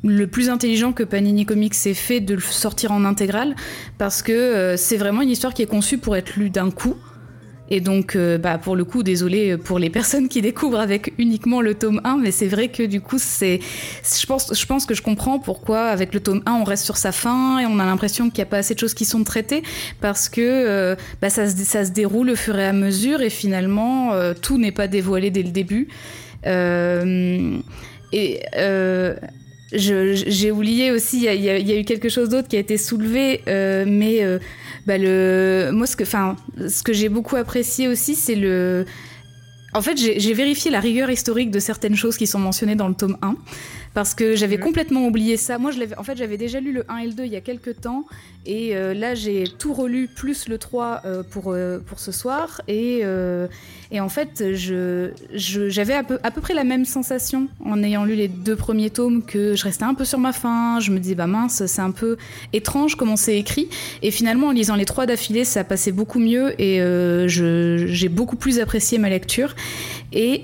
le 0.07 0.27
plus 0.27 0.49
intelligent 0.49 0.93
que 0.93 1.03
Panini 1.03 1.45
Comics 1.47 1.75
ait 1.87 1.95
fait 1.95 2.21
de 2.21 2.35
le 2.35 2.41
sortir 2.41 2.93
en 2.93 3.05
intégrale 3.05 3.55
parce 3.99 4.23
que 4.23 4.33
euh, 4.33 4.77
c'est 4.77 4.97
vraiment 4.97 5.23
une 5.23 5.31
histoire 5.31 5.55
qui 5.55 5.63
est 5.63 5.67
conçue 5.67 5.99
pour 5.99 6.17
être 6.17 6.37
lue 6.37 6.51
d'un 6.51 6.71
coup. 6.71 6.97
Et 7.69 7.81
donc, 7.81 8.15
euh, 8.15 8.39
bah, 8.39 8.59
pour 8.59 8.77
le 8.77 8.85
coup, 8.85 9.03
désolé 9.03 9.57
pour 9.57 9.81
les 9.81 9.91
personnes 9.99 10.29
qui 10.29 10.41
découvrent 10.41 10.79
avec 10.79 11.13
uniquement 11.19 11.61
le 11.61 11.75
tome 11.75 12.01
1, 12.05 12.19
mais 12.19 12.31
c'est 12.31 12.47
vrai 12.47 12.69
que 12.69 12.85
du 12.85 13.01
coup, 13.01 13.19
c'est, 13.19 13.59
je 14.05 14.27
pense, 14.27 14.55
je 14.55 14.67
pense 14.67 14.87
que 14.87 14.95
je 14.95 15.03
comprends 15.03 15.41
pourquoi 15.41 15.87
avec 15.87 16.15
le 16.15 16.21
tome 16.21 16.43
1, 16.47 16.53
on 16.53 16.65
reste 16.65 16.85
sur 16.85 16.97
sa 16.97 17.11
fin 17.11 17.59
et 17.59 17.67
on 17.67 17.81
a 17.81 17.85
l'impression 17.85 18.31
qu'il 18.31 18.39
n'y 18.39 18.49
a 18.49 18.51
pas 18.51 18.59
assez 18.59 18.75
de 18.75 18.79
choses 18.79 18.95
qui 18.95 19.05
sont 19.05 19.25
traitées 19.25 19.65
parce 20.01 20.29
que 20.29 20.41
euh, 20.41 20.95
bah, 21.21 21.29
ça, 21.29 21.51
se, 21.51 21.57
ça 21.65 21.85
se 21.85 21.91
déroule 21.91 22.31
au 22.31 22.37
fur 22.37 22.57
et 22.57 22.67
à 22.67 22.73
mesure 22.73 23.21
et 23.21 23.31
finalement, 23.31 24.13
tout 24.41 24.59
n'est 24.59 24.71
pas 24.71 24.87
dévoilé 24.87 25.31
dès 25.31 25.43
le 25.43 25.51
début. 25.51 25.89
Et 28.13 28.41
j'ai 29.73 30.51
oublié 30.51 30.91
aussi, 30.93 31.25
il 31.25 31.35
y 31.35 31.49
y 31.49 31.63
y 31.63 31.73
a 31.73 31.79
eu 31.79 31.85
quelque 31.85 32.09
chose 32.09 32.29
d'autre 32.29 32.49
qui 32.49 32.57
a 32.57 32.61
été 32.61 32.77
soulevé, 32.79 33.43
euh, 33.49 33.85
mais 33.87 34.23
euh, 34.23 34.39
bah, 34.87 34.97
le, 34.99 35.71
moi, 35.73 35.87
ce 35.87 35.97
que, 35.97 36.05
enfin, 36.05 36.37
ce 36.69 36.83
que 36.83 36.93
j'ai 36.93 37.09
beaucoup 37.09 37.37
apprécié 37.37 37.89
aussi, 37.89 38.15
c'est 38.15 38.37
le. 38.37 38.85
En 39.73 39.83
fait, 39.83 39.97
j'ai 39.99 40.33
vérifié 40.33 40.71
la 40.71 40.81
rigueur 40.81 41.11
historique 41.11 41.51
de 41.51 41.59
certaines 41.59 41.97
choses 41.97 42.17
qui 42.17 42.27
sont 42.27 42.39
mentionnées 42.39 42.77
dans 42.77 42.89
le 42.89 42.95
tome 42.95 43.19
1, 43.21 43.37
parce 43.97 44.13
que 44.13 44.37
j'avais 44.37 44.59
complètement 44.59 45.07
oublié 45.07 45.39
ça. 45.39 45.57
Moi, 45.57 45.71
je 45.71 45.79
l'avais, 45.81 45.97
en 45.97 46.03
fait, 46.03 46.19
j'avais 46.19 46.37
déjà 46.37 46.61
lu 46.61 46.71
le 46.71 46.85
1 46.91 46.99
et 46.99 47.07
le 47.07 47.13
2 47.15 47.25
il 47.25 47.33
y 47.33 47.37
a 47.37 47.41
quelques 47.41 47.81
temps, 47.81 48.05
et 48.45 48.77
euh, 48.77 48.93
là, 48.93 49.15
j'ai 49.15 49.45
tout 49.59 49.73
relu, 49.73 50.07
plus 50.07 50.49
le 50.51 50.59
3 50.59 51.01
euh, 51.07 51.23
pour, 51.23 51.45
euh, 51.51 51.79
pour 51.79 51.99
ce 51.99 52.13
soir, 52.13 52.61
et, 52.69 53.01
et 53.91 54.01
en 54.01 54.11
fait, 54.11 54.53
je, 54.53 55.13
j'avais 55.33 55.95
à 55.95 56.03
peu, 56.05 56.19
à 56.23 56.31
peu 56.31 56.43
près 56.43 56.53
la 56.53 56.65
même 56.65 56.85
sensation 56.85 57.49
en 57.65 57.83
ayant 57.83 58.05
lu 58.05 58.17
les 58.17 58.29
deux 58.29 58.55
premiers 58.55 58.91
tomes, 58.91 59.25
que 59.25 59.57
je 59.57 59.65
restais 59.65 59.85
un 59.85 59.95
peu 59.95 60.05
sur 60.05 60.19
ma 60.19 60.35
faim, 60.35 60.79
je 60.79 60.91
me 60.91 60.99
disais, 60.99 61.15
bah 61.15 61.27
mince, 61.27 61.65
c'est 61.65 61.81
un 61.81 61.91
peu 61.91 62.19
étrange 62.53 62.97
comment 62.97 63.17
c'est 63.17 63.39
écrit, 63.39 63.71
et 64.03 64.11
finalement, 64.11 64.49
en 64.49 64.53
lisant 64.53 64.77
les 64.77 64.85
trois 64.85 65.07
d'affilée, 65.07 65.47
ça 65.47 65.65
passait 65.65 65.93
beaucoup 65.93 66.19
mieux, 66.19 66.53
et 66.61 66.81
je- 66.81 67.87
j'ai 67.89 68.11
beaucoup 68.11 68.37
plus 68.37 68.61
apprécié 68.61 68.99
ma 68.99 69.09
lecture. 69.09 69.55
Et 70.13 70.43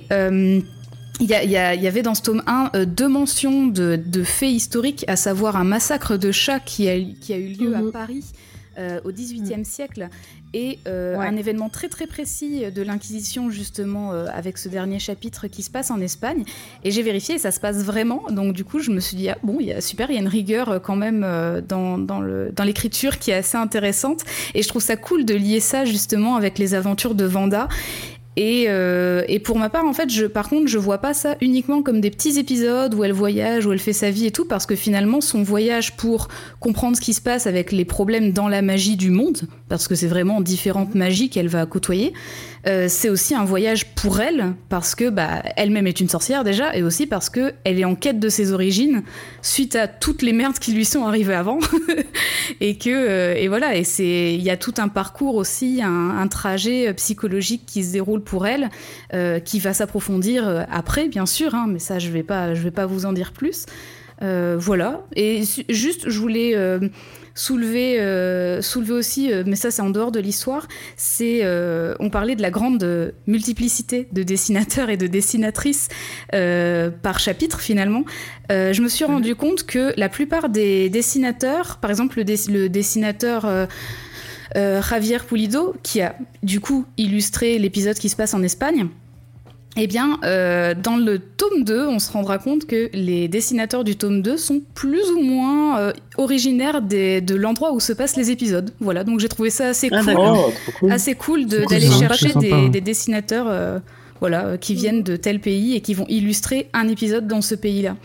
il 1.21 1.27
y, 1.29 1.35
a- 1.35 1.45
il 1.45 1.51
y 1.51 1.57
a- 1.57 1.75
il 1.75 1.83
y 1.83 1.87
avait 1.87 2.03
dans 2.03 2.15
ce 2.15 2.23
tome 2.23 2.43
1 2.47 2.71
euh, 2.75 2.85
deux 2.85 3.09
mentions 3.09 3.67
de, 3.67 3.97
de 4.05 4.23
faits 4.25 4.51
historiques, 4.51 5.05
à 5.09 5.17
savoir 5.17 5.57
un 5.57 5.65
massacre 5.65 6.17
de 6.17 6.33
chats 6.33 6.61
qui 6.61 6.89
a, 6.89 6.99
qui 7.21 7.33
a 7.33 7.39
eu 7.39 7.49
lieu 7.53 7.71
Mhm. 7.71 7.89
à 7.89 7.93
Paris 7.93 8.25
euh, 8.79 9.01
au 9.05 9.13
XVIIIe 9.13 9.67
siècle 9.67 10.09
et 10.55 10.79
euh, 10.89 11.15
Ouais. 11.19 11.27
un 11.27 11.37
événement 11.37 11.69
très 11.69 11.89
très 11.91 12.07
précis 12.07 12.63
de 12.75 12.81
l'Inquisition 12.83 13.51
justement 13.51 14.13
euh, 14.15 14.25
avec 14.33 14.57
ce 14.57 14.71
dernier 14.71 14.99
chapitre 14.99 15.47
qui 15.47 15.63
se 15.63 15.69
passe 15.71 15.91
en 15.91 16.01
Espagne. 16.01 16.45
Et 16.83 16.91
j'ai 16.91 17.03
vérifié 17.03 17.35
et 17.35 17.39
ça 17.39 17.51
se 17.51 17.61
passe 17.61 17.85
vraiment. 17.85 18.23
Donc 18.31 18.55
du 18.55 18.65
coup 18.65 18.79
je 18.81 18.91
me 18.91 18.99
suis 19.01 19.15
dit 19.19 19.29
ah 19.29 19.37
bon 19.43 19.59
il 19.61 19.67
y 19.67 19.73
a 19.73 19.83
super 19.83 20.11
il 20.11 20.15
y 20.15 20.17
a 20.17 20.21
une 20.23 20.27
rigueur 20.29 20.81
quand 20.83 20.97
même 20.97 21.23
euh, 21.23 21.61
dans, 21.61 21.99
dans 21.99 22.21
le 22.21 22.51
dans 22.57 22.65
l'écriture 22.65 23.19
qui 23.19 23.31
est 23.31 23.35
assez 23.35 23.59
intéressante 23.59 24.23
et 24.55 24.63
je 24.63 24.69
trouve 24.69 24.83
ça 24.83 24.97
cool 24.97 25.27
de 25.27 25.35
lier 25.35 25.61
ça 25.61 25.85
justement 25.85 26.37
avec 26.37 26.59
les 26.59 26.73
aventures 26.73 27.15
de 27.15 27.27
Vanda. 27.27 27.69
Et, 28.37 28.65
euh, 28.69 29.23
et 29.29 29.39
pour 29.41 29.59
ma 29.59 29.69
part, 29.69 29.85
en 29.85 29.93
fait, 29.93 30.09
je, 30.09 30.25
par 30.25 30.49
contre, 30.49 30.67
je 30.67 30.79
vois 30.79 30.99
pas 30.99 31.13
ça 31.13 31.37
uniquement 31.43 31.83
comme 31.83 32.01
des 32.01 32.11
petits 32.11 32.39
épisodes 32.39 32.95
où 32.95 33.05
elle 33.05 33.13
voyage, 33.13 33.67
où 33.67 33.73
elle 33.73 33.79
fait 33.79 33.93
sa 33.93 34.11
vie 34.11 34.27
et 34.27 34.31
tout, 34.31 34.47
parce 34.47 34.65
que 34.65 34.75
finalement, 34.75 35.21
son 35.21 35.43
voyage 35.43 35.97
pour 35.97 36.29
comprendre 36.59 36.97
ce 36.97 37.03
qui 37.03 37.13
se 37.13 37.21
passe 37.21 37.47
avec 37.47 37.73
les 37.73 37.85
problèmes 37.85 38.33
dans 38.33 38.49
la 38.49 38.63
magie 38.63 38.97
du 38.97 39.11
monde, 39.11 39.43
parce 39.69 39.87
que 39.87 39.95
c'est 39.95 40.07
vraiment 40.07 40.41
différentes 40.41 40.95
magies 40.95 41.29
qu'elle 41.29 41.49
va 41.49 41.67
côtoyer, 41.67 42.15
euh, 42.67 42.87
c'est 42.89 43.11
aussi 43.11 43.35
un 43.35 43.45
voyage 43.45 43.95
pour 43.95 44.21
elle, 44.21 44.55
parce 44.71 44.95
que 44.95 45.11
bah, 45.11 45.43
elle-même 45.57 45.87
est 45.87 46.01
une 46.01 46.09
sorcière 46.09 46.43
déjà, 46.43 46.75
et 46.75 46.83
aussi 46.83 47.07
parce 47.07 47.29
que 47.29 47.53
elle 47.65 47.79
est 47.79 47.85
en 47.85 47.97
quête 47.97 48.19
de 48.19 48.31
ses 48.31 48.53
origines 48.53 49.03
suite 49.43 49.77
à 49.77 49.89
toutes 49.89 50.23
les 50.23 50.33
merdes 50.33 50.59
qui 50.59 50.73
lui 50.73 50.87
sont 50.87 51.05
arrivées 51.05 51.35
avant, 51.35 51.59
et 52.61 52.79
que 52.79 52.89
euh, 52.91 53.35
et 53.35 53.49
voilà, 53.49 53.77
et 53.77 53.85
c'est 53.85 54.35
il 54.35 54.43
y 54.43 54.51
a 54.51 54.57
tout 54.57 54.75
un 54.79 54.89
parcours 54.89 55.35
aussi, 55.35 55.83
un, 55.83 56.17
un 56.17 56.29
trajet 56.29 56.95
psychologique 56.95 57.65
qui 57.67 57.85
se 57.85 57.93
déroule 57.93 58.22
pour 58.25 58.47
elle, 58.47 58.71
euh, 59.15 59.41
qui 59.41 59.59
va 59.59 59.75
s'approfondir 59.75 60.49
euh, 60.49 60.63
après, 60.71 61.09
bien 61.09 61.27
sûr, 61.27 61.55
hein, 61.55 61.67
mais 61.69 61.79
ça 61.79 61.99
je 61.99 62.09
vais 62.11 62.23
pas 62.23 62.55
je 62.55 62.63
vais 62.63 62.71
pas 62.71 62.87
vous 62.87 63.07
en 63.07 63.13
dire 63.13 63.33
plus. 63.33 63.67
Euh, 64.23 64.57
voilà. 64.57 65.05
Et 65.17 65.43
juste, 65.69 66.09
je 66.09 66.19
voulais 66.21 66.53
euh, 66.55 66.79
soulever, 67.35 67.99
euh, 67.99 68.63
soulever 68.63 68.93
aussi, 68.93 69.33
mais 69.47 69.57
ça 69.57 69.73
c'est 69.73 69.83
en 69.83 69.91
dehors 69.91 70.13
de 70.13 70.21
l'histoire, 70.21 70.69
c'est, 70.97 71.43
on 71.99 72.09
parlait 72.09 72.37
de 72.37 72.43
la 72.43 72.53
grande 72.53 73.13
multiplicité 73.27 74.07
de 74.13 74.23
dessinateurs 74.23 74.91
et 74.91 74.97
de 74.97 75.09
dessinatrices 75.09 75.89
par 76.31 77.19
chapitre 77.19 77.59
finalement. 77.61 78.05
Je 78.49 78.81
me 78.81 78.89
suis 78.89 79.05
rendu 79.05 79.35
compte 79.35 79.65
que 79.65 79.93
la 79.97 80.09
plupart 80.09 80.51
des 80.51 80.89
dessinateurs, 80.89 81.79
par 81.81 81.91
exemple 81.91 82.19
le, 82.19 82.25
dess- 82.25 82.49
le 82.51 82.69
dessinateur... 82.69 83.69
euh, 84.57 84.83
Javier 84.83 85.19
Pulido, 85.27 85.75
qui 85.83 86.01
a 86.01 86.15
du 86.43 86.61
coup 86.61 86.85
illustré 86.99 87.59
l'épisode 87.59 87.97
qui 87.97 88.09
se 88.09 88.17
passe 88.17 88.35
en 88.35 88.43
Espagne, 88.43 88.89
eh 89.79 89.87
bien, 89.87 90.19
euh, 90.25 90.75
dans 90.75 90.99
le 90.99 91.19
tome 91.19 91.65
2, 91.65 91.87
on 91.87 91.99
se 91.99 92.13
rendra 92.13 92.37
compte 92.37 92.67
que 92.67 92.91
les 92.93 93.27
dessinateurs 93.29 93.85
du 93.85 93.97
tome 93.97 94.21
2 94.21 94.37
sont 94.37 94.61
plus 94.75 95.11
ou 95.13 95.23
moins 95.23 95.79
euh, 95.79 95.93
originaires 96.19 96.83
des- 96.83 97.23
de 97.23 97.35
l'endroit 97.35 97.73
où 97.73 97.81
se 97.81 97.95
passent 97.95 98.17
les 98.17 98.31
épisodes. 98.31 98.71
Voilà, 98.81 99.03
donc 99.03 99.19
j'ai 99.21 99.29
trouvé 99.31 99.49
ça 99.49 99.69
assez 99.69 99.89
Ah, 99.91 100.03
cool. 100.05 100.15
Oh, 100.19 100.53
cool. 100.79 100.93
assez 100.93 101.15
cool 101.15 101.47
d'aller 101.47 101.81
chercher 101.91 102.35
des, 102.35 102.69
des 102.69 102.81
dessinateurs 102.83 103.47
euh, 103.49 103.79
voilà, 104.21 104.59
qui 104.59 104.75
viennent 104.75 105.03
de 105.03 105.17
tel 105.17 105.41
pays 105.41 105.75
et 105.75 105.81
qui 105.81 105.95
vont 105.95 106.07
illustrer 106.09 106.69
un 106.75 106.87
épisode 106.89 107.27
dans 107.27 107.41
ce 107.41 107.55
pays-là. 107.55 107.97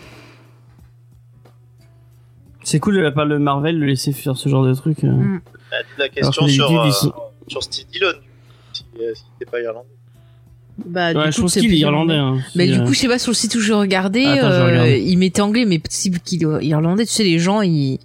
C'est 2.64 2.80
cool 2.80 2.96
de 2.96 3.02
la 3.02 3.12
part 3.12 3.28
de 3.28 3.38
Marvel 3.38 3.80
de 3.80 3.86
laisser 3.86 4.12
faire 4.14 4.36
ce 4.38 4.50
genre 4.50 4.66
de 4.66 4.74
truc. 4.74 5.04
Mm. 5.04 5.40
La 5.98 6.10
question 6.10 6.46
que 6.46 6.52
sur, 6.52 6.70
euh, 6.82 6.92
sont- 6.92 7.14
sur 7.48 7.64
Steve 7.64 7.88
Dillon, 7.88 8.14
si, 8.74 8.86
euh, 9.00 9.14
si 9.16 9.24
t'es 9.40 9.46
pas 9.46 9.60
irlandais. 9.62 9.88
Bah, 10.86 11.12
du 11.14 11.20
Ouais, 11.20 11.26
coup, 11.26 11.32
je 11.32 11.42
pense 11.42 11.54
c'est 11.54 11.60
qu'il 11.62 11.70
est 11.70 11.74
plus 11.74 11.80
irlandais. 11.80 12.14
Hein. 12.16 12.38
Mais 12.56 12.68
du 12.68 12.80
euh, 12.80 12.86
coup, 12.86 12.94
je 12.94 13.00
sais 13.00 13.08
pas 13.08 13.18
sur 13.18 13.32
le 13.32 13.36
site 13.36 13.56
où 13.56 13.60
je 13.60 13.74
regardais, 13.74 14.26
Attends, 14.26 14.52
je 14.52 14.78
euh, 14.78 14.96
il 14.98 15.18
mettait 15.18 15.42
anglais, 15.42 15.66
mais 15.66 15.80
possible 15.80 16.20
qu'il 16.24 16.44
est 16.44 16.66
irlandais. 16.66 17.06
Tu 17.06 17.14
sais, 17.14 17.24
les 17.24 17.40
gens, 17.40 17.62
ils. 17.62 18.00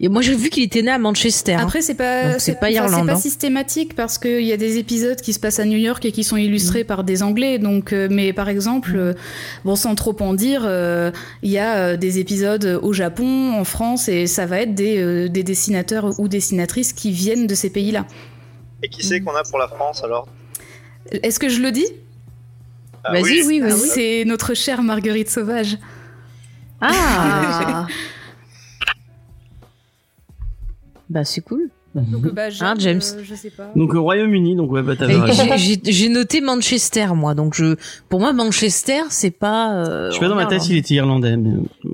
Et 0.00 0.08
moi, 0.08 0.22
j'ai 0.22 0.34
vu 0.34 0.48
qu'il 0.50 0.62
était 0.62 0.82
né 0.82 0.90
à 0.90 0.98
Manchester. 0.98 1.54
hein. 1.54 1.60
Après, 1.62 1.80
c'est 1.80 1.94
pas, 1.94 2.38
c'est 2.38 2.60
pas 2.60 2.70
Irlande, 2.70 3.06
pas 3.06 3.16
systématique 3.16 3.94
parce 3.96 4.18
qu'il 4.18 4.42
y 4.42 4.52
a 4.52 4.56
des 4.56 4.78
épisodes 4.78 5.20
qui 5.20 5.32
se 5.32 5.40
passent 5.40 5.58
à 5.58 5.64
New 5.64 5.78
York 5.78 6.04
et 6.04 6.12
qui 6.12 6.22
sont 6.24 6.36
illustrés 6.36 6.84
par 6.84 7.04
des 7.04 7.22
Anglais. 7.22 7.58
Donc, 7.58 7.92
euh, 7.92 8.06
mais 8.10 8.32
par 8.32 8.48
exemple, 8.48 8.92
euh, 8.96 9.14
bon, 9.64 9.74
sans 9.76 9.94
trop 9.94 10.14
en 10.20 10.34
dire, 10.34 10.62
euh, 10.64 11.10
il 11.42 11.50
y 11.50 11.58
a 11.58 11.76
euh, 11.76 11.96
des 11.96 12.18
épisodes 12.18 12.78
au 12.82 12.92
Japon, 12.92 13.52
en 13.54 13.64
France, 13.64 14.08
et 14.08 14.26
ça 14.26 14.46
va 14.46 14.60
être 14.60 14.74
des, 14.74 14.98
euh, 14.98 15.28
des 15.28 15.42
dessinateurs 15.42 16.18
ou 16.20 16.28
dessinatrices 16.28 16.92
qui 16.92 17.10
viennent 17.10 17.46
de 17.46 17.54
ces 17.54 17.70
pays-là. 17.70 18.06
Et 18.82 18.88
qui 18.88 19.04
c'est 19.04 19.20
qu'on 19.20 19.34
a 19.34 19.42
pour 19.42 19.58
la 19.58 19.68
France 19.68 20.02
alors? 20.04 20.28
Est-ce 21.10 21.38
que 21.40 21.48
je 21.48 21.60
le 21.60 21.72
dis? 21.72 21.86
Ah 23.08 23.12
Vas-y, 23.12 23.42
oui, 23.46 23.60
vas-y. 23.60 23.72
C'est 23.88 24.24
notre 24.26 24.54
chère 24.54 24.82
Marguerite 24.82 25.30
Sauvage. 25.30 25.78
Ah 26.80 27.86
Bah, 31.10 31.24
c'est 31.24 31.40
cool. 31.40 31.70
Donc, 31.94 32.32
bah, 32.34 32.50
Jeanne, 32.50 32.68
Hein, 32.68 32.74
James 32.78 33.00
euh, 33.16 33.22
je 33.24 33.34
sais 33.34 33.50
pas. 33.50 33.72
Donc 33.74 33.94
au 33.94 34.02
Royaume-Uni, 34.02 34.54
donc 34.56 34.70
ouais, 34.70 34.82
bah 34.82 34.94
j'ai- 35.56 35.80
J'ai 35.84 36.08
noté 36.10 36.40
Manchester, 36.42 37.06
moi. 37.14 37.34
Donc, 37.34 37.54
je, 37.54 37.76
pour 38.08 38.20
moi, 38.20 38.32
Manchester, 38.34 39.00
c'est 39.08 39.30
pas. 39.30 39.74
euh, 39.74 40.10
Je 40.10 40.14
sais 40.14 40.20
pas 40.20 40.28
dans 40.28 40.34
ma 40.34 40.42
tête 40.44 40.52
Irlande. 40.52 40.66
s'il 40.66 40.76
était 40.76 40.94
irlandais, 40.94 41.36
mais 41.36 41.50
euh. 41.54 41.90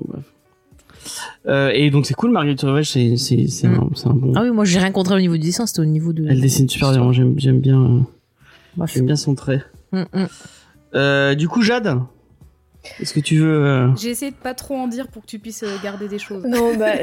Euh, 1.47 1.69
et 1.73 1.91
donc 1.91 2.05
c'est 2.07 2.13
cool, 2.15 2.31
Marguerite 2.31 2.59
Sauvage, 2.61 2.89
c'est 2.91 3.15
c'est 3.17 3.47
c'est 3.47 3.67
Mm. 3.67 3.75
un, 3.75 3.89
c'est 3.95 4.07
un 4.07 4.13
bon. 4.15 4.33
Ah 4.35 4.41
oui, 4.43 4.49
moi, 4.51 4.65
j'ai 4.65 4.79
rien 4.79 4.91
contre 4.91 5.11
elle 5.11 5.17
au 5.17 5.21
niveau 5.21 5.35
du 5.37 5.41
dessin, 5.47 5.65
c'était 5.65 5.79
au 5.81 5.85
niveau 5.85 6.11
de. 6.11 6.25
Elle 6.27 6.41
dessine 6.41 6.67
super 6.67 6.91
bien. 6.91 7.11
J'aime 7.13 7.35
j'aime 7.37 7.59
bien 7.61 7.81
euh, 7.81 8.85
j'aime 8.87 9.05
bien 9.05 9.15
son 9.15 9.33
trait. 9.35 9.63
Mm, 9.91 10.01
mm. 10.13 10.27
Euh, 10.95 11.35
du 11.35 11.47
coup, 11.47 11.61
Jade, 11.61 11.99
est-ce 12.99 13.13
que 13.13 13.19
tu 13.19 13.37
veux 13.37 13.65
euh, 13.65 13.95
J'ai 13.95 14.09
essayé 14.09 14.31
de 14.31 14.35
pas 14.37 14.53
trop 14.53 14.75
en 14.75 14.87
dire 14.87 15.07
pour 15.07 15.23
que 15.23 15.27
tu 15.27 15.39
puisses 15.39 15.63
euh, 15.63 15.75
garder 15.83 16.07
des 16.07 16.19
choses. 16.19 16.43
Non, 16.45 16.75
bah. 16.75 16.93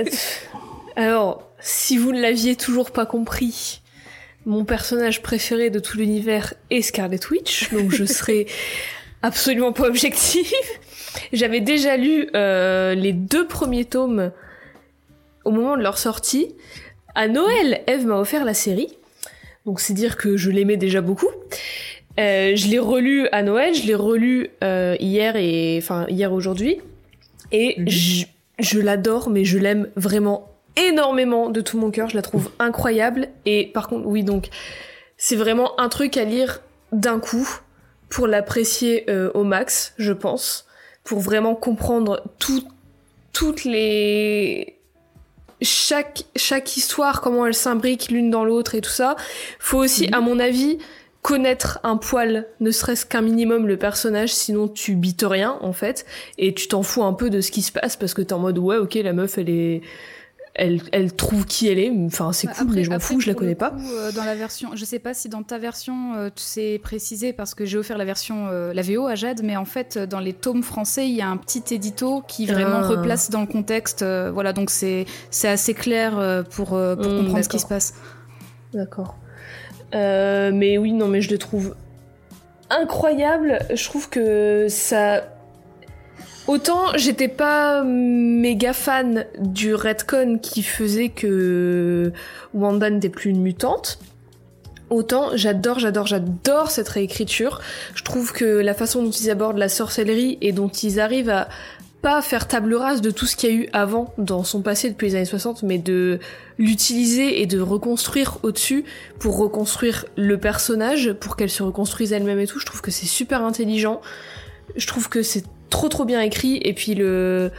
Alors, 0.96 1.48
si 1.60 1.96
vous 1.96 2.12
ne 2.12 2.20
l'aviez 2.20 2.56
toujours 2.56 2.90
pas 2.90 3.06
compris, 3.06 3.82
mon 4.46 4.64
personnage 4.64 5.22
préféré 5.22 5.70
de 5.70 5.78
tout 5.78 5.98
l'univers 5.98 6.54
est 6.70 6.82
Scarlet 6.82 7.20
Witch, 7.30 7.72
donc 7.72 7.90
je 7.90 8.04
serai 8.06 8.46
absolument 9.22 9.72
pas 9.72 9.86
objective. 9.86 10.52
J'avais 11.32 11.60
déjà 11.60 11.96
lu 11.96 12.28
euh, 12.34 12.94
les 12.94 13.12
deux 13.12 13.46
premiers 13.46 13.84
tomes 13.84 14.32
au 15.44 15.50
moment 15.50 15.76
de 15.76 15.82
leur 15.82 15.98
sortie. 15.98 16.54
À 17.14 17.28
Noël, 17.28 17.82
Eve 17.86 18.06
m'a 18.06 18.16
offert 18.16 18.44
la 18.44 18.54
série, 18.54 18.96
donc 19.66 19.80
c'est 19.80 19.92
dire 19.92 20.16
que 20.16 20.36
je 20.36 20.50
l'aimais 20.50 20.76
déjà 20.76 21.00
beaucoup. 21.00 21.28
Euh, 22.20 22.52
je 22.56 22.68
l'ai 22.68 22.78
relu 22.78 23.26
à 23.32 23.42
Noël, 23.42 23.74
je 23.74 23.86
l'ai 23.86 23.94
relu 23.94 24.50
euh, 24.62 24.96
hier 25.00 25.36
et 25.36 25.78
enfin 25.78 26.06
hier 26.08 26.32
aujourd'hui, 26.32 26.78
et 27.52 27.74
Mhm. 27.78 27.88
je, 27.88 28.24
je 28.58 28.78
l'adore, 28.80 29.30
mais 29.30 29.44
je 29.44 29.58
l'aime 29.58 29.88
vraiment 29.96 30.48
énormément 30.76 31.48
de 31.50 31.60
tout 31.60 31.78
mon 31.78 31.90
cœur. 31.90 32.08
Je 32.10 32.16
la 32.16 32.22
trouve 32.22 32.50
incroyable. 32.58 33.28
Et 33.46 33.66
par 33.66 33.88
contre, 33.88 34.06
oui, 34.06 34.24
donc 34.24 34.48
c'est 35.16 35.36
vraiment 35.36 35.78
un 35.80 35.88
truc 35.88 36.16
à 36.16 36.24
lire 36.24 36.60
d'un 36.92 37.18
coup 37.18 37.48
pour 38.08 38.26
l'apprécier 38.26 39.04
euh, 39.10 39.30
au 39.34 39.44
max, 39.44 39.94
je 39.98 40.12
pense, 40.12 40.66
pour 41.04 41.20
vraiment 41.20 41.54
comprendre 41.54 42.22
tout, 42.38 42.62
toutes 43.32 43.64
les 43.64 44.76
chaque 45.62 46.24
chaque 46.36 46.76
histoire, 46.76 47.20
comment 47.20 47.46
elle 47.46 47.54
s'imbrique 47.54 48.10
l'une 48.10 48.30
dans 48.30 48.44
l'autre 48.44 48.74
et 48.74 48.80
tout 48.80 48.90
ça. 48.90 49.16
Faut 49.58 49.78
aussi, 49.78 50.08
à 50.12 50.20
mon 50.20 50.38
avis, 50.40 50.78
connaître 51.22 51.78
un 51.84 51.96
poil, 51.96 52.46
ne 52.60 52.70
serait-ce 52.72 53.06
qu'un 53.06 53.22
minimum 53.22 53.66
le 53.68 53.76
personnage, 53.76 54.34
sinon 54.34 54.66
tu 54.68 54.96
bites 54.96 55.24
rien 55.26 55.56
en 55.60 55.72
fait, 55.72 56.04
et 56.36 56.52
tu 56.52 56.66
t'en 56.68 56.82
fous 56.82 57.04
un 57.04 57.12
peu 57.12 57.30
de 57.30 57.40
ce 57.40 57.50
qui 57.52 57.62
se 57.62 57.70
passe 57.72 57.96
parce 57.96 58.12
que 58.12 58.22
t'es 58.22 58.32
en 58.32 58.40
mode 58.40 58.58
ouais 58.58 58.76
ok 58.76 58.94
la 58.96 59.12
meuf 59.12 59.38
elle 59.38 59.48
est 59.50 59.82
elle, 60.54 60.82
elle 60.92 61.14
trouve 61.14 61.46
qui 61.46 61.68
elle 61.68 61.78
est. 61.78 61.90
Enfin, 62.04 62.30
c'est 62.34 62.46
Bah, 62.46 62.52
cool, 62.58 62.62
après- 62.66 62.76
mais 62.76 62.84
je 62.84 62.90
m'en 62.90 62.98
fous, 62.98 63.18
je 63.20 63.26
la 63.26 63.32
connais 63.32 63.54
pas. 63.54 63.72
euh, 63.94 64.12
dans 64.12 64.22
la 64.24 64.34
version, 64.34 64.72
je 64.74 64.84
sais 64.84 64.98
pas 64.98 65.14
si 65.14 65.30
dans 65.30 65.42
ta 65.42 65.56
version 65.56 66.12
euh, 66.14 66.28
tu 66.28 66.42
sais 66.42 66.78
précisé 66.82 67.32
parce 67.32 67.54
que 67.54 67.64
j'ai 67.64 67.78
offert 67.78 67.96
la 67.96 68.04
version 68.04 68.48
euh, 68.50 68.74
la 68.74 68.82
VO 68.82 69.06
à 69.06 69.14
Jade, 69.14 69.40
mais 69.42 69.56
en 69.56 69.64
fait 69.64 69.96
euh, 69.96 70.06
dans 70.06 70.20
les 70.20 70.34
tomes 70.34 70.62
français 70.62 71.08
il 71.08 71.14
y 71.14 71.22
a 71.22 71.28
un 71.28 71.38
petit 71.38 71.72
édito 71.74 72.22
qui 72.28 72.44
vraiment 72.44 72.80
Ah. 72.82 72.88
replace 72.88 73.30
dans 73.30 73.40
le 73.40 73.46
contexte. 73.46 74.02
euh, 74.02 74.30
voilà 74.30 74.52
donc 74.52 74.68
c'est 74.70 75.06
c'est 75.30 75.48
assez 75.48 75.72
clair 75.72 76.44
pour 76.50 76.66
pour 76.70 76.76
Hmm, 76.76 77.16
comprendre 77.16 77.44
ce 77.44 77.48
qui 77.48 77.58
se 77.60 77.66
passe. 77.66 77.94
D'accord. 78.74 79.16
Euh, 79.94 80.50
mais 80.52 80.78
oui, 80.78 80.92
non, 80.92 81.08
mais 81.08 81.20
je 81.20 81.30
le 81.30 81.38
trouve 81.38 81.74
incroyable. 82.70 83.58
Je 83.72 83.84
trouve 83.84 84.08
que 84.08 84.66
ça. 84.68 85.24
Autant 86.48 86.96
j'étais 86.96 87.28
pas 87.28 87.84
méga 87.84 88.72
fan 88.72 89.26
du 89.38 89.74
retcon 89.76 90.38
qui 90.42 90.64
faisait 90.64 91.08
que 91.08 92.12
Wanda 92.52 92.90
n'était 92.90 93.08
plus 93.08 93.30
une 93.30 93.40
mutante. 93.40 94.00
Autant 94.90 95.30
j'adore, 95.36 95.78
j'adore, 95.78 96.06
j'adore 96.06 96.70
cette 96.70 96.88
réécriture. 96.88 97.60
Je 97.94 98.02
trouve 98.02 98.32
que 98.32 98.44
la 98.44 98.74
façon 98.74 99.02
dont 99.02 99.10
ils 99.10 99.30
abordent 99.30 99.58
la 99.58 99.68
sorcellerie 99.68 100.38
et 100.40 100.52
dont 100.52 100.68
ils 100.68 100.98
arrivent 100.98 101.30
à 101.30 101.48
pas 102.02 102.20
faire 102.20 102.48
table 102.48 102.74
rase 102.74 103.00
de 103.00 103.12
tout 103.12 103.26
ce 103.26 103.36
qu'il 103.36 103.50
y 103.50 103.52
a 103.52 103.56
eu 103.56 103.68
avant 103.72 104.12
dans 104.18 104.42
son 104.42 104.60
passé 104.60 104.90
depuis 104.90 105.06
les 105.06 105.14
années 105.14 105.24
60, 105.24 105.62
mais 105.62 105.78
de 105.78 106.18
l'utiliser 106.58 107.40
et 107.40 107.46
de 107.46 107.60
reconstruire 107.60 108.38
au-dessus 108.42 108.84
pour 109.20 109.38
reconstruire 109.38 110.04
le 110.16 110.36
personnage, 110.36 111.12
pour 111.12 111.36
qu'elle 111.36 111.48
se 111.50 111.62
reconstruise 111.62 112.12
elle-même 112.12 112.40
et 112.40 112.48
tout. 112.48 112.58
Je 112.58 112.66
trouve 112.66 112.80
que 112.80 112.90
c'est 112.90 113.06
super 113.06 113.42
intelligent. 113.42 114.00
Je 114.74 114.86
trouve 114.88 115.08
que 115.08 115.22
c'est 115.22 115.44
trop 115.70 115.88
trop 115.88 116.04
bien 116.04 116.20
écrit 116.20 116.58
et 116.62 116.74
puis 116.74 116.94
le 116.94 117.50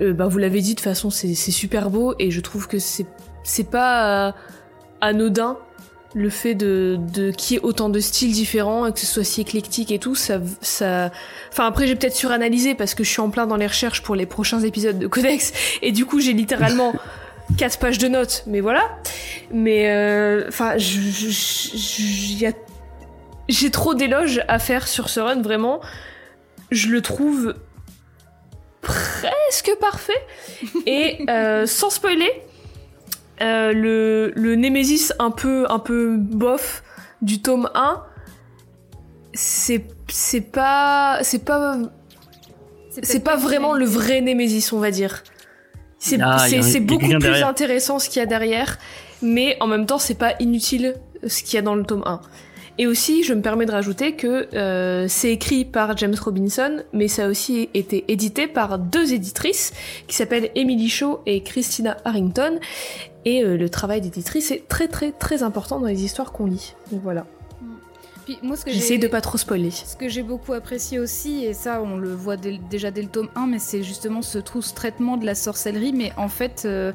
euh, 0.00 0.12
bah 0.12 0.26
vous 0.26 0.38
l'avez 0.38 0.60
dit 0.60 0.70
de 0.70 0.78
toute 0.78 0.84
façon 0.84 1.10
c'est 1.10 1.34
super 1.34 1.90
beau 1.90 2.14
et 2.18 2.30
je 2.30 2.40
trouve 2.40 2.66
que 2.66 2.78
c'est 2.78 3.06
c'est 3.44 3.70
pas 3.70 4.28
euh, 4.28 4.32
anodin 5.00 5.58
le 6.14 6.28
fait 6.30 6.54
de 6.54 6.98
de 6.98 7.30
qu'il 7.30 7.54
y 7.56 7.58
ait 7.58 7.62
autant 7.62 7.88
de 7.88 7.98
styles 8.00 8.32
différents 8.32 8.84
et 8.86 8.92
que 8.92 8.98
ce 9.00 9.06
soit 9.06 9.24
si 9.24 9.40
éclectique 9.40 9.90
et 9.90 9.98
tout 9.98 10.14
ça 10.14 10.40
ça 10.60 11.10
enfin 11.50 11.66
après 11.66 11.86
j'ai 11.86 11.96
peut-être 11.96 12.14
suranalysé 12.16 12.74
parce 12.74 12.94
que 12.94 13.02
je 13.02 13.08
suis 13.10 13.20
en 13.20 13.30
plein 13.30 13.46
dans 13.46 13.56
les 13.56 13.66
recherches 13.66 14.02
pour 14.02 14.14
les 14.14 14.26
prochains 14.26 14.60
épisodes 14.60 14.98
de 14.98 15.06
Codex 15.06 15.52
et 15.80 15.90
du 15.90 16.04
coup 16.04 16.20
j'ai 16.20 16.34
littéralement 16.34 16.92
quatre 17.56 17.78
pages 17.78 17.96
de 17.98 18.08
notes 18.08 18.44
mais 18.46 18.60
voilà. 18.60 18.82
Mais 19.50 19.90
euh, 19.90 20.44
enfin 20.48 20.76
a- 20.76 22.52
j'ai 23.48 23.70
trop 23.70 23.94
d'éloges 23.94 24.42
à 24.48 24.58
faire 24.58 24.86
sur 24.88 25.08
ce 25.08 25.20
run 25.20 25.40
vraiment. 25.42 25.80
Je 26.70 26.88
le 26.88 27.02
trouve 27.02 27.54
presque 28.80 29.70
parfait 29.80 30.12
et 30.86 31.18
euh, 31.28 31.66
sans 31.66 31.90
spoiler 31.90 32.30
euh, 33.42 33.72
le, 33.72 34.32
le 34.34 34.54
Némésis 34.56 35.12
un 35.18 35.30
peu 35.30 35.66
un 35.68 35.78
peu 35.78 36.16
bof 36.16 36.82
du 37.22 37.40
tome 37.42 37.68
1 37.74 38.02
c'est 39.34 39.84
c'est 40.08 40.40
pas 40.40 41.18
c'est 41.22 41.44
pas 41.44 41.78
c'est 42.90 43.24
pas 43.24 43.36
vraiment 43.36 43.74
le 43.74 43.84
vrai 43.84 44.20
Némésis 44.20 44.72
on 44.72 44.78
va 44.78 44.90
dire 44.90 45.22
c'est 45.98 46.18
Ah, 46.20 46.46
beaucoup 46.80 47.06
plus 47.08 47.18
derrière. 47.18 47.48
intéressant 47.48 47.98
ce 47.98 48.08
qu'il 48.08 48.20
y 48.20 48.22
a 48.22 48.26
derrière 48.26 48.78
mais 49.22 49.56
en 49.60 49.66
même 49.66 49.86
temps 49.86 49.98
c'est 49.98 50.18
pas 50.18 50.34
inutile 50.40 50.96
ce 51.26 51.42
qu'il 51.42 51.54
y 51.54 51.58
a 51.58 51.62
dans 51.62 51.74
le 51.74 51.84
tome 51.84 52.02
1 52.04 52.20
et 52.78 52.86
aussi, 52.86 53.22
je 53.22 53.34
me 53.34 53.42
permets 53.42 53.66
de 53.66 53.70
rajouter 53.70 54.12
que 54.16 54.48
euh, 54.54 55.06
c'est 55.06 55.30
écrit 55.30 55.64
par 55.64 55.96
James 55.98 56.14
Robinson, 56.18 56.82
mais 56.94 57.06
ça 57.06 57.26
a 57.26 57.28
aussi 57.28 57.68
été 57.74 58.04
édité 58.08 58.46
par 58.46 58.78
deux 58.78 59.12
éditrices 59.12 59.72
qui 60.08 60.16
s'appellent 60.16 60.50
Emily 60.54 60.88
Shaw 60.88 61.20
et 61.26 61.42
Christina 61.42 61.98
Harrington. 62.04 62.58
Et 63.24 63.44
euh, 63.44 63.56
le 63.56 63.68
travail 63.68 64.00
d'éditrice 64.00 64.50
est 64.50 64.66
très 64.68 64.88
très 64.88 65.12
très 65.12 65.42
important 65.42 65.78
dans 65.80 65.86
les 65.86 66.04
histoires 66.04 66.32
qu'on 66.32 66.46
lit. 66.46 66.74
Donc 66.90 67.02
voilà. 67.02 67.24
Puis 68.24 68.38
moi 68.42 68.56
ce 68.56 68.64
que 68.64 68.70
J'essaie 68.70 68.98
de 68.98 69.08
pas 69.08 69.20
trop 69.20 69.36
spoiler. 69.38 69.70
Ce 69.72 69.96
que 69.96 70.08
j'ai 70.08 70.22
beaucoup 70.22 70.52
apprécié 70.52 70.98
aussi, 71.00 71.44
et 71.44 71.54
ça 71.54 71.82
on 71.82 71.96
le 71.96 72.14
voit 72.14 72.36
dès- 72.36 72.58
déjà 72.70 72.90
dès 72.90 73.02
le 73.02 73.08
tome 73.08 73.28
1, 73.34 73.46
mais 73.46 73.58
c'est 73.58 73.82
justement 73.82 74.22
ce, 74.22 74.38
tout 74.38 74.62
ce 74.62 74.74
traitement 74.74 75.16
de 75.16 75.26
la 75.26 75.34
sorcellerie, 75.34 75.92
mais 75.92 76.12
en 76.16 76.28
fait 76.28 76.62
euh, 76.64 76.92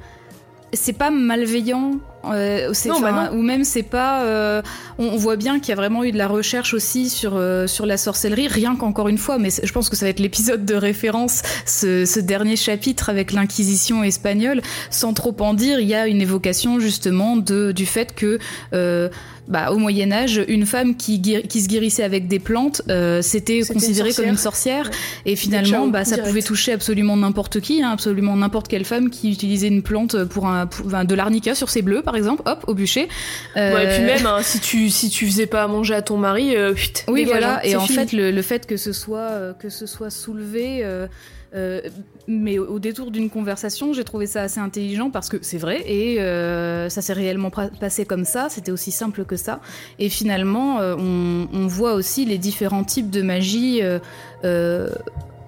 c'est 0.73 0.93
pas 0.93 1.09
malveillant, 1.11 1.91
euh, 2.25 2.71
c'est- 2.73 2.89
Non, 2.89 2.99
bah 2.99 3.31
ou 3.33 3.41
même 3.41 3.63
c'est 3.63 3.83
pas... 3.83 4.23
euh, 4.23 4.61
on, 4.97 5.05
on 5.05 5.17
voit 5.17 5.35
bien 5.35 5.59
qu'il 5.59 5.69
y 5.69 5.71
a 5.73 5.75
vraiment 5.75 6.03
eu 6.03 6.11
de 6.11 6.17
la 6.17 6.27
recherche 6.27 6.73
aussi 6.73 7.09
sur, 7.09 7.33
euh, 7.35 7.67
sur 7.67 7.85
la 7.85 7.97
sorcellerie, 7.97 8.47
rien 8.47 8.75
qu'encore 8.75 9.07
une 9.07 9.17
fois, 9.17 9.37
mais 9.37 9.49
je 9.63 9.71
pense 9.71 9.89
que 9.89 9.95
ça 9.95 10.05
va 10.05 10.09
être 10.09 10.19
l'épisode 10.19 10.65
de 10.65 10.75
référence, 10.75 11.41
ce, 11.65 12.05
ce 12.05 12.19
dernier 12.19 12.55
chapitre 12.55 13.09
avec 13.09 13.31
l'Inquisition 13.31 14.03
espagnole, 14.03 14.61
sans 14.89 15.13
trop 15.13 15.35
en 15.39 15.53
dire, 15.53 15.79
il 15.79 15.87
y 15.87 15.95
a 15.95 16.07
une 16.07 16.21
évocation 16.21 16.79
justement 16.79 17.37
de, 17.37 17.71
du 17.71 17.85
fait 17.85 18.13
que... 18.13 18.39
euh, 18.73 19.09
bah, 19.47 19.71
au 19.71 19.77
Moyen 19.77 20.11
Âge, 20.11 20.43
une 20.49 20.65
femme 20.65 20.97
qui, 20.97 21.21
qui 21.21 21.61
se 21.61 21.69
guérissait 21.69 22.03
avec 22.03 22.27
des 22.27 22.37
plantes, 22.37 22.81
euh, 22.89 23.21
c'était 23.21 23.61
C'était 23.61 23.75
considéré 23.75 24.09
une 24.09 24.15
comme 24.15 24.25
une 24.25 24.35
sorcière. 24.35 24.91
Et 25.25 25.37
finalement, 25.37 25.87
bah, 25.87 26.03
ça 26.03 26.15
direct. 26.15 26.27
pouvait 26.27 26.41
toucher 26.41 26.73
absolument 26.73 27.15
n'importe 27.15 27.61
qui, 27.61 27.81
hein, 27.81 27.91
absolument 27.91 28.35
n'importe 28.35 28.67
quelle 28.67 28.83
femme 28.83 29.09
qui 29.09 29.31
utilisait 29.31 29.69
une 29.69 29.83
plante 29.83 30.21
pour 30.25 30.47
un, 30.47 30.65
pour- 30.67 30.87
enfin, 30.87 31.05
de 31.05 31.15
l'arnica 31.15 31.55
sur 31.55 31.69
ses 31.69 31.81
bleus, 31.81 32.01
par 32.07 32.15
exemple, 32.15 32.41
hop, 32.45 32.63
au 32.67 32.73
bûcher. 32.73 33.09
Euh, 33.57 33.73
Ouais, 33.75 33.83
et 33.83 33.87
puis 33.97 34.03
même, 34.05 34.25
hein, 34.25 34.39
si 34.41 34.59
tu 34.61 34.89
si 34.89 35.09
tu 35.09 35.25
faisais 35.27 35.45
pas 35.45 35.63
à 35.63 35.67
manger 35.67 35.93
à 35.93 36.01
ton 36.01 36.15
mari, 36.17 36.55
euh, 36.55 36.71
pfft, 36.73 37.03
oui, 37.09 37.25
dégage, 37.25 37.39
voilà. 37.41 37.55
hein, 37.57 37.61
et 37.63 37.75
en 37.75 37.81
fini. 37.81 37.97
fait, 37.97 38.11
le, 38.13 38.31
le 38.31 38.41
fait 38.41 38.65
que 38.65 38.77
ce 38.77 38.93
soit 38.93 39.19
euh, 39.31 39.53
que 39.53 39.67
ce 39.69 39.85
soit 39.85 40.09
soulevé, 40.09 40.79
euh, 40.85 41.07
euh, 41.55 41.81
mais 42.27 42.59
au, 42.59 42.77
détour 42.79 43.09
d'une 43.11 43.29
conversation, 43.29 43.91
j'ai 43.93 44.03
trouvé 44.03 44.25
ça 44.25 44.41
assez 44.43 44.59
intelligent 44.59 45.09
parce 45.09 45.29
que 45.29 45.37
c'est 45.41 45.57
vrai 45.57 45.81
et 45.85 46.19
euh, 46.21 46.89
ça 46.89 47.01
s'est 47.01 47.13
réellement 47.13 47.49
passé 47.51 48.05
comme 48.05 48.25
ça. 48.25 48.47
C'était 48.49 48.71
aussi 48.71 48.91
simple 48.91 49.23
que 49.25 49.35
ça. 49.37 49.59
Et 49.99 50.09
finalement, 50.09 50.79
euh, 50.79 50.95
on, 50.97 51.47
on 51.53 51.67
voit 51.67 51.93
aussi 51.93 52.25
les 52.25 52.37
différents 52.37 52.83
types 52.83 53.09
de 53.09 53.21
magie. 53.21 53.81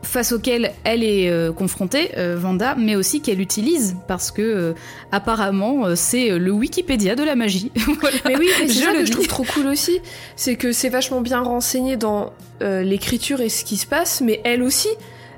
Face 0.02 0.32
auxquels 0.32 0.72
elle 0.84 1.04
est 1.04 1.30
euh, 1.30 1.52
confrontée, 1.52 2.12
euh, 2.18 2.36
Vanda, 2.38 2.76
mais 2.76 2.96
aussi 2.96 3.22
qu'elle 3.22 3.42
utilise 3.42 3.96
parce 4.08 4.32
que 4.32 4.42
euh, 4.42 4.74
apparemment 5.12 5.86
euh, 5.86 5.96
c'est 5.96 6.38
le 6.38 6.52
Wikipédia 6.52 7.16
de 7.16 7.24
la 7.24 7.36
magie. 7.36 7.72
Voilà. 8.02 8.18
Mais 8.26 8.38
oui, 8.38 8.50
c'est 8.58 8.70
ça 8.70 8.94
le 8.94 9.00
que 9.00 9.06
je 9.06 9.12
trouve 9.12 9.28
trop 9.28 9.44
cool 9.44 9.68
aussi, 9.68 10.00
c'est 10.36 10.56
que 10.56 10.72
c'est 10.72 10.90
vachement 10.90 11.22
bien 11.22 11.42
renseigné 11.42 11.98
dans 11.98 12.34
l'écriture 12.62 13.40
et 13.40 13.50
ce 13.50 13.64
qui 13.64 13.78
se 13.78 13.86
passe, 13.86 14.22
mais 14.22 14.42
elle 14.44 14.64
aussi, 14.64 14.90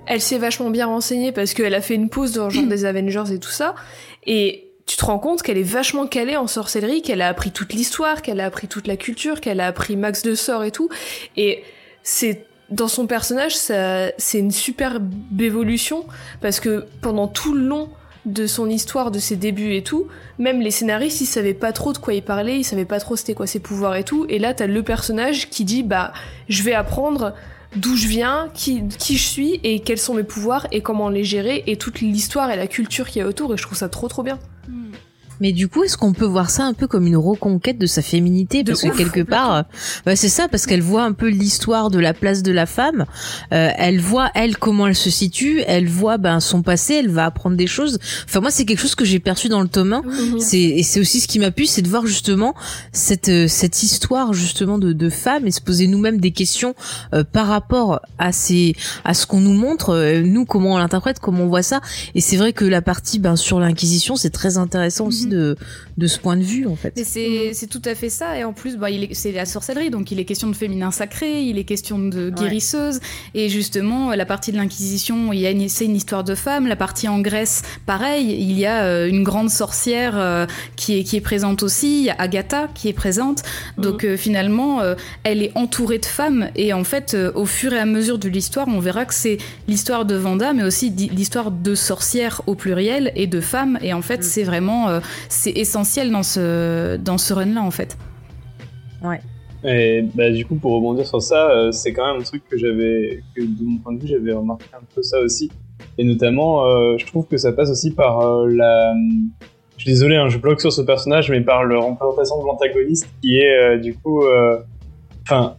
elle 0.08 0.22
s'est 0.22 0.40
vachement 0.40 0.72
bien 0.72 0.88
renseignée 0.88 1.32
parce 1.32 1.54
qu'elle 1.54 1.76
a 1.76 1.82
fait 1.82 1.94
une 1.94 2.10
pause 2.10 2.34
dans 2.34 2.46
le 2.46 2.50
genre 2.52 2.66
des 2.68 2.86
Avengers 2.86 3.32
et 3.32 3.40
tout 3.40 3.52
ça, 3.52 3.76
et 4.26 4.72
tu 4.86 4.98
te 4.98 5.06
rends 5.06 5.20
compte 5.20 5.42
qu'elle 5.42 5.58
est 5.58 5.64
vachement 5.64 6.08
calée 6.08 6.36
en 6.36 6.48
sorcellerie, 6.48 7.02
qu'elle 7.02 7.22
a 7.22 7.28
appris 7.28 7.52
toute 7.52 7.74
l'histoire, 7.74 8.22
qu'elle 8.22 8.40
a 8.40 8.46
appris 8.46 8.68
toute 8.68 8.88
la 8.88 8.98
culture, 8.98 9.40
qu'elle 9.40 9.60
a 9.60 9.68
appris 9.68 9.96
max 9.96 10.24
de 10.24 10.36
sorts 10.36 10.64
et 10.64 10.72
tout, 10.72 10.90
et 11.38 11.64
c'est 12.04 12.46
dans 12.72 12.88
son 12.88 13.06
personnage, 13.06 13.56
c'est 13.56 14.40
une 14.40 14.52
superbe 14.52 15.12
évolution 15.40 16.06
parce 16.40 16.60
que 16.60 16.86
pendant 17.02 17.28
tout 17.28 17.54
le 17.54 17.62
long 17.62 17.90
de 18.26 18.48
son 18.48 18.70
histoire, 18.70 19.12
de 19.12 19.20
ses 19.20 19.36
débuts 19.36 19.74
et 19.74 19.84
tout, 19.84 20.08
même 20.38 20.62
les 20.62 20.72
scénaristes, 20.72 21.22
ils 21.22 21.26
savaient 21.26 21.54
pas 21.54 21.74
trop 21.74 21.92
de 21.92 21.98
quoi 21.98 22.14
il 22.14 22.22
parlait, 22.22 22.60
ils 22.60 22.64
savaient 22.64 22.86
pas 22.86 23.00
trop 23.00 23.16
c'était 23.16 23.34
quoi 23.34 23.48
ses 23.48 23.60
pouvoirs 23.60 23.96
et 23.96 24.04
tout. 24.04 24.26
Et 24.30 24.40
là, 24.40 24.54
t'as 24.54 24.68
le 24.68 24.84
personnage 24.84 25.50
qui 25.50 25.66
dit, 25.66 25.84
bah, 25.84 26.14
je 26.48 26.64
vais 26.64 26.74
apprendre 26.74 27.34
d'où 27.76 27.96
je 27.96 28.08
viens, 28.08 28.50
qui, 28.54 28.88
qui 28.88 29.18
je 29.18 29.28
suis 29.28 29.60
et 29.64 29.80
quels 29.80 29.98
sont 29.98 30.14
mes 30.14 30.24
pouvoirs 30.24 30.68
et 30.72 30.82
comment 30.82 31.10
les 31.10 31.24
gérer 31.24 31.64
et 31.68 31.78
toute 31.78 32.02
l'histoire 32.02 32.52
et 32.52 32.56
la 32.56 32.68
culture 32.68 33.08
qu'il 33.08 33.22
y 33.22 33.26
a 33.26 33.28
autour. 33.28 33.54
Et 33.54 33.58
je 33.58 33.64
trouve 33.64 33.78
ça 33.78 33.90
trop 33.90 34.08
trop 34.08 34.24
bien. 34.24 34.40
Mais 35.42 35.52
du 35.52 35.68
coup, 35.68 35.84
est-ce 35.84 35.98
qu'on 35.98 36.14
peut 36.14 36.26
voir 36.26 36.50
ça 36.50 36.64
un 36.64 36.74
peu 36.74 36.88
comme 36.88 37.08
une 37.08 37.18
reconquête 37.18 37.78
de 37.78 37.86
sa 37.86 38.02
féminité? 38.02 38.64
De 38.64 38.72
Parce 38.72 38.84
ouf, 38.84 38.92
que 38.92 38.98
quelque 38.98 39.22
part, 39.22 39.54
euh, 39.54 39.62
bah, 40.06 40.16
c'est 40.16 40.30
ça, 40.30 40.48
parce 40.48 40.66
qu'elle 40.66 40.82
voit 40.82 41.04
un 41.04 41.14
peu 41.14 41.28
l'histoire 41.28 41.90
de 41.90 42.00
la 42.00 42.14
place 42.14 42.44
de 42.44 42.52
la 42.52 42.66
femme. 42.66 43.06
Euh, 43.54 43.70
elle 43.78 44.00
voit 44.00 44.30
elle 44.36 44.58
comment 44.58 44.88
elle 44.88 44.96
se 44.96 45.10
situe. 45.10 45.62
Elle 45.68 45.88
voit 45.88 46.18
ben 46.18 46.40
son 46.40 46.62
passé. 46.62 46.94
Elle 46.94 47.10
va 47.10 47.26
apprendre 47.26 47.58
des 47.58 47.68
choses. 47.68 48.00
Enfin 48.26 48.40
moi, 48.40 48.52
c'est 48.52 48.66
quelque 48.66 48.80
chose 48.80 48.96
que 48.96 49.06
j'ai 49.06 49.20
perçu 49.20 49.50
dans 49.50 49.62
le 49.62 49.68
tome 49.68 49.94
1. 49.94 50.04
C'est 50.40 50.62
et 50.62 50.84
c'est 50.84 51.00
aussi 51.00 51.20
ce 51.20 51.28
qui 51.28 51.40
m'a 51.40 51.52
plu, 51.52 51.66
c'est 51.66 51.82
de 51.82 51.90
voir 51.90 52.06
justement 52.06 52.54
cette 52.92 53.30
euh, 53.30 53.48
cette 53.48 53.84
histoire 53.84 54.34
justement 54.34 54.78
de 54.78 54.94
de 54.94 55.10
femmes 55.10 55.48
et 55.48 55.52
se 55.52 55.62
poser 55.62 55.88
nous-mêmes 55.88 56.20
des 56.20 56.32
questions 56.32 56.76
euh, 57.14 57.24
par 57.24 57.48
rapport 57.48 58.02
à 58.18 58.32
ces 58.32 58.76
à 59.04 59.14
ce 59.14 59.26
qu'on 59.26 59.42
nous 59.42 59.54
montre, 59.54 59.90
euh, 59.90 60.22
nous 60.22 60.46
comment 60.46 60.74
on 60.74 60.78
l'interprète, 60.78 61.20
comment 61.20 61.44
on 61.44 61.48
voit 61.48 61.64
ça. 61.64 61.82
Et 62.16 62.22
c'est 62.22 62.38
vrai 62.38 62.54
que 62.54 62.66
la 62.66 62.82
partie 62.82 63.20
ben 63.20 63.36
sur 63.36 63.60
l'inquisition, 63.60 64.16
c'est 64.16 64.30
très 64.30 64.58
intéressant 64.58 65.08
aussi 65.08 65.28
de 65.32 65.56
de 65.98 66.08
ce 66.08 66.18
point 66.20 66.38
de 66.38 66.44
vue 66.44 66.66
en 66.68 66.76
fait. 66.76 66.94
Mais 66.96 67.04
c'est 67.04 67.52
c'est 67.54 67.68
tout 67.76 67.86
à 67.86 67.96
fait 67.96 68.10
ça. 68.10 68.38
Et 68.38 68.44
en 68.44 68.54
plus 68.54 68.74
bah 68.78 68.88
c'est 69.14 69.32
la 69.32 69.46
sorcellerie. 69.46 69.90
Donc 69.90 70.12
il 70.12 70.20
est 70.20 70.26
question 70.26 70.50
de 70.54 70.56
féminin 70.56 70.92
sacré, 70.92 71.44
il 71.44 71.58
est 71.58 71.64
question 71.64 71.98
de 71.98 72.30
guérisseuse. 72.30 73.00
Et 73.34 73.50
justement 73.50 74.14
la 74.22 74.26
partie 74.26 74.52
de 74.52 74.58
l'inquisition 74.58 75.34
il 75.34 75.40
y 75.40 75.48
a 75.48 75.52
une, 75.52 75.68
c'est 75.70 75.86
une 75.86 75.96
histoire 75.96 76.24
de 76.24 76.36
femme, 76.36 76.68
la 76.68 76.76
partie 76.76 77.08
en 77.08 77.20
Grèce 77.20 77.64
pareil, 77.86 78.26
il 78.40 78.58
y 78.60 78.66
a 78.66 78.84
euh, 78.84 79.08
une 79.08 79.24
grande 79.24 79.50
sorcière 79.50 80.14
euh, 80.16 80.46
qui 80.76 80.90
est 80.98 81.04
qui 81.04 81.16
est 81.18 81.22
présente 81.32 81.64
aussi, 81.64 82.00
il 82.00 82.06
y 82.06 82.10
a 82.10 82.16
Agatha 82.20 82.68
qui 82.74 82.88
est 82.90 82.94
présente. 82.94 83.44
Donc 83.78 84.04
euh, 84.04 84.18
finalement 84.18 84.82
euh, 84.82 84.96
elle 85.24 85.42
est 85.42 85.52
entourée 85.56 86.00
de 86.00 86.06
femmes. 86.06 86.50
Et 86.56 86.74
en 86.74 86.84
fait 86.84 87.14
euh, 87.14 87.32
au 87.36 87.46
fur 87.46 87.74
et 87.74 87.80
à 87.80 87.86
mesure 87.86 88.18
de 88.18 88.30
l'histoire, 88.30 88.68
on 88.68 88.80
verra 88.80 89.06
que 89.06 89.14
c'est 89.14 89.38
l'histoire 89.68 90.06
de 90.06 90.16
Vanda 90.16 90.54
mais 90.54 90.64
aussi 90.64 90.90
l'histoire 90.90 91.52
de 91.52 91.74
sorcières 91.76 92.42
au 92.48 92.56
pluriel 92.56 93.12
et 93.16 93.28
de 93.28 93.42
femmes. 93.42 93.78
Et 93.82 93.94
en 93.94 94.02
fait 94.02 94.24
c'est 94.24 94.44
vraiment 94.44 94.90
euh, 94.90 95.00
c'est 95.30 95.52
essentiel 95.52 96.12
dans 96.12 96.24
ce 96.24 96.98
dans 96.98 97.18
ce 97.18 97.34
run 97.34 97.54
là 97.54 97.62
en 97.64 97.72
fait. 97.72 97.98
Et 99.64 100.04
bah, 100.16 100.32
du 100.32 100.46
coup, 100.46 100.56
pour 100.56 100.74
rebondir 100.74 101.06
sur 101.06 101.22
ça, 101.22 101.52
euh, 101.52 101.72
c'est 101.72 101.94
quand 101.94 102.06
même 102.12 102.22
un 102.22 102.24
truc 102.24 102.42
que 102.50 102.58
j'avais, 102.58 103.22
que 103.36 103.42
de 103.42 103.64
mon 103.64 103.78
point 103.78 103.94
de 103.94 104.00
vue, 104.02 104.08
j'avais 104.08 104.34
remarqué 104.34 104.66
un 104.74 104.82
peu 104.96 105.04
ça 105.04 105.20
aussi. 105.20 105.52
Et 106.00 106.04
notamment, 106.04 106.66
euh, 106.66 106.98
je 106.98 107.06
trouve 107.06 107.28
que 107.28 107.38
ça 107.38 107.52
passe 107.52 107.70
aussi 107.70 107.92
par 107.92 108.22
euh, 108.22 108.48
la. 108.50 108.94
Je 109.78 109.84
suis 109.84 109.92
désolé, 109.92 110.16
hein, 110.16 110.30
je 110.30 110.38
bloque 110.38 110.62
sur 110.62 110.72
ce 110.72 110.82
personnage, 110.82 111.30
mais 111.32 111.42
par 111.42 111.64
la 111.66 111.80
représentation 111.80 112.42
de 112.42 112.46
l'antagoniste 112.48 113.08
qui 113.22 113.38
est 113.38 113.56
euh, 113.58 113.78
du 113.78 113.94
coup. 113.96 114.24
euh, 114.24 114.58
Enfin. 115.24 115.56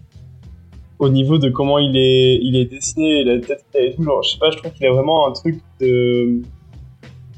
au 0.99 1.09
niveau 1.09 1.39
de 1.39 1.49
comment 1.49 1.79
il 1.79 1.97
est, 1.97 2.37
il 2.43 2.57
est 2.57 2.65
dessiné, 2.65 3.23
la 3.25 3.39
tête 3.41 3.65
qu'il 3.73 3.81
a 3.81 3.85
et 3.85 3.95
tout, 3.95 4.03
genre, 4.03 4.23
je 4.25 4.31
sais 4.31 4.39
pas, 4.39 4.51
je 4.51 4.57
trouve 4.59 4.73
qu'il 4.73 4.87
a 4.87 4.93
vraiment 4.93 5.29
un 5.29 5.33
truc 5.33 5.61
de. 5.81 6.43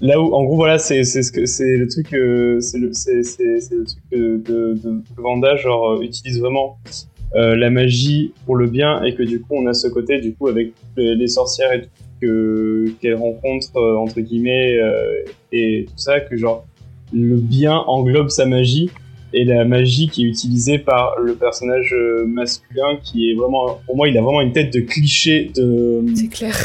Là 0.05 0.21
où, 0.21 0.35
en 0.35 0.45
gros, 0.45 0.57
voilà, 0.57 0.77
c'est 0.77 1.03
ce 1.03 1.33
que 1.33 1.47
c'est 1.47 1.79
le 1.79 1.89
truc, 1.89 2.13
euh, 2.13 2.61
c'est 2.61 2.77
le 2.77 2.93
c'est 2.93 3.23
le 3.71 3.85
truc 3.85 4.03
de 4.13 4.37
de, 4.37 4.75
de 4.75 5.03
Vanda 5.17 5.57
genre 5.57 5.93
euh, 5.93 6.03
utilise 6.03 6.39
vraiment 6.41 6.77
euh, 7.37 7.57
la 7.57 7.71
magie 7.71 8.35
pour 8.45 8.57
le 8.57 8.67
bien 8.67 9.03
et 9.03 9.15
que 9.15 9.23
du 9.23 9.41
coup 9.41 9.55
on 9.55 9.67
a 9.67 9.73
ce 9.73 9.89
côté 9.89 10.21
du 10.21 10.35
coup 10.35 10.49
avec 10.49 10.75
les, 10.99 11.15
les 11.15 11.27
sorcières 11.27 11.73
et 11.73 11.83
tout 11.83 11.89
que 12.21 12.85
qu'elle 13.01 13.15
rencontre 13.15 13.75
euh, 13.77 13.97
entre 13.97 14.21
guillemets 14.21 14.79
euh, 14.79 15.25
et 15.53 15.87
tout 15.89 15.97
ça 15.97 16.21
que 16.21 16.37
genre 16.37 16.67
le 17.15 17.37
bien 17.37 17.75
englobe 17.87 18.29
sa 18.29 18.45
magie 18.45 18.91
et 19.35 19.45
la 19.45 19.65
magie 19.65 20.09
qui 20.09 20.25
est 20.25 20.29
utilisée 20.29 20.79
par 20.79 21.19
le 21.19 21.35
personnage 21.35 21.93
euh, 21.93 22.25
masculin 22.27 22.97
qui 23.03 23.31
est 23.31 23.35
vraiment 23.35 23.81
pour 23.87 23.97
moi 23.97 24.09
il 24.09 24.17
a 24.17 24.23
vraiment 24.23 24.41
une 24.41 24.53
tête 24.53 24.73
de 24.73 24.81
cliché 24.81 25.51
de 25.55 26.05
C'est 26.15 26.29
clair. 26.29 26.57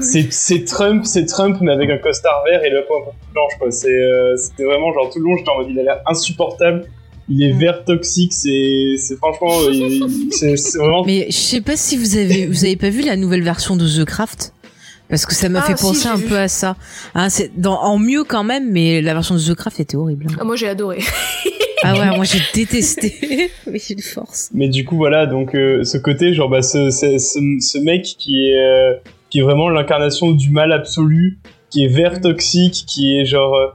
c'est 0.00 0.64
Trump, 0.64 1.04
c'est 1.04 1.26
Trump, 1.26 1.58
mais 1.60 1.72
avec 1.72 1.90
un 1.90 1.98
costard 1.98 2.44
vert 2.44 2.64
et 2.64 2.70
le 2.70 2.84
peau 2.86 2.96
un 2.96 3.04
peu 3.06 3.10
plus 3.10 3.32
blanche, 3.32 3.52
quoi. 3.58 3.70
C'est, 3.70 3.88
euh, 3.88 4.36
c'était 4.36 4.64
vraiment 4.64 4.92
genre 4.92 5.10
tout 5.10 5.18
le 5.18 5.24
long, 5.24 5.36
j'étais 5.36 5.50
en 5.50 5.58
mode, 5.58 5.68
il 5.70 5.78
a 5.78 5.82
l'air 5.82 6.00
insupportable. 6.06 6.86
Il 7.30 7.42
est 7.42 7.52
vert 7.52 7.84
toxique, 7.84 8.32
c'est, 8.32 8.94
c'est 8.96 9.16
franchement, 9.16 9.50
c'est 10.30 10.78
vraiment. 10.78 11.04
Mais 11.04 11.26
je 11.26 11.36
sais 11.36 11.60
pas 11.60 11.76
si 11.76 11.98
vous 11.98 12.16
avez 12.16 12.46
vous 12.46 12.64
avez 12.64 12.76
pas 12.76 12.88
vu 12.88 13.02
la 13.02 13.16
nouvelle 13.16 13.42
version 13.42 13.76
de 13.76 13.86
The 13.86 14.06
Craft? 14.06 14.54
Parce 15.08 15.26
que 15.26 15.34
ça 15.34 15.48
m'a 15.48 15.60
Ah, 15.60 15.66
fait 15.66 15.74
penser 15.80 16.02
j'ai 16.04 16.08
un 16.08 16.16
vu. 16.16 16.26
peu 16.26 16.38
à 16.38 16.48
ça. 16.48 16.76
Hein, 17.14 17.28
c'est 17.28 17.50
dans 17.58 17.78
en 17.80 17.98
mieux 17.98 18.24
quand 18.24 18.44
même, 18.44 18.70
mais 18.70 19.00
la 19.02 19.14
version 19.14 19.34
de 19.34 19.40
The 19.40 19.54
Craft 19.54 19.80
était 19.80 19.96
horrible. 19.96 20.26
hein. 20.30 20.36
Ah, 20.40 20.44
moi 20.44 20.56
j'ai 20.56 20.68
adoré. 20.68 20.98
Ah 21.84 21.94
ouais, 21.96 22.16
moi 22.16 22.24
j'ai 22.24 22.40
détesté. 22.54 23.50
mais 23.68 23.78
une 23.78 24.02
force. 24.02 24.50
Mais 24.52 24.68
du 24.68 24.84
coup, 24.84 24.96
voilà, 24.96 25.26
donc 25.26 25.54
euh, 25.54 25.84
ce 25.84 25.96
côté, 25.96 26.34
genre, 26.34 26.48
bah, 26.48 26.60
ce, 26.60 26.90
ce, 26.90 27.18
ce, 27.18 27.38
ce 27.60 27.78
mec 27.78 28.02
qui 28.02 28.48
est, 28.48 28.58
euh, 28.58 28.94
qui 29.30 29.38
est 29.38 29.42
vraiment 29.42 29.68
l'incarnation 29.70 30.32
du 30.32 30.50
mal 30.50 30.72
absolu, 30.72 31.38
qui 31.70 31.84
est 31.84 31.88
vert 31.88 32.20
toxique, 32.20 32.84
qui 32.88 33.16
est 33.16 33.24
genre. 33.24 33.54
euh, 33.54 33.68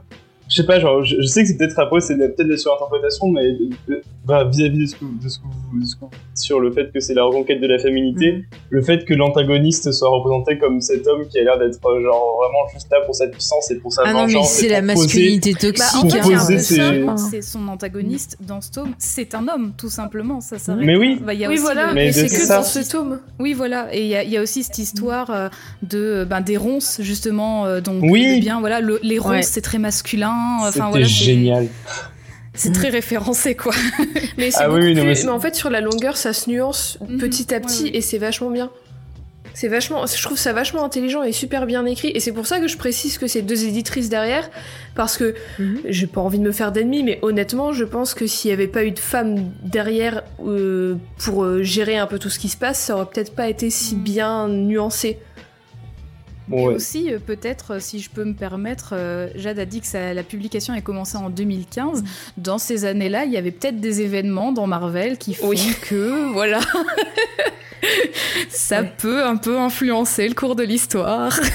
je 0.50 0.56
sais 0.56 0.66
pas, 0.66 0.78
genre, 0.80 1.02
je, 1.02 1.16
je 1.18 1.26
sais 1.26 1.42
que 1.42 1.48
c'est 1.48 1.56
peut-être 1.56 1.78
après, 1.78 2.00
c'est 2.02 2.16
peut-être 2.18 2.46
la 2.46 2.58
surinterprétation, 2.58 3.28
mais 3.28 3.52
de- 3.88 4.02
bah, 4.26 4.44
vis-à-vis 4.44 4.78
de 4.78 4.86
ce 4.86 4.94
que, 4.96 5.04
de 5.22 5.28
ce 5.28 5.38
que 5.38 5.44
vous, 5.44 5.80
de 5.80 5.84
ce 5.84 5.94
que 5.96 6.00
vous 6.00 6.10
dites 6.10 6.20
sur 6.42 6.60
le 6.60 6.72
fait 6.72 6.90
que 6.92 7.00
c'est 7.00 7.14
la 7.14 7.24
reconquête 7.24 7.60
de 7.60 7.66
la 7.66 7.78
féminité, 7.78 8.44
le 8.70 8.82
fait 8.82 9.04
que 9.04 9.14
l'antagoniste 9.14 9.92
soit 9.92 10.08
représenté 10.08 10.58
comme 10.58 10.80
cet 10.80 11.06
homme 11.06 11.26
qui 11.28 11.38
a 11.38 11.44
l'air 11.44 11.58
d'être 11.58 11.78
euh, 11.86 12.02
genre 12.02 12.36
vraiment 12.38 12.66
juste 12.72 12.88
là 12.90 12.98
pour 13.04 13.14
sa 13.14 13.26
puissance 13.28 13.70
et 13.70 13.76
pour 13.76 13.92
sa 13.92 14.02
Ah 14.06 14.12
non, 14.12 14.26
mais 14.26 14.42
c'est 14.44 14.68
la 14.68 14.80
poser- 14.80 14.86
masculinité 14.94 15.52
Bah, 15.52 15.58
toxique. 15.60 15.96
en 15.96 16.00
Pour 16.20 16.46
fait, 16.48 16.58
ses-. 16.58 17.30
C'est 17.30 17.42
son 17.42 17.68
antagoniste 17.68 18.36
dans 18.40 18.60
ce 18.60 18.70
tome. 18.70 18.94
C'est 18.98 19.34
un 19.34 19.46
homme, 19.48 19.72
tout 19.76 19.90
simplement. 19.90 20.40
Ça 20.40 20.58
s'arrête. 20.58 20.84
Mais 20.84 20.96
oui. 20.96 21.18
Bah, 21.24 21.34
il 21.34 21.40
y 21.40 21.44
a 21.44 21.48
Oui 21.48 21.54
aussi 21.54 21.62
voilà, 21.62 21.92
Mais 21.92 22.12
c'est 22.12 22.26
que 22.26 22.32
ça- 22.34 22.58
dans 22.58 22.62
ce 22.64 22.78
tome. 22.90 23.20
Oui, 23.38 23.52
voilà. 23.52 23.94
Et 23.94 24.02
il 24.02 24.08
y, 24.08 24.14
a- 24.16 24.22
il 24.24 24.30
y 24.30 24.36
a 24.36 24.42
aussi 24.42 24.62
cette 24.64 24.78
histoire 24.78 25.30
euh, 25.30 25.48
de 25.82 26.26
ben, 26.28 26.40
des 26.40 26.56
ronces, 26.56 26.98
justement. 27.02 27.66
euh, 27.66 27.80
donc, 27.80 28.02
Oui. 28.02 28.36
le 28.36 28.40
bien, 28.40 28.60
voilà, 28.60 28.80
le- 28.80 29.00
les 29.02 29.18
ronces, 29.18 29.30
Ouais. 29.30 29.42
c'est 29.42 29.60
très 29.60 29.78
masculin. 29.78 30.34
Enfin, 30.60 30.70
C'était 30.72 30.84
voilà, 30.90 31.04
c'est- 31.06 31.12
génial. 31.24 31.68
C'est 32.54 32.72
très 32.72 32.88
référencé, 32.88 33.54
quoi. 33.56 33.74
Mais 34.38 34.50
Ah 34.56 34.70
oui, 34.70 34.80
oui, 34.82 34.94
non, 34.94 35.02
plus- 35.02 35.08
mais 35.14 35.22
mais 35.24 35.28
en 35.30 35.40
fait 35.40 35.54
sur 35.56 35.70
la 35.70 35.80
longueur 35.80 36.16
ça 36.16 36.32
se 36.32 36.48
nuance 36.48 36.98
Mhm. 37.00 37.18
petit 37.18 37.52
à 37.54 37.60
petit 37.60 37.84
Ouais, 37.84 37.90
ouais. 37.90 37.96
et 37.96 38.00
c'est 38.00 38.18
vachement 38.18 38.50
bien. 38.50 38.70
C'est 39.56 39.68
vachement, 39.68 40.04
je 40.06 40.20
trouve 40.20 40.36
ça 40.36 40.52
vachement 40.52 40.84
intelligent 40.84 41.22
et 41.22 41.30
super 41.30 41.64
bien 41.66 41.84
écrit 41.86 42.10
et 42.12 42.18
c'est 42.18 42.32
pour 42.32 42.44
ça 42.46 42.58
que 42.58 42.66
je 42.66 42.76
précise 42.76 43.18
que 43.18 43.28
c'est 43.28 43.42
deux 43.42 43.64
éditrices 43.64 44.08
derrière 44.08 44.50
parce 44.96 45.16
que 45.16 45.34
Mhm. 45.60 45.78
j'ai 45.88 46.06
pas 46.08 46.20
envie 46.20 46.38
de 46.40 46.42
me 46.44 46.50
faire 46.50 46.72
d'ennemis 46.72 47.04
mais 47.04 47.20
honnêtement 47.22 47.72
je 47.72 47.84
pense 47.84 48.14
que 48.14 48.26
s'il 48.26 48.50
y 48.50 48.52
avait 48.52 48.66
pas 48.66 48.84
eu 48.84 48.90
de 48.90 48.98
femmes 48.98 49.52
derrière 49.62 50.22
euh, 50.44 50.96
pour 51.18 51.44
euh, 51.44 51.62
gérer 51.62 51.96
un 51.98 52.08
peu 52.08 52.18
tout 52.18 52.30
ce 52.30 52.40
qui 52.40 52.48
se 52.48 52.56
passe 52.56 52.80
ça 52.80 52.96
aurait 52.96 53.06
peut-être 53.06 53.34
pas 53.36 53.48
été 53.48 53.70
si 53.70 53.94
Mhm. 53.94 54.02
bien 54.02 54.48
nuancé. 54.48 55.18
Bon, 56.48 56.58
Et 56.58 56.68
ouais. 56.68 56.74
aussi, 56.74 57.10
euh, 57.12 57.18
peut-être, 57.18 57.74
euh, 57.74 57.78
si 57.80 58.00
je 58.00 58.10
peux 58.10 58.24
me 58.24 58.34
permettre, 58.34 58.90
euh, 58.92 59.28
Jade 59.34 59.58
a 59.58 59.64
dit 59.64 59.80
que 59.80 59.86
ça- 59.86 60.12
la 60.12 60.22
publication 60.22 60.74
a 60.74 60.80
commencé 60.82 61.16
en 61.16 61.30
2015. 61.30 62.02
Mm. 62.02 62.06
Dans 62.36 62.58
ces 62.58 62.84
années-là, 62.84 63.24
il 63.24 63.32
y 63.32 63.36
avait 63.38 63.50
peut-être 63.50 63.80
des 63.80 64.02
événements 64.02 64.52
dans 64.52 64.66
Marvel 64.66 65.16
qui 65.16 65.32
font 65.34 65.48
Oui. 65.48 65.58
que, 65.88 66.32
voilà, 66.34 66.60
ça 68.50 68.82
Ouais. 68.82 68.92
peut 68.98 69.24
un 69.24 69.36
peu 69.36 69.58
influencer 69.58 70.28
le 70.28 70.34
cours 70.34 70.54
de 70.56 70.64
l'histoire. 70.64 71.32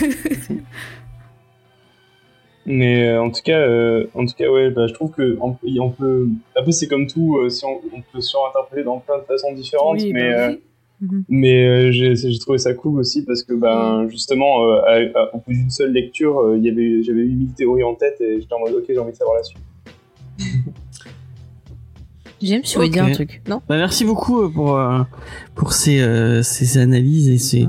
Mais 2.66 3.08
euh, 3.10 3.22
en 3.22 3.32
tout 3.32 3.42
cas, 3.44 3.58
euh, 3.60 4.08
en 4.14 4.26
tout 4.26 4.36
cas, 4.38 4.48
ouais, 4.50 4.70
bah, 4.70 4.86
je 4.88 4.94
trouve 4.94 5.12
que 5.12 5.38
on, 5.42 5.58
on 5.80 5.90
peut. 5.90 6.28
Après, 6.56 6.72
c'est 6.72 6.88
comme 6.88 7.08
tout, 7.08 7.38
euh, 7.38 7.50
si 7.50 7.66
on, 7.66 7.82
on 7.96 8.02
peut 8.14 8.22
surinterpréter 8.22 8.84
dans 8.84 9.00
plein 9.00 9.18
de 9.18 9.24
façons 9.24 9.54
différentes, 9.54 9.98
Oui, 10.00 10.14
mais 10.14 10.32
bah 10.32 10.48
oui. 10.50 10.62
Mhm. 11.02 11.24
mais 11.30 11.66
euh, 11.66 11.92
j'ai 11.92 12.40
trouvé 12.40 12.58
ça 12.58 12.74
cool 12.74 13.00
aussi 13.00 13.24
parce 13.24 13.44
que 13.44 13.54
ben 13.54 14.08
justement, 14.10 14.66
euh, 14.68 15.08
à- 15.16 15.34
au 15.36 15.38
bout 15.40 15.54
d'une 15.54 15.70
seule 15.70 15.92
lecture, 15.94 16.40
euh, 16.42 16.60
j'avais 16.62 17.22
eu 17.22 17.36
mille 17.36 17.54
théories 17.54 17.84
en 17.84 17.96
tête 17.96 18.20
et 18.20 18.42
j'étais 18.42 18.54
en 18.54 18.60
mode 18.60 18.74
ok, 18.74 18.86
j'ai 18.90 18.98
envie 18.98 19.12
de 19.12 19.18
savoir 19.18 19.38
la 19.38 19.44
suite. 19.44 19.62
James, 22.42 22.62
tu 22.64 22.76
voulais 22.76 22.88
Ok. 22.88 22.94
dire 22.94 23.04
un 23.06 23.12
truc, 23.12 23.42
non 23.48 23.62
Bah, 23.68 23.78
merci 23.78 24.06
beaucoup 24.06 24.42
euh, 24.44 24.50
pour 24.50 24.78
euh, 24.78 25.00
pour 25.56 25.74
ces 25.74 26.00
euh, 26.00 26.42
ces 26.44 26.78
analyses 26.78 27.28
et 27.30 27.38
ces 27.38 27.68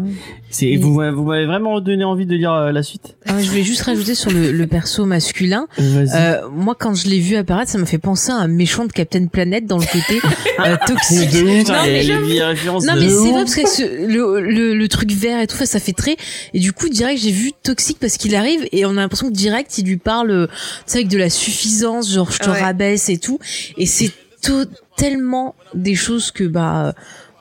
c'est 0.52 0.66
Et- 0.66 0.76
vous 0.78 0.94
m'avez- 0.94 1.12
vous 1.14 1.22
m'avez 1.24 1.46
vraiment 1.46 1.80
donné 1.80 2.02
envie 2.02 2.26
de 2.26 2.34
lire 2.34 2.52
euh, 2.52 2.72
la 2.72 2.82
suite. 2.82 3.16
Ah, 3.26 3.40
Je 3.40 3.48
voulais 3.48 3.62
juste 3.62 3.82
rajouter 3.82 4.16
sur 4.16 4.32
le, 4.32 4.50
le 4.50 4.66
perso 4.66 5.04
masculin. 5.06 5.68
Euh, 5.78 6.40
moi, 6.52 6.74
quand 6.78 6.92
je 6.94 7.06
l'ai 7.08 7.20
vu 7.20 7.36
apparaître, 7.36 7.70
ça 7.70 7.78
m'a 7.78 7.86
fait 7.86 7.98
penser 7.98 8.32
à 8.32 8.36
un 8.36 8.48
méchant 8.48 8.84
de 8.84 8.90
Captain 8.92 9.26
Planet 9.26 9.64
dans 9.64 9.78
le 9.78 9.84
côté 9.86 10.20
euh, 10.66 10.76
toxique. 10.88 11.30
de 11.30 11.42
ouf, 11.60 11.68
Non, 11.68 11.74
mais 11.84 12.04
de 12.04 13.00
mais 13.00 13.08
c'est 13.08 13.30
vrai 13.30 13.44
parce 13.44 13.54
que 13.54 13.68
ce- 13.68 14.06
le, 14.08 14.40
le, 14.40 14.74
le 14.74 14.88
truc 14.88 15.12
vert 15.12 15.40
et 15.40 15.46
tout 15.46 15.56
ça, 15.56 15.66
ça 15.66 15.78
fait 15.78 15.92
très 15.92 16.16
et 16.52 16.58
du 16.58 16.72
coup 16.72 16.88
direct 16.88 17.20
j'ai 17.22 17.30
vu 17.30 17.52
toxique 17.62 17.98
parce 18.00 18.16
qu'il 18.16 18.34
arrive 18.34 18.66
et 18.72 18.84
on 18.86 18.90
a 18.90 18.94
l'impression 18.94 19.28
que 19.28 19.32
direct 19.34 19.78
il 19.78 19.86
lui 19.86 19.96
parle 19.98 20.48
tu 20.50 20.54
sais 20.86 20.98
avec 20.98 21.08
de 21.08 21.18
la 21.18 21.30
suffisance 21.30 22.12
genre 22.12 22.30
je 22.32 22.38
te 22.38 22.50
Ouais. 22.50 22.60
rabaisse 22.60 23.08
et 23.08 23.18
tout 23.18 23.38
et 23.76 23.86
c'est 23.86 24.10
to- 24.42 24.64
tellement 24.96 25.54
des 25.74 25.94
choses 25.94 26.30
que 26.30 26.44
bah 26.44 26.86
euh, 26.88 26.92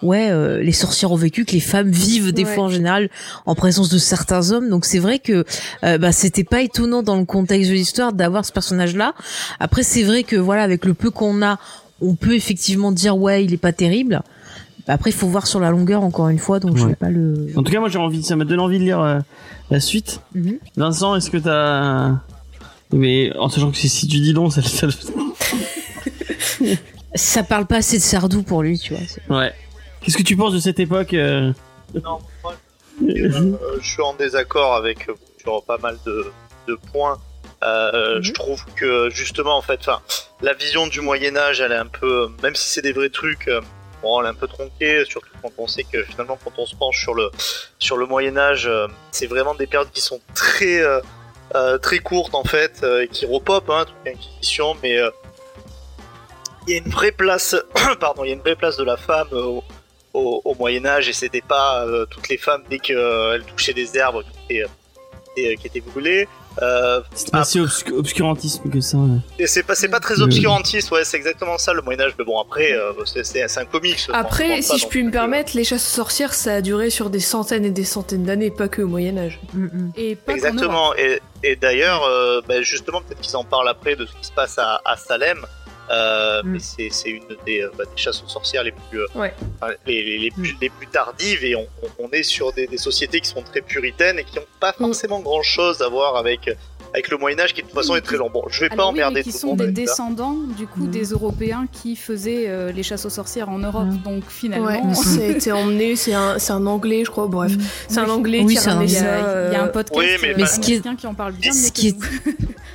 ouais 0.01 0.29
euh, 0.31 0.61
les 0.61 0.71
sorcières 0.71 1.11
ont 1.11 1.15
vécu 1.17 1.45
que 1.45 1.51
les 1.51 1.59
femmes 1.59 1.89
vivent 1.91 2.31
des 2.31 2.45
Ouais. 2.45 2.53
fois 2.55 2.63
en 2.65 2.69
général 2.69 3.09
en 3.45 3.55
présence 3.55 3.89
de 3.89 3.97
certains 3.97 4.51
hommes 4.51 4.69
donc 4.69 4.85
c'est 4.85 4.99
vrai 4.99 5.19
que 5.19 5.43
euh, 5.83 5.97
bah 5.97 6.11
c'était 6.11 6.43
pas 6.45 6.61
étonnant 6.61 7.03
dans 7.03 7.17
le 7.17 7.25
contexte 7.25 7.69
de 7.69 7.75
l'histoire 7.75 8.13
d'avoir 8.13 8.45
ce 8.45 8.51
personnage 8.51 8.95
là 8.95 9.13
après 9.59 9.83
c'est 9.83 10.03
vrai 10.03 10.23
que 10.23 10.35
voilà 10.37 10.63
avec 10.63 10.85
le 10.85 10.93
peu 10.93 11.09
qu'on 11.11 11.41
a 11.41 11.59
on 12.01 12.15
peut 12.15 12.33
effectivement 12.35 12.91
dire 12.93 13.17
ouais 13.17 13.43
il 13.43 13.53
est 13.53 13.57
pas 13.57 13.73
terrible 13.73 14.21
bah, 14.87 14.93
après, 14.95 15.11
il 15.11 15.15
faut 15.15 15.27
voir 15.27 15.45
sur 15.45 15.59
la 15.59 15.69
longueur, 15.69 16.01
encore 16.03 16.29
une 16.29 16.39
fois, 16.39 16.59
donc 16.59 16.75
je 16.77 16.83
Ouais. 16.83 16.89
vais 16.91 16.95
pas 16.95 17.09
le... 17.11 17.49
En 17.55 17.61
tout 17.61 17.71
cas, 17.71 17.79
moi 17.79 17.89
j'ai 17.89 17.99
envie, 17.99 18.23
ça 18.23 18.35
m'a 18.35 18.43
donné 18.45 18.59
envie 18.59 18.79
de 18.79 18.85
lire 18.85 18.99
euh, 19.01 19.19
la 19.69 19.79
suite. 19.79 20.21
Mhm. 20.33 20.57
Vincent, 20.77 21.15
est-ce 21.15 21.29
que 21.29 21.37
t'as 21.37 22.13
mais 22.91 23.31
en 23.37 23.49
sachant 23.49 23.69
que 23.69 23.77
si 23.77 24.07
tu 24.07 24.19
dis 24.19 24.33
non, 24.33 24.49
ça, 24.49 24.63
ça... 24.63 24.87
Ça 27.15 27.43
parle 27.43 27.65
pas 27.65 27.77
assez 27.77 27.97
de 27.97 28.03
Sardou 28.03 28.43
pour 28.43 28.61
lui, 28.63 28.77
tu 28.77 28.93
vois. 28.93 29.39
ouais. 29.39 29.53
Qu'est-ce 30.01 30.17
que 30.17 30.23
tu 30.23 30.35
penses 30.37 30.53
de 30.53 30.59
cette 30.59 30.79
époque 30.79 31.13
euh 31.13 31.51
Non, 31.93 32.19
moi, 32.43 32.55
euh, 33.01 33.55
je 33.81 33.87
suis 33.87 34.01
en 34.01 34.13
désaccord 34.13 34.75
avec 34.75 35.07
vous 35.09 35.15
sur 35.41 35.63
pas 35.63 35.77
mal 35.77 35.97
de, 36.05 36.31
de 36.67 36.75
points. 36.91 37.19
Euh, 37.63 38.15
Mhm. 38.17 38.23
Je 38.23 38.31
trouve 38.33 38.63
que 38.75 39.09
justement, 39.09 39.57
en 39.57 39.61
fait, 39.61 39.81
la 40.41 40.53
vision 40.53 40.87
du 40.87 41.01
Moyen 41.01 41.35
Âge, 41.35 41.59
elle 41.59 41.71
est 41.73 41.75
un 41.77 41.85
peu, 41.87 42.29
même 42.41 42.55
si 42.55 42.69
c'est 42.69 42.81
des 42.81 42.93
vrais 42.93 43.09
trucs, 43.09 43.47
euh, 43.49 43.59
bon, 44.01 44.21
elle 44.21 44.27
est 44.27 44.29
un 44.29 44.33
peu 44.33 44.47
tronquée, 44.47 45.03
surtout 45.05 45.27
quand 45.41 45.51
on 45.57 45.67
sait 45.67 45.83
que 45.83 46.03
finalement, 46.03 46.37
quand 46.41 46.53
on 46.57 46.65
se 46.65 46.75
penche 46.75 47.01
sur 47.01 47.13
le 47.13 47.29
sur 47.79 47.97
le 47.97 48.05
Moyen 48.05 48.37
Âge, 48.37 48.67
euh, 48.67 48.87
c'est 49.11 49.27
vraiment 49.27 49.55
des 49.55 49.67
périodes 49.67 49.91
qui 49.91 49.99
sont 50.01 50.21
très 50.35 50.79
euh, 50.81 51.01
euh, 51.55 51.77
très 51.77 51.99
courte 51.99 52.33
en 52.35 52.43
fait, 52.45 52.79
euh, 52.83 53.05
qui 53.07 53.25
repop, 53.25 53.69
hein, 53.69 53.83
toute 53.85 53.95
l'inquisition, 54.05 54.77
mais 54.81 54.97
euh, 54.97 55.09
il 56.69 56.75
y 56.75 56.79
a 56.79 56.83
une 56.85 56.91
vraie 56.91 57.11
place, 57.11 57.55
pardon, 57.99 58.23
il 58.23 58.27
y 58.27 58.31
a 58.31 58.35
une 58.35 58.41
vraie 58.41 58.55
place 58.55 58.77
de 58.77 58.83
la 58.83 58.97
femme 58.97 59.27
au, 59.31 59.63
au- 60.13 60.41
au 60.45 60.55
Moyen 60.55 60.85
Âge 60.85 61.09
et 61.09 61.13
c'était 61.13 61.41
pas 61.41 61.85
euh, 61.85 62.05
toutes 62.05 62.29
les 62.29 62.37
femmes 62.37 62.63
dès 62.69 62.79
qu'elles 62.79 63.43
touchaient 63.47 63.73
des 63.73 63.97
herbes 63.97 64.23
qui 64.47 64.57
étaient, 64.57 64.67
qui 65.35 65.41
étaient- 65.41 65.55
qui 65.57 65.67
étaient 65.67 65.81
brûlées. 65.81 66.27
Euh, 66.61 66.99
C'est 67.13 67.31
pas 67.31 67.45
si 67.45 67.59
obscu- 67.59 67.93
obscurantisme 67.93 68.69
que 68.69 68.81
ça. 68.81 68.97
ouais. 68.97 69.19
et 69.37 69.47
c'est 69.47 69.63
pas, 69.63 69.75
c'est 69.75 69.87
pas 69.87 70.01
très 70.01 70.19
obscurantiste, 70.19 70.91
ouais, 70.91 71.05
c'est 71.05 71.15
exactement 71.15 71.57
ça 71.57 71.71
le 71.73 71.81
Moyen 71.81 72.01
Âge. 72.01 72.13
Mais 72.19 72.25
bon, 72.25 72.37
après, 72.41 72.73
euh, 72.73 72.91
c'est, 73.05 73.41
un 73.57 73.65
comics. 73.65 74.03
je 74.07 74.11
Après, 74.11 74.61
si 74.61 74.77
je 74.77 74.87
puis 74.87 75.03
me 75.03 75.07
euh, 75.09 75.11
permettre, 75.11 75.55
les 75.55 75.63
chasses 75.63 75.85
aux 75.87 75.95
sorcières, 75.95 76.33
ça 76.33 76.55
a 76.55 76.61
duré 76.61 76.89
sur 76.89 77.09
des 77.09 77.21
centaines 77.21 77.63
et 77.63 77.69
des 77.71 77.85
centaines 77.85 78.23
d'années, 78.25 78.51
pas 78.51 78.67
que 78.67 78.81
au 78.81 78.87
Moyen 78.87 79.17
Âge. 79.17 79.39
Mm, 79.53 79.65
mm. 79.65 79.91
Et 79.95 80.15
pas. 80.15 80.33
Exactement. 80.33 80.93
Et, 80.95 81.21
et 81.43 81.55
d'ailleurs, 81.55 82.03
euh, 82.03 82.41
bah, 82.45 82.61
justement, 82.61 83.01
peut-être 83.01 83.21
qu'ils 83.21 83.37
en 83.37 83.45
parlent 83.45 83.69
après 83.69 83.95
de 83.95 84.05
ce 84.05 84.11
qui 84.11 84.25
se 84.27 84.33
passe 84.33 84.57
à, 84.57 84.81
à 84.83 84.97
Salem. 84.97 85.45
Euh, 85.91 86.41
Mm. 86.43 86.51
Mais 86.51 86.59
c'est, 86.59 87.09
une 87.09 87.23
des, 87.45 87.61
euh, 87.63 87.71
bah, 87.77 87.83
des 87.85 87.97
chasses 88.01 88.23
aux 88.23 88.27
sorcières 88.29 88.63
les 88.63 88.71
plus, 88.71 89.01
euh, 89.01 89.07
Ouais. 89.15 89.33
enfin, 89.59 89.73
les, 89.87 90.03
les- 90.03 90.17
les 90.19 90.31
plus, 90.31 90.55
les 90.61 90.69
plus 90.69 90.87
tardives. 90.87 91.43
Et 91.43 91.55
on, 91.55 91.67
est 92.11 92.23
sur 92.23 92.51
des, 92.53 92.67
des 92.67 92.77
sociétés 92.77 93.19
qui 93.21 93.27
sont 93.29 93.41
très 93.41 93.61
puritaines 93.61 94.19
et 94.19 94.23
qui 94.23 94.35
n'ont 94.35 94.45
pas 94.59 94.73
Mm. 94.79 94.85
forcément 94.85 95.19
grand-chose 95.19 95.81
à 95.81 95.87
voir 95.89 96.15
avec, 96.15 96.49
avec 96.93 97.09
le 97.09 97.17
Moyen 97.17 97.39
Âge, 97.39 97.53
qui 97.53 97.61
de 97.61 97.67
toute 97.67 97.75
façon 97.75 97.95
est 97.95 98.01
très 98.01 98.17
long. 98.17 98.29
Bon, 98.31 98.43
je 98.49 98.61
vais 98.61 98.69
pas 98.69 98.75
Alors 98.75 98.87
oui, 98.89 98.93
emmerder 98.99 99.15
mais 99.17 99.23
qui 99.23 99.29
tout 99.31 99.35
le 99.35 99.39
sont 99.39 99.47
monde 99.47 99.57
des 99.59 99.71
descendants 99.71 100.35
du 100.57 100.65
coup 100.67 100.81
Mhm. 100.85 100.91
des 100.91 101.03
Européens 101.05 101.65
qui 101.71 101.95
faisaient 101.95 102.45
euh, 102.47 102.71
les 102.71 102.83
chasses 102.83 103.05
aux 103.05 103.09
sorcières 103.09 103.49
en 103.49 103.59
Europe. 103.59 103.85
Mhm. 103.87 103.99
Donc 104.03 104.23
finalement, 104.29 104.65
Ouais, 104.67 105.29
été 105.31 105.51
emmené, 105.51 105.95
c'est 105.95 106.13
un, 106.13 106.65
anglais, 106.67 107.03
je 107.05 107.11
crois, 107.11 107.27
bref. 107.27 107.51
C'est 107.87 107.99
un 107.99 108.09
anglais 108.09 108.41
Oui, 108.43 108.55
qui 108.55 108.61
c'est 108.61 108.69
a 108.69 108.83
il 108.83 108.91
y, 108.91 108.97
a, 108.97 109.47
il 109.49 109.53
y 109.53 109.55
a 109.55 109.63
un 109.63 109.67
euh, 109.67 109.71
podcast 109.71 109.99
Oui, 109.99 110.07
mais 110.21 110.29
euh, 110.29 110.33
Mais 110.37 110.45
ce 110.45 110.59
qui 110.59 110.73
est- 110.73 110.95
qui 110.95 111.07
en 111.07 111.13
parle 111.13 111.33
bien. 111.33 111.51
ce 111.51 111.71
qui 111.71 111.89
est-. 111.89 111.95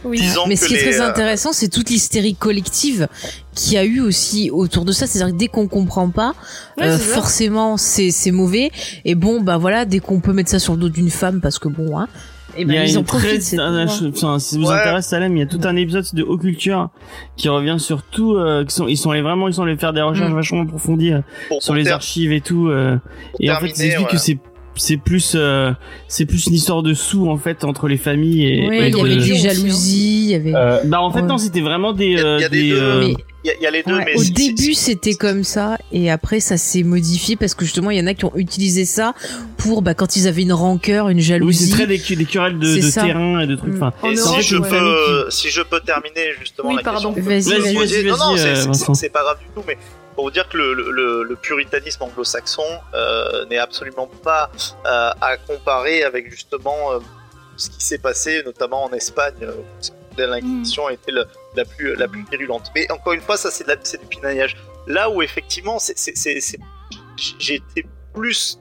Oui. 0.04 0.20
Mais 0.48 0.56
ce 0.56 0.66
qui 0.66 0.74
est 0.74 0.84
les, 0.84 0.90
très 0.92 1.00
euh, 1.00 1.08
intéressant, 1.08 1.52
c'est 1.54 1.68
toute 1.68 1.88
l'hystérie 1.88 2.34
collective 2.34 3.08
qu'il 3.54 3.72
y 3.72 3.78
a 3.78 3.84
eu 3.84 4.00
aussi 4.00 4.50
autour 4.50 4.84
de 4.84 4.92
ça. 4.92 5.06
C'est-à-dire 5.06 5.32
que 5.34 5.38
dès 5.38 5.48
qu'on 5.48 5.66
comprend 5.66 6.10
pas, 6.10 6.34
Ouais, 6.76 6.88
euh, 6.88 6.98
forcément 6.98 7.76
c'est 7.78 8.10
c'est 8.10 8.30
mauvais. 8.30 8.70
Et 9.06 9.14
bon, 9.14 9.40
bah 9.40 9.56
voilà, 9.56 9.84
dès 9.86 10.00
qu'on 10.00 10.20
peut 10.20 10.32
mettre 10.34 10.50
ça 10.50 10.58
sur 10.58 10.74
le 10.74 10.78
dos 10.80 10.88
d'une 10.90 11.10
femme, 11.10 11.40
parce 11.40 11.58
que 11.58 11.68
bon, 11.68 11.98
hein, 11.98 12.08
et 12.56 12.62
Il 12.62 12.66
ben 12.66 12.74
y 12.74 12.78
a 12.78 12.85
ils 12.86 12.97
une 12.97 13.05
très, 13.05 13.39
un- 13.59 13.86
hein. 13.86 13.86
enfin, 14.09 14.39
si 14.39 14.55
ça 14.55 14.60
vous 14.60 14.66
Ouais. 14.66 14.74
intéresse 14.78 15.06
Salem, 15.06 15.36
il 15.36 15.40
y 15.40 15.43
a 15.43 15.47
tout 15.47 15.60
un 15.64 15.76
épisode 15.76 16.05
de 16.12 16.22
Haut 16.22 16.39
Culture 16.39 16.89
qui 17.36 17.48
revient 17.48 17.76
sur 17.78 18.02
tout, 18.02 18.35
euh, 18.36 18.64
qui 18.64 18.74
sont, 18.74 18.89
ils 18.89 18.97
sont 18.97 19.10
allés 19.10 19.22
vraiment, 19.22 19.48
ils 19.48 19.55
sont 19.55 19.62
allés 19.62 19.76
faire 19.76 19.93
des 19.93 20.02
recherches 20.02 20.31
Mm. 20.31 20.35
vachement 20.35 20.60
approfondies 20.62 21.12
euh, 21.12 21.20
pour- 21.48 21.62
sur 21.62 21.72
pour 21.72 21.76
les 21.76 21.89
archives 21.89 22.32
et 22.32 22.40
tout, 22.40 22.68
euh, 22.68 22.97
et 23.40 23.51
en 23.51 23.56
fait, 23.60 23.66
ils 23.76 23.82
expliquent 23.82 24.09
que 24.09 24.12
ouais. 24.14 24.18
c'est, 24.18 24.39
c'est 24.76 24.97
plus, 24.97 25.35
euh, 25.36 25.72
c'est 26.09 26.26
plus 26.26 26.47
une 26.48 26.55
histoire 26.55 26.82
de 26.82 26.94
sous, 26.94 27.28
en 27.28 27.36
fait, 27.36 27.64
entre 27.64 27.86
les 27.89 27.97
familles 27.97 28.44
et, 28.47 28.56
il 28.59 28.64
y 28.64 28.90
de- 28.90 28.98
avait 28.98 29.16
des 29.16 29.35
jalousies, 29.36 30.24
il 30.24 30.31
y 30.31 30.35
avait. 30.35 30.52
Euh, 30.55 30.78
bah, 30.86 31.01
en 31.01 31.10
fait, 31.10 31.20
Ouais. 31.20 31.26
non, 31.28 31.39
c'était 31.39 31.60
vraiment 31.60 31.93
des, 31.93 32.06
Il 32.06 32.12
y 32.12 32.18
a- 32.20 32.24
euh, 32.24 32.36
il 32.39 32.43
y 32.43 32.44
a 32.44 32.48
des 32.48 32.72
euh, 32.72 33.01
Mais 33.09 33.14
Il 33.44 33.48
y, 33.48 33.50
a- 33.50 33.54
il 33.56 33.62
y 33.62 33.66
a 33.66 33.70
les 33.70 33.82
deux, 33.82 33.94
Ouais, 33.94 34.04
mais 34.06 34.16
au 34.18 34.24
début, 34.24 34.72
c'était 34.72 35.14
comme 35.14 35.44
ça, 35.44 35.76
et 35.92 36.10
après, 36.10 36.40
ça 36.40 36.56
s'est 36.56 36.82
modifié 36.82 37.36
parce 37.36 37.54
que 37.54 37.66
justement, 37.66 37.90
il 37.90 37.98
y 37.98 38.00
en 38.00 38.06
a 38.06 38.14
qui 38.14 38.24
ont 38.24 38.34
utilisé 38.36 38.86
ça 38.86 39.12
pour, 39.58 39.82
bah, 39.82 39.92
quand 39.94 40.16
ils 40.16 40.26
avaient 40.26 40.42
une 40.42 40.54
rancœur, 40.54 41.10
une 41.10 41.18
oui, 41.18 41.22
jalousie. 41.22 41.66
c'est 41.66 41.72
très 41.76 41.86
des, 41.86 41.98
des 41.98 42.24
querelles 42.24 42.58
de, 42.58 42.66
de 42.80 42.90
terrain 42.90 43.40
et 43.40 43.46
de 43.46 43.54
trucs, 43.56 43.74
Mm. 43.74 43.82
enfin, 43.82 43.92
En 44.02 44.10
Et 44.10 44.14
Europe, 44.14 44.40
si, 44.40 44.48
je 44.48 44.56
ouais. 44.56 44.68
peux, 44.68 45.26
si 45.30 45.50
je 45.50 45.60
peux 45.60 45.80
terminer 45.80 46.32
justement 46.40 46.70
Oui, 46.70 46.76
la 46.76 46.82
pardon. 46.82 47.12
question. 47.12 47.22
que 47.22 47.28
Vas-y, 47.28 47.72
vous 47.74 47.78
vas-y, 47.80 48.04
non, 48.04 48.16
non, 48.16 48.36
c'est- 48.36 48.68
euh, 48.68 48.94
c'est- 48.94 49.10
pas 49.10 49.22
grave 49.22 49.38
du 49.40 49.46
tout, 49.54 49.62
mais 49.68 49.76
pour 50.14 50.24
vous 50.24 50.30
dire 50.30 50.48
que 50.48 50.56
le, 50.56 50.72
le- 50.72 51.24
le 51.24 51.36
puritanisme 51.36 52.02
anglo-saxon 52.04 52.62
euh, 52.94 53.44
n'est 53.50 53.58
absolument 53.58 54.08
pas 54.22 54.50
euh, 54.86 55.10
à 55.20 55.36
comparer 55.36 56.02
avec 56.02 56.30
justement 56.30 56.92
euh, 56.92 56.98
ce 57.58 57.68
qui 57.68 57.84
s'est 57.84 57.98
passé, 57.98 58.42
notamment 58.46 58.84
en 58.84 58.92
Espagne. 58.92 59.34
euh, 59.42 59.52
où 59.52 60.16
L'Inquisition 60.16 60.86
a 60.86 60.92
été 60.92 61.10
le- 61.12 61.26
la 61.56 61.64
plus 61.64 61.94
la 61.97 62.09
plus 62.09 62.24
virulente. 62.31 62.70
Mais 62.74 62.90
encore 62.90 63.12
une 63.12 63.20
fois, 63.20 63.36
ça 63.36 63.51
c'est 63.51 64.01
du 64.01 64.06
pinaillage. 64.06 64.56
Là 64.86 65.09
où 65.10 65.22
effectivement, 65.22 65.78
j'ai 67.39 67.55
été 67.55 67.86
plus 68.12 68.59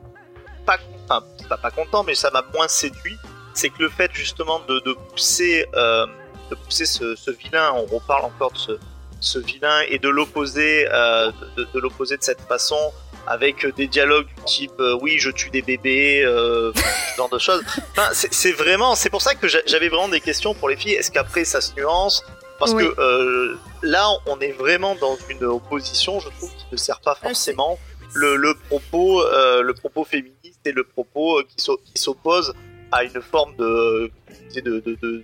pas, 0.65 0.78
enfin, 1.06 1.26
pas 1.49 1.57
pas 1.57 1.72
content, 1.72 2.03
mais 2.03 2.15
ça 2.15 2.32
m'a 2.32 2.44
moins 2.53 2.68
séduit. 2.68 3.18
C'est 3.53 3.70
que 3.70 3.84
le 3.84 3.90
fait 3.90 4.10
justement 4.14 4.61
de, 4.68 4.80
de 4.80 4.94
pousser, 5.11 5.65
euh, 5.76 6.07
de 6.49 6.56
pousser 6.56 6.86
ce, 6.86 7.32
vilain, 7.32 7.72
on 7.76 7.86
reparle 7.86 8.26
encore 8.26 8.52
de 8.52 8.57
ce, 8.57 8.72
ce 9.20 9.38
vilain 9.40 9.82
et 9.90 9.99
de 9.99 10.10
l'opposer, 10.10 10.88
euh, 10.91 11.32
de, 11.57 11.80
l'opposer 11.80 12.18
de 12.18 12.24
cette 12.24 12.41
façon 12.41 12.94
avec 13.28 13.65
des 13.76 13.88
dialogues 13.88 14.26
du 14.26 14.44
type 14.44 14.74
euh, 14.80 14.98
oui 15.02 15.18
je 15.20 15.30
tue 15.30 15.49
des 15.49 15.61
bébés, 15.61 16.24
ce 16.26 17.15
genre 17.18 17.30
de 17.30 17.38
choses. 17.38 17.61
Enfin, 17.91 18.10
c'est 18.14 18.52
vraiment, 18.53 18.95
c'est 18.95 19.10
pour 19.10 19.22
ça 19.22 19.36
que 19.36 19.48
j'a- 19.48 19.61
j'avais 19.65 19.90
vraiment 19.90 20.10
des 20.10 20.20
questions 20.22 20.53
pour 20.56 20.68
les 20.70 20.76
filles. 20.76 20.94
Est-ce 20.94 21.11
qu'après 21.11 21.45
ça 21.45 21.61
se 21.61 21.74
nuance? 21.76 22.24
Parce 22.64 22.73
Oui. 22.73 22.84
que 22.88 22.99
euh, 23.02 23.56
là 23.81 24.07
on 24.26 24.40
est 24.40 24.52
vraiment 24.52 24.95
dans 24.95 25.18
une 25.30 25.44
opposition, 25.44 26.19
je 26.19 26.30
trouve, 26.30 26.49
qui 26.56 26.65
ne 26.72 26.77
sert 26.77 26.99
pas 27.02 27.15
c'est- 27.15 27.27
forcément 27.27 27.77
le, 28.14 28.35
le 28.35 28.53
propos, 28.56 29.22
euh, 29.22 29.61
le 29.64 29.73
propos 29.73 30.03
féministe 30.03 30.61
et 30.65 30.72
le 30.72 30.84
propos 30.84 31.40
euh, 31.40 31.44
qui 31.44 31.64
s'o- 31.64 31.80
qui 31.84 32.02
s'oppose 32.02 32.53
à 32.91 33.03
une 33.03 33.22
forme 33.22 33.56
de, 33.57 34.11
de, 34.56 34.61
de, 34.61 34.80
de- 34.80 34.95
de- 35.02 35.23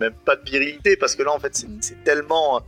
même 0.00 0.14
pas 0.24 0.34
de 0.36 0.44
virilité, 0.50 0.96
parce 0.96 1.14
que 1.14 1.22
là 1.22 1.32
en 1.32 1.38
fait 1.38 1.54
c'est 1.80 2.02
tellement, 2.04 2.60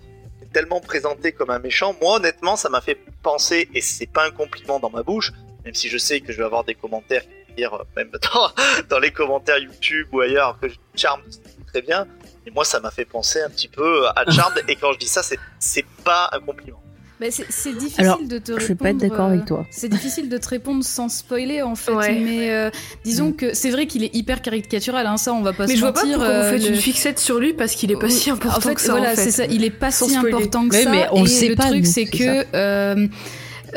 tellement 0.53 0.81
présenté 0.81 1.33
comme 1.33 1.51
un 1.51 1.59
méchant. 1.59 1.95
Moi 2.01 2.17
honnêtement 2.17 2.55
ça 2.57 2.69
m'a 2.69 2.81
fait 2.81 2.99
penser, 3.23 3.69
et 3.75 3.81
c'est 3.81 4.07
pas 4.07 4.25
un 4.27 4.31
compliment 4.31 4.79
dans 4.79 4.91
ma 4.91 5.03
bouche, 5.03 5.33
même 5.65 5.75
si 5.75 5.89
je 5.89 5.99
sais 5.99 6.21
que 6.21 6.33
je 6.33 6.39
vais 6.39 6.45
avoir 6.45 6.63
des 6.65 6.75
commentaires 6.77 7.23
qui 7.23 7.29
vont 7.49 7.55
dire, 7.57 7.85
même 7.97 8.11
dans, 8.33 8.51
dans 8.89 8.99
les 9.01 9.11
commentaires 9.11 9.59
YouTube 9.59 10.07
ou 10.13 10.21
ailleurs, 10.21 10.59
que 10.61 10.69
Charmed 10.95 11.25
c'est 11.29 11.67
très 11.67 11.83
bien. 11.83 12.07
Et 12.47 12.51
moi, 12.51 12.65
ça 12.65 12.81
m'a 12.81 12.91
fait 12.91 13.05
penser 13.05 13.41
un 13.43 13.51
petit 13.51 13.69
peu 13.69 14.07
à 14.09 14.31
Charmed. 14.31 14.63
et 14.69 14.77
quand 14.77 14.93
je 14.93 14.99
dis 14.99 15.09
ça, 15.09 15.23
c'est 15.23 15.39
c'est 15.59 15.85
pas 16.05 16.31
un 16.33 16.41
compliment. 16.41 16.81
Bah, 17.19 17.27
c'est 17.31 17.47
c'est 17.49 17.73
difficile 17.73 18.05
Alors, 18.05 18.21
de 18.23 18.37
te 18.39 18.53
je 18.53 18.67
répondre. 18.67 18.69
vais 18.69 18.75
pas 18.75 18.91
être 18.91 18.97
d'accord 18.99 19.27
euh, 19.27 19.33
avec 19.33 19.47
toi. 19.47 19.65
C'est 19.71 19.89
difficile 19.89 20.29
de 20.29 20.37
te 20.37 20.49
répondre 20.49 20.85
sans 20.85 21.09
spoiler 21.09 21.63
en 21.63 21.75
fait. 21.75 21.93
Ouais. 21.93 22.13
Mais 22.21 22.51
euh, 22.51 22.71
disons 23.05 23.33
que 23.33 23.55
c'est 23.55 23.71
vrai 23.71 23.87
qu'il 23.87 24.05
est 24.05 24.15
hyper 24.15 24.43
caricatural. 24.43 25.07
Hein, 25.07 25.17
ça, 25.17 25.33
on 25.33 25.41
va 25.41 25.55
pas 25.55 25.65
Mais 25.67 25.73
se 25.73 25.77
je 25.77 25.81
vois 25.81 25.93
pas 25.95 26.03
pourquoi 26.03 26.25
euh, 26.27 26.51
vous 26.53 26.59
faites 26.59 26.69
le- 26.69 26.75
une 26.77 26.81
fixette 26.81 27.19
sur 27.19 27.39
lui 27.39 27.55
parce 27.55 27.73
qu'il 27.73 27.91
est 27.91 27.97
pas 27.97 28.05
Oui, 28.09 28.13
si 28.13 28.29
important 28.31 28.59
en 28.59 28.61
fait, 28.61 28.75
que 28.75 28.81
ça. 28.83 28.93
voilà, 28.93 29.13
en 29.13 29.17
fait. 29.17 29.23
c'est 29.25 29.31
ça. 29.31 29.45
Il 29.47 29.65
est 29.65 29.71
pas 29.71 29.91
Sans 29.91 30.09
si 30.09 30.15
spoiler. 30.15 30.35
important 30.35 30.69
que 30.69 30.77
ça. 30.77 30.91
mais 30.91 31.07
on 31.13 31.17
et 31.17 31.21
le 31.23 31.27
sait 31.27 31.55
pas, 31.55 31.69
truc, 31.69 31.85
nous, 31.85 31.91
c'est 31.91 32.05
c'est 32.05 32.07
que. 32.45 33.09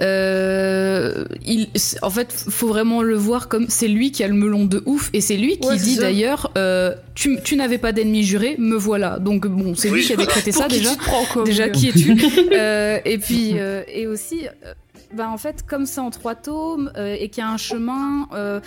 Euh, 0.02 1.26
il, 1.46 1.68
en 2.02 2.10
fait, 2.10 2.32
faut 2.32 2.68
vraiment 2.68 3.02
le 3.02 3.16
voir 3.16 3.48
comme 3.48 3.66
c'est 3.70 3.88
lui 3.88 4.12
qui 4.12 4.24
a 4.24 4.28
le 4.28 4.34
melon 4.34 4.66
de 4.66 4.82
ouf 4.86 5.10
et 5.14 5.22
c'est 5.22 5.36
lui 5.38 5.58
qui 5.58 5.68
Ouais, 5.68 5.78
dit 5.78 5.98
d'ailleurs 5.98 6.52
euh, 6.58 6.94
tu, 7.16 7.38
tu 7.44 7.56
n'avais 7.56 7.78
pas 7.78 7.92
d'ennemi 7.92 8.24
juré, 8.24 8.56
me 8.58 8.76
voilà. 8.76 9.20
Donc 9.20 9.46
bon, 9.48 9.76
c'est 9.76 9.90
lui 9.90 10.00
Oui, 10.02 10.06
qui 10.06 10.14
a 10.14 10.16
décrété 10.16 10.52
ça 10.52 10.68
déjà. 10.68 10.92
prends, 10.96 11.26
quoi, 11.26 11.44
Déjà, 11.44 11.70
qui 11.70 11.90
es-tu 11.90 12.16
Euh, 12.54 13.00
Et 13.06 13.18
puis, 13.18 13.54
euh, 13.60 13.84
et 13.94 14.08
aussi, 14.08 14.48
euh, 14.48 14.74
bah, 15.14 15.30
en 15.30 15.38
fait, 15.38 15.66
comme 15.68 15.86
c'est 15.86 16.02
en 16.02 16.10
trois 16.12 16.36
tomes 16.36 16.92
euh, 16.98 17.16
et 17.20 17.30
qu'il 17.30 17.44
y 17.44 17.46
a 17.46 17.50
un 17.50 17.58
chemin, 17.58 18.28
euh, 18.34 18.60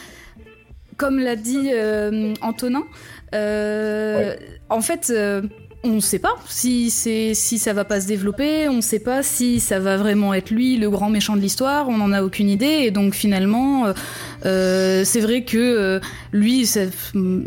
comme 0.96 1.18
l'a 1.18 1.36
dit 1.36 1.70
euh, 1.72 2.34
Antonin, 2.42 2.84
euh, 3.34 4.34
en 4.68 4.80
fait. 4.82 5.12
On 5.84 5.94
ne 5.94 6.00
sait 6.00 6.18
pas 6.18 6.36
si 6.48 6.90
c'est 6.90 7.34
si 7.34 7.58
ça 7.58 7.72
va 7.72 7.84
pas 7.84 8.00
se 8.00 8.06
développer, 8.06 8.68
on 8.68 8.74
ne 8.74 8.80
sait 8.80 9.00
pas 9.00 9.22
si 9.22 9.58
ça 9.58 9.80
va 9.80 9.96
vraiment 9.96 10.32
être 10.32 10.50
lui 10.50 10.76
le 10.76 10.88
grand 10.88 11.10
méchant 11.10 11.34
de 11.34 11.40
l'histoire, 11.40 11.88
on 11.88 11.96
n'en 11.98 12.12
a 12.12 12.22
aucune 12.22 12.48
idée 12.48 12.82
et 12.84 12.90
donc 12.90 13.14
finalement 13.14 13.86
euh, 13.86 13.92
euh, 14.46 15.04
c'est 15.04 15.20
vrai 15.20 15.42
que 15.42 15.58
euh, 15.58 16.00
lui 16.32 16.68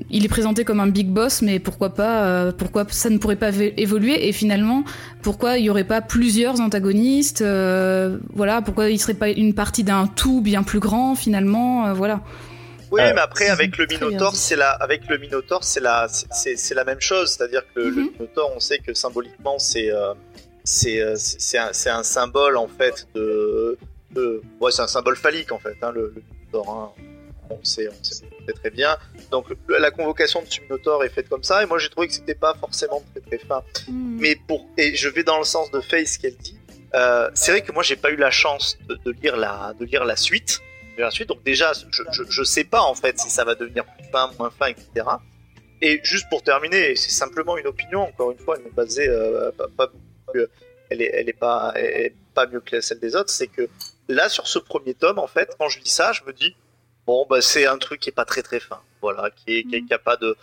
il 0.09 0.25
est 0.25 0.29
présenté 0.29 0.65
comme 0.65 0.79
un 0.79 0.87
big 0.87 1.07
boss 1.07 1.41
mais 1.41 1.59
pourquoi 1.59 1.93
pas 1.93 2.51
pourquoi 2.51 2.85
ça 2.89 3.09
ne 3.09 3.17
pourrait 3.17 3.35
pas 3.37 3.51
évoluer 3.77 4.27
et 4.27 4.31
finalement 4.33 4.83
pourquoi 5.21 5.57
il 5.57 5.65
y 5.65 5.69
aurait 5.69 5.83
pas 5.85 6.01
plusieurs 6.01 6.59
antagonistes 6.59 7.43
voilà 8.33 8.61
pourquoi 8.61 8.89
il 8.89 8.99
serait 8.99 9.13
pas 9.13 9.29
une 9.29 9.53
partie 9.53 9.83
d'un 9.83 10.07
tout 10.07 10.41
bien 10.41 10.63
plus 10.63 10.79
grand 10.79 11.15
finalement 11.15 11.93
voilà 11.93 12.21
Oui, 12.91 13.01
Euh, 13.01 13.11
mais 13.15 13.21
après 13.21 13.47
avec 13.49 13.77
le 13.77 13.85
Minotaur, 13.89 14.35
c'est 14.35 14.55
la 14.55 14.71
avec 14.71 15.07
le 15.09 15.17
Minotaur, 15.17 15.63
c'est 15.63 15.79
la 15.79 16.07
c'est- 16.09 16.73
la 16.73 16.83
même 16.83 17.01
chose, 17.01 17.31
c'est-à-dire 17.33 17.63
que 17.73 17.79
le- 17.79 17.89
le 17.89 18.01
Mhm. 18.03 18.11
Minotaur, 18.13 18.51
on 18.55 18.59
sait 18.59 18.79
que 18.79 18.93
symboliquement 18.93 19.57
c'est 19.59 19.91
euh, 19.91 20.13
c'est 20.63 20.99
euh, 21.01 21.15
un, 21.55 21.97
un 21.99 22.03
symbole 22.03 22.57
en 22.57 22.67
fait 22.67 23.07
de, 23.15 23.77
de 24.11 24.41
ouais, 24.59 24.71
c'est 24.71 24.81
un 24.81 24.87
symbole 24.87 25.15
phallique 25.15 25.51
en 25.51 25.59
fait 25.59 25.75
hein, 25.81 25.91
le, 25.91 26.13
le 26.15 26.21
Minotaur. 26.31 26.69
hein. 26.73 26.91
On 27.51 27.63
sait 27.63 27.87
on 27.87 28.03
sait 28.03 28.25
très, 28.43 28.53
très 28.53 28.69
bien. 28.71 28.97
Donc 29.31 29.45
la 29.69 29.91
convocation 29.91 30.41
de 30.41 30.47
ce 30.49 30.61
Minotaur 30.61 31.03
est 31.03 31.09
faite 31.09 31.29
comme 31.29 31.43
ça 31.43 31.61
et 31.61 31.67
moi 31.67 31.77
j'ai 31.77 31.89
trouvé 31.89 32.07
que 32.07 32.13
c'était 32.13 32.33
pas 32.33 32.55
forcément 32.59 33.03
très 33.11 33.21
très 33.21 33.37
fin. 33.47 33.61
Mais 33.91 34.35
pour 34.47 34.65
et 34.77 34.95
je 34.95 35.09
vais 35.09 35.23
dans 35.23 35.37
le 35.37 35.43
sens 35.43 35.69
de 35.69 35.79
Faye 35.79 36.07
ce 36.07 36.17
qu'elle 36.17 36.37
dit. 36.37 36.57
Euh, 36.95 37.29
c'est 37.35 37.51
vrai 37.51 37.61
que 37.61 37.71
moi 37.71 37.83
j'ai 37.83 37.97
pas 37.97 38.09
eu 38.09 38.15
la 38.15 38.31
chance 38.31 38.77
de, 38.89 38.95
de 39.05 39.11
lire 39.21 39.37
la 39.37 39.73
de 39.79 39.85
lire 39.85 40.05
la 40.05 40.15
suite. 40.15 40.59
La 40.97 41.11
suite. 41.11 41.29
Donc 41.29 41.43
déjà 41.43 41.73
je, 41.73 42.23
je, 42.29 42.43
sais 42.43 42.63
pas 42.63 42.81
en 42.81 42.95
fait 42.95 43.19
si 43.19 43.29
ça 43.29 43.43
va 43.43 43.55
devenir 43.55 43.85
plus 43.85 44.05
fin, 44.11 44.31
moins 44.39 44.49
fin, 44.49 44.67
etc. 44.67 45.05
Et 45.81 45.99
juste 46.03 46.27
pour 46.29 46.41
terminer, 46.41 46.95
c'est 46.95 47.11
simplement 47.11 47.57
une 47.57 47.67
opinion. 47.67 48.03
Encore 48.03 48.31
une 48.31 48.37
fois, 48.37 48.55
elle 48.59 48.67
est 48.67 48.73
basée 48.75 49.07
euh, 49.09 49.51
pas, 49.77 49.91
elle 50.89 51.01
est 51.01 51.11
elle 51.13 51.29
est 51.29 51.33
pas 51.33 51.73
pas 52.33 52.47
mieux 52.47 52.61
que 52.61 52.79
celle 52.81 52.99
des 52.99 53.15
autres. 53.15 53.29
C'est 53.29 53.47
que 53.47 53.67
là 54.07 54.29
sur 54.29 54.47
ce 54.47 54.59
premier 54.59 54.93
tome 54.93 55.19
en 55.19 55.27
fait, 55.27 55.55
quand 55.59 55.69
je 55.69 55.79
lis 55.79 55.89
ça, 55.89 56.13
je 56.13 56.23
me 56.23 56.33
dis 56.33 56.55
bon 57.05 57.25
bah 57.29 57.41
c'est 57.41 57.65
un 57.65 57.77
truc 57.77 57.99
qui 57.99 58.09
est 58.09 58.13
pas 58.13 58.25
très 58.25 58.41
très 58.41 58.59
fin. 58.59 58.81
Voilà, 59.01 59.29
qui 59.31 59.57
est 59.57 59.63
qui, 59.63 59.81
pas 60.03 60.17
de 60.17 60.35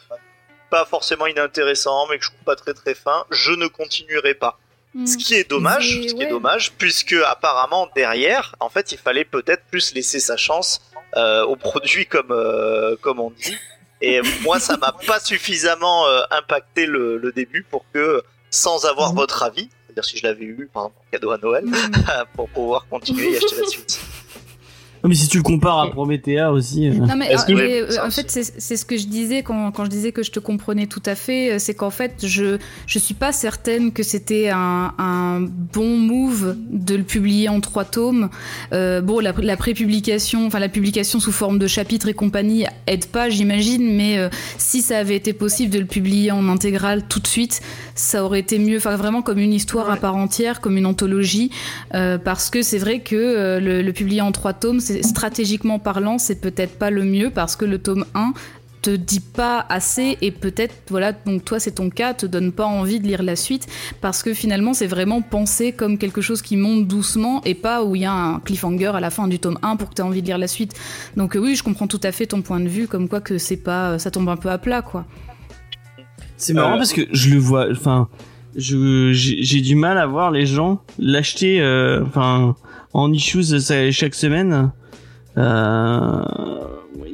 pas 0.72 0.84
forcément 0.86 1.26
inintéressant, 1.26 2.06
mais 2.08 2.18
que 2.18 2.24
je 2.24 2.30
trouve 2.30 2.44
pas 2.44 2.56
très 2.56 2.72
très 2.72 2.94
fin, 2.94 3.26
je 3.30 3.52
ne 3.52 3.66
continuerai 3.66 4.34
pas. 4.34 4.58
Hmm. 4.94 5.06
Ce 5.06 5.16
qui 5.16 5.34
est 5.34 5.48
dommage, 5.48 6.00
ce 6.08 6.14
qui 6.14 6.22
est 6.22 6.28
dommage, 6.28 6.72
puisque 6.72 7.14
apparemment 7.26 7.88
derrière, 7.96 8.54
en 8.60 8.68
fait, 8.68 8.92
il 8.92 8.98
fallait 8.98 9.24
peut-être 9.24 9.62
plus 9.70 9.94
laisser 9.94 10.20
sa 10.20 10.36
chance 10.36 10.82
euh, 11.16 11.44
aux 11.44 11.56
produits 11.56 12.04
comme 12.06 12.30
euh, 12.30 12.96
comme 13.00 13.18
on 13.18 13.30
dit. 13.30 13.56
Et 14.02 14.20
moi, 14.42 14.60
ça 14.60 14.76
m'a 14.76 14.92
pas 15.06 15.18
suffisamment 15.20 16.06
euh, 16.06 16.20
impacté 16.30 16.84
le, 16.86 17.16
le 17.16 17.32
début 17.32 17.64
pour 17.70 17.84
que, 17.94 18.22
sans 18.50 18.84
avoir 18.84 19.14
votre 19.14 19.42
avis, 19.42 19.70
c'est-à-dire 19.86 20.04
si 20.04 20.18
je 20.18 20.26
l'avais 20.26 20.44
eu 20.44 20.68
par 20.72 20.84
exemple 20.84 21.06
cadeau 21.10 21.30
à 21.30 21.38
Noël, 21.38 21.64
Hmm. 21.64 22.24
pour 22.36 22.48
pouvoir 22.50 22.86
continuer 22.88 23.32
et 23.32 23.36
acheter 23.38 23.56
la 23.60 23.66
suite. 23.66 24.00
Non, 25.04 25.08
Mais 25.08 25.14
si 25.16 25.26
tu 25.28 25.36
le 25.38 25.42
compares 25.42 25.80
à 25.80 25.90
Promethea 25.90 26.52
aussi. 26.52 26.88
euh, 26.88 26.92
Non 26.92 27.16
mais 27.16 27.26
Est-ce 27.26 27.44
que 27.46 27.56
je- 27.56 27.62
mais, 27.62 27.90
Ça 27.90 28.06
en 28.06 28.10
fait 28.10 28.30
c'est 28.30 28.44
c'est 28.60 28.76
ce 28.76 28.84
que 28.84 28.96
je 28.96 29.06
disais 29.06 29.42
quand, 29.42 29.72
quand 29.72 29.84
je 29.84 29.90
disais 29.90 30.12
que 30.12 30.22
je 30.22 30.30
te 30.30 30.38
comprenais 30.38 30.86
tout 30.86 31.02
à 31.06 31.14
fait, 31.16 31.52
euh, 31.52 31.58
c'est 31.58 31.74
qu'en 31.74 31.90
fait 31.90 32.24
je 32.24 32.58
je 32.86 32.98
suis 33.00 33.14
pas 33.14 33.32
certaine 33.32 33.92
que 33.92 34.02
c'était 34.04 34.50
un, 34.50 34.92
un 34.98 35.40
bon 35.40 35.96
move 35.96 36.56
de 36.70 36.94
le 36.94 37.02
publier 37.02 37.48
en 37.48 37.60
trois 37.60 37.84
tomes. 37.84 38.28
Euh, 38.72 39.00
bon 39.00 39.18
la, 39.18 39.32
la 39.38 39.56
prépublication, 39.56 40.46
enfin 40.46 40.60
la 40.60 40.68
publication 40.68 41.18
sous 41.18 41.32
forme 41.32 41.58
de 41.58 41.66
chapitres 41.66 42.06
et 42.08 42.14
compagnie 42.14 42.66
aide 42.86 43.06
pas 43.06 43.28
j'imagine, 43.28 43.96
mais 43.96 44.18
euh, 44.18 44.28
si 44.56 44.82
ça 44.82 44.98
avait 44.98 45.16
été 45.16 45.32
possible 45.32 45.72
de 45.72 45.80
le 45.80 45.86
publier 45.86 46.30
en 46.30 46.48
intégrale 46.48 47.02
tout 47.08 47.18
de 47.18 47.26
suite, 47.26 47.60
ça 47.96 48.24
aurait 48.24 48.38
été 48.40 48.58
mieux, 48.60 48.76
enfin 48.76 48.94
vraiment 48.96 49.22
comme 49.22 49.38
une 49.40 49.52
histoire 49.52 49.90
à 49.90 49.96
part 49.96 50.14
entière, 50.16 50.60
comme 50.60 50.76
une 50.76 50.86
anthologie, 50.86 51.50
euh, 51.94 52.18
parce 52.18 52.50
que 52.50 52.62
c'est 52.62 52.78
vrai 52.78 53.00
que 53.00 53.16
euh, 53.16 53.58
le, 53.58 53.82
le 53.82 53.92
publier 53.92 54.20
en 54.20 54.30
trois 54.30 54.52
tomes, 54.52 54.78
c'est 54.78 54.91
stratégiquement 55.02 55.78
parlant, 55.78 56.18
c'est 56.18 56.40
peut-être 56.40 56.78
pas 56.78 56.90
le 56.90 57.04
mieux 57.04 57.30
parce 57.30 57.56
que 57.56 57.64
le 57.64 57.78
tome 57.78 58.04
1 58.14 58.34
te 58.82 58.90
dit 58.90 59.20
pas 59.20 59.64
assez 59.68 60.18
et 60.22 60.32
peut-être 60.32 60.74
voilà 60.90 61.12
donc 61.12 61.44
toi 61.44 61.60
c'est 61.60 61.70
ton 61.70 61.88
cas 61.88 62.14
te 62.14 62.26
donne 62.26 62.50
pas 62.50 62.66
envie 62.66 62.98
de 62.98 63.06
lire 63.06 63.22
la 63.22 63.36
suite 63.36 63.68
parce 64.00 64.24
que 64.24 64.34
finalement 64.34 64.74
c'est 64.74 64.88
vraiment 64.88 65.22
pensé 65.22 65.70
comme 65.70 65.98
quelque 65.98 66.20
chose 66.20 66.42
qui 66.42 66.56
monte 66.56 66.88
doucement 66.88 67.40
et 67.44 67.54
pas 67.54 67.84
où 67.84 67.94
il 67.94 68.02
y 68.02 68.04
a 68.06 68.12
un 68.12 68.40
cliffhanger 68.40 68.90
à 68.92 68.98
la 68.98 69.10
fin 69.10 69.28
du 69.28 69.38
tome 69.38 69.56
1 69.62 69.76
pour 69.76 69.88
que 69.90 69.94
tu 69.94 70.02
aies 70.02 70.04
envie 70.04 70.20
de 70.20 70.26
lire 70.26 70.36
la 70.36 70.48
suite 70.48 70.72
donc 71.16 71.36
euh, 71.36 71.38
oui 71.38 71.54
je 71.54 71.62
comprends 71.62 71.86
tout 71.86 72.00
à 72.02 72.10
fait 72.10 72.26
ton 72.26 72.42
point 72.42 72.58
de 72.58 72.66
vue 72.66 72.88
comme 72.88 73.08
quoi 73.08 73.20
que 73.20 73.38
c'est 73.38 73.56
pas 73.56 74.00
ça 74.00 74.10
tombe 74.10 74.28
un 74.28 74.36
peu 74.36 74.50
à 74.50 74.58
plat 74.58 74.82
quoi 74.82 75.04
C'est 76.36 76.52
marrant 76.52 76.74
Euh, 76.74 76.78
parce 76.78 76.92
que 76.92 77.02
je 77.12 77.30
le 77.30 77.38
vois, 77.38 77.68
enfin, 77.70 78.08
je 78.56 79.10
j'ai 79.12 79.60
du 79.60 79.76
mal 79.76 79.96
à 79.96 80.06
voir 80.06 80.32
les 80.32 80.44
gens 80.44 80.82
l'acheter, 80.98 81.60
euh, 81.60 82.02
enfin, 82.04 82.56
en 82.94 83.12
issues 83.12 83.44
ça- 83.60 83.90
chaque 83.92 84.16
semaine. 84.16 84.72
Euh, 85.38 86.22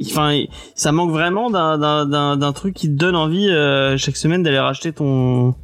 Enfin, 0.01 0.45
ça 0.75 0.93
manque 0.93 1.11
vraiment 1.11 1.51
d'un 1.51 1.77
d'un 1.79 2.07
d'un 2.07 2.37
d'un 2.37 2.53
truc 2.53 2.75
qui 2.75 2.89
te 2.89 2.95
donne 2.95 3.17
envie 3.17 3.49
euh, 3.49 3.97
chaque 3.97 4.17
semaine 4.17 4.43
d'aller 4.43 4.59
racheter 4.59 4.93
ton, 4.93 5.55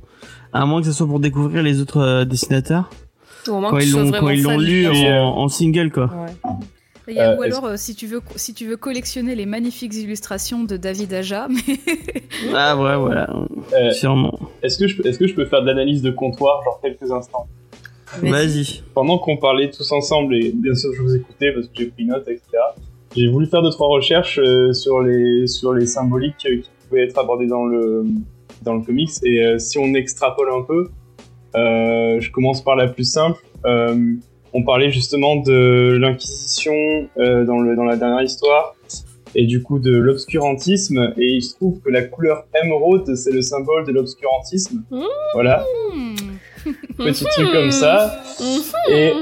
à 0.52 0.66
moins 0.66 0.81
que 0.81 0.86
ce 0.86 0.93
soit 0.93 1.06
pour 1.06 1.20
découvrir 1.20 1.62
les 1.62 1.81
autres 1.81 2.01
euh, 2.01 2.24
dessinateurs. 2.24 2.90
Au 3.48 3.60
moins 3.60 3.70
quand 3.70 3.78
ils 3.78 3.93
l'ont 3.93 4.10
quand 4.10 4.31
ils 4.31 4.44
lu 4.59 4.89
en, 4.89 5.39
en 5.39 5.48
single 5.48 5.90
quoi. 5.90 6.10
Euh, 7.09 7.36
ou 7.36 7.43
alors 7.43 7.66
euh, 7.66 7.76
si 7.76 7.94
tu 7.94 8.06
veux 8.06 8.22
si 8.35 8.55
tu 8.55 8.66
veux 8.66 8.78
collectionner 8.78 9.35
les 9.35 9.44
magnifiques 9.44 9.94
illustrations 9.94 10.64
de 10.64 10.78
David 10.78 11.12
Aja 11.12 11.48
mais 11.51 11.78
Ah 12.55 12.76
ouais 12.76 12.97
voilà, 12.97 13.28
Euh, 13.74 13.90
sûrement. 13.90 14.39
Est-ce 14.62 14.78
que, 14.78 14.89
je 14.89 15.02
est-ce 15.02 15.18
que 15.18 15.26
je 15.26 15.35
peux 15.35 15.44
faire 15.44 15.60
de 15.60 15.66
l'analyse 15.66 16.01
de 16.01 16.10
comptoir, 16.10 16.62
genre 16.64 16.81
quelques 16.82 17.10
instants? 17.12 17.47
Vas-y. 18.23 18.82
Pendant 18.95 19.19
qu'on 19.19 19.36
parlait 19.36 19.70
tous 19.70 19.91
ensemble, 19.93 20.35
et 20.36 20.53
bien 20.55 20.74
sûr 20.74 20.91
je 20.97 21.03
vous 21.03 21.15
écoutais 21.15 21.53
parce 21.53 21.66
que 21.66 21.73
j'ai 21.77 21.86
pris 21.86 22.05
note, 22.05 22.27
etc., 22.28 22.43
j'ai 23.16 23.28
voulu 23.28 23.47
faire 23.47 23.62
deux 23.62 23.70
trois 23.70 23.89
recherches 23.89 24.41
euh, 24.43 24.73
sur, 24.73 25.01
les, 25.01 25.47
sur 25.47 25.73
les 25.73 25.86
symboliques 25.86 26.47
euh, 26.47 26.57
qui 26.57 26.70
pouvaient 26.89 27.05
être 27.05 27.16
abordées 27.19 27.47
dans 27.47 27.65
le, 27.65 28.05
dans 28.62 28.74
le 28.74 28.82
comics. 28.82 29.11
Et 29.23 29.45
euh, 29.45 29.59
si 29.59 29.78
on 29.78 29.95
extrapole 29.95 30.49
un 30.51 30.62
peu, 30.62 30.89
euh, 31.55 32.20
je 32.20 32.31
commence 32.32 32.62
par 32.65 32.74
la 32.74 32.89
plus 32.89 33.05
simple. 33.05 33.41
Euh, 33.66 34.15
on 34.53 34.65
parlait 34.65 34.91
justement 34.91 35.36
de 35.36 35.97
l'Inquisition 36.01 36.73
euh, 37.19 37.45
dans, 37.45 37.61
le, 37.61 37.77
dans 37.77 37.85
la 37.85 37.97
dernière 37.97 38.23
histoire 38.23 38.74
et 39.36 39.47
du 39.47 39.62
coup 39.62 39.78
de 39.81 39.91
l'obscurantisme 39.97 41.12
et 41.16 41.27
il 41.27 41.43
se 41.43 41.55
trouve 41.57 41.81
que 41.81 41.91
la 41.91 42.03
couleur 42.03 42.45
émeraude 42.62 43.16
c'est 43.16 43.32
le 43.32 43.43
symbole 43.43 43.85
de 43.85 43.91
l'obscurantisme 43.93 44.85
Mmh. 44.93 45.03
voilà. 45.35 45.65
Petit 46.97 47.24
truc 47.24 47.53
comme 47.53 47.70
ça 47.70 48.23
et, 48.91 49.12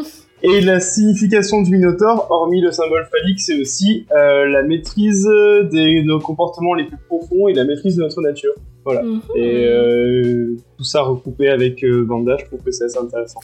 et 0.42 0.60
la 0.60 0.80
signification 0.80 1.62
du 1.62 1.70
Minotaure, 1.70 2.26
hormis 2.30 2.60
le 2.60 2.72
symbole 2.72 3.06
phallique, 3.10 3.40
c'est 3.40 3.60
aussi 3.60 4.06
euh, 4.14 4.46
la 4.48 4.62
maîtrise 4.62 5.24
de 5.24 6.02
nos 6.02 6.18
comportements 6.18 6.74
les 6.74 6.84
plus 6.84 6.96
profonds 7.08 7.48
et 7.48 7.54
la 7.54 7.64
maîtrise 7.64 7.96
de 7.96 8.02
notre 8.02 8.20
nature. 8.22 8.52
Voilà. 8.84 9.02
Mhm. 9.02 9.20
Et 9.36 9.66
euh, 9.68 10.56
tout 10.76 10.84
ça 10.84 11.02
recoupé 11.02 11.48
avec 11.48 11.84
euh, 11.84 12.04
Vanda, 12.08 12.36
je 12.40 12.46
trouve 12.46 12.60
que 12.60 12.72
c'est 12.72 12.84
assez 12.84 12.98
intéressant. 12.98 13.38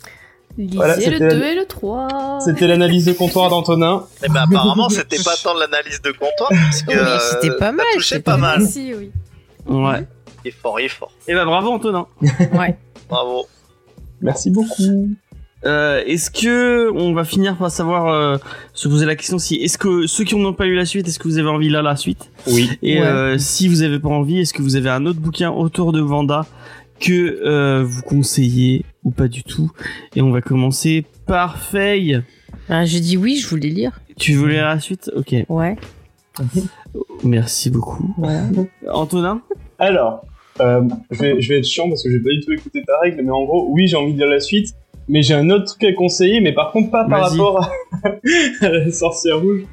Lisez 0.57 0.77
voilà, 0.77 0.97
le 0.97 1.03
c'était- 1.03 1.29
2 1.29 1.43
et 1.45 1.55
le 1.55 1.67
3. 1.67 2.39
C'était 2.45 2.67
l'analyse 2.67 3.05
de 3.05 3.13
comptoir 3.13 3.49
d'Antonin. 3.49 4.05
Eh 4.25 4.29
ben 4.29 4.41
apparemment 4.51 4.89
c'était 4.89 5.23
pas 5.23 5.37
tant 5.41 5.55
l'analyse 5.55 6.03
de 6.03 6.11
comptoir 6.11 6.49
puisque 6.51 6.89
Oui, 6.89 6.95
euh, 6.97 7.19
c'était 7.21 7.55
pas 7.57 7.71
mal, 7.71 7.87
touché 7.95 8.17
c'était 8.17 8.23
pas 8.25 8.33
pas 8.33 8.39
mal. 8.39 8.63
si 8.67 8.93
oui 8.93 9.13
Ouais. 9.69 10.05
Il 10.45 10.49
est 10.49 10.51
fort, 10.51 10.81
il 10.81 10.87
est 10.87 10.89
fort. 10.89 11.13
Et 11.29 11.35
bah 11.35 11.45
bravo 11.45 11.71
Antonin. 11.71 12.09
Bravo. 13.09 13.47
Merci 14.21 14.51
beaucoup. 14.51 15.09
Euh, 15.67 16.03
est-ce 16.07 16.31
que 16.31 16.91
on 16.93 17.13
va 17.13 17.25
finir 17.25 17.57
par 17.57 17.71
savoir 17.71 18.07
euh, 18.07 18.37
se 18.75 18.87
poser 18.89 19.07
la 19.07 19.17
question 19.17 19.39
si 19.39 19.57
est-ce 19.57 19.77
que 19.77 20.07
ceux 20.07 20.23
qui 20.23 20.37
n'ont 20.37 20.53
pas 20.53 20.67
lu 20.67 20.77
la 20.77 20.85
suite 20.85 21.09
est-ce 21.09 21.19
que 21.19 21.27
vous 21.27 21.39
avez 21.39 21.49
envie 21.49 21.67
de 21.67 21.73
lire 21.73 21.83
la 21.83 21.97
suite? 21.97 22.31
Oui. 22.47 22.71
et 22.81 23.01
Ouais. 23.01 23.07
euh, 23.07 23.39
si 23.39 23.67
vous 23.67 23.83
avez 23.83 23.99
pas 23.99 24.09
envie 24.09 24.39
est-ce 24.39 24.55
que 24.55 24.63
vous 24.63 24.77
avez 24.77 24.89
un 24.89 25.05
autre 25.05 25.19
bouquin 25.19 25.51
autour 25.51 25.91
de 25.93 26.01
Vanda 26.01 26.47
que 27.01 27.41
euh, 27.45 27.83
vous 27.85 28.03
conseillez 28.03 28.85
ou 29.03 29.11
pas 29.11 29.27
du 29.27 29.43
tout? 29.43 29.73
Et 30.15 30.23
on 30.23 30.31
va 30.31 30.41
commencer 30.43 31.05
par 31.27 31.59
Faye 31.59 32.23
Ah, 32.69 32.85
j'ai 32.85 33.01
dit 33.01 33.17
oui, 33.17 33.39
je 33.43 33.49
voulais 33.49 33.69
lire. 33.71 34.01
tu 34.17 34.35
veux 34.35 34.47
lire 34.47 34.65
la 34.65 34.79
suite? 34.79 35.11
Ok 35.17 35.35
Ouais. 35.49 35.77
merci 37.25 37.71
beaucoup. 37.71 38.15
Antonin? 38.93 39.43
Alors, 39.79 40.25
euh, 40.61 40.83
je, 41.11 41.23
vais, 41.23 41.41
je 41.41 41.49
vais 41.49 41.59
être 41.59 41.67
chiant 41.67 41.89
parce 41.89 42.03
que 42.03 42.11
j'ai 42.11 42.21
pas 42.21 42.31
du 42.31 42.41
tout 42.41 42.53
écouté 42.53 42.83
ta 42.87 42.99
règle, 43.01 43.23
mais 43.23 43.31
en 43.31 43.45
gros, 43.45 43.69
oui, 43.71 43.87
j'ai 43.87 43.97
envie 43.97 44.13
de 44.13 44.19
lire 44.19 44.29
la 44.29 44.41
suite, 44.41 44.75
mais 45.09 45.23
j'ai 45.23 45.35
un 45.35 45.51
autre 45.51 45.65
truc 45.65 45.85
à 45.85 45.93
conseiller, 45.93 46.41
mais 46.41 46.53
par 46.53 46.73
contre 46.73 46.91
pas 46.91 47.05
par 47.09 47.31
rapport 47.31 47.63
à, 47.63 48.09
à 48.61 48.69
la 48.69 48.91
sorcière 48.91 49.41
rouge. 49.41 49.65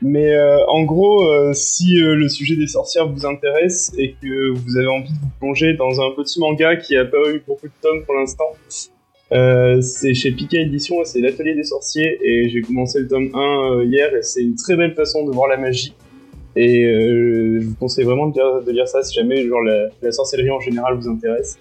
Mais 0.00 0.32
euh, 0.32 0.64
en 0.68 0.82
gros, 0.84 1.28
euh, 1.28 1.52
si 1.52 1.96
le 1.96 2.28
sujet 2.28 2.56
des 2.56 2.66
sorcières 2.66 3.06
vous 3.06 3.26
intéresse 3.26 3.92
et 3.98 4.14
que 4.20 4.50
vous 4.50 4.76
avez 4.78 4.86
envie 4.86 5.12
de 5.12 5.18
vous 5.18 5.30
plonger 5.38 5.74
dans 5.74 6.00
un 6.00 6.10
petit 6.16 6.40
manga 6.40 6.76
qui 6.76 6.96
a 6.96 7.04
pas 7.04 7.18
eu 7.30 7.42
beaucoup 7.46 7.66
de 7.66 7.72
tomes 7.82 8.02
pour 8.04 8.14
l'instant, 8.14 8.50
c'est 9.80 10.14
chez 10.14 10.30
Pika 10.30 10.58
Édition 10.58 11.02
et 11.02 11.04
c'est 11.04 11.20
l'atelier 11.20 11.54
des 11.54 11.64
sorciers 11.64 12.18
et 12.22 12.48
j'ai 12.48 12.62
commencé 12.62 13.00
le 13.00 13.08
tome 13.08 13.30
1 13.34 13.38
euh, 13.38 13.84
hier 13.84 14.14
et 14.14 14.22
c'est 14.22 14.42
une 14.42 14.54
très 14.54 14.76
belle 14.76 14.94
façon 14.94 15.26
de 15.26 15.32
voir 15.32 15.48
la 15.48 15.56
magie. 15.56 15.94
Et 16.56 16.84
euh, 16.84 17.60
je 17.60 17.66
vous 17.66 17.74
conseille 17.74 18.04
vraiment 18.04 18.28
de 18.28 18.34
lire, 18.34 18.62
de 18.64 18.70
lire 18.70 18.86
ça 18.88 19.02
si 19.02 19.14
jamais 19.14 19.46
genre 19.46 19.62
la, 19.62 19.88
la 20.02 20.12
sorcellerie 20.12 20.50
en 20.50 20.60
général 20.60 20.94
vous 20.96 21.08
intéresse. 21.08 21.58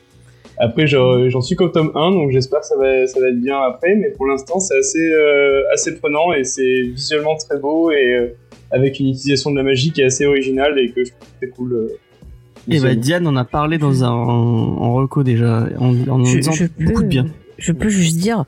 Après, 0.59 0.85
j'en 0.85 1.27
j'en 1.29 1.41
suis 1.41 1.55
qu'au 1.55 1.69
tome 1.69 1.91
1, 1.95 2.11
donc 2.11 2.29
j'espère 2.31 2.59
que 2.59 2.67
ça 2.67 2.77
va, 2.77 3.07
ça 3.07 3.19
va 3.19 3.29
être 3.29 3.41
bien 3.41 3.57
après, 3.59 3.95
mais 3.95 4.09
pour 4.11 4.27
l'instant, 4.27 4.59
c'est 4.59 4.77
assez, 4.77 5.11
euh, 5.11 5.63
assez 5.73 5.95
prenant 5.95 6.31
et 6.31 6.43
c'est 6.43 6.81
visuellement 6.83 7.35
très 7.37 7.57
beau 7.57 7.89
et 7.89 8.05
euh, 8.15 8.27
avec 8.69 8.99
une 8.99 9.07
utilisation 9.09 9.49
de 9.51 9.55
la 9.57 9.63
magie 9.63 9.91
qui 9.91 10.01
est 10.01 10.05
assez 10.05 10.27
originale 10.27 10.77
et 10.79 10.91
que 10.91 11.03
je 11.03 11.09
trouve 11.11 11.27
très 11.39 11.47
cool. 11.49 11.73
euh, 11.73 11.87
et 11.87 11.89
bah 11.89 12.73
visuellement. 12.75 13.01
Diane 13.01 13.27
en 13.27 13.35
a 13.35 13.45
parlé 13.45 13.79
dans 13.79 14.03
un 14.03 14.11
en, 14.11 14.77
en 14.79 14.93
reco 14.93 15.23
déjà 15.23 15.67
en, 15.79 15.95
en 16.07 16.23
Je- 16.23 16.37
disant 16.37 16.51
je 16.51 16.65
beaucoup 16.79 17.01
de 17.01 17.07
bien 17.07 17.25
Je 17.57 17.71
peux 17.71 17.89
juste 17.89 18.17
dire, 18.17 18.45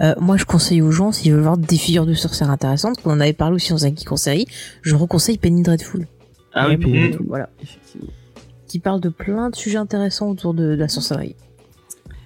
euh, 0.00 0.14
moi 0.20 0.36
je 0.36 0.44
conseille 0.44 0.82
aux 0.82 0.90
gens, 0.92 1.10
s'ils 1.12 1.32
veulent 1.32 1.42
voir 1.42 1.56
des 1.56 1.76
figures 1.78 2.06
de 2.06 2.14
sorcières 2.14 2.50
intéressantes, 2.50 3.00
qu'on 3.02 3.12
en 3.12 3.20
avait 3.20 3.32
parlé 3.32 3.54
aussi 3.56 3.70
dans 3.70 3.84
un 3.86 3.88
geek 3.88 4.08
série, 4.16 4.46
je 4.82 4.94
reconseille 4.94 5.38
Penny 5.38 5.62
Dreadful. 5.62 6.06
ah 6.54 6.68
oui 6.68 6.76
puis- 6.76 6.92
Mhm. 6.92 7.18
Voilà. 7.28 7.48
effectivement 7.62 8.08
Qui 8.68 8.78
parle 8.78 9.00
de 9.00 9.08
plein 9.08 9.50
de 9.50 9.56
sujets 9.56 9.78
intéressants 9.78 10.28
autour 10.30 10.54
de, 10.54 10.74
de 10.74 10.80
la 10.80 10.88
sorcellerie. 10.88 11.34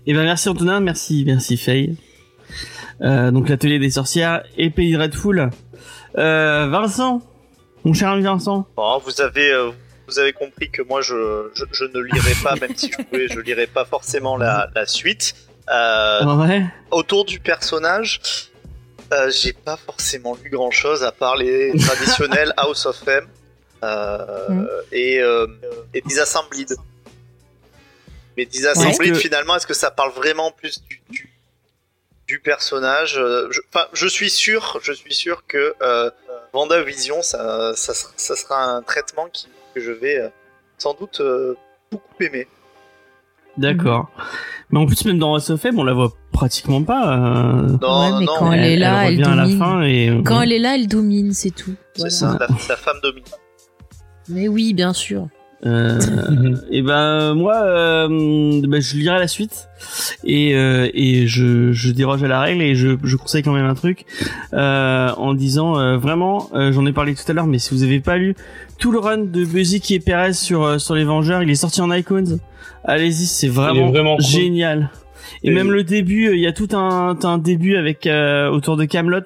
Et 0.07 0.15
ben 0.15 0.23
merci 0.25 0.49
Antonin, 0.49 0.81
merci, 0.81 1.25
merci 1.27 1.57
Faye. 1.57 1.97
Euh, 3.03 3.31
donc 3.31 3.49
l'atelier 3.49 3.79
des 3.79 3.91
sorcières 3.91 4.43
et 4.57 4.71
Pays 4.71 4.93
Dreadful. 4.93 5.51
Euh, 6.19 6.69
Vincent, 6.69 7.23
mon 7.85 7.93
cher 7.93 8.11
ami 8.11 8.23
Vincent. 8.23 8.67
Bon, 8.77 8.99
vous 9.05 9.21
avez 9.21 9.51
euh, 9.53 9.71
vous 10.09 10.19
avez 10.21 10.33
compris 10.33 10.71
que 10.71 10.83
moi 10.83 11.01
je, 11.03 11.51
je, 11.55 11.65
je 11.73 11.85
ne 11.85 12.01
lirai 12.01 12.33
pas, 12.43 12.55
même 12.57 12.71
si 12.77 12.91
je 12.91 13.03
pouvais, 13.05 13.27
je 13.29 13.41
lirai 13.41 13.67
pas 13.67 13.85
forcément 13.85 14.37
la, 14.37 14.71
la 14.75 14.87
suite. 14.87 15.35
Euh, 15.69 16.25
ouais. 16.47 16.65
autour 16.91 17.25
du 17.25 17.41
personnage, 17.41 18.21
euh, 19.13 19.31
j'ai 19.31 19.53
pas 19.53 19.77
forcément 19.77 20.37
lu 20.43 20.51
grand 20.51 20.71
chose 20.71 21.03
à 21.05 21.13
part 21.13 21.37
les 21.37 21.73
traditionnels 21.87 22.53
House 22.57 22.87
of 22.87 23.07
M 23.09 23.27
euh, 23.83 24.49
Mhm. 24.49 24.69
et, 24.93 25.19
euh, 25.21 25.47
et 25.95 26.01
Disassembled. 26.03 26.75
Mais 28.37 28.45
Disassembled, 28.47 29.13
que- 29.13 29.19
finalement, 29.19 29.57
est-ce 29.57 29.67
que 29.67 29.75
ça 29.75 29.91
parle 29.91 30.13
vraiment 30.13 30.51
plus 30.51 30.83
du, 30.83 31.01
du, 31.11 31.31
du 32.27 32.39
personnage 32.39 33.15
je, 33.15 33.61
Enfin, 33.73 33.87
je 33.93 34.07
suis 34.07 34.31
sûr, 34.31 34.79
je 34.83 34.93
suis 34.93 35.15
sûr 35.15 35.47
que 35.47 35.75
euh, 35.83 36.11
WandaVision, 36.53 37.23
ça, 37.23 37.75
ça, 37.77 37.95
sera- 37.95 38.13
ça 38.17 38.37
sera 38.37 38.63
un 38.63 38.83
traitement 38.83 39.29
qui, 39.29 39.49
que 39.75 39.81
je 39.81 39.91
vais 39.93 40.19
euh, 40.19 40.29
sans 40.79 40.95
doute 40.95 41.21
euh, 41.21 41.55
beaucoup 41.91 42.23
aimé. 42.23 42.47
D'accord. 43.59 44.11
Mais 44.71 44.79
en 44.81 44.87
plus, 44.87 45.05
même 45.05 45.19
dans 45.19 45.35
House 45.35 45.51
of 45.51 45.65
M, 45.65 45.79
on 45.79 45.85
la 45.85 45.93
voit 45.93 46.13
pratiquement 46.33 46.83
pas. 46.83 47.17
euh, 47.17 47.77
Non, 47.81 48.01
Ouais, 48.01 48.19
mais 48.19 48.25
non, 48.27 48.33
quand 48.39 48.53
elle, 48.53 48.65
est 48.65 48.77
là, 48.77 49.05
elle, 49.05 49.13
revient 49.15 49.23
à 49.31 49.35
la 49.37 49.43
domine. 49.45 49.59
fin 49.59 49.83
et. 49.83 50.09
euh, 50.11 50.23
Quand 50.25 50.41
elle 50.43 50.53
est 50.53 50.59
là, 50.59 50.75
elle 50.75 50.89
domine, 50.89 51.33
c'est 51.33 51.51
tout. 51.55 51.75
c'est 51.95 52.01
Voilà. 52.01 52.11
ça, 52.11 52.37
la, 52.41 52.47
la 52.69 52.77
femme 52.77 52.97
domine. 53.03 53.23
Mais 54.29 54.49
oui, 54.49 54.75
bien 54.75 54.93
sûr. 54.93 55.29
Euh, 55.65 55.99
et 56.71 56.83
ben 56.83 57.33
moi, 57.35 57.55
euh, 57.63 58.09
ben, 58.67 58.81
je 58.81 58.97
lirai 58.97 59.19
la 59.19 59.27
suite 59.29 59.69
et 60.23 60.55
euh, 60.55 60.91
et 60.93 61.27
je, 61.29 61.73
je 61.73 61.91
déroge 61.93 62.23
à 62.23 62.29
la 62.29 62.41
règle 62.41 62.61
et 62.61 62.75
je, 62.75 62.91
je 63.03 63.17
conseille 63.17 63.43
quand 63.43 63.53
même 63.55 63.65
un 63.65 63.75
truc 63.75 64.05
euh, 64.53 65.11
en 65.17 65.33
disant 65.33 65.79
euh, 65.79 65.97
vraiment, 65.97 66.51
euh, 66.55 66.73
j'en 66.73 66.85
ai 66.85 66.93
parlé 66.93 67.15
tout 67.15 67.23
à 67.29 67.33
l'heure, 67.33 67.47
mais 67.47 67.59
si 67.59 67.73
vous 67.73 67.85
avez 67.85 68.01
pas 68.01 68.19
lu 68.19 68.35
tout 68.79 68.93
le 68.93 68.99
run 68.99 69.19
de 69.19 69.45
Buzzy 69.47 69.81
qui 69.81 69.95
est 69.95 70.01
Perez 70.01 70.35
sur 70.35 70.63
euh, 70.65 70.79
sur 70.79 70.95
les 70.95 71.05
Vengeurs, 71.05 71.43
il 71.43 71.49
est 71.51 71.55
sorti 71.55 71.81
en 71.81 71.91
icons. 71.91 72.39
Allez-y, 72.87 73.27
c'est 73.27 73.49
vraiment, 73.49 73.91
vraiment 73.91 74.17
cool. 74.17 74.25
génial. 74.25 74.91
Et 75.43 75.49
Et- 75.51 75.55
même 75.55 75.71
le 75.73 75.85
début, 75.85 76.31
il 76.35 76.41
y 76.41 76.47
a 76.47 76.53
tout 76.53 76.69
un, 76.75 77.17
un 77.23 77.39
début 77.39 77.77
avec 77.77 78.07
euh, 78.07 78.49
autour 78.51 78.77
de 78.77 78.85
Camelot 78.85 79.21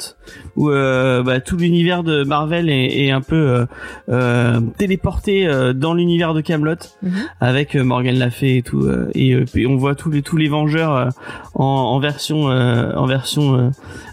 où 0.56 0.70
euh, 0.70 1.22
bah, 1.22 1.40
tout 1.40 1.56
l'univers 1.56 2.02
de 2.02 2.24
Marvel 2.24 2.68
est, 2.70 3.04
est 3.06 3.10
un 3.10 3.20
peu 3.20 3.36
euh, 3.36 3.66
euh, 4.08 4.60
téléporté 4.78 5.46
euh, 5.46 5.72
dans 5.72 5.94
l'univers 5.94 6.34
de 6.34 6.40
Camelot. 6.40 6.70
Mhm. 7.02 7.12
avec 7.40 7.74
euh, 7.76 7.82
Morgan 7.84 8.18
Le 8.18 8.30
Fay 8.30 8.58
et 8.58 8.62
tout 8.62 8.82
euh, 8.82 9.10
et, 9.14 9.32
euh, 9.34 9.44
puis 9.50 9.66
on 9.66 9.76
voit 9.76 9.94
tous 9.94 10.10
les 10.10 10.22
tous 10.22 10.36
les 10.36 10.48
Vengeurs 10.48 10.94
euh, 10.94 11.08
en, 11.54 11.64
en 11.64 11.98
version 12.00 12.50
euh, 12.50 12.92
en 12.94 13.06
version 13.06 13.56
euh, 13.58 13.68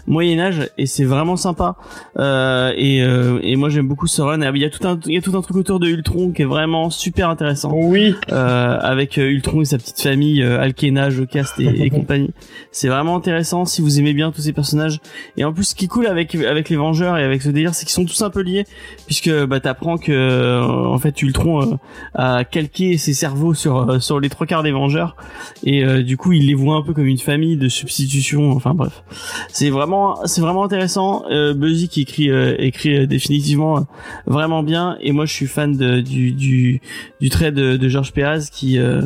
Moyen 0.06 0.38
Âge 0.40 0.68
et 0.78 0.86
c'est 0.86 1.04
vraiment 1.04 1.36
sympa. 1.36 1.76
Euh, 2.18 2.72
et, 2.76 3.02
euh, 3.02 3.38
et 3.42 3.56
moi 3.56 3.68
j'aime 3.68 3.86
beaucoup 3.88 4.06
ce 4.06 4.22
run. 4.22 4.40
Il 4.54 4.60
y 4.60 4.64
a 4.64 4.70
tout 4.70 4.86
un 4.88 4.98
il 5.06 5.12
y 5.14 5.18
a 5.18 5.20
tout 5.20 5.36
un 5.36 5.42
truc 5.42 5.56
autour 5.58 5.78
de 5.80 5.86
Ultron 5.88 6.32
qui 6.32 6.42
est 6.42 6.46
vraiment 6.46 6.88
super 6.90 7.28
intéressant. 7.28 7.70
Oui. 7.74 8.14
euh, 8.32 8.78
avec 8.80 9.18
euh, 9.18 9.28
Ultron 9.30 9.60
et 9.60 9.64
sa 9.66 9.76
petite 9.78 10.00
famille, 10.00 10.42
euh, 10.42 10.60
Alkena, 10.60 11.10
Jocast 11.10 11.60
et, 11.60 11.64
et 11.78 11.90
compagnie. 11.90 12.30
C'est 12.72 12.88
vraiment 12.88 13.16
intéressant 13.16 13.64
si 13.64 13.82
vous 13.82 13.98
aimez 13.98 14.12
bien 14.12 14.30
tous 14.32 14.42
ces 14.42 14.52
personnages. 14.52 15.00
Et 15.36 15.44
en 15.44 15.52
plus, 15.52 15.64
ce 15.64 15.74
qui 15.74 15.86
est 15.86 15.88
cool 15.88 16.06
avec 16.06 16.34
avec 16.34 16.68
les 16.68 16.76
Vengeurs 16.76 17.16
et 17.18 17.24
avec 17.24 17.42
ce 17.42 17.48
délire, 17.50 17.74
c'est 17.74 17.84
qu'ils 17.84 17.94
sont 17.94 18.04
tous 18.04 18.22
un 18.22 18.30
peu 18.30 18.40
liés, 18.40 18.64
puisque 19.06 19.30
bah 19.46 19.60
t'apprends 19.60 19.98
que 19.98 20.12
euh, 20.12 20.62
en 20.62 20.98
fait 20.98 21.20
Ultron 21.22 21.62
euh, 21.62 21.76
a 22.14 22.44
calqué 22.44 22.96
ses 22.98 23.14
cerveaux 23.14 23.54
sur 23.54 23.90
euh, 23.90 23.98
sur 24.00 24.20
les 24.20 24.28
trois 24.28 24.46
quarts 24.46 24.62
des 24.62 24.72
Vengeurs 24.72 25.16
et 25.64 25.84
euh, 25.84 26.02
du 26.02 26.16
coup 26.16 26.32
il 26.32 26.46
les 26.46 26.54
voit 26.54 26.76
un 26.76 26.82
peu 26.82 26.94
comme 26.94 27.06
une 27.06 27.18
famille 27.18 27.56
de 27.56 27.68
substitution. 27.68 28.52
Enfin 28.52 28.74
bref, 28.74 29.02
c'est 29.48 29.70
vraiment 29.70 30.24
c'est 30.26 30.40
vraiment 30.40 30.64
intéressant. 30.64 31.24
Euh, 31.30 31.54
Buzzy 31.54 31.88
qui 31.88 32.02
écrit 32.02 32.30
euh, 32.30 32.54
écrit 32.58 33.06
définitivement 33.06 33.86
vraiment 34.26 34.62
bien 34.62 34.96
et 35.00 35.12
moi 35.12 35.26
je 35.26 35.32
suis 35.32 35.46
fan 35.46 35.76
de, 35.76 36.00
du 36.00 36.32
du 36.32 36.80
du 37.20 37.28
trait 37.30 37.52
de, 37.52 37.76
de 37.76 37.88
Georges 37.88 38.12
Perez 38.12 38.44
qui 38.50 38.78
euh, 38.78 39.02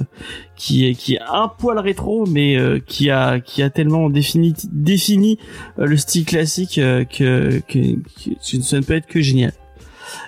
qui 0.57 0.87
est 0.87 0.95
qui 0.95 1.15
est 1.15 1.20
un 1.20 1.49
poil 1.49 1.79
rétro 1.79 2.27
mais 2.27 2.57
euh, 2.57 2.79
qui 2.85 3.11
a 3.11 3.41
qui 3.41 3.62
a 3.62 3.70
tellement 3.70 4.11
défini 4.11 4.55
défini 4.70 5.39
euh, 5.79 5.87
le 5.87 5.97
style 5.97 6.24
classique 6.24 6.79
euh, 6.79 7.05
que, 7.05 7.61
que 7.69 7.79
que 8.24 8.62
ça 8.62 8.77
ne 8.77 8.83
peut 8.83 8.95
être 8.95 9.07
que 9.07 9.20
génial. 9.20 9.53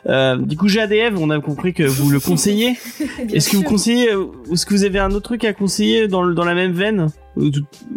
Euh, 0.07 0.37
du 0.39 0.57
coup, 0.57 0.67
GADF, 0.67 1.13
on 1.19 1.29
a 1.31 1.41
compris 1.41 1.75
que 1.75 1.83
vous 1.83 2.09
le 2.11 2.19
conseillez. 2.21 2.75
Est-ce 3.33 3.51
que 3.51 3.57
vous 3.57 3.63
conseillez, 3.65 4.13
euh, 4.13 4.27
est-ce 4.51 4.65
que 4.65 4.73
vous 4.73 4.85
avez 4.85 4.99
un 4.99 5.11
autre 5.11 5.25
truc 5.25 5.45
à 5.45 5.53
conseiller 5.53 6.09
dans, 6.09 6.23
le- 6.23 6.35
dans 6.35 6.45
la 6.45 6.55
même 6.55 6.73
veine 6.73 7.09
euh, 7.37 7.51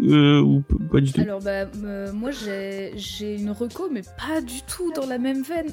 euh, 0.04 0.42
ou 0.42 0.62
p- 0.62 0.76
pas 0.92 1.00
du 1.00 1.14
tout? 1.14 1.22
Alors 1.22 1.40
bah 1.42 1.66
euh, 1.86 2.12
moi 2.14 2.32
j'ai 2.32 2.92
une 3.40 3.52
reco 3.52 3.90
mais 3.92 4.02
pas 4.02 4.42
du 4.42 4.62
tout 4.68 4.92
dans 4.94 5.06
la 5.06 5.18
même 5.18 5.44
veine. 5.44 5.68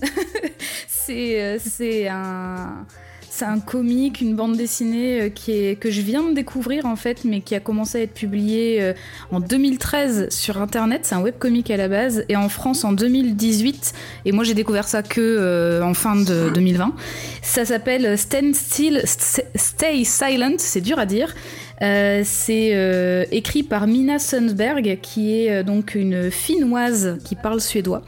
c'est 0.86 1.42
euh, 1.42 1.56
c'est 1.58 2.06
un 2.08 2.86
c'est 3.36 3.44
un 3.46 3.58
comique, 3.58 4.20
une 4.20 4.36
bande 4.36 4.56
dessinée 4.56 5.22
euh, 5.22 5.28
qui 5.28 5.50
est 5.50 5.74
que 5.74 5.90
je 5.90 6.00
viens 6.02 6.22
de 6.22 6.34
découvrir 6.34 6.86
en 6.86 6.94
fait 6.94 7.24
mais 7.24 7.40
qui 7.40 7.56
a 7.56 7.60
commencé 7.60 7.98
à 7.98 8.02
être 8.02 8.14
publié 8.14 8.80
euh, 8.80 8.92
en 9.32 9.40
2013 9.40 10.28
sur 10.30 10.62
internet, 10.62 11.00
c'est 11.02 11.16
un 11.16 11.20
webcomic 11.20 11.68
à 11.72 11.76
la 11.76 11.88
base 11.88 12.24
et 12.28 12.36
en 12.36 12.48
France 12.48 12.84
en 12.84 12.92
2018 12.92 13.92
et 14.24 14.30
moi 14.30 14.44
j'ai 14.44 14.54
découvert 14.54 14.86
ça 14.86 15.02
que 15.02 15.20
euh, 15.20 15.82
en 15.82 15.94
fin 15.94 16.14
de 16.14 16.50
2020. 16.54 16.94
Ça 17.42 17.64
s'appelle 17.64 18.16
Stand 18.16 18.54
Still 18.54 19.02
St- 19.04 19.46
Stay 19.56 20.04
Silent, 20.04 20.54
c'est 20.58 20.80
dur 20.80 21.00
à 21.00 21.06
dire. 21.06 21.34
C'est 21.80 23.26
écrit 23.30 23.62
par 23.62 23.86
Mina 23.86 24.18
Sundberg, 24.18 24.98
qui 25.02 25.34
est 25.36 25.64
donc 25.64 25.94
une 25.96 26.30
finnoise 26.30 27.18
qui 27.24 27.34
parle 27.34 27.60
suédois. 27.60 28.02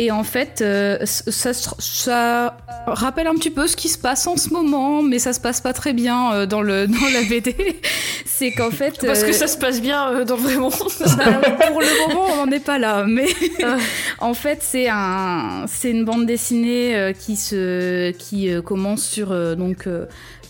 Et 0.00 0.12
en 0.12 0.22
fait, 0.22 0.60
euh, 0.62 0.96
ça, 1.04 1.52
ça 1.52 2.56
rappelle 2.86 3.26
un 3.26 3.34
petit 3.34 3.50
peu 3.50 3.66
ce 3.66 3.74
qui 3.74 3.88
se 3.88 3.98
passe 3.98 4.28
en 4.28 4.36
ce 4.36 4.50
moment, 4.50 5.02
mais 5.02 5.18
ça 5.18 5.32
se 5.32 5.40
passe 5.40 5.60
pas 5.60 5.72
très 5.72 5.92
bien 5.92 6.32
euh, 6.32 6.46
dans, 6.46 6.62
le, 6.62 6.86
dans 6.86 7.08
la 7.12 7.22
BD. 7.28 7.80
c'est 8.24 8.52
qu'en 8.52 8.70
fait. 8.70 8.96
Parce 9.04 9.24
que 9.24 9.30
euh, 9.30 9.32
ça 9.32 9.48
se 9.48 9.58
passe 9.58 9.82
bien 9.82 10.24
dans 10.24 10.36
le 10.36 10.42
vrai 10.42 10.56
monde. 10.56 10.72
pour 10.72 11.80
le 11.80 12.08
moment, 12.08 12.26
on 12.32 12.46
n'en 12.46 12.52
est 12.52 12.64
pas 12.64 12.78
là. 12.78 13.06
Mais 13.08 13.26
Ah. 13.64 13.76
en 14.20 14.34
fait, 14.34 14.58
c'est 14.62 14.88
un, 14.88 15.66
une 15.82 16.04
bande 16.04 16.26
dessinée 16.26 17.12
qui 17.18 17.34
se, 17.34 18.12
qui 18.12 18.50
commence 18.64 19.02
sur 19.02 19.34
donc 19.56 19.88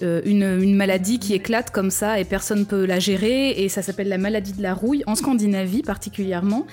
euh, 0.03 0.21
une, 0.25 0.45
une 0.63 0.77
maladie 0.77 1.19
qui 1.19 1.35
éclate 1.35 1.71
comme 1.71 1.91
ça 1.91 2.21
et 2.21 2.25
personne 2.25 2.67
peut 2.67 2.85
la 2.85 3.01
gérer 3.01 3.51
et 3.51 3.69
ça 3.69 3.83
s'appelle 3.83 4.09
la 4.09 4.19
maladie 4.19 4.53
de 4.53 4.63
la 4.63 4.73
rouille 4.73 5.03
en 5.09 5.17
Scandinavie 5.17 5.83
particulièrement. 5.83 6.67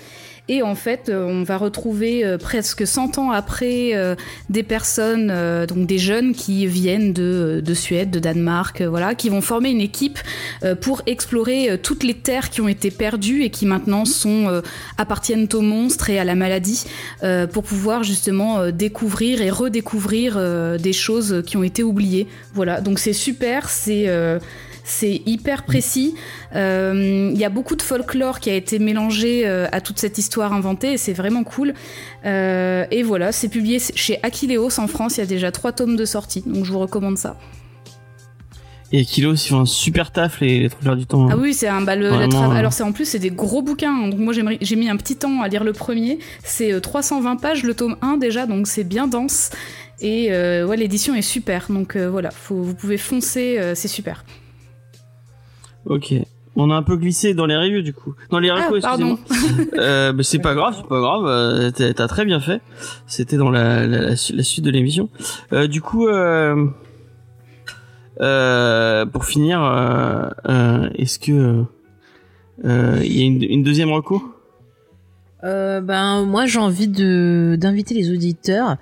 Et 0.48 0.62
en 0.62 0.76
fait, 0.76 1.10
euh, 1.10 1.26
on 1.26 1.44
va 1.44 1.58
retrouver 1.58 2.24
euh, 2.24 2.38
presque 2.38 2.86
100 2.86 3.18
ans 3.18 3.32
après 3.32 3.96
euh, 3.96 4.16
des 4.50 4.62
personnes, 4.62 5.34
donc 5.68 5.88
des 5.88 5.98
jeunes 5.98 6.34
qui 6.34 6.68
viennent 6.68 7.14
de, 7.14 7.62
de 7.66 7.74
Suède, 7.74 8.12
de 8.12 8.20
Danemark, 8.20 8.82
voilà, 8.82 9.16
qui 9.16 9.30
vont 9.30 9.42
former 9.42 9.70
une 9.70 9.82
équipe 9.82 10.20
pour 10.82 11.02
explorer 11.06 11.80
toutes 11.82 12.04
les 12.04 12.14
terres 12.14 12.50
qui 12.50 12.62
ont 12.62 12.68
été 12.68 12.92
perdues 12.92 13.44
et 13.44 13.50
qui 13.50 13.66
maintenant 13.66 14.06
sont 14.06 14.62
appartiennent 14.98 15.48
aux 15.54 15.62
monstres 15.62 16.10
et 16.10 16.20
à 16.20 16.24
la 16.24 16.36
maladie, 16.36 16.86
pour 17.52 17.64
pouvoir 17.64 18.04
justement 18.04 18.72
découvrir 18.72 19.42
et 19.42 19.50
redécouvrir 19.50 20.40
des 20.80 20.94
choses 20.94 21.44
qui 21.46 21.58
ont 21.58 21.64
été 21.64 21.84
oubliées. 21.84 22.28
Voilà, 22.54 22.82
donc 22.82 23.00
c'est 23.00 23.14
super, 23.14 23.70
c'est 23.70 24.08
c'est 24.88 25.22
hyper 25.26 25.64
précis. 25.66 26.14
Euh, 26.56 27.32
Il 27.34 27.38
y 27.40 27.44
a 27.44 27.50
beaucoup 27.50 27.76
de 27.76 27.82
folklore 27.82 28.40
qui 28.40 28.50
a 28.52 28.54
été 28.54 28.78
mélangé 28.80 29.46
euh, 29.48 29.68
à 29.72 29.82
toute 29.82 29.98
cette 30.00 30.18
histoire 30.20 30.54
inventée 30.54 30.94
et 30.94 30.98
c'est 30.98 31.14
vraiment 31.14 31.44
cool. 31.44 31.74
Euh, 32.26 32.86
et 32.92 33.02
voilà, 33.04 33.32
c'est 33.32 33.50
publié 33.50 33.80
chez 33.80 34.20
Aquileos 34.24 34.80
en 34.80 34.88
France. 34.88 35.18
Il 35.18 35.22
y 35.22 35.24
a 35.24 35.26
déjà 35.28 35.52
trois 35.52 35.72
tomes 35.72 35.96
de 35.96 36.06
sortie, 36.06 36.44
donc 36.46 36.64
je 36.66 36.72
vous 36.72 36.80
recommande 36.80 37.18
ça. 37.18 37.36
Et 38.92 39.04
Kilos, 39.04 39.44
ils 39.46 39.50
font 39.50 39.62
un 39.62 39.66
super 39.66 40.12
taf 40.12 40.40
les, 40.40 40.60
les 40.60 40.70
trois 40.70 40.96
du 40.96 41.06
temps. 41.08 41.26
hein. 41.26 41.30
Ah 41.34 41.38
oui, 41.38 41.54
c'est 41.56 41.68
un 41.68 41.82
bah, 41.82 41.96
le- 41.96 42.10
Vraiment. 42.10 42.52
Alors 42.52 42.72
c'est 42.72 42.84
en 42.84 42.92
plus 42.92 43.06
c'est 43.06 43.20
des 43.20 43.32
gros 43.32 43.64
bouquins. 43.64 43.92
hein. 44.04 44.08
Donc 44.10 44.20
moi 44.20 44.32
j'ai 44.62 44.76
mis 44.76 44.90
un 44.90 44.96
petit 44.98 45.16
temps 45.16 45.42
à 45.42 45.48
lire 45.48 45.64
le 45.64 45.74
premier. 45.74 46.20
C'est 46.44 46.72
euh, 46.72 46.80
320 46.80 47.38
pages 47.38 47.64
le 47.64 47.74
tome 47.74 47.98
1 48.04 48.18
déjà, 48.18 48.46
donc 48.46 48.68
c'est 48.68 48.84
bien 48.84 49.08
dense. 49.08 49.50
Et 50.02 50.28
euh, 50.32 50.66
ouais, 50.68 50.78
l'édition 50.78 51.16
est 51.16 51.24
super. 51.24 51.66
Donc 51.70 51.96
euh, 51.96 52.10
voilà, 52.10 52.30
faut, 52.30 52.56
vous 52.62 52.76
pouvez 52.76 52.98
foncer, 53.00 53.60
c'est 53.74 53.88
super. 53.88 54.24
Ok. 55.86 56.14
On 56.58 56.72
a 56.72 56.76
un 56.76 56.84
peu 56.84 56.96
glissé 56.96 57.34
dans 57.34 57.46
les 57.46 57.56
reviews 57.58 57.82
du 57.82 57.94
coup. 57.94 58.16
Dans 58.30 58.40
les 58.40 58.50
Ah, 58.50 58.56
recos, 58.68 58.78
excusez-moi. 58.84 59.18
pardon. 59.28 59.70
euh, 59.78 60.14
mais 60.16 60.24
c'est 60.24 60.40
pas 60.40 60.56
grave, 60.56 60.74
c'est 60.78 60.88
pas 60.88 61.00
grave. 61.02 61.26
euh, 61.28 61.70
t'as- 61.72 62.08
très 62.08 62.24
bien 62.24 62.40
fait. 62.40 62.62
C'était 63.08 63.36
dans 63.38 63.50
la, 63.50 63.86
la, 63.86 64.00
la 64.02 64.16
su- 64.16 64.34
la 64.34 64.44
suite 64.44 64.64
de 64.64 64.72
l'émission. 64.72 65.10
Euh, 65.52 65.68
du 65.68 65.82
coup, 65.82 66.08
euh, 66.08 66.66
euh, 68.22 69.06
pour 69.06 69.26
finir, 69.26 69.60
est-ce 70.98 71.20
que 71.20 71.64
euh, 72.64 73.00
il 73.04 73.20
y 73.20 73.22
a 73.24 73.26
une, 73.26 73.44
une 73.44 73.64
deuxième 73.64 73.92
reco? 73.92 74.24
Euh, 75.46 75.80
ben 75.80 76.24
moi 76.24 76.48
j'ai 76.48 76.58
envie 76.58 76.88
de 76.88 77.56
d'inviter 77.60 77.94
les 77.94 78.10
auditeurs 78.10 78.78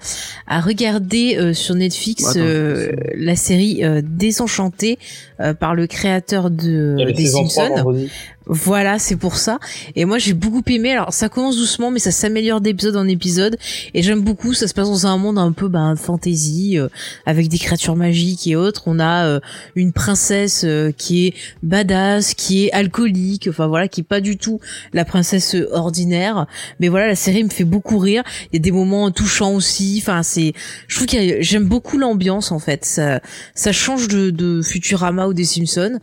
à 0.48 0.61
regarder 0.61 1.35
euh, 1.38 1.53
sur 1.53 1.76
Netflix 1.76 2.30
Attends, 2.30 2.40
euh, 2.40 2.91
la 3.15 3.35
série 3.35 3.84
euh, 3.84 4.02
Désenchanté 4.03 4.98
euh, 5.41 5.53
par 5.53 5.76
le 5.76 5.88
créateur 5.88 6.49
de 6.49 6.95
des 7.11 7.26
saison 7.26 7.48
3 7.48 7.68
Simpsons. 7.68 8.07
Voilà, 8.45 8.99
c'est 8.99 9.15
pour 9.15 9.38
ça. 9.38 9.60
Et 9.95 10.06
moi, 10.06 10.18
j'ai 10.18 10.34
beaucoup 10.34 10.64
aimé. 10.68 10.91
Alors, 10.91 11.14
ça 11.14 11.30
commence 11.30 11.56
doucement, 11.56 11.91
mais 11.91 11.99
ça 11.99 12.11
s'améliore 12.11 12.60
d'épisode 12.60 12.98
en 12.98 13.07
épisode. 13.07 13.57
Et 13.94 14.03
j'aime 14.03 14.22
beaucoup. 14.22 14.53
Ça 14.53 14.68
se 14.68 14.74
passe 14.74 14.90
dans 14.90 15.07
un 15.07 15.18
monde 15.18 15.38
un 15.38 15.52
peu 15.52 15.70
ben, 15.70 15.95
fantasy, 15.95 16.78
euh, 16.78 16.90
avec 17.26 17.48
des 17.48 17.57
créatures 17.57 17.95
magiques 17.95 18.48
et 18.48 18.56
autres. 18.56 18.84
On 18.86 18.99
a 18.99 19.26
euh, 19.26 19.40
une 19.76 19.94
princesse 19.94 20.64
euh, 20.65 20.91
qui 20.91 21.28
est 21.28 21.34
badass, 21.61 22.34
qui 22.34 22.65
est 22.65 22.72
alcoolique. 22.74 23.48
Enfin 23.49 23.68
voilà, 23.68 23.88
qui 23.88 24.02
est 24.02 24.06
pas 24.06 24.22
du 24.22 24.38
tout 24.38 24.60
la 24.91 25.06
princesse 25.06 25.56
euh, 25.56 25.70
ordinaire. 25.72 26.45
Mais 26.80 26.90
voilà, 26.90 27.07
la 27.07 27.15
série 27.15 27.44
me 27.44 27.49
fait 27.49 27.64
beaucoup 27.64 27.98
rire. 27.98 28.24
Il 28.52 28.56
y 28.56 28.60
a 28.60 28.61
des 28.61 28.72
moments 28.72 29.10
touchants 29.11 29.53
aussi. 29.53 29.99
Enfin, 30.02 30.22
c'est, 30.24 30.53
je 30.88 30.95
trouve 30.95 31.07
que 31.07 31.41
j'aime 31.41 31.65
beaucoup 31.65 31.98
l'ambiance 31.98 32.52
en 32.52 32.60
fait. 32.60 32.84
Ça, 32.84 33.22
ça 33.56 33.72
change 33.72 34.07
de, 34.10 34.32
de 34.32 34.61
Futurama 34.61 35.28
ou 35.28 35.34
des 35.34 35.45
Simpsons 35.45 35.99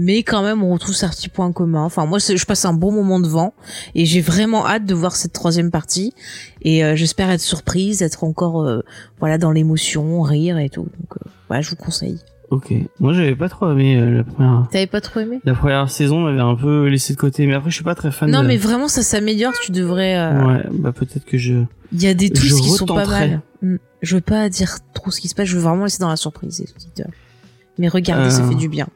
mais 0.00 0.22
quand 0.22 0.42
même 0.42 0.62
on 0.62 0.72
retrouve 0.72 0.94
certains 0.94 1.28
points 1.28 1.52
communs. 1.52 1.79
Enfin 1.84 2.06
moi 2.06 2.18
je 2.18 2.44
passe 2.44 2.64
un 2.64 2.72
bon 2.72 2.92
moment 2.92 3.20
devant 3.20 3.54
et 3.94 4.04
j'ai 4.04 4.20
vraiment 4.20 4.66
hâte 4.66 4.84
de 4.86 4.94
voir 4.94 5.16
cette 5.16 5.32
troisième 5.32 5.70
partie 5.70 6.12
et 6.62 6.84
euh, 6.84 6.96
j'espère 6.96 7.30
être 7.30 7.40
surprise, 7.40 8.02
être 8.02 8.24
encore 8.24 8.62
euh, 8.62 8.80
voilà 9.18 9.38
dans 9.38 9.50
l'émotion, 9.50 10.22
rire 10.22 10.58
et 10.58 10.68
tout. 10.68 10.82
Donc 10.84 11.16
euh, 11.16 11.30
voilà, 11.48 11.62
je 11.62 11.70
vous 11.70 11.76
conseille. 11.76 12.18
Ok. 12.50 12.72
Moi, 12.98 13.12
j'avais 13.12 13.36
pas 13.36 13.48
trop 13.48 13.70
aimé 13.70 13.96
euh, 13.96 14.10
la 14.18 14.24
première. 14.24 14.66
T'avais 14.72 14.88
pas 14.88 15.00
trop 15.00 15.20
aimé? 15.20 15.38
La 15.44 15.54
première 15.54 15.88
saison 15.88 16.18
m'avait 16.18 16.40
un 16.40 16.56
peu 16.56 16.86
laissé 16.88 17.12
de 17.14 17.18
côté, 17.18 17.46
mais 17.46 17.54
après, 17.54 17.70
je 17.70 17.76
suis 17.76 17.84
pas 17.84 17.94
très 17.94 18.10
fan. 18.10 18.28
Non, 18.28 18.42
de... 18.42 18.48
mais 18.48 18.56
vraiment, 18.56 18.88
ça 18.88 19.02
s'améliore. 19.04 19.52
Tu 19.62 19.70
devrais. 19.70 20.16
euh, 20.18 20.44
Ouais, 20.46 20.64
bah 20.72 20.90
peut-être 20.90 21.24
que 21.24 21.38
je. 21.38 21.62
Il 21.92 22.02
y 22.02 22.08
a 22.08 22.14
des 22.14 22.26
Je 22.26 22.32
twists 22.32 22.60
qui 22.60 22.70
sont 22.70 22.86
pas 22.86 23.06
mal. 23.06 23.40
Hmm. 23.62 23.76
Je 24.02 24.16
veux 24.16 24.20
pas 24.20 24.48
dire 24.48 24.78
trop 24.94 25.12
ce 25.12 25.20
qui 25.20 25.28
se 25.28 25.36
passe. 25.36 25.46
Je 25.46 25.54
veux 25.56 25.62
vraiment 25.62 25.84
laisser 25.84 26.00
dans 26.00 26.08
la 26.08 26.16
surprise, 26.16 26.58
les 26.58 26.72
auditeurs. 26.72 27.10
Mais 27.78 27.86
regardez, 27.86 28.30
ça 28.30 28.42
fait 28.42 28.56
du 28.56 28.68
bien. 28.68 28.88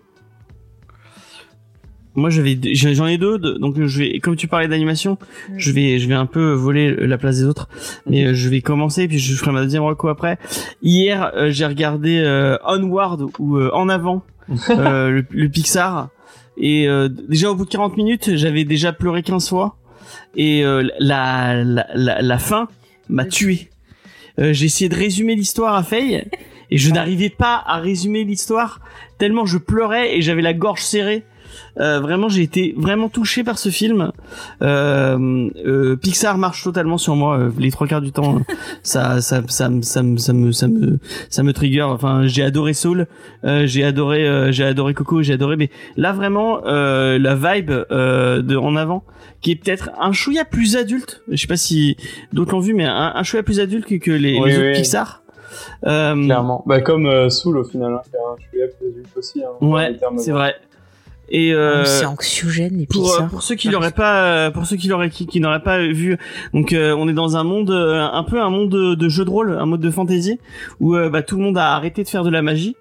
Moi, 2.17 2.31
j'avais, 2.31 2.57
j'en 2.75 3.07
ai 3.07 3.19
deux, 3.19 3.39
de- 3.39 3.55
donc 3.55 3.75
je 3.83 3.99
vais, 3.99 4.19
comme 4.21 4.37
tu 4.37 4.47
parlais 4.47 4.69
d'animation, 4.69 5.19
Mm. 5.49 5.55
je 5.59 5.73
vais, 5.73 5.99
je 5.99 6.07
vais 6.09 6.15
un 6.15 6.27
peu 6.27 6.53
voler 6.53 6.95
la 6.95 7.19
place 7.19 7.39
des 7.39 7.45
autres, 7.45 7.69
mais 8.07 8.25
euh, 8.27 8.35
je 8.35 8.49
vais 8.49 8.61
commencer 8.61 9.09
puis 9.09 9.19
je 9.19 9.35
ferai 9.35 9.51
ma 9.53 9.63
deuxième 9.63 9.83
reco 9.83 10.09
après. 10.09 10.39
Hier, 10.83 11.33
euh, 11.35 11.51
j'ai 11.51 11.67
regardé 11.67 12.19
euh, 12.19 12.57
Onward 12.67 13.23
ou 13.39 13.57
euh, 13.57 13.71
En 13.73 13.89
avant, 13.89 14.23
le, 14.69 15.25
le 15.29 15.49
Pixar, 15.49 16.11
et 16.57 16.87
déjà 17.29 17.51
au 17.51 17.55
bout 17.57 17.65
de 17.65 17.71
40 17.71 17.97
minutes, 17.97 18.37
j'avais 18.37 18.65
déjà 18.65 18.93
pleuré 18.93 19.23
15 19.25 19.49
fois, 19.49 19.77
et 20.37 20.63
la, 21.01 21.65
la, 21.65 21.87
la, 21.95 22.23
la 22.23 22.39
fin 22.39 22.69
m'a 23.09 23.25
tué. 23.25 23.71
J'ai 24.39 24.67
essayé 24.67 24.89
de 24.89 24.95
résumer 24.95 25.35
l'histoire 25.35 25.75
à 25.75 25.83
Faye, 25.83 26.25
et 26.71 26.79
je 26.79 26.91
n'arrivais 26.93 27.29
pas 27.31 27.63
à 27.67 27.79
résumer 27.81 28.23
l'histoire 28.25 28.81
tellement 29.19 29.47
je 29.47 29.59
pleurais 29.59 30.17
et 30.17 30.23
j'avais 30.23 30.43
la 30.43 30.53
gorge 30.55 30.81
serrée. 30.83 31.25
Euh, 31.81 31.99
vraiment, 32.01 32.29
j'ai 32.29 32.43
été 32.43 32.75
vraiment 32.77 33.09
touché 33.09 33.43
par 33.45 33.59
ce 33.59 33.69
film. 33.69 34.13
Euh, 34.63 35.49
euh, 35.65 35.97
Pixar 35.97 36.39
marche 36.39 36.63
totalement 36.65 36.99
sur 36.99 37.17
moi 37.17 37.37
euh, 37.39 37.51
les 37.59 37.71
trois 37.71 37.87
quarts 37.87 38.01
du 38.01 38.13
temps. 38.13 38.39
ça, 38.83 39.21
ça, 39.21 39.43
ça, 39.49 39.69
me- 39.69 39.83
ça, 39.83 40.03
me, 40.03 40.17
ça 40.17 40.33
me, 40.33 40.53
ça 40.53 40.69
me, 40.69 40.99
ça 41.31 41.43
me 41.43 41.53
trigger. 41.53 41.83
Enfin, 41.83 42.27
j'ai 42.27 42.43
adoré 42.45 42.75
Soul, 42.75 43.07
euh, 43.45 43.67
j'ai 43.67 43.85
adoré, 43.85 44.27
euh, 44.27 44.53
j'ai 44.53 44.65
adoré 44.65 44.95
Coco, 44.95 45.23
j'ai 45.23 45.33
adoré. 45.35 45.57
Mais 45.57 45.71
là, 45.97 46.13
vraiment, 46.13 46.61
euh, 46.67 47.19
la 47.19 47.35
vibe 47.35 47.73
euh, 47.91 48.41
de 48.43 48.57
en 48.57 48.77
avant, 48.77 49.03
qui 49.41 49.51
est 49.51 49.57
peut-être 49.57 49.91
un 50.01 50.13
chouïa 50.13 50.45
plus 50.45 50.77
adulte. 50.77 51.23
Je 51.29 51.37
sais 51.37 51.47
pas 51.47 51.57
si 51.57 51.97
d'autres 52.33 52.53
l'ont 52.53 52.61
vu, 52.61 52.75
mais 52.75 52.85
un, 52.85 53.13
un 53.15 53.23
chouïa 53.25 53.43
plus 53.43 53.61
adulte 53.61 53.87
que, 53.87 53.97
que 53.97 54.11
les, 54.13 54.39
Oui, 54.39 54.49
les 54.51 54.57
autres 54.59 54.67
oui. 54.69 54.73
Pixar. 54.75 55.23
Euh, 55.87 56.15
Clairement. 56.25 56.63
Bah, 56.67 56.81
comme 56.81 57.07
euh, 57.07 57.29
Soul 57.31 57.59
au 57.59 57.65
final, 57.65 57.93
hein, 57.95 58.01
qui 58.09 58.17
a 58.17 58.21
un 58.21 58.37
chouïa 58.51 58.67
plus 58.79 58.89
adulte 58.89 59.17
aussi. 59.17 59.43
Hein, 59.43 59.49
Ouais, 59.61 59.97
c'est 60.19 60.33
vrai. 60.33 60.55
Et 61.29 61.53
euh, 61.55 61.83
Oh, 61.83 61.87
c'est 61.87 62.05
anxiogène, 62.05 62.77
les 62.77 62.87
pour 62.87 63.13
euh, 63.15 63.23
pour 63.23 63.43
ceux 63.43 63.55
qui 63.55 63.69
l'auraient 63.69 63.93
pas 63.93 64.25
euh, 64.25 64.51
pour 64.51 64.67
ceux 64.67 64.77
qui 64.77 64.89
l'auraient 64.89 65.11
qui, 65.11 65.27
qui 65.27 65.41
n'auraient 65.41 65.63
pas 65.63 65.79
vu 65.81 66.19
donc 66.53 66.73
euh, 66.73 66.95
on 66.99 67.09
est 67.09 67.15
dans 67.15 67.37
un 67.37 67.45
monde 67.45 67.71
euh, 67.71 68.03
un 68.03 68.23
peu 68.25 68.43
un 68.43 68.51
monde 68.51 68.69
de, 68.69 68.95
de 68.95 69.09
jeu 69.09 69.25
de 69.25 69.31
rôle 69.31 69.57
un 69.59 69.67
mode 69.67 69.81
de 69.81 69.91
fantasy 69.91 70.39
où 70.81 70.95
euh, 70.97 71.09
bah, 71.09 71.23
tout 71.23 71.37
le 71.37 71.43
monde 71.43 71.57
a 71.57 71.75
arrêté 71.75 72.03
de 72.05 72.09
faire 72.09 72.25
de 72.25 72.31
la 72.31 72.43
magie 72.43 72.77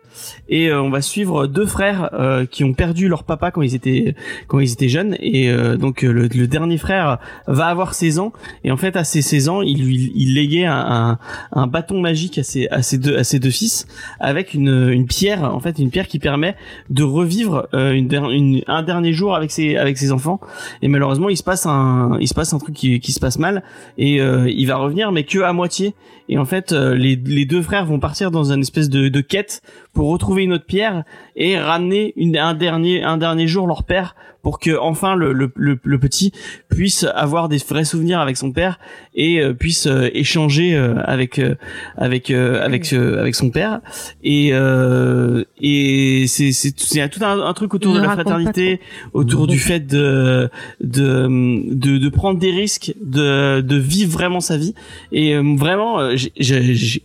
et 0.50 0.68
euh, 0.70 0.82
on 0.82 0.90
va 0.90 1.02
suivre 1.02 1.48
deux 1.48 1.66
frères 1.66 2.10
euh, 2.14 2.46
qui 2.46 2.64
ont 2.64 2.74
perdu 2.74 3.08
leur 3.08 3.24
papa 3.24 3.52
quand 3.52 3.62
ils 3.62 3.76
étaient 3.76 4.16
quand 4.48 4.60
ils 4.60 4.72
étaient 4.72 4.90
jeunes. 4.90 5.16
Et 5.20 5.50
euh, 5.50 5.78
donc 5.78 6.02
le, 6.02 6.28
le 6.28 6.48
dernier 6.48 6.78
frère 6.78 7.20
va 7.48 7.68
avoir 7.68 7.94
16 7.94 8.20
ans. 8.20 8.34
Et 8.64 8.72
en 8.72 8.78
fait 8.78 8.96
à 8.96 9.04
ses 9.04 9.22
16 9.22 9.50
ans 9.50 9.62
il 9.62 9.84
lui 9.86 10.12
il 10.16 10.34
léguait 10.36 10.66
un, 10.66 10.74
un, 10.76 11.20
un 11.52 11.68
bâton 11.68 12.00
magique 12.02 12.38
à 12.38 12.44
ses 12.44 12.68
à 12.70 12.82
ses 12.82 12.98
deux 12.98 13.18
à 13.18 13.24
ses 13.24 13.40
deux 13.40 13.50
fils 13.52 13.86
avec 14.20 14.54
une 14.54 14.90
une 14.92 15.06
pierre 15.08 15.44
en 15.44 15.60
fait 15.60 15.80
une 15.80 15.90
pierre 15.92 16.08
qui 16.08 16.20
permet 16.20 16.56
de 16.90 17.04
revivre 17.04 17.68
une, 17.74 18.12
une- 18.14 18.62
un 18.68 18.84
dernier 18.84 19.14
jour 19.14 19.36
avec 19.36 19.52
ses 19.52 19.76
avec 19.78 19.98
ses 19.98 20.12
enfants. 20.12 20.40
Et 20.82 20.88
malheureusement 20.88 21.30
il 21.30 21.38
se 21.38 21.44
passe 21.44 21.66
un 21.66 22.18
il 22.20 22.28
se 22.28 22.34
passe 22.34 22.54
un 22.54 22.60
truc 22.60 22.76
qui, 22.76 23.00
qui 23.00 23.12
se 23.12 23.20
passe 23.20 23.40
mal. 23.40 23.64
Et 23.98 24.20
euh, 24.22 24.50
il 24.50 24.66
va 24.68 24.76
revenir 24.78 25.12
mais 25.12 25.24
que 25.24 25.40
à 25.40 25.54
moitié 25.54 25.94
et 26.30 26.38
en 26.38 26.46
fait 26.46 26.72
euh, 26.72 26.96
les, 26.96 27.16
deux 27.46 27.62
frères 27.62 27.86
vont 27.86 28.00
partir 28.00 28.32
dans 28.32 28.52
une 28.52 28.62
espèce 28.62 28.90
de, 28.90 29.22
quête 29.22 29.62
pour 29.94 30.10
retrouver 30.10 30.44
une 30.44 30.54
autre 30.54 30.66
pierre 30.66 31.04
et 31.36 31.58
ramener 31.58 32.14
un 32.38 32.54
dernier 32.54 33.48
jour 33.48 33.68
leur 33.68 33.84
père 33.84 34.16
pour 34.44 34.60
que 34.60 34.78
enfin 34.78 35.16
le, 35.16 35.34
le, 35.34 35.52
le, 35.56 35.80
le 35.84 35.98
petit 36.00 36.32
puisse 36.70 37.06
avoir 37.16 37.50
des 37.50 37.58
vrais 37.58 37.86
souvenirs 37.86 38.20
avec 38.20 38.38
son 38.38 38.52
père 38.52 38.78
et 39.16 39.40
euh, 39.42 39.54
puisse 39.54 39.88
euh, 39.88 40.10
échanger 40.14 40.76
euh, 40.76 40.96
avec 41.06 41.40
euh, 41.40 41.56
avec 41.98 42.30
euh, 42.30 42.62
avec 42.64 42.94
euh, 42.94 43.20
avec 43.20 43.34
son 43.36 43.50
père. 43.50 43.80
Et 44.24 44.50
euh, 44.52 45.44
et 45.62 46.26
c'est 46.28 46.52
c'est 46.52 46.74
c'est 46.78 47.10
tout 47.10 47.24
un, 47.24 47.40
un 47.42 47.54
truc 47.54 47.74
autour 47.74 47.94
de 47.94 48.00
la 48.00 48.10
fraternité 48.12 48.80
autour 49.14 49.48
du 49.48 49.58
fait 49.58 49.80
de 49.88 50.50
de 50.82 51.28
de, 51.74 51.98
de 51.98 52.10
prendre 52.10 52.38
des 52.38 52.52
risques 52.52 52.94
de 53.02 53.62
de 53.62 53.76
vivre 53.78 54.12
vraiment 54.12 54.42
sa 54.42 54.58
vie. 54.58 54.76
Et 55.12 55.34
euh, 55.36 55.42
vraiment 55.58 56.10
j'ai- 56.18 56.34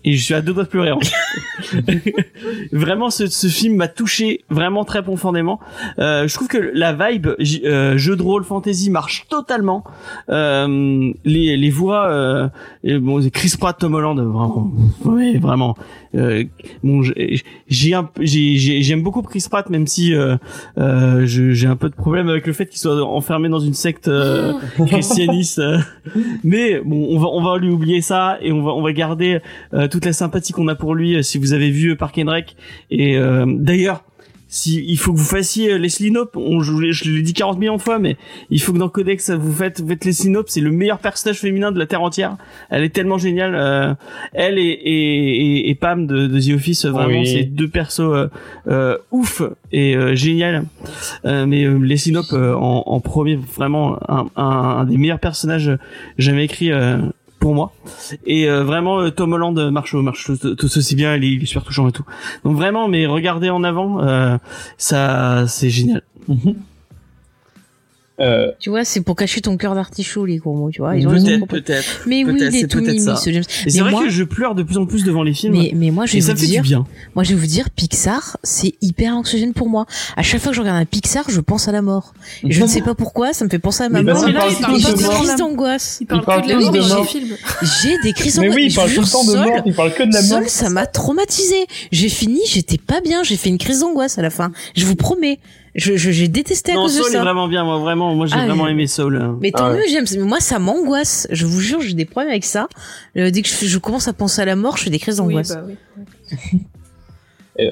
et 0.04 0.12
je 0.12 0.22
suis 0.22 0.34
à 0.34 0.40
deux 0.42 0.52
doigts 0.52 0.64
de 0.64 0.68
pleurer 0.68 0.90
hein. 0.90 0.98
vraiment 2.72 3.10
ce, 3.10 3.26
ce 3.26 3.46
film 3.46 3.76
m'a 3.76 3.88
touché 3.88 4.44
vraiment 4.50 4.84
très 4.84 5.02
profondément. 5.02 5.60
Euh, 5.98 6.26
je 6.28 6.34
trouve 6.34 6.48
que 6.48 6.70
la 6.74 6.92
vibe 6.92 7.27
j- 7.38 7.62
euh, 7.64 7.96
jeu 7.98 8.16
de 8.16 8.22
rôle 8.22 8.44
fantasy 8.44 8.90
marche 8.90 9.26
totalement. 9.28 9.84
Euh, 10.30 11.12
les 11.24 11.56
les 11.56 11.70
voix 11.70 12.08
euh, 12.08 12.48
et 12.84 12.98
bon 12.98 13.20
Chris 13.30 13.54
Pratt 13.58 13.78
Tom 13.78 13.94
Holland 13.94 14.18
vraiment. 14.18 14.72
Ouais 15.04 15.38
vraiment. 15.38 15.76
Euh, 16.14 16.44
bon 16.82 17.02
j'aime 17.68 19.02
beaucoup 19.02 19.22
Chris 19.22 19.44
Pratt 19.50 19.68
même 19.70 19.86
si 19.86 20.14
euh, 20.14 20.36
euh, 20.78 21.22
j'ai 21.26 21.66
un 21.66 21.76
peu 21.76 21.88
de 21.88 21.94
problème 21.94 22.28
avec 22.28 22.46
le 22.46 22.52
fait 22.52 22.66
qu'il 22.66 22.78
soit 22.78 23.02
enfermé 23.04 23.48
dans 23.48 23.60
une 23.60 23.74
secte 23.74 24.08
euh, 24.08 24.52
christianiste. 24.86 25.60
Mais 26.44 26.80
bon 26.80 27.08
on 27.10 27.18
va 27.18 27.28
on 27.28 27.42
va 27.42 27.58
lui 27.58 27.70
oublier 27.70 28.00
ça 28.00 28.38
et 28.40 28.52
on 28.52 28.62
va 28.62 28.72
on 28.72 28.82
va 28.82 28.92
garder 28.92 29.40
euh, 29.74 29.88
toute 29.88 30.04
la 30.04 30.12
sympathie 30.12 30.52
qu'on 30.52 30.68
a 30.68 30.74
pour 30.74 30.94
lui 30.94 31.22
si 31.24 31.38
vous 31.38 31.52
avez 31.52 31.70
vu 31.70 31.96
Park 31.96 32.18
and 32.18 32.30
Rec. 32.30 32.56
Et 32.90 33.16
euh, 33.18 33.44
d'ailleurs 33.46 34.02
si 34.50 34.82
il 34.86 34.96
faut 34.96 35.12
que 35.12 35.18
vous 35.18 35.24
fassiez 35.24 35.72
euh, 35.72 35.76
Leslie 35.78 36.10
Knope, 36.10 36.36
on, 36.36 36.60
je, 36.60 36.90
je 36.90 37.10
l'ai 37.10 37.22
dit 37.22 37.34
40 37.34 37.58
millions 37.58 37.76
de 37.76 37.80
fois, 37.82 37.98
mais 37.98 38.16
il 38.50 38.60
faut 38.62 38.72
que 38.72 38.78
dans 38.78 38.88
Codex 38.88 39.30
vous 39.30 39.52
faites, 39.52 39.80
vous 39.80 39.88
faites 39.88 40.04
Leslie 40.04 40.30
Knope, 40.30 40.48
c'est 40.48 40.60
le 40.62 40.70
meilleur 40.70 40.98
personnage 40.98 41.38
féminin 41.38 41.70
de 41.70 41.78
la 41.78 41.86
terre 41.86 42.02
entière. 42.02 42.36
Elle 42.70 42.82
est 42.82 42.88
tellement 42.94 43.18
géniale. 43.18 43.54
euh, 43.54 43.94
elle 44.32 44.58
et, 44.58 44.62
et, 44.62 45.36
et, 45.66 45.70
et 45.70 45.74
Pam 45.74 46.06
de, 46.06 46.26
de 46.26 46.40
The 46.40 46.54
Office, 46.56 46.84
euh, 46.86 46.90
vraiment, 46.90 47.20
Oui. 47.20 47.26
c'est 47.26 47.44
deux 47.44 47.68
persos 47.68 48.00
euh, 48.00 48.28
euh, 48.68 48.96
ouf 49.10 49.42
et 49.72 49.94
euh, 49.94 50.14
génial. 50.14 50.64
Euh, 51.26 51.44
mais 51.46 51.64
Leslie 51.68 52.12
Knope 52.12 52.32
euh, 52.32 52.54
en, 52.54 52.84
en 52.86 53.00
premier, 53.00 53.36
vraiment 53.36 53.98
un, 54.10 54.26
un, 54.36 54.42
un 54.44 54.84
des 54.84 54.96
meilleurs 54.96 55.20
personnages 55.20 55.70
jamais 56.16 56.44
écrits. 56.44 56.70
Euh, 57.38 57.44
pour 57.44 57.54
moi. 57.54 57.72
Et 58.26 58.48
euh, 58.48 58.64
vraiment 58.64 59.00
euh, 59.00 59.10
Tom 59.10 59.32
Holland 59.32 59.70
marche 59.70 59.94
marche 59.94 60.30
tout, 60.56 60.64
aussi 60.64 60.94
bien 60.94 61.16
il 61.16 61.24
est, 61.24 61.28
il 61.28 61.46
super 61.46 61.64
touchant 61.64 61.88
et 61.88 61.92
tout. 61.92 62.04
Donc 62.44 62.56
vraiment 62.56 62.88
mais 62.88 63.06
regardez 63.06 63.50
en 63.50 63.64
avant 63.64 64.02
euh, 64.02 64.38
ça 64.76 65.46
c'est 65.46 65.70
génial 65.70 66.02
Euh, 68.20 68.50
Tu 68.58 68.70
vois, 68.70 68.84
c'est 68.84 69.00
pour 69.00 69.14
cacher 69.16 69.40
ton 69.40 69.56
cœur 69.56 69.74
d'artichaut, 69.74 70.26
les 70.26 70.38
gros 70.38 70.54
mots, 70.54 70.70
tu 70.70 70.80
vois. 70.80 70.92
Peut-être 70.94 71.46
peut-être 71.46 72.02
Mais 72.06 72.24
oui, 72.24 72.32
peut-être, 72.34 72.52
il 72.52 72.56
est 72.56 72.60
c'est 72.62 72.66
tout 72.68 72.80
mimi, 72.80 73.00
ça. 73.00 73.16
ce 73.16 73.30
James. 73.30 73.42
et 73.66 73.70
c'est 73.70 73.76
Mais 73.78 73.82
vrai 73.82 73.90
moi, 73.92 74.02
que 74.04 74.10
je 74.10 74.24
pleure 74.24 74.54
de 74.54 74.62
plus 74.62 74.76
en 74.76 74.86
plus 74.86 75.04
devant 75.04 75.22
les 75.22 75.34
films 75.34 75.52
mais, 75.56 75.72
mais 75.74 75.90
moi, 75.90 76.06
je 76.06 76.14
vais 76.14 76.20
ça 76.20 76.34
vous 76.34 76.38
dire, 76.44 76.62
du 76.62 76.68
bien 76.68 76.86
moi, 77.14 77.22
je 77.24 77.30
vais 77.34 77.40
vous 77.40 77.46
dire, 77.46 77.70
Pixar, 77.70 78.36
c'est 78.42 78.74
hyper 78.80 79.14
anxiogène 79.14 79.52
pour 79.52 79.68
moi. 79.68 79.86
À 80.16 80.22
chaque 80.22 80.40
fois 80.40 80.50
que 80.50 80.56
je 80.56 80.60
regarde 80.62 80.78
un 80.80 80.84
Pixar, 80.84 81.24
je 81.28 81.40
pense 81.40 81.68
à 81.68 81.72
la 81.72 81.82
mort. 81.82 82.12
Et 82.44 82.50
je 82.52 82.62
ne 82.62 82.66
sais 82.66 82.80
pas 82.82 82.94
pourquoi, 82.94 83.32
ça 83.32 83.44
me 83.44 83.50
fait 83.50 83.58
penser 83.58 83.84
à 83.84 83.88
ma 83.88 84.02
Mais 84.02 84.12
mort. 84.12 84.24
des 84.24 84.32
de 84.32 84.36
mort. 85.02 85.14
crises 85.14 85.36
d'angoisse. 85.36 85.98
Il 86.00 86.06
parle 86.06 86.22
Il 86.44 86.54
que 86.54 86.72
de 86.72 86.78
la 86.78 86.94
mort. 86.96 87.06
J'ai 87.82 87.96
des 88.02 88.12
crises 88.12 88.38
Mais 88.38 88.46
d'angoisse. 88.48 88.56
oui, 88.56 88.66
il 88.70 88.74
parle 88.74 88.92
tout 88.92 89.00
le 89.00 89.06
temps 89.06 89.24
de 89.24 89.34
mort, 89.36 89.62
il 89.66 89.74
parle 89.74 89.94
que 89.94 90.02
de 90.02 90.12
la 90.12 90.20
mort. 90.22 90.28
Sol, 90.40 90.48
ça 90.48 90.70
m'a 90.70 90.86
traumatisé. 90.86 91.66
J'ai 91.92 92.08
fini, 92.08 92.40
j'étais 92.46 92.78
pas 92.78 93.00
bien, 93.00 93.22
j'ai 93.22 93.36
fait 93.36 93.48
une 93.48 93.58
crise 93.58 93.80
d'angoisse 93.80 94.18
à 94.18 94.22
la 94.22 94.30
fin. 94.30 94.50
Je 94.76 94.84
vous 94.86 94.96
promets. 94.96 95.38
Je, 95.78 95.96
j'ai 95.96 96.28
détesté 96.28 96.72
à 96.72 96.74
non 96.74 96.82
cause 96.82 96.96
de 96.96 97.02
Soul 97.02 97.10
est 97.12 97.14
ça. 97.14 97.20
vraiment 97.22 97.46
bien 97.48 97.62
moi 97.64 97.78
vraiment 97.78 98.14
moi 98.14 98.26
j'ai 98.26 98.34
Ah, 98.36 98.44
vraiment 98.46 98.66
aimé 98.68 98.86
Soul 98.86 99.36
Mais 99.40 99.52
tant 99.52 99.66
Ah 99.66 99.70
ouais. 99.70 99.76
mieux, 99.78 99.82
j'aime. 99.88 100.04
mais 100.16 100.24
Moi, 100.24 100.40
ça 100.40 100.58
m'angoisse. 100.58 101.26
Je 101.30 101.46
vous 101.46 101.60
jure, 101.60 101.80
j'ai 101.80 101.94
des 101.94 102.04
problèmes 102.04 102.30
avec 102.30 102.44
ça. 102.44 102.68
Euh, 103.16 103.30
dès 103.30 103.42
que 103.42 103.48
je, 103.48 103.78
commence 103.78 104.08
à 104.08 104.12
penser 104.12 104.42
à 104.42 104.44
la 104.44 104.56
mort, 104.56 104.76
je 104.76 104.82
fais 104.84 104.90
des 104.90 104.98
crises 104.98 105.20
Oui, 105.20 105.28
d'angoisse. 105.28 105.54
bah 105.54 105.62
oui. 105.66 105.76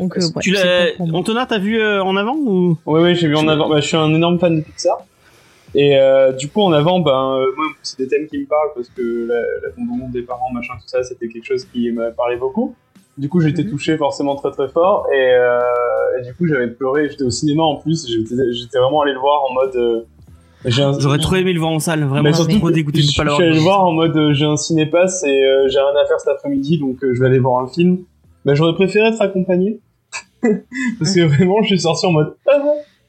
Donc, 0.01 0.17
euh, 0.19 0.21
ouais, 0.35 0.43
tu 0.43 0.55
pour 0.97 1.07
moi. 1.09 1.21
Antonin 1.21 1.47
t'as 1.47 1.59
vu 1.59 1.79
euh, 1.81 2.03
en 2.03 2.17
avant 2.17 2.35
ou? 2.37 2.77
Ouais, 2.87 3.01
ouais, 3.03 3.15
j'ai 3.15 3.29
vu 3.29 3.37
en 3.37 3.47
avant. 3.49 3.69
Bah, 3.69 3.81
je 3.81 3.87
suis 3.87 3.97
un 3.97 4.13
énorme 4.15 4.39
fan 4.39 4.57
de 4.57 4.61
Pixar. 4.63 4.99
Et 5.75 5.97
euh, 5.99 6.33
du 6.33 6.49
coup, 6.49 6.63
en 6.63 6.73
avant, 6.73 7.01
ben, 7.01 7.13
euh, 7.41 7.47
moi, 7.57 7.67
c'est 7.83 7.99
des 7.99 8.09
thèmes 8.09 8.27
qui 8.29 8.39
me 8.39 8.47
parlent 8.47 8.71
parce 8.75 8.89
que 8.89 9.27
la, 9.29 9.35
la 9.67 9.73
tombe 9.75 9.91
au 9.91 9.95
monde 9.95 10.11
des 10.11 10.23
parents, 10.23 10.51
machin, 10.53 10.75
tout 10.75 10.89
ça, 10.89 11.03
c'était 11.05 11.29
quelque 11.29 11.45
chose 11.45 11.67
qui 11.73 11.91
m'a 11.93 12.11
parlé 12.13 12.37
beaucoup. 12.37 12.75
Du 13.19 13.29
coup, 13.29 13.41
j'étais 13.41 13.63
Mhm. 13.65 13.71
touché 13.71 13.97
forcément 13.97 14.37
très 14.37 14.51
très 14.51 14.69
fort. 14.69 15.07
Et, 15.13 15.17
euh, 15.33 15.59
et 16.21 16.27
du 16.27 16.35
coup, 16.35 16.47
j'avais 16.47 16.69
pleuré. 16.69 17.09
J'étais 17.09 17.25
au 17.25 17.31
cinéma 17.31 17.63
en 17.63 17.77
plus. 17.77 18.07
J'étais 18.09 18.79
vraiment 18.79 19.01
allé 19.03 19.13
le 19.13 19.19
voir 19.19 19.43
en 19.51 19.55
mode. 19.55 19.77
euh, 19.77 20.01
j'ai 20.65 20.83
un- 20.83 20.99
j'aurais 20.99 21.19
trop 21.19 21.37
aimé 21.37 21.53
le 21.53 21.61
voir 21.61 21.71
en 21.73 21.79
salle 21.79 22.01
vraiment 22.05 22.23
Mais 22.25 22.31
je 22.31 22.37
suis 22.37 22.45
surtout 22.45 22.59
trop 22.59 22.71
dégoûté 22.73 23.01
je 23.01 23.07
de 23.07 23.11
suis 23.13 23.23
pas 23.23 23.37
allé 23.37 23.51
le 23.55 23.61
voir 23.61 23.85
en 23.85 23.93
mode 23.93 24.17
euh, 24.17 24.33
j'ai 24.33 24.47
un 24.47 24.57
cinépass 24.57 25.23
et 25.23 25.29
euh, 25.45 25.69
j'ai 25.69 25.79
rien 25.79 25.95
à 26.03 26.07
faire 26.07 26.19
cet 26.19 26.29
après-midi 26.31 26.79
donc 26.79 26.97
euh, 27.05 27.15
je 27.15 27.21
vais 27.21 27.27
aller 27.27 27.39
voir 27.39 27.63
un 27.63 27.69
film. 27.69 27.99
Bah, 28.45 28.55
j'aurais 28.55 28.75
préféré 28.75 29.09
être 29.09 29.21
accompagné. 29.23 29.81
Parce 30.99 31.15
que 31.15 31.21
vraiment, 31.27 31.63
je 31.63 31.69
suis 31.69 31.81
sorti 31.81 32.07
en 32.07 32.13
mode 32.13 32.35
ah, 32.51 32.61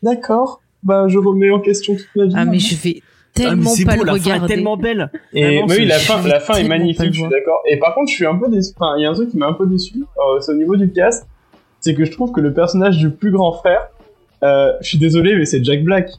d'accord, 0.03 0.61
bah 0.83 1.07
je 1.07 1.17
remets 1.17 1.49
en 1.51 1.59
question 1.59 1.95
toute 1.95 2.07
ma 2.15 2.25
vie. 2.25 2.33
Ah, 2.35 2.45
mais 2.45 2.59
je 2.59 2.75
vais 2.75 2.95
mais 2.95 3.01
tellement 3.37 3.71
pas 3.85 3.95
beau 3.95 4.03
le 4.03 4.11
la 4.11 4.19
fin 4.19 4.43
est 4.43 4.47
tellement 4.47 4.77
belle 4.77 5.11
Et 5.33 5.43
Vraiment, 5.43 5.65
oui, 5.69 5.85
la 5.85 5.99
fin, 5.99 6.27
la 6.27 6.39
fin 6.39 6.53
est 6.53 6.57
tellement 6.57 6.69
magnifique, 6.77 7.13
je 7.13 7.19
suis 7.21 7.29
d'accord. 7.29 7.61
Et 7.69 7.77
par 7.77 7.93
contre, 7.95 8.09
je 8.11 8.15
suis 8.15 8.25
un 8.25 8.35
peu 8.35 8.49
déçu. 8.49 8.71
Enfin, 8.77 8.95
il 8.97 9.03
y 9.03 9.05
a 9.05 9.09
un 9.09 9.13
truc 9.13 9.29
qui 9.31 9.37
m'a 9.37 9.47
un 9.47 9.53
peu 9.53 9.65
déçu. 9.67 9.93
euh, 9.99 10.39
c'est 10.41 10.51
au 10.51 10.55
niveau 10.55 10.75
du 10.75 10.91
cast. 10.91 11.25
c'est 11.79 11.93
que 11.93 12.05
je 12.05 12.11
trouve 12.11 12.31
que 12.31 12.41
le 12.41 12.53
personnage 12.53 12.97
du 12.97 13.09
plus 13.09 13.31
grand 13.31 13.51
frère, 13.53 13.87
euh, 14.43 14.71
je 14.81 14.87
suis 14.87 14.97
désolé, 14.97 15.35
mais 15.35 15.45
c'est 15.45 15.63
Jack 15.63 15.83
Black. 15.83 16.09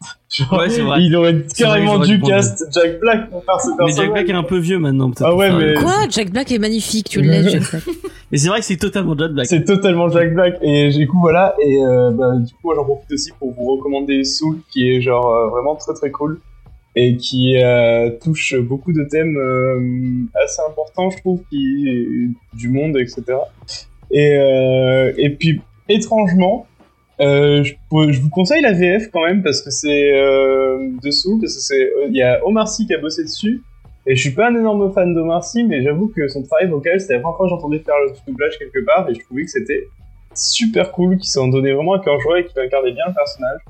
Genre, 0.30 0.52
Ouais, 0.52 0.70
c'est 0.70 0.80
vrai. 0.82 1.02
Il 1.02 1.14
aurait 1.16 1.32
vrai, 1.32 1.44
carrément 1.56 1.94
j'aurais 1.96 2.06
dû 2.06 2.20
cast 2.20 2.64
Jack 2.72 3.00
Black 3.00 3.28
pour 3.30 3.44
faire 3.44 3.60
ce 3.60 3.68
Mais 3.70 3.76
personnage. 3.76 3.96
Jack 4.06 4.12
Black 4.12 4.28
est 4.28 4.32
un 4.32 4.42
peu 4.44 4.58
vieux 4.58 4.78
maintenant, 4.78 5.10
peut-être. 5.10 5.26
Ah 5.28 5.34
ouais, 5.34 5.50
mais- 5.52 5.74
Quoi? 5.74 5.92
Jack 6.08 6.30
Black 6.30 6.50
est 6.52 6.58
magnifique, 6.58 7.08
tu 7.10 7.20
le 7.20 7.28
laisses, 7.30 7.50
Jack 7.52 7.70
Black. 7.70 7.82
Mais 8.32 8.38
c'est 8.38 8.46
vrai 8.48 8.60
que 8.60 8.64
c'est 8.64 8.76
totalement 8.76 9.18
Jack 9.18 9.32
Black. 9.32 9.46
C'est 9.46 9.64
totalement 9.64 10.08
Jack 10.08 10.32
Black 10.34 10.54
et 10.62 10.90
du 10.90 11.08
coup 11.08 11.18
voilà 11.20 11.56
et 11.60 11.82
euh, 11.82 12.12
bah, 12.12 12.36
du 12.36 12.52
coup 12.54 12.60
moi 12.62 12.74
j'en 12.76 12.84
profite 12.84 13.10
aussi 13.10 13.32
pour 13.36 13.52
vous 13.52 13.64
recommander 13.74 14.22
Soul 14.22 14.58
qui 14.70 14.88
est 14.88 15.00
genre 15.00 15.26
euh, 15.34 15.48
vraiment 15.48 15.74
très 15.74 15.94
très 15.94 16.12
cool 16.12 16.40
et 16.96 17.16
qui 17.16 17.56
euh, 17.62 18.10
touche 18.22 18.54
beaucoup 18.56 18.92
de 18.92 19.04
thèmes 19.04 19.36
euh, 19.36 20.42
assez 20.44 20.60
importants 20.68 21.10
je 21.10 21.18
trouve 21.18 21.42
qui 21.48 22.34
du 22.54 22.68
monde 22.68 22.96
etc 22.98 23.38
et 24.10 24.36
euh, 24.36 25.12
et 25.16 25.30
puis 25.30 25.60
étrangement 25.88 26.66
euh, 27.20 27.62
je, 27.62 27.74
je 28.10 28.20
vous 28.20 28.30
conseille 28.30 28.62
la 28.62 28.72
VF 28.72 29.10
quand 29.12 29.24
même 29.24 29.42
parce 29.42 29.62
que 29.62 29.70
c'est 29.70 30.12
euh, 30.12 30.90
de 31.02 31.10
Soul 31.10 31.40
parce 31.40 31.54
que 31.54 31.60
c'est 31.60 31.92
il 32.08 32.16
y 32.16 32.22
a 32.22 32.44
Omar 32.44 32.66
Sy 32.68 32.86
qui 32.86 32.94
a 32.94 32.98
bossé 32.98 33.22
dessus 33.22 33.62
et 34.06 34.16
je 34.16 34.20
suis 34.20 34.30
pas 34.30 34.48
un 34.48 34.54
énorme 34.56 34.92
fan 34.92 35.14
d'Omar 35.14 35.44
Sy, 35.44 35.64
mais 35.64 35.82
j'avoue 35.82 36.08
que 36.08 36.26
son 36.28 36.42
travail 36.42 36.68
vocal, 36.68 37.00
c'était 37.00 37.14
la 37.14 37.20
première 37.20 37.36
fois 37.36 37.46
que 37.46 37.50
j'entendais 37.50 37.80
faire 37.80 37.94
le 38.06 38.12
doublage 38.26 38.58
quelque 38.58 38.84
part, 38.84 39.08
et 39.10 39.14
je 39.14 39.20
trouvais 39.20 39.44
que 39.44 39.50
c'était 39.50 39.88
super 40.34 40.90
cool, 40.92 41.18
qu'il 41.18 41.28
s'en 41.28 41.48
donnait 41.48 41.72
vraiment 41.72 41.94
à 41.94 42.00
cœur 42.00 42.18
joie 42.20 42.40
et 42.40 42.46
qu'il 42.46 42.58
incarnait 42.58 42.92
bien 42.92 43.04
le 43.08 43.14
personnage. 43.14 43.60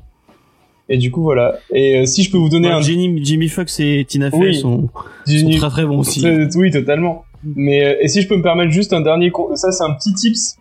Et 0.92 0.98
du 0.98 1.10
coup, 1.12 1.22
voilà. 1.22 1.56
Et 1.72 2.00
euh, 2.00 2.04
si 2.06 2.22
je 2.24 2.30
peux 2.32 2.36
vous 2.36 2.48
donner 2.48 2.66
Ouais, 2.68 2.74
un... 2.74 2.80
Jimmy 2.82 3.48
Fox 3.48 3.78
et 3.80 4.04
Tina 4.06 4.30
Fey 4.30 4.38
Oui. 4.38 4.54
sont, 4.56 4.88
du- 5.26 5.38
sont 5.38 5.50
très 5.50 5.68
très 5.70 5.84
bons 5.86 6.00
aussi. 6.00 6.22
Oui, 6.56 6.70
totalement. 6.72 7.24
Mais 7.56 7.84
euh, 7.84 7.94
et 8.00 8.08
si 8.08 8.20
je 8.22 8.28
peux 8.28 8.36
me 8.36 8.42
permettre 8.42 8.72
juste 8.72 8.92
un 8.92 9.00
dernier, 9.00 9.30
ça 9.54 9.70
c'est 9.72 9.84
un 9.84 9.94
petit 9.94 10.12
tips. 10.14 10.56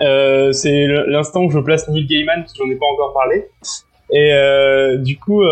Euh, 0.00 0.52
c'est 0.52 0.86
l'instant 1.08 1.44
où 1.44 1.50
je 1.50 1.58
place 1.58 1.88
Neil 1.88 2.06
Gaiman 2.06 2.40
parce 2.42 2.52
que 2.52 2.58
j'en 2.64 2.70
ai 2.70 2.76
pas 2.76 2.86
encore 2.94 3.12
parlé. 3.12 3.46
Et 4.12 4.32
du 4.98 5.18
coup, 5.18 5.42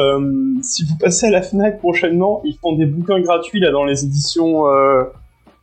si 0.63 0.85
vous 0.85 0.97
passez 0.99 1.27
à 1.27 1.31
la 1.31 1.43
Fnac 1.43 1.79
prochainement, 1.79 2.41
ils 2.45 2.55
font 2.61 2.73
des 2.77 2.87
bouquins 2.87 3.21
gratuits 3.21 3.61
là 3.61 3.71
dans 3.71 3.85
les 3.85 4.05
éditions, 4.05 4.65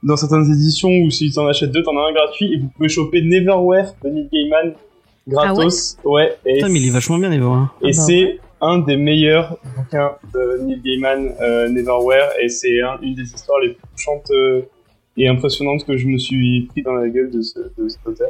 dans 0.04 0.16
certaines 0.18 0.46
éditions 0.52 0.90
où 0.90 1.10
si 1.10 1.30
tu 1.32 1.40
en 1.40 1.48
achètes 1.48 1.72
deux, 1.72 1.84
t'en 1.84 1.98
as 1.98 2.08
un 2.10 2.14
gratuit 2.14 2.54
et 2.54 2.58
vous 2.58 2.68
pouvez 2.76 2.88
choper 2.90 3.22
Neverwhere 3.22 3.96
de 4.04 4.10
Neil 4.10 4.30
Gaiman 4.32 4.74
gratos. 5.28 5.98
ouais. 6.04 6.36
Et 6.46 6.56
Putain, 6.56 6.70
mais 6.70 6.80
il 6.80 6.88
est 6.88 6.92
vachement 6.92 7.18
bien, 7.18 7.30
voir. 7.40 7.76
et 7.82 7.86
Ah 7.86 7.88
bah 7.88 7.94
c'est 7.94 8.40
un 8.62 8.80
des 8.80 8.98
meilleurs 8.98 9.58
bouquins 9.76 10.12
de 10.34 10.62
Neil 10.64 10.82
Gaiman, 10.84 11.32
euh, 11.42 11.68
Neverwhere, 11.70 12.30
et 12.42 12.50
c'est 12.50 12.82
un- 12.82 12.98
une 13.02 13.16
des 13.16 13.24
histoires 13.24 13.60
les 13.60 13.70
plus 13.70 13.84
touchantes 13.96 14.30
euh, 14.32 14.62
et 15.18 15.28
impressionnantes 15.28 15.86
que 15.86 15.98
je 15.98 16.08
me 16.08 16.18
suis 16.18 16.68
pris 16.72 16.82
dans 16.84 16.94
la 16.94 17.08
gueule 17.10 17.30
de, 17.32 17.42
ce, 17.42 17.60
de 17.78 17.88
cet 17.88 18.06
auteur. 18.06 18.30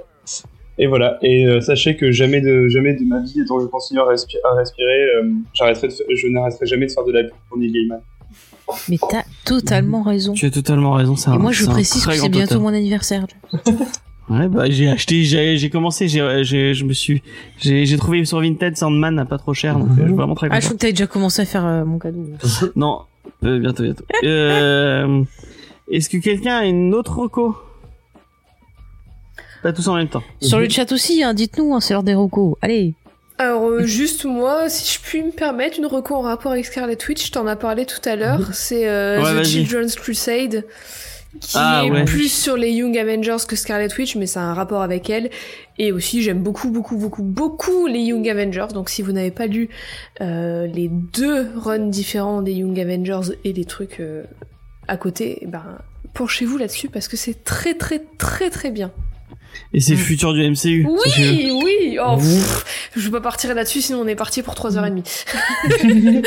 Et 0.77 0.87
voilà. 0.87 1.17
Et 1.21 1.45
euh, 1.45 1.61
sachez 1.61 1.95
que 1.95 2.11
jamais 2.11 2.41
de 2.41 2.67
jamais 2.67 2.93
de 2.95 3.03
ma 3.05 3.21
vie, 3.21 3.39
et 3.41 3.45
tant 3.45 3.57
que 3.57 3.63
je 3.63 3.67
continue 3.67 3.99
à, 4.01 4.03
respi- 4.03 4.37
à 4.43 4.55
respirer, 4.55 5.03
euh, 5.15 5.31
j'arrêterai 5.53 5.87
je 5.89 6.27
n'arrêterai 6.27 6.65
jamais 6.65 6.87
de 6.87 6.91
faire 6.91 7.05
de 7.05 7.11
la 7.13 7.23
pub 7.23 7.33
pour 7.49 7.57
Neil 7.57 7.71
Gaiman. 7.71 8.01
Mais 8.89 8.97
t'as 9.09 9.21
totalement 9.45 10.01
raison. 10.01 10.33
Tu 10.33 10.47
as 10.47 10.51
totalement 10.51 10.93
raison, 10.93 11.15
ça. 11.15 11.35
Et 11.35 11.37
moi, 11.37 11.51
je 11.51 11.65
précise 11.65 12.03
que 12.05 12.13
c'est 12.13 12.29
bientôt 12.29 12.59
mon 12.59 12.73
anniversaire. 12.73 13.25
Ouais, 14.29 14.47
bah, 14.47 14.63
j'ai 14.69 14.89
acheté, 14.89 15.23
j'ai, 15.23 15.55
j'ai 15.57 15.69
commencé, 15.69 16.07
j'ai, 16.07 16.43
j'ai, 16.43 16.73
je 16.73 16.83
me 16.83 16.93
suis, 16.93 17.21
j'ai, 17.59 17.85
j'ai 17.85 17.97
trouvé 17.97 18.25
sur 18.25 18.39
Vinted 18.41 18.75
Sandman 18.75 19.19
à 19.19 19.25
pas 19.25 19.37
trop 19.37 19.53
cher, 19.53 19.77
donc 19.77 19.89
euh, 19.91 20.01
je 20.01 20.05
suis 20.05 20.13
vraiment 20.15 20.33
très 20.33 20.47
Ah, 20.49 20.59
je 20.59 20.61
content. 20.61 20.65
crois 20.67 20.75
que 20.77 20.81
t'avais 20.81 20.93
déjà 20.93 21.07
commencé 21.07 21.41
à 21.43 21.45
faire 21.45 21.65
euh, 21.65 21.85
mon 21.85 21.99
cadeau. 21.99 22.25
Non, 22.75 23.01
euh, 23.43 23.59
bientôt, 23.59 23.83
bientôt. 23.83 24.03
Euh, 24.23 25.23
est-ce 25.91 26.09
que 26.09 26.17
quelqu'un 26.17 26.57
a 26.57 26.65
une 26.65 26.93
autre 26.95 27.19
reco? 27.19 27.55
Pas 29.61 29.73
tous 29.73 29.87
en 29.87 29.95
même 29.95 30.07
temps. 30.07 30.23
Sur 30.41 30.59
le 30.59 30.69
chat 30.69 30.91
aussi, 30.91 31.23
hein, 31.23 31.33
dites-nous, 31.33 31.73
hein, 31.75 31.79
c'est 31.79 31.93
l'heure 31.93 32.03
des 32.03 32.13
recos. 32.15 32.55
Allez. 32.61 32.93
Alors 33.37 33.63
euh, 33.67 33.83
juste 33.85 34.23
moi, 34.25 34.69
si 34.69 34.93
je 34.95 34.99
puis 35.01 35.21
me 35.21 35.31
permettre, 35.31 35.77
une 35.77 35.87
recours 35.87 36.17
en 36.17 36.21
rapport 36.21 36.51
avec 36.53 36.65
Scarlet 36.65 36.97
Witch, 37.07 37.27
je 37.27 37.31
t'en 37.31 37.45
as 37.47 37.55
parlé 37.57 37.85
tout 37.85 37.99
à 38.07 38.15
l'heure, 38.15 38.53
c'est 38.53 38.87
euh, 38.87 39.21
Ouais, 39.21 39.41
The. 39.41 39.45
Children's 39.45 39.95
Crusade, 39.95 40.63
qui 41.39 41.53
Ah, 41.55 41.83
est 41.85 41.91
ouais. 41.91 42.05
plus 42.05 42.31
sur 42.31 42.57
les 42.57 42.71
Young 42.71 42.97
Avengers 42.97 43.37
que 43.47 43.55
Scarlet 43.55 43.87
Witch, 43.97 44.15
mais 44.15 44.25
ça 44.25 44.41
a 44.41 44.43
un 44.45 44.53
rapport 44.53 44.81
avec 44.81 45.09
elle. 45.09 45.29
Et 45.77 45.91
aussi, 45.91 46.21
j'aime 46.21 46.41
beaucoup, 46.41 46.69
beaucoup, 46.69 46.97
beaucoup, 46.97 47.23
beaucoup 47.23 47.87
les 47.87 47.99
Young 47.99 48.27
Avengers. 48.29 48.67
Donc 48.73 48.89
si 48.89 49.01
vous 49.01 49.11
n'avez 49.11 49.31
pas 49.31 49.47
lu 49.47 49.69
euh, 50.21 50.67
les 50.67 50.87
deux 50.89 51.47
runs 51.55 51.87
différents 51.89 52.41
des 52.41 52.53
Young 52.53 52.79
Avengers 52.79 53.33
et 53.43 53.53
les 53.53 53.65
trucs 53.65 53.99
euh, 53.99 54.23
à 54.87 54.97
côté, 54.97 55.39
eh 55.41 55.47
ben 55.47 55.63
penchez-vous 56.13 56.57
là-dessus 56.57 56.87
parce 56.89 57.07
que 57.07 57.17
c'est 57.17 57.43
très, 57.43 57.73
très, 57.73 57.99
très, 58.17 58.49
très 58.49 58.71
bien. 58.71 58.91
Et 59.73 59.79
c'est 59.79 59.93
le 59.93 59.97
futur 59.97 60.33
du 60.33 60.41
MCU. 60.49 60.85
Oui, 60.87 61.51
oui. 61.63 61.97
Oh, 62.05 62.17
pff, 62.17 62.65
je 62.95 63.01
vais 63.05 63.11
pas 63.11 63.21
partir 63.21 63.53
là-dessus, 63.55 63.81
sinon 63.81 64.01
on 64.01 64.07
est 64.07 64.15
parti 64.15 64.41
pour 64.41 64.53
3h30. 64.53 65.25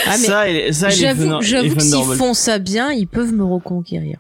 Ah, 0.06 0.16
mais 0.18 0.72
ça, 0.72 0.72
ça, 0.72 0.88
J'avoue, 0.88 1.40
j'avoue 1.42 1.74
que 1.74 1.82
s'ils 1.82 2.16
font 2.16 2.32
ça 2.34 2.58
bien, 2.58 2.90
ils 2.90 3.06
peuvent 3.06 3.34
me 3.34 3.44
reconquérir. 3.44 4.18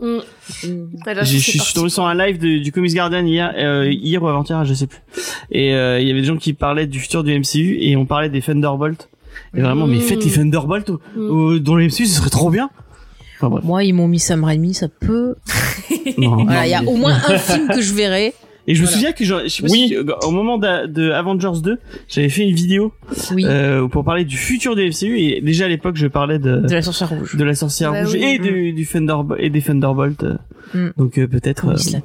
Mm. 0.00 0.18
Mm. 0.64 0.86
Là, 1.06 1.22
Je 1.24 1.38
suis 1.38 1.58
tombé 1.74 1.88
sur 1.88 2.04
un 2.06 2.14
live 2.14 2.38
de- 2.38 2.58
du 2.58 2.70
Comics 2.72 2.94
Guardian 2.94 3.24
hier, 3.24 3.52
euh, 3.56 3.90
hier 3.90 4.22
ou 4.22 4.28
avant-hier, 4.28 4.64
je 4.64 4.74
sais 4.74 4.86
plus. 4.86 5.00
Et 5.50 5.74
euh, 5.74 5.98
il 6.00 6.06
y 6.06 6.10
avait 6.10 6.20
des 6.20 6.26
gens 6.26 6.36
qui 6.36 6.52
parlaient 6.52 6.86
du 6.86 7.00
futur 7.00 7.24
du 7.24 7.32
MCU 7.32 7.78
et 7.80 7.96
on 7.96 8.04
parlait 8.04 8.28
des 8.28 8.42
Thunderbolts. 8.42 9.08
Et 9.56 9.60
vraiment, 9.62 9.86
mais 9.86 9.96
Mm. 9.96 10.00
faites 10.02 10.24
les 10.24 10.30
Thunderbolts 10.30 10.90
au- 10.90 11.00
Mm. 11.16 11.30
au- 11.30 11.58
dans 11.58 11.76
le 11.76 11.84
MCU, 11.84 12.04
ce 12.06 12.16
serait 12.16 12.30
trop 12.30 12.50
bien. 12.50 12.68
Enfin 13.36 13.48
bref. 13.50 13.64
Moi, 13.64 13.84
ils 13.84 13.92
m'ont 13.92 14.08
mis 14.08 14.18
Sam 14.18 14.44
Raimi, 14.44 14.74
ça 14.74 14.88
peut. 14.88 15.34
Non, 16.18 16.44
Voilà, 16.44 16.66
il 16.66 16.70
y 16.70 16.74
a 16.74 16.82
au 16.82 16.96
moins 16.96 17.14
un 17.28 17.38
film 17.38 17.68
que 17.68 17.80
je 17.82 17.92
verrai. 17.94 18.32
Et 18.68 18.74
je 18.74 18.82
me 18.82 18.86
souviens 18.86 19.12
que 19.12 19.24
genre, 19.24 19.40
je 19.44 19.48
sais 19.48 19.62
pas 19.62 19.68
Oui. 19.70 19.86
si, 19.88 19.96
euh, 19.96 20.02
au 20.24 20.30
moment 20.32 20.58
de, 20.58 20.86
de 20.86 21.10
Avengers 21.12 21.60
2, 21.62 21.78
j'avais 22.08 22.28
fait 22.28 22.42
une 22.42 22.54
vidéo 22.54 22.92
Oui, 23.32 23.44
euh, 23.46 23.86
pour 23.88 24.04
parler 24.04 24.24
du 24.24 24.36
futur 24.36 24.74
du 24.74 24.82
MCU 24.88 25.18
et 25.18 25.40
déjà 25.40 25.66
à 25.66 25.68
l'époque 25.68 25.96
je 25.96 26.06
parlais 26.08 26.38
de 26.40 26.56
de 26.58 26.72
la 26.74 26.82
sorcière 26.82 27.10
rouge. 27.10 27.36
de 27.36 27.44
la 27.44 27.54
sorcière 27.54 27.92
Bah 27.92 28.02
rouge 28.02 28.14
oui. 28.14 28.24
et 28.24 28.38
du, 28.38 28.72
du 28.72 28.86
Thunderbolt 28.86 29.40
et 29.40 29.50
des 29.50 29.62
Thunderbolts. 29.62 30.24
euh. 30.24 30.36
Mm. 30.74 30.90
Donc 30.96 31.18
euh, 31.18 31.28
peut-être 31.28 31.68
euh. 31.68 31.98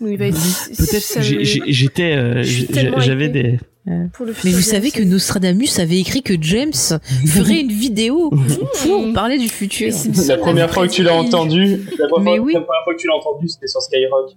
Oui, 0.00 0.16
bah, 0.16 0.24
peut-être 0.30 1.22
j'étais 1.66 2.42
j'avais 3.00 3.28
des 3.28 3.58
pour 4.12 4.26
le 4.26 4.34
Mais 4.44 4.50
vous 4.52 4.60
savez 4.60 4.90
que. 4.90 5.02
Nostradamus 5.02 5.78
avait 5.78 5.98
écrit 5.98 6.22
que 6.22 6.34
James 6.40 6.72
ferait 7.26 7.60
une 7.60 7.72
vidéo 7.72 8.30
pour 8.82 9.12
parler 9.14 9.38
du 9.38 9.48
futur. 9.48 9.92
C'est- 9.92 10.28
La 10.28 10.36
première 10.38 10.70
fois 10.72 10.86
que 10.86 10.92
tu 10.92 11.02
l'as 11.02 11.14
entendu, 11.14 11.80
la 11.98 12.08
première, 12.08 12.34
Mais 12.34 12.38
oui. 12.38 12.52
la 12.54 12.60
première 12.60 12.84
fois 12.84 12.94
que 12.94 13.00
tu 13.00 13.06
l'as 13.08 13.14
entendu, 13.16 13.48
c'était 13.48 13.66
sur 13.66 13.80
Skyrock. 13.80 14.30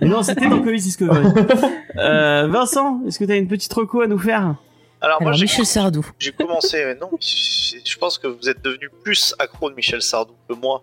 Mais 0.00 0.08
non, 0.08 0.22
c'était 0.22 0.48
dans 0.48 0.62
Comics 0.62 0.82
Discovery. 0.82 1.26
euh, 1.96 2.46
Vincent, 2.48 3.00
est-ce 3.06 3.18
que 3.18 3.24
tu 3.24 3.32
as 3.32 3.36
une 3.36 3.48
petite 3.48 3.72
reco 3.72 4.00
à 4.00 4.06
nous 4.06 4.18
faire 4.18 4.56
Alors, 5.00 5.20
moi, 5.20 5.30
Alors, 5.30 5.32
j'ai 5.34 5.44
Michel 5.44 5.66
Sardou. 5.66 6.06
j'ai 6.18 6.32
commencé, 6.32 6.84
mais 6.84 6.94
non, 6.94 7.10
je 7.20 7.56
je 7.84 7.98
pense 7.98 8.18
que 8.18 8.26
vous 8.26 8.48
êtes 8.48 8.62
devenu 8.62 8.90
plus 9.02 9.34
accro 9.38 9.70
de 9.70 9.74
Michel 9.74 10.02
Sardou 10.02 10.34
que 10.48 10.54
moi, 10.54 10.82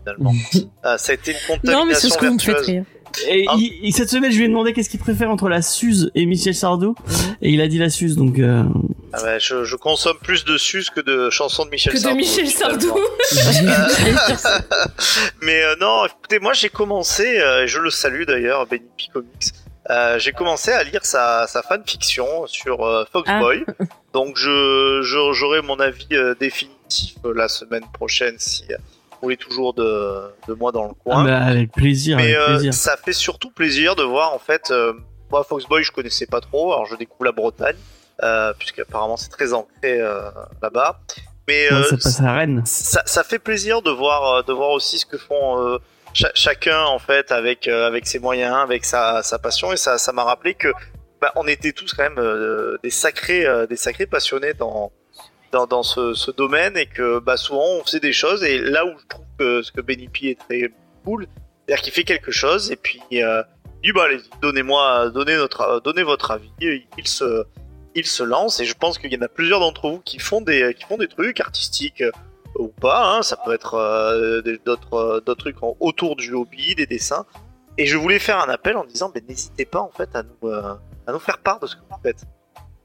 finalement. 0.00 0.32
Euh, 0.84 0.96
ça 0.98 1.12
a 1.12 1.14
été 1.14 1.32
une 1.32 1.38
contamination 1.46 1.80
Non, 1.80 1.86
mais 1.86 1.94
c'est 1.94 2.08
ce 2.08 2.18
que 2.18 2.26
vous 2.26 2.34
me 2.34 2.38
faites 2.38 2.58
rire. 2.58 2.84
Et, 3.28 3.44
Ah. 3.48 3.54
il- 3.58 3.92
cette 3.92 4.08
semaine, 4.10 4.30
je 4.32 4.38
lui 4.38 4.44
ai 4.44 4.48
demandé 4.48 4.72
qu'est-ce 4.72 4.88
qu'il 4.90 5.00
préfère 5.00 5.30
entre 5.30 5.48
la 5.48 5.62
Suze 5.62 6.10
et 6.14 6.26
Michel 6.26 6.54
Sardou, 6.54 6.94
et 7.42 7.50
il 7.50 7.60
a 7.60 7.68
dit 7.68 7.78
la 7.78 7.90
Suze, 7.90 8.16
donc 8.16 8.38
euh, 8.38 8.62
Ah 9.12 9.22
ouais, 9.24 9.38
je, 9.40 9.64
je 9.64 9.76
consomme 9.76 10.18
plus 10.22 10.44
de 10.44 10.56
sus 10.58 10.86
que 10.94 11.00
de 11.00 11.30
chansons 11.30 11.64
de 11.64 11.70
Michel 11.70 11.92
Que 11.92 11.98
de 11.98 12.02
Sardou. 12.02 12.18
Michel 12.18 12.48
Sardou. 12.48 12.94
Mais 15.42 15.62
euh, 15.62 15.76
non, 15.80 16.04
écoutez, 16.06 16.38
moi 16.38 16.52
j'ai 16.52 16.68
commencé, 16.68 17.38
euh, 17.40 17.64
et 17.64 17.66
je 17.68 17.78
le 17.78 17.90
salue 17.90 18.24
d'ailleurs, 18.24 18.66
Benny 18.66 18.82
P 18.96 19.04
Comics. 19.12 19.52
euh, 19.90 20.18
j'ai 20.18 20.32
commencé 20.32 20.70
à 20.70 20.82
lire 20.84 21.04
sa, 21.04 21.46
sa 21.46 21.62
fanfiction 21.62 22.46
sur 22.46 22.84
euh, 22.84 23.04
Foxboy. 23.12 23.64
Donc 24.12 24.36
je 24.36 25.00
je- 25.02 25.32
j'aurai 25.32 25.62
mon 25.62 25.78
avis 25.80 26.06
euh, 26.12 26.34
définitif 26.38 27.14
euh, 27.24 27.32
la 27.34 27.48
semaine 27.48 27.84
prochaine 27.92 28.34
si 28.38 28.64
voulez 29.22 29.36
toujours 29.36 29.74
de, 29.74 30.22
de 30.48 30.54
moi 30.54 30.72
dans 30.72 30.86
le 30.86 30.94
coin. 30.94 31.22
ah, 31.22 31.24
bah, 31.24 31.38
avec 31.44 31.72
plaisir, 31.72 32.16
Mais 32.16 32.34
avec 32.34 32.36
euh, 32.36 32.46
plaisir. 32.54 32.74
ça 32.74 32.96
fait 32.96 33.12
surtout 33.12 33.50
plaisir 33.50 33.96
de 33.96 34.02
voir 34.02 34.32
en 34.34 34.38
fait. 34.38 34.70
euh, 34.70 34.92
moi, 35.30 35.44
Foxboy, 35.44 35.82
je 35.82 35.92
connaissais 35.92 36.26
pas 36.26 36.40
trop. 36.40 36.72
Alors, 36.72 36.86
je 36.86 36.96
découvre 36.96 37.24
la 37.24 37.32
Bretagne, 37.32 37.76
euh, 38.22 38.52
puisqu'apparemment 38.58 39.16
c'est 39.18 39.28
très 39.28 39.52
ancré 39.52 40.00
euh, 40.00 40.30
là-bas. 40.62 41.00
Mais 41.46 41.72
Ouais, 41.72 41.82
ça 41.84 41.96
passe 41.96 42.20
à 42.20 42.32
Rennes. 42.32 42.62
ça, 42.66 43.02
ça 43.06 43.24
fait 43.24 43.38
plaisir 43.38 43.82
de 43.82 43.90
voir, 43.90 44.42
de 44.44 44.52
voir 44.52 44.70
aussi 44.70 44.98
ce 44.98 45.06
que 45.06 45.16
font 45.18 45.60
euh, 45.66 45.78
cha- 46.12 46.30
chacun 46.34 46.82
en 46.84 46.98
fait 46.98 47.30
avec 47.32 47.68
euh, 47.68 47.86
avec 47.86 48.06
ses 48.06 48.18
moyens, 48.18 48.54
avec 48.56 48.84
sa, 48.84 49.22
sa 49.22 49.38
passion. 49.38 49.72
Et 49.72 49.76
ça, 49.78 49.98
ça 49.98 50.12
m'a 50.12 50.24
rappelé 50.24 50.54
que 50.54 50.68
bah, 51.20 51.32
on 51.36 51.46
était 51.46 51.72
tous 51.72 51.92
quand 51.94 52.02
même 52.04 52.18
euh, 52.18 52.76
des 52.82 52.90
sacrés, 52.90 53.44
euh, 53.46 53.66
des 53.66 53.76
sacrés 53.76 54.06
passionnés 54.06 54.54
dans 54.54 54.92
dans, 55.52 55.66
dans 55.66 55.82
ce, 55.82 56.14
ce 56.14 56.30
domaine 56.30 56.76
et 56.76 56.86
que 56.86 57.18
bah, 57.20 57.36
souvent 57.36 57.64
on 57.80 57.84
faisait 57.84 58.00
des 58.00 58.12
choses. 58.12 58.42
Et 58.44 58.58
là 58.58 58.84
où 58.86 58.90
je 58.98 59.06
trouve 59.06 59.24
que 59.38 59.62
ce 59.62 59.72
que 59.72 59.80
Benny 59.80 60.08
P 60.08 60.30
est 60.30 60.38
très 60.38 60.70
cool, 61.04 61.26
c'est-à-dire 61.66 61.82
qu'il 61.82 61.92
fait 61.92 62.04
quelque 62.04 62.30
chose 62.30 62.70
et 62.70 62.76
puis 62.76 63.00
euh, 63.14 63.42
il 63.82 63.88
dit 63.88 63.92
bah 63.92 64.04
allez, 64.04 64.18
donnez-moi, 64.42 65.10
donnez 65.10 65.36
notre, 65.36 65.80
donnez 65.84 66.02
votre 66.02 66.30
avis. 66.30 66.50
Il 66.60 67.06
se 67.08 67.44
il 67.94 68.06
se 68.06 68.22
lance 68.22 68.60
et 68.60 68.64
je 68.64 68.74
pense 68.74 68.98
qu'il 68.98 69.12
y 69.12 69.16
en 69.16 69.22
a 69.22 69.28
plusieurs 69.28 69.60
d'entre 69.60 69.88
vous 69.88 70.00
qui 70.00 70.18
font 70.18 70.40
des 70.40 70.74
qui 70.78 70.84
font 70.84 70.98
des 70.98 71.08
trucs 71.08 71.40
artistiques 71.40 72.02
euh, 72.02 72.10
ou 72.56 72.68
pas 72.68 73.16
hein, 73.16 73.22
ça 73.22 73.36
peut 73.36 73.52
être 73.54 73.74
euh, 73.74 74.40
d'autres 74.64 74.94
euh, 74.94 75.20
d'autres 75.20 75.40
trucs 75.40 75.62
en- 75.62 75.76
autour 75.80 76.14
du 76.16 76.32
hobby 76.34 76.74
des 76.74 76.86
dessins 76.86 77.24
et 77.76 77.86
je 77.86 77.96
voulais 77.96 78.18
faire 78.18 78.38
un 78.40 78.48
appel 78.50 78.76
en 78.76 78.84
disant, 78.84 79.10
ben, 79.14 79.22
n'hésitez 79.28 79.64
pas 79.64 79.80
en 79.80 79.90
fait 79.96 80.10
à 80.14 80.22
nous, 80.24 80.48
euh, 80.50 80.74
à 81.06 81.12
nous 81.12 81.18
faire 81.20 81.38
part 81.38 81.60
de 81.60 81.66
ce 81.68 81.76
que 81.76 81.80
vous 81.88 81.96
faites. 82.02 82.24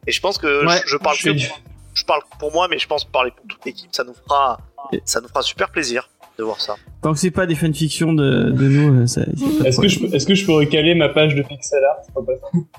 Et 0.06 0.12
je 0.12 0.22
pense 0.22 0.38
que 0.38 0.66
Ouais, 0.68 0.82
je, 0.86 0.90
je 0.92 0.98
parle 0.98 1.16
je 1.18 1.24
que 1.32 1.38
suis- 1.38 1.52
je 1.94 2.06
parle 2.06 2.22
pour 2.40 2.52
moi, 2.54 2.68
mais 2.70 2.78
je 2.80 2.88
pense 2.88 3.04
parler 3.06 3.32
pour 3.36 3.46
toute 3.48 3.64
l'équipe, 3.66 3.90
ça 3.92 4.04
nous 4.04 4.14
fera, 4.14 4.60
ça 5.06 5.22
nous 5.22 5.28
fera 5.28 5.42
super 5.42 5.70
plaisir 5.72 6.10
de 6.40 6.44
voir 6.44 6.60
ça. 6.62 6.76
Tant 7.04 7.14
que 7.14 7.20
c'est 7.20 7.30
pas 7.30 7.46
des 7.46 7.54
fanfictions 7.56 8.12
de, 8.14 8.50
de 8.50 8.68
nous, 8.68 9.02
euh, 9.04 9.08
ça. 9.08 9.22
Est-ce 9.66 9.80
que, 9.80 9.88
je, 9.88 10.00
peux- 10.00 10.16
est-ce 10.16 10.26
que 10.26 10.34
je 10.34 10.46
peux 10.46 10.54
recaler 10.54 10.96
ma 10.96 11.10
page 11.10 11.36
de 11.36 11.44
pixel 11.44 11.84
art? 11.84 11.98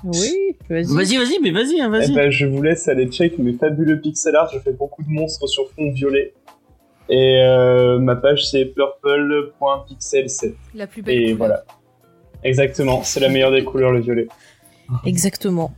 Oui, 0.03 0.55
vas-y. 0.69 0.83
Vas-y, 0.93 1.17
vas-y, 1.17 1.39
mais 1.41 1.51
vas-y, 1.51 1.79
hein, 1.79 1.87
Eh 1.93 1.97
vas-y. 1.99 2.13
ben, 2.13 2.29
je 2.29 2.45
vous 2.45 2.61
laisse 2.61 2.87
aller 2.89 3.07
check 3.09 3.37
mes 3.37 3.53
fabuleux 3.53 4.01
pixel 4.01 4.35
art. 4.35 4.49
Je 4.53 4.59
fais 4.59 4.73
beaucoup 4.73 5.03
de 5.03 5.09
monstres 5.09 5.47
sur 5.47 5.71
fond 5.71 5.89
violet. 5.91 6.33
Et 7.07 7.39
euh, 7.43 7.97
ma 7.99 8.15
page 8.17 8.45
c'est 8.45 8.65
purple.pixel7. 8.65 10.53
La 10.73 10.87
plus 10.87 11.01
belle 11.01 11.15
Et 11.15 11.21
couleur. 11.23 11.37
voilà. 11.37 11.63
Exactement, 12.43 13.03
c'est 13.03 13.19
la 13.19 13.29
meilleure 13.29 13.51
des 13.51 13.63
couleurs, 13.63 13.91
le 13.91 14.01
violet. 14.01 14.27
Exactement. 15.05 15.73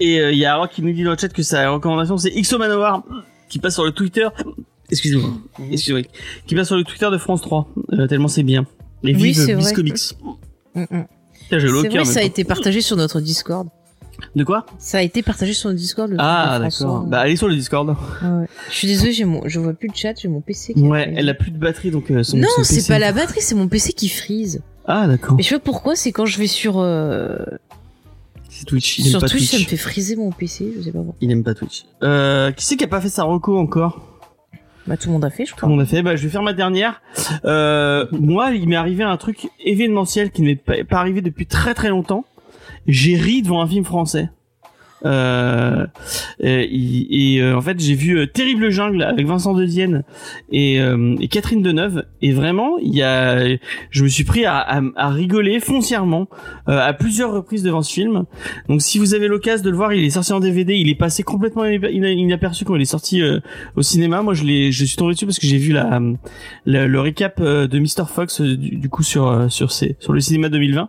Et 0.00 0.16
il 0.30 0.38
y 0.38 0.44
a 0.44 0.56
Rock 0.56 0.70
qui 0.72 0.82
nous 0.82 0.92
dit 0.92 1.02
dans 1.04 1.12
le 1.12 1.18
chat 1.18 1.28
que 1.28 1.42
sa 1.42 1.70
recommandation 1.70 2.16
c'est 2.18 2.30
XO 2.30 2.58
Manowar 2.58 3.02
qui 3.48 3.58
passe 3.58 3.74
sur 3.74 3.84
le 3.84 3.92
Twitter. 3.92 4.28
Excusez-moi. 4.90 5.30
Excusez-moi. 5.70 6.02
Qui 6.46 6.54
passe 6.54 6.68
sur 6.68 6.76
le 6.76 6.84
Twitter 6.84 7.08
de 7.10 7.18
France 7.18 7.42
3. 7.42 7.68
euh, 7.92 8.06
tellement 8.06 8.28
c'est 8.28 8.42
bien. 8.42 8.66
Les 9.02 9.14
Oui, 9.14 9.32
vives 9.32 9.56
vrai. 9.56 9.72
Comics. 9.72 10.16
Mm, 10.74 10.80
mm. 10.90 11.04
Le 11.50 11.82
C'est 11.82 11.88
vrai, 11.88 12.04
ça 12.04 12.20
a 12.20 12.22
été 12.22 12.44
partagé 12.44 12.80
sur 12.80 12.96
notre 12.96 13.20
Discord. 13.20 13.68
De 14.34 14.44
quoi? 14.44 14.66
Ça 14.78 14.98
a 14.98 15.02
été 15.02 15.22
partagé 15.22 15.52
sur 15.52 15.68
notre 15.70 15.80
Discord. 15.80 16.10
Le 16.10 16.16
Ah, 16.18 16.58
d'accord. 16.60 17.04
Bah, 17.04 17.20
allez 17.20 17.36
sur 17.36 17.48
le 17.48 17.54
Discord. 17.54 17.88
Ouais. 17.88 18.46
Je 18.70 18.74
suis 18.74 18.88
désolée, 18.88 19.12
j'ai 19.12 19.24
mon, 19.24 19.42
je 19.46 19.60
vois 19.60 19.72
plus 19.72 19.88
le 19.88 19.94
chat, 19.94 20.14
j'ai 20.20 20.28
mon 20.28 20.40
PC 20.40 20.74
qui. 20.74 20.80
Ouais, 20.82 21.04
freeze. 21.04 21.14
elle 21.18 21.28
a 21.28 21.34
plus 21.34 21.50
de 21.50 21.58
batterie 21.58 21.90
donc 21.90 22.10
euh, 22.10 22.22
son 22.22 22.36
non, 22.36 22.48
c'est 22.62 22.86
pas 22.86 22.98
la 22.98 23.12
batterie, 23.12 23.40
c'est 23.40 23.54
mon 23.54 23.68
PC 23.68 23.92
qui 23.92 24.08
freeze. 24.08 24.60
Ah, 24.86 25.06
d'accord. 25.06 25.36
Mais 25.36 25.42
je 25.42 25.48
sais 25.48 25.54
pas 25.56 25.64
pourquoi, 25.64 25.94
c'est 25.96 26.12
quand 26.12 26.26
je 26.26 26.38
vais 26.38 26.46
sur 26.48 26.78
euh, 26.80 27.38
Twitch. 28.64 28.98
Il 28.98 29.06
aime 29.06 29.10
sur 29.12 29.20
pas 29.20 29.28
Twitch, 29.28 29.48
Twitch. 29.50 29.52
ça 29.52 29.64
me 29.64 29.68
fait 29.68 29.76
friser 29.76 30.16
mon 30.16 30.30
PC, 30.32 30.72
je 30.78 30.82
sais 30.82 30.92
pas 30.92 30.98
pourquoi. 30.98 31.14
Il 31.20 31.30
aime 31.30 31.42
pas 31.44 31.54
Twitch. 31.54 31.84
Euh, 32.02 32.50
qui 32.52 32.64
c'est 32.64 32.76
qui 32.76 32.84
a 32.84 32.88
pas 32.88 33.00
fait 33.00 33.08
sa 33.08 33.24
reco 33.24 33.58
encore? 33.58 34.00
Bah 34.86 34.96
tout 34.96 35.08
le 35.08 35.12
monde 35.12 35.24
a 35.26 35.30
fait, 35.30 35.44
je 35.44 35.50
Tout 35.50 35.56
crois. 35.56 35.68
le 35.68 35.74
monde 35.74 35.82
a 35.82 35.86
fait. 35.86 36.02
Bah, 36.02 36.16
je 36.16 36.22
vais 36.22 36.30
faire 36.30 36.42
ma 36.42 36.54
dernière. 36.54 37.02
Euh, 37.44 38.06
moi, 38.12 38.52
il 38.54 38.66
m'est 38.68 38.76
arrivé 38.76 39.04
un 39.04 39.16
truc 39.18 39.48
événementiel 39.62 40.30
qui 40.30 40.40
n'est 40.40 40.56
pas, 40.56 40.82
pas 40.84 40.96
arrivé 40.98 41.20
depuis 41.20 41.44
très 41.46 41.74
très 41.74 41.90
longtemps. 41.90 42.24
J'ai 42.86 43.16
ri 43.16 43.42
devant 43.42 43.60
un 43.60 43.66
film 43.68 43.84
français. 43.84 44.30
Euh, 45.04 45.86
et, 46.40 47.34
et, 47.36 47.42
euh, 47.42 47.56
en 47.56 47.60
fait, 47.60 47.78
j'ai 47.80 47.94
vu 47.94 48.18
euh, 48.18 48.26
Terrible 48.26 48.70
Jungle 48.70 49.02
avec 49.02 49.26
Vincent 49.26 49.54
De 49.54 49.64
Dienne 49.64 50.02
et, 50.50 50.80
euh, 50.80 51.14
et 51.20 51.28
Catherine 51.28 51.62
Deneuve. 51.62 52.04
Et 52.22 52.32
vraiment, 52.32 52.78
il 52.78 52.94
y 52.94 53.02
a, 53.02 53.46
je 53.90 54.02
me 54.04 54.08
suis 54.08 54.24
pris 54.24 54.44
à, 54.44 54.56
à, 54.58 54.80
à 54.96 55.08
rigoler 55.10 55.60
foncièrement 55.60 56.28
euh, 56.68 56.78
à 56.86 56.92
plusieurs 56.92 57.32
reprises 57.32 57.62
devant 57.62 57.82
ce 57.82 57.92
film. 57.92 58.24
Donc, 58.68 58.82
si 58.82 58.98
vous 58.98 59.14
avez 59.14 59.28
l'occasion 59.28 59.64
de 59.64 59.70
le 59.70 59.76
voir, 59.76 59.92
il 59.92 60.04
est 60.04 60.10
sorti 60.10 60.32
en 60.32 60.40
DVD. 60.40 60.74
Il 60.74 60.88
est 60.88 60.94
passé 60.94 61.22
complètement 61.22 61.64
ina- 61.64 61.90
ina- 61.90 62.10
inaperçu 62.10 62.64
quand 62.64 62.74
il 62.76 62.82
est 62.82 62.84
sorti 62.84 63.22
euh, 63.22 63.40
au 63.76 63.82
cinéma. 63.82 64.22
Moi, 64.22 64.34
je 64.34 64.44
l'ai, 64.44 64.72
je 64.72 64.84
suis 64.84 64.96
tombé 64.96 65.14
dessus 65.14 65.26
parce 65.26 65.38
que 65.38 65.46
j'ai 65.46 65.58
vu 65.58 65.72
la, 65.72 66.00
le 66.66 67.00
récap 67.00 67.40
de 67.40 67.78
Mr 67.78 68.06
Fox 68.08 68.40
du, 68.40 68.88
coup 68.88 69.02
sur 69.02 69.50
sur 69.50 69.70
sur 69.72 70.12
le 70.12 70.20
cinéma 70.20 70.48
2020. 70.48 70.88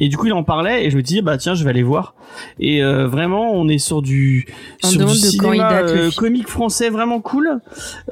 Et 0.00 0.08
du 0.08 0.16
coup, 0.16 0.26
il 0.26 0.32
en 0.32 0.44
parlait 0.44 0.86
et 0.86 0.90
je 0.90 0.96
me 0.96 1.02
disais 1.02 1.22
bah 1.22 1.36
tiens, 1.38 1.54
je 1.54 1.64
vais 1.64 1.70
aller 1.70 1.82
voir. 1.82 2.14
Et 2.60 2.82
euh, 2.84 3.08
vraiment, 3.08 3.52
on 3.52 3.66
est 3.68 3.78
sur 3.78 4.00
du 4.00 4.46
On 4.84 4.86
sur 4.88 5.00
du 5.06 5.12
cinéma 5.14 5.72
euh, 5.82 6.10
comique 6.16 6.46
français 6.48 6.88
vraiment 6.88 7.20
cool. 7.20 7.60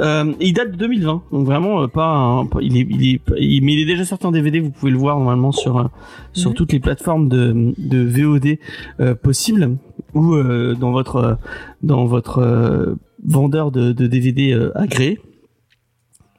Euh, 0.00 0.32
et 0.40 0.48
il 0.48 0.52
date 0.52 0.72
de 0.72 0.76
2020, 0.76 1.22
donc 1.32 1.46
vraiment 1.46 1.82
euh, 1.82 1.86
pas, 1.86 2.06
un- 2.08 2.46
pas- 2.46 2.60
il 2.60 2.76
est 2.76 2.86
il 2.90 3.14
est 3.14 3.20
il- 3.38 3.62
mais 3.64 3.74
il 3.74 3.80
est 3.82 3.86
déjà 3.86 4.04
sorti 4.04 4.26
en 4.26 4.32
DVD. 4.32 4.58
Vous 4.58 4.70
pouvez 4.70 4.90
le 4.90 4.98
voir 4.98 5.16
normalement 5.18 5.52
sur 5.52 5.78
euh, 5.78 5.84
sur 6.32 6.50
Mhm. 6.50 6.56
toutes 6.56 6.72
les 6.72 6.80
plateformes 6.80 7.28
de 7.28 7.72
de 7.78 7.98
VOD 8.04 8.58
euh, 9.00 9.14
possibles 9.14 9.76
ou 10.14 10.34
euh, 10.34 10.74
dans 10.74 10.90
votre 10.90 11.38
dans 11.82 12.04
votre 12.06 12.38
euh, 12.38 12.96
vendeur 13.24 13.70
de, 13.70 13.92
de 13.92 14.06
DVD 14.08 14.58
agréé. 14.74 15.20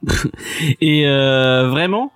Et 0.80 1.06
euh, 1.06 1.68
vraiment, 1.70 2.12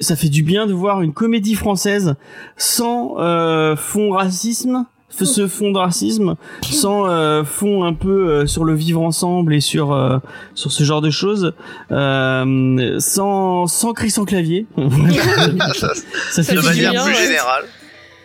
ça 0.00 0.16
fait 0.16 0.28
du 0.28 0.42
bien 0.42 0.66
de 0.66 0.72
voir 0.72 1.02
une 1.02 1.12
comédie 1.12 1.54
française 1.54 2.14
sans 2.56 3.16
euh, 3.18 3.76
fond 3.76 4.10
racisme, 4.10 4.86
ce 5.08 5.46
fond 5.46 5.70
de 5.70 5.78
racisme, 5.78 6.34
sans 6.68 7.08
euh, 7.08 7.44
fond 7.44 7.84
un 7.84 7.94
peu 7.94 8.28
euh, 8.28 8.46
sur 8.46 8.64
le 8.64 8.74
vivre 8.74 9.00
ensemble 9.00 9.54
et 9.54 9.60
sur 9.60 9.92
euh, 9.92 10.18
sur 10.54 10.72
ce 10.72 10.82
genre 10.82 11.00
de 11.00 11.10
choses, 11.10 11.52
euh, 11.92 12.96
sans 12.98 13.66
sans 13.68 13.92
cri 13.92 14.10
sans 14.10 14.24
clavier. 14.24 14.66
ça 16.30 16.42
fait 16.42 16.54
De 16.56 16.60
du 16.60 16.66
manière 16.66 16.90
bien. 16.90 17.04
plus 17.04 17.14
générale. 17.14 17.64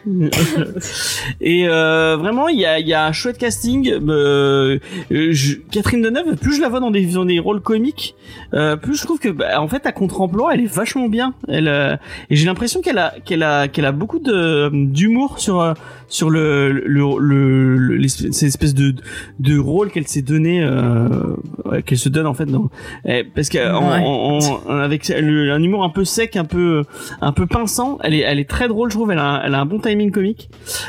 Et 1.42 1.68
euh, 1.68 2.18
vraiment, 2.18 2.48
il 2.48 2.60
y 2.60 2.66
a, 2.66 2.80
y 2.80 2.94
a 2.94 3.06
un 3.06 3.12
chouette 3.12 3.38
casting. 3.38 3.92
Euh, 4.08 4.80
je- 5.10 5.56
Catherine 5.72 6.02
Deneuve, 6.02 6.36
plus 6.36 6.56
je 6.56 6.62
la 6.62 6.70
vois 6.70 6.80
dans 6.80 6.92
des, 6.92 7.06
dans 7.06 7.26
des 7.26 7.40
rôles 7.40 7.62
comiques, 7.62 8.16
euh, 8.54 8.76
plus 8.76 8.96
je 8.96 9.04
trouve 9.06 9.20
que, 9.20 9.30
bah, 9.30 9.62
en 9.62 9.68
fait, 9.68 9.86
à 9.86 9.92
contre-emploi, 9.92 10.54
elle 10.54 10.62
est 10.62 10.74
vachement 10.74 11.08
bien. 11.10 11.34
Elle, 11.48 11.68
euh, 11.68 11.96
et 12.30 12.36
j'ai 12.36 12.46
l'impression 12.46 12.82
qu'elle 12.82 12.98
a, 12.98 13.14
qu'elle 13.26 13.44
a, 13.44 13.68
qu'elle 13.68 13.86
a 13.86 13.92
beaucoup 13.92 14.20
de 14.20 14.70
d'humour 14.74 15.40
sur 15.40 15.62
euh, 15.62 15.74
sur 16.08 16.30
le 16.30 16.72
le 16.72 16.88
le, 17.20 17.78
le- 17.78 17.96
l'espèce- 17.98 18.32
cette 18.32 18.48
espèce 18.50 18.74
de 18.74 18.94
de 19.40 19.58
rôle 19.58 19.92
qu'elle 19.92 20.08
s'est 20.08 20.22
donné, 20.22 20.62
euh, 20.64 21.08
qu'elle 21.86 21.98
se 21.98 22.10
donne 22.10 22.26
en 22.28 22.34
fait 22.34 22.46
dans, 22.46 22.70
eh, 23.06 23.24
parce 23.24 23.50
qu'en 23.50 23.90
Ouais. 23.90 24.44
avec 24.70 25.10
un 25.12 25.62
humour 25.62 25.84
un 25.84 25.90
peu 25.90 26.04
sec, 26.06 26.36
un 26.36 26.46
peu 26.46 26.84
un 27.22 27.32
peu 27.32 27.46
pinçant. 27.46 27.98
Elle 28.04 28.14
est, 28.14 28.20
elle 28.20 28.40
est 28.40 28.50
très 28.50 28.68
drôle, 28.68 28.90
je 28.90 28.96
trouve. 28.96 29.12
Elle 29.12 29.20
a, 29.20 29.42
elle 29.46 29.54
a 29.56 29.60
un 29.62 29.66
bon 29.66 29.80
timing 29.80 29.99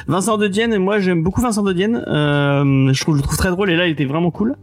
Vincent 0.06 0.38
De 0.38 0.46
Dienne, 0.48 0.76
moi 0.78 0.98
j'aime 0.98 1.22
beaucoup 1.22 1.40
Vincent 1.40 1.62
De 1.62 1.72
Dienne. 1.72 2.04
Euh, 2.06 2.92
je 2.92 3.00
trouve, 3.00 3.16
je 3.16 3.22
trouve 3.22 3.36
très 3.36 3.50
drôle 3.50 3.70
et 3.70 3.76
là 3.76 3.86
il 3.86 3.92
était 3.92 4.04
vraiment 4.04 4.30
cool. 4.30 4.56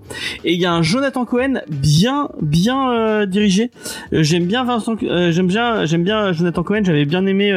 Et 0.44 0.54
il 0.54 0.60
y 0.60 0.66
a 0.66 0.74
un 0.74 0.82
Jonathan 0.82 1.26
Cohen 1.26 1.62
bien, 1.70 2.30
bien 2.42 2.92
euh, 2.92 3.26
dirigé. 3.26 3.72
Euh, 4.14 4.24
j'aime 4.24 4.46
bien 4.46 4.64
Vincent, 4.64 4.96
euh, 5.04 5.32
j'aime 5.32 5.48
bien, 5.48 5.86
j'aime 5.86 6.04
bien 6.04 6.32
Jonathan 6.32 6.64
Cohen. 6.64 6.82
J'avais 6.84 7.06
bien 7.06 7.26
aimé 7.26 7.52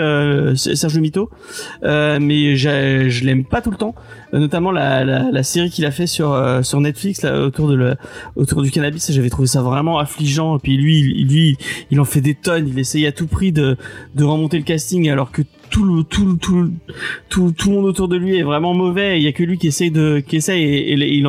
Serge 0.56 0.98
Mito, 0.98 1.30
mais 1.82 2.56
je 2.56 3.24
l'aime 3.24 3.44
pas 3.44 3.60
tout 3.60 3.70
le 3.70 3.76
temps. 3.76 3.94
Notamment 4.32 4.70
la, 4.70 5.04
la, 5.04 5.30
la 5.32 5.42
série 5.42 5.70
qu'il 5.70 5.84
a 5.86 5.90
fait 5.90 6.06
sur 6.06 6.60
sur 6.62 6.80
Netflix 6.80 7.22
là, 7.22 7.42
autour 7.42 7.68
de 7.68 7.74
le, 7.74 7.96
autour 8.36 8.62
du 8.62 8.70
cannabis. 8.70 9.10
J'avais 9.10 9.30
trouvé 9.30 9.48
ça 9.48 9.60
vraiment 9.62 9.98
affligeant. 9.98 10.56
Et 10.56 10.60
puis 10.60 10.76
lui, 10.76 11.24
lui, 11.24 11.56
il 11.90 12.00
en 12.00 12.04
fait 12.04 12.20
des 12.20 12.34
tonnes. 12.34 12.68
Il 12.68 12.78
essaye 12.78 13.06
à 13.06 13.12
tout 13.12 13.26
prix 13.26 13.52
de 13.52 13.76
de 14.14 14.24
remonter 14.24 14.56
le 14.58 14.64
casting 14.64 15.08
alors 15.10 15.32
que 15.32 15.42
tout 15.70 15.84
le 15.84 16.02
tout 16.04 16.36
tout 16.36 16.70
tout 17.28 17.52
tout 17.56 17.70
le 17.70 17.76
monde 17.76 17.86
autour 17.86 18.08
de 18.08 18.16
lui 18.16 18.36
est 18.36 18.42
vraiment 18.42 18.74
mauvais. 18.74 19.18
Il 19.18 19.22
y 19.22 19.28
a 19.28 19.32
que 19.32 19.42
lui 19.42 19.58
qui 19.58 19.68
essaye 19.68 19.90
de 19.90 20.20
qui 20.20 20.36
essaye 20.36 20.62
et, 20.62 20.92
il, 20.92 21.02
il, 21.02 21.26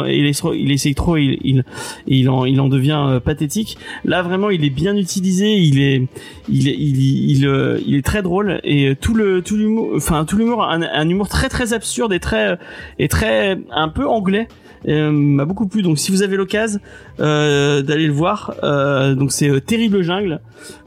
il, 0.55 0.71
essaye- 0.71 0.95
trop. 0.95 1.17
Il 1.17 1.37
il 1.43 1.63
il 2.07 2.29
en 2.29 2.45
il 2.45 2.59
en 2.59 2.67
devient 2.67 3.03
euh, 3.07 3.19
pathétique. 3.19 3.77
Là 4.05 4.21
vraiment, 4.21 4.49
il 4.49 4.65
est 4.65 4.69
bien 4.69 4.95
utilisé. 4.97 5.53
Il 5.57 5.79
est 5.81 6.07
il 6.49 6.67
est 6.67 6.75
il 6.77 7.31
il, 7.31 7.47
euh, 7.47 7.79
il 7.85 7.95
est 7.95 8.05
très 8.05 8.21
drôle 8.21 8.59
et 8.63 8.95
tout 8.99 9.13
le 9.13 9.41
tout 9.41 9.55
l'humour 9.55 9.91
enfin 9.95 10.25
tout 10.25 10.37
l'humour 10.37 10.63
un, 10.63 11.07
humour 11.07 11.27
très 11.29 11.49
très 11.49 11.73
absurde 11.73 12.13
et 12.13 12.19
très 12.19 12.57
et 12.99 13.07
très 13.07 13.57
un 13.71 13.89
peu 13.89 14.07
anglais 14.07 14.47
euh, 14.87 15.11
m'a 15.11 15.45
beaucoup 15.45 15.67
plu 15.67 15.81
donc 15.81 15.99
si 15.99 16.11
vous 16.11 16.23
avez 16.23 16.35
l'occasion 16.37 16.79
euh, 17.19 17.81
d'aller 17.81 18.07
le 18.07 18.13
voir 18.13 18.55
euh, 18.63 19.13
donc 19.15 19.31
c'est 19.31 19.49
euh, 19.49 19.59
terrible 19.59 20.01
jungle 20.01 20.41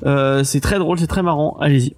euh, 0.04 0.42
c'est 0.44 0.60
très 0.60 0.78
drôle 0.78 0.98
c'est 0.98 1.06
très 1.06 1.22
marrant 1.22 1.56
allez-y 1.60 1.94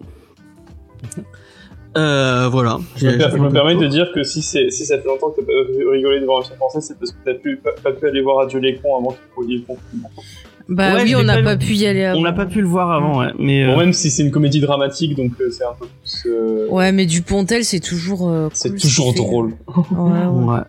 euh, 1.96 2.48
voilà 2.48 2.78
Je 2.96 3.06
me, 3.06 3.16
per- 3.18 3.28
je 3.32 3.36
me 3.38 3.50
permets 3.50 3.74
de 3.76 3.86
dire 3.86 4.10
que 4.14 4.22
si, 4.22 4.42
c'est- 4.42 4.70
si 4.70 4.84
ça 4.86 4.98
fait 4.98 5.06
longtemps 5.06 5.30
que 5.30 5.40
t'as 5.40 5.46
pas 5.46 5.90
rigolé 5.92 6.20
devant 6.20 6.40
un 6.40 6.42
film 6.42 6.56
français, 6.56 6.80
c'est 6.80 6.98
parce 6.98 7.10
que 7.12 7.16
t'as 7.24 7.34
pu, 7.34 7.56
pas, 7.56 7.70
pas 7.82 7.92
pu 7.92 8.06
aller 8.06 8.20
voir 8.22 8.40
Adieu 8.40 8.58
les 8.60 8.76
cons 8.76 8.98
avant 8.98 9.16
qu'il 9.40 9.50
y 9.50 9.54
ait 9.54 9.58
le 9.58 9.64
confinement. 9.64 10.10
Bah 10.68 10.94
Ouais, 10.94 11.02
oui, 11.04 11.14
on 11.14 11.22
n'a 11.22 11.40
pas 11.42 11.56
pu 11.56 11.74
y 11.74 11.86
aller 11.86 12.02
avant. 12.04 12.18
on 12.18 12.22
n'a 12.22 12.32
pas 12.32 12.46
pu 12.46 12.60
le 12.60 12.66
voir 12.66 12.90
avant 12.90 13.20
ouais 13.20 13.28
mais 13.38 13.62
euh, 13.64 13.68
Bon, 13.72 13.78
même 13.78 13.92
si 13.92 14.10
c'est 14.10 14.24
une 14.24 14.32
comédie 14.32 14.58
dramatique, 14.60 15.14
donc 15.14 15.30
euh, 15.40 15.48
c'est 15.50 15.62
un 15.64 15.74
peu 15.78 15.86
plus. 15.86 16.22
euh, 16.28 16.66
Ouais, 16.70 16.90
mais 16.90 17.06
Dupontel, 17.06 17.64
c'est 17.64 17.78
toujours. 17.80 18.28
euh, 18.28 18.48
c'est 18.52 18.70
cool, 18.70 18.80
toujours 18.80 19.14
drôle. 19.14 19.52
Ouais, 19.92 20.26
ouais. 20.26 20.54
ouais. 20.54 20.60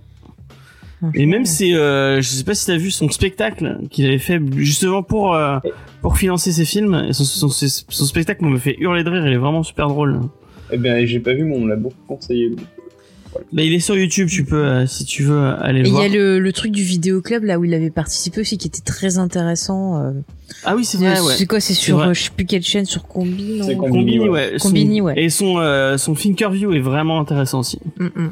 Et 1.13 1.25
même 1.27 1.45
c'est, 1.45 1.73
euh, 1.73 2.21
je 2.21 2.27
sais 2.27 2.43
pas 2.43 2.55
si 2.55 2.65
t'as 2.65 2.77
vu 2.77 2.89
son 2.91 3.09
spectacle 3.09 3.77
qu'il 3.91 4.05
avait 4.07 4.17
fait 4.19 4.39
justement 4.55 5.03
pour 5.03 5.35
euh, 5.35 5.57
pour 6.01 6.17
financer 6.17 6.51
ses 6.51 6.65
films. 6.65 7.05
Et 7.09 7.13
son, 7.13 7.23
son, 7.23 7.49
son- 7.49 7.85
son 7.89 8.05
spectacle 8.05 8.43
me 8.45 8.57
fait 8.57 8.75
hurler 8.79 9.03
de 9.03 9.09
rire. 9.09 9.25
Il 9.27 9.33
est 9.33 9.37
vraiment 9.37 9.61
super 9.63 9.87
drôle. 9.89 10.21
Eh 10.71 10.77
bien, 10.77 11.05
j'ai 11.05 11.19
pas 11.19 11.33
vu, 11.33 11.43
mais 11.43 11.55
on 11.55 11.61
me 11.61 11.69
l'a 11.69 11.75
beaucoup 11.75 11.95
conseillé. 12.07 12.51
Bah, 13.53 13.61
il 13.61 13.73
est 13.73 13.79
sur 13.79 13.95
YouTube. 13.95 14.29
Tu 14.29 14.43
peux, 14.45 14.65
euh, 14.65 14.87
si 14.87 15.05
tu 15.05 15.23
veux, 15.23 15.37
aller 15.39 15.79
Et 15.79 15.83
le 15.83 15.87
il 15.87 15.89
y 15.89 15.91
voir. 15.91 16.03
a 16.05 16.07
le, 16.07 16.39
le 16.39 16.53
truc 16.53 16.71
du 16.71 16.81
vidéoclub 16.81 17.43
là 17.43 17.59
où 17.59 17.65
il 17.65 17.73
avait 17.73 17.89
participé 17.91 18.41
aussi 18.41 18.57
qui 18.57 18.67
était 18.67 18.81
très 18.81 19.17
intéressant. 19.19 20.01
euh, 20.01 20.11
Ah 20.63 20.75
oui, 20.75 20.83
c'est 20.85 20.97
vrai. 20.97 21.19
Ouais. 21.19 21.33
C'est 21.37 21.45
quoi 21.45 21.59
C'est 21.59 21.73
sur 21.73 21.99
euh, 21.99 22.13
je 22.13 22.23
sais 22.23 22.29
plus 22.35 22.45
quelle 22.45 22.63
chaîne 22.63 22.85
sur 22.85 23.03
Combi 23.07 23.57
non 23.59 23.65
C'est 23.67 23.75
Combi. 23.75 23.91
Combini, 23.91 24.19
ouais. 24.21 24.29
ouais. 24.29 24.53
Son- 24.59 24.69
Combini, 24.69 25.01
ouais. 25.01 25.13
Et 25.21 25.29
son 25.29 25.57
euh, 25.59 25.97
son 25.97 26.15
Thinkerview 26.15 26.73
est 26.73 26.79
vraiment 26.79 27.19
intéressant 27.19 27.59
aussi. 27.59 27.79
Mm, 27.99 28.05
mm. 28.15 28.31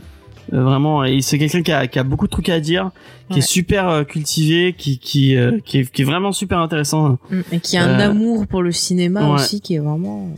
Euh, 0.56 0.64
vraiment, 0.64 1.04
et 1.04 1.22
c'est 1.22 1.38
quelqu'un 1.38 1.62
qui 1.62 1.72
a, 1.74 1.86
qui 1.88 2.00
a 2.00 2.04
beaucoup 2.04 2.28
de 2.28 2.32
trucs 2.32 2.48
à 2.50 2.60
dire, 2.62 2.92
qui 3.28 3.34
Ouais. 3.34 3.40
est 3.40 3.42
super 3.42 3.90
euh, 3.90 4.04
cultivé, 4.06 4.74
qui 4.78 5.00
qui, 5.00 5.36
euh, 5.36 5.60
qui, 5.66 5.80
est, 5.80 5.92
qui 5.92 6.02
est 6.04 6.06
vraiment 6.06 6.32
super 6.32 6.60
intéressant. 6.60 7.18
Mm. 7.30 7.40
Et 7.52 7.60
qui 7.60 7.76
a 7.78 7.84
un 7.84 8.00
Euh, 8.00 8.10
amour 8.12 8.48
pour 8.48 8.62
le 8.64 8.72
cinéma 8.72 9.28
ouais. 9.28 9.34
aussi, 9.36 9.60
qui 9.60 9.76
est 9.76 9.80
vraiment 9.80 10.32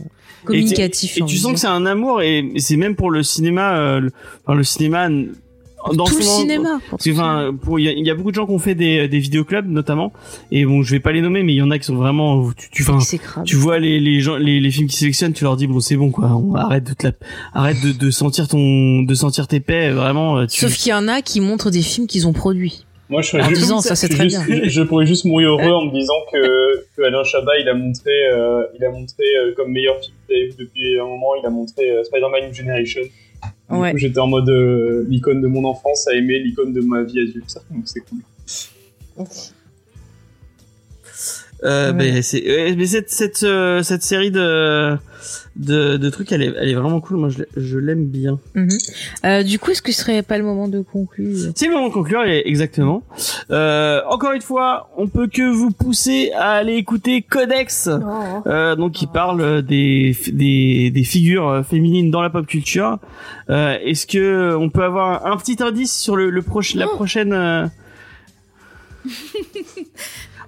communicatif. 0.44 1.18
Et, 1.18 1.24
tu 1.24 1.36
sens 1.36 1.52
que 1.52 1.58
c'est 1.60 1.66
un 1.68 1.86
amour, 1.86 2.20
et, 2.22 2.38
et 2.38 2.58
c'est 2.58 2.76
même 2.76 2.96
pour 2.96 3.10
le 3.10 3.22
cinéma, 3.22 3.76
euh, 3.76 4.00
le, 4.00 4.10
enfin, 4.44 4.56
le 4.56 4.64
cinéma 4.64 5.08
dans 5.94 6.04
tout 6.04 6.16
le 6.16 6.22
son- 6.22 6.40
cinéma. 6.40 6.80
enfin, 6.92 7.56
pour 7.62 7.78
il 7.78 7.84
y, 7.84 7.88
a- 7.88 7.92
il 7.92 8.06
y 8.06 8.10
a 8.10 8.14
beaucoup 8.14 8.30
de 8.30 8.34
gens 8.36 8.46
qui 8.46 8.52
ont 8.52 8.58
fait 8.58 8.74
des, 8.74 9.08
des 9.08 9.18
vidéoclubs 9.18 9.68
notamment, 9.68 10.12
et 10.50 10.64
bon, 10.64 10.82
je 10.82 10.90
vais 10.90 11.00
pas 11.00 11.12
les 11.12 11.20
nommer, 11.20 11.42
mais 11.42 11.52
il 11.52 11.56
y 11.56 11.62
en 11.62 11.70
a 11.70 11.78
qui 11.78 11.84
sont 11.86 11.94
vraiment, 11.96 12.50
tu, 12.56 12.68
tu, 12.70 12.84
tu 13.44 13.56
vois 13.56 13.78
les 13.78 14.00
les 14.00 14.20
gens, 14.20 14.36
les, 14.36 14.60
les 14.60 14.70
films 14.70 14.88
qui 14.88 14.96
sélectionnent, 14.96 15.32
tu 15.32 15.44
leur 15.44 15.56
dis 15.56 15.66
bon 15.66 15.80
c'est 15.80 15.96
bon 15.96 16.10
quoi, 16.10 16.28
on 16.36 16.54
arrête 16.54 16.84
de 16.84 16.94
te 16.94 17.06
la, 17.06 17.12
arrête 17.54 17.76
de, 17.82 17.92
de 17.92 18.10
sentir 18.10 18.48
ton, 18.48 19.02
de 19.02 19.14
sentir 19.14 19.46
tes 19.48 19.60
paix, 19.60 19.90
vraiment. 19.90 20.38
euh, 20.38 20.46
Tu, 20.46 20.60
Sauf 20.60 20.74
qu'il 20.76 20.90
y 20.90 20.94
en 20.94 21.08
a 21.08 21.22
qui 21.22 21.40
montrent 21.40 21.70
des 21.70 21.82
films 21.82 22.06
qu'ils 22.06 22.26
ont 22.26 22.32
produits. 22.32 22.84
Moi, 23.10 23.22
je 23.22 23.28
serais 23.30 23.42
En 23.42 23.48
juste, 23.48 23.62
disant, 23.62 23.80
ça, 23.80 23.96
c'est 23.96 24.08
je- 24.12 24.16
très 24.16 24.24
juste- 24.28 24.44
bien. 24.46 24.60
Je, 24.64 24.68
je 24.68 24.82
pourrais 24.82 25.06
juste 25.06 25.24
mourir 25.24 25.48
heureux 25.52 25.72
en 25.72 25.86
me 25.86 25.92
disant 25.98 26.12
que, 26.30 26.84
que 26.94 27.02
Alain 27.06 27.24
Chabat, 27.24 27.58
il 27.58 27.66
a 27.66 27.72
montré, 27.72 28.10
euh, 28.30 28.64
il 28.78 28.84
a 28.84 28.90
montré 28.90 29.24
euh, 29.38 29.54
comme 29.56 29.72
meilleur 29.72 29.98
film 29.98 30.12
qu'il 30.26 30.36
avait 30.36 30.46
vu 30.48 30.54
depuis 30.58 31.00
un 31.00 31.04
moment, 31.04 31.28
il 31.42 31.46
a 31.46 31.48
montré 31.48 31.90
euh, 31.90 32.04
Spider-Man 32.04 32.48
New 32.48 32.52
Generation. 32.54 33.00
Ouais. 33.70 33.92
j'étais 33.96 34.18
en 34.18 34.26
mode 34.26 34.48
euh, 34.48 35.04
l'icône 35.08 35.42
de 35.42 35.46
mon 35.46 35.64
enfance 35.64 36.08
à 36.08 36.14
aimer 36.14 36.38
l'icône 36.38 36.72
de 36.72 36.80
ma 36.80 37.02
vie 37.02 37.20
adulte. 37.20 37.58
Donc 37.70 37.82
c'est 37.84 38.00
cool. 38.00 38.20
Ouais. 39.16 39.26
euh, 41.64 41.92
mais 41.92 42.22
cette 42.22 43.10
cette 43.10 43.42
euh, 43.42 43.82
cette 43.82 44.02
série 44.02 44.30
de 44.30 44.96
de, 45.58 45.96
de 45.96 46.10
trucs, 46.10 46.30
elle 46.32 46.42
est 46.42 46.54
elle 46.58 46.68
est 46.68 46.74
vraiment 46.74 47.00
cool. 47.00 47.16
Moi, 47.18 47.28
je, 47.28 47.38
l'ai- 47.40 47.48
je 47.56 47.78
l'aime 47.78 48.06
bien. 48.06 48.38
Mhm. 48.54 48.68
Euh, 49.24 49.42
du 49.42 49.58
coup, 49.58 49.72
est-ce 49.72 49.82
que 49.82 49.90
ce 49.92 50.00
serait 50.02 50.22
pas 50.22 50.38
le 50.38 50.44
moment 50.44 50.68
de 50.68 50.80
conclure? 50.80 51.36
C'est 51.54 51.66
le 51.66 51.72
moment 51.74 51.88
de 51.88 51.92
conclure, 51.92 52.22
exactement. 52.24 53.02
Euh, 53.50 54.00
encore 54.08 54.32
une 54.32 54.40
fois, 54.42 54.88
on 54.96 55.08
peut 55.08 55.26
que 55.26 55.42
vous 55.50 55.70
pousser 55.70 56.30
à 56.36 56.52
aller 56.52 56.74
écouter 56.74 57.22
Codex. 57.22 57.88
Oh. 57.92 58.42
Euh, 58.46 58.76
donc 58.76 58.92
qui 58.92 59.06
parle 59.06 59.62
des, 59.62 60.16
des 60.32 60.90
des 60.90 61.04
figures 61.04 61.64
féminines 61.68 62.10
dans 62.10 62.22
la 62.22 62.30
pop 62.30 62.46
culture. 62.46 62.98
Euh, 63.50 63.76
Est-ce 63.84 64.06
que 64.06 64.54
on 64.56 64.70
peut 64.70 64.84
avoir 64.84 65.26
un 65.26 65.36
petit 65.36 65.62
indice 65.62 65.92
sur 65.92 66.14
le, 66.16 66.30
le 66.30 66.42
proche, 66.42 66.74
la 66.74 66.86
Oh. 66.86 66.94
prochaine 66.94 67.32
euh, 67.32 67.66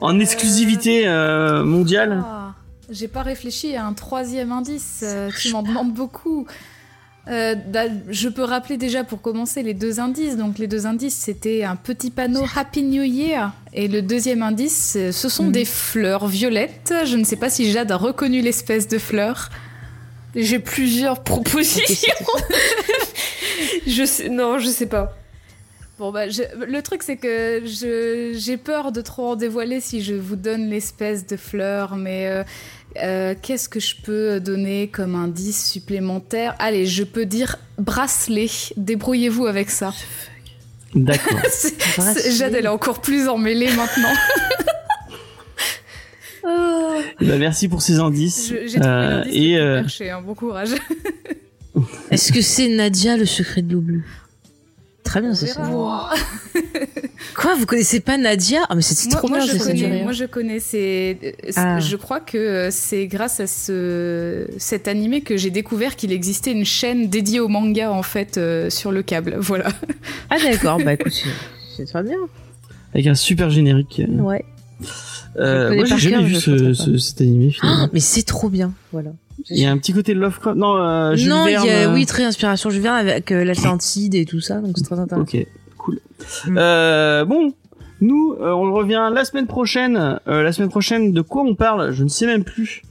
en 0.00 0.18
exclusivité 0.18 1.06
euh, 1.06 1.64
mondiale? 1.64 2.22
Ah, 2.24 2.54
J'ai 2.90 3.08
pas 3.08 3.22
réfléchi 3.22 3.76
à 3.76 3.84
un 3.86 3.92
troisième 3.92 4.52
indice. 4.52 5.00
euh, 5.02 5.30
tu 5.38 5.52
m'en 5.52 5.62
demandes 5.62 5.92
beaucoup. 5.92 6.46
Euh, 7.28 7.54
da- 7.54 7.84
je 8.08 8.28
peux 8.28 8.42
rappeler 8.42 8.76
déjà 8.78 9.04
pour 9.04 9.20
commencer 9.20 9.62
les 9.62 9.74
deux 9.74 10.00
indices. 10.00 10.36
Donc 10.36 10.58
les 10.58 10.66
deux 10.66 10.86
indices, 10.86 11.14
c'était 11.16 11.62
un 11.62 11.76
petit 11.76 12.10
panneau 12.10 12.44
Happy 12.56 12.82
New 12.82 13.02
Year 13.04 13.52
et 13.72 13.86
le 13.88 14.02
deuxième 14.02 14.42
indice, 14.42 14.94
euh, 14.96 15.12
ce 15.12 15.28
sont 15.28 15.44
Mhm. 15.44 15.52
des 15.52 15.64
fleurs 15.64 16.26
violettes. 16.26 16.94
Je 17.04 17.16
ne 17.16 17.24
sais 17.24 17.36
pas 17.36 17.50
si 17.50 17.70
Jade 17.70 17.92
a 17.92 17.96
reconnu 17.96 18.40
l'espèce 18.40 18.88
de 18.88 18.98
fleur. 18.98 19.50
J'ai 20.34 20.58
plusieurs 20.58 21.22
propositions. 21.22 22.14
je 23.86 24.04
sais, 24.04 24.28
non, 24.28 24.58
je 24.58 24.68
sais 24.68 24.86
pas. 24.86 25.16
Bon 25.98 26.12
bah 26.12 26.30
je- 26.30 26.64
le 26.66 26.80
truc 26.80 27.02
c'est 27.02 27.18
que 27.18 27.62
j'ai 27.66 28.56
peur 28.56 28.90
de 28.90 29.02
trop 29.02 29.32
en 29.32 29.36
dévoiler 29.36 29.80
si 29.80 30.02
je 30.02 30.14
vous 30.14 30.36
donne 30.36 30.70
l'espèce 30.70 31.26
de 31.26 31.36
fleur, 31.36 31.94
mais 31.96 32.26
euh, 32.26 32.42
euh, 33.02 33.34
qu'est-ce 33.40 33.68
que 33.68 33.80
je 33.80 33.94
peux 33.96 34.40
donner 34.40 34.88
comme 34.88 35.14
indice 35.14 35.70
supplémentaire? 35.70 36.54
Allez, 36.58 36.86
je 36.86 37.04
peux 37.04 37.26
dire 37.26 37.56
bracelet. 37.78 38.48
Débrouillez-vous 38.76 39.46
avec 39.46 39.70
ça. 39.70 39.92
D'accord. 40.94 41.38
Jade 42.36 42.54
elle 42.54 42.64
est 42.64 42.68
encore 42.68 43.00
plus 43.00 43.28
emmêlée 43.28 43.70
maintenant. 43.74 44.12
Eh 47.20 47.24
ben, 47.26 47.38
merci 47.38 47.68
pour 47.68 47.82
ces 47.82 47.98
indices. 48.00 48.48
Je- 48.50 48.66
J'ai 48.66 48.80
trouvé 48.80 48.86
Euh, 48.94 49.10
l'indice 49.24 49.34
et 49.36 49.56
euh, 49.58 49.80
perché, 49.82 50.10
hein, 50.10 50.22
bon 50.24 50.34
courage. 50.34 50.70
Est-ce 52.10 52.32
que 52.32 52.40
c'est 52.40 52.68
Nadia 52.68 53.16
le 53.16 53.24
secret 53.26 53.62
de 53.62 53.72
l'eau 53.74 53.80
bleue 53.80 54.02
Très 55.04 55.20
bien, 55.20 55.34
c'est 55.34 55.46
ça. 55.48 55.62
Quoi, 57.34 57.54
vous 57.54 57.66
connaissez 57.66 58.00
pas 58.00 58.16
Nadia? 58.18 58.60
Ah 58.68 58.74
mais 58.74 58.82
c'est 58.82 59.08
Moi, 59.10 59.16
trop 59.18 59.28
moi, 59.28 59.38
bien, 59.38 59.46
je 59.46 59.58
connais, 59.58 60.02
moi 60.02 60.12
je 60.12 60.24
connais, 60.24 60.60
c'est, 60.60 61.18
euh, 61.24 61.50
Ah. 61.56 61.80
je 61.80 61.96
crois 61.96 62.20
que 62.20 62.36
euh, 62.38 62.68
c'est 62.70 63.06
grâce 63.06 63.40
à 63.40 63.46
ce, 63.46 64.46
cet 64.58 64.88
animé 64.88 65.20
que 65.22 65.36
j'ai 65.36 65.50
découvert 65.50 65.96
qu'il 65.96 66.12
existait 66.12 66.52
une 66.52 66.64
chaîne 66.64 67.08
dédiée 67.08 67.40
au 67.40 67.48
manga 67.48 67.90
en 67.90 68.02
fait 68.02 68.36
euh, 68.38 68.70
sur 68.70 68.92
le 68.92 69.02
câble, 69.02 69.36
voilà. 69.40 69.68
Ah 70.30 70.36
d'accord, 70.42 70.78
bah 70.84 70.94
écoute, 70.94 71.12
c'est- 71.76 71.84
très 71.86 72.02
bien. 72.02 72.18
avec 72.94 73.06
un 73.06 73.14
super 73.14 73.48
générique. 73.50 74.02
Ouais. 74.08 74.44
Euh, 75.38 75.74
moi, 75.74 75.84
j'ai 75.84 75.96
jamais 76.10 76.24
vu 76.24 76.34
ce, 76.34 76.74
cet 76.98 77.20
animé. 77.20 77.50
Finalement. 77.52 77.84
Ah, 77.84 77.90
mais 77.92 78.00
c'est 78.00 78.22
trop 78.24 78.48
bien, 78.48 78.72
voilà. 78.92 79.12
Il 79.48 79.58
y 79.58 79.64
a 79.64 79.70
un 79.70 79.78
petit 79.78 79.94
côté 79.94 80.12
de 80.12 80.18
Lovecraft. 80.20 80.56
Non, 80.58 80.76
euh, 80.76 81.16
Jules 81.16 81.30
non, 81.30 81.46
il 81.46 81.52
y 81.52 81.54
Verne, 81.54 81.68
a, 81.68 81.88
euh, 81.88 81.94
oui, 81.94 82.04
très 82.04 82.24
inspiration. 82.24 82.68
Je 82.68 82.78
viens 82.78 82.94
avec 82.94 83.32
euh, 83.32 83.42
l'Atlantide 83.44 84.14
et 84.14 84.26
tout 84.26 84.40
ça, 84.40 84.56
donc 84.60 84.72
c'est 84.76 84.84
très 84.84 84.98
intéressant. 84.98 85.22
Ok, 85.22 85.46
cool. 85.84 85.98
Mm. 86.46 86.56
Euh, 86.58 87.24
bon, 87.24 87.54
nous, 88.00 88.34
euh, 88.40 88.50
on 88.52 88.72
revient 88.72 89.10
la 89.12 89.24
semaine 89.24 89.46
prochaine. 89.46 90.18
Euh, 90.26 90.42
la 90.42 90.52
semaine 90.52 90.70
prochaine, 90.70 91.12
de 91.12 91.20
quoi 91.20 91.42
on 91.42 91.54
parle 91.54 91.92
Je 91.92 92.04
ne 92.04 92.08
sais 92.08 92.26
même 92.26 92.44
plus. 92.44 92.82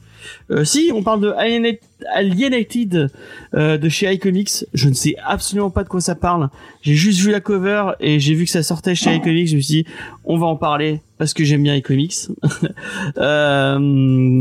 Euh, 0.51 0.64
si, 0.64 0.92
on 0.93 1.01
parle 1.01 1.22
de 1.22 1.32
Alienate- 1.32 1.82
Alienated 2.14 3.09
euh, 3.53 3.77
de 3.77 3.90
chez 3.90 4.11
iComics. 4.14 4.66
Je 4.74 4.90
ne 4.90 4.93
sais 4.93 5.16
absolument 5.26 5.69
pas 5.69 5.84
de 5.84 5.90
quoi 5.90 6.01
ça 6.01 6.16
parle. 6.16 6.50
J'ai 6.82 6.95
juste 6.95 7.19
vu 7.22 7.32
la 7.32 7.40
cover 7.40 7.92
et 8.00 8.19
j'ai 8.19 8.34
vu 8.34 8.45
que 8.45 8.51
ça 8.51 8.64
sortait 8.64 8.95
chez 8.95 9.16
iComics. 9.16 9.48
Je 9.48 9.56
me 9.56 9.61
suis 9.61 9.84
dit, 9.84 9.85
on 10.26 10.38
va 10.38 10.45
en 10.48 10.56
parler 10.56 11.01
parce 11.19 11.33
que 11.35 11.43
j'aime 11.43 11.61
bien 11.61 11.75
iComics. 11.75 12.30
euh, 13.17 13.77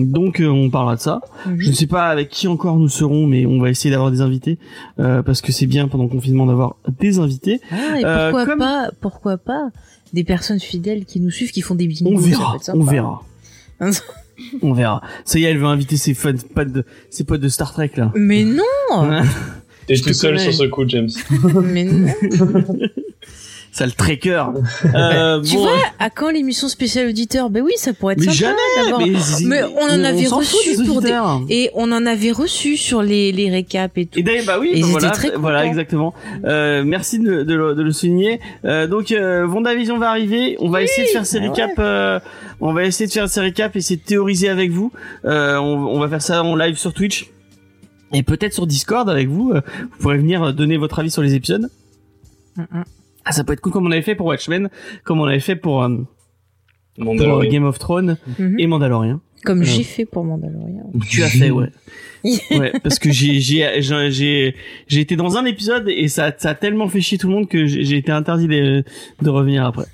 donc, 0.07 0.41
euh, 0.41 0.47
on 0.49 0.71
parlera 0.71 0.97
de 0.97 1.01
ça. 1.01 1.21
Mhm. 1.47 1.61
Je 1.61 1.69
ne 1.69 1.75
sais 1.75 1.87
pas 1.87 2.07
avec 2.07 2.31
qui 2.31 2.49
encore 2.49 2.77
nous 2.79 2.89
serons, 2.89 3.27
mais 3.27 3.45
on 3.45 3.61
va 3.61 3.69
essayer 3.69 3.91
d'avoir 3.91 4.11
des 4.11 4.21
invités 4.23 4.59
euh, 4.99 5.23
parce 5.23 5.43
que 5.43 5.53
c'est 5.53 5.67
bien 5.67 5.89
pendant 5.89 6.05
le 6.05 6.11
confinement 6.11 6.47
d'avoir 6.47 6.77
des 6.99 7.19
invités. 7.19 7.61
Ah, 7.71 8.01
et 8.01 8.05
Euh, 8.05 8.31
pourquoi 8.31 8.47
comme- 8.47 8.59
pas, 8.59 8.91
pourquoi 9.01 9.37
pas 9.37 9.69
des 10.15 10.25
personnes 10.25 10.61
fidèles 10.61 11.05
qui 11.05 11.21
nous 11.21 11.31
suivent, 11.31 11.51
qui 11.53 11.61
font 11.61 11.75
des 11.75 11.87
bingos. 11.87 12.11
On 12.15 12.17
verra, 12.17 12.57
on 12.73 12.83
verra. 12.83 13.23
on 14.63 14.73
verra. 14.73 15.03
Ça 15.25 15.39
y 15.39 15.45
est, 15.45 15.51
elle 15.51 15.59
veut 15.59 15.67
inviter 15.67 15.97
ses 15.99 16.15
fans, 16.15 16.33
potes 16.55 16.73
de, 16.73 16.85
ses 17.11 17.25
potes 17.25 17.41
de 17.43 17.49
Star 17.49 17.73
Trek 17.73 17.91
là. 17.97 18.11
Mais 18.15 18.45
non, 18.45 18.63
T'es 19.87 19.97
tout 19.97 20.13
seul 20.13 20.37
connais. 20.37 20.45
sur 20.45 20.55
ce 20.55 20.65
coup, 20.69 20.87
James. 20.89 21.09
mais 21.65 21.85
non. 21.85 22.07
Ça 23.73 23.87
le 23.87 23.93
tracker. 23.93 24.45
Euh, 24.95 25.41
Tu 25.43 25.55
bon, 25.57 25.63
vois, 25.63 25.73
à 25.99 26.11
quand 26.11 26.31
l'émission 26.31 26.69
spéciale 26.69 27.09
auditeur? 27.09 27.51
Ben 27.51 27.63
oui, 27.63 27.73
ça 27.77 27.93
pourrait 27.93 28.15
être 28.15 28.21
mais 28.21 28.33
sympa 28.33 28.57
jamais. 28.77 28.91
d'avoir. 28.91 29.01
Mais, 29.01 29.17
Mais 29.45 29.63
on 29.77 29.85
en 29.85 30.05
avait 30.05 30.27
reçu 30.27 30.77
des 30.77 30.85
pour 30.85 31.01
des-. 31.01 31.15
Et 31.51 31.71
on 31.75 31.93
en 31.93 32.07
avait 32.07 32.33
reçu 32.33 32.77
sur 32.77 33.03
les, 33.03 33.31
les 33.33 33.51
récaps 33.51 33.97
et 33.97 34.07
tout. 34.07 34.19
Et 34.19 34.23
d'ailleurs, 34.23 34.45
bah 34.47 34.59
oui, 34.61 34.71
Et 34.75 34.81
bah 34.81 34.87
ils 34.87 34.91
voilà, 34.93 35.09
étaient 35.09 35.29
très 35.29 35.37
voilà, 35.37 35.67
exactement. 35.67 36.15
Euh, 36.45 36.83
merci 36.85 37.19
de, 37.19 37.43
de 37.43 37.55
le, 37.55 37.75
de 37.75 37.83
le 37.83 37.93
souligner. 37.93 38.41
Euh, 38.65 38.87
donc, 38.87 39.13
euh, 39.13 39.47
Vendavision 39.47 39.99
va 39.99 40.11
arriver. 40.11 40.57
On 40.61 40.71
va 40.71 40.83
essayer 40.83 41.07
de 41.07 41.13
faire 41.13 41.27
ces 41.27 41.41
bah 41.41 41.47
récaps. 41.51 41.75
euh, 41.79 42.19
on 42.61 42.73
va 42.73 42.85
essayer 42.85 43.07
de 43.07 43.13
faire 43.13 43.29
ces 43.29 43.41
récaps, 43.41 43.77
essayer 43.77 43.97
de 43.97 44.05
théoriser 44.05 44.49
avec 44.49 44.71
vous. 44.71 44.91
Euh, 45.25 45.57
on, 45.59 45.87
on 45.87 46.01
va 46.01 46.09
faire 46.09 46.23
ça 46.23 46.43
en 46.43 46.57
live 46.57 46.77
sur 46.77 46.93
Twitch 46.93 47.31
et 48.13 48.23
peut-être 48.23 48.55
sur 48.55 48.67
Discord 48.67 49.09
avec 49.09 49.29
vous. 49.29 49.53
Euh, 49.53 49.61
Vous 49.93 49.99
pourrez 50.01 50.17
venir 50.19 50.53
donner 50.55 50.77
votre 50.79 50.99
avis 50.99 51.11
sur 51.11 51.23
les 51.23 51.35
épisodes. 51.35 51.69
Mhm. 52.57 52.67
Ah, 52.75 52.85
ça 53.31 53.45
peut 53.45 53.53
être 53.53 53.61
cool 53.61 53.73
comme 53.73 53.87
on 53.87 53.91
avait 53.91 54.03
fait 54.03 54.15
pour 54.15 54.27
Watchmen, 54.27 54.69
comme 55.05 55.21
on 55.21 55.25
avait 55.27 55.41
fait 55.41 55.57
pour, 55.57 55.83
euh, 55.83 55.97
pour. 56.99 57.45
Game 57.45 57.65
of 57.65 57.79
Thrones 57.79 58.17
Mhm. 58.39 58.57
et 58.59 58.67
Mandalorian. 58.67 59.21
Comme 59.45 59.63
Euh. 59.63 59.65
j'ai 59.65 59.85
fait 59.85 60.05
pour 60.05 60.25
Mandalorian. 60.25 60.91
Tu 61.09 61.23
as 61.23 61.29
fait, 61.29 61.51
ouais. 61.51 61.71
ouais, 62.25 62.73
parce 62.83 62.99
que 62.99 63.11
j'ai 63.13 63.39
j'ai 63.41 63.81
j'ai 63.81 64.55
j'ai 64.89 65.01
été 65.01 65.15
dans 65.15 65.37
un 65.37 65.45
épisode 65.45 65.89
et 65.89 66.09
ça 66.09 66.33
ça 66.37 66.51
a 66.51 66.55
tellement 66.55 66.89
fait 66.89 67.01
chier 67.01 67.19
tout 67.19 67.29
le 67.29 67.35
monde 67.35 67.49
que 67.49 67.67
j'ai 67.67 67.97
été 67.97 68.11
interdit 68.11 68.49
de 68.49 68.83
de 69.23 69.31
revenir 69.31 69.65
après. 69.65 69.85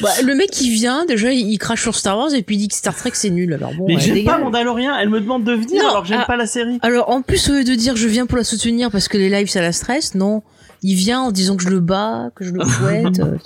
Bah, 0.00 0.08
le 0.24 0.34
mec 0.34 0.60
il 0.60 0.70
vient, 0.72 1.04
déjà 1.06 1.32
il, 1.32 1.48
il 1.52 1.58
crache 1.58 1.82
sur 1.82 1.94
Star 1.94 2.16
Wars 2.18 2.34
et 2.34 2.42
puis 2.42 2.56
il 2.56 2.58
dit 2.58 2.68
que 2.68 2.74
Star 2.74 2.94
Trek 2.96 3.12
c'est 3.14 3.30
nul. 3.30 3.52
Alors 3.52 3.72
bon, 3.74 3.86
Mais 3.86 3.94
ouais, 3.96 4.00
j'aime 4.00 4.24
pas. 4.24 4.38
Mandalorian, 4.38 4.92
elle 4.96 5.08
me 5.08 5.20
demande 5.20 5.44
de 5.44 5.52
venir 5.52 5.82
Non, 5.82 5.90
alors 5.90 6.04
j'aime 6.04 6.20
ah. 6.22 6.26
pas 6.26 6.36
la 6.36 6.46
série. 6.46 6.78
Alors 6.82 7.10
en 7.10 7.22
plus 7.22 7.48
au 7.48 7.52
lieu 7.52 7.64
de 7.64 7.74
dire 7.74 7.94
je 7.96 8.06
viens 8.08 8.26
pour 8.26 8.36
la 8.38 8.44
soutenir 8.44 8.90
parce 8.92 9.08
que 9.08 9.18
les 9.18 9.28
lives 9.28 9.48
ça 9.48 9.60
la 9.60 9.72
stresse, 9.72 10.14
non. 10.14 10.42
Il 10.84 10.94
vient 10.94 11.22
en 11.22 11.32
disant 11.32 11.56
que 11.56 11.64
je 11.64 11.70
le 11.70 11.80
bats, 11.80 12.30
que 12.36 12.44
je 12.44 12.52
le 12.52 12.64
fouette. 12.64 13.18
euh. 13.18 13.36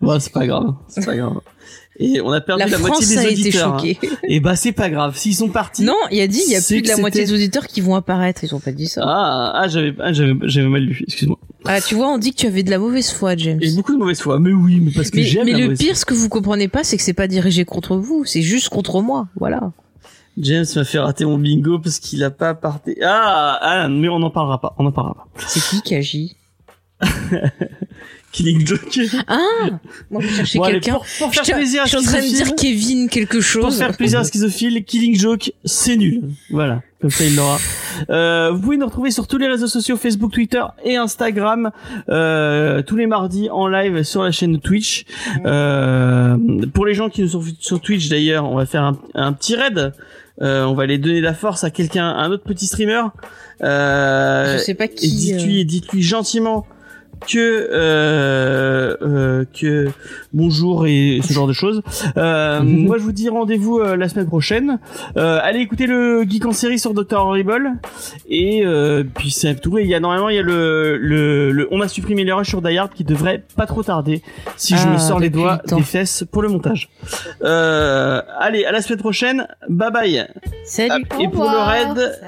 Bon, 0.00 0.18
c'est 0.20 0.32
pas 0.32 0.46
grave, 0.46 0.74
c'est 0.88 1.04
pas 1.04 1.16
grave. 1.16 1.40
Et 1.98 2.20
on 2.22 2.30
a 2.30 2.40
perdu 2.40 2.60
la 2.60 2.68
la, 2.68 2.78
France 2.78 2.88
moitié 3.00 3.16
des 3.16 3.18
a 3.18 3.30
été 3.30 3.40
auditeurs. 3.40 3.74
hein. 3.74 3.78
choquée. 3.78 3.98
Et 4.28 4.40
bah 4.40 4.56
c'est 4.56 4.72
pas 4.72 4.88
grave, 4.88 5.16
s'ils 5.18 5.34
sont 5.34 5.48
partis. 5.48 5.82
Non, 5.82 5.96
il 6.10 6.20
a 6.20 6.26
dit 6.26 6.40
il 6.46 6.52
y 6.52 6.56
a 6.56 6.62
plus 6.62 6.80
de 6.80 6.88
la 6.88 6.96
moitié 6.96 7.24
des 7.24 7.32
auditeurs 7.32 7.66
qui 7.66 7.80
vont 7.82 7.94
apparaître. 7.94 8.42
Ils 8.44 8.54
ont 8.54 8.60
pas 8.60 8.72
dit 8.72 8.86
ça. 8.86 9.02
Ah, 9.04 9.52
ah 9.54 9.68
j'avais 9.68 9.94
ah, 9.98 10.12
j'avais 10.12 10.68
mal 10.68 10.82
lu, 10.82 11.02
excuse-moi. 11.06 11.38
Ah, 11.66 11.80
tu 11.80 11.94
vois, 11.94 12.08
on 12.08 12.16
dit 12.16 12.30
que 12.30 12.36
tu 12.36 12.46
avais 12.46 12.62
de 12.62 12.70
la 12.70 12.78
mauvaise 12.78 13.10
foi, 13.10 13.36
James. 13.36 13.58
Et 13.60 13.72
beaucoup 13.72 13.92
de 13.92 13.98
mauvaise 13.98 14.20
foi. 14.20 14.38
Mais 14.38 14.52
oui, 14.52 14.80
mais 14.80 14.92
parce 14.92 15.10
que 15.10 15.16
Mais, 15.16 15.24
j'aime 15.24 15.44
mais 15.44 15.52
la 15.52 15.66
le 15.66 15.74
pire, 15.74 15.96
ce 15.96 16.06
que 16.06 16.14
vous 16.14 16.28
comprenez 16.30 16.68
pas, 16.68 16.84
c'est 16.84 16.96
que 16.96 17.02
c'est 17.02 17.12
pas 17.12 17.26
dirigé 17.28 17.66
contre 17.66 17.96
vous, 17.96 18.24
c'est 18.24 18.42
juste 18.42 18.70
contre 18.70 19.02
moi. 19.02 19.28
Voilà. 19.38 19.72
James 20.38 20.66
m'a 20.74 20.84
fait 20.84 20.98
rater 20.98 21.24
mon 21.24 21.38
bingo 21.38 21.78
parce 21.78 21.98
qu'il 21.98 22.22
a 22.24 22.30
pas 22.30 22.54
parté. 22.54 22.98
Ah, 23.02 23.58
ah, 23.60 23.88
mais 23.88 24.08
on 24.08 24.22
en 24.22 24.30
parlera 24.30 24.60
pas, 24.60 24.74
on 24.78 24.86
en 24.86 24.92
parlera 24.92 25.14
pas. 25.14 25.26
C'est 25.46 25.60
qui 25.60 25.82
qui 25.82 25.94
agit? 25.94 26.36
Killing 28.32 28.66
Joke. 28.66 28.98
Ah 29.26 29.38
Moi, 30.10 30.22
je 30.22 30.28
cherchais 30.28 30.58
Bon, 30.58 30.64
quelqu'un. 30.66 30.92
pour, 30.92 31.06
pour 31.18 31.34
faire 31.34 31.44
Je 31.44 31.52
plaisir 31.52 31.82
à 31.82 31.84
je 31.86 31.88
suis 31.90 31.98
en 31.98 32.02
train 32.02 32.20
de 32.20 32.26
dire 32.26 32.54
Kevin 32.54 33.08
quelque 33.08 33.34
Pour 33.38 33.42
chose. 33.42 33.78
faire 33.78 33.96
plaisir 33.96 34.20
à 34.20 34.24
Schizophile, 34.24 34.84
Killing 34.84 35.18
Joke, 35.18 35.52
c'est 35.64 35.96
nul. 35.96 36.22
Voilà, 36.50 36.82
comme 37.00 37.10
ça 37.10 37.24
il 37.24 37.34
l'aura. 37.34 37.58
Euh, 38.08 38.50
vous 38.52 38.60
pouvez 38.60 38.76
nous 38.76 38.86
retrouver 38.86 39.10
sur 39.10 39.26
tous 39.26 39.36
les 39.38 39.48
réseaux 39.48 39.66
sociaux, 39.66 39.96
Facebook, 39.96 40.30
Twitter 40.32 40.62
et 40.84 40.94
Instagram, 40.96 41.70
euh, 42.08 42.82
tous 42.82 42.96
les 42.96 43.06
mardis 43.06 43.50
en 43.50 43.66
live 43.66 44.02
sur 44.04 44.22
la 44.22 44.30
chaîne 44.30 44.60
Twitch. 44.60 45.04
Euh, 45.44 46.36
pour 46.72 46.86
les 46.86 46.94
gens 46.94 47.08
qui 47.08 47.22
nous 47.22 47.28
sont 47.28 47.42
sur 47.58 47.80
Twitch 47.80 48.08
d'ailleurs, 48.08 48.44
on 48.48 48.54
va 48.56 48.66
faire 48.66 48.82
un, 48.84 48.96
un 49.14 49.32
petit 49.32 49.56
raid. 49.56 49.92
Euh, 50.42 50.64
on 50.64 50.72
va 50.74 50.84
aller 50.84 50.96
donner 50.96 51.20
la 51.20 51.34
force 51.34 51.64
à 51.64 51.70
quelqu'un, 51.70 52.08
à 52.08 52.22
un 52.22 52.30
autre 52.30 52.44
petit 52.44 52.66
streamer. 52.66 53.02
Euh, 53.62 54.56
Je 54.56 54.62
sais 54.62 54.74
pas 54.74 54.84
et 54.86 54.88
qui. 54.88 55.10
dites-lui, 55.14 55.64
dites-lui 55.66 56.02
gentiment 56.02 56.66
que 57.26 57.68
euh, 57.72 58.96
euh, 59.02 59.44
que 59.58 59.88
bonjour 60.32 60.86
et 60.86 61.20
ce 61.26 61.32
genre 61.32 61.46
de 61.46 61.52
choses. 61.52 61.82
Euh, 62.16 62.60
moi, 62.62 62.98
je 62.98 63.02
vous 63.02 63.12
dis 63.12 63.28
rendez-vous 63.28 63.78
euh, 63.78 63.96
la 63.96 64.08
semaine 64.08 64.26
prochaine. 64.26 64.78
Euh, 65.16 65.38
allez 65.42 65.60
écouter 65.60 65.86
le 65.86 66.22
geek 66.28 66.46
en 66.46 66.52
série 66.52 66.78
sur 66.78 66.94
Dr 66.94 67.18
Horrible 67.18 67.72
et 68.28 68.64
euh, 68.64 69.04
puis 69.14 69.30
c'est 69.30 69.54
tout. 69.60 69.78
Et 69.78 69.82
il 69.82 69.88
y 69.88 69.94
a 69.94 70.00
normalement 70.00 70.28
il 70.28 70.36
y 70.36 70.38
a 70.38 70.42
le, 70.42 70.96
le, 70.96 71.52
le 71.52 71.68
on 71.70 71.80
a 71.80 71.88
supprimé 71.88 72.24
les 72.24 72.32
rushs 72.32 72.48
sur 72.48 72.62
Die 72.62 72.76
Hard 72.78 72.92
qui 72.94 73.04
devrait 73.04 73.42
pas 73.56 73.66
trop 73.66 73.82
tarder 73.82 74.22
si 74.56 74.76
je 74.76 74.82
Ah, 74.86 74.92
me 74.92 74.98
sors 74.98 75.20
les 75.20 75.30
doigts 75.30 75.60
des 75.66 75.82
fesses 75.82 76.24
pour 76.30 76.42
le 76.42 76.48
montage. 76.48 76.88
Euh, 77.42 78.20
allez 78.38 78.64
à 78.64 78.72
la 78.72 78.80
semaine 78.82 78.98
prochaine. 79.00 79.46
Bye 79.68 79.90
bye. 79.92 80.26
Salut. 80.64 81.04
Et 81.20 81.28
pour 81.28 81.44
le 81.44 81.58
raid, 81.58 82.18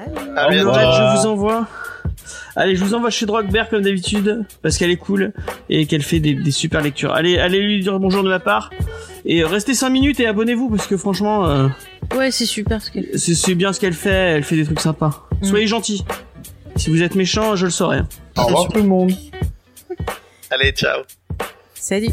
le 0.51 0.69
raid, 0.69 0.87
je 0.93 1.19
vous 1.21 1.27
envoie. 1.27 1.67
Allez, 2.55 2.75
je 2.75 2.83
vous 2.83 2.93
envoie 2.93 3.09
chez 3.09 3.25
Drogbear 3.25 3.67
comme 3.69 3.81
d'habitude 3.81 4.45
parce 4.61 4.77
qu'elle 4.77 4.91
est 4.91 4.97
cool 4.97 5.33
et 5.69 5.87
qu'elle 5.87 6.03
fait 6.03 6.19
des, 6.19 6.35
des 6.35 6.51
super 6.51 6.81
lectures. 6.81 7.11
Allez, 7.13 7.37
allez 7.39 7.59
lui 7.61 7.79
dire 7.81 7.99
bonjour 7.99 8.23
de 8.23 8.29
ma 8.29 8.39
part 8.39 8.69
et 9.25 9.43
restez 9.43 9.73
5 9.73 9.89
minutes 9.89 10.19
et 10.19 10.27
abonnez-vous 10.27 10.69
parce 10.69 10.85
que 10.87 10.95
franchement, 10.97 11.47
euh, 11.47 11.67
Ouais, 12.15 12.29
c'est 12.29 12.45
super 12.45 12.81
ce 12.81 12.91
qu'elle 12.91 13.05
fait. 13.05 13.17
c'est 13.17 13.55
bien 13.55 13.73
ce 13.73 13.79
qu'elle 13.79 13.93
fait. 13.93 14.09
Elle 14.11 14.43
fait 14.43 14.55
des 14.55 14.65
trucs 14.65 14.81
sympas. 14.81 15.27
Mm. 15.41 15.45
Soyez 15.45 15.67
gentils. 15.67 16.03
Si 16.75 16.89
vous 16.89 17.01
êtes 17.01 17.15
méchant, 17.15 17.55
je 17.55 17.65
le 17.65 17.71
saurai. 17.71 18.01
Au 18.37 18.43
revoir 18.43 18.67
tout 18.67 18.77
le 18.81 18.87
monde. 18.87 19.11
Allez, 20.51 20.71
ciao. 20.73 21.01
Salut. 21.73 22.09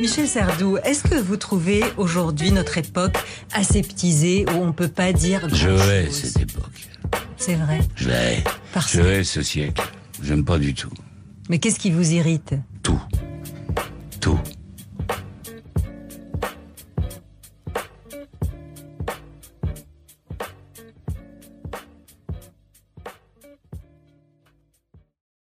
Michel 0.00 0.28
Sardou, 0.28 0.76
est-ce 0.84 1.02
que 1.02 1.16
vous 1.16 1.36
trouvez 1.36 1.82
aujourd'hui 1.96 2.52
notre 2.52 2.78
époque 2.78 3.16
aseptisée 3.52 4.44
où 4.48 4.62
on 4.62 4.72
peut 4.72 4.88
pas 4.88 5.12
dire 5.12 5.48
Je 5.52 5.70
hais 5.70 6.10
cette 6.10 6.40
époque. 6.40 6.88
C'est 7.36 7.56
vrai. 7.56 7.80
Je 7.96 8.10
hais. 8.10 8.44
Parce... 8.72 8.92
Je 8.92 9.00
hais 9.00 9.24
ce 9.24 9.42
siècle. 9.42 9.82
J'aime 10.22 10.44
pas 10.44 10.58
du 10.58 10.74
tout. 10.74 10.92
Mais 11.48 11.58
qu'est-ce 11.58 11.80
qui 11.80 11.90
vous 11.90 12.12
irrite? 12.12 12.54
Tout. 12.82 13.00